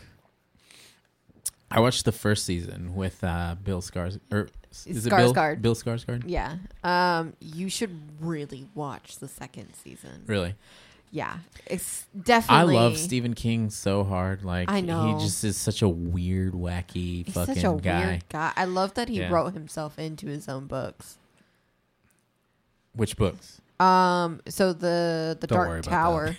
I 1.70 1.80
watched 1.80 2.04
the 2.06 2.12
first 2.12 2.46
season 2.46 2.94
with 2.94 3.22
uh, 3.22 3.56
Bill 3.62 3.82
Scars 3.82 4.18
or 4.32 4.48
is 4.86 5.06
it 5.06 5.10
Bill? 5.10 5.34
Skarsgård. 5.34 5.60
Bill 5.60 5.74
Skarsgård. 5.74 6.22
Yeah. 6.26 6.56
Um, 6.82 7.34
you 7.40 7.68
should 7.68 8.00
really 8.20 8.66
watch 8.74 9.18
the 9.18 9.28
second 9.28 9.74
season. 9.74 10.22
Really, 10.26 10.54
Yeah, 11.10 11.38
it's 11.66 12.04
definitely. 12.20 12.76
I 12.76 12.80
love 12.80 12.98
Stephen 12.98 13.32
King 13.34 13.70
so 13.70 14.04
hard. 14.04 14.44
Like 14.44 14.70
I 14.70 14.80
know. 14.80 15.16
he 15.18 15.24
just 15.24 15.42
is 15.42 15.56
such 15.56 15.80
a 15.82 15.88
weird, 15.88 16.52
wacky 16.52 17.24
He's 17.24 17.34
fucking 17.34 17.54
such 17.54 17.64
a 17.64 17.76
guy. 17.80 18.06
weird 18.06 18.28
guy. 18.28 18.52
I 18.56 18.64
love 18.66 18.94
that 18.94 19.08
he 19.08 19.20
Yeah. 19.20 19.30
wrote 19.30 19.54
himself 19.54 19.98
into 19.98 20.26
his 20.26 20.48
own 20.48 20.66
books. 20.66 21.16
Which 22.92 23.16
books? 23.16 23.60
Um, 23.80 24.40
so 24.48 24.72
the 24.72 25.36
the 25.40 25.46
Don't 25.46 25.58
worry 25.58 25.80
Dark 25.82 25.84
Tower. 25.94 26.36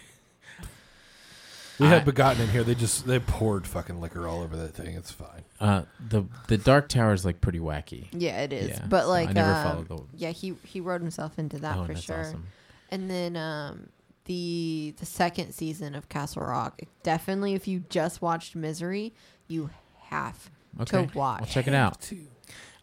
we 1.80 1.88
had 1.88 2.02
I- 2.02 2.06
Begotten 2.06 2.42
in 2.44 2.50
here. 2.50 2.64
They 2.64 2.76
just 2.76 3.08
they 3.08 3.20
poured 3.20 3.66
fucking 3.66 4.00
liquor 4.02 4.28
all 4.28 4.42
over 4.42 4.56
that 4.58 4.74
thing. 4.76 4.96
It's 4.96 5.12
fine. 5.12 5.44
Uh, 5.60 5.84
the 6.10 6.26
the 6.48 6.58
Dark 6.58 6.90
Tower 6.90 7.14
is 7.14 7.24
like 7.26 7.40
pretty 7.42 7.60
wacky. 7.60 8.08
Yeah, 8.12 8.42
it 8.42 8.52
is. 8.54 8.70
Yeah, 8.70 8.86
but 8.90 9.04
so 9.04 9.10
like, 9.10 9.30
I 9.30 9.34
never 9.34 9.54
um, 9.54 9.86
followed 9.86 9.88
the. 9.88 10.18
yeah, 10.18 10.32
he 10.32 10.56
he 10.66 10.82
wrote 10.82 11.02
himself 11.02 11.40
into 11.40 11.58
that 11.60 11.78
oh, 11.78 11.86
for 11.86 11.94
that's 11.94 12.06
sure. 12.06 12.20
awesome. 12.20 12.48
And 12.92 13.10
then 13.10 13.38
um 13.38 13.90
the 14.30 14.94
the 15.00 15.06
second 15.08 15.52
season 15.54 15.96
of 15.96 16.08
Castle 16.08 16.44
Rock, 16.44 16.82
definitely 17.04 17.56
if 17.56 17.68
you 17.68 17.80
just 17.90 18.22
watched 18.22 18.56
Misery, 18.56 19.12
you 19.48 19.72
have 20.04 20.50
Okay, 20.80 21.08
to 21.08 21.18
watch. 21.18 21.42
I'll 21.42 21.48
check 21.48 21.68
it 21.68 21.74
out. 21.74 22.10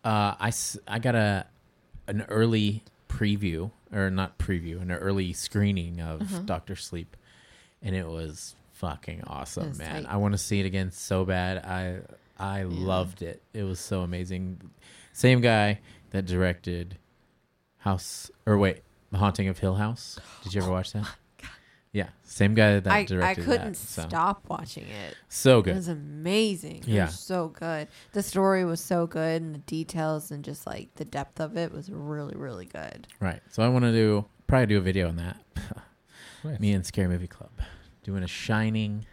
Uh, 0.05 0.35
I, 0.41 0.53
I 0.89 0.99
got 0.99 1.15
a 1.15 1.47
an 2.09 2.23
early 2.29 2.83
preview 3.09 3.71
or 3.93 4.11
not 4.11 4.39
preview, 4.39 4.83
an 4.83 4.91
early 4.91 5.33
screening 5.33 6.01
of 6.01 6.21
Uh-huh. 6.23 6.41
Doctor 6.45 6.75
Sleep, 6.75 7.17
and 7.81 7.95
it 7.95 8.09
was 8.09 8.57
fucking 8.73 9.23
awesome, 9.29 9.69
It's 9.69 9.79
man. 9.79 10.03
tight. 10.03 10.13
I 10.13 10.17
want 10.17 10.35
to 10.35 10.39
see 10.39 10.59
it 10.61 10.67
again 10.67 10.91
so 10.91 11.25
bad. 11.25 11.65
I 11.65 12.01
I 12.39 12.65
loved 12.65 13.23
it. 13.23 13.41
It 13.55 13.63
was 13.63 13.79
so 13.79 14.01
amazing. 14.01 14.61
Same 15.13 15.41
guy 15.41 15.79
that 16.11 16.27
directed 16.27 16.99
House 17.79 18.33
or 18.47 18.59
wait, 18.59 18.81
The 19.13 19.19
Haunting 19.19 19.47
of 19.47 19.59
Hill 19.61 19.77
House. 19.77 20.19
Did 20.43 20.55
you 20.55 20.63
ever 20.63 20.73
watch 20.73 20.93
that? 20.93 21.07
Yeah, 21.97 22.09
same 22.25 22.55
guy 22.55 22.79
that 22.81 22.93
I, 22.93 23.07
I 23.23 23.35
couldn't 23.35 23.73
that. 23.73 23.77
So. 23.77 24.03
stop 24.03 24.45
watching 24.49 24.85
it. 24.85 25.17
So 25.31 25.63
good. 25.63 25.71
It 25.73 25.77
was 25.77 25.89
amazing. 25.89 26.79
It 26.83 26.89
Yeah. 26.89 27.07
was 27.07 27.19
so 27.19 27.49
good. 27.49 27.89
The 28.13 28.23
story 28.23 28.67
was 28.67 28.81
so 28.83 29.07
good, 29.07 29.41
and 29.41 29.55
the 29.55 29.61
details 29.61 30.31
and 30.31 30.45
just 30.45 30.67
like 30.67 30.95
the 30.97 31.07
depth 31.07 31.41
of 31.41 31.57
it 31.57 31.73
was 31.73 31.91
really, 31.91 32.37
really 32.37 32.67
good. 32.67 33.07
Right. 33.19 33.41
So 33.51 33.63
I 33.63 33.69
want 33.69 33.87
to 33.87 33.93
do 33.93 34.27
probably 34.47 34.67
do 34.67 34.77
a 34.79 34.83
video 34.83 35.09
on 35.09 35.17
that. 35.17 35.37
Nice. 36.45 36.61
Me 36.61 36.73
and 36.75 36.87
Scary 36.87 37.09
Movie 37.09 37.27
Club 37.27 37.51
doing 38.05 38.23
a 38.23 38.29
Shining. 38.29 39.05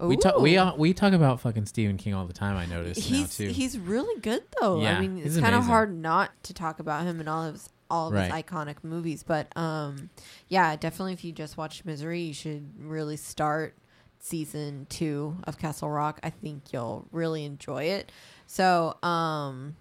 We 0.00 0.16
talk 0.16 0.40
we 0.40 0.56
uh, 0.56 0.74
we 0.74 0.92
talk 0.94 1.12
about 1.12 1.40
fucking 1.40 1.66
Stephen 1.66 1.98
King 1.98 2.14
all 2.14 2.24
the 2.26 2.32
time. 2.32 2.56
I 2.56 2.64
notice 2.66 2.98
now 3.10 3.16
He's 3.18 3.36
too. 3.36 3.48
he's 3.48 3.78
really 3.78 4.18
good 4.22 4.42
though. 4.60 4.80
Yeah, 4.80 4.96
I 4.96 5.00
mean, 5.00 5.18
it's 5.24 5.38
kind 5.38 5.54
of 5.54 5.64
hard 5.64 5.94
not 5.94 6.30
to 6.44 6.54
talk 6.54 6.80
about 6.80 7.04
him 7.04 7.20
and 7.20 7.28
all 7.28 7.44
of 7.44 7.52
his 7.54 7.68
all 7.90 8.08
of 8.08 8.14
his 8.14 8.30
iconic 8.32 8.76
movies. 8.82 9.22
But 9.22 9.54
um, 9.56 10.10
yeah, 10.48 10.76
definitely 10.76 11.12
if 11.14 11.24
you 11.24 11.32
just 11.32 11.56
watched 11.56 11.84
Misery, 11.84 12.20
you 12.20 12.34
should 12.34 12.68
really 12.78 13.16
start 13.16 13.74
season 14.18 14.86
two 14.88 15.36
of 15.44 15.58
Castle 15.58 15.90
Rock. 15.90 16.20
I 16.22 16.30
think 16.30 16.72
you'll 16.72 17.06
really 17.10 17.44
enjoy 17.44 17.84
it. 17.84 18.12
So 18.46 18.96
um, 19.02 19.76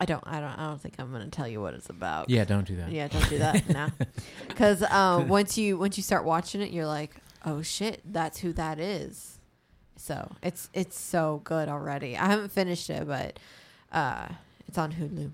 I 0.00 0.04
don't 0.04 0.22
I 0.26 0.40
don't 0.40 0.58
I 0.58 0.66
don't 0.68 0.80
think 0.80 0.94
I'm 0.98 1.12
gonna 1.12 1.28
tell 1.28 1.48
you 1.48 1.60
what 1.60 1.74
it's 1.74 1.90
about. 1.90 2.30
yeah, 2.30 2.44
don't 2.44 2.66
do 2.66 2.76
that. 2.76 2.90
Yeah, 2.90 3.08
don't 3.08 3.28
do 3.28 3.38
that 3.38 3.68
now. 3.68 3.88
Because 4.48 4.82
um, 4.82 5.28
once 5.28 5.56
you 5.56 5.78
once 5.78 5.96
you 5.96 6.02
start 6.02 6.24
watching 6.24 6.60
it, 6.60 6.70
you're 6.72 6.86
like, 6.86 7.14
oh 7.44 7.62
shit, 7.62 8.00
that's 8.04 8.38
who 8.38 8.52
that 8.54 8.78
is. 8.78 9.38
So 9.96 10.32
it's 10.42 10.68
it's 10.74 10.98
so 10.98 11.40
good 11.44 11.68
already. 11.68 12.16
I 12.16 12.26
haven't 12.26 12.50
finished 12.50 12.90
it, 12.90 13.06
but 13.06 13.38
uh, 13.92 14.28
it's 14.68 14.78
on 14.78 14.92
Hulu. 14.92 15.30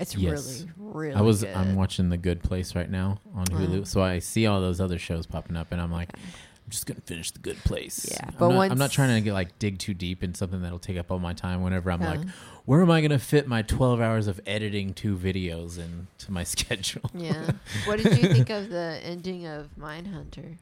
It's 0.00 0.14
Yes. 0.16 0.60
really 0.60 0.72
really. 0.78 1.14
I 1.14 1.22
was 1.22 1.42
Good. 1.42 1.54
I'm 1.56 1.74
watching 1.74 2.08
The 2.08 2.16
Good 2.16 2.42
Place 2.42 2.74
right 2.74 2.90
now 2.90 3.20
on 3.34 3.46
Hulu, 3.46 3.86
so 3.86 4.00
I 4.02 4.20
see 4.20 4.46
all 4.46 4.60
those 4.60 4.80
other 4.80 4.98
shows 4.98 5.26
popping 5.26 5.56
up, 5.56 5.72
and 5.72 5.80
I'm 5.80 5.90
like, 5.90 6.10
I'm 6.16 6.70
just 6.70 6.86
gonna 6.86 7.00
finish 7.00 7.30
The 7.32 7.40
Good 7.40 7.56
Place. 7.64 8.06
Yeah, 8.10 8.26
I'm 8.28 8.34
but 8.38 8.48
not, 8.50 8.70
I'm 8.70 8.78
not 8.78 8.90
trying 8.92 9.14
to 9.16 9.20
get 9.20 9.32
like 9.32 9.58
dig 9.58 9.78
too 9.78 9.94
deep 9.94 10.22
in 10.22 10.34
something 10.34 10.62
that'll 10.62 10.78
take 10.78 10.98
up 10.98 11.10
all 11.10 11.18
my 11.18 11.32
time. 11.32 11.62
Whenever 11.62 11.90
I'm 11.90 12.00
like, 12.00 12.20
where 12.64 12.80
am 12.80 12.90
I 12.92 13.00
gonna 13.00 13.18
fit 13.18 13.48
my 13.48 13.62
12 13.62 14.00
hours 14.00 14.28
of 14.28 14.40
editing 14.46 14.94
two 14.94 15.16
videos 15.16 15.78
into 15.78 16.30
my 16.30 16.44
schedule? 16.44 17.10
Yeah. 17.12 17.50
what 17.86 17.98
did 18.00 18.18
you 18.18 18.28
think 18.28 18.50
of 18.50 18.68
the 18.68 19.00
ending 19.02 19.46
of 19.46 19.68
Mindhunter? 19.76 20.58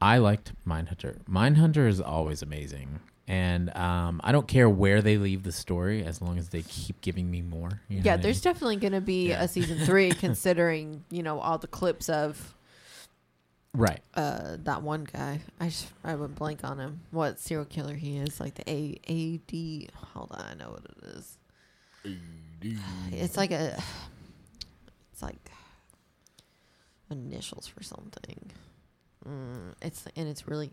I 0.00 0.18
liked 0.18 0.52
Mindhunter. 0.66 1.18
Mindhunter 1.24 1.88
is 1.88 2.00
always 2.00 2.40
amazing. 2.42 3.00
And 3.28 3.76
um, 3.76 4.20
I 4.22 4.30
don't 4.30 4.46
care 4.46 4.70
where 4.70 5.02
they 5.02 5.16
leave 5.18 5.42
the 5.42 5.50
story 5.52 6.04
as 6.04 6.22
long 6.22 6.38
as 6.38 6.50
they 6.50 6.62
keep 6.62 7.00
giving 7.00 7.28
me 7.28 7.42
more. 7.42 7.80
you 7.88 7.96
know 7.98 8.02
yeah, 8.04 8.12
what 8.12 8.20
I 8.20 8.22
there's 8.22 8.36
mean? 8.44 8.52
definitely 8.54 8.76
going 8.76 8.92
to 8.92 9.00
be 9.00 9.28
Yeah. 9.30 9.42
a 9.42 9.48
season 9.48 9.78
three, 9.84 10.10
considering 10.26 11.02
you 11.10 11.22
know 11.24 11.40
all 11.40 11.58
the 11.58 11.66
clips 11.66 12.08
of 12.08 12.54
right. 13.74 14.00
uh 14.14 14.58
that 14.62 14.82
one 14.82 15.04
guy. 15.12 15.40
I 15.58 15.66
just 15.70 15.88
I 16.04 16.14
went 16.14 16.36
blank 16.36 16.60
on 16.62 16.78
him. 16.78 17.00
What 17.10 17.40
serial 17.40 17.64
killer 17.64 17.94
he 17.94 18.16
is? 18.18 18.38
Like 18.38 18.54
the 18.54 18.70
A 18.70 19.00
A 19.08 19.38
D. 19.38 19.88
Hold 20.14 20.30
on, 20.30 20.44
I 20.48 20.54
know 20.54 20.70
what 20.70 20.84
it 20.84 21.16
is. 21.16 21.38
It's 23.12 23.36
like 23.36 23.50
a. 23.50 23.76
It's 25.12 25.22
like 25.22 25.50
initials 27.10 27.66
for 27.66 27.82
something. 27.82 28.50
Mm, 29.28 29.72
it's 29.82 30.04
and 30.16 30.28
it's 30.28 30.46
really 30.46 30.70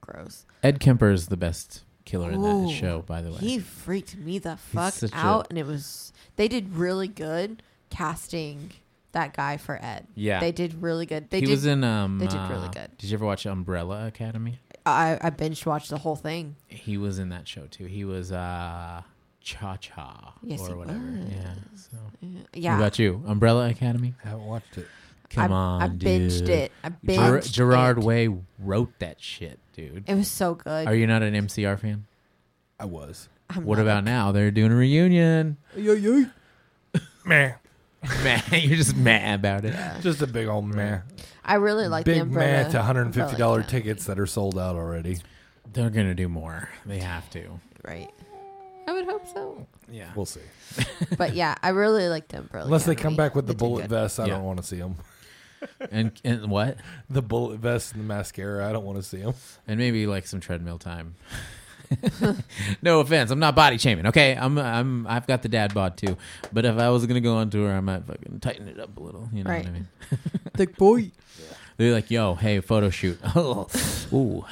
gross. 0.00 0.44
Ed 0.62 0.80
Kemper 0.80 1.10
is 1.10 1.28
the 1.28 1.36
best 1.36 1.82
killer 2.04 2.30
in 2.30 2.40
Ooh, 2.44 2.66
that 2.66 2.72
show, 2.74 3.02
by 3.02 3.22
the 3.22 3.30
way. 3.30 3.38
He 3.38 3.58
freaked 3.58 4.16
me 4.16 4.38
the 4.38 4.56
fuck 4.56 4.94
such 4.94 5.12
a- 5.12 5.16
out, 5.16 5.46
and 5.50 5.58
it 5.58 5.66
was 5.66 6.12
they 6.36 6.48
did 6.48 6.74
really 6.74 7.08
good 7.08 7.62
casting 7.90 8.72
that 9.12 9.32
guy 9.34 9.56
for 9.56 9.78
Ed. 9.82 10.06
yeah. 10.16 10.40
They 10.40 10.50
did 10.52 10.82
really 10.82 11.06
good. 11.06 11.30
They 11.30 11.40
he 11.40 11.46
did. 11.46 11.52
was 11.52 11.66
in. 11.66 11.84
Um, 11.84 12.18
they 12.18 12.26
did 12.26 12.40
really 12.50 12.66
uh, 12.68 12.72
good. 12.72 12.90
Did 12.98 13.10
you 13.10 13.16
ever 13.16 13.24
watch 13.24 13.46
Umbrella 13.46 14.06
Academy? 14.06 14.58
I 14.86 15.18
I 15.20 15.30
binge 15.30 15.64
watched 15.64 15.90
the 15.90 15.98
whole 15.98 16.16
thing. 16.16 16.56
He 16.68 16.98
was 16.98 17.18
in 17.18 17.28
that 17.30 17.46
show 17.48 17.66
too. 17.70 17.86
He 17.86 18.04
was 18.04 18.32
uh, 18.32 19.02
Cha 19.40 19.76
Cha 19.76 20.34
Yes, 20.42 20.60
or 20.62 20.68
he 20.68 20.74
whatever. 20.74 20.98
Yeah. 21.30 21.54
was. 21.72 21.88
So. 21.90 21.98
Yeah. 22.52 22.72
What 22.74 22.82
about 22.82 22.98
you? 22.98 23.22
Umbrella 23.26 23.70
Academy? 23.70 24.14
I 24.24 24.28
haven't 24.28 24.46
watched 24.46 24.76
it. 24.78 24.88
Come 25.30 25.52
I, 25.52 25.56
on, 25.56 25.82
I 25.82 25.88
binged 25.88 26.40
dude. 26.40 26.48
it. 26.50 26.72
I 26.84 26.90
Ger- 27.06 27.40
Gerard 27.40 27.98
it. 27.98 28.04
Way 28.04 28.28
wrote 28.58 28.92
that 28.98 29.20
shit, 29.20 29.58
dude. 29.74 30.04
It 30.08 30.14
was 30.14 30.28
so 30.30 30.54
good. 30.54 30.86
Are 30.86 30.94
you 30.94 31.06
not 31.06 31.22
an 31.22 31.34
MCR 31.34 31.78
fan? 31.78 32.06
I 32.80 32.86
was. 32.86 33.28
I'm 33.50 33.64
What 33.64 33.76
not 33.78 33.82
about 33.82 34.04
now? 34.04 34.32
They're 34.32 34.50
doing 34.50 34.72
a 34.72 34.76
reunion. 34.76 35.58
Man, 37.26 37.54
Man, 38.22 38.42
you're 38.52 38.76
just 38.76 38.96
mad 38.96 39.40
about 39.40 39.64
it. 39.64 39.74
just 40.02 40.20
a 40.22 40.26
big 40.26 40.46
old 40.46 40.66
man. 40.66 41.02
I 41.44 41.54
really 41.54 41.88
like 41.88 42.04
the 42.04 42.12
Big 42.12 42.22
umbrella. 42.22 42.48
man 42.64 42.70
to 42.72 42.78
$150 42.78 43.30
umbrella 43.30 43.62
tickets 43.64 44.06
that 44.06 44.18
are 44.18 44.26
sold 44.26 44.58
out 44.58 44.76
already. 44.76 45.18
They're 45.72 45.90
gonna 45.90 46.14
do 46.14 46.28
more. 46.28 46.68
They 46.86 46.98
have 46.98 47.28
to. 47.30 47.60
Right. 47.82 48.10
I 48.86 48.92
would 48.92 49.06
hope 49.06 49.26
so. 49.32 49.66
Yeah. 49.90 50.10
We'll 50.14 50.26
see. 50.26 50.40
But 51.16 51.34
yeah, 51.34 51.54
I 51.62 51.70
really 51.70 52.08
like 52.08 52.28
the 52.28 52.38
umbrella. 52.38 52.66
Unless 52.66 52.84
they 52.84 52.94
come 52.94 53.16
back 53.16 53.34
with 53.34 53.46
the 53.46 53.54
They 53.54 53.58
bullet 53.58 53.82
good. 53.82 53.90
vest, 53.90 54.20
I 54.20 54.26
Yeah. 54.26 54.34
don't 54.34 54.44
want 54.44 54.58
to 54.58 54.64
see 54.64 54.76
them. 54.76 54.96
And 55.90 56.12
and 56.24 56.50
what? 56.50 56.76
The 57.10 57.22
bullet 57.22 57.58
vest 57.60 57.92
and 57.92 58.00
the 58.02 58.06
mascara, 58.06 58.68
I 58.68 58.72
don't 58.72 58.84
want 58.84 58.98
to 58.98 59.02
see 59.02 59.18
them. 59.18 59.34
And 59.66 59.78
maybe 59.78 60.06
like 60.06 60.26
some 60.26 60.40
treadmill 60.40 60.78
time. 60.78 61.14
no 62.82 63.00
offense, 63.00 63.30
I'm 63.30 63.38
not 63.38 63.54
body 63.54 63.78
shaming. 63.78 64.06
Okay, 64.06 64.34
I'm 64.34 64.58
I'm 64.58 65.06
I've 65.06 65.26
got 65.26 65.42
the 65.42 65.48
dad 65.48 65.74
bod 65.74 65.96
too. 65.96 66.16
But 66.52 66.64
if 66.64 66.78
I 66.78 66.88
was 66.90 67.04
gonna 67.06 67.20
go 67.20 67.36
on 67.36 67.50
tour, 67.50 67.70
I 67.72 67.80
might 67.80 68.04
fucking 68.06 68.40
tighten 68.40 68.68
it 68.68 68.80
up 68.80 68.96
a 68.96 69.00
little. 69.00 69.28
You 69.32 69.44
know 69.44 69.50
Right. 69.50 69.64
what 69.64 69.68
I 69.68 69.72
mean? 69.72 69.88
Thick 70.56 70.76
boy. 70.76 71.10
They're 71.76 71.92
like, 71.92 72.08
yo, 72.10 72.36
hey, 72.36 72.60
photo 72.60 72.88
shoot. 72.88 73.18
Oh, 73.34 73.66
ooh. 74.12 74.44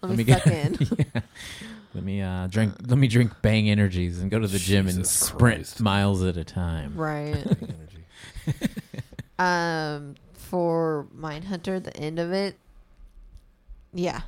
Let 0.00 0.10
me 0.10 0.16
me 0.18 0.24
get- 0.24 0.44
suck 0.44 0.52
in. 0.52 0.78
Let 1.94 2.04
me 2.04 2.22
uh 2.22 2.46
drink. 2.46 2.74
Let 2.86 2.98
me 2.98 3.08
drink 3.08 3.32
Bang 3.42 3.68
Energies 3.68 4.20
and 4.20 4.30
go 4.30 4.38
to 4.38 4.46
the 4.46 4.58
gym 4.58 4.86
and 4.86 4.98
Jesus 4.98 5.10
sprint 5.10 5.56
Christ. 5.64 5.80
miles 5.80 6.22
at 6.22 6.36
a 6.36 6.44
time. 6.44 6.94
right. 6.96 7.44
Um, 9.38 10.14
for 10.46 11.06
Mindhunter, 11.16 11.82
the 11.82 11.96
end 11.96 12.18
of 12.18 12.32
it. 12.32 12.56
Yeah, 13.92 14.20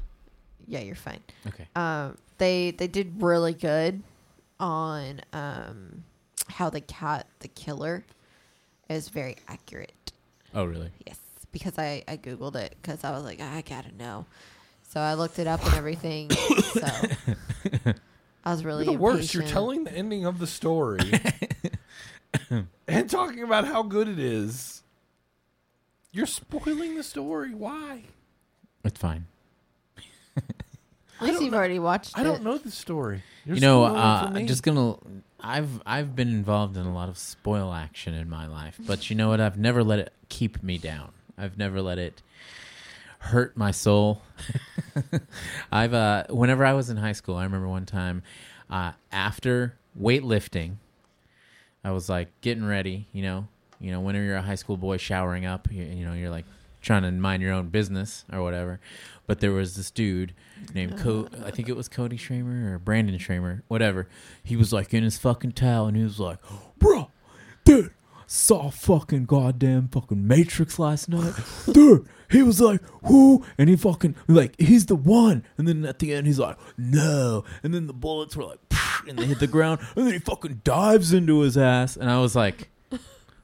yeah, 0.66 0.80
you're 0.80 0.94
fine. 0.94 1.20
Okay. 1.46 1.66
Um, 1.76 2.16
they 2.38 2.72
they 2.72 2.86
did 2.88 3.22
really 3.22 3.52
good 3.52 4.02
on 4.60 5.20
um 5.32 6.04
how 6.48 6.70
they 6.70 6.80
cat 6.80 7.26
the 7.40 7.48
killer 7.48 8.04
is 8.88 9.08
very 9.08 9.36
accurate. 9.46 10.12
Oh, 10.54 10.64
really? 10.64 10.90
Yes, 11.06 11.18
because 11.52 11.78
I 11.78 12.02
I 12.08 12.16
googled 12.16 12.56
it 12.56 12.76
because 12.80 13.04
I 13.04 13.10
was 13.12 13.24
like 13.24 13.40
I 13.40 13.62
gotta 13.62 13.94
know, 13.96 14.26
so 14.88 15.00
I 15.00 15.14
looked 15.14 15.38
it 15.38 15.46
up 15.46 15.64
and 15.64 15.74
everything. 15.74 16.30
so 16.72 16.86
I 18.44 18.52
was 18.52 18.64
really 18.64 18.84
the 18.84 18.92
worst. 18.92 19.34
You're 19.34 19.42
impatient. 19.42 19.52
telling 19.52 19.84
the 19.84 19.92
ending 19.92 20.24
of 20.24 20.38
the 20.38 20.46
story 20.46 21.12
and 22.88 23.10
talking 23.10 23.42
about 23.42 23.66
how 23.66 23.82
good 23.82 24.08
it 24.08 24.18
is. 24.18 24.77
You're 26.12 26.26
spoiling 26.26 26.96
the 26.96 27.02
story. 27.02 27.54
Why? 27.54 28.04
It's 28.84 28.98
fine. 28.98 29.26
At 31.20 31.26
least 31.26 31.42
you've 31.42 31.54
already 31.54 31.80
watched 31.80 32.16
I 32.16 32.22
don't 32.22 32.44
know 32.44 32.58
the 32.58 32.70
story. 32.70 33.22
You're 33.44 33.56
you 33.56 33.60
know, 33.60 33.84
spoiling 33.84 34.00
uh, 34.00 34.26
for 34.28 34.34
me. 34.34 34.46
just 34.46 34.62
gonna. 34.62 34.96
I've 35.40 35.82
I've 35.84 36.14
been 36.14 36.28
involved 36.28 36.76
in 36.76 36.86
a 36.86 36.94
lot 36.94 37.08
of 37.08 37.18
spoil 37.18 37.72
action 37.72 38.14
in 38.14 38.28
my 38.30 38.46
life, 38.46 38.78
but 38.86 39.10
you 39.10 39.16
know 39.16 39.28
what? 39.28 39.40
I've 39.40 39.58
never 39.58 39.82
let 39.82 39.98
it 39.98 40.12
keep 40.28 40.62
me 40.62 40.78
down. 40.78 41.10
I've 41.36 41.58
never 41.58 41.82
let 41.82 41.98
it 41.98 42.22
hurt 43.18 43.56
my 43.56 43.72
soul. 43.72 44.22
I've 45.72 45.92
uh, 45.92 46.24
whenever 46.30 46.64
I 46.64 46.72
was 46.72 46.88
in 46.88 46.96
high 46.96 47.12
school, 47.12 47.36
I 47.36 47.44
remember 47.44 47.68
one 47.68 47.86
time 47.86 48.22
uh, 48.70 48.92
after 49.10 49.74
weightlifting, 50.00 50.76
I 51.82 51.90
was 51.90 52.08
like 52.08 52.28
getting 52.42 52.64
ready. 52.64 53.08
You 53.12 53.22
know, 53.22 53.48
you 53.80 53.90
know, 53.90 54.00
whenever 54.00 54.24
you're 54.24 54.36
a 54.36 54.42
high 54.42 54.54
school 54.54 54.76
boy 54.76 54.96
showering 54.96 55.46
up, 55.46 55.70
you, 55.70 55.82
you 55.82 56.04
know, 56.04 56.12
you're 56.12 56.30
like 56.30 56.44
trying 56.80 57.02
to 57.02 57.10
mind 57.12 57.42
your 57.42 57.52
own 57.52 57.68
business 57.68 58.24
or 58.32 58.42
whatever. 58.42 58.80
But 59.26 59.40
there 59.40 59.52
was 59.52 59.76
this 59.76 59.90
dude 59.90 60.32
named 60.74 60.98
Co. 60.98 61.28
I 61.44 61.50
think 61.50 61.68
it 61.68 61.76
was 61.76 61.88
Cody 61.88 62.16
Schramer 62.16 62.72
or 62.74 62.78
Brandon 62.78 63.18
Schramer, 63.18 63.62
whatever. 63.68 64.08
He 64.42 64.56
was 64.56 64.72
like 64.72 64.94
in 64.94 65.04
his 65.04 65.18
fucking 65.18 65.52
towel, 65.52 65.86
and 65.86 65.96
he 65.96 66.02
was 66.02 66.18
like, 66.18 66.38
"Bro, 66.78 67.10
dude, 67.64 67.92
saw 68.26 68.70
fucking 68.70 69.26
goddamn 69.26 69.88
fucking 69.88 70.26
Matrix 70.26 70.78
last 70.78 71.08
night, 71.08 71.34
dude." 71.72 72.08
He 72.30 72.42
was 72.42 72.60
like, 72.60 72.80
"Who?" 73.04 73.44
And 73.58 73.68
he 73.68 73.76
fucking 73.76 74.16
like, 74.28 74.58
he's 74.58 74.86
the 74.86 74.96
one. 74.96 75.44
And 75.58 75.68
then 75.68 75.84
at 75.84 75.98
the 75.98 76.14
end, 76.14 76.26
he's 76.26 76.38
like, 76.38 76.56
"No." 76.78 77.44
And 77.62 77.74
then 77.74 77.86
the 77.86 77.92
bullets 77.92 78.34
were 78.34 78.44
like, 78.44 78.58
and 79.08 79.18
they 79.18 79.26
hit 79.26 79.40
the 79.40 79.46
ground, 79.46 79.80
and 79.94 80.06
then 80.06 80.14
he 80.14 80.18
fucking 80.20 80.62
dives 80.64 81.12
into 81.12 81.40
his 81.40 81.58
ass, 81.58 81.96
and 81.96 82.10
I 82.10 82.18
was 82.18 82.34
like. 82.34 82.70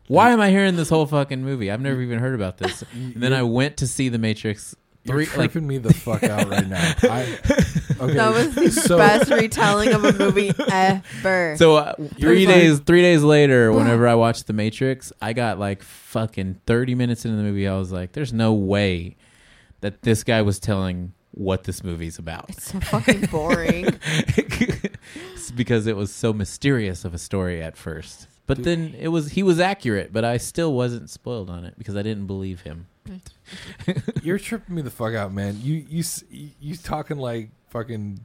Why 0.07 0.31
am 0.31 0.41
I 0.41 0.51
hearing 0.51 0.77
this 0.77 0.89
whole 0.91 1.07
fucking 1.07 1.43
movie? 1.43 1.71
I've 1.71 1.81
never 1.81 2.01
even 2.03 2.19
heard 2.19 2.35
about 2.35 2.59
this. 2.59 2.85
And 2.95 3.15
then 3.23 3.33
I 3.33 3.43
went 3.43 3.77
to 3.79 3.87
see 3.87 4.09
The 4.09 4.19
Matrix 4.19 4.75
You're 5.05 5.17
three 5.17 5.25
like 5.39 5.53
tripping 5.53 5.67
me 5.67 5.79
the 5.79 5.95
fuck 5.95 6.23
out 6.25 6.49
right 6.49 6.67
now. 6.69 6.95
I, 7.03 7.23
okay, 8.01 8.15
That 8.15 8.33
was 8.35 8.55
the 8.55 8.71
so 8.71 8.99
best 8.99 9.31
retelling 9.31 9.93
of 9.93 10.05
a 10.05 10.13
movie 10.13 10.53
ever. 10.71 11.57
So 11.57 11.77
uh, 11.77 11.95
three 12.19 12.45
fine. 12.45 12.55
days, 12.55 12.79
three 12.81 13.03
days 13.03 13.23
later, 13.23 13.73
whenever 13.73 14.07
I 14.07 14.15
watched 14.15 14.47
The 14.47 14.53
Matrix, 14.53 15.13
I 15.23 15.33
got 15.33 15.59
like 15.59 15.83
fucking 15.83 16.61
thirty 16.67 16.95
minutes 16.95 17.25
into 17.25 17.37
the 17.37 17.43
movie. 17.43 17.67
I 17.69 17.77
was 17.77 17.91
like, 17.93 18.13
"There's 18.13 18.33
no 18.33 18.53
way 18.53 19.17
that 19.81 20.03
this 20.03 20.23
guy 20.25 20.43
was 20.43 20.59
telling 20.59 21.13
what 21.33 21.65
this 21.65 21.83
movie's 21.85 22.19
about," 22.19 22.51
it's 22.51 22.71
so 22.73 22.81
fucking 22.81 23.27
boring. 23.27 23.99
It's 24.37 25.51
because 25.51 25.87
it 25.87 25.97
was 25.97 26.13
so 26.13 26.33
mysterious 26.33 27.05
of 27.05 27.13
a 27.15 27.19
story 27.19 27.63
at 27.63 27.77
first. 27.77 28.29
But 28.47 28.63
then 28.63 28.95
it 28.99 29.09
was 29.09 29.33
he 29.33 29.43
was 29.43 29.59
accurate, 29.59 30.13
but 30.13 30.25
I 30.25 30.37
still 30.37 30.75
wasn't 30.75 31.09
spoiled 31.09 31.49
on 31.49 31.65
it 31.65 31.75
because 31.79 31.97
I 31.97 32.03
didn't 32.03 32.27
believe 32.27 32.61
him. 32.61 32.87
you're 34.23 34.39
tripping 34.39 34.75
me 34.75 34.83
the 34.83 34.91
fuck 34.91 35.15
out, 35.15 35.33
man. 35.33 35.59
You 35.63 35.85
you 35.89 36.01
s- 36.01 36.25
you, 36.31 36.51
you 36.61 36.77
talking 36.77 37.17
like 37.17 37.51
fucking 37.71 38.21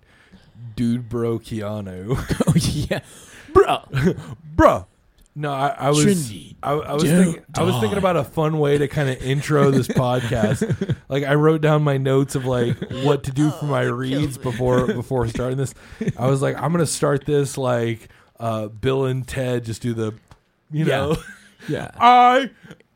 dude, 0.76 1.08
bro, 1.10 1.40
Keanu, 1.40 2.18
oh 2.48 2.54
yeah, 2.56 3.00
bro. 3.54 3.78
bruh. 4.56 4.86
No, 5.36 5.54
I, 5.54 5.68
I 5.70 5.90
was 5.90 6.04
Trinity, 6.04 6.58
I, 6.62 6.72
I 6.74 6.94
was 6.96 7.04
don't 7.04 7.24
thinking 7.24 7.46
I 7.56 7.64
was 7.64 7.76
thinking 7.80 7.98
about 7.98 8.18
a 8.18 8.26
fun 8.26 8.60
way 8.60 8.78
to 8.78 8.90
kind 8.90 9.10
of 9.10 9.22
intro 9.24 9.72
this 9.72 9.88
podcast. 9.88 10.98
Like 11.08 11.24
I 11.24 11.36
wrote 11.36 11.62
down 11.62 11.82
my 11.82 11.98
notes 11.98 12.36
of 12.36 12.46
like 12.46 12.76
what 13.04 13.24
to 13.24 13.32
do 13.32 13.52
for 13.52 13.66
my 13.66 13.84
reads 13.84 14.38
before 14.38 14.88
before 14.88 15.28
starting 15.30 15.58
this. 15.58 15.74
I 16.18 16.28
was 16.28 16.42
like, 16.42 16.58
I'm 16.62 16.74
gonna 16.74 16.86
start 16.86 17.26
this 17.26 17.58
like 17.58 18.10
uh, 18.40 18.68
Bill 18.68 19.06
and 19.06 19.28
Ted 19.28 19.66
just 19.66 19.82
do 19.82 19.94
the, 19.94 20.14
you 20.72 20.86
Yeah. 20.86 20.98
know, 20.98 21.18
Yeah, 21.68 21.92
I 22.00 22.50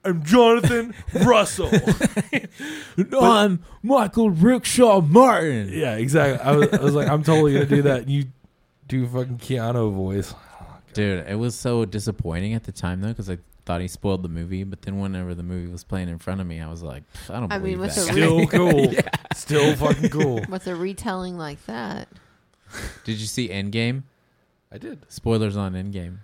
am 0.06 0.24
Jonathan 0.24 0.94
Russell. 1.26 1.70
I'm 3.20 3.64
Michael 3.82 4.30
Rickshaw 4.30 5.02
Martin. 5.02 5.70
yeah, 5.72 5.96
exactly. 5.96 6.40
I 6.40 6.56
was, 6.56 6.70
I 6.74 6.82
was 6.82 6.94
like, 6.94 7.10
I'm 7.10 7.24
totally 7.24 7.54
gonna 7.54 7.66
do 7.66 7.82
that. 7.84 8.02
And 8.02 8.10
you 8.10 8.26
do 8.88 9.06
fucking 9.08 9.40
Keanu 9.40 9.92
voice. 9.94 10.34
Dude, 10.94 11.28
it 11.28 11.38
was 11.38 11.56
so 11.56 11.86
disappointing 11.86 12.54
at 12.54 12.64
the 12.64 12.72
time 12.72 13.02
though 13.02 13.10
because 13.10 13.30
I 13.30 13.38
thought 13.66 13.82
he 13.82 13.88
spoiled 13.88 14.24
the 14.24 14.30
movie. 14.30 14.64
But 14.64 14.84
then 14.84 15.00
whenever 15.00 15.34
the 15.36 15.44
movie 15.44 15.72
was 15.72 15.84
playing 15.84 16.08
in 16.10 16.18
front 16.20 16.40
of 16.40 16.48
me, 16.48 16.62
I 16.62 16.70
was 16.70 16.84
like, 16.84 17.04
"Pff, 17.14 17.36
I 17.36 17.40
don't 17.40 17.52
I 17.52 17.58
believe 17.58 17.74
mean, 17.80 17.82
with 17.88 17.96
that. 17.96 18.06
the. 18.06 18.12
Still 18.14 18.48
cool. 18.48 18.94
Still 19.36 19.76
fucking 19.76 20.10
cool. 20.10 20.42
What's 20.48 20.68
a 20.68 20.76
retelling 20.76 21.38
like 21.38 21.64
that? 21.66 22.08
Did 23.04 23.20
you 23.20 23.26
see 23.28 23.50
Endgame? 23.50 24.04
I 24.74 24.80
did. 24.80 25.06
Spoilers 25.08 25.56
on 25.56 25.74
Endgame. 25.74 26.18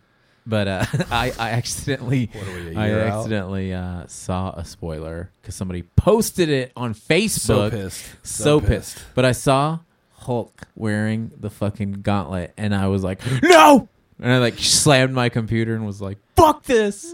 But 0.46 0.68
uh, 0.68 0.86
I, 1.12 1.32
I 1.38 1.52
accidentally, 1.52 2.32
we, 2.34 2.76
I 2.76 2.92
out? 2.94 3.00
accidentally 3.00 3.74
uh, 3.74 4.08
saw 4.08 4.52
a 4.52 4.66
spoiler 4.66 5.32
because 5.42 5.54
somebody 5.54 5.84
posted 5.84 6.50
it 6.50 6.72
on 6.76 6.96
Facebook. 6.96 7.30
So 7.30 7.70
pissed. 7.70 8.06
So 8.24 8.60
pissed. 8.60 9.04
But 9.14 9.26
I 9.26 9.34
saw 9.34 9.80
Hulk 10.14 10.64
wearing 10.76 11.32
the 11.40 11.52
fucking 11.52 12.02
gauntlet, 12.02 12.54
and 12.58 12.74
I 12.74 12.88
was 12.88 13.04
like, 13.04 13.22
no! 13.44 13.88
And 14.20 14.32
I 14.32 14.40
like 14.40 14.58
slammed 14.58 15.14
my 15.14 15.30
computer 15.30 15.76
and 15.76 15.86
was 15.86 16.02
like, 16.02 16.18
fuck 16.36 16.64
this! 16.64 17.14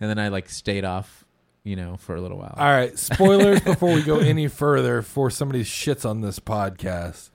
And 0.00 0.08
then 0.08 0.18
I 0.18 0.28
like 0.28 0.48
stayed 0.48 0.84
off, 0.84 1.24
you 1.66 1.74
know, 1.76 1.96
for 1.96 2.14
a 2.14 2.20
little 2.20 2.38
while. 2.38 2.54
All 2.56 2.64
right, 2.64 2.96
spoilers 2.98 3.60
before 3.60 3.92
we 3.92 4.02
go 4.02 4.18
any 4.20 4.46
further 4.48 5.02
for 5.02 5.30
somebody 5.30 5.64
shits 5.64 6.08
on 6.08 6.20
this 6.20 6.38
podcast. 6.38 7.30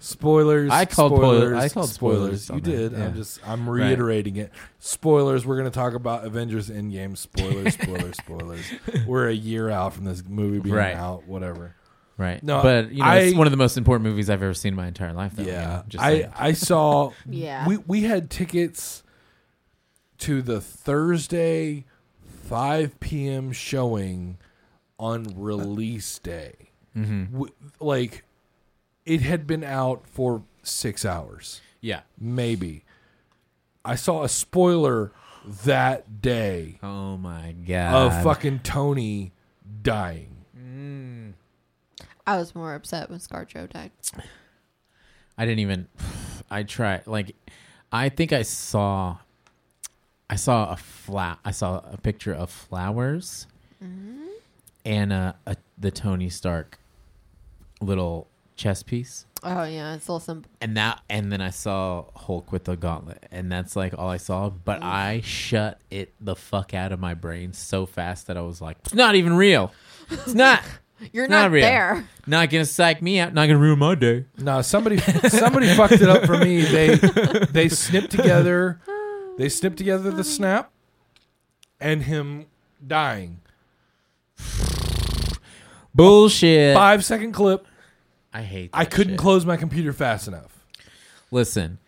Spoilers. 0.00 0.70
I 0.70 0.84
called 0.84 1.12
spoilers. 1.16 1.48
spoil- 1.50 1.60
I 1.60 1.68
called 1.68 1.88
spoilers 1.90 2.48
You 2.50 2.60
did. 2.60 2.92
yeah. 2.92 3.04
I'm 3.04 3.14
just. 3.14 3.38
I'm 3.48 3.68
reiterating 3.68 4.36
it. 4.36 4.50
Spoilers. 4.80 5.46
We're 5.46 5.56
going 5.56 5.70
to 5.70 5.74
talk 5.74 5.94
about 5.94 6.24
Avengers 6.24 6.68
Endgame. 6.68 7.16
Spoilers. 7.16 7.74
Spoilers. 7.80 8.16
spoilers. 8.16 8.72
We're 9.06 9.28
a 9.28 9.32
year 9.34 9.70
out 9.70 9.94
from 9.94 10.04
this 10.04 10.24
movie 10.26 10.58
being 10.58 10.74
Right. 10.74 10.96
out. 10.96 11.28
Whatever. 11.28 11.76
Right. 12.18 12.42
No, 12.42 12.60
but 12.62 12.90
you 12.92 13.02
know, 13.04 13.10
it's 13.12 13.36
one 13.36 13.46
of 13.46 13.52
the 13.52 13.56
most 13.56 13.76
important 13.78 14.04
movies 14.08 14.28
I've 14.28 14.42
ever 14.42 14.54
seen 14.54 14.72
in 14.72 14.76
my 14.76 14.86
entire 14.88 15.12
life. 15.12 15.32
Though, 15.34 15.44
you 15.44 15.50
yeah. 15.52 15.64
know, 15.66 15.84
just 15.88 16.04
I 16.04 16.10
saying. 16.20 16.32
I 16.36 16.52
saw. 16.52 17.12
Yeah. 17.28 17.66
We 17.68 17.76
we 17.78 18.02
had 18.02 18.30
tickets 18.30 19.02
to 20.18 20.42
the 20.42 20.60
Thursday 20.60 21.84
5 22.42 23.00
p.m. 23.00 23.52
showing 23.52 24.38
on 24.98 25.24
release 25.36 26.18
day. 26.18 26.70
Mhm. 26.96 27.32
w- 27.32 27.52
like 27.80 28.24
it 29.06 29.22
had 29.22 29.46
been 29.46 29.64
out 29.64 30.06
for 30.06 30.42
six 30.62 31.04
hours, 31.04 31.60
Yeah. 31.80 32.02
maybe. 32.18 32.84
I 33.84 33.94
saw 33.96 34.22
a 34.22 34.28
spoiler 34.28 35.10
that 35.64 36.20
day 36.22 36.78
Oh 36.82 37.16
my 37.16 37.52
god. 37.66 37.94
of 38.16 38.22
fucking 38.22 38.60
Tony 38.60 39.32
dying. 39.82 40.28
I 42.24 42.36
was 42.36 42.54
more 42.54 42.74
upset 42.74 43.10
when 43.10 43.18
ScarJo 43.18 43.68
died. 43.70 43.90
I 45.36 45.44
didn't 45.44 45.58
even. 45.58 45.88
I 46.50 46.62
tried. 46.62 47.06
Like, 47.08 47.34
I 47.90 48.10
think 48.10 48.32
I 48.32 48.42
saw. 48.42 49.16
I 50.30 50.36
saw 50.36 50.72
a 50.72 50.76
flat. 50.76 51.38
I 51.44 51.50
saw 51.50 51.82
a 51.92 51.96
picture 51.98 52.32
of 52.34 52.50
flowers, 52.50 53.46
and 54.84 55.12
uh, 55.12 55.32
a, 55.46 55.56
the 55.78 55.90
Tony 55.90 56.28
Stark 56.28 56.78
little 57.80 58.28
chess 58.56 58.82
piece, 58.82 59.26
Oh 59.42 59.64
yeah, 59.64 59.94
it's 59.94 60.08
awesome. 60.08 60.44
and 60.60 60.76
that, 60.76 61.00
and 61.10 61.32
then 61.32 61.40
I 61.40 61.50
saw 61.50 62.04
Hulk 62.14 62.52
with 62.52 62.64
the 62.64 62.76
gauntlet, 62.76 63.26
and 63.32 63.50
that's 63.50 63.74
like 63.76 63.92
all 63.98 64.08
I 64.08 64.16
saw. 64.18 64.50
But 64.50 64.82
I 64.82 65.20
shut 65.24 65.80
it 65.90 66.12
the 66.20 66.36
fuck 66.36 66.72
out 66.74 66.92
of 66.92 67.00
my 67.00 67.14
brain 67.14 67.52
so 67.52 67.84
fast 67.86 68.28
that 68.28 68.36
I 68.36 68.40
was 68.42 68.60
like, 68.60 68.76
"It's 68.84 68.94
not 68.94 69.14
even 69.16 69.34
real. 69.34 69.72
It's 70.10 70.34
not." 70.34 70.62
You're 71.12 71.26
Not 71.26 71.42
not, 71.46 71.50
real. 71.50 71.62
there. 71.62 72.08
Not 72.28 72.48
gonna 72.50 72.64
psych 72.64 73.02
me 73.02 73.18
out. 73.18 73.34
Not 73.34 73.46
gonna 73.48 73.58
ruin 73.58 73.80
my 73.80 73.96
day. 73.96 74.24
No, 74.38 74.62
somebody 74.62 74.98
somebody 74.98 75.66
fucked 75.74 75.94
it 75.94 76.08
up 76.08 76.24
for 76.24 76.38
me. 76.38 76.62
They 76.62 76.94
they 77.50 77.68
snipped 77.68 78.12
together 78.12 78.78
they 79.38 79.48
snipped 79.48 79.78
together 79.78 80.10
the 80.10 80.22
mm. 80.22 80.26
snap 80.26 80.72
and 81.80 82.02
him 82.02 82.46
dying. 82.86 83.40
Bullshit. 85.94 86.74
Five 86.74 87.04
second 87.04 87.32
clip. 87.32 87.66
I 88.32 88.42
hate. 88.42 88.70
I 88.72 88.84
couldn't 88.84 89.14
shit. 89.14 89.20
close 89.20 89.44
my 89.44 89.56
computer 89.56 89.92
fast 89.92 90.26
enough. 90.26 90.64
Listen, 91.30 91.78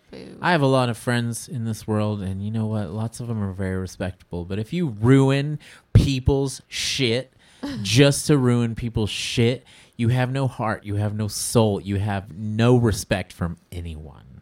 I 0.40 0.52
have 0.52 0.62
a 0.62 0.66
lot 0.66 0.88
of 0.88 0.98
friends 0.98 1.48
in 1.48 1.64
this 1.64 1.86
world, 1.86 2.20
and 2.20 2.44
you 2.44 2.50
know 2.50 2.66
what? 2.66 2.90
Lots 2.90 3.20
of 3.20 3.28
them 3.28 3.42
are 3.42 3.52
very 3.52 3.76
respectable. 3.76 4.44
But 4.44 4.58
if 4.58 4.72
you 4.72 4.88
ruin 4.88 5.58
people's 5.92 6.62
shit 6.68 7.32
just 7.82 8.26
to 8.26 8.36
ruin 8.36 8.74
people's 8.74 9.10
shit, 9.10 9.64
you 9.96 10.08
have 10.08 10.30
no 10.30 10.46
heart. 10.46 10.84
You 10.84 10.96
have 10.96 11.14
no 11.14 11.28
soul. 11.28 11.80
You 11.80 11.96
have 11.96 12.36
no 12.36 12.76
respect 12.76 13.32
from 13.32 13.56
anyone. 13.72 14.33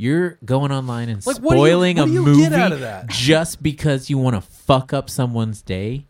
You're 0.00 0.38
going 0.44 0.70
online 0.72 1.08
and 1.08 1.24
Like, 1.26 1.38
what 1.38 1.54
do 1.54 1.58
you- 1.60 1.66
spoiling 1.66 1.96
what 1.96 2.04
a 2.04 2.06
do 2.06 2.12
you 2.14 2.22
movie 2.22 2.40
get 2.42 2.52
out 2.52 2.72
of 2.72 2.80
that? 2.80 3.08
just 3.08 3.62
because 3.62 4.08
you 4.08 4.16
want 4.16 4.36
to 4.36 4.40
fuck 4.40 4.92
up 4.92 5.10
someone's 5.10 5.60
day. 5.60 6.06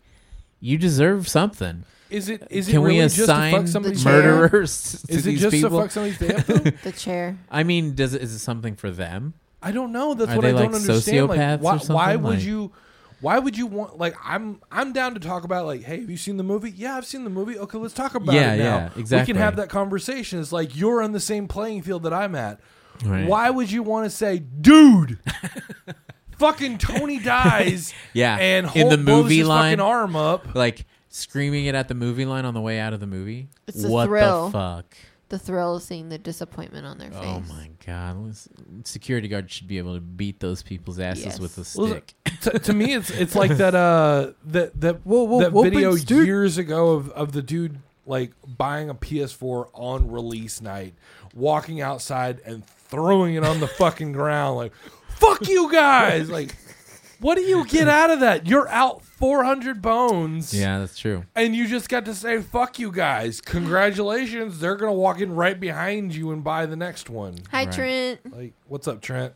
You 0.61 0.77
deserve 0.77 1.27
something. 1.27 1.83
Is 2.11 2.29
it 2.29 2.45
is 2.49 2.67
Can 2.67 2.75
it 2.77 2.79
we 2.79 2.85
really 2.89 2.99
just 3.01 3.15
to 3.17 3.23
assign 3.23 3.51
fuck 3.53 3.67
somebody's 3.67 4.03
chair? 4.03 4.21
murderers 4.21 5.03
to 5.07 5.13
Is 5.13 5.25
it 5.25 5.29
these 5.31 5.41
just 5.41 5.51
people? 5.53 5.69
to 5.71 5.83
fuck 5.83 5.91
somebody's 5.91 6.17
day 6.19 6.29
up 6.35 6.45
though? 6.45 6.69
the 6.83 6.91
chair. 6.91 7.37
I 7.51 7.63
mean, 7.63 7.93
does 7.95 8.13
it 8.13 8.21
is 8.21 8.33
it 8.33 8.39
something 8.39 8.75
for 8.75 8.89
them? 8.91 9.33
I 9.61 9.71
don't 9.71 9.91
know. 9.91 10.13
That's 10.13 10.31
Are 10.31 10.35
what 10.37 10.41
they 10.43 10.49
I 10.49 10.51
don't 10.51 10.71
like 10.71 10.81
understand. 10.81 11.27
Like, 11.29 11.39
sociopaths 11.39 11.59
or 11.59 11.61
why, 11.63 11.77
something? 11.77 11.95
why 11.95 12.15
would 12.15 12.35
Like- 12.37 12.43
you? 12.43 12.71
Why 13.21 13.37
would 13.37 13.57
you 13.57 13.65
want? 13.67 13.97
Like, 13.97 14.15
I'm 14.23 14.61
I'm 14.71 14.93
down 14.93 15.13
to 15.15 15.19
talk 15.19 15.43
about. 15.43 15.65
Like, 15.65 15.83
hey, 15.83 15.99
have 15.99 16.09
you 16.09 16.15
seen 16.17 16.37
the 16.37 16.43
movie? 16.43 16.71
Yeah, 16.71 16.95
I've 16.95 17.05
seen 17.05 17.25
the 17.25 17.29
movie. 17.29 17.57
Okay, 17.59 17.77
let's 17.77 17.93
talk 17.93 18.15
about 18.15 18.33
Yeah, 18.33 18.53
it 18.53 18.57
now. 18.59 18.63
yeah, 18.63 18.89
We 18.95 19.01
exactly. 19.01 19.33
can 19.33 19.41
have 19.41 19.57
that 19.57 19.67
conversation. 19.69 20.39
It's 20.39 20.51
like 20.53 20.75
you're 20.77 21.01
on 21.01 21.11
the 21.11 21.19
same 21.19 21.47
playing 21.49 21.81
field 21.81 22.03
that 22.03 22.13
I'm 22.13 22.33
at. 22.35 22.59
Right. 23.05 23.27
Why 23.27 23.49
would 23.49 23.71
you 23.71 23.83
want 23.83 24.05
to 24.05 24.09
say, 24.09 24.39
dude? 24.39 25.19
fucking 26.37 26.77
Tony 26.77 27.19
dies. 27.19 27.93
Yeah, 28.13 28.37
and 28.37 28.65
in 28.75 28.81
Hulk 28.87 28.89
the 28.91 28.97
blows 28.97 29.23
movie 29.23 29.37
his 29.37 29.47
line, 29.47 29.77
fucking 29.77 29.85
arm 29.91 30.15
up. 30.15 30.55
like 30.55 30.85
screaming 31.09 31.65
it 31.65 31.75
at 31.75 31.87
the 31.87 31.93
movie 31.93 32.25
line 32.25 32.43
on 32.45 32.53
the 32.55 32.61
way 32.61 32.79
out 32.79 32.91
of 32.93 32.99
the 32.99 33.07
movie. 33.07 33.49
It's 33.67 33.83
the 33.83 33.89
what 33.89 34.07
thrill. 34.07 34.47
the 34.47 34.51
fuck? 34.51 34.97
The 35.29 35.37
thrill 35.37 35.75
of 35.75 35.83
seeing 35.83 36.09
the 36.09 36.17
disappointment 36.17 36.87
on 36.87 36.97
their 36.97 37.11
face. 37.11 37.21
Oh 37.23 37.41
my 37.47 37.69
god! 37.85 38.35
Security 38.83 39.27
guard 39.27 39.51
should 39.51 39.67
be 39.67 39.77
able 39.77 39.93
to 39.93 40.01
beat 40.01 40.39
those 40.39 40.63
people's 40.63 40.99
asses 40.99 41.25
Yes. 41.25 41.39
with 41.39 41.57
a 41.59 41.79
Well, 41.79 41.87
stick. 41.91 42.13
to, 42.41 42.57
to 42.59 42.73
me, 42.73 42.95
it's 42.95 43.11
it's 43.11 43.35
like 43.35 43.51
that 43.57 43.75
uh 43.75 44.31
that 44.45 44.73
that 44.81 44.81
that 44.81 45.05
whoa, 45.05 45.61
video 45.61 45.93
big 45.95 46.09
years 46.09 46.57
ago 46.57 46.93
of 46.93 47.11
of 47.11 47.31
the 47.31 47.43
dude 47.43 47.77
like 48.07 48.31
buying 48.57 48.89
a 48.89 48.95
PS4 48.95 49.69
on 49.75 50.09
release 50.09 50.61
night, 50.61 50.95
walking 51.35 51.79
outside 51.79 52.39
and 52.43 52.63
throwing 52.89 53.35
it 53.35 53.43
on 53.43 53.59
the 53.59 53.67
fucking 53.67 54.11
ground 54.11 54.57
like, 54.57 54.73
"Fuck 55.09 55.47
you 55.47 55.71
guys!" 55.71 56.29
Like, 56.39 56.55
what 57.19 57.35
do 57.35 57.41
you 57.41 57.65
get 57.65 57.87
out 57.87 58.09
of 58.09 58.21
that? 58.21 58.47
You're 58.47 58.69
out 58.69 59.03
400 59.03 59.81
bones. 59.81 60.53
yeah, 60.53 60.79
that's 60.79 60.97
true. 60.97 61.25
And 61.35 61.53
you 61.53 61.67
just 61.67 61.89
got 61.89 62.05
to 62.05 62.15
say, 62.15 62.41
fuck 62.41 62.79
you 62.79 62.91
guys. 62.93 63.41
Congratulations. 63.41 64.59
They're 64.59 64.77
going 64.77 64.89
to 64.89 64.97
walk 64.97 65.19
in 65.19 65.35
right 65.35 65.59
behind 65.59 66.15
you 66.15 66.31
and 66.31 66.41
buy 66.43 66.65
the 66.65 66.77
next 66.77 67.09
one. 67.09 67.35
Hi 67.51 67.65
Right. 67.65 67.71
Trent. 67.73 68.33
Like, 68.33 68.53
what's 68.67 68.87
up, 68.87 69.01
Trent? 69.01 69.33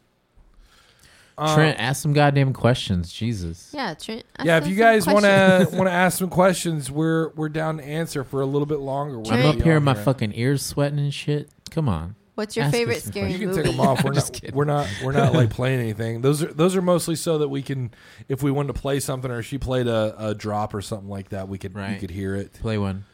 Uh, 1.38 1.56
Trent, 1.56 1.80
ask 1.80 2.02
some 2.02 2.14
goddamn 2.14 2.54
questions. 2.54 3.12
Jesus. 3.12 3.72
Yeah, 3.74 3.94
Trent. 3.96 4.24
ask 4.38 4.46
yeah, 4.46 4.58
if 4.58 4.64
us 4.64 4.70
you 4.70 4.76
some 4.76 4.84
guys 4.86 5.08
want 5.08 5.26
to 5.26 5.30
questions. 5.58 5.72
want 5.80 5.88
to 5.90 5.94
ask 5.94 6.18
some 6.20 6.30
questions, 6.30 6.92
we're 6.92 7.30
we're 7.30 7.50
down 7.50 7.78
to 7.78 7.84
answer 7.84 8.24
for 8.24 8.40
a 8.42 8.46
little 8.46 8.68
bit 8.68 8.80
longer. 8.80 9.18
We're 9.18 9.34
I'm 9.34 9.40
gonna 9.40 9.50
up 9.50 9.56
be 9.58 9.64
here, 9.64 9.78
on 9.78 9.84
my 9.84 9.96
fucking 9.96 10.32
ears 10.36 10.64
sweating 10.64 11.00
and 11.00 11.14
shit. 11.14 11.50
Come 11.72 11.90
on. 11.90 12.16
What's 12.36 12.56
your 12.56 12.66
ask 12.66 12.74
us 12.74 12.80
favorite 12.80 13.02
some 13.04 13.12
scary 13.12 13.32
You 13.34 13.38
can 13.40 13.48
movie? 13.50 13.62
take 13.64 13.72
them 13.72 13.80
off. 13.80 14.04
We're 14.04 14.10
I'm 14.12 14.16
just 14.16 14.34
not. 14.34 14.42
kidding. 14.42 14.56
We're 14.56 14.66
not. 14.66 14.88
We're 15.04 15.12
not 15.12 15.34
like 15.34 15.50
playing 15.52 15.80
anything. 15.82 16.22
Those 16.22 16.42
are 16.42 16.52
those 16.52 16.76
are 16.76 16.82
mostly 16.82 17.16
so 17.16 17.38
that 17.38 17.50
we 17.50 17.62
can, 17.62 17.92
if 18.28 18.42
we 18.42 18.50
wanted 18.52 18.74
to 18.74 18.82
play 18.82 19.00
something 19.00 19.30
or 19.30 19.44
she 19.44 19.58
played 19.58 19.88
a, 19.88 20.16
a 20.18 20.34
drop 20.36 20.74
or 20.74 20.82
something 20.82 21.10
like 21.10 21.30
that, 21.30 21.48
we 21.48 21.58
could 21.58 21.74
you 21.74 21.80
Right. 21.80 22.00
could 22.00 22.10
hear 22.12 22.36
it. 22.36 22.54
Play 22.54 22.78
one. 22.78 23.06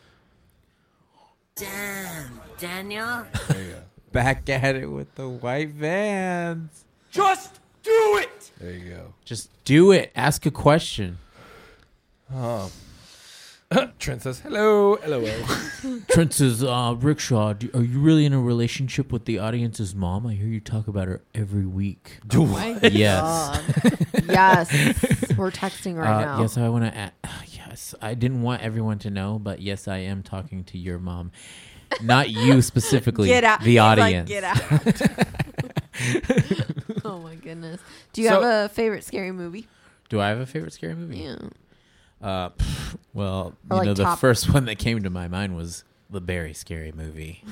Damn, 1.56 2.40
Daniel. 2.58 3.26
There 3.50 3.62
you 3.64 3.72
go. 3.72 3.82
Back 4.12 4.50
at 4.50 4.76
it 4.76 4.88
with 4.88 5.14
the 5.16 5.28
white 5.28 5.70
vans. 5.70 6.86
Just 7.12 7.60
do 7.84 8.18
it! 8.22 8.52
There 8.60 8.72
you 8.72 8.90
go. 8.90 9.14
Just 9.26 9.50
do 9.66 9.92
it. 9.92 10.12
Ask 10.16 10.46
a 10.46 10.52
question. 10.52 11.18
Um, 12.34 12.70
Trent 14.00 14.24
says 14.24 14.40
hello, 14.40 14.96
hello. 14.96 15.24
Trent 16.10 16.34
says, 16.34 16.64
uh, 16.64 16.96
Rickshaw, 16.98 17.54
do, 17.54 17.70
are 17.76 17.84
you 17.84 18.00
really 18.00 18.26
in 18.26 18.34
a 18.34 18.40
relationship 18.42 19.12
with 19.12 19.26
the 19.26 19.38
audience's 19.38 19.94
mom? 19.94 20.26
I 20.26 20.34
hear 20.34 20.48
you 20.48 20.60
talk 20.60 20.88
about 20.88 21.08
her 21.08 21.22
every 21.36 21.68
week. 21.68 22.18
Oh 22.34 22.48
my 22.48 22.80
Yes. 22.84 23.62
Yes. 24.28 24.72
We're 25.38 25.52
texting 25.52 25.98
right 25.98 26.10
Uh, 26.16 26.22
now. 26.26 26.42
yes, 26.42 26.58
I 26.58 26.68
want 26.70 26.86
to. 26.92 27.12
yes, 27.48 27.94
I 28.02 28.16
didn't 28.16 28.42
want 28.42 28.64
everyone 28.64 28.98
to 29.00 29.12
know, 29.12 29.38
but 29.38 29.62
yes, 29.62 29.88
I 29.88 29.98
am 29.98 30.24
talking 30.24 30.64
to 30.64 30.80
your 30.80 30.98
mom, 30.98 31.32
not 32.02 32.32
you 32.32 32.62
specifically. 32.64 33.28
Get 33.28 33.44
out. 33.44 33.60
The 33.60 33.66
He's 33.68 33.78
like, 33.78 34.00
audience. 34.00 34.30
Get 34.30 34.44
out. 34.46 34.62
oh 37.06 37.20
my 37.20 37.36
goodness. 37.36 37.80
Do 38.14 38.24
you 38.24 38.30
So- 38.30 38.42
have 38.42 38.66
a 38.72 38.74
favorite 38.74 39.04
scary 39.04 39.32
movie? 39.32 39.68
Do 40.10 40.20
I 40.20 40.30
have 40.30 40.40
a 40.40 40.48
favorite 40.48 40.74
scary 40.74 40.96
movie? 40.96 41.18
Yeah. 41.20 41.36
Uh, 42.22 42.50
well, 43.14 43.54
Or, 43.70 43.76
you 43.76 43.78
like, 43.78 43.86
know, 43.88 43.94
the 43.94 44.04
top- 44.04 44.20
first 44.20 44.54
one 44.54 44.66
that 44.66 44.78
came 44.80 45.04
to 45.04 45.10
my 45.10 45.28
mind 45.28 45.56
was 45.56 45.84
the 46.10 46.20
very 46.20 46.54
Scary 46.54 46.92
Movie. 46.92 47.44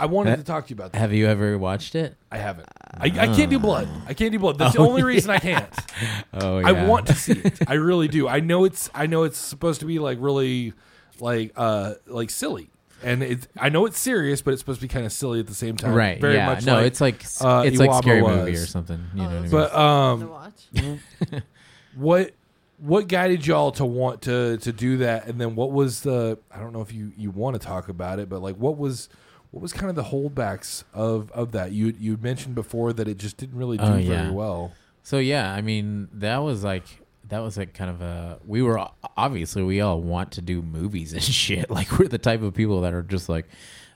I 0.00 0.06
wanted 0.06 0.36
to 0.36 0.44
talk 0.44 0.66
to 0.66 0.70
you 0.70 0.76
about 0.76 0.92
that. 0.92 0.98
Have 0.98 1.12
you 1.12 1.26
ever 1.26 1.58
watched 1.58 1.96
it? 1.96 2.16
I 2.30 2.38
haven't. 2.38 2.68
I, 2.94 3.06
I 3.06 3.34
can't 3.34 3.50
do 3.50 3.58
blood. 3.58 3.88
I 4.06 4.14
can't 4.14 4.30
do 4.30 4.38
blood. 4.38 4.56
That's 4.56 4.74
the 4.74 4.80
Oh, 4.80 4.86
only 4.88 5.00
yeah. 5.00 5.06
reason 5.08 5.30
I 5.30 5.38
can't. 5.38 5.68
Oh, 6.32 6.58
yeah. 6.60 6.68
I 6.68 6.86
want 6.86 7.06
to 7.08 7.14
see 7.14 7.32
it. 7.32 7.58
I 7.66 7.74
really 7.74 8.06
do. 8.06 8.28
I 8.28 8.38
know 8.38 8.64
it's. 8.64 8.88
I 8.94 9.06
know 9.06 9.24
it's 9.24 9.38
supposed 9.38 9.80
to 9.80 9.86
be 9.86 9.98
like 9.98 10.18
really, 10.20 10.72
like 11.18 11.52
uh 11.56 11.94
like 12.06 12.30
silly, 12.30 12.70
and 13.02 13.24
it's. 13.24 13.48
I 13.58 13.70
know 13.70 13.86
it's 13.86 13.98
serious, 13.98 14.40
but 14.40 14.52
it's 14.52 14.60
supposed 14.60 14.78
to 14.80 14.84
be 14.86 14.92
kind 14.92 15.04
of 15.04 15.10
silly 15.10 15.40
at 15.40 15.48
the 15.48 15.54
same 15.54 15.76
time. 15.76 15.92
Right? 15.94 16.20
Very 16.20 16.34
yeah. 16.34 16.46
much. 16.46 16.64
no, 16.64 16.74
like, 16.74 16.86
it's 16.86 17.00
like 17.00 17.24
uh, 17.40 17.64
it's 17.66 17.78
like 17.78 17.90
Iwaba 17.90 17.98
scary 18.02 18.22
movie 18.22 18.50
was. 18.52 18.62
or 18.62 18.66
something. 18.66 19.04
You 19.16 19.22
Oh, 19.22 19.24
know 19.24 19.28
what 19.30 19.36
I 19.36 19.40
mean? 19.40 19.50
But 19.50 19.68
to 19.70 19.80
um, 19.80 20.28
watch. 20.30 21.42
what 21.96 22.30
what 22.78 23.08
guided 23.08 23.46
y'all 23.46 23.70
to 23.72 23.84
want 23.84 24.22
to 24.22 24.56
to 24.58 24.72
do 24.72 24.98
that 24.98 25.26
and 25.26 25.40
then 25.40 25.54
what 25.56 25.72
was 25.72 26.00
the 26.02 26.38
i 26.50 26.58
don't 26.60 26.72
know 26.72 26.80
if 26.80 26.92
you 26.92 27.12
you 27.16 27.30
want 27.30 27.60
to 27.60 27.66
talk 27.66 27.88
about 27.88 28.18
it 28.18 28.28
but 28.28 28.40
like 28.40 28.54
what 28.56 28.78
was 28.78 29.08
what 29.50 29.60
was 29.62 29.72
kind 29.72 29.90
of 29.90 29.96
the 29.96 30.04
holdbacks 30.10 30.84
of 30.94 31.30
of 31.32 31.52
that 31.52 31.72
you 31.72 31.92
you 31.98 32.16
mentioned 32.18 32.54
before 32.54 32.92
that 32.92 33.08
it 33.08 33.18
just 33.18 33.36
didn't 33.36 33.56
really 33.58 33.76
do 33.78 33.84
Oh, 33.84 34.00
very 34.00 34.30
well 34.30 34.72
So 35.02 35.18
yeah, 35.18 35.52
I 35.52 35.60
mean 35.62 36.08
that 36.12 36.38
was 36.38 36.62
like 36.62 36.84
that 37.28 37.40
was 37.40 37.56
like 37.58 37.74
kind 37.74 37.90
of 37.90 38.00
a 38.00 38.38
we 38.46 38.62
were 38.62 38.78
obviously 39.16 39.62
we 39.62 39.80
all 39.80 40.00
want 40.00 40.32
to 40.32 40.42
do 40.42 40.62
movies 40.62 41.12
and 41.18 41.22
shit. 41.22 41.70
Like 41.70 41.98
we're 41.98 42.08
the 42.08 42.18
type 42.18 42.42
of 42.42 42.54
people 42.54 42.82
that 42.82 42.94
are 42.94 43.02
just 43.02 43.28
like 43.28 43.46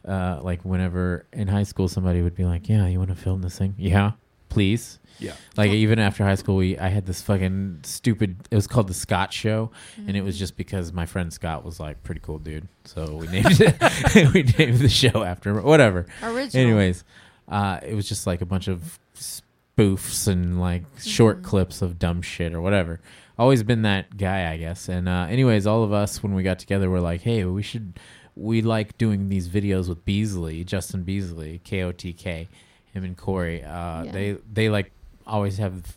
uh 0.09 0.41
like 0.43 0.65
whenever 0.65 1.27
in 1.33 1.49
high 1.49 1.63
school 1.63 1.87
somebody 1.89 2.21
would 2.23 2.35
be 2.35 2.45
like, 2.45 2.69
"Yeah, 2.69 2.87
you 2.89 2.99
want 2.99 3.11
to 3.11 3.17
film 3.17 3.43
this 3.43 3.57
thing?" 3.59 3.75
"Yeah, 3.79 4.13
please." 4.49 4.99
Yeah 5.19 5.35
Like 5.57 5.71
even 5.71 5.99
after 5.99 6.25
high 6.25 6.35
school, 6.35 6.57
we 6.57 6.79
I 6.79 6.89
had 6.89 7.07
this 7.07 7.23
fucking 7.23 7.81
stupid. 7.85 8.37
It 8.51 8.55
was 8.55 8.67
called 8.67 8.89
the 8.89 8.95
Scott 8.95 9.33
Show, 9.33 9.71
and 10.07 10.17
it 10.17 10.23
was 10.23 10.39
just 10.39 10.57
because 10.57 10.93
my 10.93 11.07
friend 11.07 11.33
Scott 11.33 11.65
was 11.65 11.79
like 11.81 12.03
pretty 12.03 12.21
cool 12.23 12.39
dude. 12.39 12.69
So 12.85 13.17
we 13.17 13.27
named 13.37 13.61
it. 13.61 14.35
we 14.35 14.43
named 14.43 14.79
the 14.79 14.89
show 14.89 15.23
after 15.23 15.51
him. 15.51 15.63
Whatever. 15.65 16.07
Original. 16.23 16.67
Anyways, 16.67 17.05
uh, 17.49 17.81
it 17.87 17.95
was 17.95 18.09
just 18.09 18.27
like 18.27 18.41
a 18.41 18.47
bunch 18.47 18.69
of 18.69 18.99
spoofs 19.15 20.29
and 20.29 20.61
like 20.61 20.85
short 21.01 21.43
clips 21.43 21.83
of 21.83 21.99
dumb 21.99 22.23
shit 22.23 22.55
or 22.55 22.61
whatever. 22.61 23.01
Always 23.39 23.63
been 23.63 23.83
that 23.83 24.17
guy, 24.17 24.51
I 24.53 24.57
guess. 24.59 24.89
And 24.89 25.09
uh, 25.09 25.27
anyways, 25.29 25.67
all 25.67 25.83
of 25.85 25.93
us 25.93 26.23
when 26.23 26.35
we 26.35 26.43
got 26.43 26.59
together, 26.59 26.91
were 26.91 27.01
like, 27.01 27.23
hey, 27.23 27.45
we 27.45 27.63
should. 27.63 27.99
We 28.35 28.63
like 28.63 28.97
doing 28.97 29.29
these 29.29 29.49
videos 29.49 29.89
with 29.89 30.05
Beasley, 30.05 30.65
Justin 30.65 31.03
Beasley, 31.03 31.61
K 31.65 31.83
O 31.83 31.93
T 31.93 32.13
K, 32.15 32.49
him 32.93 33.05
and 33.05 33.17
Corey. 33.17 33.63
Uh, 33.63 34.05
Yeah. 34.05 34.13
They 34.13 34.37
they 34.53 34.69
like 34.71 34.91
always 35.27 35.59
have 35.59 35.97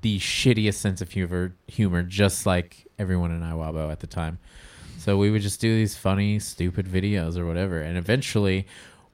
the 0.00 0.18
shittiest 0.18 0.74
sense 0.74 1.00
of 1.00 1.10
humor, 1.10 1.54
humor, 1.68 2.02
just 2.02 2.46
like 2.46 2.86
everyone 2.98 3.30
in 3.30 3.40
Iwabo 3.40 3.90
at 3.90 4.00
the 4.00 4.06
time. 4.06 4.38
So 4.98 5.18
we 5.18 5.30
would 5.30 5.42
just 5.42 5.60
do 5.60 5.74
these 5.74 5.96
funny, 5.96 6.38
stupid 6.38 6.86
videos 6.86 7.36
or 7.36 7.46
whatever. 7.46 7.80
And 7.80 7.98
eventually 7.98 8.66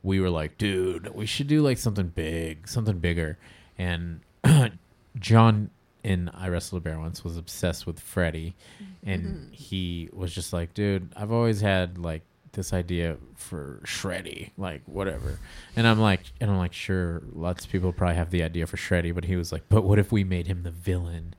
we 0.03 0.21
were 0.21 0.31
like, 0.31 0.57
dude, 0.59 1.13
we 1.15 1.27
should 1.27 1.49
do 1.49 1.63
like 1.63 1.79
something 1.79 2.09
big, 2.09 2.69
something 2.69 2.99
bigger. 2.99 3.39
And 3.77 4.21
John 5.19 5.71
in 6.03 6.31
I 6.33 6.49
Wrestled 6.49 6.83
a 6.83 6.85
Bear 6.85 6.99
once 6.99 7.25
was 7.25 7.37
obsessed 7.37 7.87
with 7.87 7.99
Freddy. 7.99 8.55
And 9.05 9.23
mm-hmm. 9.25 9.53
he 9.53 10.09
was 10.13 10.33
just 10.33 10.53
like, 10.53 10.75
dude, 10.75 11.13
I've 11.17 11.33
always 11.33 11.61
had 11.61 11.99
like 11.99 12.23
this 12.53 12.73
idea 12.73 13.17
for 13.37 13.81
Shreddy, 13.85 14.51
like 14.57 14.83
whatever. 14.87 15.39
And 15.77 15.87
I'm 15.87 16.01
like, 16.01 16.21
and 16.41 16.51
I'm 16.51 16.59
like, 16.59 16.73
sure, 16.73 17.23
lots 17.33 17.65
of 17.65 17.71
people 17.71 17.93
probably 17.93 18.17
have 18.17 18.31
the 18.31 18.43
idea 18.43 18.67
for 18.67 18.77
Shreddy, 18.77 19.15
but 19.15 19.25
he 19.25 19.37
was 19.37 19.53
like, 19.53 19.63
but 19.69 19.83
what 19.83 19.99
if 19.99 20.11
we 20.11 20.25
made 20.25 20.47
him 20.47 20.63
the 20.63 20.71
villain 20.71 21.35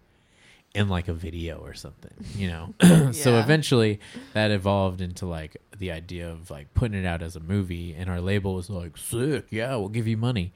in 0.73 0.87
like 0.87 1.07
a 1.07 1.13
video 1.13 1.57
or 1.59 1.73
something, 1.73 2.13
you 2.35 2.47
know? 2.47 2.73
so 3.11 3.39
eventually 3.39 3.99
that 4.33 4.51
evolved 4.51 5.01
into 5.01 5.25
like 5.25 5.57
the 5.77 5.91
idea 5.91 6.29
of 6.29 6.49
like 6.49 6.73
putting 6.73 6.99
it 6.99 7.05
out 7.05 7.21
as 7.21 7.35
a 7.35 7.41
movie, 7.41 7.93
and 7.97 8.09
our 8.09 8.21
label 8.21 8.55
was 8.55 8.69
like, 8.69 8.97
sick, 8.97 9.47
yeah, 9.49 9.75
we'll 9.75 9.89
give 9.89 10.07
you 10.07 10.17
money. 10.17 10.53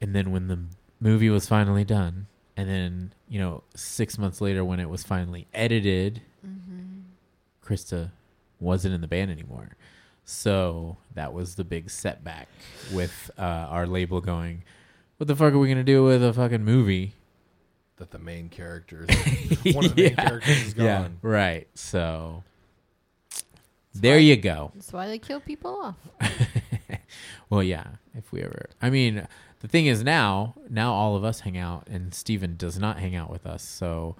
And 0.00 0.14
then 0.14 0.32
when 0.32 0.48
the 0.48 0.58
movie 1.00 1.30
was 1.30 1.48
finally 1.48 1.84
done, 1.84 2.26
and 2.56 2.68
then 2.68 3.12
you 3.28 3.40
know 3.40 3.62
six 3.74 4.18
months 4.18 4.40
later 4.40 4.64
when 4.64 4.78
it 4.78 4.88
was 4.88 5.02
finally 5.02 5.46
edited, 5.54 6.22
mm-hmm. 6.46 7.00
Krista 7.64 8.10
wasn't 8.62 8.94
in 8.94 9.00
the 9.00 9.08
band 9.08 9.30
anymore. 9.30 9.76
So 10.24 10.96
that 11.14 11.32
was 11.32 11.56
the 11.56 11.64
big 11.64 11.90
setback 11.90 12.48
with 12.92 13.30
uh, 13.38 13.42
our 13.42 13.86
label 13.86 14.20
going, 14.20 14.62
"What 15.16 15.26
the 15.26 15.36
fuck 15.36 15.52
are 15.52 15.58
we 15.58 15.68
gonna 15.68 15.84
do 15.84 16.04
with 16.04 16.22
a 16.22 16.32
fucking 16.32 16.64
movie?" 16.64 17.14
that 17.96 18.10
the 18.10 18.18
main 18.18 18.48
characters 18.48 19.08
one 19.74 19.84
of 19.84 19.94
the 19.94 20.02
main 20.04 20.16
characters 20.16 20.66
is 20.66 20.74
gone 20.74 21.18
right. 21.22 21.68
So 21.74 22.42
there 23.94 24.18
you 24.18 24.36
go. 24.36 24.72
That's 24.74 24.92
why 24.92 25.06
they 25.06 25.18
kill 25.18 25.40
people 25.40 25.76
off. 25.82 25.96
Well, 27.52 27.62
yeah. 27.62 27.84
If 28.14 28.32
we 28.32 28.40
ever, 28.42 28.70
I 28.80 28.88
mean, 28.88 29.26
the 29.60 29.68
thing 29.68 29.84
is 29.84 30.02
now, 30.02 30.54
now 30.70 30.94
all 30.94 31.16
of 31.16 31.24
us 31.24 31.40
hang 31.40 31.58
out, 31.58 31.86
and 31.86 32.14
Steven 32.14 32.56
does 32.56 32.78
not 32.78 32.98
hang 32.98 33.14
out 33.14 33.28
with 33.28 33.44
us. 33.44 33.62
So 33.62 34.16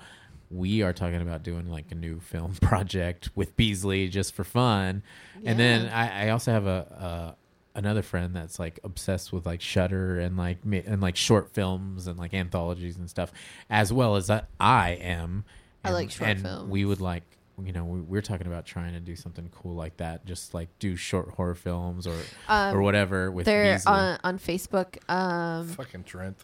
we 0.52 0.82
are 0.82 0.92
talking 0.92 1.22
about 1.22 1.42
doing 1.42 1.68
like 1.70 1.90
a 1.90 1.94
new 1.94 2.20
film 2.20 2.54
project 2.60 3.30
with 3.34 3.56
Beasley 3.56 4.08
just 4.08 4.34
for 4.34 4.44
fun. 4.44 5.02
And 5.44 5.58
then 5.58 5.88
I, 5.88 6.26
I 6.26 6.28
also 6.30 6.52
have 6.52 6.66
a, 6.66 7.34
a 7.74 7.78
another 7.78 8.02
friend 8.02 8.36
that's 8.36 8.58
like 8.58 8.78
obsessed 8.84 9.32
with 9.32 9.46
like 9.46 9.60
Shudder 9.60 10.20
and 10.20 10.36
like 10.36 10.58
and 10.64 11.00
like 11.00 11.16
short 11.16 11.52
films 11.54 12.06
and 12.06 12.18
like 12.18 12.34
anthologies 12.34 12.96
and 12.98 13.08
stuff, 13.08 13.32
as 13.70 13.92
well 13.92 14.16
as 14.16 14.28
I, 14.30 14.42
I 14.60 14.90
am. 14.90 15.44
I 15.84 15.90
like 15.90 16.10
short 16.10 16.30
and 16.30 16.42
films. 16.42 16.70
We 16.70 16.84
would 16.84 17.00
like. 17.00 17.22
You 17.62 17.72
know, 17.72 17.84
we, 17.84 18.00
we're 18.00 18.22
talking 18.22 18.46
about 18.46 18.64
trying 18.64 18.94
to 18.94 18.98
do 19.00 19.14
something 19.14 19.50
cool 19.54 19.74
like 19.74 19.98
that. 19.98 20.24
Just 20.24 20.54
like 20.54 20.68
do 20.78 20.96
short 20.96 21.28
horror 21.30 21.54
films 21.54 22.06
or 22.06 22.16
Um, 22.48 22.74
or 22.74 22.82
whatever 22.82 23.30
with 23.30 23.44
They're 23.44 23.74
Beasley. 23.74 23.92
on, 23.92 24.18
on 24.24 24.38
Facebook. 24.38 24.96
Um, 25.08 25.68
fucking 25.68 26.04
trent 26.04 26.38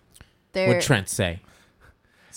What'd 0.52 0.82
Trent 0.82 1.08
say? 1.08 1.40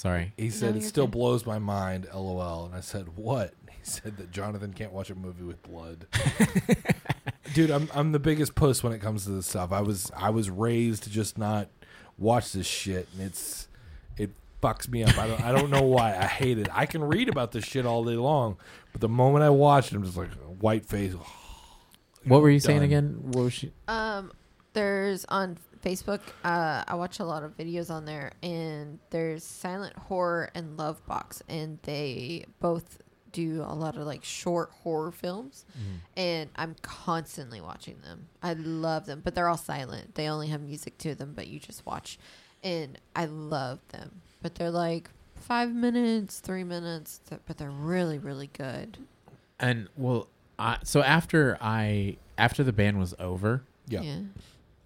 Sorry. 0.02 0.34
he 0.38 0.50
said 0.50 0.76
it 0.76 0.80
you're 0.82 0.90
still 0.90 1.06
good. 1.06 1.12
blows 1.12 1.46
my 1.46 1.60
mind 1.60 2.08
lol 2.14 2.66
and 2.66 2.74
i 2.74 2.80
said 2.80 3.16
what 3.18 3.54
he 3.70 3.78
said 3.84 4.18
that 4.18 4.32
jonathan 4.32 4.74
can't 4.74 4.92
watch 4.92 5.10
a 5.12 5.16
movie 5.16 5.44
with 5.44 5.62
blood 5.62 6.08
dude 7.54 7.70
I'm, 7.72 7.90
I'm 7.94 8.12
the 8.12 8.20
biggest 8.20 8.56
puss 8.56 8.84
when 8.84 8.94
it 8.94 9.00
comes 9.00 9.26
to 9.26 9.32
this 9.32 9.48
stuff 9.48 9.72
i 9.72 9.82
was 9.82 10.12
i 10.18 10.30
was 10.30 10.50
raised 10.50 11.04
to 11.04 11.10
just 11.10 11.38
not 11.38 11.68
watch 12.18 12.52
this 12.54 12.66
shit 12.68 13.08
and 13.14 13.22
it's 13.28 13.68
it 14.18 14.32
fucks 14.62 14.88
me 14.90 15.04
up 15.04 15.18
i 15.18 15.28
don't 15.28 15.42
i 15.42 15.52
don't 15.52 15.70
know 15.70 15.84
why 15.84 16.16
i 16.16 16.26
hate 16.26 16.58
it 16.58 16.68
i 16.72 16.86
can 16.86 17.04
read 17.04 17.30
about 17.30 17.52
this 17.52 17.64
shit 17.66 17.86
all 17.86 18.04
day 18.04 18.16
long 18.16 18.58
but 18.92 19.02
the 19.02 19.10
moment 19.10 19.44
i 19.44 19.50
watch 19.50 19.92
it 19.92 19.96
i'm 19.96 20.04
just 20.04 20.18
like 20.18 20.32
white 20.60 20.86
face 20.86 21.14
What 22.24 22.42
were 22.42 22.50
you 22.52 22.60
saying 22.60 22.80
Done. 22.80 22.86
again? 22.86 23.18
What 23.32 23.44
was 23.46 23.54
she? 23.54 23.72
Um, 23.88 24.32
there's 24.74 25.26
on 25.26 25.58
Facebook. 25.82 26.22
Uh, 26.44 26.84
I 26.88 26.96
watch 26.96 27.20
a 27.20 27.26
lot 27.26 27.44
of 27.44 27.58
videos 27.58 27.90
on 27.90 28.06
there, 28.06 28.32
and 28.44 29.00
there's 29.10 29.44
Silent 29.44 29.96
Horror 29.98 30.50
and 30.56 30.78
Love 30.78 31.06
Box, 31.06 31.42
and 31.50 31.80
they 31.84 32.46
both 32.60 33.00
do 33.32 33.62
a 33.66 33.74
lot 33.74 33.96
of 33.96 34.06
like 34.06 34.24
short 34.26 34.72
horror 34.84 35.12
films, 35.12 35.66
and 36.18 36.50
I'm 36.56 36.76
constantly 36.82 37.62
watching 37.62 37.98
them. 38.04 38.28
I 38.44 38.54
love 38.54 39.06
them, 39.06 39.22
but 39.24 39.36
they're 39.36 39.48
all 39.48 39.58
silent. 39.58 40.16
They 40.16 40.28
only 40.28 40.48
have 40.50 40.62
music 40.62 40.98
to 41.00 41.16
them, 41.16 41.34
but 41.36 41.48
you 41.48 41.60
just 41.60 41.86
watch. 41.86 42.20
and 42.64 42.98
I 43.16 43.26
love 43.26 43.80
them, 43.90 44.22
but 44.42 44.56
they're 44.56 44.70
like 44.70 45.10
five 45.36 45.74
minutes, 45.74 46.40
three 46.40 46.64
minutes, 46.64 47.22
th- 47.30 47.42
but 47.48 47.58
they're 47.58 47.72
really, 47.72 48.20
really 48.20 48.50
good. 48.54 48.98
And 49.60 49.88
well, 49.98 50.28
I, 50.60 50.78
so 50.84 51.02
after 51.02 51.58
I 51.62 52.18
after 52.38 52.64
the 52.64 52.74
band 52.74 53.00
was 53.00 53.16
over, 53.18 53.64
yeah. 53.88 54.02
Yeah. 54.02 54.20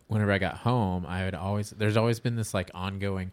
Whenever 0.07 0.31
I 0.31 0.37
got 0.37 0.57
home, 0.57 1.05
I 1.05 1.25
would 1.25 1.35
always 1.35 1.71
there's 1.71 1.97
always 1.97 2.19
been 2.19 2.35
this 2.35 2.53
like 2.53 2.71
ongoing. 2.73 3.31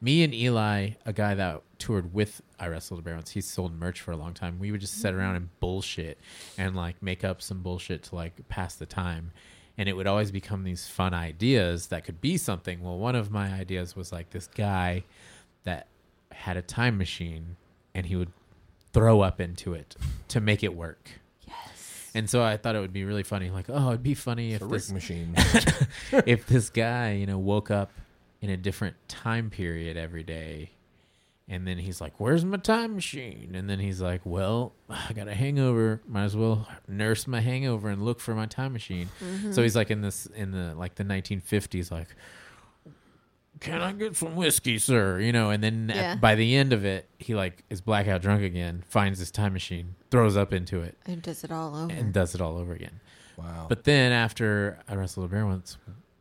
Me 0.00 0.24
and 0.24 0.34
Eli, 0.34 0.90
a 1.06 1.12
guy 1.12 1.34
that 1.34 1.62
toured 1.78 2.12
with 2.12 2.42
I 2.58 2.66
Wrestled 2.66 3.00
a 3.00 3.02
Bear 3.02 3.14
once, 3.14 3.30
he's 3.30 3.46
sold 3.46 3.78
merch 3.78 4.00
for 4.00 4.10
a 4.10 4.16
long 4.16 4.34
time. 4.34 4.58
We 4.58 4.72
would 4.72 4.80
just 4.80 5.00
sit 5.00 5.14
around 5.14 5.36
and 5.36 5.46
mm. 5.46 5.60
bullshit 5.60 6.18
and 6.58 6.74
like 6.74 7.00
make 7.02 7.22
up 7.22 7.40
some 7.40 7.62
bullshit 7.62 8.02
to 8.04 8.16
like 8.16 8.48
pass 8.48 8.74
the 8.74 8.86
time. 8.86 9.30
And 9.78 9.88
it 9.88 9.94
would 9.94 10.06
always 10.06 10.30
become 10.30 10.64
these 10.64 10.86
fun 10.86 11.14
ideas 11.14 11.86
that 11.88 12.04
could 12.04 12.20
be 12.20 12.36
something. 12.36 12.82
Well, 12.82 12.98
one 12.98 13.14
of 13.16 13.30
my 13.30 13.52
ideas 13.52 13.96
was 13.96 14.12
like 14.12 14.30
this 14.30 14.48
guy 14.48 15.04
that 15.64 15.86
had 16.32 16.56
a 16.56 16.62
time 16.62 16.98
machine 16.98 17.56
and 17.94 18.06
he 18.06 18.16
would 18.16 18.32
throw 18.92 19.20
up 19.20 19.40
into 19.40 19.72
it 19.72 19.96
to 20.28 20.40
make 20.40 20.62
it 20.62 20.74
work. 20.74 21.21
Yes. 22.12 22.20
And 22.20 22.30
so 22.30 22.42
I 22.42 22.56
thought 22.56 22.76
it 22.76 22.80
would 22.80 22.92
be 22.92 23.04
really 23.04 23.22
funny. 23.22 23.50
Like, 23.50 23.66
oh, 23.68 23.88
it'd 23.88 24.02
be 24.02 24.14
funny 24.14 24.52
It's 24.52 24.62
if 24.62 24.68
a 24.68 24.72
this 24.72 24.92
machine. 24.92 25.34
if 26.26 26.46
this 26.46 26.70
guy, 26.70 27.12
you 27.12 27.26
know, 27.26 27.38
woke 27.38 27.70
up 27.70 27.90
in 28.40 28.50
a 28.50 28.56
different 28.56 28.96
time 29.08 29.50
period 29.50 29.96
every 29.96 30.22
day, 30.22 30.72
and 31.48 31.66
then 31.66 31.78
he's 31.78 32.00
like, 32.00 32.18
"Where's 32.18 32.44
my 32.44 32.56
time 32.56 32.94
machine?" 32.94 33.52
And 33.54 33.68
then 33.68 33.78
he's 33.78 34.00
like, 34.00 34.20
"Well, 34.24 34.72
I 34.88 35.12
got 35.12 35.28
a 35.28 35.34
hangover. 35.34 36.00
Might 36.06 36.24
as 36.24 36.36
well 36.36 36.68
nurse 36.86 37.26
my 37.26 37.40
hangover 37.40 37.88
and 37.88 38.02
look 38.02 38.20
for 38.20 38.34
my 38.34 38.46
time 38.46 38.72
machine." 38.72 39.08
So 39.18 39.26
mm-hmm. 39.26 39.62
he's 39.62 39.76
like 39.76 39.90
in 39.90 40.02
this 40.02 40.26
in 40.26 40.50
the 40.50 40.74
like 40.74 40.96
the 40.96 41.04
1950s, 41.04 41.90
like. 41.90 42.08
Can 43.62 43.80
I 43.80 43.92
get 43.92 44.16
some 44.16 44.34
whiskey, 44.36 44.78
sir? 44.78 45.18
You 45.20 45.32
know, 45.32 45.50
and 45.50 45.62
then 45.62 45.90
at- 45.90 46.20
by 46.20 46.34
the 46.34 46.54
end 46.56 46.72
of 46.72 46.84
it, 46.84 47.08
he 47.18 47.34
like 47.34 47.62
is 47.70 47.80
blackout 47.80 48.22
drunk 48.22 48.42
again, 48.42 48.82
finds 48.88 49.18
his 49.18 49.30
time 49.30 49.52
machine, 49.52 49.94
throws 50.10 50.36
up 50.36 50.52
into 50.52 50.80
it, 50.82 50.96
And 51.06 51.22
does 51.22 51.44
it 51.44 51.52
all 51.52 51.74
over. 51.76 51.92
and 51.92 52.12
does 52.12 52.34
it 52.34 52.40
all 52.40 52.56
over 52.58 52.72
again. 52.72 53.00
wow. 53.36 53.66
But 53.68 53.84
then 53.84 54.12
after 54.12 54.78
I 54.88 54.94
wrestled 54.96 55.26
a 55.26 55.28
bear 55.28 55.46
once, 55.46 55.76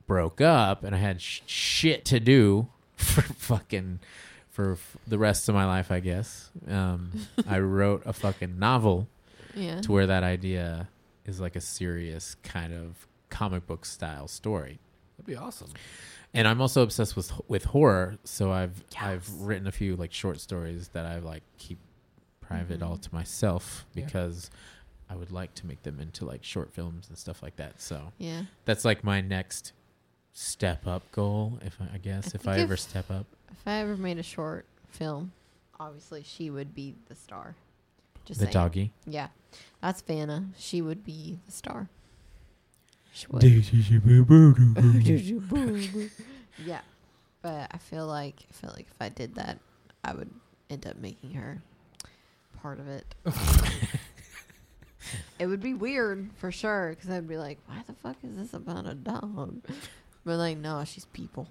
broke 0.07 0.39
up, 0.41 0.83
and 0.83 0.93
I 0.95 0.99
had 0.99 1.21
sh- 1.21 1.41
shit 1.45 2.05
to 2.05 2.19
do 2.19 2.67
for 2.95 3.21
fucking 3.21 3.99
for 4.49 4.73
f- 4.73 4.97
the 5.07 5.17
rest 5.17 5.47
of 5.49 5.55
my 5.55 5.65
life, 5.65 5.91
I 5.91 5.99
guess. 6.01 6.51
Um, 6.67 7.11
I 7.47 7.59
wrote 7.77 8.03
a 8.05 8.13
fucking 8.13 8.59
novel 8.59 9.07
yeah. 9.55 9.81
to 9.81 9.91
where 9.91 10.05
that 10.07 10.23
idea 10.23 10.89
is 11.25 11.39
like 11.39 11.55
a 11.55 11.61
serious 11.61 12.35
kind 12.43 12.73
of 12.73 13.07
comic 13.29 13.65
book 13.65 13.85
style 13.85 14.27
story. 14.27 14.79
That'd 15.17 15.25
be 15.27 15.35
awesome. 15.35 15.69
And 16.33 16.47
I'm 16.47 16.61
also 16.61 16.81
obsessed 16.81 17.15
with 17.15 17.31
with 17.49 17.65
horror, 17.65 18.17
so 18.23 18.51
I've 18.51 18.83
I've 18.99 19.29
written 19.41 19.67
a 19.67 19.71
few 19.71 19.95
like 19.95 20.13
short 20.13 20.39
stories 20.39 20.89
that 20.89 21.05
I 21.05 21.19
like 21.19 21.43
keep 21.57 21.77
private 22.39 22.79
mm-hmm. 22.79 22.89
all 22.89 22.97
to 22.97 23.13
myself 23.13 23.85
Yeah. 23.93 24.05
because 24.05 24.49
I 25.09 25.15
would 25.15 25.31
like 25.31 25.53
to 25.55 25.65
make 25.67 25.83
them 25.83 25.99
into 25.99 26.23
like 26.25 26.43
short 26.43 26.73
films 26.73 27.07
and 27.09 27.17
stuff 27.17 27.43
like 27.43 27.57
that. 27.57 27.81
So 27.81 28.13
Yeah. 28.17 28.43
that's 28.65 28.85
like 28.85 29.03
my 29.03 29.19
next 29.21 29.73
step 30.33 30.87
up 30.87 31.03
goal 31.11 31.59
if 31.65 31.77
I, 31.81 31.95
I 31.95 31.97
guess 31.97 32.33
I 32.33 32.37
if 32.37 32.47
I 32.47 32.57
ever 32.59 32.73
if- 32.75 32.79
step 32.79 33.11
up 33.11 33.25
If 33.51 33.67
I 33.67 33.73
ever 33.79 33.97
made 33.97 34.17
a 34.17 34.23
short 34.23 34.65
film, 34.89 35.33
obviously 35.79 36.23
she 36.23 36.49
would 36.49 36.73
be 36.73 36.95
the 37.07 37.15
star. 37.15 37.55
Just 38.23 38.39
the 38.39 38.45
saying. 38.45 38.53
doggy 38.53 38.91
Yeah. 39.05 39.27
That's 39.81 40.01
Vanna. 40.01 40.45
She 40.57 40.81
would 40.81 41.03
be 41.03 41.39
the 41.45 41.51
star. 41.51 41.89
She 43.13 43.27
would. 43.29 43.41
yeah. 46.65 46.81
But 47.41 47.69
I 47.71 47.77
feel 47.77 48.05
like 48.07 48.35
I 48.49 48.53
feel 48.53 48.71
like 48.75 48.87
if 48.89 48.95
I 49.01 49.09
did 49.09 49.35
that, 49.35 49.59
I 50.03 50.13
would 50.13 50.29
end 50.69 50.85
up 50.87 50.97
making 50.97 51.33
her 51.33 51.61
part 52.61 52.79
of 52.79 52.87
it. 52.87 53.15
it 55.39 55.47
would 55.47 55.61
be 55.61 55.73
weird 55.73 56.29
for 56.37 56.51
sure 56.51 56.91
because 56.91 57.09
I'd 57.09 57.27
be 57.27 57.37
like, 57.37 57.59
"Why 57.67 57.81
the 57.87 57.93
fuck 57.93 58.17
is 58.23 58.35
this 58.35 58.53
about 58.53 58.85
a 58.85 58.93
dog?" 58.93 59.61
But 60.23 60.37
like, 60.37 60.57
no, 60.57 60.83
she's 60.85 61.05
people. 61.05 61.47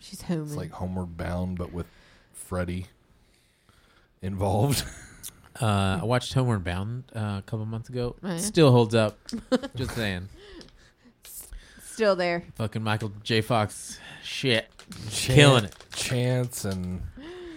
She's 0.00 0.22
human. 0.22 0.46
It's 0.48 0.56
like 0.56 0.72
Homeward 0.72 1.16
Bound, 1.16 1.56
but 1.58 1.72
with 1.72 1.86
Freddy 2.32 2.86
involved. 4.20 4.84
uh, 5.60 6.00
I 6.02 6.04
watched 6.04 6.34
Homeward 6.34 6.62
Bound 6.64 7.04
uh, 7.14 7.38
a 7.38 7.42
couple 7.46 7.64
months 7.66 7.88
ago 7.88 8.16
Oh, 8.22 8.28
yeah? 8.28 8.36
still 8.38 8.70
holds 8.70 8.94
up 8.94 9.16
just 9.74 9.92
saying 9.94 10.28
Still 11.92 12.16
there. 12.16 12.44
fucking 12.56 12.82
Michael 12.82 13.12
J 13.22 13.40
Fox 13.42 13.98
shit 14.22 14.68
Killing 15.10 15.64
it. 15.64 15.74
Chance 15.94 16.64
and 16.64 17.02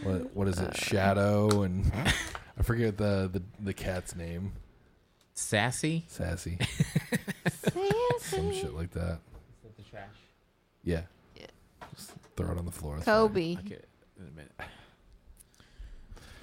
what 0.04 0.36
what 0.36 0.48
is 0.48 0.60
it? 0.60 0.76
Shadow 0.76 1.64
and 1.64 1.92
I 2.58 2.64
forget 2.64 2.98
the, 2.98 3.30
the 3.32 3.42
the 3.60 3.74
cat's 3.74 4.16
name. 4.16 4.54
sassy 5.34 6.06
Sassy. 6.08 6.58
Some 8.20 8.52
shit 8.54 8.74
like 8.74 8.92
that. 8.92 9.20
Yeah. 10.84 11.02
Yeah. 11.36 11.46
Just 11.96 12.12
throw 12.36 12.52
it 12.52 12.58
on 12.58 12.66
the 12.66 12.72
floor. 12.72 12.98
it's 12.98 13.06
Kobe. 13.06 13.56
Okay, 13.58 13.80
in 14.20 14.28
a 14.28 14.32
minute. 14.32 14.52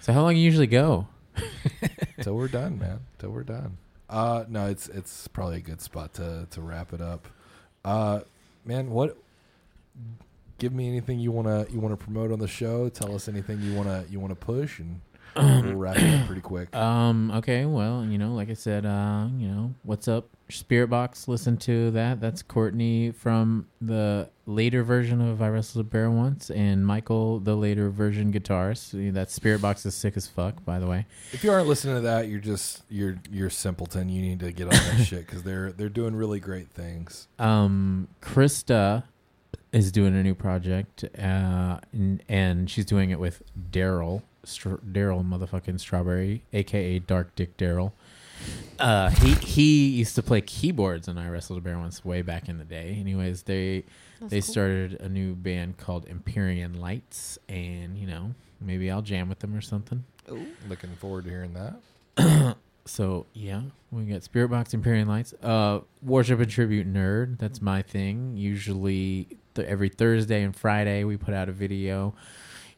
So 0.01 0.13
how 0.13 0.23
long 0.23 0.35
you 0.37 0.43
usually 0.43 0.67
go? 0.67 1.07
fine. 1.35 1.91
Till 2.23 2.35
we're 2.35 2.49
done, 2.49 2.79
man. 2.79 3.01
Till 3.19 3.31
we're 3.31 3.45
done. 3.45 3.79
Uh 4.09 4.45
no, 4.49 4.67
it's 4.67 4.89
it's 4.89 5.29
probably 5.29 5.59
a 5.59 5.61
good 5.61 5.81
spot 5.81 6.15
to 6.15 6.47
to 6.51 6.61
wrap 6.61 6.93
it 6.93 7.01
up. 7.01 7.29
Uh 7.85 8.21
man, 8.65 8.91
what 8.91 9.17
give 10.59 10.73
me 10.73 10.89
anything 10.89 11.19
you 11.19 11.33
wanna 11.33 11.67
you 11.71 11.81
wanna 11.81 11.97
promote 11.97 12.31
on 12.33 12.39
the 12.39 12.49
show. 12.49 12.89
Tell 12.89 13.15
us 13.15 13.29
anything 13.29 13.61
you 13.61 13.75
wanna 13.75 14.05
you 14.11 14.21
wanna 14.21 14.35
push 14.37 14.79
and 14.79 15.01
we'll 15.37 15.75
wrap 15.75 15.97
it 15.97 16.21
up 16.21 16.27
pretty 16.27 16.43
quick. 16.43 16.75
Um. 16.77 17.31
Okay. 17.33 17.65
Well, 17.65 18.05
you 18.05 18.19
know, 18.19 18.35
like 18.35 18.51
I 18.51 18.55
said, 18.55 18.85
uh, 18.87 19.29
you 19.37 19.49
know, 19.49 19.75
what's 19.83 20.07
up, 20.09 20.29
Spiritbox? 20.59 21.29
Listen 21.29 21.57
to 21.59 21.91
that. 21.93 22.21
That's 22.21 22.43
Courtney 22.43 23.11
from 23.11 23.67
the 23.81 24.29
later 24.47 24.83
version 24.83 25.21
of 25.21 25.41
I 25.41 25.49
Wrestled 25.49 25.87
a 25.87 25.89
Bear 25.89 26.11
Once, 26.11 26.51
and 26.51 26.87
Michael, 26.87 27.39
the 27.39 27.55
later 27.55 27.91
version 27.91 28.33
guitarist. 28.33 29.13
That 29.15 29.29
Spiritbox 29.29 29.87
is 29.87 29.95
sick 29.95 30.17
as 30.17 30.27
fuck, 30.27 30.65
by 30.65 30.79
the 30.79 30.87
way. 30.87 31.07
If 31.33 31.45
you 31.45 31.53
aren't 31.53 31.69
listening 31.69 31.97
to 31.97 32.01
that, 32.03 32.29
you're 32.29 32.41
just 32.41 32.83
you're 32.89 33.19
you're 33.31 33.51
simpleton. 33.51 34.09
You 34.09 34.23
need 34.23 34.41
to 34.41 34.53
get 34.53 34.65
on 34.65 34.71
that 34.71 35.05
shit 35.07 35.27
because 35.27 35.43
they're 35.43 35.73
they're 35.73 35.89
doing 35.89 36.15
really 36.15 36.41
great 36.41 36.71
things. 36.71 37.29
Um, 37.39 38.09
Krista 38.21 39.05
is 39.73 39.91
doing 39.91 40.15
a 40.15 40.23
new 40.23 40.35
project, 40.35 41.05
uh, 41.19 41.79
and, 41.93 42.23
and 42.29 42.71
she's 42.71 42.85
doing 42.85 43.11
it 43.11 43.19
with 43.19 43.43
Daryl, 43.71 44.23
Str- 44.45 44.77
Daryl 44.77 45.27
motherfucking 45.27 45.81
Strawberry, 45.81 46.43
aka 46.53 46.99
Dark 46.99 47.35
Dick 47.35 47.57
Daryl. 47.57 47.93
Uh, 48.79 49.11
he 49.11 49.35
he 49.35 49.89
used 49.91 50.15
to 50.17 50.23
play 50.23 50.41
keyboards 50.41 51.07
and 51.07 51.19
I 51.21 51.29
wrestled 51.29 51.59
a 51.59 51.63
bear 51.63 51.79
once 51.79 52.05
way 52.05 52.23
back 52.23 52.49
in 52.49 52.59
the 52.59 52.65
day. 52.65 52.97
Anyways, 52.99 53.43
they 53.45 53.85
they 54.21 54.41
started 54.41 55.01
a 55.01 55.09
new 55.09 55.35
band 55.35 55.77
called 55.79 56.07
Empyrean 56.09 56.81
Lights, 56.81 57.39
and 57.49 57.97
you 57.97 58.07
know 58.07 58.35
maybe 58.61 58.91
I'll 58.91 59.03
jam 59.03 59.29
with 59.29 59.39
them 59.41 59.55
or 59.55 59.61
something. 59.61 60.05
Looking 60.69 60.91
forward 60.97 61.25
to 61.25 61.31
hearing 61.31 61.55
that. 61.55 62.57
So 62.85 63.27
yeah, 63.33 63.63
we 63.93 64.07
got 64.07 64.23
Spiritbox, 64.23 64.75
Empyrean 64.75 65.07
Lights, 65.07 65.35
uh, 65.41 65.83
Worship 66.03 66.41
and 66.41 66.51
Tribute 66.51 66.93
Nerd. 66.93 67.39
That's 67.39 67.63
my 67.63 67.81
thing. 67.81 68.37
Usually 68.37 69.29
th- 69.55 69.69
every 69.69 69.89
Thursday 69.89 70.43
and 70.43 70.55
Friday 70.55 71.05
we 71.05 71.17
put 71.17 71.33
out 71.33 71.49
a 71.49 71.53
video. 71.53 72.13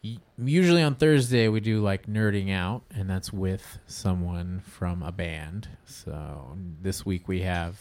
Y- 0.05 0.19
Usually 0.37 0.83
on 0.83 0.95
Thursday 0.97 1.49
we 1.49 1.61
do 1.61 1.81
like 1.81 2.07
nerding 2.07 2.53
out, 2.53 2.83
and 2.95 3.09
that's 3.09 3.33
with 3.33 3.79
someone 3.87 4.61
from 4.67 5.03
a 5.03 5.11
band. 5.13 5.69
So 5.87 6.57
this 6.83 7.07
week 7.07 7.27
we 7.29 7.41
have 7.43 7.79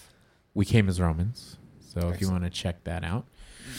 We 0.53 0.65
Came 0.65 0.87
as 0.87 1.01
Romans. 1.01 1.57
So 1.81 2.09
if 2.09 2.21
you 2.21 2.29
want 2.31 2.43
to 2.43 2.49
check 2.49 2.83
that 2.85 3.03
out. 3.03 3.25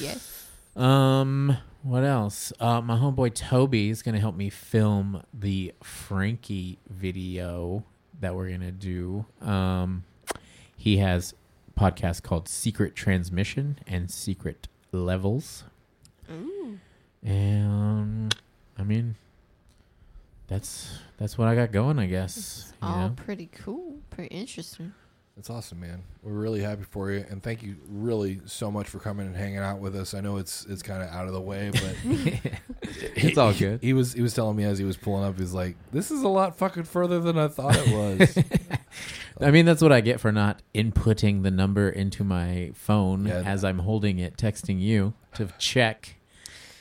Yes. 0.00 0.46
Um, 0.76 1.56
what 1.82 2.04
else? 2.04 2.52
Uh, 2.60 2.80
my 2.80 2.96
homeboy 2.96 3.34
Toby 3.34 3.90
is 3.90 4.02
gonna 4.02 4.20
help 4.20 4.36
me 4.36 4.50
film 4.50 5.22
the 5.32 5.72
Frankie 5.82 6.78
video 6.88 7.84
that 8.20 8.34
we're 8.34 8.50
gonna 8.50 8.72
do. 8.72 9.24
Um, 9.40 10.04
he 10.76 10.98
has 10.98 11.34
podcast 11.78 12.22
called 12.22 12.48
Secret 12.48 12.94
Transmission 12.94 13.78
and 13.86 14.10
Secret 14.10 14.68
Levels, 14.92 15.64
Ooh. 16.30 16.78
And 17.24 18.34
I 18.78 18.82
mean, 18.82 19.16
that's 20.46 20.98
that's 21.18 21.38
what 21.38 21.48
I 21.48 21.54
got 21.54 21.72
going, 21.72 21.98
I 21.98 22.06
guess. 22.06 22.72
you 22.82 22.88
All 22.88 23.08
know? 23.08 23.14
pretty 23.16 23.48
cool. 23.52 23.96
Pretty 24.10 24.34
interesting. 24.34 24.92
That's 25.36 25.50
awesome, 25.50 25.80
man. 25.80 26.04
We're 26.22 26.30
really 26.30 26.60
happy 26.60 26.84
for 26.88 27.10
you, 27.10 27.24
and 27.28 27.42
thank 27.42 27.60
you 27.64 27.74
really 27.88 28.40
so 28.46 28.70
much 28.70 28.88
for 28.88 29.00
coming 29.00 29.26
and 29.26 29.34
hanging 29.34 29.58
out 29.58 29.80
with 29.80 29.96
us. 29.96 30.14
I 30.14 30.20
know 30.20 30.36
it's 30.36 30.64
it's 30.66 30.80
kind 30.82 31.02
of 31.02 31.08
out 31.08 31.26
of 31.26 31.32
the 31.32 31.40
way, 31.40 31.70
but 31.72 31.96
It's 33.16 33.36
all 33.36 33.52
good. 33.52 33.80
He 33.82 33.92
was 33.94 34.12
he 34.12 34.22
was 34.22 34.32
telling 34.32 34.56
me 34.56 34.62
as 34.62 34.78
he 34.78 34.84
was 34.84 34.96
pulling 34.96 35.24
up, 35.24 35.36
he's 35.36 35.52
like, 35.52 35.76
"This 35.90 36.12
is 36.12 36.22
a 36.22 36.28
lot 36.28 36.56
fucking 36.56 36.84
further 36.84 37.18
than 37.18 37.36
I 37.36 37.48
thought 37.48 37.74
it 37.76 37.92
was." 38.20 38.38
I 39.40 39.50
mean, 39.50 39.66
that's 39.66 39.82
what 39.82 39.90
I 39.90 40.00
get 40.00 40.20
for 40.20 40.30
not 40.30 40.62
inputting 40.72 41.42
the 41.42 41.50
number 41.50 41.88
into 41.88 42.22
my 42.22 42.70
phone 42.74 43.26
Yeah. 43.26 43.42
as 43.44 43.64
I'm 43.64 43.80
holding 43.80 44.20
it, 44.20 44.36
texting 44.36 44.80
you 44.80 45.14
to 45.34 45.48
check. 45.58 46.14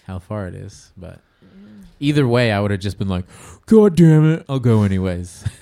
How 0.06 0.20
far 0.20 0.48
it 0.48 0.56
is. 0.56 0.92
But 0.98 1.20
either 2.00 2.28
way, 2.28 2.52
I 2.52 2.60
would 2.60 2.72
have 2.72 2.80
just 2.80 2.98
been 2.98 3.10
like, 3.10 3.26
"God 3.66 3.96
damn 3.96 4.34
it, 4.34 4.46
I'll 4.50 4.60
go 4.60 4.84
anyways." 4.84 5.44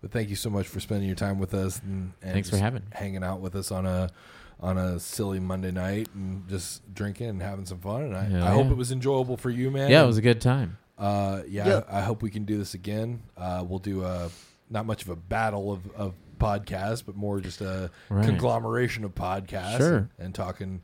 But 0.00 0.10
thank 0.10 0.30
you 0.30 0.36
so 0.36 0.50
much 0.50 0.66
for 0.66 0.80
spending 0.80 1.06
your 1.06 1.14
time 1.14 1.38
with 1.38 1.54
us 1.54 1.80
and, 1.80 2.12
and 2.22 2.32
Thanks 2.32 2.50
for 2.50 2.56
having 2.56 2.82
me. 2.82 2.88
hanging 2.92 3.22
out 3.22 3.40
with 3.40 3.54
us 3.54 3.70
on 3.70 3.86
a 3.86 4.10
on 4.58 4.76
a 4.76 4.98
silly 4.98 5.38
Monday 5.38 5.70
night 5.70 6.08
and 6.14 6.48
just 6.48 6.92
drinking 6.92 7.28
and 7.28 7.40
having 7.42 7.64
some 7.66 7.78
fun. 7.78 8.02
And 8.02 8.16
I, 8.16 8.24
Hell 8.24 8.42
I 8.44 8.50
hope 8.50 8.66
it 8.72 8.76
was 8.76 8.90
enjoyable 8.90 9.36
for 9.36 9.48
you, 9.50 9.70
man. 9.70 9.90
yeah, 9.90 10.02
it 10.02 10.06
was 10.06 10.18
a 10.18 10.22
good 10.22 10.40
time. 10.40 10.76
Uh, 10.98 11.42
yeah, 11.48 11.66
Yep. 11.66 11.88
I, 11.90 11.98
I 11.98 12.00
hope 12.02 12.20
we 12.22 12.30
can 12.30 12.44
do 12.44 12.58
this 12.58 12.74
again. 12.74 13.22
Uh, 13.36 13.64
we'll 13.66 13.78
do 13.78 14.04
a 14.04 14.28
not 14.70 14.86
much 14.86 15.02
of 15.02 15.08
a 15.08 15.16
battle 15.16 15.70
of, 15.72 15.88
of 15.92 16.14
podcasts, 16.38 17.02
but 17.06 17.14
more 17.16 17.40
just 17.40 17.60
a 17.60 17.88
Right. 18.08 18.24
conglomeration 18.26 19.04
of 19.04 19.14
podcasts. 19.14 19.76
Sure. 19.78 19.96
and, 19.98 20.08
and 20.18 20.34
talking 20.34 20.82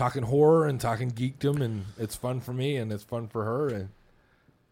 talking 0.00 0.22
horror 0.22 0.66
and 0.66 0.80
talking 0.80 1.10
geekdom, 1.10 1.60
and 1.60 1.84
it's 1.98 2.16
fun 2.16 2.40
for 2.40 2.54
me 2.54 2.76
and 2.76 2.90
it's 2.90 3.04
fun 3.04 3.28
for 3.28 3.44
her, 3.44 3.68
and 3.68 3.88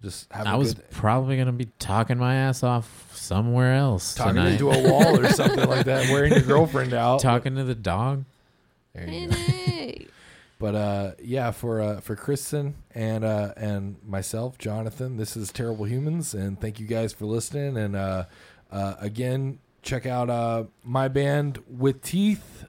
just 0.03 0.33
have 0.33 0.47
I 0.47 0.55
a 0.55 0.59
was 0.59 0.73
good 0.73 0.91
probably 0.91 1.37
gonna 1.37 1.53
be 1.53 1.69
talking 1.79 2.17
my 2.17 2.35
ass 2.35 2.63
off 2.63 3.11
somewhere 3.15 3.75
else 3.75 4.15
talking 4.15 4.37
tonight. 4.37 4.53
into 4.53 4.71
a 4.71 4.89
wall 4.91 5.21
or 5.21 5.29
something 5.29 5.69
like 5.69 5.85
that, 5.85 6.09
wearing 6.11 6.33
your 6.33 6.43
girlfriend 6.43 6.95
out. 6.95 7.21
talking 7.21 7.57
to 7.57 7.65
the 7.65 7.75
dog. 7.75 8.25
There 8.95 9.07
you 9.09 9.29
go. 9.29 9.37
But 10.61 10.75
uh, 10.75 11.11
yeah, 11.23 11.53
for 11.53 11.81
uh, 11.81 12.01
for 12.01 12.17
Kristen 12.17 12.75
and 12.93 13.23
uh, 13.23 13.53
and 13.57 13.95
myself, 14.05 14.59
Jonathan, 14.59 15.17
this 15.17 15.37
is 15.37 15.53
Terrible 15.53 15.85
Humans, 15.85 16.35
and 16.35 16.61
thank 16.61 16.81
you 16.81 16.87
guys 16.89 17.13
for 17.13 17.27
listening. 17.27 17.77
And 17.77 17.95
uh, 17.95 18.25
uh, 18.73 18.95
again, 18.99 19.61
check 19.83 20.05
out 20.05 20.29
uh, 20.29 20.65
my 20.83 21.07
band 21.07 21.63
with 21.69 22.03
teeth. 22.03 22.65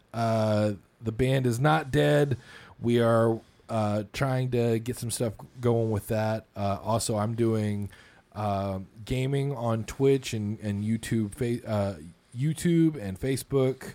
The 1.01 1.11
band 1.11 1.45
is 1.45 1.59
not 1.59 1.91
dead. 1.91 2.37
We 2.81 2.99
are 2.99 3.39
uh, 3.69 4.03
trying 4.13 4.51
to 4.51 4.79
get 4.79 4.97
some 4.97 5.11
stuff 5.11 5.33
going 5.61 5.91
with 5.91 6.07
that. 6.07 6.45
Uh, 6.55 6.79
also, 6.83 7.17
I'm 7.17 7.35
doing 7.35 7.89
uh, 8.35 8.79
gaming 9.05 9.55
on 9.55 9.83
Twitch 9.83 10.33
and 10.33 10.59
and 10.59 10.83
YouTube, 10.83 11.35
fa- 11.35 11.67
uh, 11.69 11.95
YouTube 12.37 13.01
and 13.01 13.19
Facebook 13.19 13.93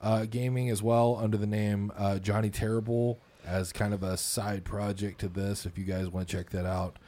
uh, 0.00 0.26
gaming 0.26 0.70
as 0.70 0.82
well 0.82 1.18
under 1.20 1.36
the 1.36 1.46
name 1.46 1.92
uh, 1.96 2.18
Johnny 2.18 2.50
Terrible 2.50 3.18
as 3.44 3.72
kind 3.72 3.94
of 3.94 4.02
a 4.02 4.16
side 4.16 4.64
project 4.64 5.20
to 5.20 5.28
this. 5.28 5.66
If 5.66 5.78
you 5.78 5.84
guys 5.84 6.08
want 6.08 6.28
to 6.28 6.36
check 6.36 6.50
that 6.50 6.66
out, 6.66 6.98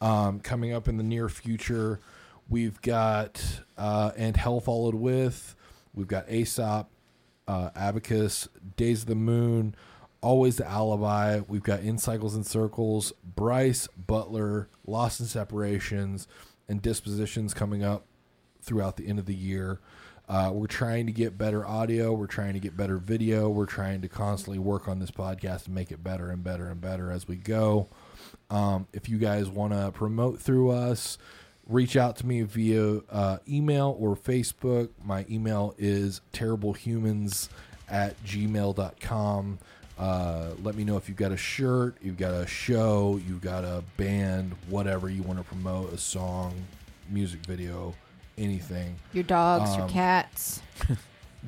um, 0.00 0.40
coming 0.40 0.72
up 0.72 0.88
in 0.88 0.96
the 0.96 1.02
near 1.04 1.28
future, 1.28 2.00
we've 2.48 2.80
got 2.82 3.60
and 3.76 4.36
Hell 4.36 4.60
followed 4.60 4.94
with. 4.94 5.54
We've 5.94 6.08
got 6.08 6.30
Aesop, 6.30 6.86
uh, 7.50 7.70
Abacus, 7.74 8.48
Days 8.76 9.02
of 9.02 9.08
the 9.08 9.16
Moon, 9.16 9.74
Always 10.22 10.56
the 10.56 10.68
Alibi. 10.68 11.40
We've 11.48 11.64
got 11.64 11.80
In 11.80 11.98
Cycles 11.98 12.36
and 12.36 12.46
Circles, 12.46 13.12
Bryce, 13.24 13.88
Butler, 13.88 14.68
Lost 14.86 15.18
in 15.18 15.26
Separations, 15.26 16.28
and 16.68 16.80
Dispositions 16.80 17.52
coming 17.52 17.82
up 17.82 18.04
throughout 18.62 18.96
the 18.96 19.08
end 19.08 19.18
of 19.18 19.26
the 19.26 19.34
year. 19.34 19.80
Uh, 20.28 20.52
we're 20.54 20.68
trying 20.68 21.06
to 21.06 21.12
get 21.12 21.36
better 21.36 21.66
audio. 21.66 22.12
We're 22.12 22.28
trying 22.28 22.52
to 22.52 22.60
get 22.60 22.76
better 22.76 22.98
video. 22.98 23.48
We're 23.48 23.66
trying 23.66 24.00
to 24.02 24.08
constantly 24.08 24.60
work 24.60 24.86
on 24.86 25.00
this 25.00 25.10
podcast 25.10 25.66
and 25.66 25.74
make 25.74 25.90
it 25.90 26.04
better 26.04 26.30
and 26.30 26.44
better 26.44 26.68
and 26.68 26.80
better 26.80 27.10
as 27.10 27.26
we 27.26 27.34
go. 27.34 27.88
Um, 28.48 28.86
if 28.92 29.08
you 29.08 29.18
guys 29.18 29.48
want 29.48 29.72
to 29.72 29.90
promote 29.90 30.40
through 30.40 30.70
us, 30.70 31.18
reach 31.70 31.96
out 31.96 32.16
to 32.16 32.26
me 32.26 32.42
via 32.42 32.98
uh, 33.10 33.38
email 33.48 33.96
or 33.98 34.16
Facebook. 34.16 34.90
My 35.04 35.24
email 35.30 35.74
is 35.78 36.20
terriblehumanz 36.32 37.48
at 37.88 38.22
gmail.com. 38.24 39.58
Uh, 39.98 40.50
let 40.62 40.74
me 40.74 40.82
know 40.84 40.96
if 40.96 41.08
you've 41.08 41.18
got 41.18 41.30
a 41.32 41.36
shirt, 41.36 41.94
you've 42.00 42.16
got 42.16 42.32
a 42.32 42.46
show, 42.46 43.20
you've 43.28 43.42
got 43.42 43.64
a 43.64 43.84
band, 43.96 44.54
whatever 44.68 45.10
you 45.10 45.22
want 45.22 45.38
to 45.38 45.44
promote, 45.44 45.92
a 45.92 45.98
song, 45.98 46.54
music 47.10 47.40
video, 47.46 47.94
anything. 48.38 48.96
Your 49.12 49.24
dogs, 49.24 49.74
your 49.76 49.84
Um, 49.84 49.90
cats. 49.90 50.60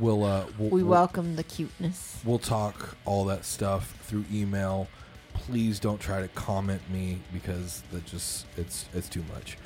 We'll, 0.01 0.25
uh, 0.25 0.47
we'll, 0.59 0.70
We 0.70 0.83
we'll- 0.83 0.91
welcome 0.91 1.36
the 1.36 1.42
cuteness. 1.42 2.18
We'll 2.25 2.39
talk 2.39 2.97
all 3.05 3.26
that 3.26 3.44
stuff 3.44 3.94
through 4.05 4.25
email. 4.33 4.89
Please 5.34 5.78
don't 5.78 6.01
try 6.01 6.23
to 6.23 6.28
comment 6.28 6.81
me 6.91 7.18
because 7.31 7.83
that 7.92 8.07
just 8.07 8.47
it's 8.57 8.86
it's 8.94 9.10
too 9.10 9.23
much. 9.34 9.59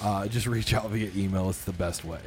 Uh, 0.00 0.26
just 0.26 0.46
reach 0.48 0.74
out 0.74 0.88
via 0.90 1.10
email. 1.16 1.48
It's 1.50 1.64
the 1.64 1.72
best 1.72 2.04
way. 2.04 2.20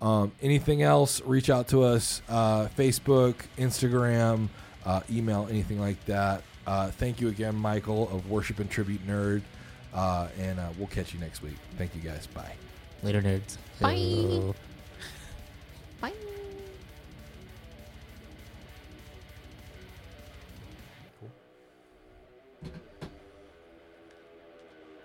Um, 0.00 0.32
anything 0.42 0.82
else? 0.82 1.22
Reach 1.22 1.48
out 1.50 1.68
to 1.68 1.82
us. 1.82 2.20
Uh, 2.28 2.66
Facebook, 2.76 3.34
Instagram, 3.58 4.48
uh, 4.84 5.00
email, 5.10 5.46
anything 5.50 5.80
like 5.80 6.02
that. 6.06 6.42
Uh, 6.66 6.90
thank 6.90 7.20
you 7.20 7.28
again, 7.28 7.54
Michael 7.54 8.10
of 8.10 8.28
Worship 8.28 8.58
and 8.58 8.68
Tribute 8.68 9.06
Nerd, 9.06 9.42
uh, 9.94 10.28
and 10.38 10.58
uh, 10.58 10.68
we'll 10.76 10.88
catch 10.88 11.14
you 11.14 11.20
next 11.20 11.42
week. 11.42 11.56
Thank 11.78 11.94
you 11.94 12.02
guys. 12.02 12.26
Bye. 12.26 12.52
Later, 13.02 13.22
nerds. 13.22 13.56
Bye. 13.80 14.52
Bye. 16.00 16.12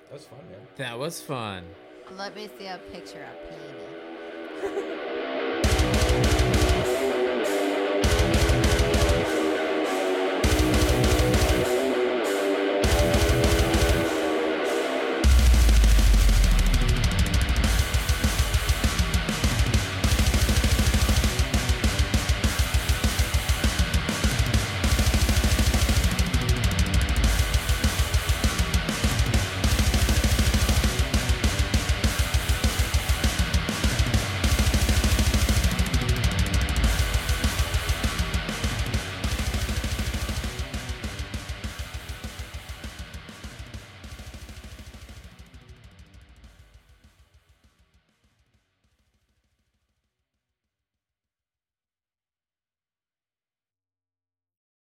That's 0.10 0.26
fun, 0.26 0.40
man. 0.50 0.60
That 0.78 1.00
was 1.00 1.22
fun. 1.22 1.64
Let 2.18 2.36
me 2.36 2.50
see 2.58 2.66
a 2.68 2.80
picture 2.92 3.24
of 3.24 4.62
Peony. 4.62 5.58